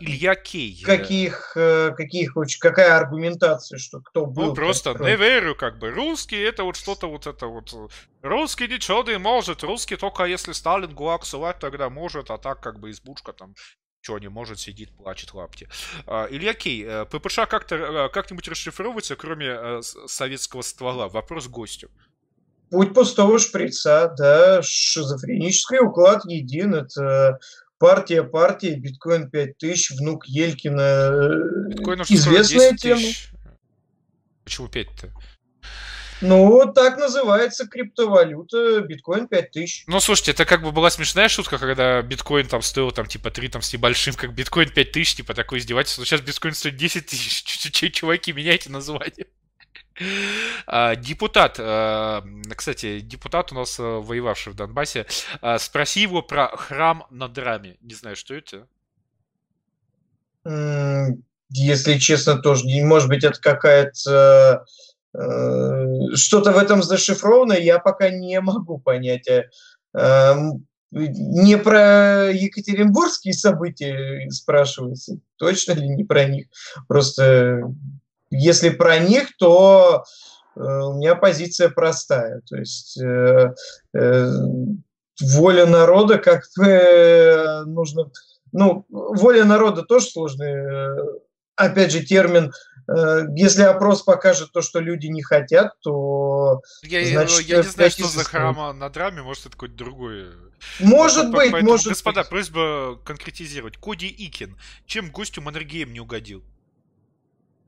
Илья 0.00 0.34
Кей. 0.34 0.82
Каких, 0.82 1.52
каких, 1.54 2.34
какая 2.60 2.96
аргументация, 2.96 3.78
что 3.78 4.00
кто 4.00 4.26
был? 4.26 4.46
Ну 4.46 4.54
просто 4.54 4.94
не 5.00 5.16
верю, 5.16 5.54
как 5.54 5.78
бы. 5.78 5.90
Русский 5.90 6.36
это 6.36 6.64
вот 6.64 6.76
что-то 6.76 7.08
вот 7.08 7.26
это 7.26 7.46
вот. 7.46 7.74
Русский 8.22 8.68
ничего 8.68 9.02
не 9.02 9.18
может, 9.18 9.62
русский 9.62 9.96
только 9.96 10.24
если 10.24 10.52
Сталин 10.52 10.94
ГУАГ 10.94 11.24
ссылать, 11.24 11.58
тогда 11.58 11.90
может, 11.90 12.30
а 12.30 12.38
так 12.38 12.60
как 12.60 12.80
бы 12.80 12.90
избушка 12.90 13.32
там 13.32 13.54
что 14.06 14.20
не 14.20 14.28
может, 14.28 14.60
сидит, 14.60 14.96
плачет 14.96 15.34
лапти. 15.34 15.68
А, 16.06 16.28
Илья 16.30 16.54
Кей, 16.54 16.84
э, 16.86 17.06
ППШ 17.06 17.40
как-то 17.48 17.74
э, 17.74 18.08
как-нибудь 18.10 18.46
расшифровывается, 18.46 19.16
кроме 19.16 19.46
э, 19.48 19.82
советского 19.82 20.62
ствола? 20.62 21.08
Вопрос 21.08 21.48
гостю. 21.48 21.90
Путь 22.70 22.94
пустого 22.94 23.38
шприца, 23.38 24.12
да, 24.18 24.60
шизофренический 24.62 25.78
уклад 25.78 26.24
един, 26.24 26.74
это 26.74 27.38
партия 27.78 28.24
партия, 28.24 28.74
биткоин 28.74 29.30
5000, 29.30 29.92
внук 30.00 30.26
Елькина, 30.26 31.68
Биткоинов 31.68 32.10
известная 32.10 32.74
тема. 32.76 33.02
Почему 34.44 34.68
5-то? 34.68 35.12
Ну, 36.22 36.72
так 36.72 36.98
называется 36.98 37.66
криптовалюта, 37.66 38.80
биткоин 38.80 39.28
5000. 39.28 39.84
Ну, 39.86 40.00
слушайте, 40.00 40.30
это 40.30 40.46
как 40.46 40.62
бы 40.62 40.72
была 40.72 40.88
смешная 40.88 41.28
шутка, 41.28 41.58
когда 41.58 42.00
биткоин 42.00 42.46
там 42.48 42.62
стоил 42.62 42.90
там 42.90 43.06
типа 43.06 43.30
3 43.30 43.48
там 43.48 43.62
с 43.62 43.72
небольшим, 43.72 44.14
как 44.14 44.34
биткоин 44.34 44.70
5000, 44.70 45.16
типа 45.16 45.34
такое 45.34 45.58
издевательство. 45.58 46.00
Но 46.00 46.06
сейчас 46.06 46.22
биткоин 46.22 46.54
стоит 46.54 46.76
10 46.76 47.06
тысяч. 47.06 47.92
Чуваки, 47.92 48.32
меняйте 48.32 48.70
название. 48.70 49.26
А, 50.66 50.94
депутат, 50.96 51.56
а, 51.58 52.24
кстати, 52.54 53.00
депутат 53.00 53.52
у 53.52 53.54
нас 53.54 53.78
а, 53.78 54.00
воевавший 54.00 54.52
в 54.52 54.56
Донбассе, 54.56 55.06
а, 55.40 55.58
спроси 55.58 56.02
его 56.02 56.22
про 56.22 56.48
храм 56.48 57.04
на 57.10 57.28
драме. 57.28 57.76
Не 57.80 57.94
знаю, 57.94 58.16
что 58.16 58.34
это. 58.34 58.66
Если 61.48 61.98
честно, 61.98 62.38
тоже, 62.38 62.64
может 62.84 63.08
быть, 63.08 63.24
это 63.24 63.40
какая-то 63.40 64.64
Э, 65.16 66.14
что-то 66.14 66.52
в 66.52 66.58
этом 66.58 66.82
зашифровано, 66.82 67.54
я 67.54 67.78
пока 67.78 68.10
не 68.10 68.40
могу 68.40 68.78
понять. 68.78 69.28
Э, 69.28 70.34
не 70.90 71.58
про 71.58 72.30
Екатеринбургские 72.32 73.34
события 73.34 74.28
спрашивается, 74.30 75.18
точно 75.36 75.72
ли 75.72 75.88
не 75.88 76.04
про 76.04 76.24
них. 76.24 76.46
Просто 76.86 77.62
если 78.30 78.70
про 78.70 78.98
них, 78.98 79.36
то 79.38 80.04
э, 80.56 80.60
у 80.60 80.94
меня 80.94 81.14
позиция 81.14 81.68
простая. 81.68 82.42
То 82.48 82.56
есть 82.56 82.98
воля 85.22 85.66
народа 85.66 86.18
как 86.18 86.42
бы 86.58 87.62
нужно... 87.66 88.10
Ну, 88.52 88.84
воля 88.88 89.44
народа 89.44 89.82
тоже 89.82 90.06
сложный, 90.06 90.54
опять 91.56 91.92
же, 91.92 92.04
термин 92.04 92.52
Э, 92.88 93.22
если 93.34 93.62
опрос 93.62 94.02
покажет 94.02 94.52
то, 94.52 94.62
что 94.62 94.80
люди 94.80 95.06
не 95.06 95.22
хотят, 95.22 95.78
то... 95.80 96.62
Я, 96.82 97.04
значит, 97.06 97.40
я, 97.40 97.58
не 97.58 97.62
знаю, 97.62 97.90
что 97.90 98.06
за 98.06 98.24
храма 98.24 98.72
на 98.72 98.88
драме, 98.90 99.22
может, 99.22 99.46
это 99.46 99.52
какой-то 99.52 99.74
другой... 99.74 100.26
Может 100.80 101.30
быть, 101.30 101.50
Поэтому, 101.52 101.72
может 101.72 101.88
Господа, 101.88 102.22
быть. 102.22 102.30
просьба 102.30 102.98
конкретизировать. 103.04 103.76
Коди 103.76 104.08
Икин. 104.08 104.56
Чем 104.86 105.10
гостю 105.10 105.42
Маннергейм 105.42 105.92
не 105.92 106.00
угодил? 106.00 106.44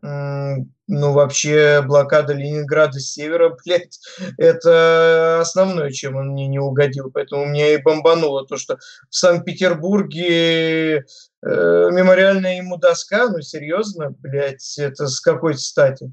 Ну, 0.01 1.13
вообще, 1.13 1.83
блокада 1.83 2.33
Ленинграда 2.33 2.99
с 2.99 3.13
севера, 3.13 3.55
блядь, 3.65 3.99
это 4.39 5.41
основное, 5.41 5.91
чем 5.91 6.17
он 6.17 6.29
мне 6.29 6.47
не 6.47 6.59
угодил. 6.59 7.11
Поэтому 7.13 7.45
мне 7.45 7.75
и 7.75 7.83
бомбануло 7.83 8.47
то, 8.47 8.57
что 8.57 8.79
в 9.11 9.15
Санкт-Петербурге 9.15 10.99
э, 10.99 11.03
мемориальная 11.43 12.57
ему 12.57 12.79
доска, 12.79 13.29
ну, 13.29 13.43
серьезно, 13.43 14.11
блядь, 14.11 14.79
это 14.79 15.09
с 15.09 15.21
какой 15.21 15.59
стати? 15.59 16.13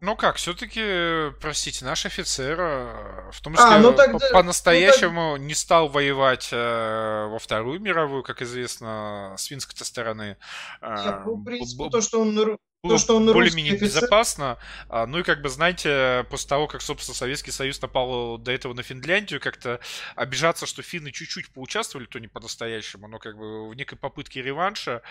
Ну 0.00 0.14
как, 0.14 0.36
все-таки, 0.36 1.32
простите, 1.40 1.84
наш 1.84 2.06
офицер, 2.06 2.56
э, 2.60 3.30
в 3.32 3.40
том 3.40 3.54
числе, 3.54 3.66
а, 3.68 3.78
ну 3.78 3.92
тогда, 3.92 4.28
по-настоящему 4.32 5.32
ну, 5.32 5.36
так... 5.38 5.46
не 5.46 5.54
стал 5.54 5.88
воевать 5.88 6.50
э, 6.52 7.26
во 7.28 7.38
Вторую 7.40 7.80
мировую, 7.80 8.22
как 8.22 8.40
известно, 8.40 9.34
с 9.36 9.46
финской 9.46 9.74
стороны. 9.84 10.36
Э, 10.80 11.04
Нет, 11.04 11.20
ну, 11.24 11.34
в 11.34 11.44
принципе, 11.44 11.90
то, 11.90 12.00
что 12.00 12.20
он 12.20 12.32
было 12.82 12.94
то, 12.94 12.98
что 12.98 13.16
он 13.16 13.26
более-менее 13.26 13.76
безопасно. 13.76 14.56
А, 14.88 15.06
ну 15.06 15.18
и 15.18 15.22
как 15.24 15.42
бы, 15.42 15.48
знаете, 15.48 16.24
после 16.30 16.48
того, 16.48 16.68
как, 16.68 16.80
собственно, 16.80 17.16
Советский 17.16 17.50
Союз 17.50 17.80
напал 17.82 18.38
до 18.38 18.52
этого 18.52 18.72
на 18.72 18.84
Финляндию, 18.84 19.40
как-то 19.40 19.80
обижаться, 20.14 20.64
что 20.64 20.82
финны 20.82 21.10
чуть-чуть 21.10 21.50
поучаствовали, 21.50 22.06
то 22.06 22.20
не 22.20 22.28
по-настоящему, 22.28 23.08
но 23.08 23.18
как 23.18 23.36
бы 23.36 23.68
в 23.68 23.74
некой 23.74 23.98
попытке 23.98 24.42
реванша, 24.42 25.02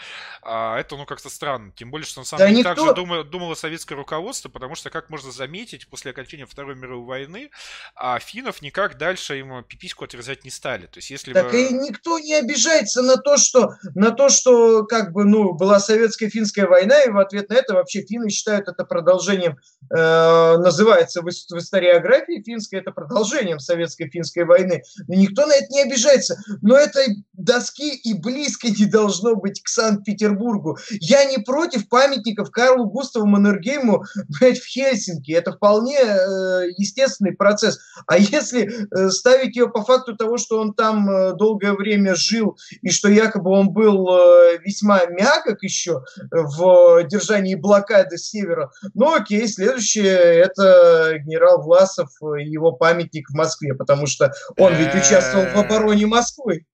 а, 0.42 0.80
это, 0.80 0.96
ну, 0.96 1.06
как-то 1.06 1.30
странно. 1.30 1.74
Тем 1.76 1.92
более, 1.92 2.06
что 2.06 2.22
на 2.22 2.26
самом 2.26 2.40
да 2.40 2.48
деле 2.48 2.60
никто... 2.60 2.74
также 2.74 2.94
думало, 2.94 3.24
думало 3.26 3.56
советское 3.56 3.96
руководство, 3.96 4.48
потому 4.48 4.76
что, 4.76 4.90
как 4.90 5.10
можно 5.10 5.32
заметить, 5.32 5.90
после 5.90 6.12
окончания 6.12 6.46
Второй 6.46 6.76
мировой 6.76 7.06
войны, 7.06 7.50
а 7.96 8.18
финнов 8.20 8.62
никак 8.62 8.98
дальше 8.98 9.40
им 9.40 9.64
пипиську 9.66 10.06
отрезать 10.06 10.46
не 10.46 10.52
стали. 10.52 10.86
То 10.86 11.00
есть, 11.00 11.10
если 11.10 11.34
так 11.34 11.52
бы... 11.52 11.62
и 11.62 11.74
никто 11.74 12.18
не 12.18 12.34
обижается 12.36 13.02
на 13.02 13.18
то, 13.18 13.36
что, 13.36 13.74
на 13.94 14.12
то, 14.12 14.30
что 14.30 14.86
как 14.86 15.12
бы, 15.12 15.26
ну, 15.26 15.54
была 15.54 15.80
советско-финская 15.80 16.66
война, 16.66 17.02
и 17.02 17.10
в 17.10 17.18
ответ 17.18 17.50
на 17.50 17.57
это 17.58 17.74
вообще 17.74 18.02
финны 18.02 18.30
считают 18.30 18.68
это 18.68 18.86
продолжением, 18.86 19.58
э, 19.96 20.58
называется 20.58 21.22
в, 21.22 21.26
в 21.26 21.58
историографии 21.58 22.44
финской, 22.44 22.80
это 22.80 22.92
продолжением 22.92 23.60
советско-финской 23.60 24.46
войны. 24.46 24.84
Но 25.08 25.16
никто 25.16 25.46
на 25.46 25.54
это 25.54 25.68
не 25.70 25.84
обижается. 25.84 26.38
Но 26.62 26.76
этой 26.76 27.24
доски 27.34 27.96
и 27.96 28.14
близко 28.14 28.70
не 28.70 28.86
должно 28.86 29.36
быть 29.36 29.62
к 29.62 29.68
Санкт-Петербургу. 29.68 30.78
Я 31.00 31.26
не 31.26 31.38
против 31.38 31.90
памятников 31.90 32.52
Карлу 32.52 32.86
Густаву 32.86 33.26
Маннергейму 33.26 34.04
в 34.30 34.66
Хельсинки. 34.66 35.32
Это 35.32 35.52
вполне 35.54 35.98
э, 35.98 36.70
естественный 36.78 37.34
процесс. 37.34 37.80
А 38.06 38.18
если 38.18 38.68
э, 38.68 39.10
ставить 39.10 39.56
ее 39.56 39.70
по 39.70 39.84
факту 39.84 40.16
того, 40.16 40.38
что 40.38 40.60
он 40.60 40.74
там 40.74 41.10
э, 41.10 41.34
долгое 41.36 41.74
время 41.74 42.16
жил, 42.16 42.58
и 42.82 42.90
что 42.90 43.10
якобы 43.10 43.52
он 43.52 43.70
был 43.72 44.08
э, 44.10 44.58
весьма 44.64 45.06
мягок 45.06 45.64
еще 45.64 46.04
в 46.32 47.04
держании 47.04 47.47
блокады 47.56 48.18
с 48.18 48.30
севера. 48.30 48.72
Ну 48.94 49.14
окей, 49.14 49.48
следующее 49.48 50.16
это 50.16 51.18
генерал 51.20 51.62
Власов 51.62 52.10
и 52.40 52.44
его 52.44 52.72
памятник 52.72 53.30
в 53.30 53.36
Москве, 53.36 53.74
потому 53.74 54.08
что 54.08 54.32
он 54.58 54.74
ведь 54.74 54.94
участвовал 54.94 55.46
в 55.46 55.58
обороне 55.58 56.06
Москвы. 56.06 56.66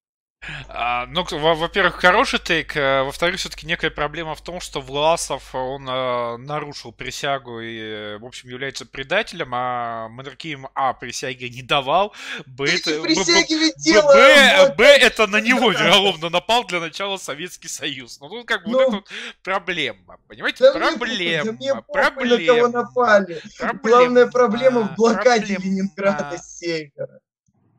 А, 0.68 1.06
ну, 1.08 1.26
во-первых, 1.30 1.96
хороший 1.96 2.40
тейк. 2.40 2.74
А, 2.76 3.04
во-вторых, 3.04 3.40
все-таки 3.40 3.66
некая 3.66 3.90
проблема 3.90 4.36
в 4.36 4.42
том, 4.42 4.60
что 4.60 4.82
Власов, 4.82 5.54
он 5.56 5.86
а, 5.90 6.38
нарушил 6.38 6.92
присягу 6.92 7.60
и, 7.62 8.18
в 8.18 8.26
общем, 8.26 8.50
является 8.50 8.86
предателем, 8.86 9.52
а 9.54 10.10
Маннергейм, 10.10 10.68
а, 10.74 10.94
присяги 10.94 11.46
не 11.46 11.62
давал, 11.62 12.14
б, 12.46 12.66
это, 12.66 12.92
б, 13.02 13.08
б, 13.08 14.76
б, 14.76 14.84
это 14.84 15.28
на 15.28 15.42
него 15.42 15.72
вероломно 15.72 16.30
напал 16.30 16.66
для 16.66 16.80
начала 16.80 17.18
Советский 17.18 17.68
Союз. 17.68 18.20
Ну, 18.20 18.30
тут 18.30 18.48
как 18.48 18.66
бы 18.66 18.72
ну, 18.72 18.78
вот 18.78 18.88
эта 18.88 18.96
вот 18.96 19.10
проблема, 19.44 20.18
понимаете? 20.28 20.64
Да 20.64 20.74
проблема, 20.74 21.52
мне, 21.54 21.74
да 21.74 21.82
проблема. 21.82 22.38
На 22.38 22.54
кого 22.54 22.68
напали. 22.68 23.42
Проблема, 23.58 23.98
Главная 24.04 24.28
проблема 24.28 24.82
в 24.82 24.96
блокаде 24.96 25.56
проблема. 25.56 25.64
Ленинграда 25.64 26.38
с 26.38 26.58
севера. 26.58 27.20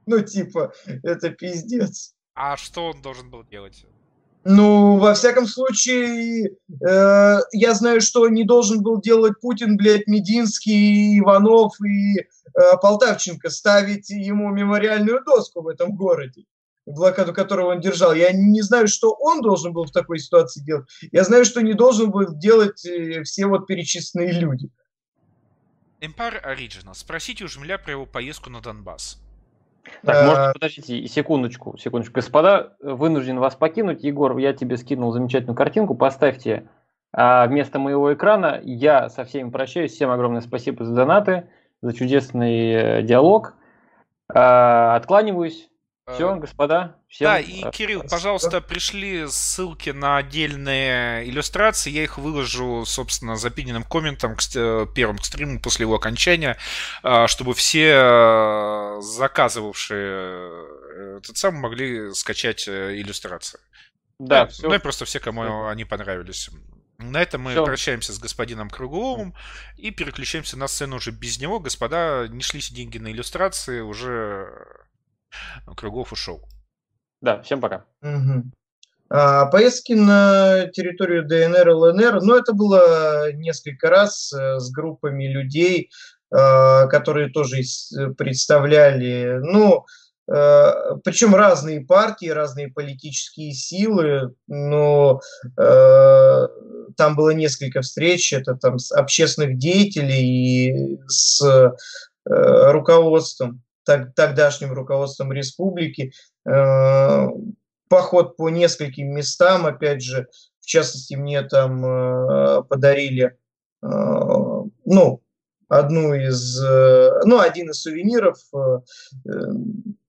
Ну, 0.07 0.21
типа, 0.21 0.73
это 1.03 1.31
пиздец. 1.31 2.14
А 2.35 2.57
что 2.57 2.91
он 2.91 3.01
должен 3.01 3.31
был 3.31 3.45
делать? 3.45 3.87
Ну, 4.45 4.99
во 4.99 5.15
всяком 5.15 5.47
случае, 5.47 6.51
э, 6.51 7.39
я 7.53 7.75
знаю, 7.75 8.03
что 8.03 8.29
не 8.29 8.45
должен 8.45 8.83
был 8.83 9.01
делать 9.01 9.41
Путин, 9.41 9.79
блядь, 9.79 10.07
Мединский, 10.07 11.19
Иванов 11.19 11.81
и 11.81 12.19
э, 12.19 12.25
Полтавченко, 12.83 13.49
ставить 13.49 14.11
ему 14.11 14.51
мемориальную 14.51 15.25
доску 15.25 15.63
в 15.63 15.69
этом 15.69 15.97
городе, 15.97 16.45
блокаду 16.85 17.33
которого 17.33 17.71
он 17.71 17.81
держал. 17.81 18.13
Я 18.13 18.33
не 18.33 18.61
знаю, 18.61 18.87
что 18.87 19.17
он 19.19 19.41
должен 19.41 19.73
был 19.73 19.87
в 19.87 19.93
такой 19.93 20.19
ситуации 20.19 20.61
делать. 20.61 20.89
Я 21.11 21.25
знаю, 21.25 21.47
что 21.47 21.63
не 21.63 21.73
должен 21.73 22.11
был 22.11 22.37
делать 22.37 22.85
э, 22.85 23.23
все 23.23 23.47
вот 23.47 23.67
перечисленные 23.67 24.33
люди. 24.33 24.69
Empire 26.03 26.45
Original. 26.45 26.95
Спросите 26.95 27.45
у 27.45 27.49
Жемля 27.49 27.79
про 27.79 27.93
его 27.93 28.05
поездку 28.05 28.51
на 28.51 28.61
Донбасс. 28.61 29.24
Так, 30.03 30.27
может, 30.27 30.39
э, 30.39 30.53
подождите 30.55 31.07
секундочку, 31.07 31.77
секундочку. 31.79 32.15
Господа, 32.15 32.75
вынужден 32.81 33.39
вас 33.39 33.55
покинуть. 33.55 34.03
Егор, 34.03 34.37
я 34.39 34.53
тебе 34.53 34.77
скинул 34.77 35.13
замечательную 35.13 35.57
картинку. 35.57 35.95
Поставьте 35.95 36.69
а, 37.13 37.47
вместо 37.47 37.79
моего 37.79 38.13
экрана. 38.13 38.61
Я 38.63 39.09
со 39.09 39.25
всеми 39.25 39.51
прощаюсь. 39.51 39.93
Всем 39.93 40.11
огромное 40.11 40.41
спасибо 40.41 40.85
за 40.85 40.95
донаты, 40.95 41.49
за 41.83 41.93
чудесный 41.93 42.73
э, 42.73 43.03
диалог. 43.03 43.55
А, 44.33 44.97
откланиваюсь. 44.97 45.71
Все, 46.13 46.37
господа. 46.37 46.97
Всем... 47.09 47.25
Да, 47.25 47.41
и 47.41 47.63
Кирилл, 47.71 48.03
пожалуйста, 48.03 48.61
пришли 48.61 49.27
ссылки 49.27 49.91
на 49.91 50.19
отдельные 50.19 51.29
иллюстрации. 51.29 51.91
Я 51.91 52.05
их 52.05 52.19
выложу, 52.19 52.85
собственно, 52.85 53.37
запиненным 53.37 53.85
комментом 53.85 54.37
к 54.37 54.43
первому 54.95 55.19
к 55.19 55.25
стриму 55.25 55.61
после 55.61 55.85
его 55.85 55.95
окончания, 55.95 56.59
чтобы 57.27 57.55
все 57.55 58.99
заказывавшие 59.01 61.19
этот 61.19 61.37
сам 61.39 61.55
могли 61.55 62.13
скачать 62.13 62.69
иллюстрации. 62.69 63.61
Да, 64.19 64.47
все. 64.47 64.69
Ну 64.69 64.75
и 64.75 64.79
просто 64.79 65.07
все, 65.07 65.21
кому 65.21 65.43
все. 65.43 65.67
они 65.69 65.85
понравились. 65.85 66.51
На 66.99 67.21
этом 67.21 67.43
мы 67.43 67.51
Все. 67.51 67.65
прощаемся 67.65 68.13
с 68.13 68.21
господином 68.21 68.71
Кругловым 68.71 69.35
и 69.77 69.91
переключаемся 69.91 70.57
на 70.57 70.69
сцену 70.69 70.97
уже 70.97 71.11
без 71.11 71.41
него. 71.41 71.59
Господа, 71.59 72.29
не 72.29 72.41
шлись 72.41 72.71
деньги 72.71 72.99
на 72.99 73.11
иллюстрации, 73.11 73.81
уже 73.81 74.84
Круглов 75.77 76.13
ушел. 76.13 76.43
Да, 77.21 77.41
всем 77.43 77.61
пока. 77.61 77.85
Угу. 78.03 78.53
А, 79.11 79.47
поездки 79.47 79.93
на 79.93 80.67
территорию 80.73 81.27
ДНР 81.27 81.69
и 81.69 81.73
ЛНР, 81.73 82.23
ну, 82.23 82.37
это 82.37 82.53
было 82.53 83.33
несколько 83.33 83.89
раз 83.89 84.33
э, 84.33 84.59
с 84.59 84.71
группами 84.71 85.27
людей, 85.27 85.91
э, 86.33 86.89
которые 86.89 87.29
тоже 87.29 87.63
представляли, 88.17 89.39
ну, 89.43 89.85
э, 90.27 90.73
причем 91.05 91.35
разные 91.35 91.83
партии, 91.83 92.27
разные 92.27 92.69
политические 92.69 93.53
силы, 93.53 94.35
но 94.49 95.21
там 96.97 97.17
было 97.17 97.31
несколько 97.31 97.81
встреч, 97.81 98.33
это 98.33 98.55
там 98.55 98.79
с 98.79 98.93
общественных 98.93 99.59
деятелей 99.59 100.23
и 100.25 100.99
с 101.09 101.43
руководством 102.25 103.55
так, 103.55 103.64
тогдашним 103.85 104.73
руководством 104.73 105.33
республики. 105.33 106.13
Э, 106.47 107.27
поход 107.89 108.37
по 108.37 108.49
нескольким 108.51 109.09
местам, 109.15 109.67
опять 109.67 110.03
же, 110.03 110.27
в 110.61 110.67
частности, 110.67 111.15
мне 111.15 111.43
там 111.43 111.85
э, 111.85 112.63
подарили, 112.69 113.37
э, 113.83 113.87
ну, 113.87 115.21
одну 115.69 116.15
из, 116.15 116.61
ну, 116.61 117.41
один 117.41 117.71
из 117.71 117.81
сувениров, 117.81 118.37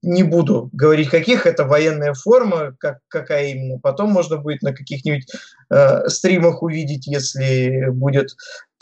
не 0.06 0.24
буду 0.24 0.70
говорить 0.72 1.10
каких, 1.10 1.46
это 1.46 1.66
военная 1.66 2.14
форма, 2.14 2.76
как, 2.80 3.00
какая 3.08 3.48
именно, 3.48 3.80
потом 3.80 4.12
можно 4.12 4.38
будет 4.38 4.62
на 4.62 4.74
каких-нибудь 4.74 5.26
э, 5.72 6.08
стримах 6.08 6.62
увидеть, 6.62 7.08
если 7.08 7.90
будет 7.90 8.36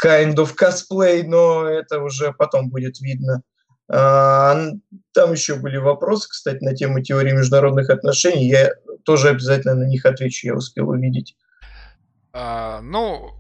kind 0.04 0.36
of 0.36 0.54
cosplay, 0.60 1.24
но 1.24 1.66
это 1.66 2.02
уже 2.02 2.34
потом 2.34 2.70
будет 2.70 3.00
видно. 3.00 3.42
А, 3.90 4.56
там 5.14 5.32
еще 5.34 5.56
были 5.56 5.78
вопросы, 5.78 6.30
кстати, 6.30 6.64
на 6.64 6.74
тему 6.74 7.02
теории 7.02 7.34
международных 7.34 7.90
отношений. 7.90 8.48
Я 8.48 8.72
тоже 9.04 9.30
обязательно 9.30 9.76
на 9.76 9.88
них 9.88 10.06
отвечу, 10.06 10.48
я 10.48 10.56
успел 10.56 10.90
увидеть. 10.90 11.36
А, 12.32 12.82
ну, 12.82 13.34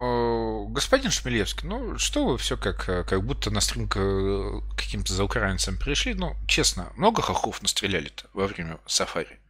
э, 0.00 0.72
господин 0.72 1.10
Шмелевский, 1.10 1.68
ну 1.68 1.98
что 1.98 2.26
вы 2.26 2.38
все 2.38 2.56
как, 2.56 2.84
как 2.84 3.22
будто 3.24 3.50
на 3.50 3.60
стрим 3.60 3.88
к 3.88 4.62
каким-то 4.76 5.12
заукраинцам 5.12 5.76
пришли? 5.76 6.14
Ну, 6.14 6.34
честно, 6.46 6.92
много 6.96 7.20
хохов 7.20 7.60
настреляли-то 7.60 8.26
во 8.32 8.46
время 8.46 8.78
сафари? 8.86 9.40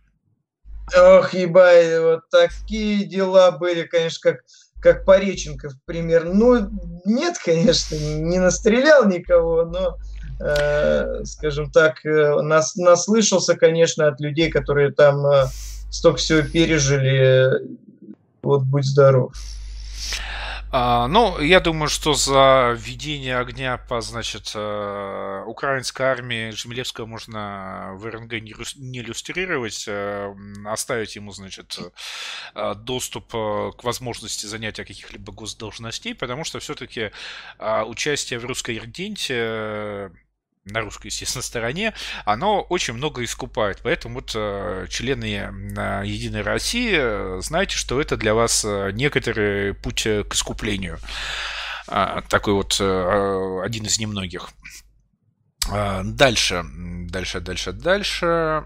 Ох, 0.96 1.34
ебать, 1.34 2.00
вот 2.00 2.30
такие 2.30 3.04
дела 3.04 3.50
были, 3.50 3.82
конечно, 3.82 4.32
как, 4.32 4.44
как 4.80 5.04
Пореченков 5.04 5.74
примерно. 5.84 6.32
Ну, 6.32 6.70
нет, 7.04 7.36
конечно, 7.44 7.94
не 7.94 8.38
настрелял 8.38 9.06
никого, 9.06 9.66
но 9.66 9.98
Э, 9.98 10.17
скажем 11.24 11.70
так, 11.70 12.04
э, 12.04 12.40
нас, 12.42 12.76
наслышался, 12.76 13.56
конечно, 13.56 14.06
от 14.06 14.20
людей, 14.20 14.50
которые 14.50 14.92
там 14.92 15.26
э, 15.26 15.46
столько 15.90 16.18
всего 16.18 16.42
пережили. 16.42 17.76
Вот 18.42 18.62
будь 18.62 18.84
здоров. 18.84 19.32
А, 20.70 21.08
ну, 21.08 21.40
я 21.40 21.60
думаю, 21.60 21.88
что 21.88 22.12
за 22.12 22.76
введение 22.78 23.38
огня 23.38 23.78
по, 23.78 24.02
значит, 24.02 24.54
украинской 25.46 26.02
армии 26.02 26.50
Жмелевского 26.50 27.06
можно 27.06 27.92
в 27.94 28.06
РНГ 28.06 28.32
не 28.34 29.00
иллюстрировать, 29.00 29.88
оставить 30.66 31.16
ему, 31.16 31.32
значит, 31.32 31.78
доступ 32.76 33.30
к 33.30 33.82
возможности 33.82 34.44
занятия 34.44 34.84
каких-либо 34.84 35.32
госдолжностей, 35.32 36.14
потому 36.14 36.44
что 36.44 36.58
все-таки 36.58 37.12
участие 37.58 38.38
в 38.38 38.44
русской 38.44 38.76
ирденте 38.76 40.10
на 40.70 40.80
русской, 40.80 41.08
естественно, 41.08 41.42
стороне, 41.42 41.94
оно 42.24 42.60
очень 42.62 42.94
много 42.94 43.24
искупает. 43.24 43.80
Поэтому 43.82 44.16
вот 44.16 44.32
э, 44.34 44.86
члены 44.88 45.26
э, 45.26 46.02
Единой 46.04 46.42
России, 46.42 46.94
э, 46.96 47.40
знаете, 47.40 47.76
что 47.76 48.00
это 48.00 48.16
для 48.16 48.34
вас 48.34 48.64
некоторый 48.92 49.74
путь 49.74 50.02
к 50.02 50.34
искуплению. 50.34 50.98
А, 51.88 52.20
такой 52.22 52.52
вот 52.52 52.74
один 52.74 53.86
из 53.86 53.98
немногих. 53.98 54.50
А, 55.70 56.02
дальше, 56.04 56.64
дальше, 57.08 57.40
дальше, 57.40 57.72
дальше. 57.72 58.64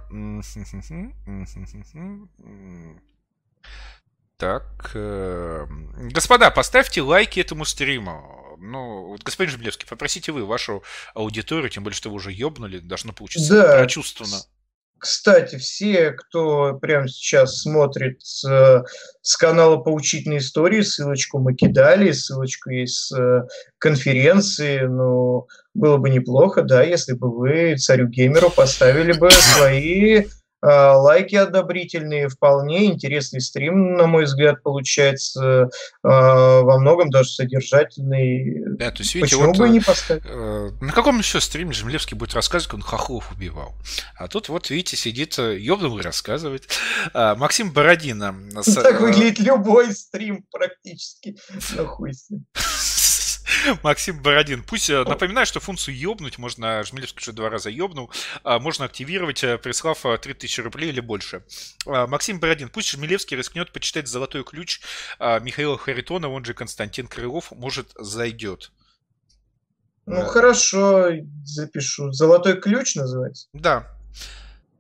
Так, 4.39 4.91
господа, 6.13 6.51
поставьте 6.51 7.01
лайки 7.01 7.39
этому 7.39 7.65
стриму 7.65 8.42
ну, 8.63 9.09
вот, 9.09 9.23
господин 9.23 9.53
Жиблевский, 9.53 9.87
попросите 9.89 10.33
вы 10.33 10.45
вашу 10.45 10.83
аудиторию, 11.15 11.69
тем 11.69 11.85
более, 11.85 11.97
что 11.97 12.11
вы 12.11 12.17
уже 12.17 12.33
ёбнули, 12.33 12.79
должно 12.79 13.13
получиться 13.13 13.55
да. 13.55 13.77
прочувствовано. 13.77 14.39
Кстати, 14.99 15.57
все, 15.57 16.13
кто 16.13 16.75
прямо 16.75 17.09
сейчас 17.09 17.63
смотрит 17.63 18.23
с, 18.23 18.85
с 19.21 19.37
канала 19.37 19.79
«Поучительные 19.79 20.39
истории», 20.39 20.81
ссылочку 20.83 21.41
мы 21.41 21.55
кидали, 21.55 22.13
ссылочку 22.13 22.71
с 22.71 23.11
э, 23.11 23.43
конференции, 23.79 24.83
ну, 24.83 25.49
было 25.75 25.97
бы 25.97 26.09
неплохо, 26.09 26.63
да, 26.63 26.85
если 26.85 27.15
бы 27.15 27.37
вы 27.37 27.77
царю-геймеру 27.77 28.51
поставили 28.51 29.13
бы 29.13 29.29
свои 29.33 30.27
лайки 30.63 31.35
одобрительные, 31.35 32.29
вполне 32.29 32.87
интересный 32.87 33.41
стрим, 33.41 33.95
на 33.97 34.07
мой 34.07 34.25
взгляд, 34.25 34.63
получается 34.63 35.71
а, 36.03 36.61
во 36.63 36.79
многом 36.79 37.11
даже 37.11 37.31
содержательный. 37.31 38.63
Да, 38.77 38.91
то 38.91 38.99
есть, 38.99 39.15
видите, 39.15 39.37
Почему 39.37 39.49
вот, 39.49 39.59
бы 39.59 39.69
не 39.69 39.81
поставить? 39.81 40.23
Э, 40.27 40.71
на 40.81 40.93
каком 40.93 41.19
еще 41.19 41.41
стриме 41.41 41.73
Жемлевский 41.73 42.17
будет 42.17 42.35
рассказывать, 42.35 42.71
как 42.71 42.75
он 42.75 42.83
хохлов 42.83 43.33
убивал? 43.33 43.75
А 44.17 44.29
тут 44.29 44.49
вот, 44.49 44.71
видите, 44.71 44.97
сидит 44.97 45.39
э, 45.39 45.59
ёбнул 45.59 45.99
и 45.99 46.03
рассказывает. 46.03 46.69
А, 47.13 47.35
Максим 47.35 47.73
Бородина. 47.73 48.35
Так 48.75 49.01
выглядит 49.01 49.39
любой 49.39 49.93
стрим 49.93 50.45
практически. 50.51 51.37
Нахуй 51.77 52.15
с 52.15 52.31
ним. 52.31 52.47
Максим 53.83 54.21
Бородин. 54.23 54.63
Пусть 54.63 54.91
э, 54.91 55.05
напоминаю, 55.05 55.47
что 55.47 55.61
функцию 55.61 55.97
ёбнуть 55.97 56.39
можно, 56.39 56.83
Жмелевский 56.85 57.21
уже 57.21 57.33
два 57.33 57.51
раза 57.51 57.71
ёбнул, 57.71 58.11
а, 58.45 58.59
можно 58.59 58.85
активировать, 58.85 59.43
э, 59.45 59.59
прислав 59.59 60.03
3000 60.03 60.61
э, 60.61 60.65
рублей 60.65 60.89
или 60.91 61.01
больше. 61.01 61.43
А, 61.87 62.07
Максим 62.07 62.41
Бородин. 62.41 62.69
Пусть 62.69 62.91
Жмелевский 62.91 63.37
рискнет 63.37 63.73
почитать 63.73 64.09
«Золотой 64.09 64.45
ключ» 64.45 64.81
а, 65.19 65.39
Михаила 65.41 65.79
Харитона, 65.79 66.29
он 66.29 66.45
же 66.45 66.55
Константин 66.55 67.07
Крылов, 67.07 67.53
может, 67.53 67.91
зайдет. 67.97 68.73
Ну, 70.07 70.25
хорошо, 70.25 71.11
запишу. 71.45 72.13
«Золотой 72.13 72.61
ключ» 72.61 72.97
называется? 72.97 73.49
Да, 73.53 73.89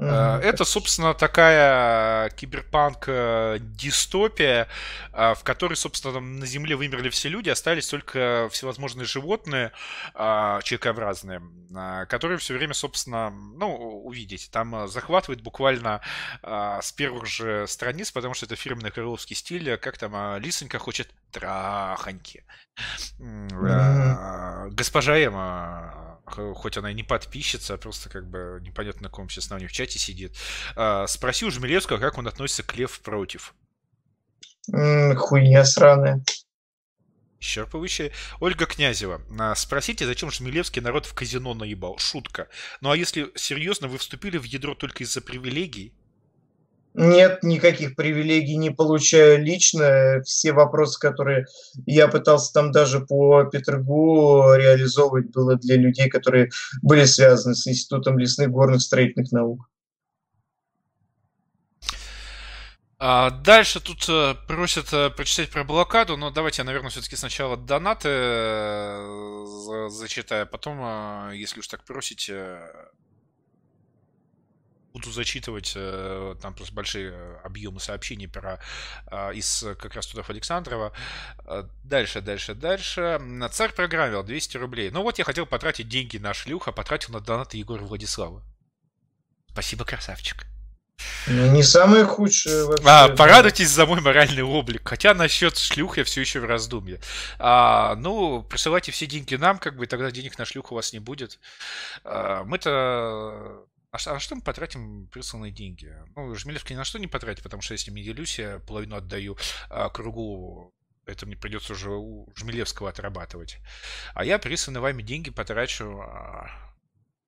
Mm-hmm. 0.02 0.40
Это, 0.40 0.64
собственно, 0.64 1.14
такая 1.14 2.30
киберпанк-дистопия, 2.30 4.66
э, 5.12 5.34
в 5.34 5.42
которой, 5.42 5.74
собственно, 5.74 6.20
на 6.20 6.46
Земле 6.46 6.76
вымерли 6.76 7.10
все 7.10 7.28
люди, 7.28 7.50
остались 7.50 7.88
только 7.88 8.48
всевозможные 8.50 9.04
животные, 9.06 9.72
э, 10.14 10.60
человекообразные, 10.64 11.42
которые 12.08 12.38
все 12.38 12.54
время, 12.54 12.72
собственно, 12.74 13.30
ну, 13.30 14.02
увидите, 14.04 14.48
там 14.50 14.88
захватывает 14.88 15.42
буквально 15.42 16.00
с 16.42 16.92
первых 16.92 17.26
же 17.26 17.66
страниц, 17.66 18.10
потому 18.10 18.34
что 18.34 18.46
это 18.46 18.56
фирменный 18.56 18.90
крыловский 18.90 19.36
стиль, 19.36 19.76
как 19.78 19.98
там 19.98 20.38
Лисонька 20.38 20.78
хочет 20.78 21.10
траханьки. 21.30 22.44
Mm-hmm. 23.18 24.70
Госпожа 24.70 25.18
Эма 25.18 26.11
хоть 26.32 26.76
она 26.76 26.90
и 26.90 26.94
не 26.94 27.02
подписчица, 27.02 27.74
а 27.74 27.78
просто 27.78 28.08
как 28.08 28.28
бы 28.28 28.58
непонятно 28.62 29.02
на 29.02 29.08
каком 29.08 29.28
сейчас 29.28 29.50
на 29.50 29.58
в 29.58 29.72
чате 29.72 29.98
сидит, 29.98 30.36
а, 30.76 31.06
спроси 31.06 31.44
у 31.44 31.50
Жмелевского, 31.50 31.98
как 31.98 32.18
он 32.18 32.26
относится 32.26 32.62
к 32.62 32.74
Лев 32.76 33.00
против. 33.00 33.54
Хуйня 35.16 35.64
сраная. 35.64 36.22
Исчерпывающая. 37.40 38.12
Ольга 38.40 38.66
Князева. 38.66 39.20
А, 39.38 39.54
спросите, 39.56 40.06
зачем 40.06 40.30
Жмелевский 40.30 40.80
народ 40.80 41.06
в 41.06 41.14
казино 41.14 41.54
наебал? 41.54 41.98
Шутка. 41.98 42.48
Ну 42.80 42.90
а 42.90 42.96
если 42.96 43.32
серьезно, 43.34 43.88
вы 43.88 43.98
вступили 43.98 44.38
в 44.38 44.44
ядро 44.44 44.74
только 44.74 45.02
из-за 45.02 45.20
привилегий? 45.20 45.92
Нет, 46.94 47.42
никаких 47.42 47.96
привилегий 47.96 48.56
не 48.56 48.70
получаю 48.70 49.42
лично. 49.42 50.20
Все 50.24 50.52
вопросы, 50.52 51.00
которые 51.00 51.46
я 51.86 52.06
пытался 52.06 52.52
там 52.52 52.70
даже 52.70 53.00
по 53.00 53.44
Петергу 53.44 54.54
реализовывать, 54.54 55.30
было 55.30 55.56
для 55.56 55.76
людей, 55.76 56.10
которые 56.10 56.50
были 56.82 57.04
связаны 57.04 57.54
с 57.54 57.66
Институтом 57.66 58.18
лесных 58.18 58.50
горных 58.50 58.82
строительных 58.82 59.32
наук. 59.32 59.68
А, 63.04 63.30
дальше 63.30 63.80
тут 63.80 64.08
э, 64.08 64.36
просят 64.46 64.92
э, 64.92 65.10
прочитать 65.10 65.50
про 65.50 65.64
блокаду, 65.64 66.16
но 66.16 66.30
давайте 66.30 66.62
я, 66.62 66.64
наверное, 66.64 66.90
все-таки 66.90 67.16
сначала 67.16 67.56
донаты 67.56 68.08
э, 68.08 69.88
зачитаю, 69.88 70.44
а 70.44 70.46
потом, 70.46 71.32
если 71.32 71.58
уж 71.58 71.66
так 71.66 71.84
просите, 71.84 72.60
буду 75.02 75.12
зачитывать 75.12 75.74
там 76.40 76.54
просто 76.54 76.74
большие 76.74 77.14
объемы 77.44 77.80
сообщений 77.80 78.28
про 78.28 78.60
из 79.34 79.64
как 79.78 79.94
раз 79.94 80.06
туда 80.06 80.22
Александрова. 80.26 80.92
Дальше, 81.84 82.20
дальше, 82.20 82.54
дальше. 82.54 83.20
Царь 83.50 83.72
программил 83.72 84.22
200 84.22 84.56
рублей. 84.56 84.90
Ну 84.90 85.02
вот 85.02 85.18
я 85.18 85.24
хотел 85.24 85.46
потратить 85.46 85.88
деньги 85.88 86.18
на 86.18 86.32
шлюха, 86.34 86.72
потратил 86.72 87.12
на 87.12 87.20
донаты 87.20 87.56
Егора 87.56 87.82
Владислава. 87.82 88.42
Спасибо, 89.50 89.84
красавчик. 89.84 90.46
Ну, 91.26 91.52
не 91.52 91.62
самое 91.62 92.04
худшее 92.04 92.64
вообще. 92.64 92.84
А, 92.86 93.08
порадуйтесь 93.08 93.70
за 93.70 93.86
мой 93.86 94.00
моральный 94.00 94.42
облик. 94.42 94.88
Хотя 94.88 95.14
насчет 95.14 95.58
шлюх 95.58 95.98
я 95.98 96.04
все 96.04 96.20
еще 96.20 96.40
в 96.40 96.44
раздумье. 96.44 97.00
А, 97.38 97.96
ну, 97.96 98.42
присылайте 98.42 98.92
все 98.92 99.06
деньги 99.06 99.34
нам, 99.34 99.58
как 99.58 99.76
бы, 99.76 99.86
тогда 99.86 100.10
денег 100.10 100.38
на 100.38 100.44
шлюх 100.44 100.70
у 100.70 100.74
вас 100.74 100.92
не 100.92 101.00
будет. 101.00 101.40
А, 102.04 102.44
мы-то... 102.44 103.66
А, 103.92 103.98
а 104.06 104.18
что 104.18 104.34
мы 104.34 104.40
потратим 104.40 105.06
присланные 105.08 105.52
деньги? 105.52 105.94
Ну, 106.16 106.34
Жмелевский 106.34 106.74
ни 106.74 106.78
на 106.78 106.84
что 106.84 106.98
не 106.98 107.06
потратит, 107.06 107.42
потому 107.42 107.62
что 107.62 107.74
если 107.74 107.90
не 107.90 108.02
делюсь, 108.02 108.38
я 108.38 108.58
половину 108.60 108.96
отдаю 108.96 109.36
а, 109.68 109.90
кругу 109.90 110.72
это 111.04 111.26
мне 111.26 111.36
придется 111.36 111.72
уже 111.72 111.90
у 111.90 112.28
Жмелевского 112.36 112.88
отрабатывать. 112.88 113.58
А 114.14 114.24
я 114.24 114.38
присланные 114.38 114.80
вами 114.80 115.02
деньги 115.02 115.30
потрачу 115.30 116.00
а, 116.00 116.71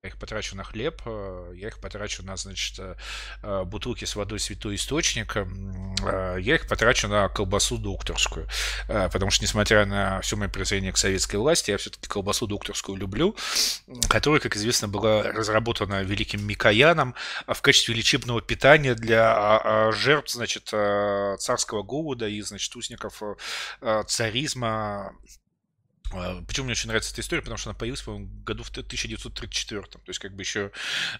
я 0.05 0.08
их 0.08 0.18
потрачу 0.18 0.55
на 0.55 0.65
хлеб, 0.65 1.00
э, 1.07 1.52
я 1.57 1.68
их 1.68 1.78
потрачу 1.78 2.23
на, 2.23 2.36
значит, 2.36 2.78
э, 2.78 2.94
э, 3.42 3.65
бутылки 3.65 4.05
с 4.05 4.15
водой 4.15 4.39
святой 4.39 4.74
источник, 4.74 5.34
я 5.34 6.55
их 6.55 6.68
потрачу 6.68 7.08
на 7.08 7.28
колбасу 7.31 7.78
докторскую, 7.78 8.47
потому 8.86 9.31
что, 9.31 9.44
несмотря 9.44 9.86
на 9.86 10.20
все 10.20 10.36
мое 10.36 10.50
презрение 10.50 10.92
к 10.92 10.99
советской 10.99 11.36
власти, 11.36 11.70
я 11.70 11.78
все-таки 11.78 12.07
колбасу 12.07 12.47
докторскую 12.47 12.99
люблю, 12.99 13.34
которая, 14.08 14.41
как 14.41 14.57
известно, 14.57 14.89
была 14.89 15.23
разработана 15.23 16.02
великим 16.02 16.47
Микояном 16.47 17.15
в 17.47 17.60
качестве 17.62 17.94
лечебного 17.94 18.42
питания 18.42 18.94
для 18.94 19.33
а, 19.34 19.89
а, 19.89 19.92
жертв, 19.92 20.33
значит, 20.33 20.65
царского 20.65 21.83
голода 21.83 22.28
и, 22.28 22.42
значит, 22.42 22.76
узников 22.76 23.23
царизма. 24.07 24.68
а, 24.68 25.12
почему 26.47 26.65
мне 26.65 26.73
очень 26.73 26.89
нравится 26.89 27.12
эта 27.12 27.20
история? 27.20 27.42
Потому 27.42 27.58
что 27.58 27.70
она 27.70 27.78
появилась, 27.78 28.02
по 28.02 28.16
году 28.18 28.62
в 28.62 28.70
1934. 28.70 29.83
То 29.83 30.00
есть, 30.07 30.20
как 30.20 30.34
бы 30.34 30.42
еще 30.42 30.70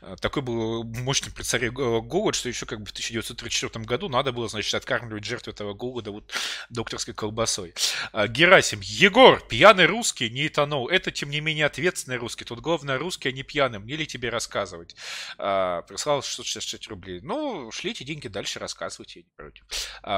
а, 0.01 0.17
такой 0.17 0.43
был 0.43 0.85
мощный 0.85 1.33
при 1.33 1.43
царе 1.43 1.71
голод, 1.71 2.35
что 2.35 2.49
еще 2.49 2.67
как 2.67 2.81
бы 2.81 2.87
в 2.87 2.91
1934 2.91 3.85
году 3.85 4.09
надо 4.09 4.33
было, 4.33 4.49
значит, 4.49 4.75
откармливать 4.75 5.25
жертву 5.25 5.53
этого 5.53 5.75
голода 5.75 6.11
вот 6.11 6.33
докторской 6.71 7.15
колбасой. 7.15 7.75
А, 8.13 8.29
Герасим. 8.29 8.81
Егор, 8.83 9.41
пьяный 9.47 9.87
русский, 9.87 10.31
не 10.31 10.47
этанол. 10.47 10.89
Это, 10.89 11.11
тем 11.11 11.31
не 11.31 11.41
менее, 11.41 11.67
ответственный 11.67 12.19
русский. 12.19 12.45
Тут 12.45 12.61
главное 12.61 12.99
русский, 12.99 13.31
а 13.31 13.33
не 13.33 13.43
пьяный. 13.43 13.79
Мне 13.79 13.97
ли 13.97 14.07
тебе 14.07 14.29
рассказывать? 14.29 14.95
Прислал 15.37 16.23
666 16.23 16.89
рублей. 16.89 17.21
Ну, 17.23 17.71
шлите 17.73 18.05
деньги 18.05 18.29
дальше, 18.29 18.59
рассказывайте, 18.59 19.21
я 19.21 19.25
не 19.25 19.33
против. 19.37 19.65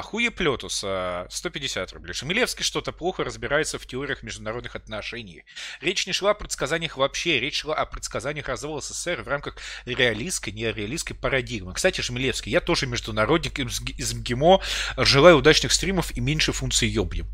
Хуеплетус. 0.07 0.85
150 1.28 1.93
рублей. 1.93 2.12
Шемилевский 2.12 2.65
что-то 2.65 2.93
плохо 2.93 3.25
разбирается 3.25 3.78
в 3.78 3.86
теориях 3.86 4.23
международных 4.23 4.66
международных 4.67 4.77
отношений. 4.77 5.45
Речь 5.81 6.07
не 6.07 6.12
шла 6.12 6.33
о 6.33 6.35
предсказаниях 6.35 6.97
вообще, 6.97 7.41
речь 7.41 7.61
шла 7.61 7.75
о 7.75 7.86
предсказаниях 7.86 8.49
развала 8.49 8.81
СССР 8.81 9.23
в 9.23 9.28
рамках 9.28 9.57
реалистской, 9.86 10.53
нереалистской 10.53 11.17
парадигмы. 11.17 11.75
Кстати, 11.75 12.01
Жмелевский, 12.01 12.53
я 12.53 12.61
тоже 12.61 12.86
международник 12.86 13.59
из 13.59 14.15
МГИМО, 14.15 14.61
желаю 14.99 15.39
удачных 15.39 15.73
стримов 15.73 16.17
и 16.17 16.20
меньше 16.20 16.53
функций 16.53 16.89
ёбнем. 16.89 17.27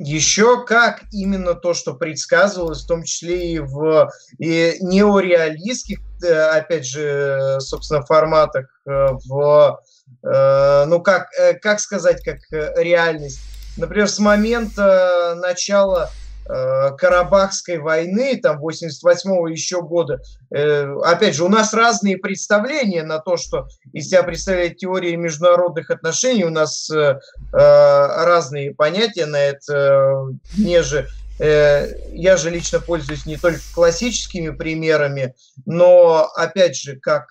Еще 0.00 0.64
как 0.64 1.02
именно 1.12 1.54
то, 1.54 1.72
что 1.72 1.94
предсказывалось, 1.94 2.82
в 2.82 2.88
том 2.88 3.04
числе 3.04 3.52
и 3.52 3.58
в 3.60 4.10
и 4.38 4.76
неореалистских, 4.80 6.00
э, 6.24 6.32
опять 6.32 6.84
же, 6.84 7.58
собственно, 7.60 8.02
форматах, 8.02 8.66
э, 8.86 8.90
в, 9.24 9.80
э, 10.24 10.84
ну 10.86 11.00
как, 11.00 11.28
как 11.62 11.78
сказать, 11.78 12.24
как 12.24 12.38
реальность. 12.50 13.38
Например, 13.76 14.08
с 14.08 14.18
момента 14.18 15.36
начала 15.40 16.10
Карабахской 16.46 17.78
войны, 17.78 18.36
там, 18.36 18.62
88-го 18.64 19.48
еще 19.48 19.82
года. 19.82 20.20
Э, 20.50 20.94
опять 21.02 21.34
же, 21.34 21.44
у 21.44 21.48
нас 21.48 21.72
разные 21.72 22.18
представления 22.18 23.02
на 23.02 23.18
то, 23.18 23.36
что 23.36 23.66
из 23.92 24.08
себя 24.08 24.22
представляет 24.22 24.76
теория 24.76 25.16
международных 25.16 25.90
отношений, 25.90 26.44
у 26.44 26.50
нас 26.50 26.90
э, 26.90 27.18
разные 27.52 28.74
понятия 28.74 29.26
на 29.26 29.36
это, 29.36 30.26
неже 30.56 31.08
я 31.40 32.36
же 32.36 32.48
лично 32.48 32.78
пользуюсь 32.78 33.26
не 33.26 33.36
только 33.36 33.58
классическими 33.74 34.50
примерами, 34.50 35.34
но, 35.66 36.30
опять 36.36 36.76
же, 36.76 36.94
как 36.94 37.26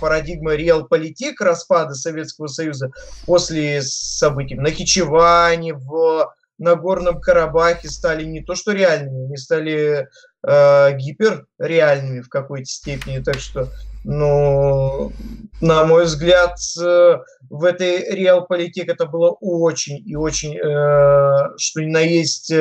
парадигма 0.00 0.54
реал-политик 0.54 1.38
распада 1.38 1.92
Советского 1.92 2.46
Союза 2.46 2.92
после 3.26 3.82
событий 3.82 4.54
в 4.54 4.62
Нахичеване, 4.62 5.74
в 5.74 6.32
на 6.62 6.76
Горном 6.76 7.20
Карабахе 7.20 7.88
стали 7.88 8.24
не 8.24 8.42
то 8.42 8.54
что 8.54 8.72
реальными, 8.72 9.26
они 9.26 9.36
стали 9.36 10.08
э, 10.46 10.96
гиперреальными 10.96 12.20
в 12.20 12.28
какой-то 12.28 12.66
степени. 12.66 13.18
Так 13.18 13.36
что, 13.36 13.68
ну, 14.04 15.12
на 15.60 15.84
мой 15.84 16.04
взгляд, 16.04 16.56
э, 16.80 17.18
в 17.50 17.64
этой 17.64 18.14
реал-политике 18.14 18.92
это 18.92 19.06
было 19.06 19.36
очень 19.40 20.02
и 20.06 20.14
очень, 20.14 20.56
э, 20.56 21.56
что 21.58 21.80
на 21.80 22.00
есть 22.00 22.52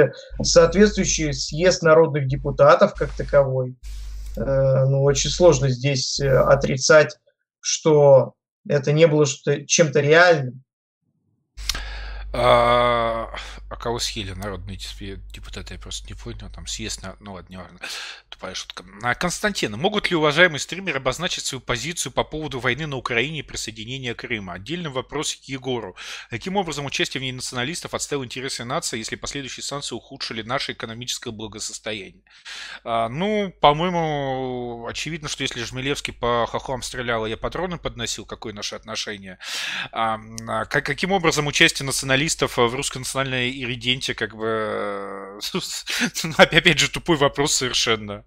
соответствующий 0.42 1.32
съезд 1.34 1.84
народных 1.84 2.28
депутатов 2.28 2.96
как 2.96 3.12
таковой. 3.12 3.76
Э, 4.36 4.86
ну, 4.86 5.04
очень 5.04 5.30
сложно 5.30 5.70
здесь 5.70 6.20
э, 6.20 6.28
отрицать, 6.28 7.18
что 7.60 8.34
это 8.68 8.94
не 8.94 9.06
было 9.06 9.26
чем-то 9.28 10.00
реальным. 10.00 10.64
А, 12.34 13.30
а 13.70 13.76
кого 13.76 14.00
съели 14.00 14.32
народные 14.32 14.78
депутаты, 14.78 15.74
я 15.74 15.80
просто 15.80 16.08
не 16.08 16.14
понял, 16.14 16.50
там 16.54 16.66
съест, 16.66 17.02
ну 17.20 17.34
ладно, 17.34 17.50
не 17.50 17.58
важно, 17.58 17.78
тупая 18.30 18.54
шутка. 18.54 18.86
А, 19.04 19.16
Константин, 19.16 19.74
могут 19.74 20.10
ли 20.10 20.16
уважаемые 20.16 20.60
стримеры 20.60 20.98
обозначить 20.98 21.44
свою 21.44 21.60
позицию 21.60 22.14
по 22.14 22.24
поводу 22.24 22.62
войны 22.62 22.88
на 22.88 22.96
Украине 22.96 23.40
и 23.40 23.44
присоединения 23.44 24.14
Крыма? 24.14 24.54
Отдельный 24.54 24.90
вопрос 24.90 25.36
к 25.36 25.44
Егору. 25.44 25.98
Каким 26.30 26.56
образом 26.56 26.86
участие 26.86 27.20
в 27.20 27.24
ней 27.24 27.34
националистов 27.34 27.94
отставило 27.94 28.24
интересы 28.24 28.64
нации, 28.64 28.98
если 28.98 29.18
последующие 29.18 29.64
санкции 29.64 29.94
ухудшили 29.94 30.42
наше 30.42 30.72
экономическое 30.72 31.32
благосостояние? 31.32 32.24
А, 32.86 33.10
ну, 33.10 33.54
по-моему, 33.60 34.88
очевидно, 34.88 35.28
что 35.28 35.44
если 35.44 35.64
Жмелевский 35.64 36.14
по 36.14 36.48
хохлам 36.48 36.82
стрелял, 36.82 37.26
а 37.26 37.30
я 37.30 37.36
патроны 37.36 37.78
подносил, 37.78 38.26
какое 38.26 38.54
наше 38.54 38.76
отношение? 38.76 39.38
А, 39.92 40.18
а, 40.48 40.66
каким 40.66 41.12
образом 41.12 41.48
участие 41.48 41.86
националистов 41.86 42.21
в 42.30 42.76
русской 42.76 43.00
национальной 43.00 43.52
ириденте, 43.52 44.14
как 44.14 44.36
бы... 44.36 44.46
Э, 44.48 45.40
опять 46.38 46.80
же, 46.80 46.90
тупой 46.90 47.18
вопрос 47.18 47.54
совершенно. 47.54 48.26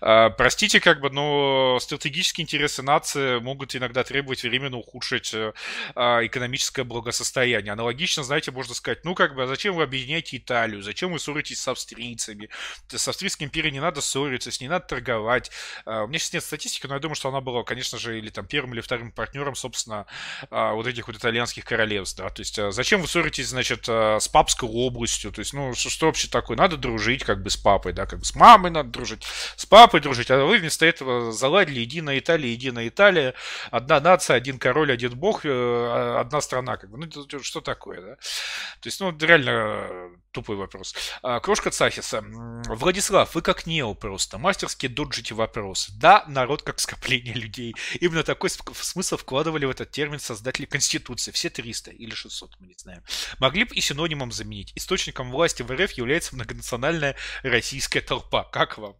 А, 0.00 0.30
простите, 0.30 0.80
как 0.80 1.00
бы, 1.00 1.10
но 1.10 1.78
стратегические 1.80 2.44
интересы 2.44 2.82
нации 2.82 3.38
могут 3.38 3.74
иногда 3.76 4.04
требовать 4.04 4.42
временно 4.42 4.76
ухудшить 4.78 5.32
э, 5.34 5.52
а, 5.94 6.24
экономическое 6.24 6.84
благосостояние. 6.84 7.72
Аналогично, 7.72 8.22
знаете, 8.22 8.50
можно 8.50 8.74
сказать, 8.74 9.04
ну, 9.04 9.14
как 9.14 9.34
бы, 9.34 9.44
а 9.44 9.46
зачем 9.46 9.74
вы 9.74 9.82
объединяете 9.82 10.36
Италию? 10.36 10.82
Зачем 10.82 11.12
вы 11.12 11.18
ссоритесь 11.18 11.60
с 11.60 11.68
австрийцами? 11.68 12.48
С 12.88 13.08
Австрийской 13.08 13.46
империей 13.46 13.72
не 13.72 13.80
надо 13.80 14.00
ссориться, 14.00 14.50
с 14.50 14.60
ней 14.60 14.68
надо 14.68 14.86
торговать. 14.86 15.50
У 15.86 16.06
меня 16.06 16.18
сейчас 16.18 16.34
нет 16.34 16.44
статистики, 16.44 16.86
но 16.86 16.94
я 16.94 17.00
думаю, 17.00 17.14
что 17.14 17.28
она 17.28 17.40
была, 17.40 17.62
конечно 17.64 17.98
же, 17.98 18.18
или 18.18 18.30
там 18.30 18.46
первым 18.46 18.74
или 18.74 18.80
вторым 18.80 19.12
партнером, 19.12 19.54
собственно, 19.54 20.06
вот 20.50 20.86
этих 20.86 21.06
вот 21.06 21.16
итальянских 21.16 21.64
королевств, 21.64 22.18
да. 22.18 22.28
То 22.28 22.40
есть, 22.40 22.58
зачем 22.72 23.00
вы 23.00 23.08
ссоритесь, 23.08 23.21
значит, 23.30 23.88
с 23.88 24.28
папской 24.28 24.68
областью. 24.68 25.32
То 25.32 25.40
есть, 25.40 25.52
ну, 25.52 25.74
что, 25.74 25.90
что 25.90 26.06
вообще 26.06 26.28
такое? 26.28 26.56
Надо 26.56 26.76
дружить 26.76 27.24
как 27.24 27.42
бы 27.42 27.50
с 27.50 27.56
папой, 27.56 27.92
да, 27.92 28.06
как 28.06 28.20
бы 28.20 28.24
с 28.24 28.34
мамой 28.34 28.70
надо 28.70 28.90
дружить, 28.90 29.24
с 29.56 29.66
папой 29.66 30.00
дружить. 30.00 30.30
А 30.30 30.44
вы 30.44 30.58
вместо 30.58 30.86
этого 30.86 31.32
заладили 31.32 31.80
единая 31.80 32.18
Италия, 32.18 32.52
единая 32.52 32.88
Италия, 32.88 33.34
одна 33.70 34.00
нация, 34.00 34.36
один 34.36 34.58
король, 34.58 34.92
один 34.92 35.12
бог, 35.12 35.44
э, 35.44 36.16
одна 36.18 36.40
страна, 36.40 36.76
как 36.76 36.90
бы. 36.90 36.98
Ну, 36.98 37.42
что 37.42 37.60
такое, 37.60 38.00
да? 38.00 38.14
То 38.16 38.86
есть, 38.86 39.00
ну, 39.00 39.16
реально 39.18 40.12
тупой 40.32 40.56
вопрос. 40.56 40.94
А, 41.22 41.40
Крошка 41.40 41.70
Цахиса. 41.70 42.24
Владислав, 42.66 43.34
вы 43.34 43.42
как 43.42 43.66
Нео 43.66 43.94
просто. 43.94 44.38
Мастерски 44.38 44.88
доджите 44.88 45.34
вопрос. 45.34 45.88
Да, 46.00 46.24
народ 46.26 46.62
как 46.62 46.80
скопление 46.80 47.34
людей. 47.34 47.74
Именно 48.00 48.24
такой 48.24 48.50
смысл 48.50 49.16
вкладывали 49.16 49.66
в 49.66 49.70
этот 49.70 49.90
термин 49.90 50.18
создатели 50.18 50.64
Конституции. 50.64 51.30
Все 51.30 51.50
300 51.50 51.92
или 51.92 52.14
600, 52.14 52.56
мы 52.60 52.66
не 52.66 52.74
знаем. 52.76 53.02
Могли 53.38 53.64
бы 53.64 53.74
и 53.74 53.80
синонимом 53.80 54.32
заменить. 54.32 54.72
Источником 54.74 55.30
власти 55.30 55.62
в 55.62 55.70
РФ 55.70 55.92
является 55.92 56.34
многонациональная 56.34 57.16
российская 57.42 58.00
толпа. 58.00 58.44
Как 58.44 58.78
вам? 58.78 58.96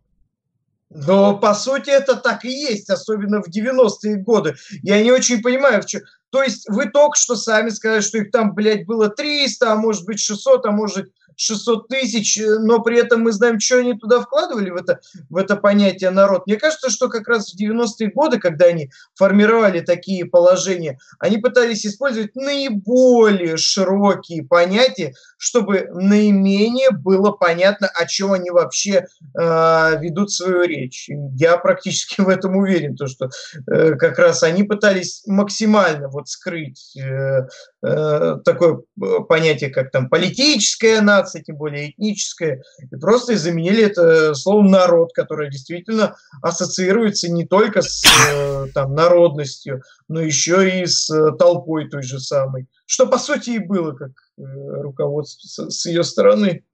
Но, 0.94 1.38
по 1.38 1.54
сути, 1.54 1.88
это 1.88 2.16
так 2.16 2.44
и 2.44 2.50
есть, 2.50 2.90
особенно 2.90 3.42
в 3.42 3.48
90-е 3.48 4.16
годы. 4.16 4.56
Я 4.82 5.02
не 5.02 5.10
очень 5.10 5.42
понимаю, 5.42 5.82
в 5.82 5.86
чем... 5.86 6.02
То 6.30 6.42
есть 6.42 6.68
вы 6.68 6.86
только 6.86 7.16
что 7.16 7.36
сами 7.36 7.70
сказали, 7.70 8.00
что 8.00 8.18
их 8.18 8.30
там, 8.30 8.54
блядь, 8.54 8.86
было 8.86 9.08
300, 9.08 9.72
а 9.72 9.76
может 9.76 10.04
быть 10.04 10.20
600, 10.20 10.66
а 10.66 10.70
может 10.70 11.10
600 11.42 11.88
тысяч, 11.88 12.38
э, 12.38 12.58
но 12.58 12.80
при 12.80 12.98
этом 12.98 13.22
мы 13.22 13.32
знаем, 13.32 13.58
что 13.60 13.78
они 13.78 13.94
туда 13.94 14.20
вкладывали 14.20 14.70
в 14.70 14.76
это, 14.76 15.00
в 15.28 15.36
это 15.36 15.56
понятие 15.56 16.10
народ. 16.10 16.46
Мне 16.46 16.56
кажется, 16.56 16.90
что 16.90 17.08
как 17.08 17.28
раз 17.28 17.52
в 17.52 17.60
90-е 17.60 18.10
годы, 18.10 18.38
когда 18.38 18.66
они 18.66 18.90
формировали 19.14 19.80
такие 19.80 20.24
положения, 20.24 20.98
они 21.18 21.38
пытались 21.38 21.86
использовать 21.86 22.34
наиболее 22.34 23.56
широкие 23.56 24.44
понятия, 24.44 25.14
чтобы 25.36 25.88
наименее 25.92 26.90
было 26.90 27.32
понятно, 27.32 27.88
о 27.88 28.06
чем 28.06 28.32
они 28.32 28.50
вообще 28.50 29.06
э, 29.38 30.00
ведут 30.00 30.30
свою 30.30 30.62
речь. 30.62 31.08
Я 31.34 31.56
практически 31.56 32.20
в 32.20 32.28
этом 32.28 32.56
уверен, 32.56 32.96
то, 32.96 33.06
что 33.06 33.30
э, 33.66 33.94
как 33.96 34.18
раз 34.18 34.42
они 34.42 34.62
пытались 34.62 35.22
максимально 35.26 36.08
вот 36.08 36.28
скрыть 36.28 36.96
э, 36.96 37.46
э, 37.82 38.36
такое 38.44 38.78
э, 38.78 39.04
понятие, 39.28 39.70
как 39.70 39.90
там 39.90 40.08
политическая 40.08 41.00
нация, 41.00 41.31
тем 41.40 41.56
более 41.56 41.90
этническая, 41.90 42.62
и 42.78 42.96
просто 42.96 43.36
заменили 43.36 43.84
это 43.84 44.34
словом 44.34 44.66
народ, 44.66 45.12
которое 45.14 45.50
действительно 45.50 46.16
ассоциируется 46.42 47.30
не 47.30 47.46
только 47.46 47.82
с 47.82 48.04
э, 48.04 48.66
там, 48.74 48.94
народностью, 48.94 49.82
но 50.08 50.20
еще 50.20 50.82
и 50.82 50.86
с 50.86 51.10
э, 51.10 51.32
толпой 51.38 51.88
той 51.88 52.02
же 52.02 52.18
самой. 52.18 52.66
Что 52.86 53.06
по 53.06 53.18
сути 53.18 53.50
и 53.50 53.58
было 53.58 53.92
как 53.92 54.10
э, 54.10 54.42
руководство 54.82 55.70
с 55.70 55.86
ее 55.86 56.04
стороны. 56.04 56.64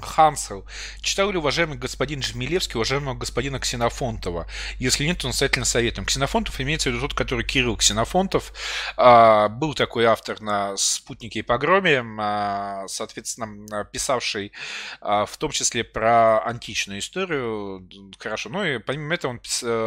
Хансел. 0.00 0.66
Читал 1.00 1.30
ли 1.30 1.38
уважаемый 1.38 1.78
господин 1.78 2.22
Жмелевский 2.22 2.76
уважаемого 2.76 3.14
господина 3.14 3.58
Ксенофонтова? 3.58 4.46
Если 4.78 5.04
нет, 5.04 5.18
то 5.18 5.26
настоятельно 5.26 5.64
советуем. 5.64 6.06
Ксенофонтов 6.06 6.60
имеется 6.60 6.90
в 6.90 6.92
виду 6.92 7.08
тот, 7.08 7.14
который 7.16 7.44
Кирилл 7.44 7.76
Ксенофонтов. 7.76 8.52
А, 8.96 9.48
был 9.48 9.74
такой 9.74 10.04
автор 10.04 10.40
на 10.40 10.76
«Спутнике 10.76 11.40
и 11.40 11.42
погроме», 11.42 12.04
а, 12.18 12.86
соответственно, 12.88 13.84
писавший 13.84 14.52
а, 15.00 15.26
в 15.26 15.36
том 15.36 15.50
числе 15.50 15.84
про 15.84 16.44
античную 16.44 17.00
историю. 17.00 17.88
Хорошо. 18.18 18.50
Ну 18.50 18.64
и 18.64 18.78
помимо 18.78 19.14
этого 19.14 19.32
он 19.32 19.40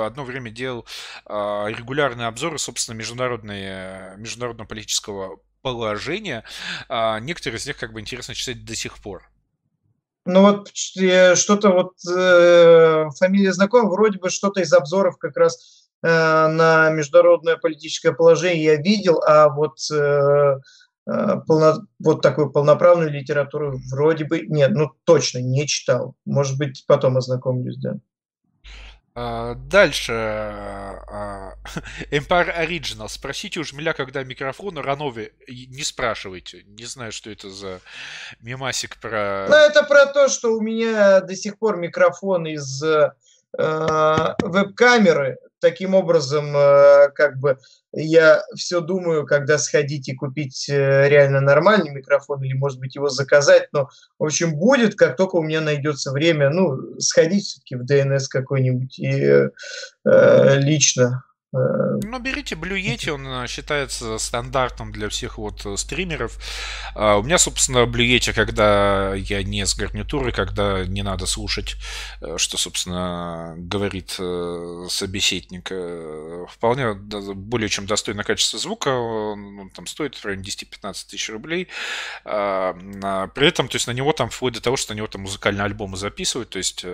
одно 0.03 0.23
время 0.23 0.49
делал 0.49 0.85
регулярные 1.27 2.27
обзоры, 2.27 2.57
собственно, 2.57 2.95
международные, 2.97 4.15
международного 4.17 4.67
политического 4.67 5.39
положения. 5.61 6.43
Некоторые 6.89 7.59
из 7.59 7.67
них 7.67 7.77
как 7.77 7.93
бы 7.93 7.99
интересно 7.99 8.33
читать 8.33 8.65
до 8.65 8.75
сих 8.75 8.97
пор. 8.99 9.29
Ну 10.25 10.41
вот 10.41 10.69
что-то 10.73 11.69
вот 11.69 11.93
э, 12.07 13.09
фамилия 13.17 13.53
знакома, 13.53 13.89
вроде 13.89 14.19
бы 14.19 14.29
что-то 14.29 14.61
из 14.61 14.71
обзоров 14.73 15.17
как 15.17 15.37
раз 15.37 15.89
э, 16.03 16.07
на 16.07 16.89
международное 16.91 17.57
политическое 17.57 18.11
положение 18.11 18.63
я 18.63 18.75
видел, 18.75 19.21
а 19.25 19.49
вот 19.49 19.77
э, 19.91 20.57
э, 21.07 21.35
полно, 21.47 21.87
вот 21.99 22.21
такую 22.21 22.51
полноправную 22.51 23.11
литературу 23.11 23.79
вроде 23.91 24.25
бы 24.25 24.41
нет, 24.41 24.71
ну 24.71 24.91
точно 25.05 25.39
не 25.39 25.65
читал. 25.67 26.15
Может 26.25 26.57
быть 26.57 26.83
потом 26.85 27.17
ознакомлюсь, 27.17 27.77
да. 27.77 27.95
А, 29.21 29.53
дальше. 29.55 30.13
А, 30.13 31.55
Empire 32.11 32.57
Original. 32.57 33.09
Спросите 33.09 33.59
у 33.59 33.65
Жмеля, 33.65 33.91
когда 33.91 34.23
микрофон, 34.23 34.77
Ранове 34.77 35.33
не 35.47 35.83
спрашивайте. 35.83 36.63
Не 36.63 36.85
знаю, 36.85 37.11
что 37.11 37.29
это 37.29 37.49
за 37.49 37.81
мемасик 38.39 38.97
про... 38.97 39.47
Ну, 39.49 39.55
это 39.55 39.83
про 39.83 40.05
то, 40.05 40.29
что 40.29 40.55
у 40.55 40.61
меня 40.61 41.19
до 41.19 41.35
сих 41.35 41.59
пор 41.59 41.75
микрофон 41.75 42.47
из 42.47 42.81
э, 42.81 43.11
веб-камеры 43.57 45.37
таким 45.59 45.95
образом, 45.95 46.55
э, 46.55 47.09
как 47.13 47.39
бы 47.39 47.59
я 47.91 48.43
все 48.55 48.81
думаю, 48.81 49.25
когда 49.25 49.57
сходить 49.57 50.07
и 50.09 50.15
купить 50.15 50.69
э, 50.69 51.07
реально 51.09 51.41
нормальный 51.41 51.91
микрофон 51.91 52.43
или, 52.43 52.53
может 52.53 52.79
быть, 52.79 52.95
его 52.95 53.09
заказать. 53.09 53.69
Но, 53.71 53.89
в 54.17 54.25
общем, 54.25 54.55
будет, 54.55 54.95
как 54.95 55.17
только 55.17 55.35
у 55.35 55.43
меня 55.43 55.61
найдется 55.61 56.11
время, 56.11 56.49
ну, 56.49 56.99
сходить 56.99 57.45
все-таки 57.45 57.75
в 57.75 57.83
DNS 57.83 58.25
какой-нибудь 58.29 58.99
и 58.99 59.49
э, 60.05 60.59
лично 60.59 61.23
ну, 61.51 62.19
берите 62.19 62.53
Blue 62.53 62.79
Yeti, 62.79 63.09
он 63.09 63.25
э, 63.25 63.47
считается 63.47 64.19
стандартом 64.19 64.91
для 64.91 65.09
всех 65.09 65.39
вот 65.39 65.65
э, 65.65 65.77
стримеров. 65.77 66.37
А, 66.93 67.17
у 67.17 67.23
меня, 67.23 67.39
собственно, 67.39 67.85
Blue 67.85 68.05
Yeti, 68.05 68.33
когда 68.33 69.15
я 69.15 69.41
не 69.41 69.65
с 69.65 69.75
гарнитурой, 69.75 70.31
когда 70.31 70.85
не 70.85 71.01
надо 71.01 71.25
слушать, 71.25 71.75
что, 72.37 72.57
собственно, 72.57 73.55
говорит 73.57 74.11
собеседник, 74.91 75.71
вполне 76.51 76.93
более 76.93 77.69
чем 77.69 77.87
достойное 77.87 78.23
качество 78.23 78.59
звука, 78.59 78.89
он 78.89 79.71
там 79.73 79.87
стоит 79.87 80.15
в 80.15 80.25
районе 80.25 80.43
10-15 80.43 81.09
тысяч 81.09 81.29
рублей. 81.29 81.67
А, 82.25 82.77
а, 83.03 83.27
при 83.27 83.47
этом, 83.47 83.67
то 83.67 83.75
есть 83.75 83.87
на 83.87 83.91
него 83.91 84.13
там 84.13 84.29
вплоть 84.29 84.53
до 84.53 84.61
того, 84.61 84.75
что 84.77 84.93
на 84.93 84.97
него 84.97 85.07
там 85.07 85.23
музыкальные 85.23 85.63
альбомы 85.63 85.97
записывают, 85.97 86.49
то 86.51 86.57
есть 86.59 86.85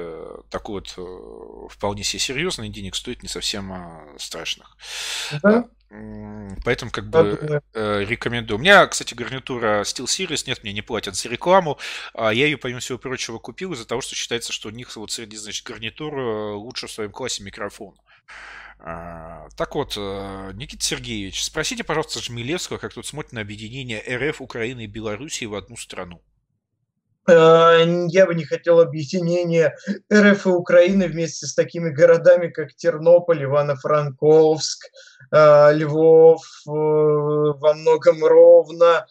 такой 0.50 0.82
вот 0.82 1.72
вполне 1.72 2.04
себе 2.04 2.20
серьезный 2.20 2.70
денег 2.70 2.96
стоит 2.96 3.22
не 3.22 3.30
совсем 3.30 3.74
страшно 4.18 4.45
страшных. 4.46 4.78
Да? 5.42 5.66
Поэтому 6.66 6.92
как 6.92 7.10
бы 7.10 7.62
э, 7.74 8.04
рекомендую. 8.04 8.58
У 8.58 8.62
меня, 8.62 8.86
кстати, 8.88 9.14
гарнитура 9.14 9.82
SteelSeries, 9.82 10.44
нет, 10.48 10.64
мне 10.64 10.74
не 10.74 10.82
платят 10.82 11.16
за 11.16 11.30
рекламу. 11.30 11.78
А 12.14 12.34
я 12.34 12.46
ее, 12.46 12.58
помимо 12.58 12.80
всего 12.80 12.98
прочего, 12.98 13.38
купил 13.38 13.72
из-за 13.74 13.86
того, 13.86 14.02
что 14.02 14.16
считается, 14.16 14.52
что 14.52 14.70
у 14.70 14.72
них 14.72 14.94
вот 14.96 15.12
среди, 15.12 15.38
значит, 15.38 15.66
гарнитур 15.66 16.18
э, 16.18 16.54
лучше 16.54 16.88
в 16.88 16.92
своем 16.92 17.12
классе 17.12 17.44
микрофон. 17.44 17.96
А, 18.80 19.48
так 19.56 19.76
вот, 19.76 19.94
э, 19.96 20.52
Никита 20.56 20.84
Сергеевич, 20.84 21.44
спросите, 21.44 21.84
пожалуйста, 21.84 22.20
Жмелевского, 22.20 22.78
как 22.78 22.94
тут 22.94 23.06
смотрит 23.06 23.32
на 23.32 23.42
объединение 23.42 24.04
РФ, 24.08 24.42
Украины 24.42 24.84
и 24.84 24.88
Белоруссии 24.88 25.46
в 25.46 25.56
одну 25.56 25.78
страну. 25.78 26.22
Э, 27.28 27.84
я 28.08 28.26
бы 28.26 28.36
не 28.36 28.44
хотел 28.44 28.80
объединения 28.80 29.76
РФ 30.14 30.46
и 30.46 30.50
Украины 30.50 31.08
вместе 31.08 31.48
с 31.48 31.56
такими 31.56 31.90
городами, 31.90 32.50
как 32.50 32.76
Тернополь, 32.76 33.44
Ивано-Франковск, 33.44 34.86
э, 35.32 35.74
Львов, 35.74 36.44
э, 36.68 36.70
во 36.70 37.74
многом 37.74 38.24
Ровно, 38.24 39.06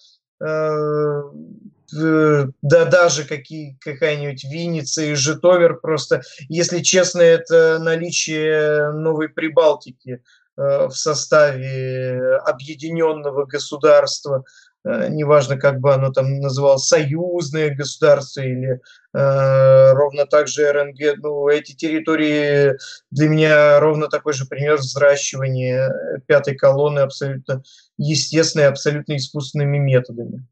да 1.90 2.84
даже 2.86 3.24
какие, 3.24 3.78
какая-нибудь 3.80 4.44
Винница 4.44 5.02
и 5.02 5.14
Житомир. 5.14 5.76
Просто, 5.76 6.22
если 6.48 6.80
честно, 6.80 7.20
это 7.20 7.78
наличие 7.78 8.90
Новой 8.90 9.28
Прибалтики 9.28 10.22
в 10.56 10.90
составе 10.90 12.36
объединенного 12.38 13.44
государства– 13.46 14.44
неважно, 14.84 15.56
как 15.56 15.80
бы 15.80 15.94
оно 15.94 16.12
там 16.12 16.40
называлось, 16.40 16.86
союзное 16.86 17.74
государство 17.74 18.40
или 18.40 18.80
э, 19.14 19.92
ровно 19.92 20.26
так 20.26 20.48
же 20.48 20.70
РНГ, 20.70 21.18
ну, 21.22 21.48
эти 21.48 21.74
территории 21.74 22.76
для 23.10 23.28
меня 23.28 23.80
ровно 23.80 24.08
такой 24.08 24.34
же 24.34 24.44
пример 24.46 24.76
взращивания 24.76 26.20
пятой 26.26 26.54
колонны 26.54 27.00
абсолютно 27.00 27.62
естественной, 27.96 28.68
абсолютно 28.68 29.16
искусственными 29.16 29.78
методами. 29.78 30.46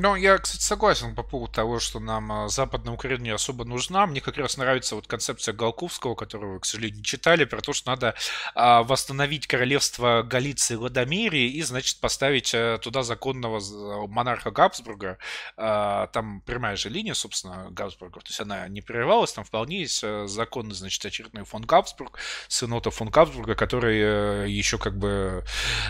Ну, 0.00 0.16
я, 0.16 0.38
кстати, 0.38 0.62
согласен 0.62 1.14
по 1.14 1.22
поводу 1.22 1.52
того, 1.52 1.78
что 1.78 2.00
нам 2.00 2.32
а, 2.32 2.48
Западная 2.48 2.94
Украина 2.94 3.22
не 3.24 3.30
особо 3.30 3.64
нужна. 3.64 4.06
Мне 4.06 4.20
как 4.22 4.38
раз 4.38 4.56
нравится 4.56 4.94
вот 4.94 5.06
концепция 5.06 5.52
Голковского, 5.52 6.14
которую 6.14 6.54
вы, 6.54 6.60
к 6.60 6.64
сожалению, 6.64 6.98
не 6.98 7.04
читали, 7.04 7.44
про 7.44 7.60
то, 7.60 7.72
что 7.74 7.90
надо 7.90 8.14
а, 8.54 8.82
восстановить 8.84 9.46
королевство 9.46 10.22
Галиции 10.22 10.74
и 10.74 10.76
Ладомирии 10.78 11.50
и, 11.50 11.62
значит, 11.62 12.00
поставить 12.00 12.52
а, 12.54 12.78
туда 12.78 13.02
законного 13.02 13.60
монарха 14.06 14.50
Габсбурга. 14.50 15.18
А, 15.56 16.06
там 16.08 16.40
прямая 16.40 16.76
же 16.76 16.88
линия, 16.88 17.14
собственно, 17.14 17.68
Габсбурга, 17.70 18.20
то 18.20 18.28
есть 18.28 18.40
она 18.40 18.68
не 18.68 18.80
прерывалась, 18.80 19.32
там 19.32 19.44
вполне 19.44 19.80
есть 19.80 20.02
а, 20.02 20.26
законный, 20.26 20.74
значит, 20.74 21.04
очередной 21.04 21.44
фон 21.44 21.62
Габсбург, 21.62 22.18
сын 22.48 22.72
Отто 22.72 22.90
фон 22.90 23.10
Габсбурга, 23.10 23.54
который 23.54 24.00
а, 24.02 24.44
еще 24.46 24.78
как 24.78 24.96
бы 24.96 25.44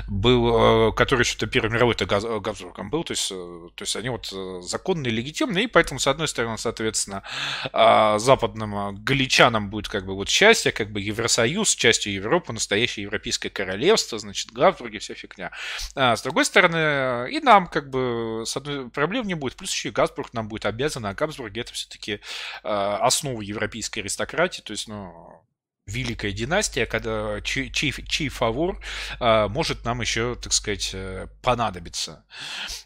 был, 0.09 0.93
который 0.95 1.25
что-то 1.25 1.47
Первой 1.47 1.71
мировой-то 1.71 2.07
Габсбургом 2.07 2.91
был, 2.91 3.05
то 3.05 3.13
есть, 3.13 3.29
то 3.29 3.73
есть 3.79 3.92
они 3.97 4.09
вот 4.09 4.31
э, 4.33 4.61
законные, 4.63 5.13
легитимные, 5.13 5.65
и 5.65 5.67
поэтому, 5.67 6.01
с 6.01 6.07
одной 6.07 6.29
стороны, 6.29 6.59
соответственно, 6.59 7.23
а, 7.73 8.19
западным 8.19 8.75
а, 8.75 8.93
галичанам 8.93 9.71
будет 9.71 9.89
как 9.89 10.07
бы 10.07 10.15
вот 10.15 10.29
счастье, 10.29 10.73
как 10.73 10.91
бы 10.91 11.01
Евросоюз, 11.01 11.75
частью 11.75 12.13
Европы, 12.13 12.53
настоящее 12.53 13.05
европейское 13.05 13.51
королевство, 13.51 14.19
значит, 14.19 14.53
Габсбурги, 14.53 14.99
вся 14.99 15.15
фигня. 15.15 15.51
А 15.95 16.17
с 16.17 16.23
другой 16.23 16.45
стороны, 16.45 17.31
и 17.31 17.41
нам 17.41 17.67
как 17.67 17.91
бы 17.91 18.45
с 18.47 18.57
одной 18.57 18.91
проблем 18.91 19.27
не 19.27 19.35
будет, 19.35 19.57
плюс 19.57 19.73
еще 19.73 19.89
и 19.89 19.93
Габсбург 19.93 20.33
нам 20.33 20.49
будет 20.49 20.67
обязан, 20.67 21.07
а 21.07 21.15
Габсбурги 21.15 21.61
это 21.61 21.73
все-таки 21.73 22.21
а, 22.63 22.99
основа 22.99 23.43
европейской 23.43 24.01
аристократии, 24.01 24.63
то 24.63 24.73
есть, 24.73 24.89
ну, 24.89 25.43
великая 25.93 26.33
династия, 26.33 26.87
когда, 26.87 27.41
чей, 27.43 27.71
чей, 27.71 28.29
фавор 28.29 28.81
а, 29.21 29.49
может 29.49 29.85
нам 29.85 30.01
еще, 30.01 30.35
так 30.35 30.53
сказать, 30.53 30.91
э, 30.95 31.29
понадобиться. 31.43 32.25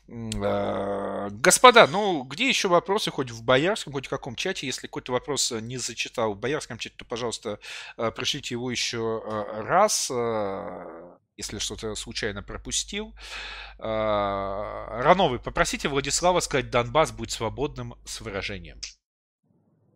Э, 0.08 1.28
господа, 1.30 1.86
ну 1.86 2.22
где 2.24 2.48
еще 2.48 2.68
вопросы, 2.68 3.10
хоть 3.10 3.30
в 3.30 3.42
Боярском, 3.42 3.92
хоть 3.92 4.06
в 4.06 4.10
каком 4.10 4.34
чате? 4.34 4.66
Если 4.66 4.86
какой-то 4.86 5.12
вопрос 5.12 5.52
не 5.52 5.78
зачитал 5.78 6.34
в 6.34 6.38
Боярском 6.38 6.78
чате, 6.78 6.96
то, 6.98 7.04
пожалуйста, 7.04 7.58
пришлите 7.96 8.54
его 8.54 8.70
еще 8.70 9.22
раз 9.66 10.10
если 11.38 11.58
что-то 11.58 11.94
случайно 11.96 12.42
пропустил. 12.42 13.14
Рановый, 13.78 15.38
попросите 15.38 15.88
Владислава 15.88 16.40
сказать, 16.40 16.70
Донбасс 16.70 17.12
будет 17.12 17.30
свободным 17.30 17.94
с 18.06 18.22
выражением. 18.22 18.80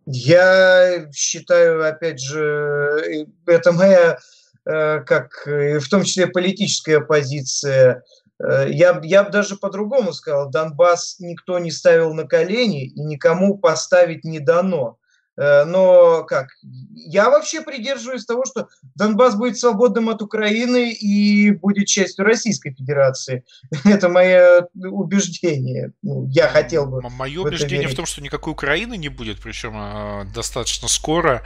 Я 0.05 1.07
считаю, 1.13 1.87
опять 1.87 2.19
же, 2.19 3.27
это 3.45 3.71
моя, 3.71 4.17
э, 4.65 4.99
как 5.01 5.45
в 5.45 5.89
том 5.89 6.03
числе 6.03 6.27
политическая 6.27 6.99
позиция. 7.01 8.03
Э, 8.41 8.65
я, 8.69 8.99
я 9.03 9.23
бы 9.23 9.31
даже 9.31 9.55
по-другому 9.55 10.13
сказал, 10.13 10.49
Донбасс 10.49 11.17
никто 11.19 11.59
не 11.59 11.71
ставил 11.71 12.13
на 12.13 12.25
колени 12.25 12.85
и 12.85 12.99
никому 13.01 13.57
поставить 13.57 14.23
не 14.23 14.39
дано. 14.39 14.97
Э, 15.41 15.65
но 15.65 16.23
как? 16.23 16.49
Я 16.93 17.31
вообще 17.31 17.61
придерживаюсь 17.61 18.25
того, 18.25 18.45
что 18.45 18.67
Донбасс 18.93 19.35
будет 19.35 19.57
свободным 19.57 20.09
от 20.09 20.21
Украины 20.21 20.91
и 20.91 21.49
будет 21.49 21.87
частью 21.87 22.25
Российской 22.25 22.75
Федерации. 22.75 23.43
Это 23.83 24.07
мое 24.07 24.67
убеждение. 24.75 25.93
Ну, 26.03 26.27
я 26.29 26.47
хотел 26.47 26.85
бы. 26.85 27.01
Мое 27.09 27.41
убеждение 27.41 27.79
верить. 27.79 27.93
в 27.93 27.95
том, 27.95 28.05
что 28.05 28.21
никакой 28.21 28.53
Украины 28.53 28.97
не 28.97 29.09
будет, 29.09 29.41
причем 29.41 29.73
э, 29.75 30.25
достаточно 30.31 30.87
скоро. 30.87 31.41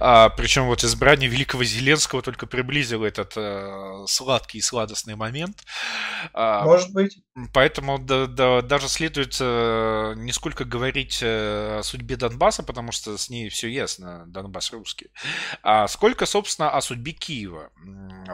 А, 0.00 0.30
причем 0.30 0.64
вот 0.64 0.82
избрание 0.82 1.28
великого 1.28 1.64
Зеленского 1.64 2.22
только 2.22 2.46
приблизило 2.46 3.04
этот 3.04 3.34
э, 3.36 4.04
сладкий 4.06 4.58
и 4.58 4.62
сладостный 4.62 5.16
момент. 5.16 5.64
А, 6.32 6.64
Может 6.64 6.94
быть. 6.94 7.18
Поэтому 7.52 7.98
да, 7.98 8.26
да, 8.26 8.62
даже 8.62 8.88
следует 8.88 9.38
не 9.40 10.32
сколько 10.32 10.64
говорить 10.64 11.20
о 11.22 11.80
судьбе 11.82 12.16
Донбасса, 12.16 12.62
потому 12.62 12.92
что 12.92 13.18
с 13.18 13.28
ней 13.34 13.48
все 13.48 13.68
ясно, 13.68 14.24
Донбасс 14.26 14.72
русский. 14.72 15.10
А 15.62 15.88
сколько, 15.88 16.26
собственно, 16.26 16.70
о 16.70 16.80
судьбе 16.80 17.12
Киева? 17.12 17.70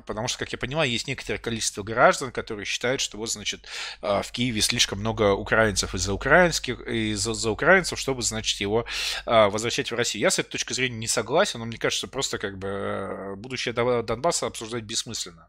Потому 0.07 0.29
что, 0.29 0.39
как 0.39 0.53
я 0.53 0.59
понимаю, 0.59 0.91
есть 0.91 1.09
некоторое 1.09 1.39
количество 1.39 1.83
граждан, 1.83 2.33
которые 2.33 2.65
считают, 2.65 3.01
что 3.01 3.19
вот, 3.19 3.31
значит, 3.31 3.67
а, 4.03 4.23
в 4.23 4.31
Киеве 4.33 4.61
слишком 4.61 5.01
много 5.01 5.33
украинцев 5.33 5.95
из-за 5.95 6.12
украинских, 6.12 6.81
из-за 6.87 7.35
за 7.35 7.51
украинцев, 7.51 7.99
чтобы, 7.99 8.23
значит, 8.23 8.61
его 8.61 8.85
а, 9.27 9.49
возвращать 9.49 9.91
в 9.91 9.95
Россию. 9.95 10.23
Я 10.23 10.31
с 10.31 10.39
этой 10.39 10.51
точки 10.51 10.73
зрения 10.73 10.99
не 10.99 11.09
согласен, 11.09 11.61
но 11.61 11.67
мне 11.67 11.79
кажется, 11.79 12.07
просто 12.09 12.39
как 12.39 12.59
бы 12.59 12.69
э, 12.69 13.35
будущее 13.37 13.73
Донбасса 13.75 14.47
обсуждать 14.47 14.85
бессмысленно. 14.85 15.49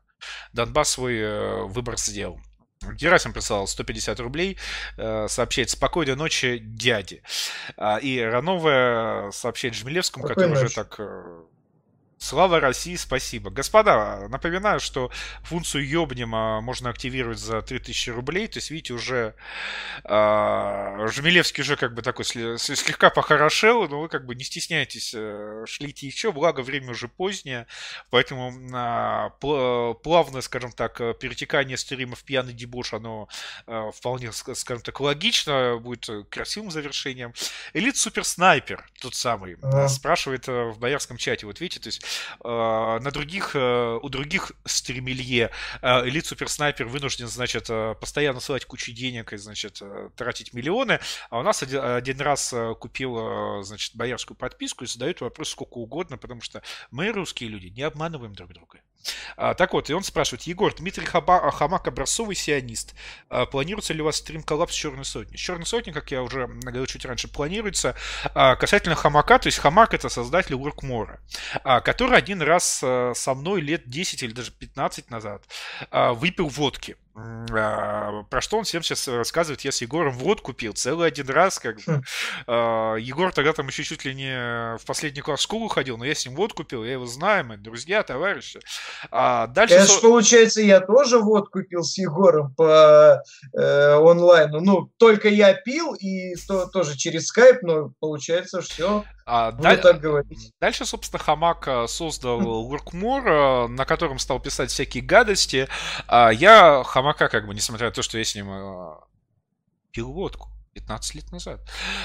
Донбасс 0.54 0.92
свой 0.92 1.18
э, 1.18 1.64
выбор 1.66 1.98
сделал. 1.98 2.40
Герасим 2.94 3.34
прислал 3.34 3.68
150 3.68 4.20
рублей, 4.20 4.58
э, 4.98 5.28
сообщает 5.28 5.70
«Спокойной 5.70 6.16
ночи, 6.16 6.60
дяди». 6.60 7.22
А, 7.78 7.98
и 7.98 8.20
Рановая 8.20 9.32
сообщает 9.32 9.76
Жмелевскому, 9.76 10.28
который 10.28 10.50
ночи. 10.50 10.66
уже 10.66 10.76
так 10.76 10.96
э, 11.00 11.44
Слава 12.22 12.60
России, 12.60 12.96
спасибо. 12.98 13.50
Господа, 13.50 14.28
напоминаю, 14.30 14.80
что 14.80 15.10
функцию 15.42 15.88
ёбнема 15.90 16.62
можно 16.62 16.92
активировать 16.92 17.40
за 17.40 17.64
3000 17.64 18.12
рублей. 18.12 18.48
То 18.48 18.60
есть, 18.60 18.70
видите, 18.70 18.94
уже 18.94 19.34
э, 20.04 21.08
Жмелевский 21.12 21.64
уже 21.64 21.78
как 21.78 21.96
бы 21.96 22.04
такой 22.04 22.24
слегка 22.26 23.10
похорошел, 23.10 23.88
но 23.88 24.02
вы 24.02 24.08
как 24.08 24.28
бы 24.28 24.36
не 24.36 24.44
стесняйтесь, 24.44 25.14
э, 25.16 25.66
шлите 25.66 26.06
еще, 26.06 26.32
благо 26.32 26.62
время 26.62 26.92
уже 26.92 27.08
позднее, 27.08 27.66
поэтому 28.12 28.52
э, 28.72 29.94
плавное, 30.04 30.42
скажем 30.42 30.74
так, 30.74 30.98
перетекание 31.18 31.76
стримов 31.76 32.24
пьяный 32.24 32.54
дебош, 32.54 32.94
оно 32.94 33.30
э, 33.66 33.90
вполне, 33.96 34.32
скажем 34.32 34.84
так, 34.84 35.00
логично, 35.00 35.80
будет 35.82 36.08
красивым 36.30 36.70
завершением. 36.70 37.34
Элит 37.74 37.98
Супер 37.98 38.24
Снайпер, 38.26 38.86
тот 39.02 39.16
самый, 39.16 39.58
спрашивает 39.90 40.48
э, 40.48 40.66
в 40.66 40.78
боярском 40.78 41.18
чате, 41.18 41.48
вот 41.48 41.60
видите, 41.60 41.80
то 41.80 41.88
есть 41.88 42.11
на 42.44 43.12
других, 43.12 43.56
э, 43.56 44.00
у 44.02 44.10
других 44.10 44.52
стримелье 44.66 45.52
э, 45.82 46.08
элит 46.08 46.26
суперснайпер 46.26 46.88
вынужден, 46.88 47.28
значит, 47.28 47.68
постоянно 48.00 48.40
ссылать 48.40 48.66
кучу 48.66 48.92
денег 48.92 49.34
и, 49.34 49.38
значит, 49.38 49.82
тратить 50.16 50.54
миллионы, 50.54 51.00
а 51.30 51.40
у 51.40 51.44
нас 51.44 51.64
один, 51.64 51.82
один 51.82 52.20
раз 52.22 52.54
купил, 52.80 53.64
значит, 53.64 53.96
боярскую 53.96 54.38
подписку 54.38 54.84
и 54.84 54.88
задают 54.88 55.22
вопрос 55.22 55.50
сколько 55.50 55.78
угодно, 55.78 56.18
потому 56.18 56.42
что 56.42 56.62
мы, 56.92 57.12
русские 57.12 57.50
люди, 57.50 57.68
не 57.68 57.84
обманываем 57.84 58.34
друг 58.34 58.54
друга. 58.54 58.80
А, 59.38 59.54
так 59.54 59.74
вот, 59.74 59.90
и 59.90 59.94
он 59.94 60.04
спрашивает, 60.04 60.44
Егор, 60.44 60.74
Дмитрий 60.74 61.06
Хаба, 61.06 61.52
Хамак 61.52 61.88
образцовый 61.88 62.36
сионист. 62.36 62.94
А, 63.30 63.46
планируется 63.46 63.94
ли 63.94 64.02
у 64.02 64.06
вас 64.06 64.18
стрим-коллапс 64.18 64.74
Черной 64.74 65.06
Сотни? 65.06 65.36
Черной 65.36 65.66
Сотни, 65.66 65.92
как 65.92 66.12
я 66.12 66.22
уже 66.22 66.48
говорил 66.48 66.86
чуть 66.86 67.06
раньше, 67.06 67.28
планируется. 67.28 67.96
А, 68.34 68.56
касательно 68.56 68.96
Хамака, 68.96 69.40
то 69.40 69.48
есть 69.48 69.60
Хамак 69.60 69.94
это 69.94 70.10
создатель 70.10 70.56
Workmore, 70.56 71.20
а, 71.64 71.82
который 71.82 72.18
один 72.18 72.42
раз 72.42 72.82
а, 72.84 73.14
со 73.16 73.34
мной 73.34 73.62
лет 73.62 73.90
10 73.90 74.24
или 74.24 74.32
даже 74.34 74.52
15 74.52 75.10
назад 75.10 75.44
выпил 75.92 76.48
водки. 76.48 76.96
А, 77.14 78.24
про 78.30 78.42
что 78.42 78.58
он 78.58 78.64
всем 78.64 78.84
сейчас 78.84 79.08
рассказывает, 79.08 79.62
я 79.62 79.72
с 79.72 79.82
Егором 79.82 80.18
водку 80.18 80.54
пил 80.54 80.74
целый 80.74 81.08
один 81.08 81.30
раз, 81.30 81.60
как 81.60 81.78
бы. 81.78 81.84
Хм. 81.86 82.04
А, 82.48 82.96
Егор 82.96 83.34
тогда 83.34 83.52
там 83.54 83.68
еще 83.68 83.84
чуть 83.84 84.06
ли 84.06 84.16
не 84.16 84.78
в 84.78 84.86
последний 84.86 85.22
класс 85.22 85.42
в 85.42 85.44
школу 85.44 85.68
ходил, 85.68 85.98
но 85.98 86.06
я 86.06 86.16
с 86.16 86.26
ним 86.26 86.36
водку 86.36 86.64
пил, 86.64 86.86
я 86.86 86.94
его 86.94 87.06
знаю, 87.06 87.46
мы 87.46 87.58
друзья, 87.58 88.04
товарищи. 88.04 88.62
А 89.12 89.48
дальше... 89.48 89.76
Это 89.76 89.88
со... 89.88 90.02
получается, 90.02 90.62
я 90.62 90.80
тоже 90.80 91.20
водку 91.20 91.64
пил 91.64 91.84
с 91.84 91.98
Егором 91.98 92.54
по 92.56 93.22
э, 93.54 93.94
онлайну, 93.94 94.62
ну, 94.62 94.90
только 94.98 95.28
я 95.28 95.54
пил 95.54 95.94
и 95.96 96.36
то, 96.48 96.68
тоже 96.68 96.96
через 96.96 97.28
скайп, 97.28 97.62
но 97.62 97.92
получается 98.00 98.62
все 98.62 99.04
а, 99.34 99.52
даль... 99.54 99.80
так 99.80 100.02
говорить. 100.02 100.52
Дальше, 100.60 100.86
собственно, 100.86 101.24
Хамак 101.24 101.66
э, 101.66 101.88
создал 101.88 102.42
Workmore, 102.70 103.66
э, 103.66 103.68
на 103.70 103.86
котором 103.86 104.20
стал 104.20 104.42
писать 104.42 104.72
всякие 104.72 105.04
гадости. 105.04 105.70
А 106.08 106.32
я 106.32 106.84
Хамака, 106.84 107.30
как 107.30 107.48
бы, 107.48 107.54
несмотря 107.54 107.88
на 107.88 107.94
то, 107.94 108.02
что 108.02 108.18
я 108.18 108.26
с 108.26 108.36
ним 108.36 108.50
э, 108.52 108.96
пил 109.92 110.12
водку, 110.12 110.50
15 110.74 111.16
лет 111.16 111.32
назад. 111.32 111.62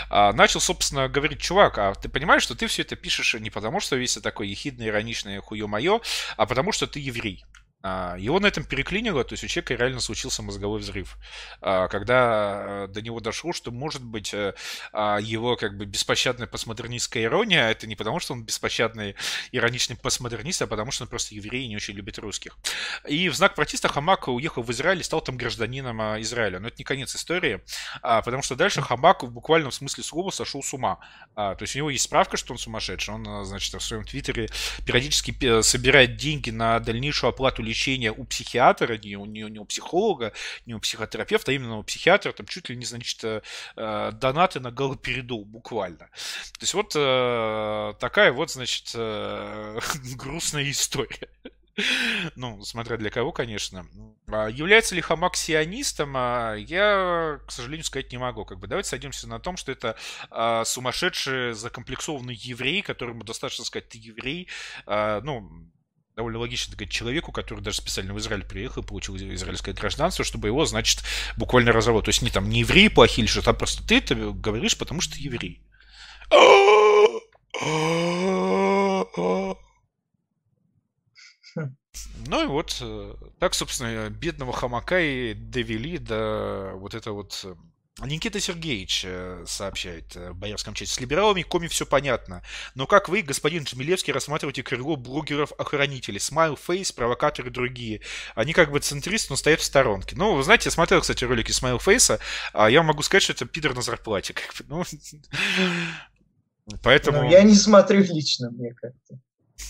А, 0.08 0.32
начал, 0.34 0.60
собственно, 0.60 1.08
говорить, 1.08 1.40
чувак, 1.40 1.78
а 1.78 1.94
ты 1.94 2.08
понимаешь, 2.08 2.44
что 2.44 2.54
ты 2.54 2.68
все 2.68 2.82
это 2.82 2.94
пишешь 2.94 3.34
не 3.34 3.50
потому, 3.50 3.80
что 3.80 3.96
весь 3.96 4.16
такой 4.18 4.46
ехидный, 4.46 4.86
ироничный 4.86 5.38
хуё-моё, 5.38 6.00
а 6.36 6.46
потому, 6.46 6.70
что 6.70 6.86
ты 6.86 7.00
еврей. 7.00 7.44
А, 7.88 8.16
его 8.18 8.40
на 8.40 8.48
этом 8.48 8.64
переклинило, 8.64 9.22
то 9.22 9.34
есть 9.34 9.44
у 9.44 9.46
человека 9.46 9.74
реально 9.74 10.00
случился 10.00 10.42
мозговой 10.42 10.80
взрыв. 10.80 11.16
А, 11.60 11.86
когда 11.86 12.64
э, 12.66 12.88
до 12.88 13.00
него 13.00 13.20
дошло, 13.20 13.52
что, 13.52 13.70
может 13.70 14.02
быть, 14.02 14.34
э, 14.34 14.54
а, 14.92 15.18
его 15.18 15.54
как 15.54 15.76
бы 15.76 15.86
беспощадная 15.86 16.48
постмодернистская 16.48 17.22
ирония, 17.22 17.70
это 17.70 17.86
не 17.86 17.94
потому, 17.94 18.18
что 18.18 18.32
он 18.32 18.42
беспощадный 18.42 19.14
ироничный 19.52 19.94
постмодернист, 19.94 20.62
а 20.62 20.66
потому, 20.66 20.90
что 20.90 21.04
он 21.04 21.08
просто 21.08 21.36
еврей 21.36 21.66
и 21.66 21.68
не 21.68 21.76
очень 21.76 21.94
любит 21.94 22.18
русских. 22.18 22.58
И 23.06 23.28
в 23.28 23.36
знак 23.36 23.54
протеста 23.54 23.86
Хамак 23.86 24.26
уехал 24.26 24.62
в 24.62 24.72
Израиль 24.72 24.98
и 24.98 25.04
стал 25.04 25.20
там 25.20 25.36
гражданином 25.36 26.20
Израиля. 26.22 26.58
Но 26.58 26.66
это 26.66 26.78
не 26.78 26.84
конец 26.84 27.14
истории, 27.14 27.60
потому 28.02 28.42
что 28.42 28.56
дальше 28.56 28.82
Хамак 28.82 29.22
в 29.22 29.30
буквальном 29.30 29.70
смысле 29.70 30.02
слова 30.02 30.30
сошел 30.30 30.60
с 30.60 30.74
ума. 30.74 30.98
То 31.36 31.58
есть 31.60 31.76
у 31.76 31.78
него 31.78 31.90
есть 31.90 32.04
справка, 32.04 32.36
что 32.36 32.52
он 32.52 32.58
сумасшедший. 32.58 33.14
Он, 33.14 33.44
значит, 33.44 33.74
в 33.74 33.80
своем 33.80 34.04
твиттере 34.04 34.48
периодически 34.84 35.62
собирает 35.62 36.16
деньги 36.16 36.50
на 36.50 36.80
дальнейшую 36.80 37.30
оплату 37.30 37.62
лечения 37.62 37.75
лечения 37.76 38.10
у 38.10 38.24
психиатра, 38.24 38.96
не 38.96 39.16
у, 39.16 39.26
не, 39.26 39.42
не 39.42 39.58
у 39.58 39.64
психолога, 39.64 40.32
не 40.64 40.74
у 40.74 40.80
психотерапевта, 40.80 41.52
а 41.52 41.54
именно 41.54 41.78
у 41.78 41.82
психиатра, 41.82 42.32
там 42.32 42.46
чуть 42.46 42.70
ли 42.70 42.76
не, 42.76 42.86
значит, 42.86 43.22
э, 43.22 44.12
донаты 44.12 44.60
на 44.60 44.70
галоперидол, 44.70 45.44
буквально. 45.44 46.08
То 46.58 46.62
есть 46.62 46.74
вот 46.74 46.94
э, 46.96 47.94
такая 48.00 48.32
вот, 48.32 48.50
значит, 48.50 48.92
э, 48.94 49.78
грустная 50.16 50.70
история. 50.70 51.28
Ну, 52.36 52.62
смотря 52.64 52.96
для 52.96 53.10
кого, 53.10 53.32
конечно. 53.32 53.86
А 54.28 54.48
является 54.48 54.94
ли 54.94 55.02
Хамак 55.02 55.36
сионистом, 55.36 56.14
а, 56.16 56.54
я, 56.54 57.38
к 57.46 57.52
сожалению, 57.52 57.84
сказать 57.84 58.10
не 58.12 58.16
могу. 58.16 58.46
Как 58.46 58.58
бы 58.58 58.66
давайте 58.66 58.88
садимся 58.88 59.28
на 59.28 59.38
том, 59.38 59.58
что 59.58 59.72
это 59.72 59.94
а, 60.30 60.64
сумасшедший, 60.64 61.52
закомплексованный 61.52 62.34
еврей, 62.34 62.80
которому 62.80 63.24
достаточно 63.24 63.66
сказать, 63.66 63.90
ты 63.90 63.98
еврей. 63.98 64.48
Ну, 64.86 65.50
довольно 66.16 66.38
логично 66.38 66.72
сказать, 66.72 66.90
человеку, 66.90 67.30
который 67.30 67.60
даже 67.60 67.76
специально 67.76 68.14
в 68.14 68.18
Израиль 68.18 68.44
приехал 68.44 68.82
и 68.82 68.86
получил 68.86 69.16
израильское 69.16 69.74
гражданство, 69.74 70.24
чтобы 70.24 70.48
его, 70.48 70.64
значит, 70.64 71.02
буквально 71.36 71.72
разорвать. 71.72 72.06
То 72.06 72.08
есть 72.08 72.22
не 72.22 72.30
там 72.30 72.48
не 72.48 72.60
евреи 72.60 72.88
плохие 72.88 73.24
или 73.24 73.30
что-то, 73.30 73.50
а 73.50 73.54
просто 73.54 73.86
ты 73.86 73.98
это 73.98 74.14
говоришь, 74.14 74.78
потому 74.78 75.02
что 75.02 75.14
ты 75.14 75.20
еврей. 75.20 75.60
Ну 82.28 82.42
и 82.42 82.46
вот, 82.46 82.78
э, 82.80 83.14
так, 83.38 83.54
собственно, 83.54 84.10
бедного 84.10 84.52
хамака 84.52 84.98
и 84.98 85.34
довели 85.34 85.98
до 85.98 86.72
вот 86.74 86.94
это 86.94 87.12
вот 87.12 87.40
э, 87.44 87.54
Никита 88.04 88.40
Сергеевич 88.40 89.04
э, 89.06 89.44
сообщает 89.46 90.14
э, 90.16 90.30
в 90.30 90.36
Боярском 90.36 90.74
чате. 90.74 90.92
С 90.92 91.00
либералами 91.00 91.40
коми 91.40 91.66
все 91.66 91.86
понятно. 91.86 92.42
Но 92.74 92.86
как 92.86 93.08
вы, 93.08 93.22
господин 93.22 93.62
Джмилевский, 93.62 94.12
рассматриваете 94.12 94.62
крыло 94.62 94.96
блогеров-охранителей? 94.96 96.20
Смайл, 96.20 96.56
Фейс, 96.56 96.92
провокаторы 96.92 97.50
другие. 97.50 98.02
Они 98.34 98.52
как 98.52 98.70
бы 98.70 98.80
центристы, 98.80 99.28
но 99.32 99.36
стоят 99.36 99.60
в 99.60 99.64
сторонке. 99.64 100.14
Ну, 100.14 100.34
вы 100.34 100.42
знаете, 100.42 100.66
я 100.66 100.72
смотрел, 100.72 101.00
кстати, 101.00 101.24
ролики 101.24 101.52
Смайл 101.52 101.78
Фейса. 101.78 102.20
А 102.52 102.68
я 102.68 102.82
могу 102.82 103.02
сказать, 103.02 103.22
что 103.22 103.32
это 103.32 103.46
пидор 103.46 103.74
на 103.74 103.80
зарплате. 103.80 104.34
Как 104.34 104.54
бы, 104.54 104.64
ну, 104.68 104.84
поэтому... 106.82 107.22
Ну, 107.22 107.30
я 107.30 107.42
не 107.44 107.54
смотрю 107.54 108.02
лично, 108.02 108.50
мне 108.50 108.74
как-то. 108.74 109.18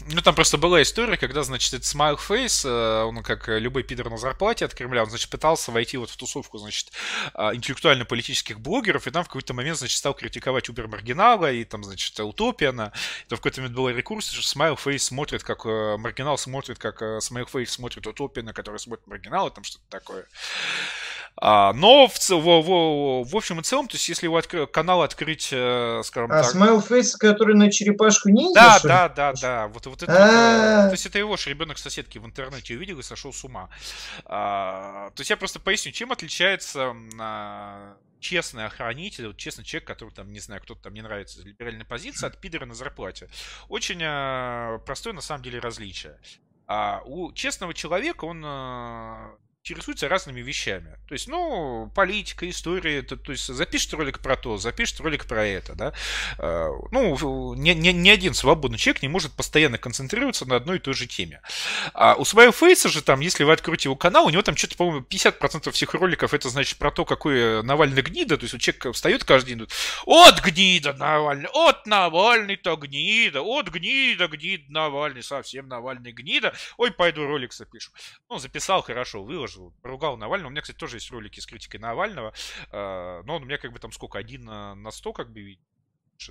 Ну, 0.08 0.20
там 0.20 0.34
просто 0.34 0.58
была 0.58 0.82
история, 0.82 1.16
когда, 1.16 1.42
значит, 1.42 1.72
этот 1.72 1.86
Face, 1.86 2.68
э, 2.68 3.04
он 3.04 3.22
как 3.22 3.46
любой 3.48 3.84
пидор 3.84 4.10
на 4.10 4.18
зарплате 4.18 4.64
от 4.64 4.74
Кремля, 4.74 5.04
он, 5.04 5.10
значит, 5.10 5.30
пытался 5.30 5.70
войти 5.70 5.96
вот 5.96 6.10
в 6.10 6.16
тусовку, 6.16 6.58
значит, 6.58 6.90
а, 7.34 7.54
интеллектуально-политических 7.54 8.58
блогеров, 8.58 9.06
и 9.06 9.10
там 9.10 9.22
в 9.22 9.28
какой-то 9.28 9.54
момент, 9.54 9.78
значит, 9.78 9.96
стал 9.96 10.14
критиковать 10.14 10.68
Убер 10.68 10.88
Маргинала 10.88 11.52
и 11.52 11.64
там, 11.64 11.84
значит, 11.84 12.18
Утопиана. 12.18 12.92
И 13.24 13.28
то 13.28 13.36
в 13.36 13.38
какой-то 13.38 13.60
момент 13.60 13.76
была 13.76 13.92
рекурсия, 13.92 14.40
что 14.40 14.58
Face 14.58 14.98
смотрит, 14.98 15.44
как 15.44 15.64
э, 15.64 15.96
Маргинал 15.96 16.36
смотрит, 16.36 16.78
как 16.78 17.00
э, 17.02 17.18
Face 17.18 17.66
смотрит 17.66 18.06
Утопиана, 18.06 18.52
который 18.52 18.78
смотрит 18.78 19.06
Маргинала, 19.06 19.50
там 19.50 19.62
что-то 19.62 19.84
такое. 19.88 20.26
А, 21.38 21.74
но 21.74 22.08
в, 22.08 22.18
в, 22.18 22.32
в, 22.32 23.24
в 23.30 23.36
общем 23.36 23.60
и 23.60 23.62
целом, 23.62 23.88
то 23.88 23.96
есть 23.96 24.08
если 24.08 24.26
его 24.26 24.38
откры, 24.38 24.66
канал 24.66 25.02
открыть, 25.02 25.50
э, 25.52 26.00
скажем 26.02 26.32
а, 26.32 26.42
так... 26.42 26.54
А 26.54 26.58
Smile 26.58 27.18
который 27.18 27.54
на 27.54 27.70
черепашку 27.70 28.30
не 28.30 28.52
Да, 28.54 28.80
да, 28.82 29.08
да, 29.10 29.32
да. 29.34 29.68
Вот, 29.68 29.84
вот 29.86 30.02
это, 30.02 30.12
э, 30.12 30.88
то 30.88 30.92
есть 30.92 31.04
это 31.04 31.18
его 31.18 31.36
же 31.36 31.50
ребенок 31.50 31.76
соседки 31.76 32.16
в 32.18 32.24
интернете 32.24 32.74
увидел 32.74 32.98
и 33.00 33.02
сошел 33.02 33.34
с 33.34 33.44
ума. 33.44 33.68
А, 34.24 35.10
то 35.10 35.20
есть 35.20 35.30
я 35.30 35.36
просто 35.36 35.60
поясню, 35.60 35.92
чем 35.92 36.10
отличается 36.10 36.94
а, 37.20 37.96
честный 38.18 38.64
охранитель, 38.64 39.26
вот 39.26 39.36
честный 39.36 39.64
человек, 39.64 39.86
который 39.86 40.10
там, 40.10 40.32
не 40.32 40.40
знаю, 40.40 40.62
кто-то 40.62 40.84
там 40.84 40.94
не 40.94 41.02
нравится 41.02 41.42
либеральная 41.42 41.84
позиция, 41.84 42.28
от 42.28 42.40
пидора 42.40 42.64
на 42.64 42.74
зарплате. 42.74 43.28
Очень 43.68 44.00
а, 44.02 44.78
простое 44.78 45.12
на 45.12 45.20
самом 45.20 45.42
деле 45.42 45.58
различие. 45.58 46.18
А 46.66 47.02
у 47.04 47.32
честного 47.32 47.74
человека 47.74 48.24
он 48.24 48.42
а, 48.44 49.36
интересуется 49.66 50.08
разными 50.08 50.40
вещами. 50.40 50.96
То 51.08 51.14
есть, 51.14 51.26
ну, 51.26 51.90
политика, 51.94 52.48
история, 52.48 53.02
то, 53.02 53.16
то 53.16 53.32
есть 53.32 53.46
запишет 53.46 53.92
ролик 53.94 54.20
про 54.20 54.36
то, 54.36 54.58
запишет 54.58 55.00
ролик 55.00 55.26
про 55.26 55.44
это, 55.44 55.74
да. 55.74 55.92
А, 56.38 56.68
ну, 56.92 57.54
ни, 57.54 57.70
ни, 57.70 57.88
ни 57.88 58.08
один 58.08 58.32
свободный 58.34 58.78
человек 58.78 59.02
не 59.02 59.08
может 59.08 59.32
постоянно 59.32 59.78
концентрироваться 59.78 60.46
на 60.46 60.56
одной 60.56 60.76
и 60.76 60.80
той 60.80 60.94
же 60.94 61.06
теме. 61.06 61.40
А 61.94 62.14
у 62.14 62.24
своего 62.24 62.52
фейса 62.52 62.88
же 62.88 63.02
там, 63.02 63.20
если 63.20 63.42
вы 63.42 63.52
откроете 63.52 63.88
его 63.88 63.96
канал, 63.96 64.26
у 64.26 64.30
него 64.30 64.42
там 64.42 64.56
что-то, 64.56 64.76
по-моему, 64.76 65.04
50% 65.08 65.70
всех 65.72 65.94
роликов 65.94 66.32
это 66.32 66.48
значит 66.48 66.78
про 66.78 66.92
то, 66.92 67.04
какой 67.04 67.62
Навальный 67.64 68.02
гнида. 68.02 68.36
То 68.36 68.44
есть, 68.44 68.54
у 68.54 68.58
человека 68.58 68.92
встает 68.92 69.24
каждый 69.24 69.54
день, 69.54 69.66
от 70.04 70.42
гнида 70.42 70.92
Навальный, 70.92 71.48
от 71.52 71.86
Навальный-то 71.86 72.76
гнида, 72.76 73.42
от 73.42 73.68
гнида, 73.68 74.28
гнида 74.28 74.64
Навальный, 74.68 75.22
совсем 75.22 75.66
Навальный 75.66 76.12
гнида. 76.12 76.54
Ой, 76.76 76.92
пойду 76.92 77.26
ролик 77.26 77.52
запишу. 77.52 77.90
Ну, 78.28 78.38
записал, 78.38 78.82
хорошо, 78.82 79.24
выложил 79.24 79.55
выложил, 79.56 79.74
поругал 79.82 80.16
Навального. 80.16 80.48
У 80.48 80.50
меня, 80.50 80.62
кстати, 80.62 80.78
тоже 80.78 80.96
есть 80.96 81.10
ролики 81.10 81.40
с 81.40 81.46
критикой 81.46 81.80
Навального, 81.80 82.32
э, 82.70 83.22
но 83.24 83.36
он 83.36 83.42
у 83.42 83.46
меня 83.46 83.58
как 83.58 83.72
бы 83.72 83.78
там 83.78 83.92
сколько, 83.92 84.18
один 84.18 84.44
на 84.44 84.90
сто 84.90 85.12
как 85.12 85.30
бы 85.30 85.58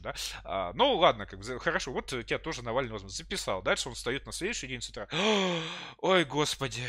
да? 0.02 0.16
А, 0.44 0.74
ну, 0.74 0.96
ладно, 0.96 1.28
как 1.28 1.40
бы, 1.40 1.60
хорошо, 1.60 1.92
вот 1.92 2.08
тебя 2.08 2.40
тоже 2.40 2.64
Навальный 2.64 2.92
возможно, 2.92 3.16
записал. 3.16 3.62
Дальше 3.62 3.88
он 3.88 3.94
встает 3.94 4.26
на 4.26 4.32
следующий 4.32 4.66
день 4.68 4.82
с 4.82 4.90
утра. 4.90 5.08
Ой, 6.00 6.26
господи, 6.26 6.82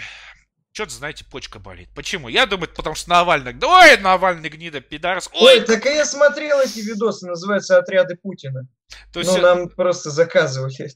что-то, 0.73 0.93
знаете, 0.93 1.27
почка 1.31 1.59
болит. 1.59 1.91
Почему? 1.95 2.29
Я 2.29 2.47
думаю, 2.47 2.73
потому 2.75 2.97
что 2.97 3.11
Навальный... 3.11 3.55
Ой, 3.63 3.99
Навальный 3.99 4.49
гнида, 4.49 4.81
пидорас. 4.81 5.29
Ой, 5.35 5.59
Ой 5.59 5.61
так 5.61 5.85
я 5.85 6.07
смотрел 6.07 6.59
эти 6.61 6.79
видосы, 6.79 7.27
называются 7.27 7.77
«Отряды 7.77 8.17
Путина». 8.17 8.67
То 9.13 9.21
есть... 9.21 9.31
Ну, 9.31 9.43
нам 9.43 9.69
просто 9.69 10.09
заказывали. 10.11 10.89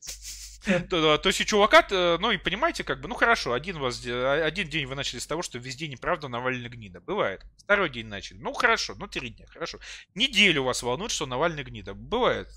То, 0.91 1.21
есть 1.25 1.45
чувака, 1.47 1.87
ну 2.19 2.31
и 2.31 2.37
понимаете, 2.37 2.85
как 2.85 3.01
бы, 3.01 3.09
ну 3.09 3.15
хорошо, 3.15 3.53
один, 3.53 3.79
вас, 3.79 4.03
а, 4.07 4.45
один 4.45 4.69
день 4.69 4.87
вы 4.87 4.95
начали 4.95 5.19
с 5.19 5.27
того, 5.27 5.43
что 5.43 5.59
везде 5.59 5.89
неправда 5.89 6.29
Навальный 6.29 6.69
гнида. 6.69 7.01
Бывает. 7.01 7.43
Второй 7.57 7.89
день 7.91 8.07
начали. 8.07 8.39
Ну 8.39 8.53
хорошо, 8.53 8.95
ну 8.99 9.07
три 9.07 9.31
дня, 9.31 9.47
хорошо. 9.49 9.79
Неделю 10.15 10.65
вас 10.65 10.83
волнует, 10.83 11.13
что 11.13 11.27
Навальный 11.27 11.65
гнида. 11.65 11.95
Бывает. 11.95 12.49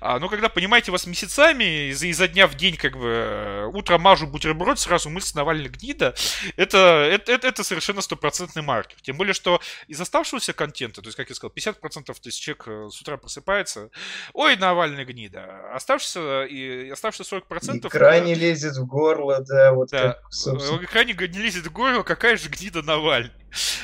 А, 0.00 0.18
но 0.18 0.28
когда, 0.28 0.48
понимаете, 0.48 0.92
вас 0.92 1.06
месяцами, 1.06 1.90
изо, 1.90 2.06
изо 2.06 2.28
дня 2.28 2.46
в 2.46 2.54
день, 2.54 2.76
как 2.76 2.96
бы, 2.96 3.06
э, 3.06 3.64
утром 3.72 4.02
мажу 4.02 4.26
бутерброд, 4.26 4.78
сразу 4.78 5.10
мысль 5.10 5.32
Навальный 5.34 5.68
гнида, 5.68 6.14
это, 6.56 6.78
это, 6.78 7.32
это, 7.32 7.48
это 7.48 7.64
совершенно 7.64 8.00
стопроцентный 8.00 8.62
маркер. 8.62 9.00
Тем 9.02 9.16
более, 9.16 9.34
что 9.34 9.60
из 9.86 10.00
оставшегося 10.00 10.52
контента, 10.52 11.02
то 11.02 11.08
есть, 11.08 11.16
как 11.16 11.28
я 11.28 11.34
сказал, 11.34 11.52
50% 11.54 12.04
то 12.04 12.14
есть 12.24 12.40
человек 12.40 12.64
э, 12.68 12.88
с 12.90 13.00
утра 13.00 13.16
просыпается, 13.16 13.90
ой, 14.32 14.56
Навальный 14.56 15.04
гнида. 15.04 15.72
Оставшийся, 15.74 16.44
и, 16.44 16.90
оставшиеся 16.90 17.36
40%... 17.36 17.86
И 17.86 17.88
крайне 17.88 18.34
лезет 18.34 18.76
в 18.76 18.86
горло, 18.86 19.40
да, 19.40 19.72
вот 19.72 19.90
да. 19.90 20.14
как, 20.14 20.32
собственно. 20.32 20.86
Крайне 20.86 21.14
не 21.14 21.38
лезет 21.38 21.66
в 21.66 21.72
горло, 21.72 22.02
какая 22.02 22.36
же 22.36 22.48
гнида 22.48 22.82
Навальный. 22.82 23.32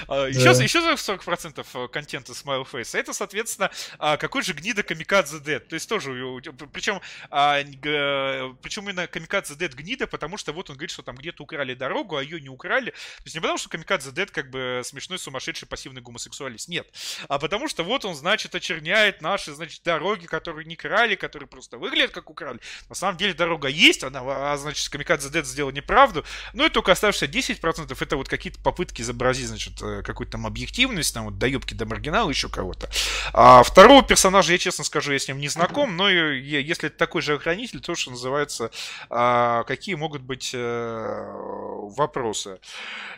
А, 0.08 0.26
еще, 0.26 0.54
да. 0.54 0.62
еще 0.62 0.80
за 0.80 0.92
40% 0.92 1.66
э, 1.74 1.88
контента 1.88 2.32
Smile 2.32 2.66
Face. 2.70 2.98
Это, 2.98 3.12
соответственно, 3.12 3.70
а, 3.98 4.16
какой 4.16 4.42
же 4.42 4.52
гнида 4.52 4.82
Камикадзе 4.82 5.40
Дед. 5.40 5.68
То 5.68 5.74
есть 5.74 5.88
тоже, 5.88 6.10
причем, 6.72 7.00
а, 7.30 7.62
причем 8.62 8.84
именно 8.84 9.06
Камикадзе 9.06 9.54
Дед 9.54 9.74
гнида, 9.74 10.06
потому 10.06 10.36
что 10.36 10.52
вот 10.52 10.70
он 10.70 10.76
говорит, 10.76 10.90
что 10.90 11.02
там 11.02 11.16
где-то 11.16 11.42
украли 11.42 11.74
дорогу, 11.74 12.16
а 12.16 12.22
ее 12.22 12.40
не 12.40 12.48
украли. 12.48 12.90
То 12.90 13.22
есть 13.24 13.34
не 13.34 13.40
потому, 13.40 13.58
что 13.58 13.68
Камикадзе 13.68 14.12
Дед 14.12 14.30
как 14.30 14.50
бы 14.50 14.82
смешной, 14.84 15.18
сумасшедший, 15.18 15.68
пассивный 15.68 16.02
гомосексуалист. 16.02 16.68
Нет. 16.68 16.86
А 17.28 17.38
потому 17.38 17.68
что 17.68 17.82
вот 17.84 18.04
он, 18.04 18.14
значит, 18.14 18.54
очерняет 18.54 19.22
наши, 19.22 19.52
значит, 19.54 19.82
дороги, 19.82 20.26
которые 20.26 20.66
не 20.66 20.76
крали, 20.76 21.14
которые 21.14 21.48
просто 21.48 21.78
выглядят 21.78 22.12
как 22.12 22.30
украли. 22.30 22.60
На 22.88 22.94
самом 22.94 23.16
деле 23.16 23.34
дорога 23.34 23.68
есть, 23.68 24.04
она, 24.04 24.20
а, 24.24 24.56
значит, 24.56 24.88
Камикадзе 24.88 25.30
Дед 25.30 25.46
сделал 25.46 25.70
неправду. 25.70 26.24
Ну 26.52 26.66
и 26.66 26.68
только 26.68 26.92
оставшиеся 26.92 27.26
10% 27.26 28.02
это 28.02 28.16
вот 28.16 28.28
какие-то 28.28 28.60
попытки 28.60 29.02
изобразить, 29.02 29.53
значит, 29.54 29.80
э, 29.82 30.02
какую-то 30.02 30.32
там 30.32 30.46
объективность, 30.46 31.14
там 31.14 31.26
вот 31.26 31.38
до 31.38 31.46
юбки, 31.46 31.74
до 31.74 31.86
маргинала, 31.86 32.28
еще 32.28 32.48
кого-то. 32.48 32.90
А 33.32 33.62
второго 33.62 34.02
персонажа, 34.02 34.52
я 34.52 34.58
честно 34.58 34.84
скажу, 34.84 35.12
я 35.12 35.18
с 35.18 35.28
ним 35.28 35.38
не 35.38 35.48
знаком, 35.48 35.96
но 35.96 36.08
если 36.08 36.88
это 36.88 36.98
такой 36.98 37.22
же 37.22 37.34
охранитель, 37.34 37.80
то, 37.80 37.94
что 37.94 38.10
называется, 38.10 38.70
а, 39.10 39.62
какие 39.64 39.94
могут 39.94 40.22
быть 40.22 40.50
э, 40.54 41.32
вопросы. 41.96 42.58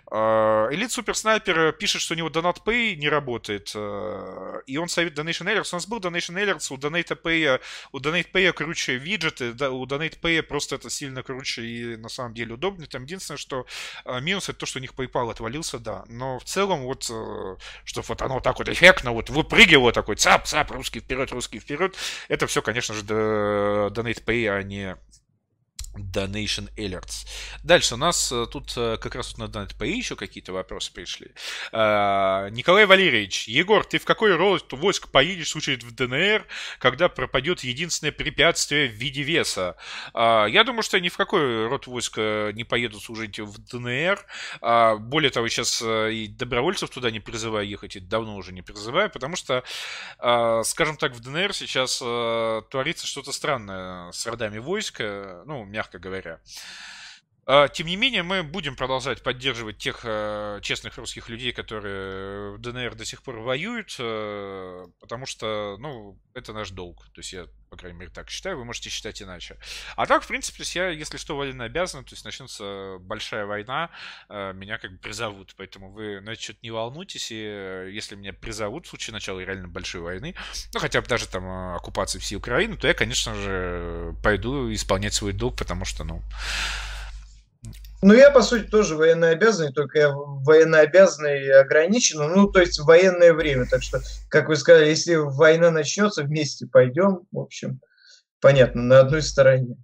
А, 0.08 0.68
Элит 0.70 0.92
Супер 0.92 1.16
Снайпер 1.16 1.72
пишет, 1.72 2.00
что 2.00 2.14
у 2.14 2.16
него 2.16 2.28
Donate 2.28 2.62
Pay 2.64 2.94
не 2.94 3.08
работает, 3.08 3.72
э, 3.74 4.60
и 4.66 4.76
он 4.76 4.88
советует 4.88 5.26
Donation 5.26 5.46
Alerts. 5.46 5.70
У 5.72 5.76
нас 5.76 5.86
был 5.86 5.98
Donation 5.98 6.34
Alerts, 6.34 6.72
у 6.72 6.76
Donate 6.76 7.20
Pay, 7.20 7.60
у 7.92 7.98
Donate 7.98 8.30
Pay 8.30 8.52
круче 8.52 8.96
виджеты, 8.96 9.52
да, 9.52 9.70
у 9.70 9.84
Donate 9.84 10.18
Pay 10.20 10.42
просто 10.42 10.76
это 10.76 10.90
сильно 10.90 11.22
круче 11.22 11.62
и 11.62 11.96
на 11.96 12.08
самом 12.08 12.34
деле 12.34 12.54
удобнее. 12.54 12.86
Там 12.88 13.02
единственное, 13.02 13.38
что 13.38 13.66
минус 14.20 14.48
это 14.48 14.60
то, 14.60 14.66
что 14.66 14.78
у 14.78 14.82
них 14.82 14.94
PayPal 14.94 15.30
отвалился, 15.30 15.78
да, 15.78 16.04
но 16.08 16.38
в 16.38 16.44
целом 16.44 16.82
вот, 16.82 17.08
э, 17.10 17.56
что 17.84 18.02
вот 18.02 18.22
оно 18.22 18.40
так 18.40 18.58
вот 18.58 18.68
эффектно 18.68 19.10
вот 19.10 19.30
выпрыгивало 19.30 19.92
такой 19.92 20.16
цап, 20.16 20.46
цап, 20.46 20.70
русский 20.70 21.00
вперед, 21.00 21.32
русский 21.32 21.58
вперед, 21.58 21.96
это 22.28 22.46
все, 22.46 22.62
конечно 22.62 22.94
же, 22.94 23.02
Donate 23.02 24.24
Pay, 24.24 24.48
а 24.48 24.62
не 24.62 24.96
Donation 25.98 26.72
Alerts. 26.76 27.26
Дальше 27.62 27.94
у 27.94 27.96
нас 27.96 28.30
э, 28.32 28.46
тут 28.50 28.72
э, 28.76 28.96
как 28.98 29.14
раз 29.14 29.36
на 29.38 29.44
DonatPay 29.44 29.88
еще 29.88 30.16
какие-то 30.16 30.52
вопросы 30.52 30.92
пришли. 30.92 31.32
А, 31.72 32.48
Николай 32.50 32.86
Валерьевич, 32.86 33.48
Егор, 33.48 33.84
ты 33.84 33.98
в 33.98 34.04
какой 34.04 34.34
род 34.36 34.72
войск 34.72 35.08
поедешь 35.08 35.54
в 35.54 35.66
в 35.66 35.94
ДНР, 35.94 36.46
когда 36.78 37.08
пропадет 37.08 37.64
единственное 37.64 38.12
препятствие 38.12 38.88
в 38.88 38.92
виде 38.92 39.22
веса? 39.22 39.76
А, 40.14 40.46
я 40.46 40.64
думаю, 40.64 40.82
что 40.82 41.00
ни 41.00 41.08
в 41.08 41.16
какой 41.16 41.66
род 41.66 41.86
войск 41.86 42.18
не 42.18 42.64
поеду 42.64 43.00
служить 43.00 43.38
в 43.40 43.58
ДНР. 43.58 44.24
А, 44.60 44.96
более 44.96 45.30
того, 45.30 45.48
сейчас 45.48 45.82
э, 45.82 46.12
и 46.12 46.28
добровольцев 46.28 46.90
туда 46.90 47.10
не 47.10 47.20
призываю 47.20 47.66
ехать, 47.66 47.96
и 47.96 48.00
давно 48.00 48.36
уже 48.36 48.52
не 48.52 48.62
призываю, 48.62 49.10
потому 49.10 49.36
что, 49.36 49.64
скажем 50.64 50.96
так, 50.96 51.12
в 51.12 51.20
ДНР 51.20 51.52
сейчас 51.54 51.98
творится 51.98 53.06
что-то 53.06 53.32
странное 53.32 54.10
с 54.12 54.26
родами 54.26 54.58
войска, 54.58 55.42
ну, 55.46 55.64
мягко 55.64 55.85
мягко 55.86 55.98
говоря. 55.98 56.38
А, 57.48 57.68
тем 57.68 57.86
не 57.86 57.94
менее, 57.94 58.24
мы 58.24 58.42
будем 58.42 58.74
продолжать 58.74 59.22
поддерживать 59.22 59.78
тех 59.78 60.00
э, 60.02 60.58
честных 60.62 60.98
русских 60.98 61.28
людей, 61.28 61.52
которые 61.52 62.56
в 62.56 62.58
ДНР 62.58 62.96
до 62.96 63.04
сих 63.04 63.22
пор 63.22 63.38
воюют, 63.38 63.94
э, 64.00 64.86
потому 64.98 65.26
что, 65.26 65.76
ну, 65.78 66.18
это 66.34 66.52
наш 66.52 66.70
долг. 66.70 67.06
То 67.14 67.20
есть 67.20 67.32
я, 67.32 67.46
по 67.70 67.76
крайней 67.76 68.00
мере, 68.00 68.10
так 68.10 68.30
считаю, 68.30 68.58
вы 68.58 68.64
можете 68.64 68.90
считать 68.90 69.22
иначе. 69.22 69.58
А 69.94 70.06
так, 70.06 70.24
в 70.24 70.26
принципе, 70.26 70.64
я, 70.74 70.88
если 70.88 71.18
что, 71.18 71.36
военно 71.36 71.62
обязан, 71.62 72.04
то 72.04 72.14
есть 72.14 72.24
начнется 72.24 72.96
большая 72.98 73.46
война, 73.46 73.90
э, 74.28 74.52
меня 74.52 74.78
как 74.78 74.90
бы 74.90 74.98
призовут. 74.98 75.54
Поэтому 75.56 75.92
вы 75.92 76.20
на 76.20 76.30
это 76.30 76.42
что-то 76.42 76.58
не 76.62 76.72
волнуйтесь, 76.72 77.30
и 77.30 77.36
если 77.92 78.16
меня 78.16 78.32
призовут 78.32 78.86
в 78.86 78.88
случае 78.88 79.14
начала 79.14 79.38
реально 79.38 79.68
большой 79.68 80.00
войны, 80.00 80.34
ну, 80.74 80.80
хотя 80.80 81.00
бы 81.00 81.06
даже 81.06 81.28
там 81.28 81.76
оккупации 81.76 82.18
всей 82.18 82.34
Украины, 82.34 82.76
то 82.76 82.88
я, 82.88 82.94
конечно 82.94 83.36
же, 83.36 84.16
пойду 84.24 84.72
исполнять 84.72 85.14
свой 85.14 85.32
долг, 85.32 85.56
потому 85.56 85.84
что, 85.84 86.02
ну, 86.02 86.24
Ну, 88.06 88.14
я, 88.14 88.30
по 88.30 88.40
сути, 88.40 88.68
тоже 88.68 88.94
военнообязанный, 88.94 89.72
только 89.72 89.98
я 89.98 90.10
военнообязанный 90.14 91.50
ограничен, 91.50 92.18
ну, 92.18 92.46
то 92.48 92.60
есть 92.60 92.78
в 92.78 92.84
военное 92.84 93.34
время. 93.34 93.66
Так 93.68 93.82
что, 93.82 94.00
как 94.28 94.46
вы 94.46 94.54
сказали, 94.54 94.90
если 94.90 95.16
война 95.16 95.72
начнется, 95.72 96.22
вместе 96.22 96.68
пойдем, 96.68 97.22
в 97.32 97.38
общем, 97.40 97.80
понятно, 98.40 98.82
на 98.82 99.00
одной 99.00 99.22
стороне. 99.22 99.76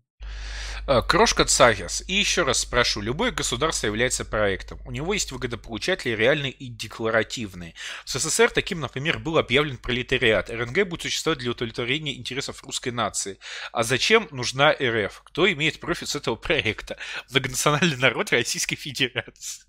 Э, 0.88 1.00
крошка 1.00 1.44
Цагерс. 1.44 2.02
И 2.08 2.14
еще 2.14 2.42
раз 2.42 2.58
спрошу, 2.58 3.00
любое 3.00 3.30
государство 3.30 3.86
является 3.86 4.24
проектом. 4.24 4.80
У 4.84 4.90
него 4.90 5.14
есть 5.14 5.30
выгодополучатели 5.30 6.10
реальные 6.10 6.50
и 6.50 6.68
декларативные. 6.68 7.74
В 8.04 8.10
СССР 8.10 8.50
таким, 8.50 8.80
например, 8.80 9.18
был 9.20 9.38
объявлен 9.38 9.76
пролетариат. 9.78 10.50
РНГ 10.50 10.88
будет 10.88 11.02
существовать 11.02 11.38
для 11.38 11.52
удовлетворения 11.52 12.16
интересов 12.16 12.64
русской 12.64 12.90
нации. 12.90 13.38
А 13.72 13.84
зачем 13.84 14.26
нужна 14.32 14.72
РФ? 14.72 15.22
Кто 15.24 15.50
имеет 15.52 15.78
профит 15.78 16.08
с 16.08 16.16
этого 16.16 16.34
проекта? 16.34 16.96
Многонациональный 17.30 17.96
народ 17.96 18.32
Российской 18.32 18.76
Федерации. 18.76 19.64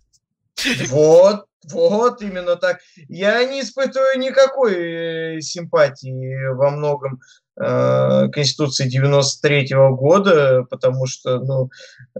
Вот, 0.89 1.45
вот, 1.71 2.21
именно 2.21 2.55
так. 2.55 2.79
Я 3.07 3.43
не 3.45 3.61
испытываю 3.61 4.19
никакой 4.19 5.37
э, 5.37 5.41
симпатии 5.41 6.53
во 6.53 6.69
многом 6.69 7.19
Конституции 7.55 8.87
93 8.87 9.73
-го 9.73 9.95
года, 9.95 10.65
потому 10.69 11.05
что 11.05 11.39
ну, 11.39 11.69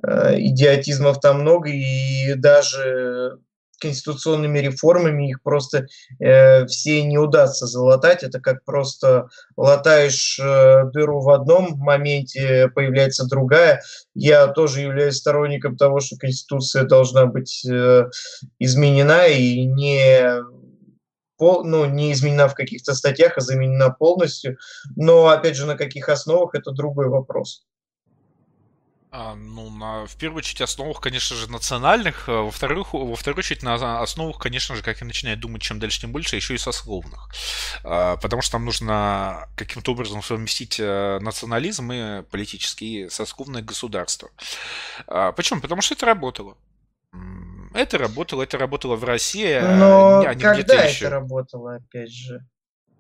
э, 0.06 0.36
идиотизмов 0.40 1.20
там 1.20 1.42
много, 1.42 1.70
и 1.70 2.36
даже 2.36 3.40
конституционными 3.84 4.60
реформами 4.60 5.30
их 5.30 5.44
просто 5.44 5.88
э, 6.20 6.66
все 6.68 7.04
не 7.04 7.18
удастся 7.18 7.68
залатать. 7.68 8.24
Это 8.24 8.40
как 8.40 8.64
просто 8.64 9.28
латаешь 9.58 10.40
э, 10.40 10.86
дыру 10.94 11.20
в 11.20 11.30
одном 11.30 11.78
моменте, 11.78 12.70
появляется 12.74 13.28
другая. 13.28 13.82
Я 14.16 14.48
тоже 14.48 14.80
являюсь 14.80 15.18
сторонником 15.18 15.76
того, 15.76 16.00
что 16.00 16.16
Конституция 16.16 16.84
должна 16.84 17.26
быть 17.26 17.66
э, 17.70 18.06
изменена 18.58 19.28
и 19.28 19.66
не 19.66 20.44
пол, 21.38 21.64
ну, 21.64 21.86
не 21.86 22.12
изменена 22.14 22.48
в 22.48 22.56
каких-то 22.56 22.94
статьях, 22.94 23.38
а 23.38 23.42
заменена 23.42 23.90
полностью. 23.90 24.58
Но, 24.96 25.28
опять 25.28 25.56
же, 25.56 25.66
на 25.66 25.76
каких 25.76 26.10
основах, 26.10 26.56
это 26.56 26.72
другой 26.72 27.10
вопрос. 27.10 27.66
А, 29.16 29.36
ну, 29.36 29.70
на, 29.70 30.08
в 30.08 30.16
первую 30.16 30.40
очередь, 30.40 30.62
основах, 30.62 31.00
конечно 31.00 31.36
же, 31.36 31.48
национальных, 31.48 32.28
а 32.28 32.42
во-вторых, 32.42 32.94
во 32.94 33.16
вторую 33.16 33.42
очередь, 33.42 33.62
на 33.62 34.02
основах, 34.02 34.40
конечно 34.40 34.76
же, 34.76 34.82
как 34.82 35.02
я 35.02 35.06
начинаю 35.06 35.38
думать, 35.38 35.62
чем 35.62 35.80
дальше, 35.80 36.02
тем 36.02 36.12
больше, 36.12 36.36
еще 36.36 36.56
и 36.56 36.58
сословных. 36.58 37.30
А, 37.84 38.18
потому 38.18 38.42
что 38.42 38.58
нам 38.58 38.66
нужно 38.66 39.48
каким-то 39.56 39.92
образом 39.92 40.24
совместить 40.24 40.80
э, 40.80 41.20
национализм 41.22 41.92
и 41.92 42.24
политические 42.24 43.12
сословные 43.12 43.62
государства. 43.62 44.30
А, 45.06 45.32
почему? 45.32 45.62
Потому 45.62 45.84
что 45.84 45.94
это 45.94 46.08
работало. 46.08 46.58
Это 47.74 47.98
работало, 47.98 48.44
это 48.44 48.58
работало 48.58 48.96
в 48.96 49.04
России, 49.04 49.52
а 49.52 49.78
Но 49.78 50.22
а 50.28 50.34
не 50.34 50.42
когда 50.42 50.76
это 50.76 50.88
еще. 50.88 51.08
работало, 51.10 51.76
опять 51.76 52.12
же? 52.12 52.46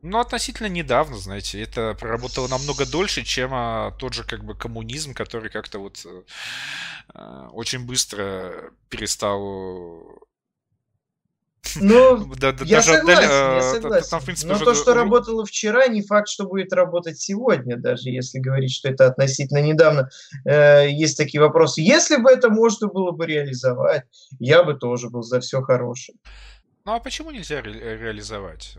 Ну, 0.01 0.19
относительно 0.19 0.67
недавно, 0.67 1.15
знаете, 1.17 1.61
это 1.61 1.95
проработало 1.97 2.49
намного 2.49 2.85
дольше, 2.85 3.23
чем 3.23 3.51
а, 3.53 3.91
тот 3.91 4.13
же 4.13 4.25
как 4.25 4.43
бы 4.43 4.53
коммунизм, 4.53 5.13
который 5.13 5.49
как-то 5.49 5.79
вот 5.79 6.05
а, 7.13 7.47
очень 7.53 7.85
быстро 7.85 8.73
перестал 8.89 10.27
ну, 11.79 12.25
да, 12.35 12.51
да, 12.51 12.65
я 12.65 12.77
даже 12.77 12.93
согласен, 12.93 13.23
отдали, 13.23 13.55
я 13.55 13.61
согласен. 13.61 14.09
Там, 14.09 14.19
в 14.19 14.25
принципе, 14.25 14.49
Но 14.49 14.55
уже... 14.55 14.65
то, 14.65 14.73
что 14.73 14.93
работало 14.93 15.45
вчера, 15.45 15.87
не 15.87 16.01
факт, 16.01 16.27
что 16.27 16.45
будет 16.45 16.73
работать 16.73 17.19
сегодня, 17.19 17.77
даже 17.77 18.09
если 18.09 18.39
говорить, 18.39 18.71
что 18.71 18.89
это 18.89 19.07
относительно 19.07 19.61
недавно. 19.61 20.09
Э, 20.45 20.89
есть 20.89 21.17
такие 21.17 21.41
вопросы. 21.41 21.81
Если 21.81 22.17
бы 22.17 22.31
это 22.31 22.49
можно 22.49 22.87
было 22.87 23.11
бы 23.11 23.25
реализовать, 23.25 24.03
я 24.39 24.63
бы 24.63 24.75
тоже 24.75 25.09
был 25.09 25.23
за 25.23 25.39
все 25.39 25.61
хорошее. 25.61 26.17
Ну 26.85 26.93
а 26.93 26.99
почему 26.99 27.31
нельзя 27.31 27.61
ре- 27.61 27.97
реализовать? 27.97 28.77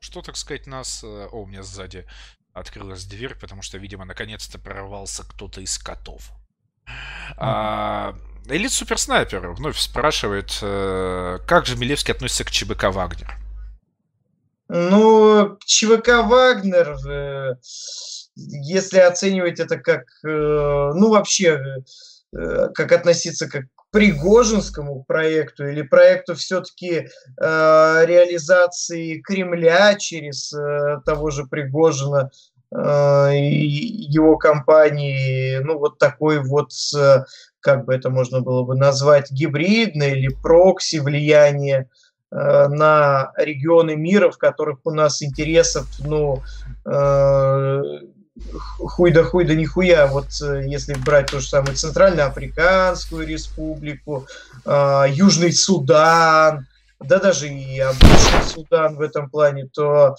Что, 0.00 0.22
так 0.22 0.36
сказать, 0.36 0.66
нас... 0.66 1.02
Э, 1.04 1.28
о, 1.30 1.42
у 1.42 1.46
меня 1.46 1.62
сзади 1.62 2.06
открылась 2.52 3.04
дверь, 3.04 3.34
потому 3.38 3.62
что, 3.62 3.78
видимо, 3.78 4.04
наконец-то 4.04 4.58
прорвался 4.58 5.22
кто-то 5.24 5.60
из 5.60 5.78
котов. 5.78 6.30
А, 7.36 8.14
Элит 8.48 8.72
Суперснайпер 8.72 9.50
вновь 9.50 9.78
спрашивает, 9.78 10.58
э, 10.62 11.38
как 11.46 11.66
же 11.66 11.76
Милевский 11.76 12.12
относится 12.12 12.44
к 12.44 12.50
ЧБК 12.50 12.90
«Вагнер»? 12.90 13.36
Ну, 14.68 15.58
ЧВК 15.64 16.24
«Вагнер», 16.24 16.96
э, 17.06 17.54
если 18.34 18.98
оценивать 18.98 19.60
это 19.60 19.78
как, 19.78 20.04
ну, 20.22 21.10
вообще, 21.10 21.60
как 22.32 22.92
относиться 22.92 23.46
как 23.46 23.64
Пригожинскому 23.92 25.04
проекту 25.04 25.68
или 25.68 25.82
проекту 25.82 26.34
все-таки 26.34 26.94
э, 26.96 27.06
реализации 28.06 29.20
Кремля 29.20 29.96
через 29.96 30.50
э, 30.54 31.02
того 31.04 31.28
же 31.28 31.44
Пригожина 31.44 32.30
э, 32.74 33.36
и 33.36 33.66
его 33.66 34.38
компании, 34.38 35.58
ну 35.58 35.78
вот 35.78 35.98
такой 35.98 36.42
вот, 36.42 36.70
э, 36.96 37.24
как 37.62 37.86
бы 37.86 37.94
это 37.94 38.10
можно 38.10 38.40
было 38.40 38.64
бы 38.64 38.76
назвать, 38.76 39.30
гибридное 39.30 40.14
или 40.14 40.28
прокси 40.28 40.96
влияние 40.96 41.88
э, 42.30 42.68
на 42.68 43.32
регионы 43.38 43.96
мира, 43.96 44.30
в 44.30 44.36
которых 44.36 44.80
у 44.84 44.90
нас 44.90 45.22
интересов, 45.22 45.86
ну, 46.00 46.42
э, 46.84 47.82
хуй 48.50 49.12
да 49.12 49.22
хуй 49.22 49.44
да 49.44 49.54
нихуя, 49.54 50.06
вот 50.06 50.28
э, 50.42 50.64
если 50.66 50.94
брать 50.94 51.30
то 51.30 51.40
же 51.40 51.46
самое 51.46 51.74
Центральноафриканскую 51.74 53.26
республику, 53.26 54.26
э, 54.64 55.04
Южный 55.10 55.52
Судан, 55.52 56.66
да 57.00 57.18
даже 57.18 57.48
и 57.48 57.78
обычный 57.78 58.42
Судан 58.46 58.96
в 58.96 59.00
этом 59.00 59.30
плане, 59.30 59.68
то, 59.72 60.16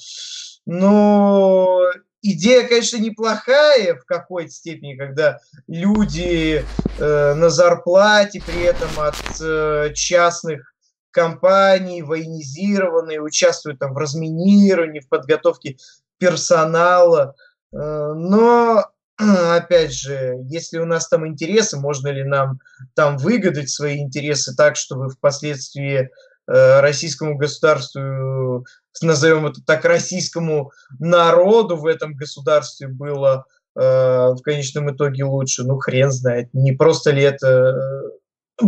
ну, 0.66 1.80
идея, 2.24 2.68
конечно, 2.68 2.98
неплохая 2.98 3.96
в 3.96 4.06
какой-то 4.06 4.50
степени, 4.50 4.96
когда 4.96 5.40
люди 5.68 6.66
э, 6.98 7.34
на 7.36 7.50
зарплате 7.52 8.42
при 8.46 8.64
этом 8.64 8.90
от 8.98 9.16
э, 9.40 9.94
частных 9.94 10.74
компаний, 11.12 12.02
военизированные, 12.02 13.22
участвуют 13.22 13.78
там 13.78 13.94
в 13.94 13.98
разминировании, 13.98 15.02
в 15.02 15.10
подготовке 15.10 15.78
персонала, 16.18 17.36
Э, 17.74 18.14
но, 18.16 18.86
опять 19.18 19.94
же, 19.94 20.38
если 20.46 20.78
у 20.80 20.86
нас 20.86 21.08
там 21.08 21.28
интересы, 21.28 21.78
можно 21.78 22.10
ли 22.10 22.24
нам 22.24 22.60
там 22.94 23.18
выгадать 23.18 23.70
свои 23.70 24.00
интересы 24.00 24.56
так, 24.56 24.76
чтобы 24.76 25.10
впоследствии 25.10 26.10
российскому 26.48 27.38
государству, 27.38 28.66
назовем 29.02 29.48
это 29.48 29.62
так, 29.66 29.86
российскому 29.86 30.72
народу 31.00 31.78
в 31.78 31.86
этом 31.86 32.16
государстве 32.16 32.88
было 32.88 33.46
э, 33.76 33.80
в 33.80 34.42
конечном 34.44 34.94
итоге 34.94 35.24
лучше. 35.24 35.64
Ну, 35.64 35.78
хрен 35.78 36.12
знает. 36.12 36.50
Не 36.54 36.74
просто 36.74 37.12
ли 37.12 37.24
это 37.24 38.12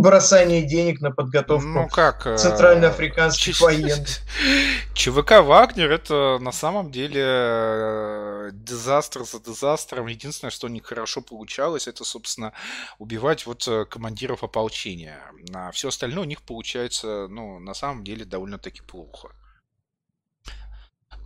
бросание 0.00 0.62
денег 0.62 1.00
на 1.00 1.10
подготовку 1.10 1.68
ну, 1.68 1.88
как, 1.88 2.26
э, 2.26 2.36
центральноафриканских 2.36 3.60
военных. 3.60 4.08
ЧВК 4.94 5.42
«Вагнер»— 5.42 5.90
это 5.92 6.38
на 6.40 6.52
самом 6.52 6.90
деле 6.90 7.22
э, 7.24 8.50
дизастр 8.52 9.24
за 9.24 9.40
дизастром. 9.40 10.06
Единственное, 10.06 10.50
что 10.50 10.66
у 10.66 10.70
них 10.70 10.84
хорошо 10.84 11.20
получалось, 11.20 11.88
это, 11.88 12.04
собственно, 12.04 12.52
убивать 12.98 13.46
вот 13.46 13.66
э, 13.68 13.84
командиров 13.84 14.42
ополчения. 14.42 15.20
А 15.54 15.70
все 15.70 15.88
остальное 15.88 16.24
у 16.24 16.28
них 16.28 16.42
получается, 16.42 17.26
ну, 17.28 17.58
на 17.58 17.74
самом 17.74 18.04
деле, 18.04 18.24
довольно-таки 18.24 18.82
плохо. 18.82 19.30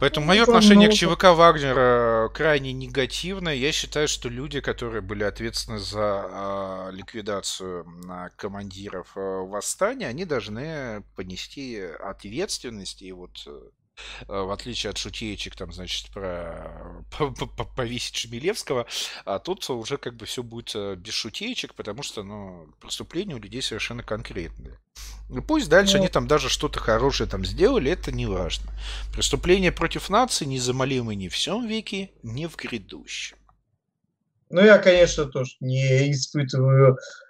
Поэтому 0.01 0.27
мое 0.27 0.43
отношение 0.43 0.89
к 0.89 0.95
ЧВК 0.95 1.25
Вагнера 1.25 2.31
крайне 2.33 2.73
негативное. 2.73 3.55
Я 3.55 3.71
считаю, 3.71 4.09
что 4.09 4.29
люди, 4.29 4.61
которые 4.61 5.03
были 5.03 5.23
ответственны 5.25 5.79
за 5.79 6.89
э, 6.91 6.91
ликвидацию 6.93 7.87
э, 8.09 8.31
командиров 8.37 9.13
э, 9.17 9.21
восстания, 9.21 10.07
они 10.07 10.25
должны 10.25 11.03
понести 11.17 11.79
ответственность 11.79 13.03
и 13.03 13.13
вот 13.13 13.47
Э, 13.47 13.69
в 14.27 14.51
отличие 14.53 14.91
от 14.91 14.99
шутеечек, 14.99 15.57
там, 15.57 15.73
значит, 15.73 16.11
про 16.11 17.05
повесить 17.77 18.17
Шмелевского, 18.17 18.87
а 19.25 19.39
тут 19.39 19.69
уже 19.71 19.97
как 19.97 20.17
бы 20.17 20.27
все 20.27 20.43
будет 20.43 20.73
э, 20.75 20.97
без 20.97 21.15
шутеечек, 21.15 21.75
потому 21.75 22.03
что, 22.03 22.23
ну, 22.23 22.69
преступления 22.81 23.35
у 23.35 23.39
людей 23.39 23.63
совершенно 23.63 24.03
конкретные. 24.03 24.79
И 25.35 25.41
пусть 25.41 25.69
дальше 25.69 25.97
ну... 25.97 26.01
они 26.01 26.09
там 26.09 26.27
даже 26.27 26.49
что-то 26.49 26.81
хорошее 26.81 27.29
там 27.29 27.45
сделали, 27.45 27.91
это 27.91 28.13
не 28.13 28.27
важно. 28.27 28.71
Преступления 29.13 29.73
против 29.73 30.11
нации 30.11 30.45
незамолимы 30.45 31.15
ни 31.15 31.29
в 31.29 31.35
всем 31.35 31.67
веке, 31.67 32.11
ни 32.23 32.47
в 32.47 32.57
грядущем. 32.57 33.37
Ну, 34.49 34.63
я, 34.63 34.79
конечно, 34.79 35.27
тоже 35.27 35.55
не 35.61 36.11
испытываю 36.11 36.91
Э, 36.91 37.30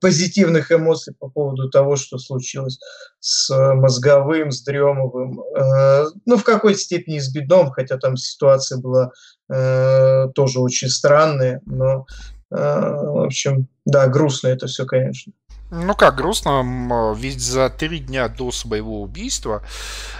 позитивных 0.00 0.72
эмоций 0.72 1.14
по 1.18 1.28
поводу 1.28 1.70
того, 1.70 1.96
что 1.96 2.18
случилось 2.18 2.78
с 3.20 3.50
Мозговым, 3.74 4.50
с 4.50 4.62
Дремовым. 4.62 5.40
Э, 5.56 6.06
ну, 6.26 6.36
в 6.36 6.44
какой-то 6.44 6.78
степени 6.78 7.18
с 7.18 7.32
Бедом, 7.32 7.70
хотя 7.70 7.98
там 7.98 8.16
ситуация 8.16 8.78
была 8.78 9.12
э, 9.48 10.26
тоже 10.34 10.60
очень 10.60 10.88
странная, 10.88 11.60
но 11.66 12.06
В 12.50 13.26
общем, 13.26 13.68
да, 13.84 14.06
грустно 14.06 14.48
это 14.48 14.66
все, 14.68 14.86
конечно. 14.86 15.32
Ну 15.70 15.94
как, 15.94 16.16
грустно, 16.16 17.14
ведь 17.14 17.40
за 17.40 17.68
три 17.68 17.98
дня 17.98 18.28
до 18.28 18.50
своего 18.50 19.02
убийства, 19.02 19.62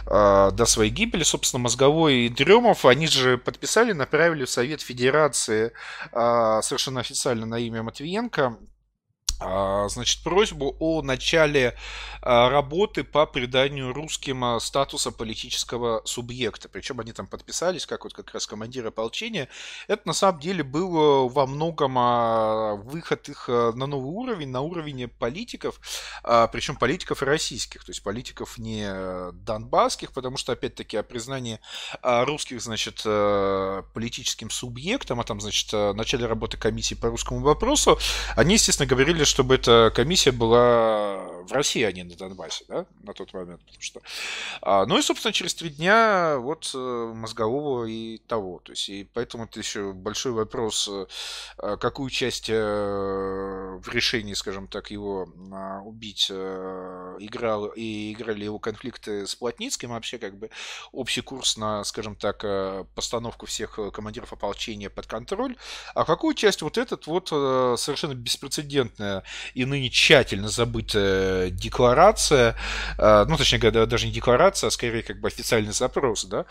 а, 0.06 0.50
до 0.50 0.66
своей 0.66 0.90
гибели, 0.90 1.22
собственно, 1.22 1.62
Мозговой 1.62 2.26
и 2.26 2.28
Дремов, 2.28 2.84
они 2.84 3.06
же 3.06 3.38
подписали, 3.38 3.92
направили 3.92 4.44
в 4.44 4.50
Совет 4.50 4.82
Федерации 4.82 5.72
а, 6.12 6.60
совершенно 6.60 7.00
официально 7.00 7.46
на 7.46 7.58
имя 7.58 7.82
Матвиенко 7.82 8.58
значит, 9.40 10.22
просьбу 10.22 10.76
о 10.80 11.02
начале 11.02 11.76
а, 12.22 12.50
работы 12.50 13.04
по 13.04 13.24
приданию 13.26 13.92
русским 13.92 14.44
а, 14.44 14.60
статуса 14.60 15.12
политического 15.12 16.02
субъекта. 16.04 16.68
Причем 16.68 16.98
они 17.00 17.12
там 17.12 17.26
подписались, 17.26 17.86
как 17.86 18.04
вот 18.04 18.14
как 18.14 18.34
раз 18.34 18.46
командир 18.46 18.86
ополчения. 18.86 19.48
Это 19.86 20.02
на 20.06 20.12
самом 20.12 20.40
деле 20.40 20.64
был 20.64 21.28
во 21.28 21.46
многом 21.46 21.94
выход 22.84 23.28
их 23.28 23.48
на 23.48 23.86
новый 23.86 24.10
уровень, 24.10 24.48
на 24.48 24.60
уровень 24.60 25.08
политиков, 25.08 25.80
причем 26.22 26.76
политиков 26.76 27.22
российских, 27.22 27.84
то 27.84 27.90
есть 27.90 28.02
политиков 28.02 28.58
не 28.58 29.32
донбасских, 29.32 30.12
потому 30.12 30.36
что, 30.36 30.52
опять-таки, 30.52 30.96
о 30.96 31.02
признании 31.02 31.60
русских, 32.02 32.60
значит, 32.60 33.02
политическим 33.92 34.50
субъектом, 34.50 35.20
а 35.20 35.24
там, 35.24 35.40
значит, 35.40 35.72
начале 35.72 36.26
работы 36.26 36.56
комиссии 36.56 36.94
по 36.94 37.08
русскому 37.08 37.40
вопросу, 37.40 37.98
они, 38.36 38.54
естественно, 38.54 38.88
говорили, 38.88 39.24
чтобы 39.28 39.54
эта 39.56 39.92
комиссия 39.94 40.32
была 40.32 41.18
в 41.48 41.52
России, 41.52 41.82
а 41.82 41.92
не 41.92 42.04
на 42.04 42.14
Донбассе, 42.14 42.64
да, 42.68 42.86
на 43.02 43.14
тот 43.14 43.32
момент, 43.32 43.60
потому 43.64 43.80
что... 43.80 44.00
А, 44.60 44.86
ну 44.86 44.98
и, 44.98 45.02
собственно, 45.02 45.32
через 45.32 45.54
три 45.54 45.70
дня 45.70 46.36
вот 46.38 46.70
э, 46.74 47.12
мозгового 47.14 47.84
и 47.86 48.18
того, 48.18 48.60
то 48.62 48.72
есть, 48.72 48.88
и 48.88 49.04
поэтому 49.04 49.44
это 49.44 49.58
еще 49.58 49.92
большой 49.92 50.32
вопрос, 50.32 50.88
э, 50.88 51.76
какую 51.80 52.10
часть 52.10 52.50
э, 52.50 52.54
в 52.54 53.88
решении, 53.88 54.34
скажем 54.34 54.68
так, 54.68 54.90
его 54.90 55.28
убить 55.84 56.30
играл 56.30 57.66
и 57.66 58.12
играли 58.12 58.44
его 58.44 58.58
конфликты 58.58 59.26
с 59.26 59.34
Плотницким, 59.34 59.90
вообще 59.90 60.18
как 60.18 60.36
бы 60.36 60.50
общий 60.92 61.20
курс 61.20 61.56
на, 61.56 61.84
скажем 61.84 62.16
так, 62.16 62.44
постановку 62.94 63.46
всех 63.46 63.78
командиров 63.92 64.32
ополчения 64.32 64.90
под 64.90 65.06
контроль, 65.06 65.56
а 65.94 66.04
какую 66.04 66.34
часть 66.34 66.62
вот 66.62 66.76
этот 66.78 67.06
вот 67.06 67.28
совершенно 67.28 68.14
беспрецедентная 68.14 69.22
и 69.54 69.64
ныне 69.64 69.90
тщательно 69.90 70.48
забытая 70.48 71.37
декларация, 71.50 72.56
э, 72.98 73.24
ну, 73.28 73.36
точнее 73.36 73.58
говоря, 73.58 73.86
даже 73.86 74.06
не 74.06 74.12
декларация, 74.12 74.68
а 74.68 74.70
скорее 74.70 75.02
как 75.02 75.20
бы 75.20 75.28
официальный 75.28 75.72
запрос, 75.72 76.24
да. 76.24 76.46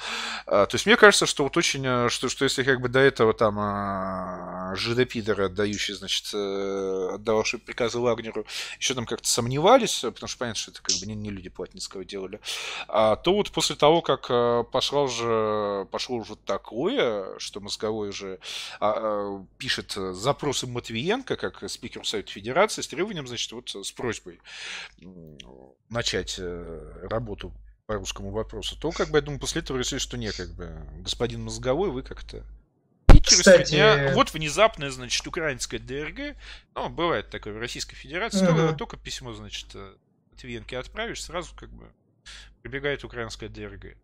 Э, 0.45 0.65
то 0.69 0.73
есть 0.73 0.85
мне 0.85 0.95
кажется, 0.95 1.25
что 1.25 1.43
вот 1.43 1.57
очень, 1.57 1.85
э, 1.85 2.09
что, 2.09 2.29
что 2.29 2.43
если 2.43 2.63
как 2.63 2.81
бы 2.81 2.89
до 2.89 2.99
этого 2.99 3.33
там 3.33 4.75
жидопидоры, 4.75 5.45
отдающие, 5.45 5.95
значит, 5.95 6.33
отдававшие 6.33 7.59
приказы 7.59 7.99
Вагнеру, 7.99 8.45
еще 8.79 8.93
там 8.93 9.05
как-то 9.05 9.27
сомневались, 9.27 10.01
потому 10.01 10.27
что 10.27 10.37
понятно, 10.37 10.59
что 10.59 10.71
это 10.71 10.81
как 10.81 10.95
бы 10.99 11.05
не, 11.05 11.15
не 11.15 11.29
люди 11.29 11.49
Платницкого 11.49 12.03
делали, 12.05 12.39
а, 12.87 13.15
то 13.15 13.33
вот 13.33 13.51
после 13.51 13.75
того, 13.75 14.01
как 14.01 14.27
пошло 14.71 15.03
уже, 15.03 15.87
пошло 15.91 16.17
уже 16.17 16.35
такое, 16.35 17.37
что 17.39 17.59
мозговой 17.59 18.09
уже 18.09 18.39
а, 18.79 19.43
пишет 19.57 19.91
запросы 19.91 20.67
Матвиенко, 20.67 21.35
как 21.35 21.69
спикер 21.69 22.05
Совета 22.05 22.31
Федерации 22.31 22.81
с 22.81 22.87
требованием, 22.87 23.27
значит, 23.27 23.51
вот 23.51 23.69
с 23.69 23.91
просьбой 23.91 24.39
начать 25.89 26.35
э, 26.37 27.07
работу 27.09 27.53
по 27.85 27.95
русскому 27.95 28.31
вопросу, 28.31 28.77
то, 28.79 28.91
как 28.91 29.09
бы, 29.09 29.17
я 29.19 29.21
думаю, 29.21 29.39
после 29.39 29.61
этого 29.61 29.77
решили, 29.77 29.99
что 29.99 30.17
нет, 30.17 30.35
как 30.35 30.49
бы, 30.53 30.75
господин 30.99 31.43
Мозговой, 31.43 31.89
вы 31.89 32.03
как-то 32.03 32.43
и 33.13 33.21
через 33.21 33.39
Кстати... 33.39 33.71
дня, 33.71 34.11
вот 34.13 34.33
внезапная, 34.33 34.91
значит, 34.91 35.25
украинская 35.25 35.79
ДРГ, 35.79 36.35
ну, 36.75 36.89
бывает 36.89 37.29
такое 37.29 37.53
в 37.53 37.57
Российской 37.57 37.95
Федерации, 37.95 38.45
угу. 38.45 38.57
только, 38.57 38.73
только 38.75 38.97
письмо, 38.97 39.33
значит, 39.33 39.75
Твенке 40.37 40.77
отправишь, 40.77 41.23
сразу, 41.23 41.55
как 41.55 41.69
бы, 41.69 41.85
прибегает 42.61 43.03
украинская 43.03 43.49
ДРГ. 43.49 43.97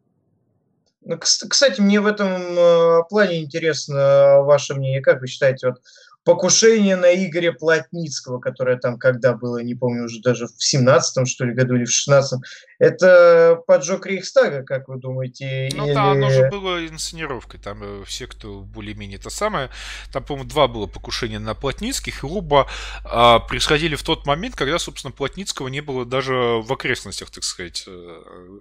Ну, 1.05 1.17
кстати, 1.19 1.81
мне 1.81 1.99
в 1.99 2.07
этом 2.07 2.29
э, 2.31 3.03
плане 3.09 3.43
интересно 3.43 4.41
ваше 4.43 4.73
мнение. 4.73 5.01
Как 5.01 5.19
вы 5.19 5.27
считаете, 5.27 5.67
вот 5.67 5.81
покушение 6.23 6.95
на 6.95 7.13
Игоря 7.13 7.51
Плотницкого, 7.51 8.39
которое 8.39 8.77
там 8.77 8.97
когда 8.97 9.33
было, 9.33 9.57
не 9.59 9.75
помню, 9.75 10.05
уже 10.05 10.21
даже 10.21 10.47
в 10.47 10.51
17-м, 10.51 11.25
что 11.25 11.45
ли, 11.45 11.53
году 11.53 11.75
или 11.75 11.85
в 11.85 11.89
16-м, 11.89 12.41
это 12.79 13.61
поджог 13.67 14.05
Рейхстага, 14.05 14.63
как 14.63 14.87
вы 14.87 14.97
думаете? 14.97 15.69
Ну 15.73 15.85
или... 15.85 15.93
да, 15.93 16.11
оно 16.11 16.29
же 16.29 16.49
было 16.49 16.85
инсценировкой, 16.85 17.59
там 17.59 17.81
э, 17.83 18.03
все, 18.05 18.27
кто 18.27 18.61
более-менее 18.61 19.17
это 19.17 19.29
самое, 19.29 19.69
там, 20.11 20.23
по-моему, 20.23 20.49
два 20.49 20.67
было 20.67 20.87
покушения 20.87 21.39
на 21.39 21.55
Плотницких, 21.55 22.23
и 22.23 22.27
оба 22.27 22.67
а, 23.03 23.39
происходили 23.39 23.95
в 23.95 24.03
тот 24.03 24.25
момент, 24.25 24.55
когда, 24.55 24.79
собственно, 24.79 25.11
Плотницкого 25.11 25.67
не 25.67 25.81
было 25.81 26.05
даже 26.05 26.33
в 26.33 26.71
окрестностях, 26.71 27.29
так 27.31 27.43
сказать, 27.43 27.83
э, 27.87 28.59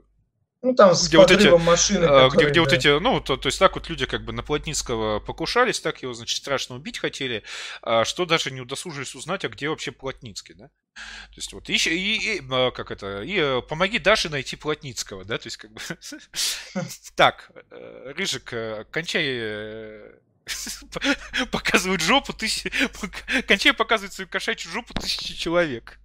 ну, 0.62 0.74
там 0.74 0.94
с 0.94 1.08
где 1.08 1.18
вот 1.18 1.30
эти, 1.32 1.48
машины. 1.48 2.06
Которые, 2.06 2.30
где, 2.30 2.44
где 2.44 2.54
да. 2.54 2.60
вот 2.60 2.72
эти, 2.72 3.00
ну, 3.00 3.20
то, 3.20 3.36
то 3.36 3.48
есть 3.48 3.58
так 3.58 3.74
вот 3.74 3.88
люди 3.88 4.06
как 4.06 4.24
бы 4.24 4.32
на 4.32 4.44
Плотницкого 4.44 5.18
покушались, 5.18 5.80
так 5.80 6.02
его, 6.02 6.14
значит, 6.14 6.38
страшно 6.38 6.76
убить 6.76 6.98
хотели, 6.98 7.42
а, 7.82 8.04
что 8.04 8.26
даже 8.26 8.52
не 8.52 8.60
удосужились 8.60 9.16
узнать, 9.16 9.44
а 9.44 9.48
где 9.48 9.68
вообще 9.68 9.90
Плотницкий, 9.90 10.54
да? 10.54 10.68
То 10.94 11.36
есть 11.36 11.52
вот, 11.52 11.68
и, 11.68 11.74
и, 11.74 12.36
и 12.36 12.42
а, 12.48 12.70
как 12.70 12.92
это, 12.92 13.22
и 13.22 13.36
э, 13.36 13.62
помоги 13.62 13.98
Даше 13.98 14.28
найти 14.28 14.54
Плотницкого, 14.54 15.24
да, 15.24 15.38
то 15.38 15.48
есть 15.48 15.56
как 15.56 15.72
бы... 15.72 15.80
Так, 17.16 17.50
э, 17.70 18.12
Рыжик, 18.16 18.52
э, 18.52 18.84
кончай 18.92 20.12
показывают 21.50 22.02
жопу 22.02 22.32
тысячи... 22.32 22.72
Кончай 23.48 23.72
показывать 23.72 24.12
свою 24.12 24.28
кошачью 24.28 24.70
жопу 24.70 24.94
тысячи 24.94 25.34
человек. 25.34 25.98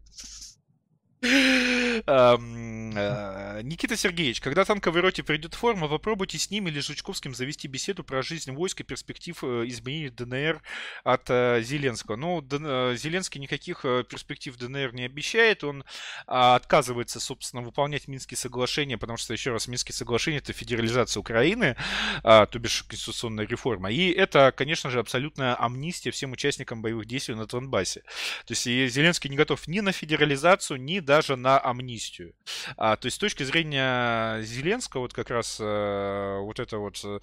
Э, 2.98 3.62
Никита 3.64 3.98
Сергеевич, 3.98 4.40
когда 4.42 4.66
танковой 4.66 5.02
роте 5.02 5.24
придет 5.24 5.54
форма, 5.56 5.88
попробуйте 5.88 6.38
с 6.38 6.52
ним 6.52 6.68
или 6.68 6.80
Жучковским 6.80 7.34
завести 7.34 7.68
беседу 7.68 8.04
про 8.04 8.22
жизнь 8.22 8.52
войск 8.52 8.82
и 8.82 8.84
перспектив 8.84 9.38
э, 9.44 9.64
изменений 9.68 10.10
ДНР 10.10 10.62
от 11.04 11.30
э, 11.30 11.62
Зеленского. 11.64 12.16
Ну, 12.16 12.42
Зеленский 12.96 13.42
никаких 13.42 13.82
перспектив 13.82 14.58
ДНР 14.58 14.94
не 14.94 15.04
обещает, 15.04 15.64
он 15.64 15.84
а, 16.26 16.56
отказывается, 16.56 17.20
собственно, 17.20 17.62
выполнять 17.62 18.08
Минские 18.08 18.38
соглашения, 18.38 18.98
потому 18.98 19.18
что, 19.18 19.34
еще 19.34 19.52
раз, 19.52 19.68
Минские 19.68 19.96
соглашения— 19.96 20.38
это 20.40 20.54
федерализация 20.54 21.20
Украины, 21.20 21.76
а, 22.24 22.46
то 22.46 22.60
бишь 22.60 22.84
конституционная 22.84 23.48
реформа. 23.48 23.92
И 23.92 24.12
это, 24.12 24.54
конечно 24.56 24.90
же, 24.90 25.00
абсолютная 25.00 25.56
амнистия 25.56 26.12
всем 26.12 26.32
участникам 26.32 26.82
боевых 26.82 27.06
действий 27.06 27.36
на 27.36 27.46
Донбассе. 27.46 28.02
То 28.46 28.54
есть 28.54 28.64
Зеленский 28.64 29.30
не 29.30 29.36
готов 29.38 29.68
ни 29.68 29.80
на 29.80 29.92
федерализацию, 29.92 30.82
ни 30.82 31.00
даже 31.08 31.38
на 31.38 31.58
амнистию. 31.58 32.36
А, 32.76 32.98
то 32.98 33.08
есть 33.08 33.16
с 33.16 33.19
точки 33.19 33.44
зрения 33.44 34.42
Зеленского, 34.44 35.02
вот 35.02 35.14
как 35.14 35.32
раз 35.32 35.58
э, 35.60 36.38
вот 36.42 36.60
эта 36.60 36.77
вот 36.77 37.02
э, 37.03 37.19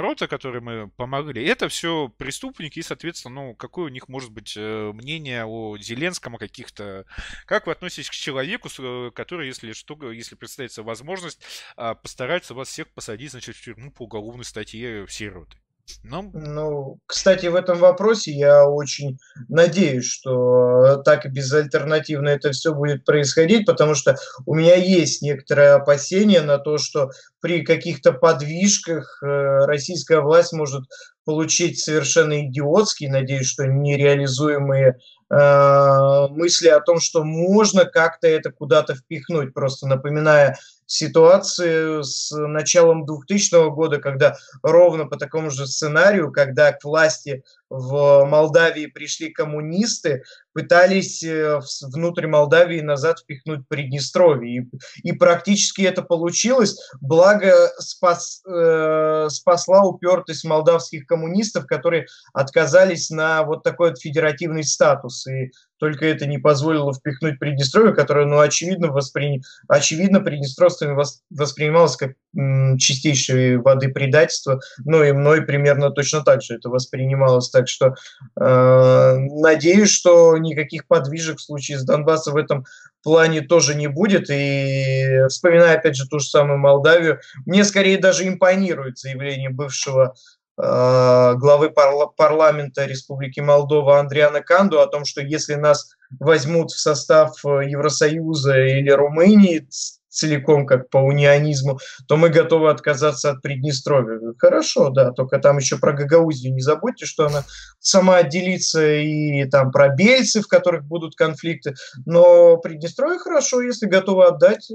рота, 0.00 0.26
которой 0.26 0.60
мы 0.60 0.90
помогли, 0.90 1.42
это 1.46 1.68
все 1.68 2.08
преступники, 2.18 2.80
и, 2.80 2.82
соответственно, 2.82 3.34
ну, 3.34 3.54
какое 3.54 3.86
у 3.86 3.88
них 3.88 4.08
может 4.08 4.32
быть 4.32 4.54
э, 4.56 4.92
мнение 4.92 5.44
о 5.46 5.78
Зеленском, 5.78 6.34
о 6.34 6.38
каких-то... 6.38 7.06
Как 7.46 7.66
вы 7.66 7.72
относитесь 7.72 8.10
к 8.10 8.14
человеку, 8.14 8.68
э, 8.76 9.12
который, 9.14 9.46
если 9.46 9.72
что, 9.72 10.10
если 10.10 10.34
представится 10.34 10.82
возможность, 10.82 11.40
э, 11.76 11.94
постарается 11.94 12.54
вас 12.54 12.68
всех 12.68 12.88
посадить, 12.88 13.30
значит, 13.30 13.54
в 13.54 13.62
тюрьму 13.62 13.92
по 13.92 14.02
уголовной 14.02 14.44
статье 14.44 15.06
всей 15.06 15.28
роты? 15.28 15.61
Ну, 16.04 16.30
ну, 16.32 16.98
кстати, 17.06 17.46
в 17.46 17.54
этом 17.54 17.78
вопросе 17.78 18.32
я 18.32 18.68
очень 18.68 19.18
надеюсь, 19.48 20.06
что 20.06 21.02
так 21.04 21.30
безальтернативно 21.32 22.28
это 22.28 22.50
все 22.52 22.74
будет 22.74 23.04
происходить, 23.04 23.66
потому 23.66 23.94
что 23.94 24.16
у 24.46 24.54
меня 24.54 24.74
есть 24.74 25.22
некоторые 25.22 25.70
опасения 25.70 26.42
на 26.42 26.58
то, 26.58 26.78
что 26.78 27.10
при 27.40 27.62
каких-то 27.64 28.12
подвижках 28.12 29.22
э, 29.22 29.26
российская 29.66 30.20
власть 30.20 30.52
может 30.52 30.84
получить 31.24 31.78
совершенно 31.78 32.46
идиотские, 32.46 33.10
надеюсь, 33.10 33.46
что 33.46 33.66
нереализуемые 33.66 34.98
мысли 35.32 36.68
о 36.68 36.80
том, 36.80 37.00
что 37.00 37.24
можно 37.24 37.86
как-то 37.86 38.28
это 38.28 38.52
куда-то 38.52 38.94
впихнуть, 38.94 39.54
просто 39.54 39.86
напоминая 39.86 40.58
ситуации 40.92 42.02
с 42.02 42.30
началом 42.36 43.06
2000 43.06 43.70
года, 43.70 43.98
когда 43.98 44.36
ровно 44.62 45.06
по 45.06 45.16
такому 45.16 45.50
же 45.50 45.66
сценарию, 45.66 46.30
когда 46.30 46.72
к 46.72 46.84
власти 46.84 47.44
в 47.70 48.26
Молдавии 48.26 48.84
пришли 48.84 49.30
коммунисты, 49.30 50.24
пытались 50.52 51.22
э, 51.22 51.58
внутрь 51.80 52.26
Молдавии 52.26 52.80
назад 52.80 53.20
впихнуть 53.20 53.66
Приднестровье. 53.66 54.68
И, 55.02 55.08
и 55.08 55.12
практически 55.12 55.80
это 55.80 56.02
получилось, 56.02 56.78
благо 57.00 57.70
спас, 57.78 58.42
э, 58.46 59.28
спасла 59.30 59.84
упертость 59.84 60.44
молдавских 60.44 61.06
коммунистов, 61.06 61.64
которые 61.66 62.06
отказались 62.34 63.08
на 63.08 63.42
вот 63.44 63.62
такой 63.62 63.90
вот 63.90 64.00
федеративный 64.00 64.64
статус. 64.64 65.21
И 65.26 65.52
только 65.78 66.06
это 66.06 66.26
не 66.26 66.38
позволило 66.38 66.92
впихнуть 66.92 67.38
Приднестровье, 67.38 67.92
которое, 67.92 68.26
ну, 68.26 68.38
очевидно, 68.38 68.88
воспри... 68.88 69.42
очевидно 69.68 70.20
Приднестровствами 70.20 70.96
воспринималось 71.30 71.96
как 71.96 72.12
м, 72.36 72.78
чистейшей 72.78 73.56
воды 73.56 73.88
предательство, 73.88 74.60
ну 74.84 75.02
и 75.02 75.12
мной 75.12 75.42
примерно 75.42 75.90
точно 75.90 76.22
так 76.22 76.42
же 76.42 76.54
это 76.54 76.68
воспринималось 76.68 77.50
так 77.50 77.68
что 77.68 77.94
э, 78.40 79.16
надеюсь, 79.16 79.90
что 79.90 80.36
никаких 80.38 80.86
подвижек 80.86 81.38
в 81.38 81.42
случае 81.42 81.78
с 81.78 81.84
Донбассом 81.84 82.34
в 82.34 82.36
этом 82.36 82.64
плане 83.02 83.40
тоже 83.40 83.74
не 83.74 83.88
будет. 83.88 84.30
И 84.30 85.26
вспоминая, 85.28 85.76
опять 85.76 85.96
же, 85.96 86.06
ту 86.06 86.18
же 86.18 86.28
самую 86.28 86.58
Молдавию, 86.58 87.20
мне 87.44 87.64
скорее 87.64 87.98
даже 87.98 88.26
импонирует 88.26 88.98
заявление 88.98 89.50
бывшего 89.50 90.14
главы 90.62 91.70
парла 91.70 92.06
парламента 92.06 92.86
Республики 92.86 93.40
Молдова 93.40 93.98
Андриана 93.98 94.42
Канду 94.42 94.80
о 94.80 94.86
том, 94.86 95.04
что 95.04 95.20
если 95.20 95.54
нас 95.54 95.90
возьмут 96.20 96.70
в 96.70 96.78
состав 96.78 97.44
э, 97.44 97.68
Евросоюза 97.68 98.58
или 98.58 98.90
Румынии, 98.90 99.66
целиком 100.12 100.66
как 100.66 100.90
по 100.90 100.98
унионизму, 100.98 101.78
то 102.06 102.16
мы 102.16 102.28
готовы 102.28 102.70
отказаться 102.70 103.30
от 103.30 103.42
Приднестровья. 103.42 104.20
Хорошо, 104.38 104.90
да, 104.90 105.10
только 105.10 105.38
там 105.38 105.56
еще 105.58 105.78
про 105.78 105.92
Гагаузию 105.92 106.52
не 106.54 106.60
забудьте, 106.60 107.06
что 107.06 107.26
она 107.26 107.44
сама 107.80 108.16
отделится 108.16 108.94
и 108.94 109.44
там 109.46 109.72
про 109.72 109.88
Бельцы, 109.88 110.42
в 110.42 110.48
которых 110.48 110.84
будут 110.84 111.16
конфликты, 111.16 111.74
но 112.04 112.58
Приднестровье 112.58 113.18
хорошо, 113.18 113.62
если 113.62 113.86
готовы 113.86 114.26
отдать. 114.26 114.70
Э, 114.70 114.74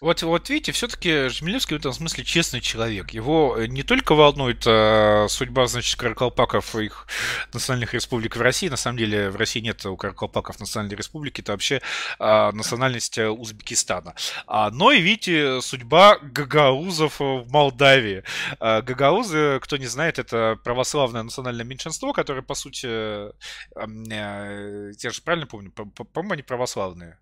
вот, 0.00 0.22
вот 0.22 0.48
видите, 0.48 0.72
все-таки 0.72 1.28
Жмелевский 1.28 1.76
в 1.76 1.80
этом 1.80 1.92
смысле 1.92 2.24
честный 2.24 2.60
человек. 2.60 3.10
Его 3.10 3.56
э, 3.58 3.66
не 3.66 3.82
только 3.82 4.14
волнует 4.14 4.64
э, 4.66 5.26
судьба, 5.28 5.66
значит, 5.66 5.98
каракалпаков 5.98 6.74
и 6.76 6.86
их 6.86 7.06
национальных 7.52 7.92
республик 7.92 8.36
в 8.36 8.40
России, 8.40 8.68
на 8.68 8.76
самом 8.76 8.96
деле 8.96 9.28
в 9.30 9.36
России 9.36 9.60
нет 9.60 9.84
у 9.84 9.96
каракалпаков 9.96 10.58
национальной 10.58 10.96
республики, 10.96 11.42
это 11.42 11.52
вообще 11.52 11.82
э, 12.18 12.50
национальность 12.52 13.18
Узбекистана 13.18 13.89
Узбекистана. 13.90 14.14
А, 14.46 14.70
но 14.70 14.92
и 14.92 15.00
видите, 15.00 15.60
судьба 15.60 16.18
гагаузов 16.18 17.20
в 17.20 17.46
Молдавии. 17.50 18.24
А, 18.58 18.82
гагаузы, 18.82 19.58
кто 19.60 19.76
не 19.76 19.86
знает, 19.86 20.18
это 20.18 20.58
православное 20.62 21.22
национальное 21.22 21.64
меньшинство, 21.64 22.12
которое, 22.12 22.42
по 22.42 22.54
сути, 22.54 22.86
э, 22.86 23.32
я 23.76 25.10
же 25.10 25.22
правильно 25.22 25.46
помню, 25.46 25.72
по-моему, 25.72 26.32
они 26.34 26.42
православные. 26.42 27.18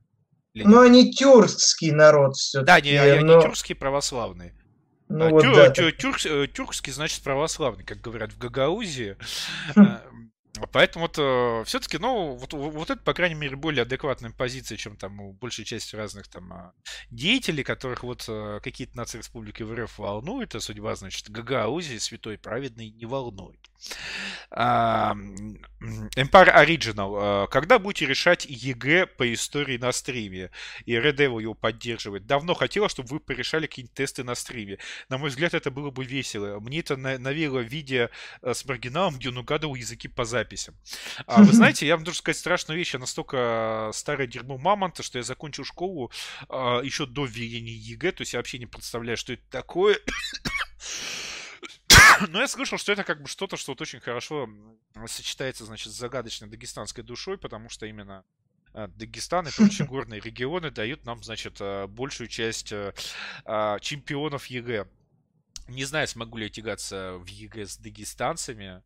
Ну, 0.55 0.81
они 0.81 1.13
тюркский 1.13 1.93
народ 1.93 2.37
все-таки. 2.37 2.67
Да, 2.67 2.81
не, 2.81 3.23
но... 3.23 3.35
они 3.35 3.43
тюркские 3.43 3.77
православные. 3.77 4.55
Ну, 5.09 5.27
а, 5.27 5.31
вот 5.31 5.43
тю, 5.43 5.55
да, 5.55 5.71
тю, 5.71 5.91
тюрк, 5.91 6.27
э, 6.27 6.49
тюркский 6.49 6.93
значит 6.93 7.23
православный, 7.23 7.85
как 7.85 8.01
говорят 8.01 8.33
в 8.33 8.39
Гагаузии. 8.39 9.17
Поэтому 10.67 11.07
вот 11.07 11.19
э, 11.19 11.65
все-таки, 11.65 11.99
ну, 11.99 12.35
вот, 12.35 12.53
вот 12.53 12.91
это, 12.91 13.01
по 13.03 13.15
крайней 13.15 13.35
мере, 13.35 13.57
более 13.57 13.83
адекватная 13.83 14.31
позиция, 14.31 14.77
чем 14.77 14.97
там 14.97 15.21
у 15.21 15.33
большей 15.33 15.65
части 15.65 15.95
разных 15.95 16.29
там 16.29 16.53
а, 16.53 16.73
деятелей, 17.11 17.63
которых 17.63 18.03
вот 18.03 18.25
э, 18.29 18.61
какие-то 18.63 18.97
нации 18.97 19.19
республики 19.19 19.63
в 19.63 19.75
РФ 19.75 19.99
волнуют, 19.99 20.55
а 20.55 20.61
судьба, 20.61 20.97
значит, 20.97 21.31
Гагаузии, 21.31 21.99
святой 21.99 22.39
праведный, 22.39 22.91
не 22.91 23.07
волнует. 23.07 23.61
Empire 24.51 25.59
Original. 26.55 27.49
Когда 27.49 27.79
будете 27.79 28.07
решать 28.07 28.47
ЕГЭ 28.49 29.07
по 29.07 29.33
истории 29.33 29.79
на 29.79 29.93
стриме? 29.93 30.51
И 30.85 30.95
Red 30.95 31.17
Devil 31.17 31.43
его 31.43 31.55
поддерживает. 31.55 32.27
Давно 32.27 32.55
хотела, 32.55 32.89
чтобы 32.89 33.09
вы 33.11 33.21
порешали 33.21 33.67
какие-нибудь 33.67 33.95
тесты 33.95 34.25
на 34.25 34.35
стриме. 34.35 34.79
На 35.09 35.19
мой 35.19 35.31
взгляд, 35.31 35.55
это 35.55 35.71
было 35.71 35.91
бы 35.91 36.05
весело. 36.05 36.59
Мне 36.61 36.81
это 36.81 36.97
навело 36.97 37.61
видео 37.61 38.09
э, 38.43 38.55
с 38.55 38.65
маргиналом, 38.65 39.19
где 39.19 39.29
он 39.29 39.39
угадывал 39.39 39.75
языки 39.75 40.09
по 40.09 40.25
записям. 40.25 40.75
А 41.27 41.43
вы 41.43 41.53
знаете, 41.53 41.87
я 41.87 41.97
вам 41.97 42.05
должен 42.05 42.19
сказать 42.19 42.39
страшную 42.39 42.79
вещь. 42.79 42.95
Я 42.95 43.01
настолько 43.01 43.91
старое 43.93 44.27
дерьмо 44.27 44.59
мамонта, 44.59 45.03
что 45.03 45.19
я 45.19 45.25
закончил 45.25 45.65
школу 45.65 46.11
а, 46.49 46.81
еще 46.81 47.07
до 47.07 47.25
введения 47.25 47.73
ЕГЭ. 47.73 48.13
То 48.13 48.23
есть 48.23 48.33
я 48.33 48.39
вообще 48.39 48.59
не 48.59 48.67
представляю, 48.67 49.17
что 49.17 49.33
это 49.33 49.43
такое. 49.51 49.99
Но 52.29 52.41
я 52.41 52.49
слышал, 52.49 52.79
что 52.79 52.93
это 52.93 53.05
как 53.05 53.23
бы 53.23 53.29
что-то, 53.29 53.57
что 53.57 53.73
вот 53.73 53.81
очень 53.81 54.01
хорошо 54.01 54.49
сочетается, 55.07 55.65
значит, 55.65 55.93
с 55.93 55.97
загадочной 55.97 56.49
дагестанской 56.49 57.05
душой, 57.05 57.39
потому 57.39 57.69
что 57.69 57.87
именно 57.87 58.25
э, 58.75 58.89
Дагестан 58.89 59.47
и 59.49 59.51
прочие 59.51 59.87
горные 59.89 60.21
регионы 60.21 60.71
дают 60.71 61.05
нам, 61.05 61.23
значит, 61.23 61.57
э, 61.61 61.87
большую 61.87 62.29
часть 62.29 62.73
э, 62.73 62.93
а, 63.45 63.79
чемпионов 63.81 64.47
ЕГЭ. 64.47 64.87
Не 65.69 65.85
знаю, 65.85 66.09
смогу 66.09 66.39
ли 66.39 66.45
я 66.45 66.51
тягаться 66.51 67.19
в 67.19 67.27
ЕГЭ 67.27 67.67
с 67.67 67.77
дагестанцами, 67.77 68.83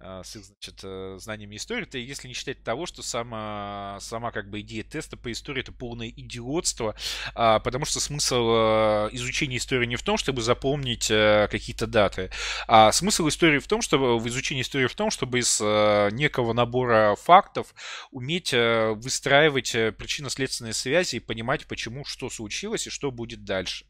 с 0.00 0.36
их, 0.36 0.44
значит, 0.44 0.80
э, 0.82 1.16
знаниями 1.18 1.56
истории, 1.56 1.82
это 1.82 1.98
если 1.98 2.28
не 2.28 2.34
считать 2.34 2.62
того, 2.62 2.86
что 2.86 3.02
сама, 3.02 3.98
сама 4.00 4.30
как 4.32 4.50
бы 4.50 4.60
идея 4.60 4.82
теста 4.82 5.16
по 5.16 5.30
истории 5.30 5.60
это 5.60 5.72
полное 5.72 6.08
идиотство, 6.08 6.94
а, 7.34 7.58
потому 7.60 7.84
что 7.84 8.00
смысл 8.00 8.50
э, 8.50 9.08
изучения 9.12 9.56
истории 9.56 9.86
не 9.86 9.96
в 9.96 10.02
том, 10.02 10.16
чтобы 10.16 10.42
запомнить 10.42 11.10
э, 11.10 11.48
какие-то 11.50 11.86
даты, 11.86 12.30
а 12.66 12.92
смысл 12.92 13.28
истории 13.28 13.58
в 13.58 13.66
том, 13.66 13.82
чтобы 13.82 14.18
в 14.18 14.28
изучении 14.28 14.62
истории 14.62 14.86
в 14.86 14.94
том, 14.94 15.10
чтобы 15.10 15.38
из 15.38 15.60
некого 15.60 16.52
набора 16.52 17.16
фактов 17.16 17.74
уметь 18.10 18.52
выстраивать 18.52 19.72
причинно-следственные 19.72 20.72
связи 20.72 21.16
и 21.16 21.20
понимать, 21.20 21.66
почему 21.66 22.04
что 22.04 22.30
случилось 22.30 22.86
и 22.86 22.90
что 22.90 23.10
будет 23.10 23.44
дальше. 23.44 23.86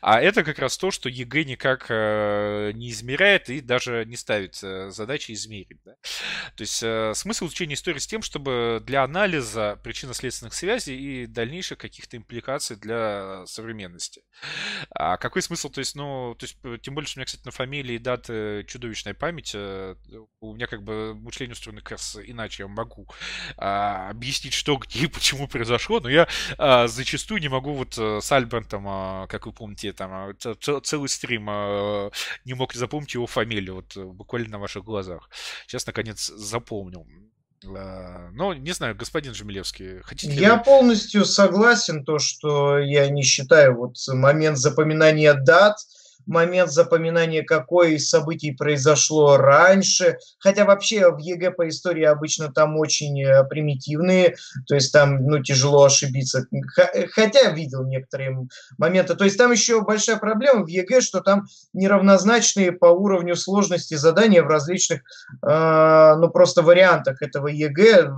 А 0.00 0.20
это 0.20 0.44
как 0.44 0.58
раз 0.58 0.76
то, 0.78 0.90
что 0.90 1.08
ЕГЭ 1.08 1.44
никак 1.44 1.88
не 1.90 2.90
измеряет 2.90 3.48
и 3.48 3.60
даже 3.60 4.04
не 4.06 4.16
ставит 4.16 4.56
задачи 4.56 5.23
задача 5.24 5.32
измерить. 5.32 5.82
Да? 5.84 5.92
То 6.56 6.62
есть 6.62 6.82
э, 6.82 7.12
смысл 7.14 7.46
изучения 7.46 7.74
истории 7.74 7.98
с 7.98 8.06
тем, 8.06 8.22
чтобы 8.22 8.82
для 8.84 9.02
анализа 9.04 9.78
причинно-следственных 9.82 10.54
связей 10.54 10.96
и 10.96 11.26
дальнейших 11.26 11.78
каких-то 11.78 12.16
импликаций 12.16 12.76
для 12.76 13.44
современности. 13.46 14.22
А 14.90 15.16
какой 15.16 15.42
смысл? 15.42 15.70
То 15.70 15.80
есть, 15.80 15.94
ну, 15.94 16.34
то 16.38 16.44
есть, 16.44 16.58
тем 16.82 16.94
более, 16.94 17.08
что 17.08 17.18
у 17.18 17.20
меня, 17.20 17.26
кстати, 17.26 17.44
на 17.44 17.50
фамилии 17.50 17.94
и 17.94 17.98
даты 17.98 18.64
чудовищная 18.68 19.14
память, 19.14 19.52
э, 19.54 19.94
у 20.40 20.54
меня 20.54 20.66
как 20.66 20.82
бы 20.82 21.14
мышление 21.14 21.52
устроено 21.52 21.80
как 21.80 21.92
раз 21.92 22.16
иначе. 22.22 22.64
Я 22.64 22.68
могу 22.68 23.06
а, 23.56 24.10
объяснить, 24.10 24.52
что, 24.52 24.76
где 24.76 25.04
и 25.04 25.06
почему 25.06 25.48
произошло, 25.48 26.00
но 26.00 26.08
я 26.08 26.28
а, 26.58 26.86
зачастую 26.86 27.40
не 27.40 27.48
могу 27.48 27.74
вот 27.74 27.96
э, 27.98 28.20
с 28.20 28.32
Альбертом, 28.32 28.84
а, 28.86 29.26
как 29.26 29.46
вы 29.46 29.52
помните, 29.52 29.92
там 29.92 30.10
а, 30.12 30.34
целый 30.60 31.08
стрим 31.08 31.46
а, 31.48 32.10
не 32.44 32.54
мог 32.54 32.74
запомнить 32.74 33.14
его 33.14 33.26
фамилию, 33.26 33.76
вот 33.76 33.96
буквально 33.96 34.50
на 34.50 34.58
ваших 34.58 34.84
глазах 34.84 35.13
глазах. 35.18 35.30
Сейчас, 35.66 35.86
наконец, 35.86 36.26
запомнил. 36.26 37.06
А, 37.76 38.30
но, 38.32 38.54
не 38.54 38.72
знаю, 38.72 38.94
господин 38.94 39.34
Жмилевский, 39.34 40.00
хотите 40.02 40.34
Я 40.34 40.56
вы... 40.56 40.64
полностью 40.64 41.24
согласен, 41.24 42.04
то, 42.04 42.18
что 42.18 42.78
я 42.78 43.08
не 43.08 43.22
считаю 43.22 43.76
вот 43.76 43.96
момент 44.08 44.58
запоминания 44.58 45.34
дат– 45.34 45.76
момент 46.26 46.70
запоминания, 46.70 47.42
какое 47.42 47.90
из 47.90 48.08
событий 48.08 48.52
произошло 48.52 49.36
раньше. 49.36 50.18
Хотя 50.38 50.64
вообще 50.64 51.10
в 51.10 51.18
ЕГЭ 51.18 51.52
по 51.52 51.68
истории 51.68 52.04
обычно 52.04 52.52
там 52.52 52.76
очень 52.76 53.22
э, 53.22 53.44
примитивные, 53.44 54.36
то 54.66 54.74
есть 54.74 54.92
там 54.92 55.26
ну, 55.26 55.42
тяжело 55.42 55.84
ошибиться. 55.84 56.46
Хотя 57.12 57.40
я 57.40 57.50
видел 57.50 57.84
некоторые 57.84 58.48
моменты. 58.78 59.14
То 59.14 59.24
есть 59.24 59.38
там 59.38 59.52
еще 59.52 59.82
большая 59.82 60.16
проблема 60.16 60.64
в 60.64 60.68
ЕГЭ, 60.68 61.00
что 61.00 61.20
там 61.20 61.46
неравнозначные 61.72 62.72
по 62.72 62.86
уровню 62.86 63.36
сложности 63.36 63.94
задания 63.94 64.42
в 64.42 64.48
различных, 64.48 65.02
э, 65.42 66.14
ну 66.16 66.28
просто 66.30 66.62
вариантах 66.62 67.22
этого 67.22 67.48
ЕГЭ 67.48 68.10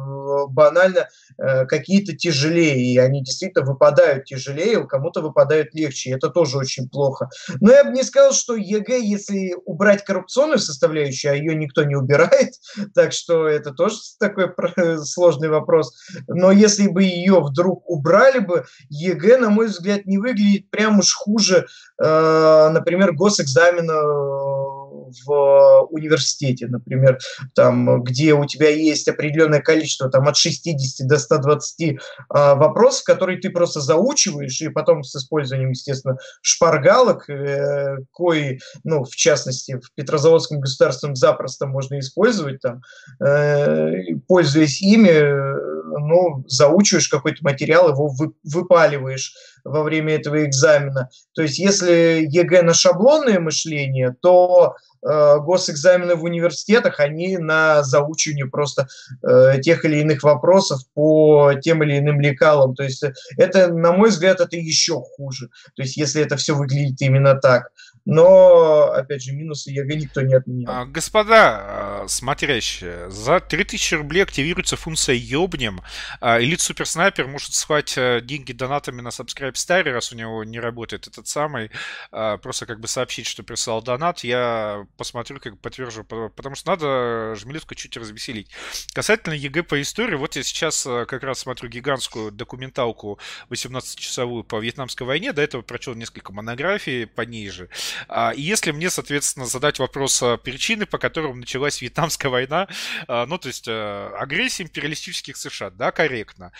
банально 0.48 1.08
э, 1.38 1.66
какие-то 1.66 2.14
тяжелее, 2.16 2.80
и 2.80 2.98
они 2.98 3.22
действительно 3.22 3.64
выпадают 3.64 4.24
тяжелее, 4.24 4.78
у 4.78 4.86
кому-то 4.86 5.20
выпадают 5.20 5.74
легче, 5.74 6.10
это 6.10 6.28
тоже 6.28 6.58
очень 6.58 6.88
плохо. 6.88 7.28
Но 7.60 7.72
я 7.72 7.84
бы 7.84 7.90
не 7.96 8.02
сказал, 8.02 8.32
что 8.32 8.54
ЕГЭ, 8.54 9.00
если 9.00 9.54
убрать 9.64 10.04
коррупционную 10.04 10.58
составляющую, 10.58 11.32
а 11.32 11.36
ее 11.36 11.54
никто 11.54 11.84
не 11.84 11.96
убирает, 11.96 12.54
так 12.94 13.12
что 13.12 13.48
это 13.48 13.72
тоже 13.72 13.96
такой 14.18 14.50
сложный 15.04 15.48
вопрос, 15.48 15.92
но 16.28 16.52
если 16.52 16.88
бы 16.88 17.02
ее 17.02 17.40
вдруг 17.40 17.88
убрали 17.88 18.38
бы, 18.38 18.64
ЕГЭ, 18.88 19.38
на 19.38 19.50
мой 19.50 19.66
взгляд, 19.66 20.06
не 20.06 20.18
выглядит 20.18 20.70
прям 20.70 20.98
уж 20.98 21.14
хуже, 21.14 21.66
э, 22.02 22.68
например, 22.70 23.12
госэкзамена 23.12 24.85
в 25.24 25.86
университете, 25.90 26.66
например, 26.66 27.18
там, 27.54 28.02
где 28.02 28.34
у 28.34 28.44
тебя 28.46 28.70
есть 28.70 29.08
определенное 29.08 29.60
количество, 29.60 30.10
там, 30.10 30.28
от 30.28 30.36
60 30.36 31.06
до 31.06 31.18
120 31.18 31.98
а, 32.28 32.54
вопросов, 32.54 33.04
которые 33.04 33.38
ты 33.38 33.50
просто 33.50 33.80
заучиваешь, 33.80 34.60
и 34.60 34.68
потом 34.68 35.02
с 35.02 35.14
использованием, 35.14 35.70
естественно, 35.70 36.18
шпаргалок, 36.42 37.28
э, 37.28 37.98
кои, 38.12 38.58
ну, 38.84 39.04
в 39.04 39.14
частности, 39.14 39.78
в 39.82 39.92
Петрозаводском 39.94 40.60
государственном 40.60 41.16
запросто 41.16 41.66
можно 41.66 41.98
использовать, 41.98 42.60
там, 42.60 42.82
э, 43.24 44.14
пользуясь 44.26 44.80
ими, 44.80 45.66
ну, 45.98 46.44
заучиваешь 46.48 47.08
какой-то 47.08 47.38
материал, 47.42 47.90
его 47.90 48.08
вы, 48.08 48.32
выпаливаешь 48.44 49.34
во 49.66 49.82
время 49.82 50.14
этого 50.14 50.44
экзамена. 50.44 51.10
То 51.34 51.42
есть 51.42 51.58
если 51.58 52.26
ЕГЭ 52.28 52.62
на 52.62 52.74
шаблонное 52.74 53.40
мышление, 53.40 54.14
то 54.20 54.76
э, 55.02 55.38
госэкзамены 55.38 56.14
в 56.14 56.24
университетах, 56.24 57.00
они 57.00 57.36
на 57.38 57.82
заучивание 57.82 58.46
просто 58.46 58.88
э, 59.22 59.60
тех 59.60 59.84
или 59.84 59.98
иных 59.98 60.22
вопросов 60.22 60.80
по 60.94 61.54
тем 61.60 61.82
или 61.82 61.98
иным 61.98 62.20
лекалам. 62.20 62.74
То 62.74 62.84
есть 62.84 63.04
это, 63.36 63.72
на 63.72 63.92
мой 63.92 64.10
взгляд, 64.10 64.40
это 64.40 64.56
еще 64.56 65.02
хуже. 65.16 65.48
То 65.74 65.82
есть 65.82 65.96
если 65.96 66.22
это 66.22 66.36
все 66.36 66.54
выглядит 66.54 67.00
именно 67.00 67.34
так. 67.34 67.70
Но, 68.06 68.92
опять 68.92 69.24
же, 69.24 69.32
минусы 69.32 69.72
ЕГЭ 69.72 69.96
никто 69.96 70.20
не 70.20 70.34
отменял. 70.34 70.72
А, 70.72 70.84
господа 70.86 72.04
а, 72.04 72.04
смотрящие, 72.06 73.10
за 73.10 73.40
3000 73.40 73.94
рублей 73.96 74.22
активируется 74.22 74.76
функция 74.76 75.16
«Ёбнем». 75.16 75.82
А, 76.20 76.40
Элит 76.40 76.60
Супер 76.60 76.86
Снайпер 76.86 77.26
может 77.26 77.52
схватить 77.54 77.98
э, 77.98 78.20
деньги 78.22 78.52
донатами 78.52 79.00
на 79.00 79.08
SubscribeStar, 79.08 79.82
раз 79.90 80.12
у 80.12 80.16
него 80.16 80.44
не 80.44 80.60
работает 80.60 81.06
этот 81.06 81.26
самый. 81.26 81.70
Просто 82.10 82.66
как 82.66 82.80
бы 82.80 82.88
сообщить, 82.88 83.26
что 83.26 83.42
прислал 83.42 83.82
донат. 83.82 84.20
Я 84.20 84.86
посмотрю, 84.96 85.40
как 85.40 85.58
подтвержу, 85.60 86.04
потому 86.04 86.54
что 86.54 86.70
надо 86.70 87.34
Жмелевку 87.36 87.74
чуть 87.74 87.96
развеселить. 87.96 88.50
Касательно 88.92 89.34
ЕГЭ 89.34 89.62
по 89.62 89.80
истории, 89.80 90.14
вот 90.14 90.36
я 90.36 90.42
сейчас 90.42 90.86
э, 90.86 91.04
как 91.06 91.22
раз 91.22 91.40
смотрю 91.40 91.68
гигантскую 91.68 92.30
документалку 92.30 93.18
18-часовую 93.50 94.44
по 94.44 94.58
Вьетнамской 94.58 95.06
войне. 95.06 95.32
До 95.32 95.42
этого 95.42 95.62
прочел 95.62 95.94
несколько 95.94 96.32
монографий 96.32 97.06
пониже. 97.06 97.68
А, 98.08 98.30
и 98.30 98.42
если 98.42 98.70
мне, 98.72 98.90
соответственно, 98.90 99.46
задать 99.46 99.78
вопрос 99.78 100.22
а, 100.22 100.36
причины, 100.36 100.86
по 100.86 100.98
которым 100.98 101.40
началась 101.40 101.80
Вьетнамская 101.80 102.30
война, 102.30 102.68
а, 103.08 103.26
ну, 103.26 103.38
то 103.38 103.48
есть 103.48 103.68
агрессия 103.68 104.64
империалистических 104.64 105.36
США, 105.36 105.70
да, 105.70 105.90
корректно. 105.90 106.52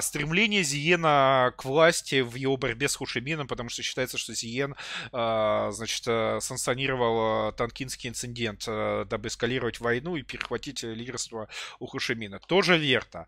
Стремление 0.00 0.62
Зиена 0.62 1.52
к 1.56 1.64
власти 1.64 2.20
в 2.20 2.34
его 2.40 2.56
борьбе 2.56 2.88
с 2.88 2.96
Хушимином, 2.96 3.46
потому 3.46 3.68
что 3.68 3.82
считается, 3.82 4.18
что 4.18 4.34
Зиен, 4.34 4.74
значит, 5.10 6.04
санкционировал 6.42 7.52
Танкинский 7.52 8.10
инцидент, 8.10 8.64
дабы 8.66 9.28
эскалировать 9.28 9.80
войну 9.80 10.16
и 10.16 10.22
перехватить 10.22 10.82
лидерство 10.82 11.48
у 11.78 11.86
Хушимина. 11.86 12.40
Тоже 12.46 12.78
верно. 12.78 13.26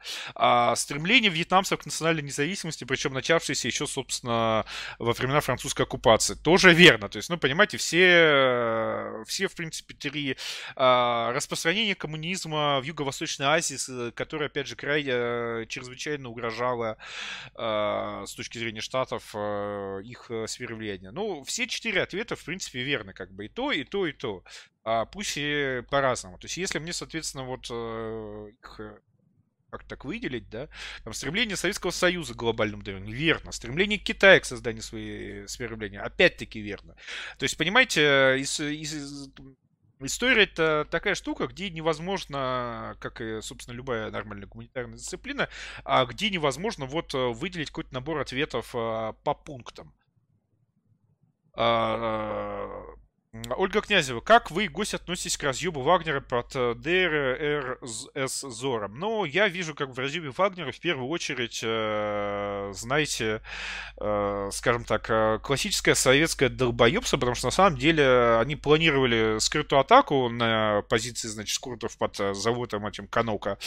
Стремление 0.76 1.30
вьетнамцев 1.30 1.80
к 1.80 1.84
национальной 1.84 2.22
независимости, 2.22 2.84
причем 2.84 3.12
начавшееся 3.12 3.68
еще, 3.68 3.86
собственно, 3.86 4.64
во 4.98 5.12
времена 5.12 5.40
французской 5.40 5.82
оккупации. 5.82 6.34
Тоже 6.34 6.72
верно. 6.72 7.08
То 7.08 7.16
есть, 7.18 7.28
ну, 7.28 7.38
понимаете, 7.38 7.76
все, 7.76 9.24
все 9.26 9.48
в 9.48 9.54
принципе, 9.54 9.94
три 9.94 10.36
а, 10.76 11.32
распространения 11.32 11.94
коммунизма 11.94 12.80
в 12.80 12.84
Юго-Восточной 12.84 13.46
Азии, 13.46 14.10
которое, 14.12 14.46
опять 14.46 14.66
же, 14.66 14.76
крайне 14.76 15.10
э, 15.12 15.66
чрезвычайно 15.68 16.28
угрожало 16.28 16.96
а, 17.54 18.24
с 18.26 18.34
точки 18.34 18.58
зрения 18.58 18.80
Штатов 19.00 19.32
а, 19.34 19.98
их 20.00 20.30
э, 20.30 20.46
сфере 20.46 20.74
влияния. 20.74 21.10
Ну, 21.10 21.42
все 21.44 21.66
четыре 21.66 22.02
ответа, 22.02 22.36
в 22.36 22.44
принципе, 22.44 22.82
верны, 22.82 23.12
как 23.12 23.32
бы 23.32 23.46
и 23.46 23.48
то, 23.48 23.72
и 23.72 23.84
то, 23.84 24.06
и 24.06 24.12
то. 24.12 24.44
А 24.84 25.06
пусть 25.06 25.34
и 25.36 25.82
по-разному. 25.90 26.38
То 26.38 26.46
есть, 26.46 26.56
если 26.58 26.78
мне, 26.78 26.92
соответственно, 26.92 27.44
вот 27.44 27.64
их 27.70 28.80
как 29.70 29.84
так 29.84 30.04
выделить, 30.04 30.50
да, 30.50 30.68
там, 31.04 31.12
стремление 31.12 31.56
Советского 31.56 31.92
Союза 31.92 32.34
к 32.34 32.36
глобальному 32.36 32.82
давлению, 32.82 33.14
верно, 33.14 33.52
стремление 33.52 33.98
Китая 33.98 34.40
к 34.40 34.44
созданию 34.44 34.82
своей 34.82 35.46
сферы 35.48 35.76
влияния, 35.76 36.00
опять-таки 36.00 36.60
верно. 36.60 36.96
То 37.38 37.44
есть, 37.44 37.56
понимаете, 37.56 38.36
из, 38.38 38.58
из, 38.60 39.28
История 40.02 40.44
это 40.44 40.86
такая 40.90 41.14
штука, 41.14 41.46
где 41.46 41.68
невозможно, 41.68 42.96
как 43.00 43.20
и, 43.20 43.42
собственно, 43.42 43.74
любая 43.76 44.10
нормальная 44.10 44.46
гуманитарная 44.46 44.96
дисциплина, 44.96 45.48
а 45.84 46.06
где 46.06 46.30
невозможно 46.30 46.86
вот 46.86 47.12
выделить 47.12 47.68
какой-то 47.68 47.92
набор 47.92 48.18
ответов 48.20 48.70
а, 48.74 49.12
по 49.12 49.34
пунктам. 49.34 49.94
Ольга 53.32 53.80
Князева, 53.80 54.18
как 54.20 54.50
вы, 54.50 54.66
гость, 54.66 54.94
относитесь 54.94 55.36
к 55.36 55.44
разъебу 55.44 55.82
Вагнера 55.82 56.20
под 56.20 56.50
э, 56.56 56.74
Дейр-эз-Зором? 56.74 58.98
Ну, 58.98 59.24
я 59.24 59.46
вижу, 59.46 59.72
как 59.76 59.90
в 59.90 59.98
разъебе 60.00 60.32
Вагнера 60.36 60.72
в 60.72 60.80
первую 60.80 61.08
очередь, 61.08 61.60
э, 61.62 62.72
знаете, 62.74 63.40
э, 64.00 64.48
скажем 64.52 64.82
так, 64.82 65.08
э, 65.08 65.38
классическое 65.44 65.94
советское 65.94 66.48
долбоебство, 66.48 67.18
потому 67.18 67.36
что 67.36 67.46
на 67.46 67.52
самом 67.52 67.78
деле 67.78 68.38
они 68.40 68.56
планировали 68.56 69.38
скрытую 69.38 69.78
атаку 69.78 70.28
на 70.28 70.82
позиции, 70.88 71.28
значит, 71.28 71.54
скуртов 71.54 71.96
под 71.98 72.18
э, 72.18 72.34
заводом 72.34 72.84
этим 72.84 73.06
Канока. 73.06 73.58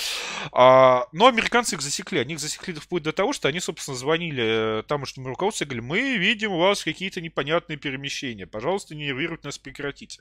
А, 0.52 1.08
но 1.14 1.28
американцы 1.28 1.76
их 1.76 1.82
засекли. 1.82 2.20
Они 2.20 2.34
их 2.34 2.42
засекли 2.42 2.74
вплоть 2.74 3.04
до 3.04 3.14
того, 3.14 3.32
что 3.32 3.48
они, 3.48 3.62
собственно, 3.62 3.96
звонили 3.96 4.84
тамошнему 4.90 5.30
руководству 5.30 5.64
и 5.64 5.68
говорили, 5.68 5.88
мы 5.88 6.18
видим 6.18 6.52
у 6.52 6.60
вас 6.60 6.84
какие-то 6.84 7.22
непонятные 7.22 7.78
перемещения, 7.78 8.46
пожалуйста, 8.46 8.94
не 8.94 9.06
нервируйте 9.06 9.53
нас 9.54 9.58
прекратить. 9.58 10.20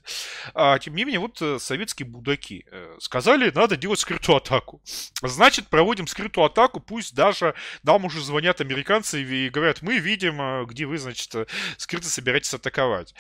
А, 0.55 0.79
тем 0.79 0.95
не 0.95 1.05
менее, 1.05 1.21
вот 1.21 1.41
э, 1.41 1.59
советские 1.59 2.07
будаки 2.07 2.65
э, 2.71 2.97
сказали, 3.01 3.51
надо 3.55 3.77
делать 3.77 4.01
скрытую 4.01 4.37
атаку. 4.37 4.81
Значит, 5.23 5.69
проводим 5.69 6.07
скрытую 6.07 6.45
атаку, 6.45 6.81
пусть 6.81 7.15
даже 7.15 7.55
нам 7.83 8.05
уже 8.05 8.23
звонят 8.23 8.61
американцы 8.61 9.23
и 9.23 9.49
говорят, 9.49 9.83
мы 9.83 9.99
видим, 9.99 10.41
э, 10.41 10.65
где 10.67 10.87
вы, 10.87 10.99
значит, 10.99 11.49
скрыто 11.77 12.09
собираетесь 12.09 12.55
атаковать. 12.55 13.15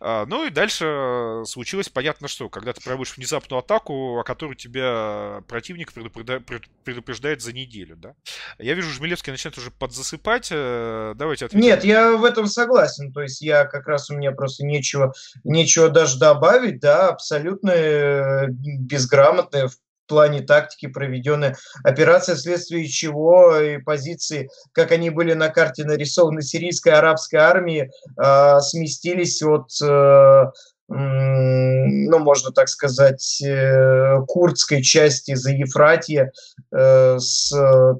А, 0.00 0.26
ну 0.26 0.46
и 0.46 0.50
дальше 0.50 1.42
случилось 1.46 1.88
понятно 1.88 2.28
что, 2.28 2.48
когда 2.48 2.72
ты 2.72 2.80
проводишь 2.82 3.16
внезапную 3.16 3.60
атаку, 3.60 4.18
о 4.18 4.22
которой 4.22 4.56
тебя 4.56 5.42
противник 5.48 5.92
предупреждает 5.92 7.42
за 7.42 7.52
неделю, 7.52 7.96
да? 7.96 8.14
Я 8.58 8.74
вижу, 8.74 8.90
Жмелевский 8.90 9.32
начинает 9.32 9.58
уже 9.58 9.70
подзасыпать. 9.70 10.50
Давайте 10.50 11.46
ответим. 11.46 11.60
Нет, 11.60 11.84
я 11.84 12.12
в 12.12 12.24
этом 12.24 12.46
согласен. 12.46 13.12
То 13.12 13.22
есть 13.22 13.42
я 13.42 13.64
как 13.64 13.86
раз 13.86 14.10
у 14.10 14.16
меня 14.16 14.32
просто 14.32 14.64
нечего, 14.64 15.14
нечего 15.56 15.88
даже 15.88 16.18
добавить, 16.18 16.80
да, 16.80 17.08
абсолютно 17.08 17.70
э, 17.70 18.46
безграмотная 18.48 19.68
в 19.68 19.76
плане 20.06 20.40
тактики 20.40 20.86
проведенная 20.86 21.56
операция, 21.82 22.36
вследствие 22.36 22.86
чего 22.86 23.58
и 23.58 23.78
позиции, 23.78 24.48
как 24.72 24.92
они 24.92 25.10
были 25.10 25.32
на 25.32 25.48
карте 25.48 25.84
нарисованы 25.84 26.42
сирийской 26.42 26.90
арабской 26.90 27.36
армии, 27.36 27.90
э, 28.16 28.60
сместились 28.60 29.42
от 29.42 29.70
э, 29.82 30.44
ну, 30.88 32.18
можно 32.20 32.52
так 32.52 32.68
сказать, 32.68 33.42
э, 33.42 34.20
курдской 34.28 34.82
части 34.82 35.34
за 35.34 35.50
Ефратье 35.50 36.30
э, 36.72 37.18
с, 37.18 37.50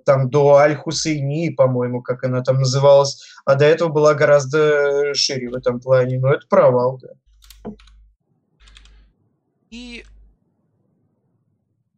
там, 0.05 0.31
до 0.31 0.57
Аль-Хусейни, 0.57 1.51
по-моему, 1.51 2.03
как 2.03 2.23
она 2.23 2.43
там 2.43 2.59
называлась, 2.59 3.21
а 3.45 3.57
до 3.57 3.65
этого 3.65 3.89
была 3.89 4.15
гораздо 4.15 5.15
шире 5.15 5.49
в 5.49 5.55
этом 5.55 5.81
плане. 5.81 6.21
Но 6.21 6.33
это 6.33 6.47
провал, 6.49 6.99
да. 7.03 7.09
И 9.71 10.05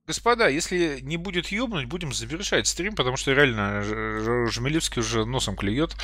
Господа, 0.08 0.48
если 0.48 1.00
не 1.02 1.18
будет 1.18 1.48
ёбнуть, 1.48 1.84
будем 1.84 2.14
завершать 2.14 2.66
стрим, 2.66 2.94
потому 2.94 3.18
что 3.18 3.32
реально 3.32 3.82
Жмелевский 4.50 5.00
уже 5.00 5.26
носом 5.26 5.54
клюет. 5.54 5.94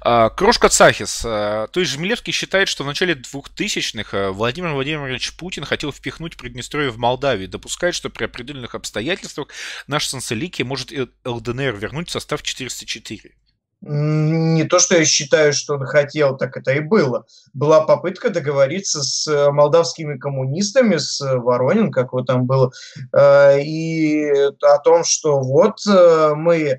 А, 0.00 0.30
Крошка 0.30 0.70
Цахис. 0.70 1.22
А, 1.26 1.66
то 1.66 1.80
есть 1.80 1.92
Жмелевский 1.92 2.32
считает, 2.32 2.68
что 2.68 2.84
в 2.84 2.86
начале 2.86 3.12
2000-х 3.12 4.16
а, 4.16 4.32
Владимир 4.32 4.70
Владимирович 4.70 5.34
Путин 5.34 5.66
хотел 5.66 5.92
впихнуть 5.92 6.38
Приднестровье 6.38 6.88
в 6.88 6.96
Молдавию. 6.96 7.50
Допускает, 7.50 7.94
что 7.94 8.08
при 8.08 8.24
определенных 8.24 8.74
обстоятельствах 8.74 9.48
наш 9.86 10.06
Санцелики 10.06 10.62
может 10.62 10.90
ЛДНР 11.26 11.76
вернуть 11.76 12.08
в 12.08 12.12
состав 12.12 12.42
404 12.42 13.34
не 13.82 14.64
то, 14.64 14.78
что 14.78 14.96
я 14.96 15.04
считаю, 15.04 15.52
что 15.52 15.74
он 15.74 15.86
хотел, 15.86 16.36
так 16.36 16.56
это 16.56 16.72
и 16.72 16.80
было. 16.80 17.24
Была 17.54 17.80
попытка 17.80 18.30
договориться 18.30 19.02
с 19.02 19.26
э, 19.26 19.50
молдавскими 19.50 20.18
коммунистами, 20.18 20.98
с 20.98 21.20
Воронин, 21.20 21.90
как 21.90 22.12
вот 22.12 22.26
там 22.26 22.44
было, 22.44 22.72
э, 23.12 23.62
и 23.62 24.30
о 24.62 24.78
том, 24.78 25.04
что 25.04 25.40
вот 25.40 25.78
э, 25.88 26.32
мы, 26.34 26.78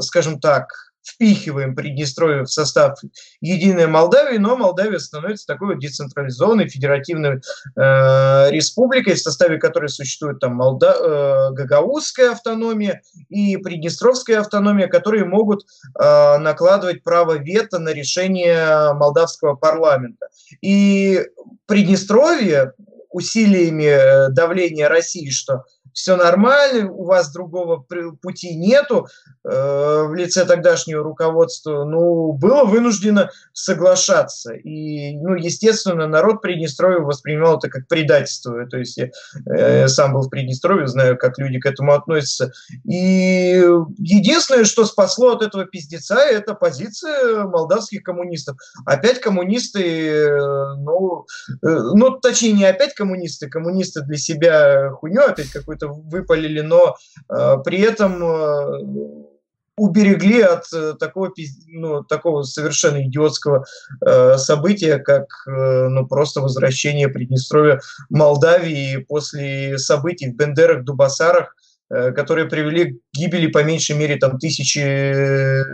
скажем 0.00 0.38
так, 0.38 0.83
впихиваем 1.04 1.74
Приднестровье 1.74 2.42
в 2.42 2.50
состав 2.50 2.98
единой 3.40 3.86
Молдавии, 3.86 4.38
но 4.38 4.56
Молдавия 4.56 4.98
становится 4.98 5.46
такой 5.46 5.74
вот 5.74 5.78
децентрализованной 5.78 6.68
федеративной 6.68 7.40
э, 7.76 8.50
республикой, 8.50 9.14
в 9.14 9.20
составе 9.20 9.58
которой 9.58 9.88
существует 9.88 10.40
там 10.40 10.54
Молда... 10.54 10.94
э, 10.98 11.52
Гагаузская 11.52 12.32
автономия 12.32 13.02
и 13.28 13.56
Приднестровская 13.58 14.40
автономия, 14.40 14.88
которые 14.88 15.24
могут 15.24 15.64
э, 15.98 16.38
накладывать 16.38 17.02
право 17.02 17.34
вето 17.34 17.78
на 17.78 17.90
решение 17.90 18.94
молдавского 18.94 19.54
парламента. 19.54 20.28
И 20.62 21.20
Приднестровье 21.66 22.72
усилиями 23.14 23.84
э, 23.84 24.28
давления 24.30 24.88
России, 24.88 25.30
что 25.30 25.64
все 25.94 26.16
нормально, 26.16 26.90
у 26.90 27.04
вас 27.04 27.32
другого 27.32 27.86
пути 28.20 28.54
нету 28.54 29.06
э, 29.44 30.02
в 30.08 30.14
лице 30.14 30.44
тогдашнего 30.44 31.02
руководства, 31.02 31.84
ну, 31.84 32.32
было 32.32 32.64
вынуждено 32.64 33.30
соглашаться. 33.52 34.52
И, 34.54 35.16
ну, 35.16 35.36
естественно, 35.36 36.06
народ 36.08 36.42
Приднестровья 36.42 36.98
воспринимал 36.98 37.58
это 37.58 37.70
как 37.70 37.86
предательство. 37.86 38.66
То 38.66 38.78
есть 38.78 38.96
я 38.96 39.10
э, 39.46 39.86
сам 39.86 40.14
был 40.14 40.22
в 40.22 40.30
Приднестровье, 40.30 40.88
знаю, 40.88 41.16
как 41.16 41.38
люди 41.38 41.60
к 41.60 41.66
этому 41.66 41.92
относятся. 41.92 42.52
И 42.84 43.64
единственное, 43.98 44.64
что 44.64 44.84
спасло 44.84 45.32
от 45.32 45.42
этого 45.42 45.64
пиздеца, 45.64 46.16
это 46.16 46.54
позиция 46.54 47.44
молдавских 47.44 48.02
коммунистов. 48.02 48.56
Опять 48.84 49.20
коммунисты, 49.20 50.08
э, 50.08 50.74
ну, 50.78 51.26
э, 51.48 51.54
ну, 51.62 52.18
точнее, 52.18 52.52
не 52.52 52.64
опять 52.64 52.94
коммунисты, 52.94 53.48
коммунисты 53.48 54.02
для 54.02 54.16
себя 54.16 54.90
хуйню 54.90 55.22
опять 55.22 55.50
какую-то 55.50 55.83
выпалили, 55.84 56.60
но 56.60 56.96
э, 57.28 57.56
при 57.64 57.80
этом 57.80 58.22
э, 58.22 59.34
уберегли 59.76 60.40
от 60.40 60.64
э, 60.72 60.94
такого, 60.98 61.32
ну, 61.68 62.04
такого 62.04 62.42
совершенно 62.42 63.04
идиотского 63.04 63.64
э, 64.04 64.36
события, 64.36 64.98
как 64.98 65.26
э, 65.46 65.88
ну, 65.88 66.06
просто 66.06 66.40
возвращение 66.40 67.08
Приднестровья 67.08 67.80
Молдавии 68.08 68.98
после 69.08 69.78
событий 69.78 70.30
в 70.30 70.36
Бендерах, 70.36 70.84
Дубасарах, 70.84 71.56
э, 71.90 72.12
которые 72.12 72.48
привели 72.48 72.92
к 72.92 72.96
гибели 73.14 73.48
по 73.48 73.64
меньшей 73.64 73.96
мере 73.96 74.16
там, 74.16 74.38
тысячи 74.38 74.78
э, 74.78 75.64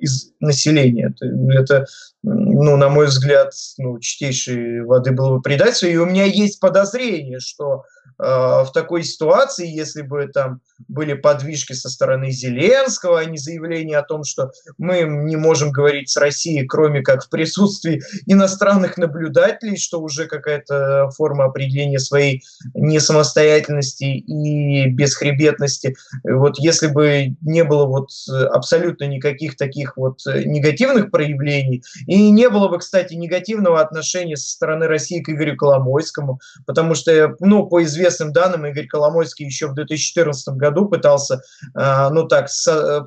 из 0.00 0.32
населения. 0.40 1.14
Это, 1.50 1.84
ну, 2.22 2.76
на 2.78 2.88
мой 2.88 3.06
взгляд, 3.06 3.52
ну, 3.76 3.98
чистейшей 3.98 4.82
воды 4.82 5.12
было 5.12 5.36
бы 5.36 5.42
предательство. 5.42 5.86
И 5.86 5.96
у 5.96 6.06
меня 6.06 6.24
есть 6.24 6.58
подозрение, 6.58 7.38
что 7.38 7.82
Э, 7.99 7.99
в 8.18 8.70
такой 8.74 9.02
ситуации, 9.02 9.66
если 9.66 10.02
бы 10.02 10.26
там 10.26 10.60
были 10.88 11.12
подвижки 11.12 11.74
со 11.74 11.90
стороны 11.90 12.30
Зеленского, 12.30 13.20
а 13.20 13.24
не 13.24 13.36
заявление 13.38 13.98
о 13.98 14.02
том, 14.02 14.24
что 14.24 14.50
мы 14.78 15.02
не 15.02 15.36
можем 15.36 15.72
говорить 15.72 16.08
с 16.08 16.16
Россией, 16.16 16.66
кроме 16.66 17.02
как 17.02 17.24
в 17.24 17.28
присутствии 17.28 18.02
иностранных 18.26 18.96
наблюдателей, 18.96 19.76
что 19.76 20.00
уже 20.00 20.26
какая-то 20.26 21.10
форма 21.10 21.44
определения 21.44 21.98
своей 21.98 22.42
несамостоятельности 22.74 24.04
и 24.04 24.88
бесхребетности. 24.88 25.96
Вот 26.24 26.58
если 26.58 26.86
бы 26.86 27.36
не 27.42 27.64
было 27.64 27.84
вот 27.86 28.08
абсолютно 28.50 29.04
никаких 29.04 29.56
таких 29.56 29.96
вот 29.96 30.20
негативных 30.26 31.10
проявлений, 31.10 31.82
и 32.06 32.30
не 32.30 32.48
было 32.48 32.68
бы, 32.68 32.78
кстати, 32.78 33.14
негативного 33.14 33.80
отношения 33.80 34.36
со 34.36 34.48
стороны 34.48 34.86
России 34.86 35.20
к 35.20 35.28
Игорю 35.28 35.56
Коломойскому, 35.56 36.40
потому 36.66 36.94
что, 36.94 37.36
ну, 37.40 37.66
по 37.66 37.82
известным 37.82 37.99
известным 38.00 38.32
данным, 38.32 38.66
Игорь 38.66 38.86
Коломойский 38.86 39.46
еще 39.46 39.68
в 39.68 39.74
2014 39.74 40.56
году 40.56 40.88
пытался, 40.88 41.42
а, 41.74 42.10
ну 42.10 42.26
так, 42.26 42.48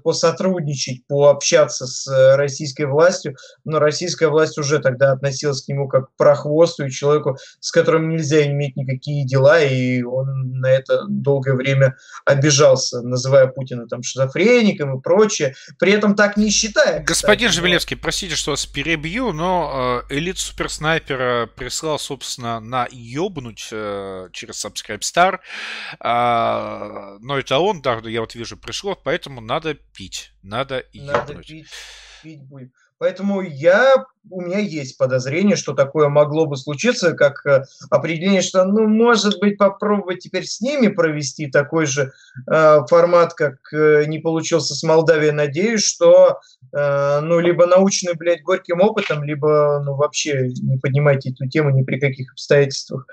посотрудничать, 0.04 1.06
пообщаться 1.08 1.88
с 1.88 2.08
э, 2.08 2.36
российской 2.36 2.86
властью, 2.86 3.36
но 3.66 3.80
российская 3.80 4.28
власть 4.28 4.58
уже 4.58 4.80
тогда 4.80 5.12
относилась 5.12 5.64
к 5.64 5.68
нему 5.68 5.88
как 5.88 6.10
к 6.10 6.18
прохвосту 6.18 6.86
и 6.86 6.92
человеку, 6.92 7.38
с 7.60 7.72
которым 7.72 8.10
нельзя 8.10 8.46
иметь 8.48 8.76
никакие 8.76 9.26
дела, 9.26 9.62
и 9.62 10.04
он 10.04 10.60
на 10.60 10.68
это 10.68 11.06
долгое 11.08 11.56
время 11.56 11.96
обижался, 12.26 13.02
называя 13.02 13.48
Путина 13.48 13.88
там 13.88 14.04
шизофреником 14.04 15.00
и 15.00 15.02
прочее, 15.02 15.56
при 15.80 15.92
этом 15.94 16.16
так 16.16 16.38
не 16.38 16.50
считая. 16.50 17.02
Господин 17.04 17.48
кстати, 17.48 17.60
Жемелевский, 17.60 17.98
простите, 17.98 18.36
что 18.36 18.52
вас 18.52 18.66
перебью, 18.66 19.32
но 19.34 20.04
э, 20.10 20.16
элит 20.16 20.38
суперснайпера 20.38 21.50
прислал, 21.56 22.00
собственно, 22.00 22.60
на 22.60 22.88
ёбнуть 22.92 23.70
э, 23.72 24.30
через 24.32 24.66
Skype 24.88 25.40
А, 26.00 27.18
но 27.20 27.38
это 27.38 27.60
он, 27.60 27.82
да, 27.82 28.02
я 28.06 28.22
вот 28.22 28.36
вижу, 28.36 28.58
пришло, 28.58 28.96
поэтому 28.96 29.42
надо 29.42 29.74
пить. 29.74 30.32
Надо, 30.42 30.86
надо 30.94 31.36
пить, 31.36 31.68
пить 32.22 32.42
будем. 32.44 32.72
Поэтому 33.04 33.42
я, 33.42 34.06
у 34.30 34.40
меня 34.40 34.60
есть 34.60 34.98
подозрение, 34.98 35.58
что 35.58 35.74
такое 35.74 36.08
могло 36.08 36.46
бы 36.46 36.56
случиться, 36.56 37.12
как 37.12 37.46
э, 37.46 37.66
определение, 37.90 38.42
что, 38.42 38.64
ну, 38.64 38.88
может 38.88 39.42
быть, 39.42 39.58
попробовать 39.58 40.20
теперь 40.20 40.46
с 40.46 40.62
ними 40.62 40.88
провести 40.88 41.48
такой 41.48 41.86
же 41.86 42.14
э, 42.50 42.80
формат, 42.90 43.34
как 43.34 43.56
э, 43.74 44.06
не 44.08 44.20
получился 44.20 44.74
с 44.74 44.84
Молдавией. 44.84 45.34
Надеюсь, 45.34 45.84
что, 45.84 46.40
э, 46.72 47.20
ну, 47.20 47.42
либо 47.42 47.66
научный, 47.66 48.14
блядь, 48.14 48.42
горьким 48.42 48.80
опытом, 48.80 49.26
либо, 49.26 49.84
ну, 49.84 49.96
вообще 49.96 50.48
не 50.62 50.78
поднимайте 50.78 51.32
эту 51.32 51.50
тему 51.50 51.72
ни 51.72 51.84
при 51.84 52.00
каких 52.00 52.32
обстоятельствах. 52.32 53.06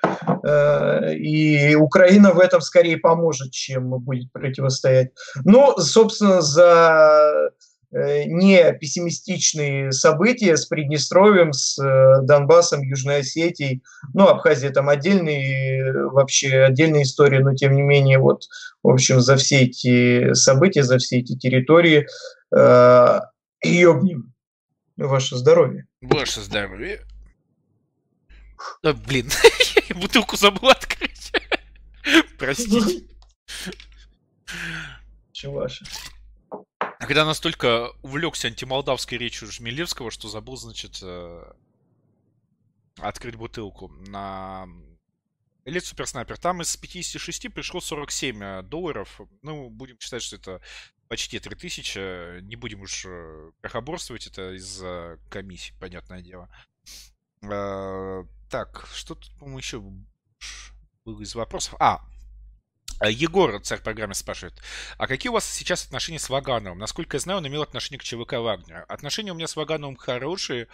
Э, 0.46 1.16
и 1.16 1.74
Украина 1.74 2.30
в 2.30 2.38
этом 2.38 2.60
скорее 2.60 2.98
поможет, 2.98 3.50
чем 3.50 3.88
будет 3.88 4.30
противостоять. 4.30 5.10
Ну, 5.44 5.76
собственно, 5.78 6.42
за 6.42 7.50
не 7.92 8.72
пессимистичные 8.72 9.90
события 9.90 10.56
с 10.56 10.66
Приднестровьем, 10.66 11.52
с 11.52 11.78
э, 11.78 12.22
Донбассом, 12.22 12.82
Южной 12.82 13.18
Осетией. 13.18 13.82
Ну, 14.14 14.28
Абхазия 14.28 14.70
там 14.70 14.88
отдельные, 14.88 15.92
вообще 16.10 16.62
отдельная 16.62 17.02
история, 17.02 17.40
но 17.40 17.54
тем 17.54 17.74
не 17.74 17.82
менее, 17.82 18.18
вот, 18.18 18.44
в 18.82 18.88
общем, 18.88 19.20
за 19.20 19.36
все 19.36 19.62
эти 19.62 20.32
события, 20.34 20.84
за 20.84 20.98
все 20.98 21.18
эти 21.18 21.36
территории 21.36 22.06
э, 22.56 23.20
и 23.64 23.84
обним. 23.84 24.32
Ваше 24.96 25.36
здоровье. 25.36 25.86
Ваше 26.00 26.40
здоровье. 26.40 27.00
А, 28.82 28.92
блин, 28.92 29.30
бутылку 29.94 30.36
забыл 30.36 30.68
открыть. 30.68 31.32
Простите. 32.38 33.04
А 35.42 35.68
когда 37.10 37.24
настолько 37.24 37.90
увлекся 38.02 38.46
антимолдавской 38.46 39.18
речью 39.18 39.50
Жмелевского, 39.50 40.12
что 40.12 40.28
забыл, 40.28 40.56
значит, 40.56 41.00
э, 41.02 41.52
открыть 42.98 43.34
бутылку 43.34 43.88
на 43.88 44.68
Элит 45.64 45.84
Суперснайпер. 45.84 46.38
Там 46.38 46.62
из 46.62 46.76
56 46.76 47.52
пришло 47.52 47.80
47 47.80 48.40
э, 48.40 48.62
долларов. 48.62 49.20
Ну, 49.42 49.70
будем 49.70 49.98
считать, 49.98 50.22
что 50.22 50.36
это 50.36 50.62
почти 51.08 51.40
3000. 51.40 52.42
Не 52.42 52.54
будем 52.54 52.82
уж 52.82 53.04
э, 53.04 53.50
прохоборствовать, 53.60 54.28
это 54.28 54.52
из-за 54.54 55.18
комиссии, 55.30 55.74
понятное 55.80 56.22
дело. 56.22 56.48
Так, 57.40 58.88
что 58.94 59.16
тут, 59.16 59.36
по-моему, 59.36 59.58
еще 59.58 59.82
было 61.04 61.20
из 61.20 61.34
вопросов? 61.34 61.74
А, 61.80 62.08
Егор, 63.08 63.60
царь 63.62 63.80
программы, 63.80 64.14
спрашивает, 64.14 64.54
а 64.98 65.06
какие 65.06 65.30
у 65.30 65.32
вас 65.32 65.48
сейчас 65.48 65.86
отношения 65.86 66.18
с 66.18 66.28
Вагановым? 66.28 66.78
Насколько 66.78 67.16
я 67.16 67.20
знаю, 67.20 67.38
он 67.38 67.46
имел 67.46 67.62
отношение 67.62 67.98
к 67.98 68.02
ЧВК 68.02 68.34
Вагнера. 68.34 68.84
Отношения 68.88 69.32
у 69.32 69.34
меня 69.34 69.46
с 69.46 69.56
Вагановым 69.56 69.96
хорошие. 69.96 70.68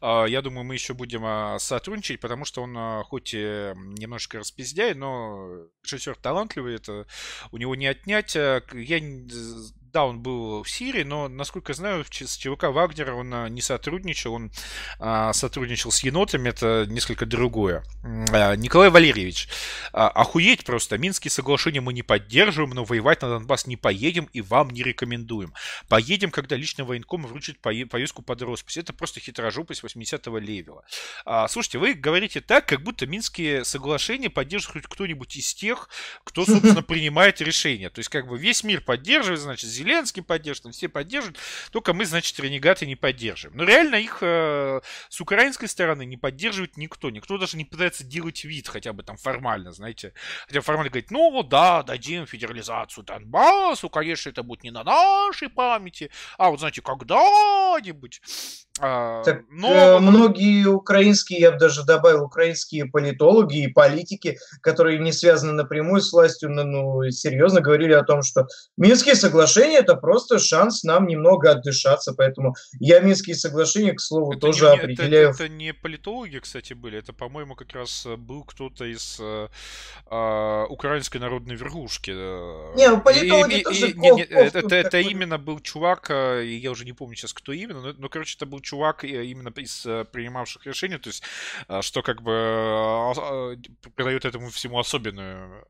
А, 0.00 0.24
я 0.24 0.42
думаю, 0.42 0.64
мы 0.64 0.74
еще 0.74 0.94
будем 0.94 1.22
а, 1.24 1.58
сотрудничать, 1.58 2.20
потому 2.20 2.44
что 2.44 2.62
он 2.62 2.76
а, 2.76 3.02
хоть 3.02 3.34
и 3.34 3.72
немножко 3.74 4.38
распиздяй, 4.38 4.94
но 4.94 5.66
режиссер 5.84 6.16
талантливый, 6.16 6.76
это 6.76 7.06
у 7.50 7.56
него 7.56 7.74
не 7.74 7.86
отнять. 7.86 8.34
Я 8.36 9.00
да, 9.92 10.06
он 10.06 10.20
был 10.20 10.62
в 10.62 10.70
Сирии, 10.70 11.02
но, 11.02 11.28
насколько 11.28 11.72
я 11.72 11.76
знаю, 11.76 12.04
с 12.08 12.36
ЧВК 12.36 12.64
Вагнера 12.64 13.14
он 13.14 13.32
а, 13.34 13.48
не 13.48 13.60
сотрудничал, 13.60 14.34
он 14.34 14.50
а, 14.98 15.32
сотрудничал 15.32 15.90
с 15.90 16.02
енотами, 16.02 16.48
это 16.48 16.86
несколько 16.88 17.26
другое. 17.26 17.84
А, 18.32 18.56
Николай 18.56 18.88
Валерьевич, 18.88 19.48
а, 19.92 20.08
охуеть 20.08 20.64
просто, 20.64 20.96
Минские 20.96 21.30
соглашения 21.30 21.80
мы 21.80 21.92
не 21.92 22.02
поддерживаем, 22.02 22.70
но 22.70 22.84
воевать 22.84 23.20
на 23.22 23.28
Донбасс 23.28 23.66
не 23.66 23.76
поедем 23.76 24.28
и 24.32 24.40
вам 24.40 24.70
не 24.70 24.82
рекомендуем. 24.82 25.52
Поедем, 25.88 26.30
когда 26.30 26.56
лично 26.56 26.84
военком 26.84 27.26
вручит 27.26 27.58
повестку 27.60 28.22
под 28.22 28.40
роспись. 28.42 28.78
Это 28.78 28.92
просто 28.92 29.20
хитрожопость 29.20 29.84
80-го 29.84 30.38
левела. 30.38 30.84
А, 31.26 31.46
слушайте, 31.48 31.78
вы 31.78 31.92
говорите 31.92 32.40
так, 32.40 32.66
как 32.66 32.82
будто 32.82 33.06
Минские 33.06 33.64
соглашения 33.64 34.30
поддерживает 34.30 34.86
кто-нибудь 34.86 35.36
из 35.36 35.52
тех, 35.52 35.90
кто, 36.24 36.46
собственно, 36.46 36.82
принимает 36.82 37.42
решения. 37.42 37.90
То 37.90 37.98
есть, 37.98 38.08
как 38.08 38.26
бы 38.26 38.38
весь 38.38 38.64
мир 38.64 38.80
поддерживает, 38.80 39.40
значит, 39.40 39.68
Зеленский 39.82 40.22
поддерживает, 40.22 40.74
все 40.76 40.88
поддерживают, 40.88 41.38
только 41.70 41.92
мы, 41.92 42.04
значит, 42.04 42.38
ренегаты 42.38 42.86
не 42.86 42.96
поддерживаем. 42.96 43.56
Но 43.58 43.64
реально 43.64 43.96
их 43.96 44.18
э, 44.20 44.80
с 45.08 45.20
украинской 45.20 45.66
стороны 45.66 46.04
не 46.04 46.16
поддерживает 46.16 46.76
никто. 46.76 47.10
Никто 47.10 47.38
даже 47.38 47.56
не 47.56 47.64
пытается 47.64 48.04
делать 48.04 48.44
вид, 48.44 48.68
хотя 48.68 48.92
бы 48.92 49.02
там 49.02 49.16
формально, 49.16 49.72
знаете. 49.72 50.12
Хотя 50.46 50.60
формально 50.60 50.90
говорить, 50.90 51.10
ну 51.10 51.42
да, 51.42 51.82
дадим 51.82 52.26
федерализацию 52.26 53.04
Донбассу, 53.04 53.88
конечно, 53.90 54.30
это 54.30 54.42
будет 54.42 54.62
не 54.62 54.70
на 54.70 54.84
нашей 54.84 55.48
памяти, 55.48 56.10
а 56.38 56.50
вот, 56.50 56.60
знаете, 56.60 56.82
когда-нибудь. 56.82 58.20
А, 58.80 59.22
так 59.22 59.42
но... 59.50 59.68
э, 59.68 59.98
многие 59.98 60.66
украинские, 60.66 61.40
я 61.40 61.52
бы 61.52 61.58
даже 61.58 61.84
добавил, 61.84 62.24
украинские 62.24 62.86
политологи 62.86 63.64
и 63.64 63.66
политики, 63.68 64.38
которые 64.62 64.98
не 64.98 65.12
связаны 65.12 65.52
напрямую 65.52 66.00
с 66.00 66.10
властью, 66.10 66.50
но 66.50 66.64
ну, 66.64 67.10
серьезно 67.10 67.60
говорили 67.60 67.92
о 67.92 68.02
том, 68.02 68.22
что 68.22 68.46
Минские 68.78 69.14
соглашения 69.14 69.76
это 69.76 69.94
просто 69.94 70.38
шанс 70.38 70.84
нам 70.84 71.06
немного 71.06 71.50
отдышаться, 71.50 72.14
поэтому 72.14 72.54
я 72.80 73.00
Минские 73.00 73.36
соглашения, 73.36 73.92
к 73.92 74.00
слову, 74.00 74.32
это 74.32 74.40
тоже 74.40 74.64
не, 74.64 74.70
определяю. 74.70 75.30
Это, 75.30 75.44
это, 75.44 75.52
не 75.52 75.74
политологи, 75.74 76.38
кстати, 76.38 76.72
были, 76.72 76.98
это, 76.98 77.12
по-моему, 77.12 77.54
как 77.54 77.72
раз 77.74 78.06
э, 78.06 78.16
был 78.16 78.42
кто-то 78.42 78.86
из 78.86 79.18
э, 79.20 79.48
э, 80.10 80.64
украинской 80.70 81.18
народной 81.18 81.56
верхушки. 81.56 82.10
Э. 82.14 82.74
Не, 82.74 82.88
ну, 82.88 83.02
политологи 83.02 83.56
и, 83.56 83.62
тоже 83.62 83.90
и, 83.90 83.98
не, 83.98 84.10
не, 84.12 84.22
это, 84.22 84.74
это 84.74 84.98
именно 84.98 85.36
был 85.36 85.60
чувак, 85.60 86.08
я 86.08 86.70
уже 86.70 86.86
не 86.86 86.94
помню 86.94 87.16
сейчас, 87.16 87.34
кто 87.34 87.52
именно, 87.52 87.82
но, 87.82 87.92
но 87.98 88.08
короче, 88.08 88.36
это 88.36 88.46
был 88.46 88.61
чувак 88.62 89.04
э, 89.04 89.24
именно 89.24 89.48
из 89.56 89.84
э, 89.86 90.04
принимавших 90.04 90.66
решения, 90.66 90.98
то 90.98 91.08
есть 91.08 91.22
э, 91.68 91.82
что 91.82 92.02
как 92.02 92.22
бы 92.22 93.56
придает 93.94 94.24
этому 94.24 94.50
всему 94.50 94.78
особенную 94.78 95.66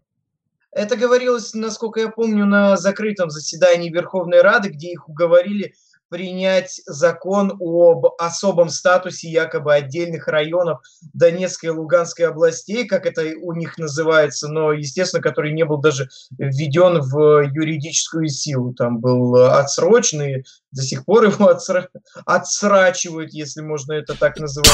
это 0.75 0.97
говорилось, 0.97 1.53
насколько 1.53 2.01
я 2.01 2.09
помню, 2.09 2.47
на 2.47 2.79
закрытом 2.79 3.29
заседании 3.29 3.91
Верховной 3.91 4.41
Рады, 4.41 4.71
где 4.71 4.91
их 4.91 5.07
уговорили 5.07 5.75
принять 6.13 6.83
закон 6.85 7.57
об 7.59 8.05
особом 8.19 8.69
статусе 8.69 9.31
якобы 9.31 9.73
отдельных 9.73 10.29
районов 10.29 10.83
Донецкой 11.15 11.71
и 11.71 11.73
Луганской 11.73 12.27
областей, 12.27 12.87
как 12.87 13.07
это 13.07 13.33
у 13.41 13.55
них 13.55 13.79
называется, 13.79 14.49
но, 14.49 14.75
естественно, 14.75 15.23
который 15.23 15.55
не 15.55 15.65
был 15.65 15.79
даже 15.79 16.11
введен 16.39 17.01
в 17.01 17.51
юридическую 17.55 18.29
силу. 18.29 18.75
Там 18.75 18.99
был 18.99 19.37
отсроченный, 19.37 20.45
до 20.71 20.83
сих 20.83 21.07
пор 21.07 21.25
его 21.25 21.49
отсра... 21.49 21.89
отсрачивают, 22.27 23.33
если 23.33 23.63
можно 23.63 23.95
это 23.95 24.15
так 24.15 24.39
называть. 24.39 24.69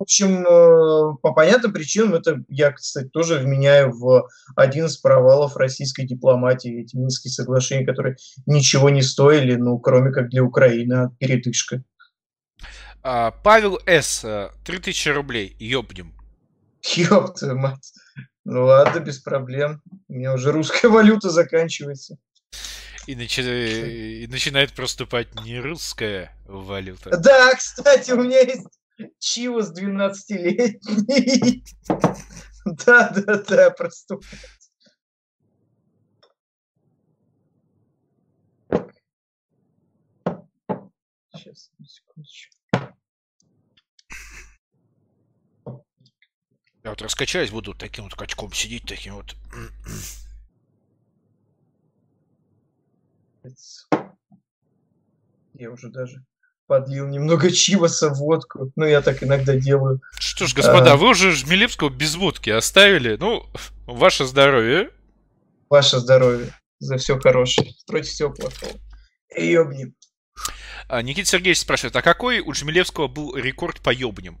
В 0.00 0.04
общем, 0.04 0.46
э, 0.46 1.16
по 1.20 1.34
понятным 1.34 1.74
причинам 1.74 2.14
это 2.14 2.42
я, 2.48 2.72
кстати, 2.72 3.08
тоже 3.08 3.36
вменяю 3.36 3.92
в 3.92 4.26
один 4.56 4.86
из 4.86 4.96
провалов 4.96 5.58
российской 5.58 6.06
дипломатии, 6.06 6.80
эти 6.80 6.96
Минские 6.96 7.30
соглашения, 7.30 7.84
которые 7.84 8.16
ничего 8.46 8.88
не 8.88 9.02
стоили, 9.02 9.56
ну, 9.56 9.78
кроме 9.78 10.10
как 10.10 10.30
для 10.30 10.42
Украины, 10.42 10.94
а 10.94 11.10
передышка. 11.18 11.84
А, 13.02 13.30
Павел 13.30 13.78
С. 13.84 14.50
3000 14.64 15.10
рублей, 15.10 15.54
ёбнем. 15.58 16.14
Ёб 16.96 17.34
твою 17.34 17.58
мать. 17.58 17.92
Ну 18.46 18.64
ладно, 18.64 19.00
без 19.00 19.18
проблем. 19.18 19.82
У 20.08 20.14
меня 20.14 20.32
уже 20.32 20.50
русская 20.50 20.88
валюта 20.88 21.28
заканчивается. 21.28 22.16
И, 23.06 23.14
начи... 23.14 23.42
и 24.22 24.26
начинает 24.28 24.72
проступать 24.72 25.28
не 25.44 25.60
русская 25.60 26.34
валюта. 26.46 27.18
Да, 27.18 27.54
кстати, 27.54 28.12
у 28.12 28.22
меня 28.22 28.40
есть 28.40 28.66
Чивос 29.18 29.72
12-летний. 29.72 31.64
Да, 32.86 33.08
да, 33.08 33.42
да, 33.42 33.70
проступает. 33.70 34.50
Сейчас, 41.32 41.70
секундочку. 41.82 42.56
Я 46.82 46.90
вот 46.90 47.02
раскачаюсь, 47.02 47.50
буду 47.50 47.74
таким 47.74 48.04
вот 48.04 48.14
качком 48.14 48.52
сидеть, 48.52 48.84
таким 48.86 49.14
вот. 49.14 49.36
Я 55.54 55.70
уже 55.70 55.88
даже 55.90 56.24
подлил 56.70 57.08
немного 57.08 57.50
чивоса 57.52 58.10
в 58.10 58.18
водку. 58.18 58.70
Ну, 58.76 58.86
я 58.86 59.02
так 59.02 59.24
иногда 59.24 59.56
делаю. 59.56 60.00
Что 60.12 60.46
ж, 60.46 60.54
господа, 60.54 60.92
а... 60.92 60.96
вы 60.96 61.08
уже 61.08 61.32
Жмелевского 61.32 61.88
без 61.88 62.14
водки 62.14 62.48
оставили. 62.48 63.16
Ну, 63.18 63.44
ваше 63.86 64.24
здоровье. 64.24 64.90
Ваше 65.68 65.98
здоровье. 65.98 66.54
За 66.78 66.96
все 66.96 67.18
хорошее. 67.18 67.72
Против 67.88 68.10
всего 68.10 68.30
плохого. 68.30 68.72
И 69.36 69.50
ёбнем. 69.50 69.96
А, 70.88 71.02
Никита 71.02 71.28
Сергеевич 71.28 71.58
спрашивает, 71.58 71.96
а 71.96 72.02
какой 72.02 72.38
у 72.38 72.54
Жмелевского 72.54 73.08
был 73.08 73.34
рекорд 73.34 73.80
по 73.80 73.90
ёбням? 73.90 74.38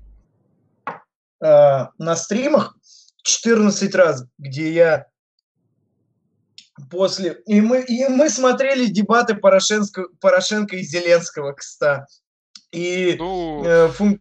А, 1.42 1.90
на 1.98 2.14
стримах 2.14 2.76
14 3.24 3.92
раз, 3.96 4.24
где 4.38 4.72
я 4.72 5.06
после... 6.90 7.40
И 7.46 7.60
мы, 7.60 7.82
и 7.82 8.06
мы 8.08 8.28
смотрели 8.28 8.86
дебаты 8.86 9.34
Порошенко, 9.34 10.04
Порошенко 10.20 10.76
и 10.76 10.82
Зеленского, 10.82 11.52
кстати. 11.52 12.20
И 12.72 13.16
ну... 13.18 13.64
э, 13.64 13.88
фун... 13.88 14.20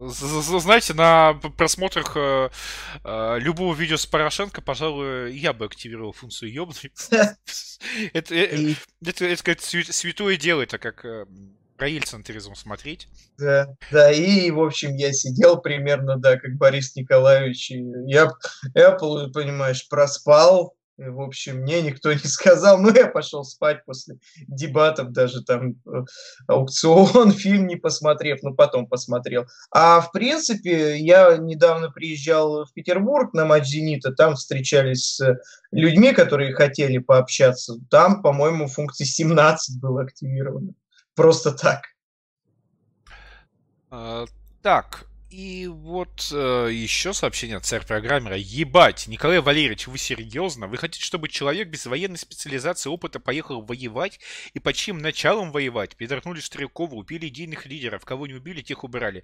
Знаете, 0.00 0.94
на 0.94 1.34
просмотрах 1.34 2.16
э, 2.16 2.48
э, 3.04 3.38
любого 3.38 3.74
видео 3.74 3.98
с 3.98 4.06
Порошенко, 4.06 4.62
пожалуй, 4.62 5.36
я 5.36 5.52
бы 5.52 5.66
активировал 5.66 6.12
функцию 6.12 6.50
ёбный. 6.50 6.90
Это, 8.14 8.34
э, 8.34 8.74
это, 9.04 9.24
это, 9.26 9.62
святое 9.92 10.36
дело, 10.36 10.62
это 10.62 10.78
как 10.78 11.04
про 11.76 11.88
ельцентризм 11.88 12.54
смотреть. 12.54 13.08
Да, 13.38 13.74
да, 13.90 14.12
и, 14.12 14.50
в 14.50 14.60
общем, 14.60 14.96
я 14.96 15.14
сидел 15.14 15.58
примерно, 15.60 16.18
да, 16.18 16.36
как 16.36 16.56
Борис 16.56 16.94
Николаевич, 16.94 17.70
и 17.70 17.82
я, 18.06 18.30
я 18.74 18.92
понимаешь, 18.92 19.88
проспал, 19.88 20.74
в 21.08 21.20
общем, 21.20 21.58
мне 21.62 21.80
никто 21.82 22.12
не 22.12 22.18
сказал, 22.18 22.78
но 22.78 22.90
я 22.90 23.06
пошел 23.06 23.44
спать 23.44 23.84
после 23.84 24.18
дебатов, 24.48 25.12
даже 25.12 25.42
там 25.42 25.76
э, 25.86 26.04
аукцион, 26.46 27.32
фильм 27.32 27.66
не 27.66 27.76
посмотрев, 27.76 28.42
но 28.42 28.52
потом 28.52 28.86
посмотрел. 28.86 29.46
А 29.70 30.00
в 30.00 30.12
принципе, 30.12 30.98
я 30.98 31.36
недавно 31.38 31.90
приезжал 31.90 32.64
в 32.64 32.72
Петербург 32.72 33.32
на 33.32 33.46
матч 33.46 33.68
«Зенита», 33.68 34.12
там 34.12 34.34
встречались 34.34 35.16
с 35.16 35.40
людьми, 35.70 36.12
которые 36.12 36.54
хотели 36.54 36.98
пообщаться. 36.98 37.76
Там, 37.90 38.22
по-моему, 38.22 38.66
функция 38.68 39.06
17 39.06 39.80
была 39.80 40.02
активирована. 40.02 40.74
Просто 41.14 41.52
так. 41.52 41.82
А, 43.90 44.26
так, 44.62 45.06
и 45.30 45.68
вот 45.68 46.30
э, 46.32 46.70
еще 46.72 47.12
сообщение 47.12 47.56
от 47.56 47.64
царь-программера. 47.64 48.36
Ебать, 48.36 49.06
Николай 49.06 49.40
Валерьевич, 49.40 49.86
вы 49.86 49.96
серьезно? 49.96 50.66
Вы 50.66 50.76
хотите, 50.76 51.04
чтобы 51.04 51.28
человек 51.28 51.68
без 51.68 51.86
военной 51.86 52.18
специализации 52.18 52.90
опыта 52.90 53.20
поехал 53.20 53.62
воевать? 53.62 54.18
И 54.54 54.58
под 54.58 54.74
чьим 54.74 54.98
началом 54.98 55.52
воевать? 55.52 55.94
Перетряхнули 55.94 56.40
Стрелкова, 56.40 56.94
убили 56.96 57.28
идейных 57.28 57.66
лидеров. 57.66 58.04
Кого 58.04 58.26
не 58.26 58.34
убили, 58.34 58.60
тех 58.60 58.82
убирали. 58.82 59.22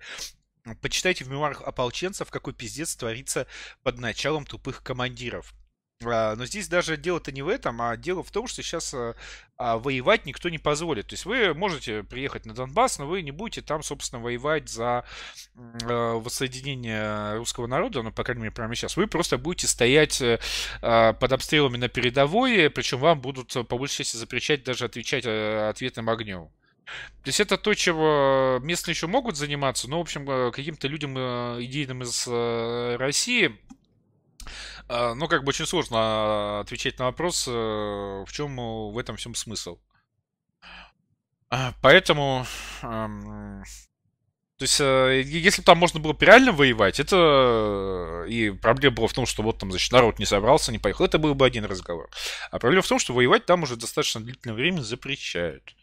Почитайте 0.80 1.24
в 1.24 1.28
мемуарах 1.28 1.62
ополченцев, 1.62 2.30
какой 2.30 2.54
пиздец 2.54 2.94
творится 2.94 3.48
под 3.82 3.98
началом 3.98 4.46
тупых 4.46 4.84
командиров. 4.84 5.54
А, 6.04 6.36
но 6.36 6.44
здесь 6.44 6.68
даже 6.68 6.98
дело-то 6.98 7.32
не 7.32 7.40
в 7.40 7.48
этом, 7.48 7.80
а 7.80 7.96
дело 7.96 8.22
в 8.22 8.30
том, 8.30 8.46
что 8.46 8.62
сейчас 8.62 8.92
а, 8.92 9.14
а, 9.56 9.78
воевать 9.78 10.26
никто 10.26 10.50
не 10.50 10.58
позволит. 10.58 11.06
То 11.08 11.14
есть 11.14 11.24
вы 11.24 11.54
можете 11.54 12.02
приехать 12.02 12.44
на 12.44 12.52
Донбасс, 12.52 12.98
но 12.98 13.06
вы 13.06 13.22
не 13.22 13.30
будете 13.30 13.62
там, 13.62 13.82
собственно, 13.82 14.20
воевать 14.22 14.68
за 14.68 15.04
воссоединение 15.54 17.36
русского 17.36 17.66
народа, 17.66 18.02
ну, 18.02 18.12
по 18.12 18.24
крайней 18.24 18.42
мере, 18.42 18.54
прямо 18.54 18.74
сейчас. 18.74 18.96
Вы 18.96 19.06
просто 19.06 19.38
будете 19.38 19.66
стоять 19.66 20.20
э, 20.20 20.38
под 20.80 21.32
обстрелами 21.32 21.78
на 21.78 21.88
передовой, 21.88 22.68
причем 22.68 22.98
вам 22.98 23.20
будут 23.20 23.54
по 23.66 23.78
большей 23.78 23.98
части 23.98 24.18
запрещать 24.18 24.64
даже 24.64 24.84
отвечать 24.84 25.24
э, 25.24 25.68
ответным 25.70 26.10
огнем. 26.10 26.50
То 26.84 27.28
есть 27.28 27.40
это 27.40 27.56
то, 27.56 27.74
чего 27.74 28.60
местные 28.62 28.92
еще 28.92 29.06
могут 29.06 29.36
заниматься, 29.36 29.88
но, 29.88 29.98
в 29.98 30.02
общем, 30.02 30.28
э, 30.30 30.52
каким-то 30.52 30.88
людям 30.88 31.16
идейным 31.16 32.02
из 32.02 32.28
России 32.98 33.46
а, 33.48 33.65
ну, 34.88 35.28
как 35.28 35.44
бы 35.44 35.50
очень 35.50 35.66
сложно 35.66 35.96
а, 35.98 36.60
отвечать 36.60 36.98
на 36.98 37.06
вопрос, 37.06 37.46
э, 37.48 37.50
в 37.50 38.28
чем 38.32 38.56
в 38.56 38.98
этом 38.98 39.16
всем 39.16 39.34
смысл. 39.34 39.78
А, 41.48 41.72
поэтому, 41.80 42.44
то 44.58 44.62
есть, 44.62 44.80
э, 44.80 45.22
если 45.24 45.60
бы 45.60 45.66
там 45.66 45.78
можно 45.78 46.00
было 46.00 46.16
реально 46.18 46.52
воевать, 46.52 46.98
это 46.98 48.24
э, 48.26 48.28
и 48.28 48.50
проблема 48.50 48.96
была 48.96 49.06
в 49.06 49.12
том, 49.12 49.26
что 49.26 49.42
вот 49.42 49.58
там, 49.58 49.70
значит, 49.70 49.92
народ 49.92 50.18
не 50.18 50.24
собрался, 50.24 50.72
не 50.72 50.78
поехал, 50.78 51.04
это 51.04 51.18
был 51.18 51.34
бы 51.34 51.46
один 51.46 51.64
разговор. 51.64 52.08
А 52.50 52.58
проблема 52.58 52.82
в 52.82 52.88
том, 52.88 52.98
что 52.98 53.12
воевать 53.12 53.46
там 53.46 53.62
уже 53.62 53.76
достаточно 53.76 54.20
длительное 54.20 54.56
время 54.56 54.80
запрещают. 54.80 55.74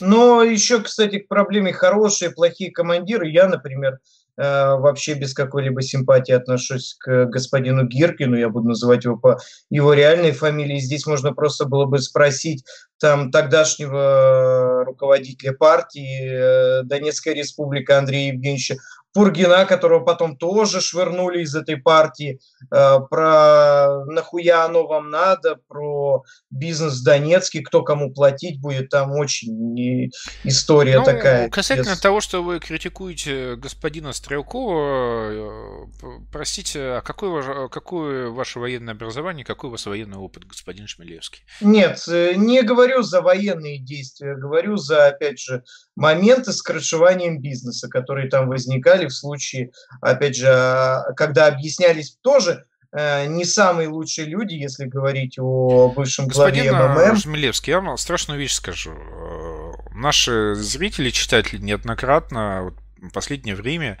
Но 0.00 0.42
еще, 0.42 0.82
кстати, 0.82 1.20
к 1.20 1.28
проблеме 1.28 1.72
хорошие, 1.72 2.30
плохие 2.30 2.70
командиры. 2.70 3.28
Я, 3.30 3.48
например, 3.48 3.94
Э, 3.94 4.00
вообще 4.38 5.14
без 5.14 5.34
какой-либо 5.34 5.82
симпатии 5.82 6.32
отношусь 6.32 6.96
к 7.00 7.26
господину 7.26 7.86
Гиркину, 7.86 8.36
я 8.36 8.48
буду 8.48 8.68
называть 8.68 9.04
его 9.04 9.16
по 9.16 9.38
его 9.68 9.92
реальной 9.92 10.30
фамилии. 10.30 10.78
Здесь 10.78 11.06
можно 11.06 11.32
просто 11.32 11.64
было 11.64 11.86
бы 11.86 11.98
спросить, 11.98 12.64
там 13.00 13.30
тогдашнего 13.30 14.84
руководителя 14.84 15.52
партии 15.52 16.82
Донецкая 16.84 17.34
республика 17.34 17.98
Андрея 17.98 18.32
Евгеньевича 18.32 18.76
Пургина, 19.14 19.64
которого 19.64 20.04
потом 20.04 20.36
тоже 20.36 20.80
швырнули 20.80 21.42
из 21.42 21.54
этой 21.54 21.76
партии, 21.76 22.40
э, 22.70 22.98
про 23.10 24.04
нахуя 24.06 24.64
оно 24.64 24.86
вам 24.86 25.10
надо, 25.10 25.56
про 25.68 26.22
бизнес 26.50 27.00
в 27.00 27.04
Донецке, 27.04 27.60
кто 27.60 27.82
кому 27.82 28.12
платить 28.12 28.60
будет, 28.60 28.90
там 28.90 29.12
очень 29.12 30.10
история 30.44 30.98
ну, 30.98 31.04
такая. 31.04 31.48
Касательно 31.48 31.92
без... 31.92 32.00
того, 32.00 32.20
что 32.20 32.42
вы 32.42 32.60
критикуете 32.60 33.56
господина 33.56 34.12
Стрелкова, 34.12 35.30
э, 35.30 35.86
простите, 36.30 36.80
а 36.80 37.00
какое, 37.00 37.68
какое 37.68 38.28
ваше 38.28 38.60
военное 38.60 38.94
образование, 38.94 39.44
какой 39.44 39.68
у 39.68 39.70
вас 39.72 39.86
военный 39.86 40.18
опыт, 40.18 40.44
господин 40.44 40.86
Шмелевский? 40.86 41.42
Нет, 41.60 42.02
э, 42.08 42.34
не 42.34 42.62
говорю 42.62 43.02
за 43.02 43.22
военные 43.22 43.78
действия, 43.78 44.34
говорю 44.34 44.76
за, 44.76 45.08
опять 45.08 45.40
же, 45.40 45.64
моменты 45.98 46.52
с 46.52 46.62
крышеванием 46.62 47.40
бизнеса, 47.40 47.88
которые 47.88 48.28
там 48.28 48.48
возникали 48.48 49.06
в 49.06 49.12
случае, 49.12 49.72
опять 50.00 50.36
же, 50.36 50.46
а, 50.48 51.12
когда 51.16 51.46
объяснялись 51.46 52.16
тоже 52.22 52.64
э, 52.92 53.26
не 53.26 53.44
самые 53.44 53.88
лучшие 53.88 54.28
люди, 54.28 54.54
если 54.54 54.86
говорить 54.86 55.38
о 55.38 55.92
бывшем 55.94 56.28
главе 56.28 56.72
МММ. 56.72 57.16
Жмелевский, 57.16 57.72
я 57.72 57.80
вам 57.80 57.96
страшную 57.96 58.38
вещь 58.38 58.52
скажу. 58.54 58.92
Э, 58.92 59.72
наши 59.92 60.54
зрители, 60.54 61.10
читатели 61.10 61.58
неоднократно 61.58 62.72
последнее 63.12 63.54
время 63.54 63.98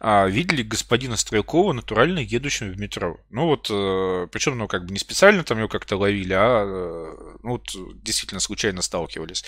а, 0.00 0.26
видели 0.26 0.62
господина 0.62 1.16
Стрелкова 1.16 1.72
натурально 1.72 2.20
едущим 2.20 2.70
в 2.70 2.78
метро. 2.78 3.18
Ну 3.30 3.46
вот, 3.46 3.68
э, 3.70 4.26
причем, 4.30 4.58
ну, 4.58 4.68
как 4.68 4.86
бы 4.86 4.92
не 4.92 4.98
специально 4.98 5.42
там 5.44 5.58
его 5.58 5.68
как-то 5.68 5.96
ловили, 5.96 6.32
а 6.32 6.64
э, 6.64 7.36
ну, 7.42 7.50
вот, 7.50 7.68
действительно 8.02 8.40
случайно 8.40 8.82
сталкивались. 8.82 9.44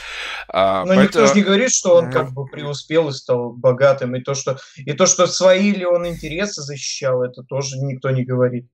А, 0.48 0.84
Но 0.84 0.94
поэтому... 0.94 1.02
никто 1.04 1.26
же 1.26 1.34
не 1.34 1.42
говорит, 1.42 1.72
что 1.72 1.96
он 1.96 2.10
как 2.10 2.32
бы 2.32 2.46
преуспел 2.46 3.08
и 3.08 3.12
стал 3.12 3.52
богатым, 3.52 4.14
и 4.16 4.22
то, 4.22 4.34
что, 4.34 4.58
и 4.76 4.92
то, 4.92 5.06
что 5.06 5.26
свои 5.26 5.72
ли 5.72 5.84
он 5.84 6.06
интересы 6.06 6.62
защищал, 6.62 7.22
это 7.22 7.42
тоже 7.42 7.76
никто 7.78 8.10
не 8.10 8.24
говорит. 8.24 8.66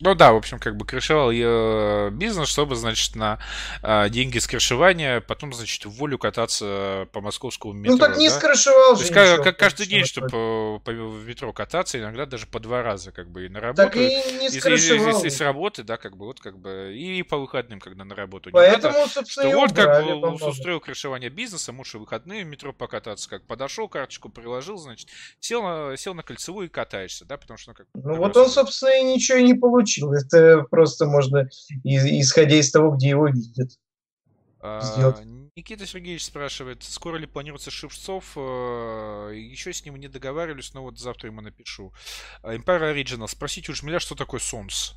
Ну 0.00 0.14
да, 0.14 0.32
в 0.32 0.36
общем, 0.36 0.58
как 0.58 0.76
бы 0.76 0.86
крышевал 0.86 1.30
ее 1.30 2.10
бизнес, 2.10 2.48
чтобы, 2.48 2.74
значит, 2.74 3.14
на 3.16 3.38
а, 3.82 4.08
деньги 4.08 4.38
с 4.38 4.46
крышевания 4.46 5.20
потом, 5.20 5.52
значит, 5.52 5.84
в 5.84 5.90
волю 5.90 6.16
кататься 6.16 7.06
по 7.12 7.20
московскому 7.20 7.74
метро. 7.74 7.92
Ну 7.92 7.98
так 7.98 8.16
не 8.16 8.30
да? 8.30 8.34
скрышевал 8.34 8.96
же. 8.96 9.02
То 9.02 9.02
есть 9.02 9.10
ничего, 9.10 9.44
как, 9.44 9.58
каждый 9.58 9.86
день, 9.86 10.06
чтобы 10.06 10.28
по, 10.30 10.82
по, 10.82 10.92
в 10.92 11.26
метро 11.26 11.52
кататься, 11.52 11.98
иногда 11.98 12.24
даже 12.24 12.46
по 12.46 12.60
два 12.60 12.82
раза, 12.82 13.12
как 13.12 13.28
бы, 13.28 13.44
и 13.44 13.48
на 13.50 13.60
работу. 13.60 13.82
Так 13.82 13.96
и 13.96 14.22
не 14.40 14.48
скрышевал. 14.48 15.18
И, 15.18 15.20
и, 15.20 15.24
и, 15.24 15.26
и 15.26 15.30
с 15.30 15.40
работы, 15.42 15.82
да, 15.82 15.98
как 15.98 16.16
бы, 16.16 16.24
вот, 16.24 16.40
как 16.40 16.58
бы, 16.58 16.94
и 16.96 17.22
по 17.22 17.36
выходным, 17.36 17.78
когда 17.78 18.04
на 18.04 18.14
работу 18.14 18.48
Поэтому, 18.52 18.94
не 18.94 19.00
надо. 19.00 19.12
собственно, 19.12 19.50
что 19.50 19.58
вот, 19.58 19.72
как 19.74 20.02
бы, 20.02 20.48
устроил 20.48 20.80
крышевание 20.80 21.28
бизнеса, 21.28 21.74
муж 21.74 21.94
и 21.94 21.98
выходные 21.98 22.44
в 22.44 22.46
метро 22.46 22.72
покататься, 22.72 23.28
как 23.28 23.44
подошел, 23.46 23.86
карточку 23.86 24.30
приложил, 24.30 24.78
значит, 24.78 25.08
сел 25.40 25.62
на, 25.62 25.94
сел 25.98 26.14
на 26.14 26.22
кольцевую 26.22 26.68
и 26.68 26.70
катаешься, 26.70 27.26
да, 27.26 27.36
потому 27.36 27.58
что, 27.58 27.72
ну, 27.72 27.74
как 27.74 27.86
Ну, 27.92 28.14
вот 28.14 28.34
он, 28.38 28.48
собственно, 28.48 28.98
и 28.98 29.02
ничего 29.02 29.36
и 29.36 29.42
не 29.42 29.52
получил 29.52 29.89
получил. 29.90 30.12
Это 30.12 30.62
просто 30.70 31.06
можно, 31.06 31.48
исходя 31.84 32.56
из 32.56 32.70
того, 32.70 32.96
где 32.96 33.10
его 33.10 33.28
видят, 33.28 33.72
сделать. 34.82 35.16
А, 35.20 35.24
Никита 35.56 35.86
Сергеевич 35.86 36.24
спрашивает, 36.24 36.82
скоро 36.82 37.16
ли 37.16 37.26
планируется 37.26 37.70
Шевцов? 37.70 38.32
Э, 38.36 39.32
Еще 39.34 39.72
с 39.72 39.84
ним 39.84 39.96
не 39.96 40.08
договаривались, 40.08 40.74
но 40.74 40.82
вот 40.82 40.98
завтра 40.98 41.28
ему 41.28 41.40
напишу. 41.40 41.92
А, 42.42 42.54
Empire 42.54 42.94
Original. 42.94 43.28
Спросите 43.28 43.72
у 43.72 43.74
Жмеля, 43.74 44.00
что 44.00 44.14
такое 44.14 44.40
Сонс. 44.40 44.94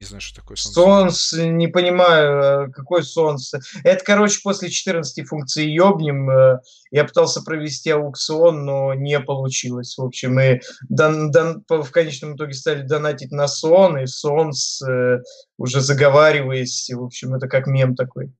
Не 0.00 0.06
знаю, 0.06 0.20
что 0.20 0.40
такое 0.40 0.56
солнце. 0.56 0.80
Солнц, 0.80 1.32
не 1.32 1.66
понимаю, 1.66 2.68
э, 2.68 2.70
какой 2.70 3.02
солнце. 3.02 3.60
Это, 3.82 4.04
короче, 4.04 4.38
после 4.44 4.70
14 4.70 5.26
функций 5.26 5.68
ёбнем. 5.68 6.30
Э, 6.30 6.60
я 6.92 7.04
пытался 7.04 7.42
провести 7.42 7.90
аукцион, 7.90 8.64
но 8.64 8.94
не 8.94 9.18
получилось. 9.18 9.98
В 9.98 10.04
общем, 10.04 10.34
мы 10.34 10.60
дан, 10.88 11.32
дан, 11.32 11.64
в 11.68 11.90
конечном 11.90 12.36
итоге 12.36 12.52
стали 12.52 12.82
донатить 12.82 13.32
на 13.32 13.48
сон, 13.48 13.98
и 13.98 14.06
солнце 14.06 14.88
э, 14.88 15.22
уже 15.56 15.80
заговариваясь. 15.80 16.90
В 16.94 17.02
общем, 17.02 17.34
это 17.34 17.48
как 17.48 17.66
мем 17.66 17.96
такой. 17.96 18.32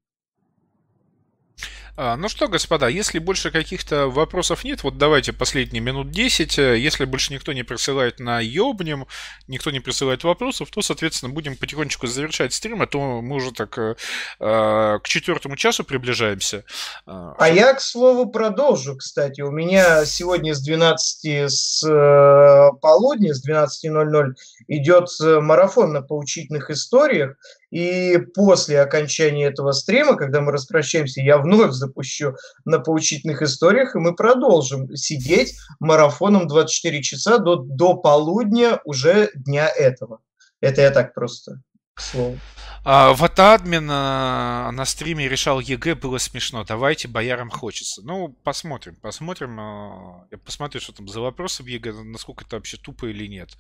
А, 2.01 2.17
ну 2.17 2.29
что, 2.29 2.47
господа, 2.47 2.87
если 2.87 3.19
больше 3.19 3.51
каких-то 3.51 4.07
вопросов 4.07 4.63
нет, 4.63 4.85
вот 4.85 4.99
давайте 4.99 5.33
последние 5.33 5.81
минут 5.81 6.13
10. 6.13 6.57
Если 6.57 7.05
больше 7.07 7.33
никто 7.33 7.53
не 7.53 7.65
присылает 7.65 8.21
на 8.21 8.39
ёбнем, 8.39 9.09
никто 9.49 9.73
не 9.73 9.81
присылает 9.81 10.23
вопросов, 10.23 10.71
то, 10.71 10.81
соответственно, 10.81 11.33
будем 11.33 11.57
потихонечку 11.57 12.07
завершать 12.07 12.53
стрим, 12.53 12.83
а 12.83 12.87
то 12.87 13.21
мы 13.21 13.35
уже 13.35 13.51
так 13.51 13.77
э, 13.79 13.97
а, 14.39 15.01
к 15.01 15.09
четвертому 15.09 15.57
часу 15.57 15.83
приближаемся. 15.83 16.63
А, 17.05 17.35
а 17.37 17.49
я, 17.49 17.75
к 17.75 17.81
слову, 17.81 18.31
продолжу, 18.31 18.97
кстати. 18.97 19.41
У 19.41 19.51
меня 19.51 20.05
сегодня 20.05 20.55
с 20.55 20.63
12 20.63 21.51
с 21.51 21.83
э, 21.85 22.71
полудня, 22.81 23.35
с 23.35 23.45
12.00 23.45 24.35
идет 24.69 25.09
э, 25.21 25.41
марафон 25.41 25.95
на 25.95 26.03
поучительных 26.03 26.71
историях. 26.71 27.35
И 27.71 28.17
после 28.35 28.81
окончания 28.81 29.47
этого 29.47 29.73
стрима, 29.73 30.17
когда 30.17 30.41
мы 30.41 30.53
распрощаемся, 30.53 31.21
я 31.21 31.39
вновь 31.39 31.73
запущу 31.73 32.35
на 32.65 32.79
поучительных 32.79 33.43
историях, 33.43 33.95
и 33.95 33.99
мы 33.99 34.15
продолжим 34.15 34.95
сидеть 34.97 35.57
марафоном 35.79 36.47
24 36.49 37.03
часа 37.03 37.39
до, 37.39 37.57
до 37.57 37.95
полудня 37.95 38.81
уже 38.85 39.31
дня 39.35 39.69
этого. 39.69 40.21
Это 40.61 40.81
я 40.81 40.91
так 40.91 41.15
просто, 41.15 41.61
к 41.99 42.01
слову. 42.01 42.39
А, 42.85 43.13
Ватадмин 43.13 43.89
а, 43.91 44.71
на 44.73 44.85
стриме 44.85 45.29
решал 45.29 45.61
ЕГЭ, 45.61 45.97
было 45.97 46.19
смешно. 46.19 46.65
Давайте, 46.65 47.09
боярам 47.09 47.51
хочется. 47.51 48.03
Ну, 48.03 48.35
посмотрим, 48.45 48.97
посмотрим. 48.97 49.59
А, 49.61 50.27
я 50.31 50.39
посмотрю, 50.39 50.81
что 50.81 50.93
там 50.93 51.09
за 51.09 51.21
вопросы 51.21 51.63
в 51.63 51.67
ЕГЭ, 51.67 51.93
насколько 52.05 52.45
это 52.45 52.57
вообще 52.57 52.77
тупо 52.77 53.07
или 53.07 53.27
нет. 53.27 53.51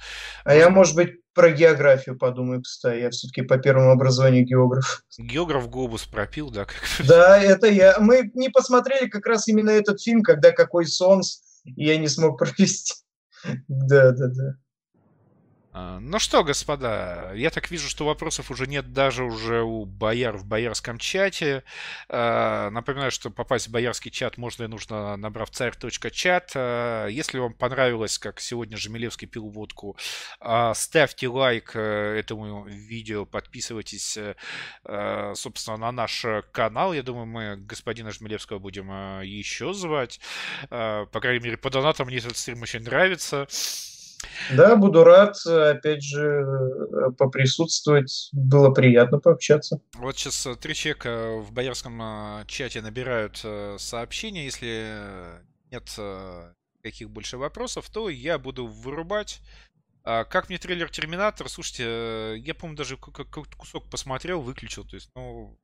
А 0.44 0.54
я, 0.54 0.70
может 0.70 0.94
быть, 0.94 1.16
про 1.34 1.50
географию 1.50 2.16
подумаю, 2.16 2.62
кстати. 2.62 3.00
Я 3.00 3.10
все-таки 3.10 3.42
по 3.42 3.58
первому 3.58 3.90
образованию 3.90 4.46
географ. 4.46 5.02
Географ 5.18 5.68
Глобус 5.68 6.04
пропил, 6.04 6.50
да? 6.50 6.64
Как... 6.64 6.76
Да, 7.06 7.38
это 7.38 7.66
я. 7.66 7.98
Мы 7.98 8.30
не 8.34 8.48
посмотрели 8.48 9.08
как 9.08 9.26
раз 9.26 9.48
именно 9.48 9.70
этот 9.70 10.00
фильм, 10.00 10.22
когда 10.22 10.52
какой 10.52 10.86
солнц, 10.86 11.38
и 11.64 11.84
я 11.84 11.96
не 11.96 12.08
смог 12.08 12.38
провести. 12.38 12.94
Да, 13.66 14.12
да, 14.12 14.28
да. 14.28 14.54
А, 15.78 16.00
ну 16.00 16.18
что, 16.18 16.42
господа, 16.42 17.32
я 17.34 17.50
так 17.50 17.70
вижу, 17.70 17.88
что 17.88 18.04
вопросов 18.04 18.50
уже 18.50 18.66
нет 18.66 18.92
даже 18.92 19.22
уже 19.22 19.62
у 19.62 19.84
бояр 19.84 20.36
в 20.36 20.44
боярском 20.44 20.98
чате. 20.98 21.62
А, 22.08 22.70
напоминаю, 22.70 23.12
что 23.12 23.30
попасть 23.30 23.68
в 23.68 23.70
боярский 23.70 24.10
чат 24.10 24.38
можно 24.38 24.64
и 24.64 24.66
нужно, 24.66 25.16
набрав 25.16 25.50
царь.чат. 25.50 26.52
А, 26.56 27.06
если 27.06 27.38
вам 27.38 27.54
понравилось, 27.54 28.18
как 28.18 28.40
сегодня 28.40 28.76
Жемелевский 28.76 29.28
пил 29.28 29.48
водку, 29.50 29.96
ставьте 30.74 31.28
лайк 31.28 31.72
э, 31.74 32.18
этому 32.18 32.64
видео, 32.66 33.24
подписывайтесь, 33.24 34.18
э, 34.18 35.32
собственно, 35.34 35.76
на 35.76 35.92
наш 35.92 36.26
канал. 36.50 36.92
Я 36.92 37.04
думаю, 37.04 37.26
мы 37.26 37.56
господина 37.56 38.10
Жмелевского 38.10 38.58
будем 38.58 38.90
э, 38.90 39.26
еще 39.26 39.72
звать. 39.74 40.20
По 40.70 41.20
крайней 41.20 41.44
мере, 41.44 41.56
по 41.56 41.70
донатам 41.70 42.08
мне 42.08 42.16
этот 42.18 42.36
стрим 42.36 42.62
очень 42.62 42.82
нравится. 42.82 43.46
Да, 44.54 44.76
буду 44.76 45.04
рад, 45.04 45.36
опять 45.46 46.02
же, 46.02 46.20
э, 46.20 47.10
поприсутствовать. 47.16 48.30
Было 48.32 48.70
приятно 48.70 49.18
пообщаться. 49.18 49.80
Вот 49.94 50.16
сейчас 50.16 50.46
э, 50.46 50.56
три 50.56 50.74
человека 50.74 51.38
в 51.38 51.52
боярском 51.52 52.00
э, 52.00 52.44
чате 52.46 52.80
набирают 52.80 53.44
сообщения. 53.80 54.44
Если 54.44 54.94
нет 55.70 55.88
каких 56.82 57.10
больше 57.10 57.36
вопросов, 57.36 57.90
то 57.90 58.08
я 58.08 58.38
буду 58.38 58.66
вырубать. 58.66 59.40
А 60.04 60.24
как 60.24 60.48
мне 60.48 60.58
трейлер 60.58 60.88
Терминатор? 60.88 61.48
Слушайте, 61.48 62.36
я, 62.38 62.54
по-моему, 62.54 62.78
даже 62.78 62.96
какой-то 62.96 63.56
кусок 63.56 63.90
посмотрел, 63.90 64.40
выключил. 64.40 64.84
То 64.84 64.96
есть, 64.96 65.10
ну... 65.14 65.58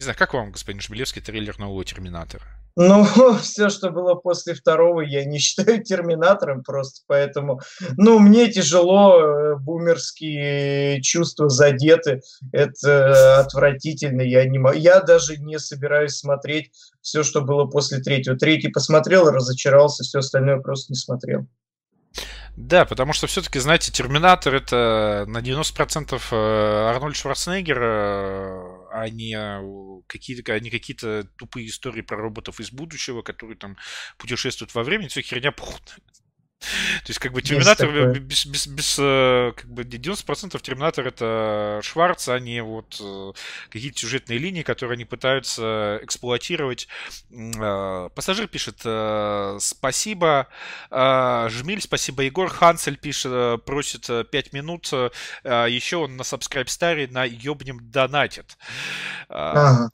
Не 0.00 0.04
знаю, 0.04 0.16
как 0.16 0.32
вам, 0.32 0.50
господин 0.50 0.80
Шмелевский, 0.80 1.20
трейлер 1.20 1.58
нового 1.58 1.84
Терминатора? 1.84 2.42
Ну, 2.74 3.04
все, 3.42 3.68
что 3.68 3.90
было 3.90 4.14
после 4.14 4.54
второго, 4.54 5.02
я 5.02 5.26
не 5.26 5.38
считаю 5.38 5.84
терминатором 5.84 6.62
просто, 6.62 7.02
поэтому, 7.06 7.60
ну, 7.98 8.18
мне 8.18 8.50
тяжело, 8.50 9.20
э, 9.20 9.56
бумерские 9.56 11.02
чувства 11.02 11.50
задеты, 11.50 12.22
это 12.50 13.40
отвратительно, 13.40 14.22
я 14.22 14.46
не 14.46 14.58
могу, 14.58 14.78
я 14.78 15.00
даже 15.00 15.36
не 15.36 15.58
собираюсь 15.58 16.16
смотреть 16.16 16.70
все, 17.02 17.22
что 17.22 17.42
было 17.42 17.66
после 17.66 17.98
третьего. 17.98 18.38
Третий 18.38 18.68
посмотрел, 18.68 19.30
разочаровался, 19.30 20.02
все 20.02 20.20
остальное 20.20 20.60
просто 20.60 20.94
не 20.94 20.96
смотрел. 20.96 21.46
Да, 22.56 22.86
потому 22.86 23.12
что 23.12 23.26
все-таки, 23.26 23.58
знаете, 23.58 23.92
Терминатор 23.92 24.54
это 24.54 25.24
на 25.28 25.38
90% 25.38 26.20
э, 26.30 26.36
Арнольд 26.88 27.16
Шварценеггер, 27.16 27.78
э, 27.82 28.79
а 28.92 29.08
не 29.08 30.02
какие-то, 30.06 30.54
а 30.54 30.60
какие-то 30.70 31.26
тупые 31.36 31.66
истории 31.68 32.02
про 32.02 32.16
роботов 32.16 32.60
из 32.60 32.72
будущего, 32.72 33.22
которые 33.22 33.56
там 33.56 33.76
путешествуют 34.18 34.74
во 34.74 34.82
времени, 34.82 35.08
все 35.08 35.22
херня 35.22 35.52
похудная. 35.52 35.98
То 36.60 37.08
есть, 37.08 37.18
как 37.18 37.32
бы, 37.32 37.40
Терминатор 37.40 38.18
без, 38.18 38.44
без, 38.44 38.66
без, 38.66 38.96
э, 38.98 39.52
как 39.56 39.66
бы, 39.70 39.82
90% 39.82 40.60
Терминатор 40.60 41.06
это 41.06 41.80
Шварц, 41.82 42.28
а 42.28 42.38
не 42.38 42.62
вот 42.62 42.98
э, 43.00 43.32
какие-то 43.70 43.98
сюжетные 43.98 44.38
линии, 44.38 44.62
которые 44.62 44.96
они 44.96 45.06
пытаются 45.06 45.98
эксплуатировать. 46.02 46.86
Э, 47.30 48.10
пассажир 48.14 48.46
пишет 48.46 48.80
спасибо, 49.60 50.48
Жмиль, 50.90 51.80
спасибо, 51.80 52.22
Егор. 52.22 52.48
Хансель 52.48 52.98
пишет, 52.98 53.64
просит 53.64 54.08
5 54.30 54.52
минут. 54.52 54.92
Еще 55.44 55.96
он 55.96 56.16
на 56.16 56.22
Subscribe 56.22 56.66
Star 56.66 57.10
на 57.10 57.24
ёбнем 57.24 57.78
донатит. 57.90 58.56
Ага. 59.28 59.90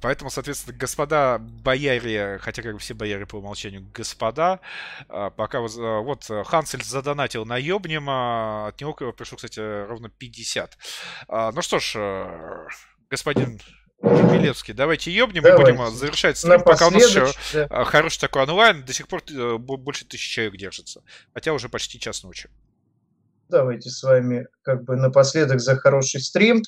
Поэтому, 0.00 0.30
соответственно, 0.30 0.76
господа 0.76 1.38
бояре, 1.38 2.38
хотя 2.40 2.62
как 2.62 2.74
бы 2.74 2.78
все 2.78 2.94
бояре 2.94 3.26
по 3.26 3.36
умолчанию 3.36 3.86
господа, 3.94 4.60
а, 5.08 5.30
пока 5.30 5.58
а, 5.58 6.00
вот 6.00 6.28
Хансель 6.46 6.84
задонатил 6.84 7.44
на 7.44 7.56
Ёбнем, 7.56 8.06
а, 8.08 8.68
от 8.68 8.80
него 8.80 8.94
пришло, 8.94 9.36
кстати, 9.36 9.86
ровно 9.86 10.08
50. 10.08 10.78
Ну 11.28 11.62
что 11.62 11.78
ж, 11.78 11.96
господин 13.10 13.60
Милевский, 14.02 14.74
давайте 14.74 15.10
давайте. 15.40 15.72
и 15.72 15.74
будем 15.74 15.96
завершать 15.96 16.36
стрим, 16.36 16.62
пока 16.62 16.88
у 16.88 16.90
нас 16.90 17.08
еще 17.08 17.26
да. 17.54 17.84
хороший 17.84 18.20
такой 18.20 18.42
онлайн, 18.42 18.84
до 18.84 18.92
сих 18.92 19.08
пор 19.08 19.22
э, 19.30 19.56
больше 19.56 20.04
тысячи 20.04 20.30
человек 20.30 20.56
держится, 20.56 21.02
хотя 21.32 21.52
уже 21.54 21.68
почти 21.68 21.98
час 21.98 22.22
ночи. 22.22 22.50
Давайте 23.48 23.88
с 23.90 24.02
вами 24.02 24.48
как 24.62 24.84
бы 24.84 24.96
напоследок 24.96 25.60
за 25.60 25.76
хороший 25.76 26.20
стрим, 26.20 26.62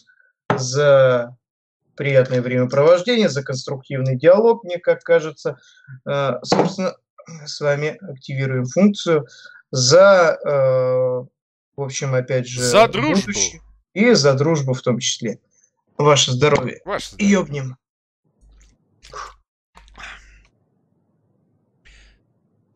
за 0.57 1.37
приятное 1.99 2.41
времяпровождение, 2.41 3.29
за 3.29 3.43
конструктивный 3.43 4.17
диалог, 4.17 4.63
мне 4.63 4.79
как 4.79 5.03
кажется. 5.03 5.59
Э, 6.09 6.35
собственно, 6.45 6.95
с 7.45 7.61
вами 7.61 7.99
активируем 8.01 8.65
функцию 8.67 9.27
за, 9.73 10.39
э, 10.43 10.51
в 11.77 11.83
общем, 11.83 12.15
опять 12.15 12.47
же, 12.47 12.63
за 12.63 12.87
дружбу. 12.87 13.33
И 13.95 14.13
за 14.13 14.35
дружбу 14.35 14.75
в 14.75 14.81
том 14.81 15.01
числе. 15.01 15.41
Ваше 15.99 16.31
здоровье. 16.31 16.81
Ваше 16.85 17.09
здоровье. 17.09 17.33
Ёбнем. 17.33 17.77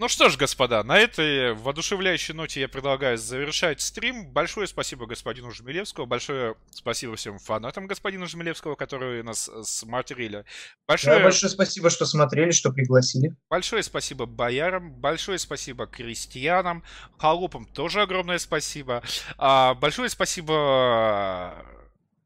Ну 0.02 0.08
что 0.08 0.28
ж, 0.28 0.36
господа, 0.36 0.82
на 0.82 0.98
этой 0.98 1.55
воодушевляющей 1.55 2.34
ноте 2.34 2.60
я 2.60 2.68
предлагаю 2.68 3.16
завершать 3.16 3.81
стрим. 3.81 4.26
Большое 4.32 4.66
спасибо 4.66 5.06
господину 5.06 5.52
Жмелевскому, 5.52 6.08
большое 6.08 6.56
спасибо 6.72 7.14
всем 7.14 7.39
фанатам 7.39 7.86
господина 7.86 8.26
Жмелевского, 8.26 8.74
которые 8.74 9.22
нас 9.22 9.48
э, 9.48 9.62
смотрели. 9.62 10.44
Большое... 10.89 11.18
Да, 11.18 11.22
большое 11.22 11.50
спасибо, 11.50 11.89
что 11.89 12.05
смотрели, 12.05 12.50
что 12.50 12.72
пригласили. 12.72 13.36
Большое 13.48 13.84
спасибо 13.84 14.26
боярам, 14.26 14.92
большое 14.92 15.39
спасибо 15.39 15.86
крестьянам, 15.86 16.82
холопам 17.16 17.64
тоже 17.64 18.02
огромное 18.02 18.39
спасибо. 18.39 19.05
А, 19.39 19.74
большое 19.74 20.08
спасибо 20.08 21.64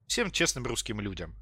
всем 0.06 0.30
честным 0.30 0.64
русским 0.64 0.98
людям. 0.98 1.34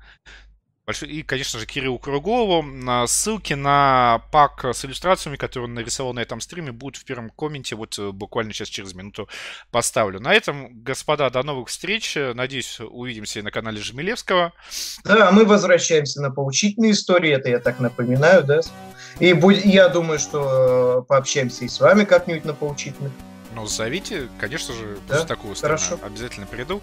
Большой, 0.87 1.09
и, 1.09 1.23
конечно 1.23 1.59
же, 1.59 1.65
Кириллу 1.65 1.99
Круглову. 1.99 2.63
Ссылки 3.07 3.55
на 3.55 4.23
пак 4.31 4.67
с 4.67 4.85
иллюстрациями, 4.85 5.37
которые 5.37 5.69
он 5.69 5.75
нарисовал 5.75 6.13
на 6.13 6.21
этом 6.21 6.43
стриме, 6.43 6.73
будут 6.73 7.01
в 7.01 7.05
первом 7.07 7.31
комменте. 7.31 7.75
Вот 7.75 7.99
э, 7.99 8.11
буквально 8.11 8.53
сейчас 8.53 8.69
через 8.69 8.93
минуту 8.95 9.27
поставлю. 9.71 10.21
На 10.21 10.35
этом, 10.35 10.83
господа, 10.83 11.31
до 11.31 11.43
новых 11.43 11.69
встреч. 11.69 12.17
Надеюсь, 12.17 12.81
увидимся 12.81 13.39
и 13.39 13.43
на 13.43 13.51
канале 13.51 13.81
Жмелевского. 13.81 14.53
Да, 15.05 15.31
мы 15.33 15.47
возвращаемся 15.47 16.21
на 16.21 16.31
поучительные 16.31 16.93
истории. 16.93 17.31
Это 17.31 17.49
я 17.49 17.61
так 17.61 17.81
напоминаю, 17.81 18.45
да. 18.45 18.61
И 19.21 19.33
будь, 19.33 19.65
я 19.65 19.89
думаю, 19.89 20.19
что 20.19 21.01
э, 21.01 21.09
пообщаемся 21.09 21.65
и 21.65 21.69
с 21.69 21.81
вами 21.81 22.05
как-нибудь 22.05 22.45
на 22.45 22.53
поучительных. 22.53 23.13
Ну, 23.55 23.67
зовите, 23.67 24.29
конечно 24.39 24.75
же, 24.75 24.99
да? 25.09 25.15
после 25.15 25.29
такого 25.29 25.55
стрима 25.55 25.77
Хорошо. 25.79 25.99
обязательно 26.03 26.47
приду. 26.47 26.83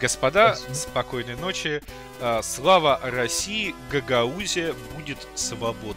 Господа, 0.00 0.54
Спасибо. 0.54 0.74
спокойной 0.74 1.36
ночи. 1.36 1.82
А, 2.20 2.42
слава 2.42 3.00
России, 3.02 3.74
Гагаузия 3.90 4.74
будет 4.96 5.18
свободной. 5.34 5.94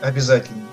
Обязательно. 0.00 0.66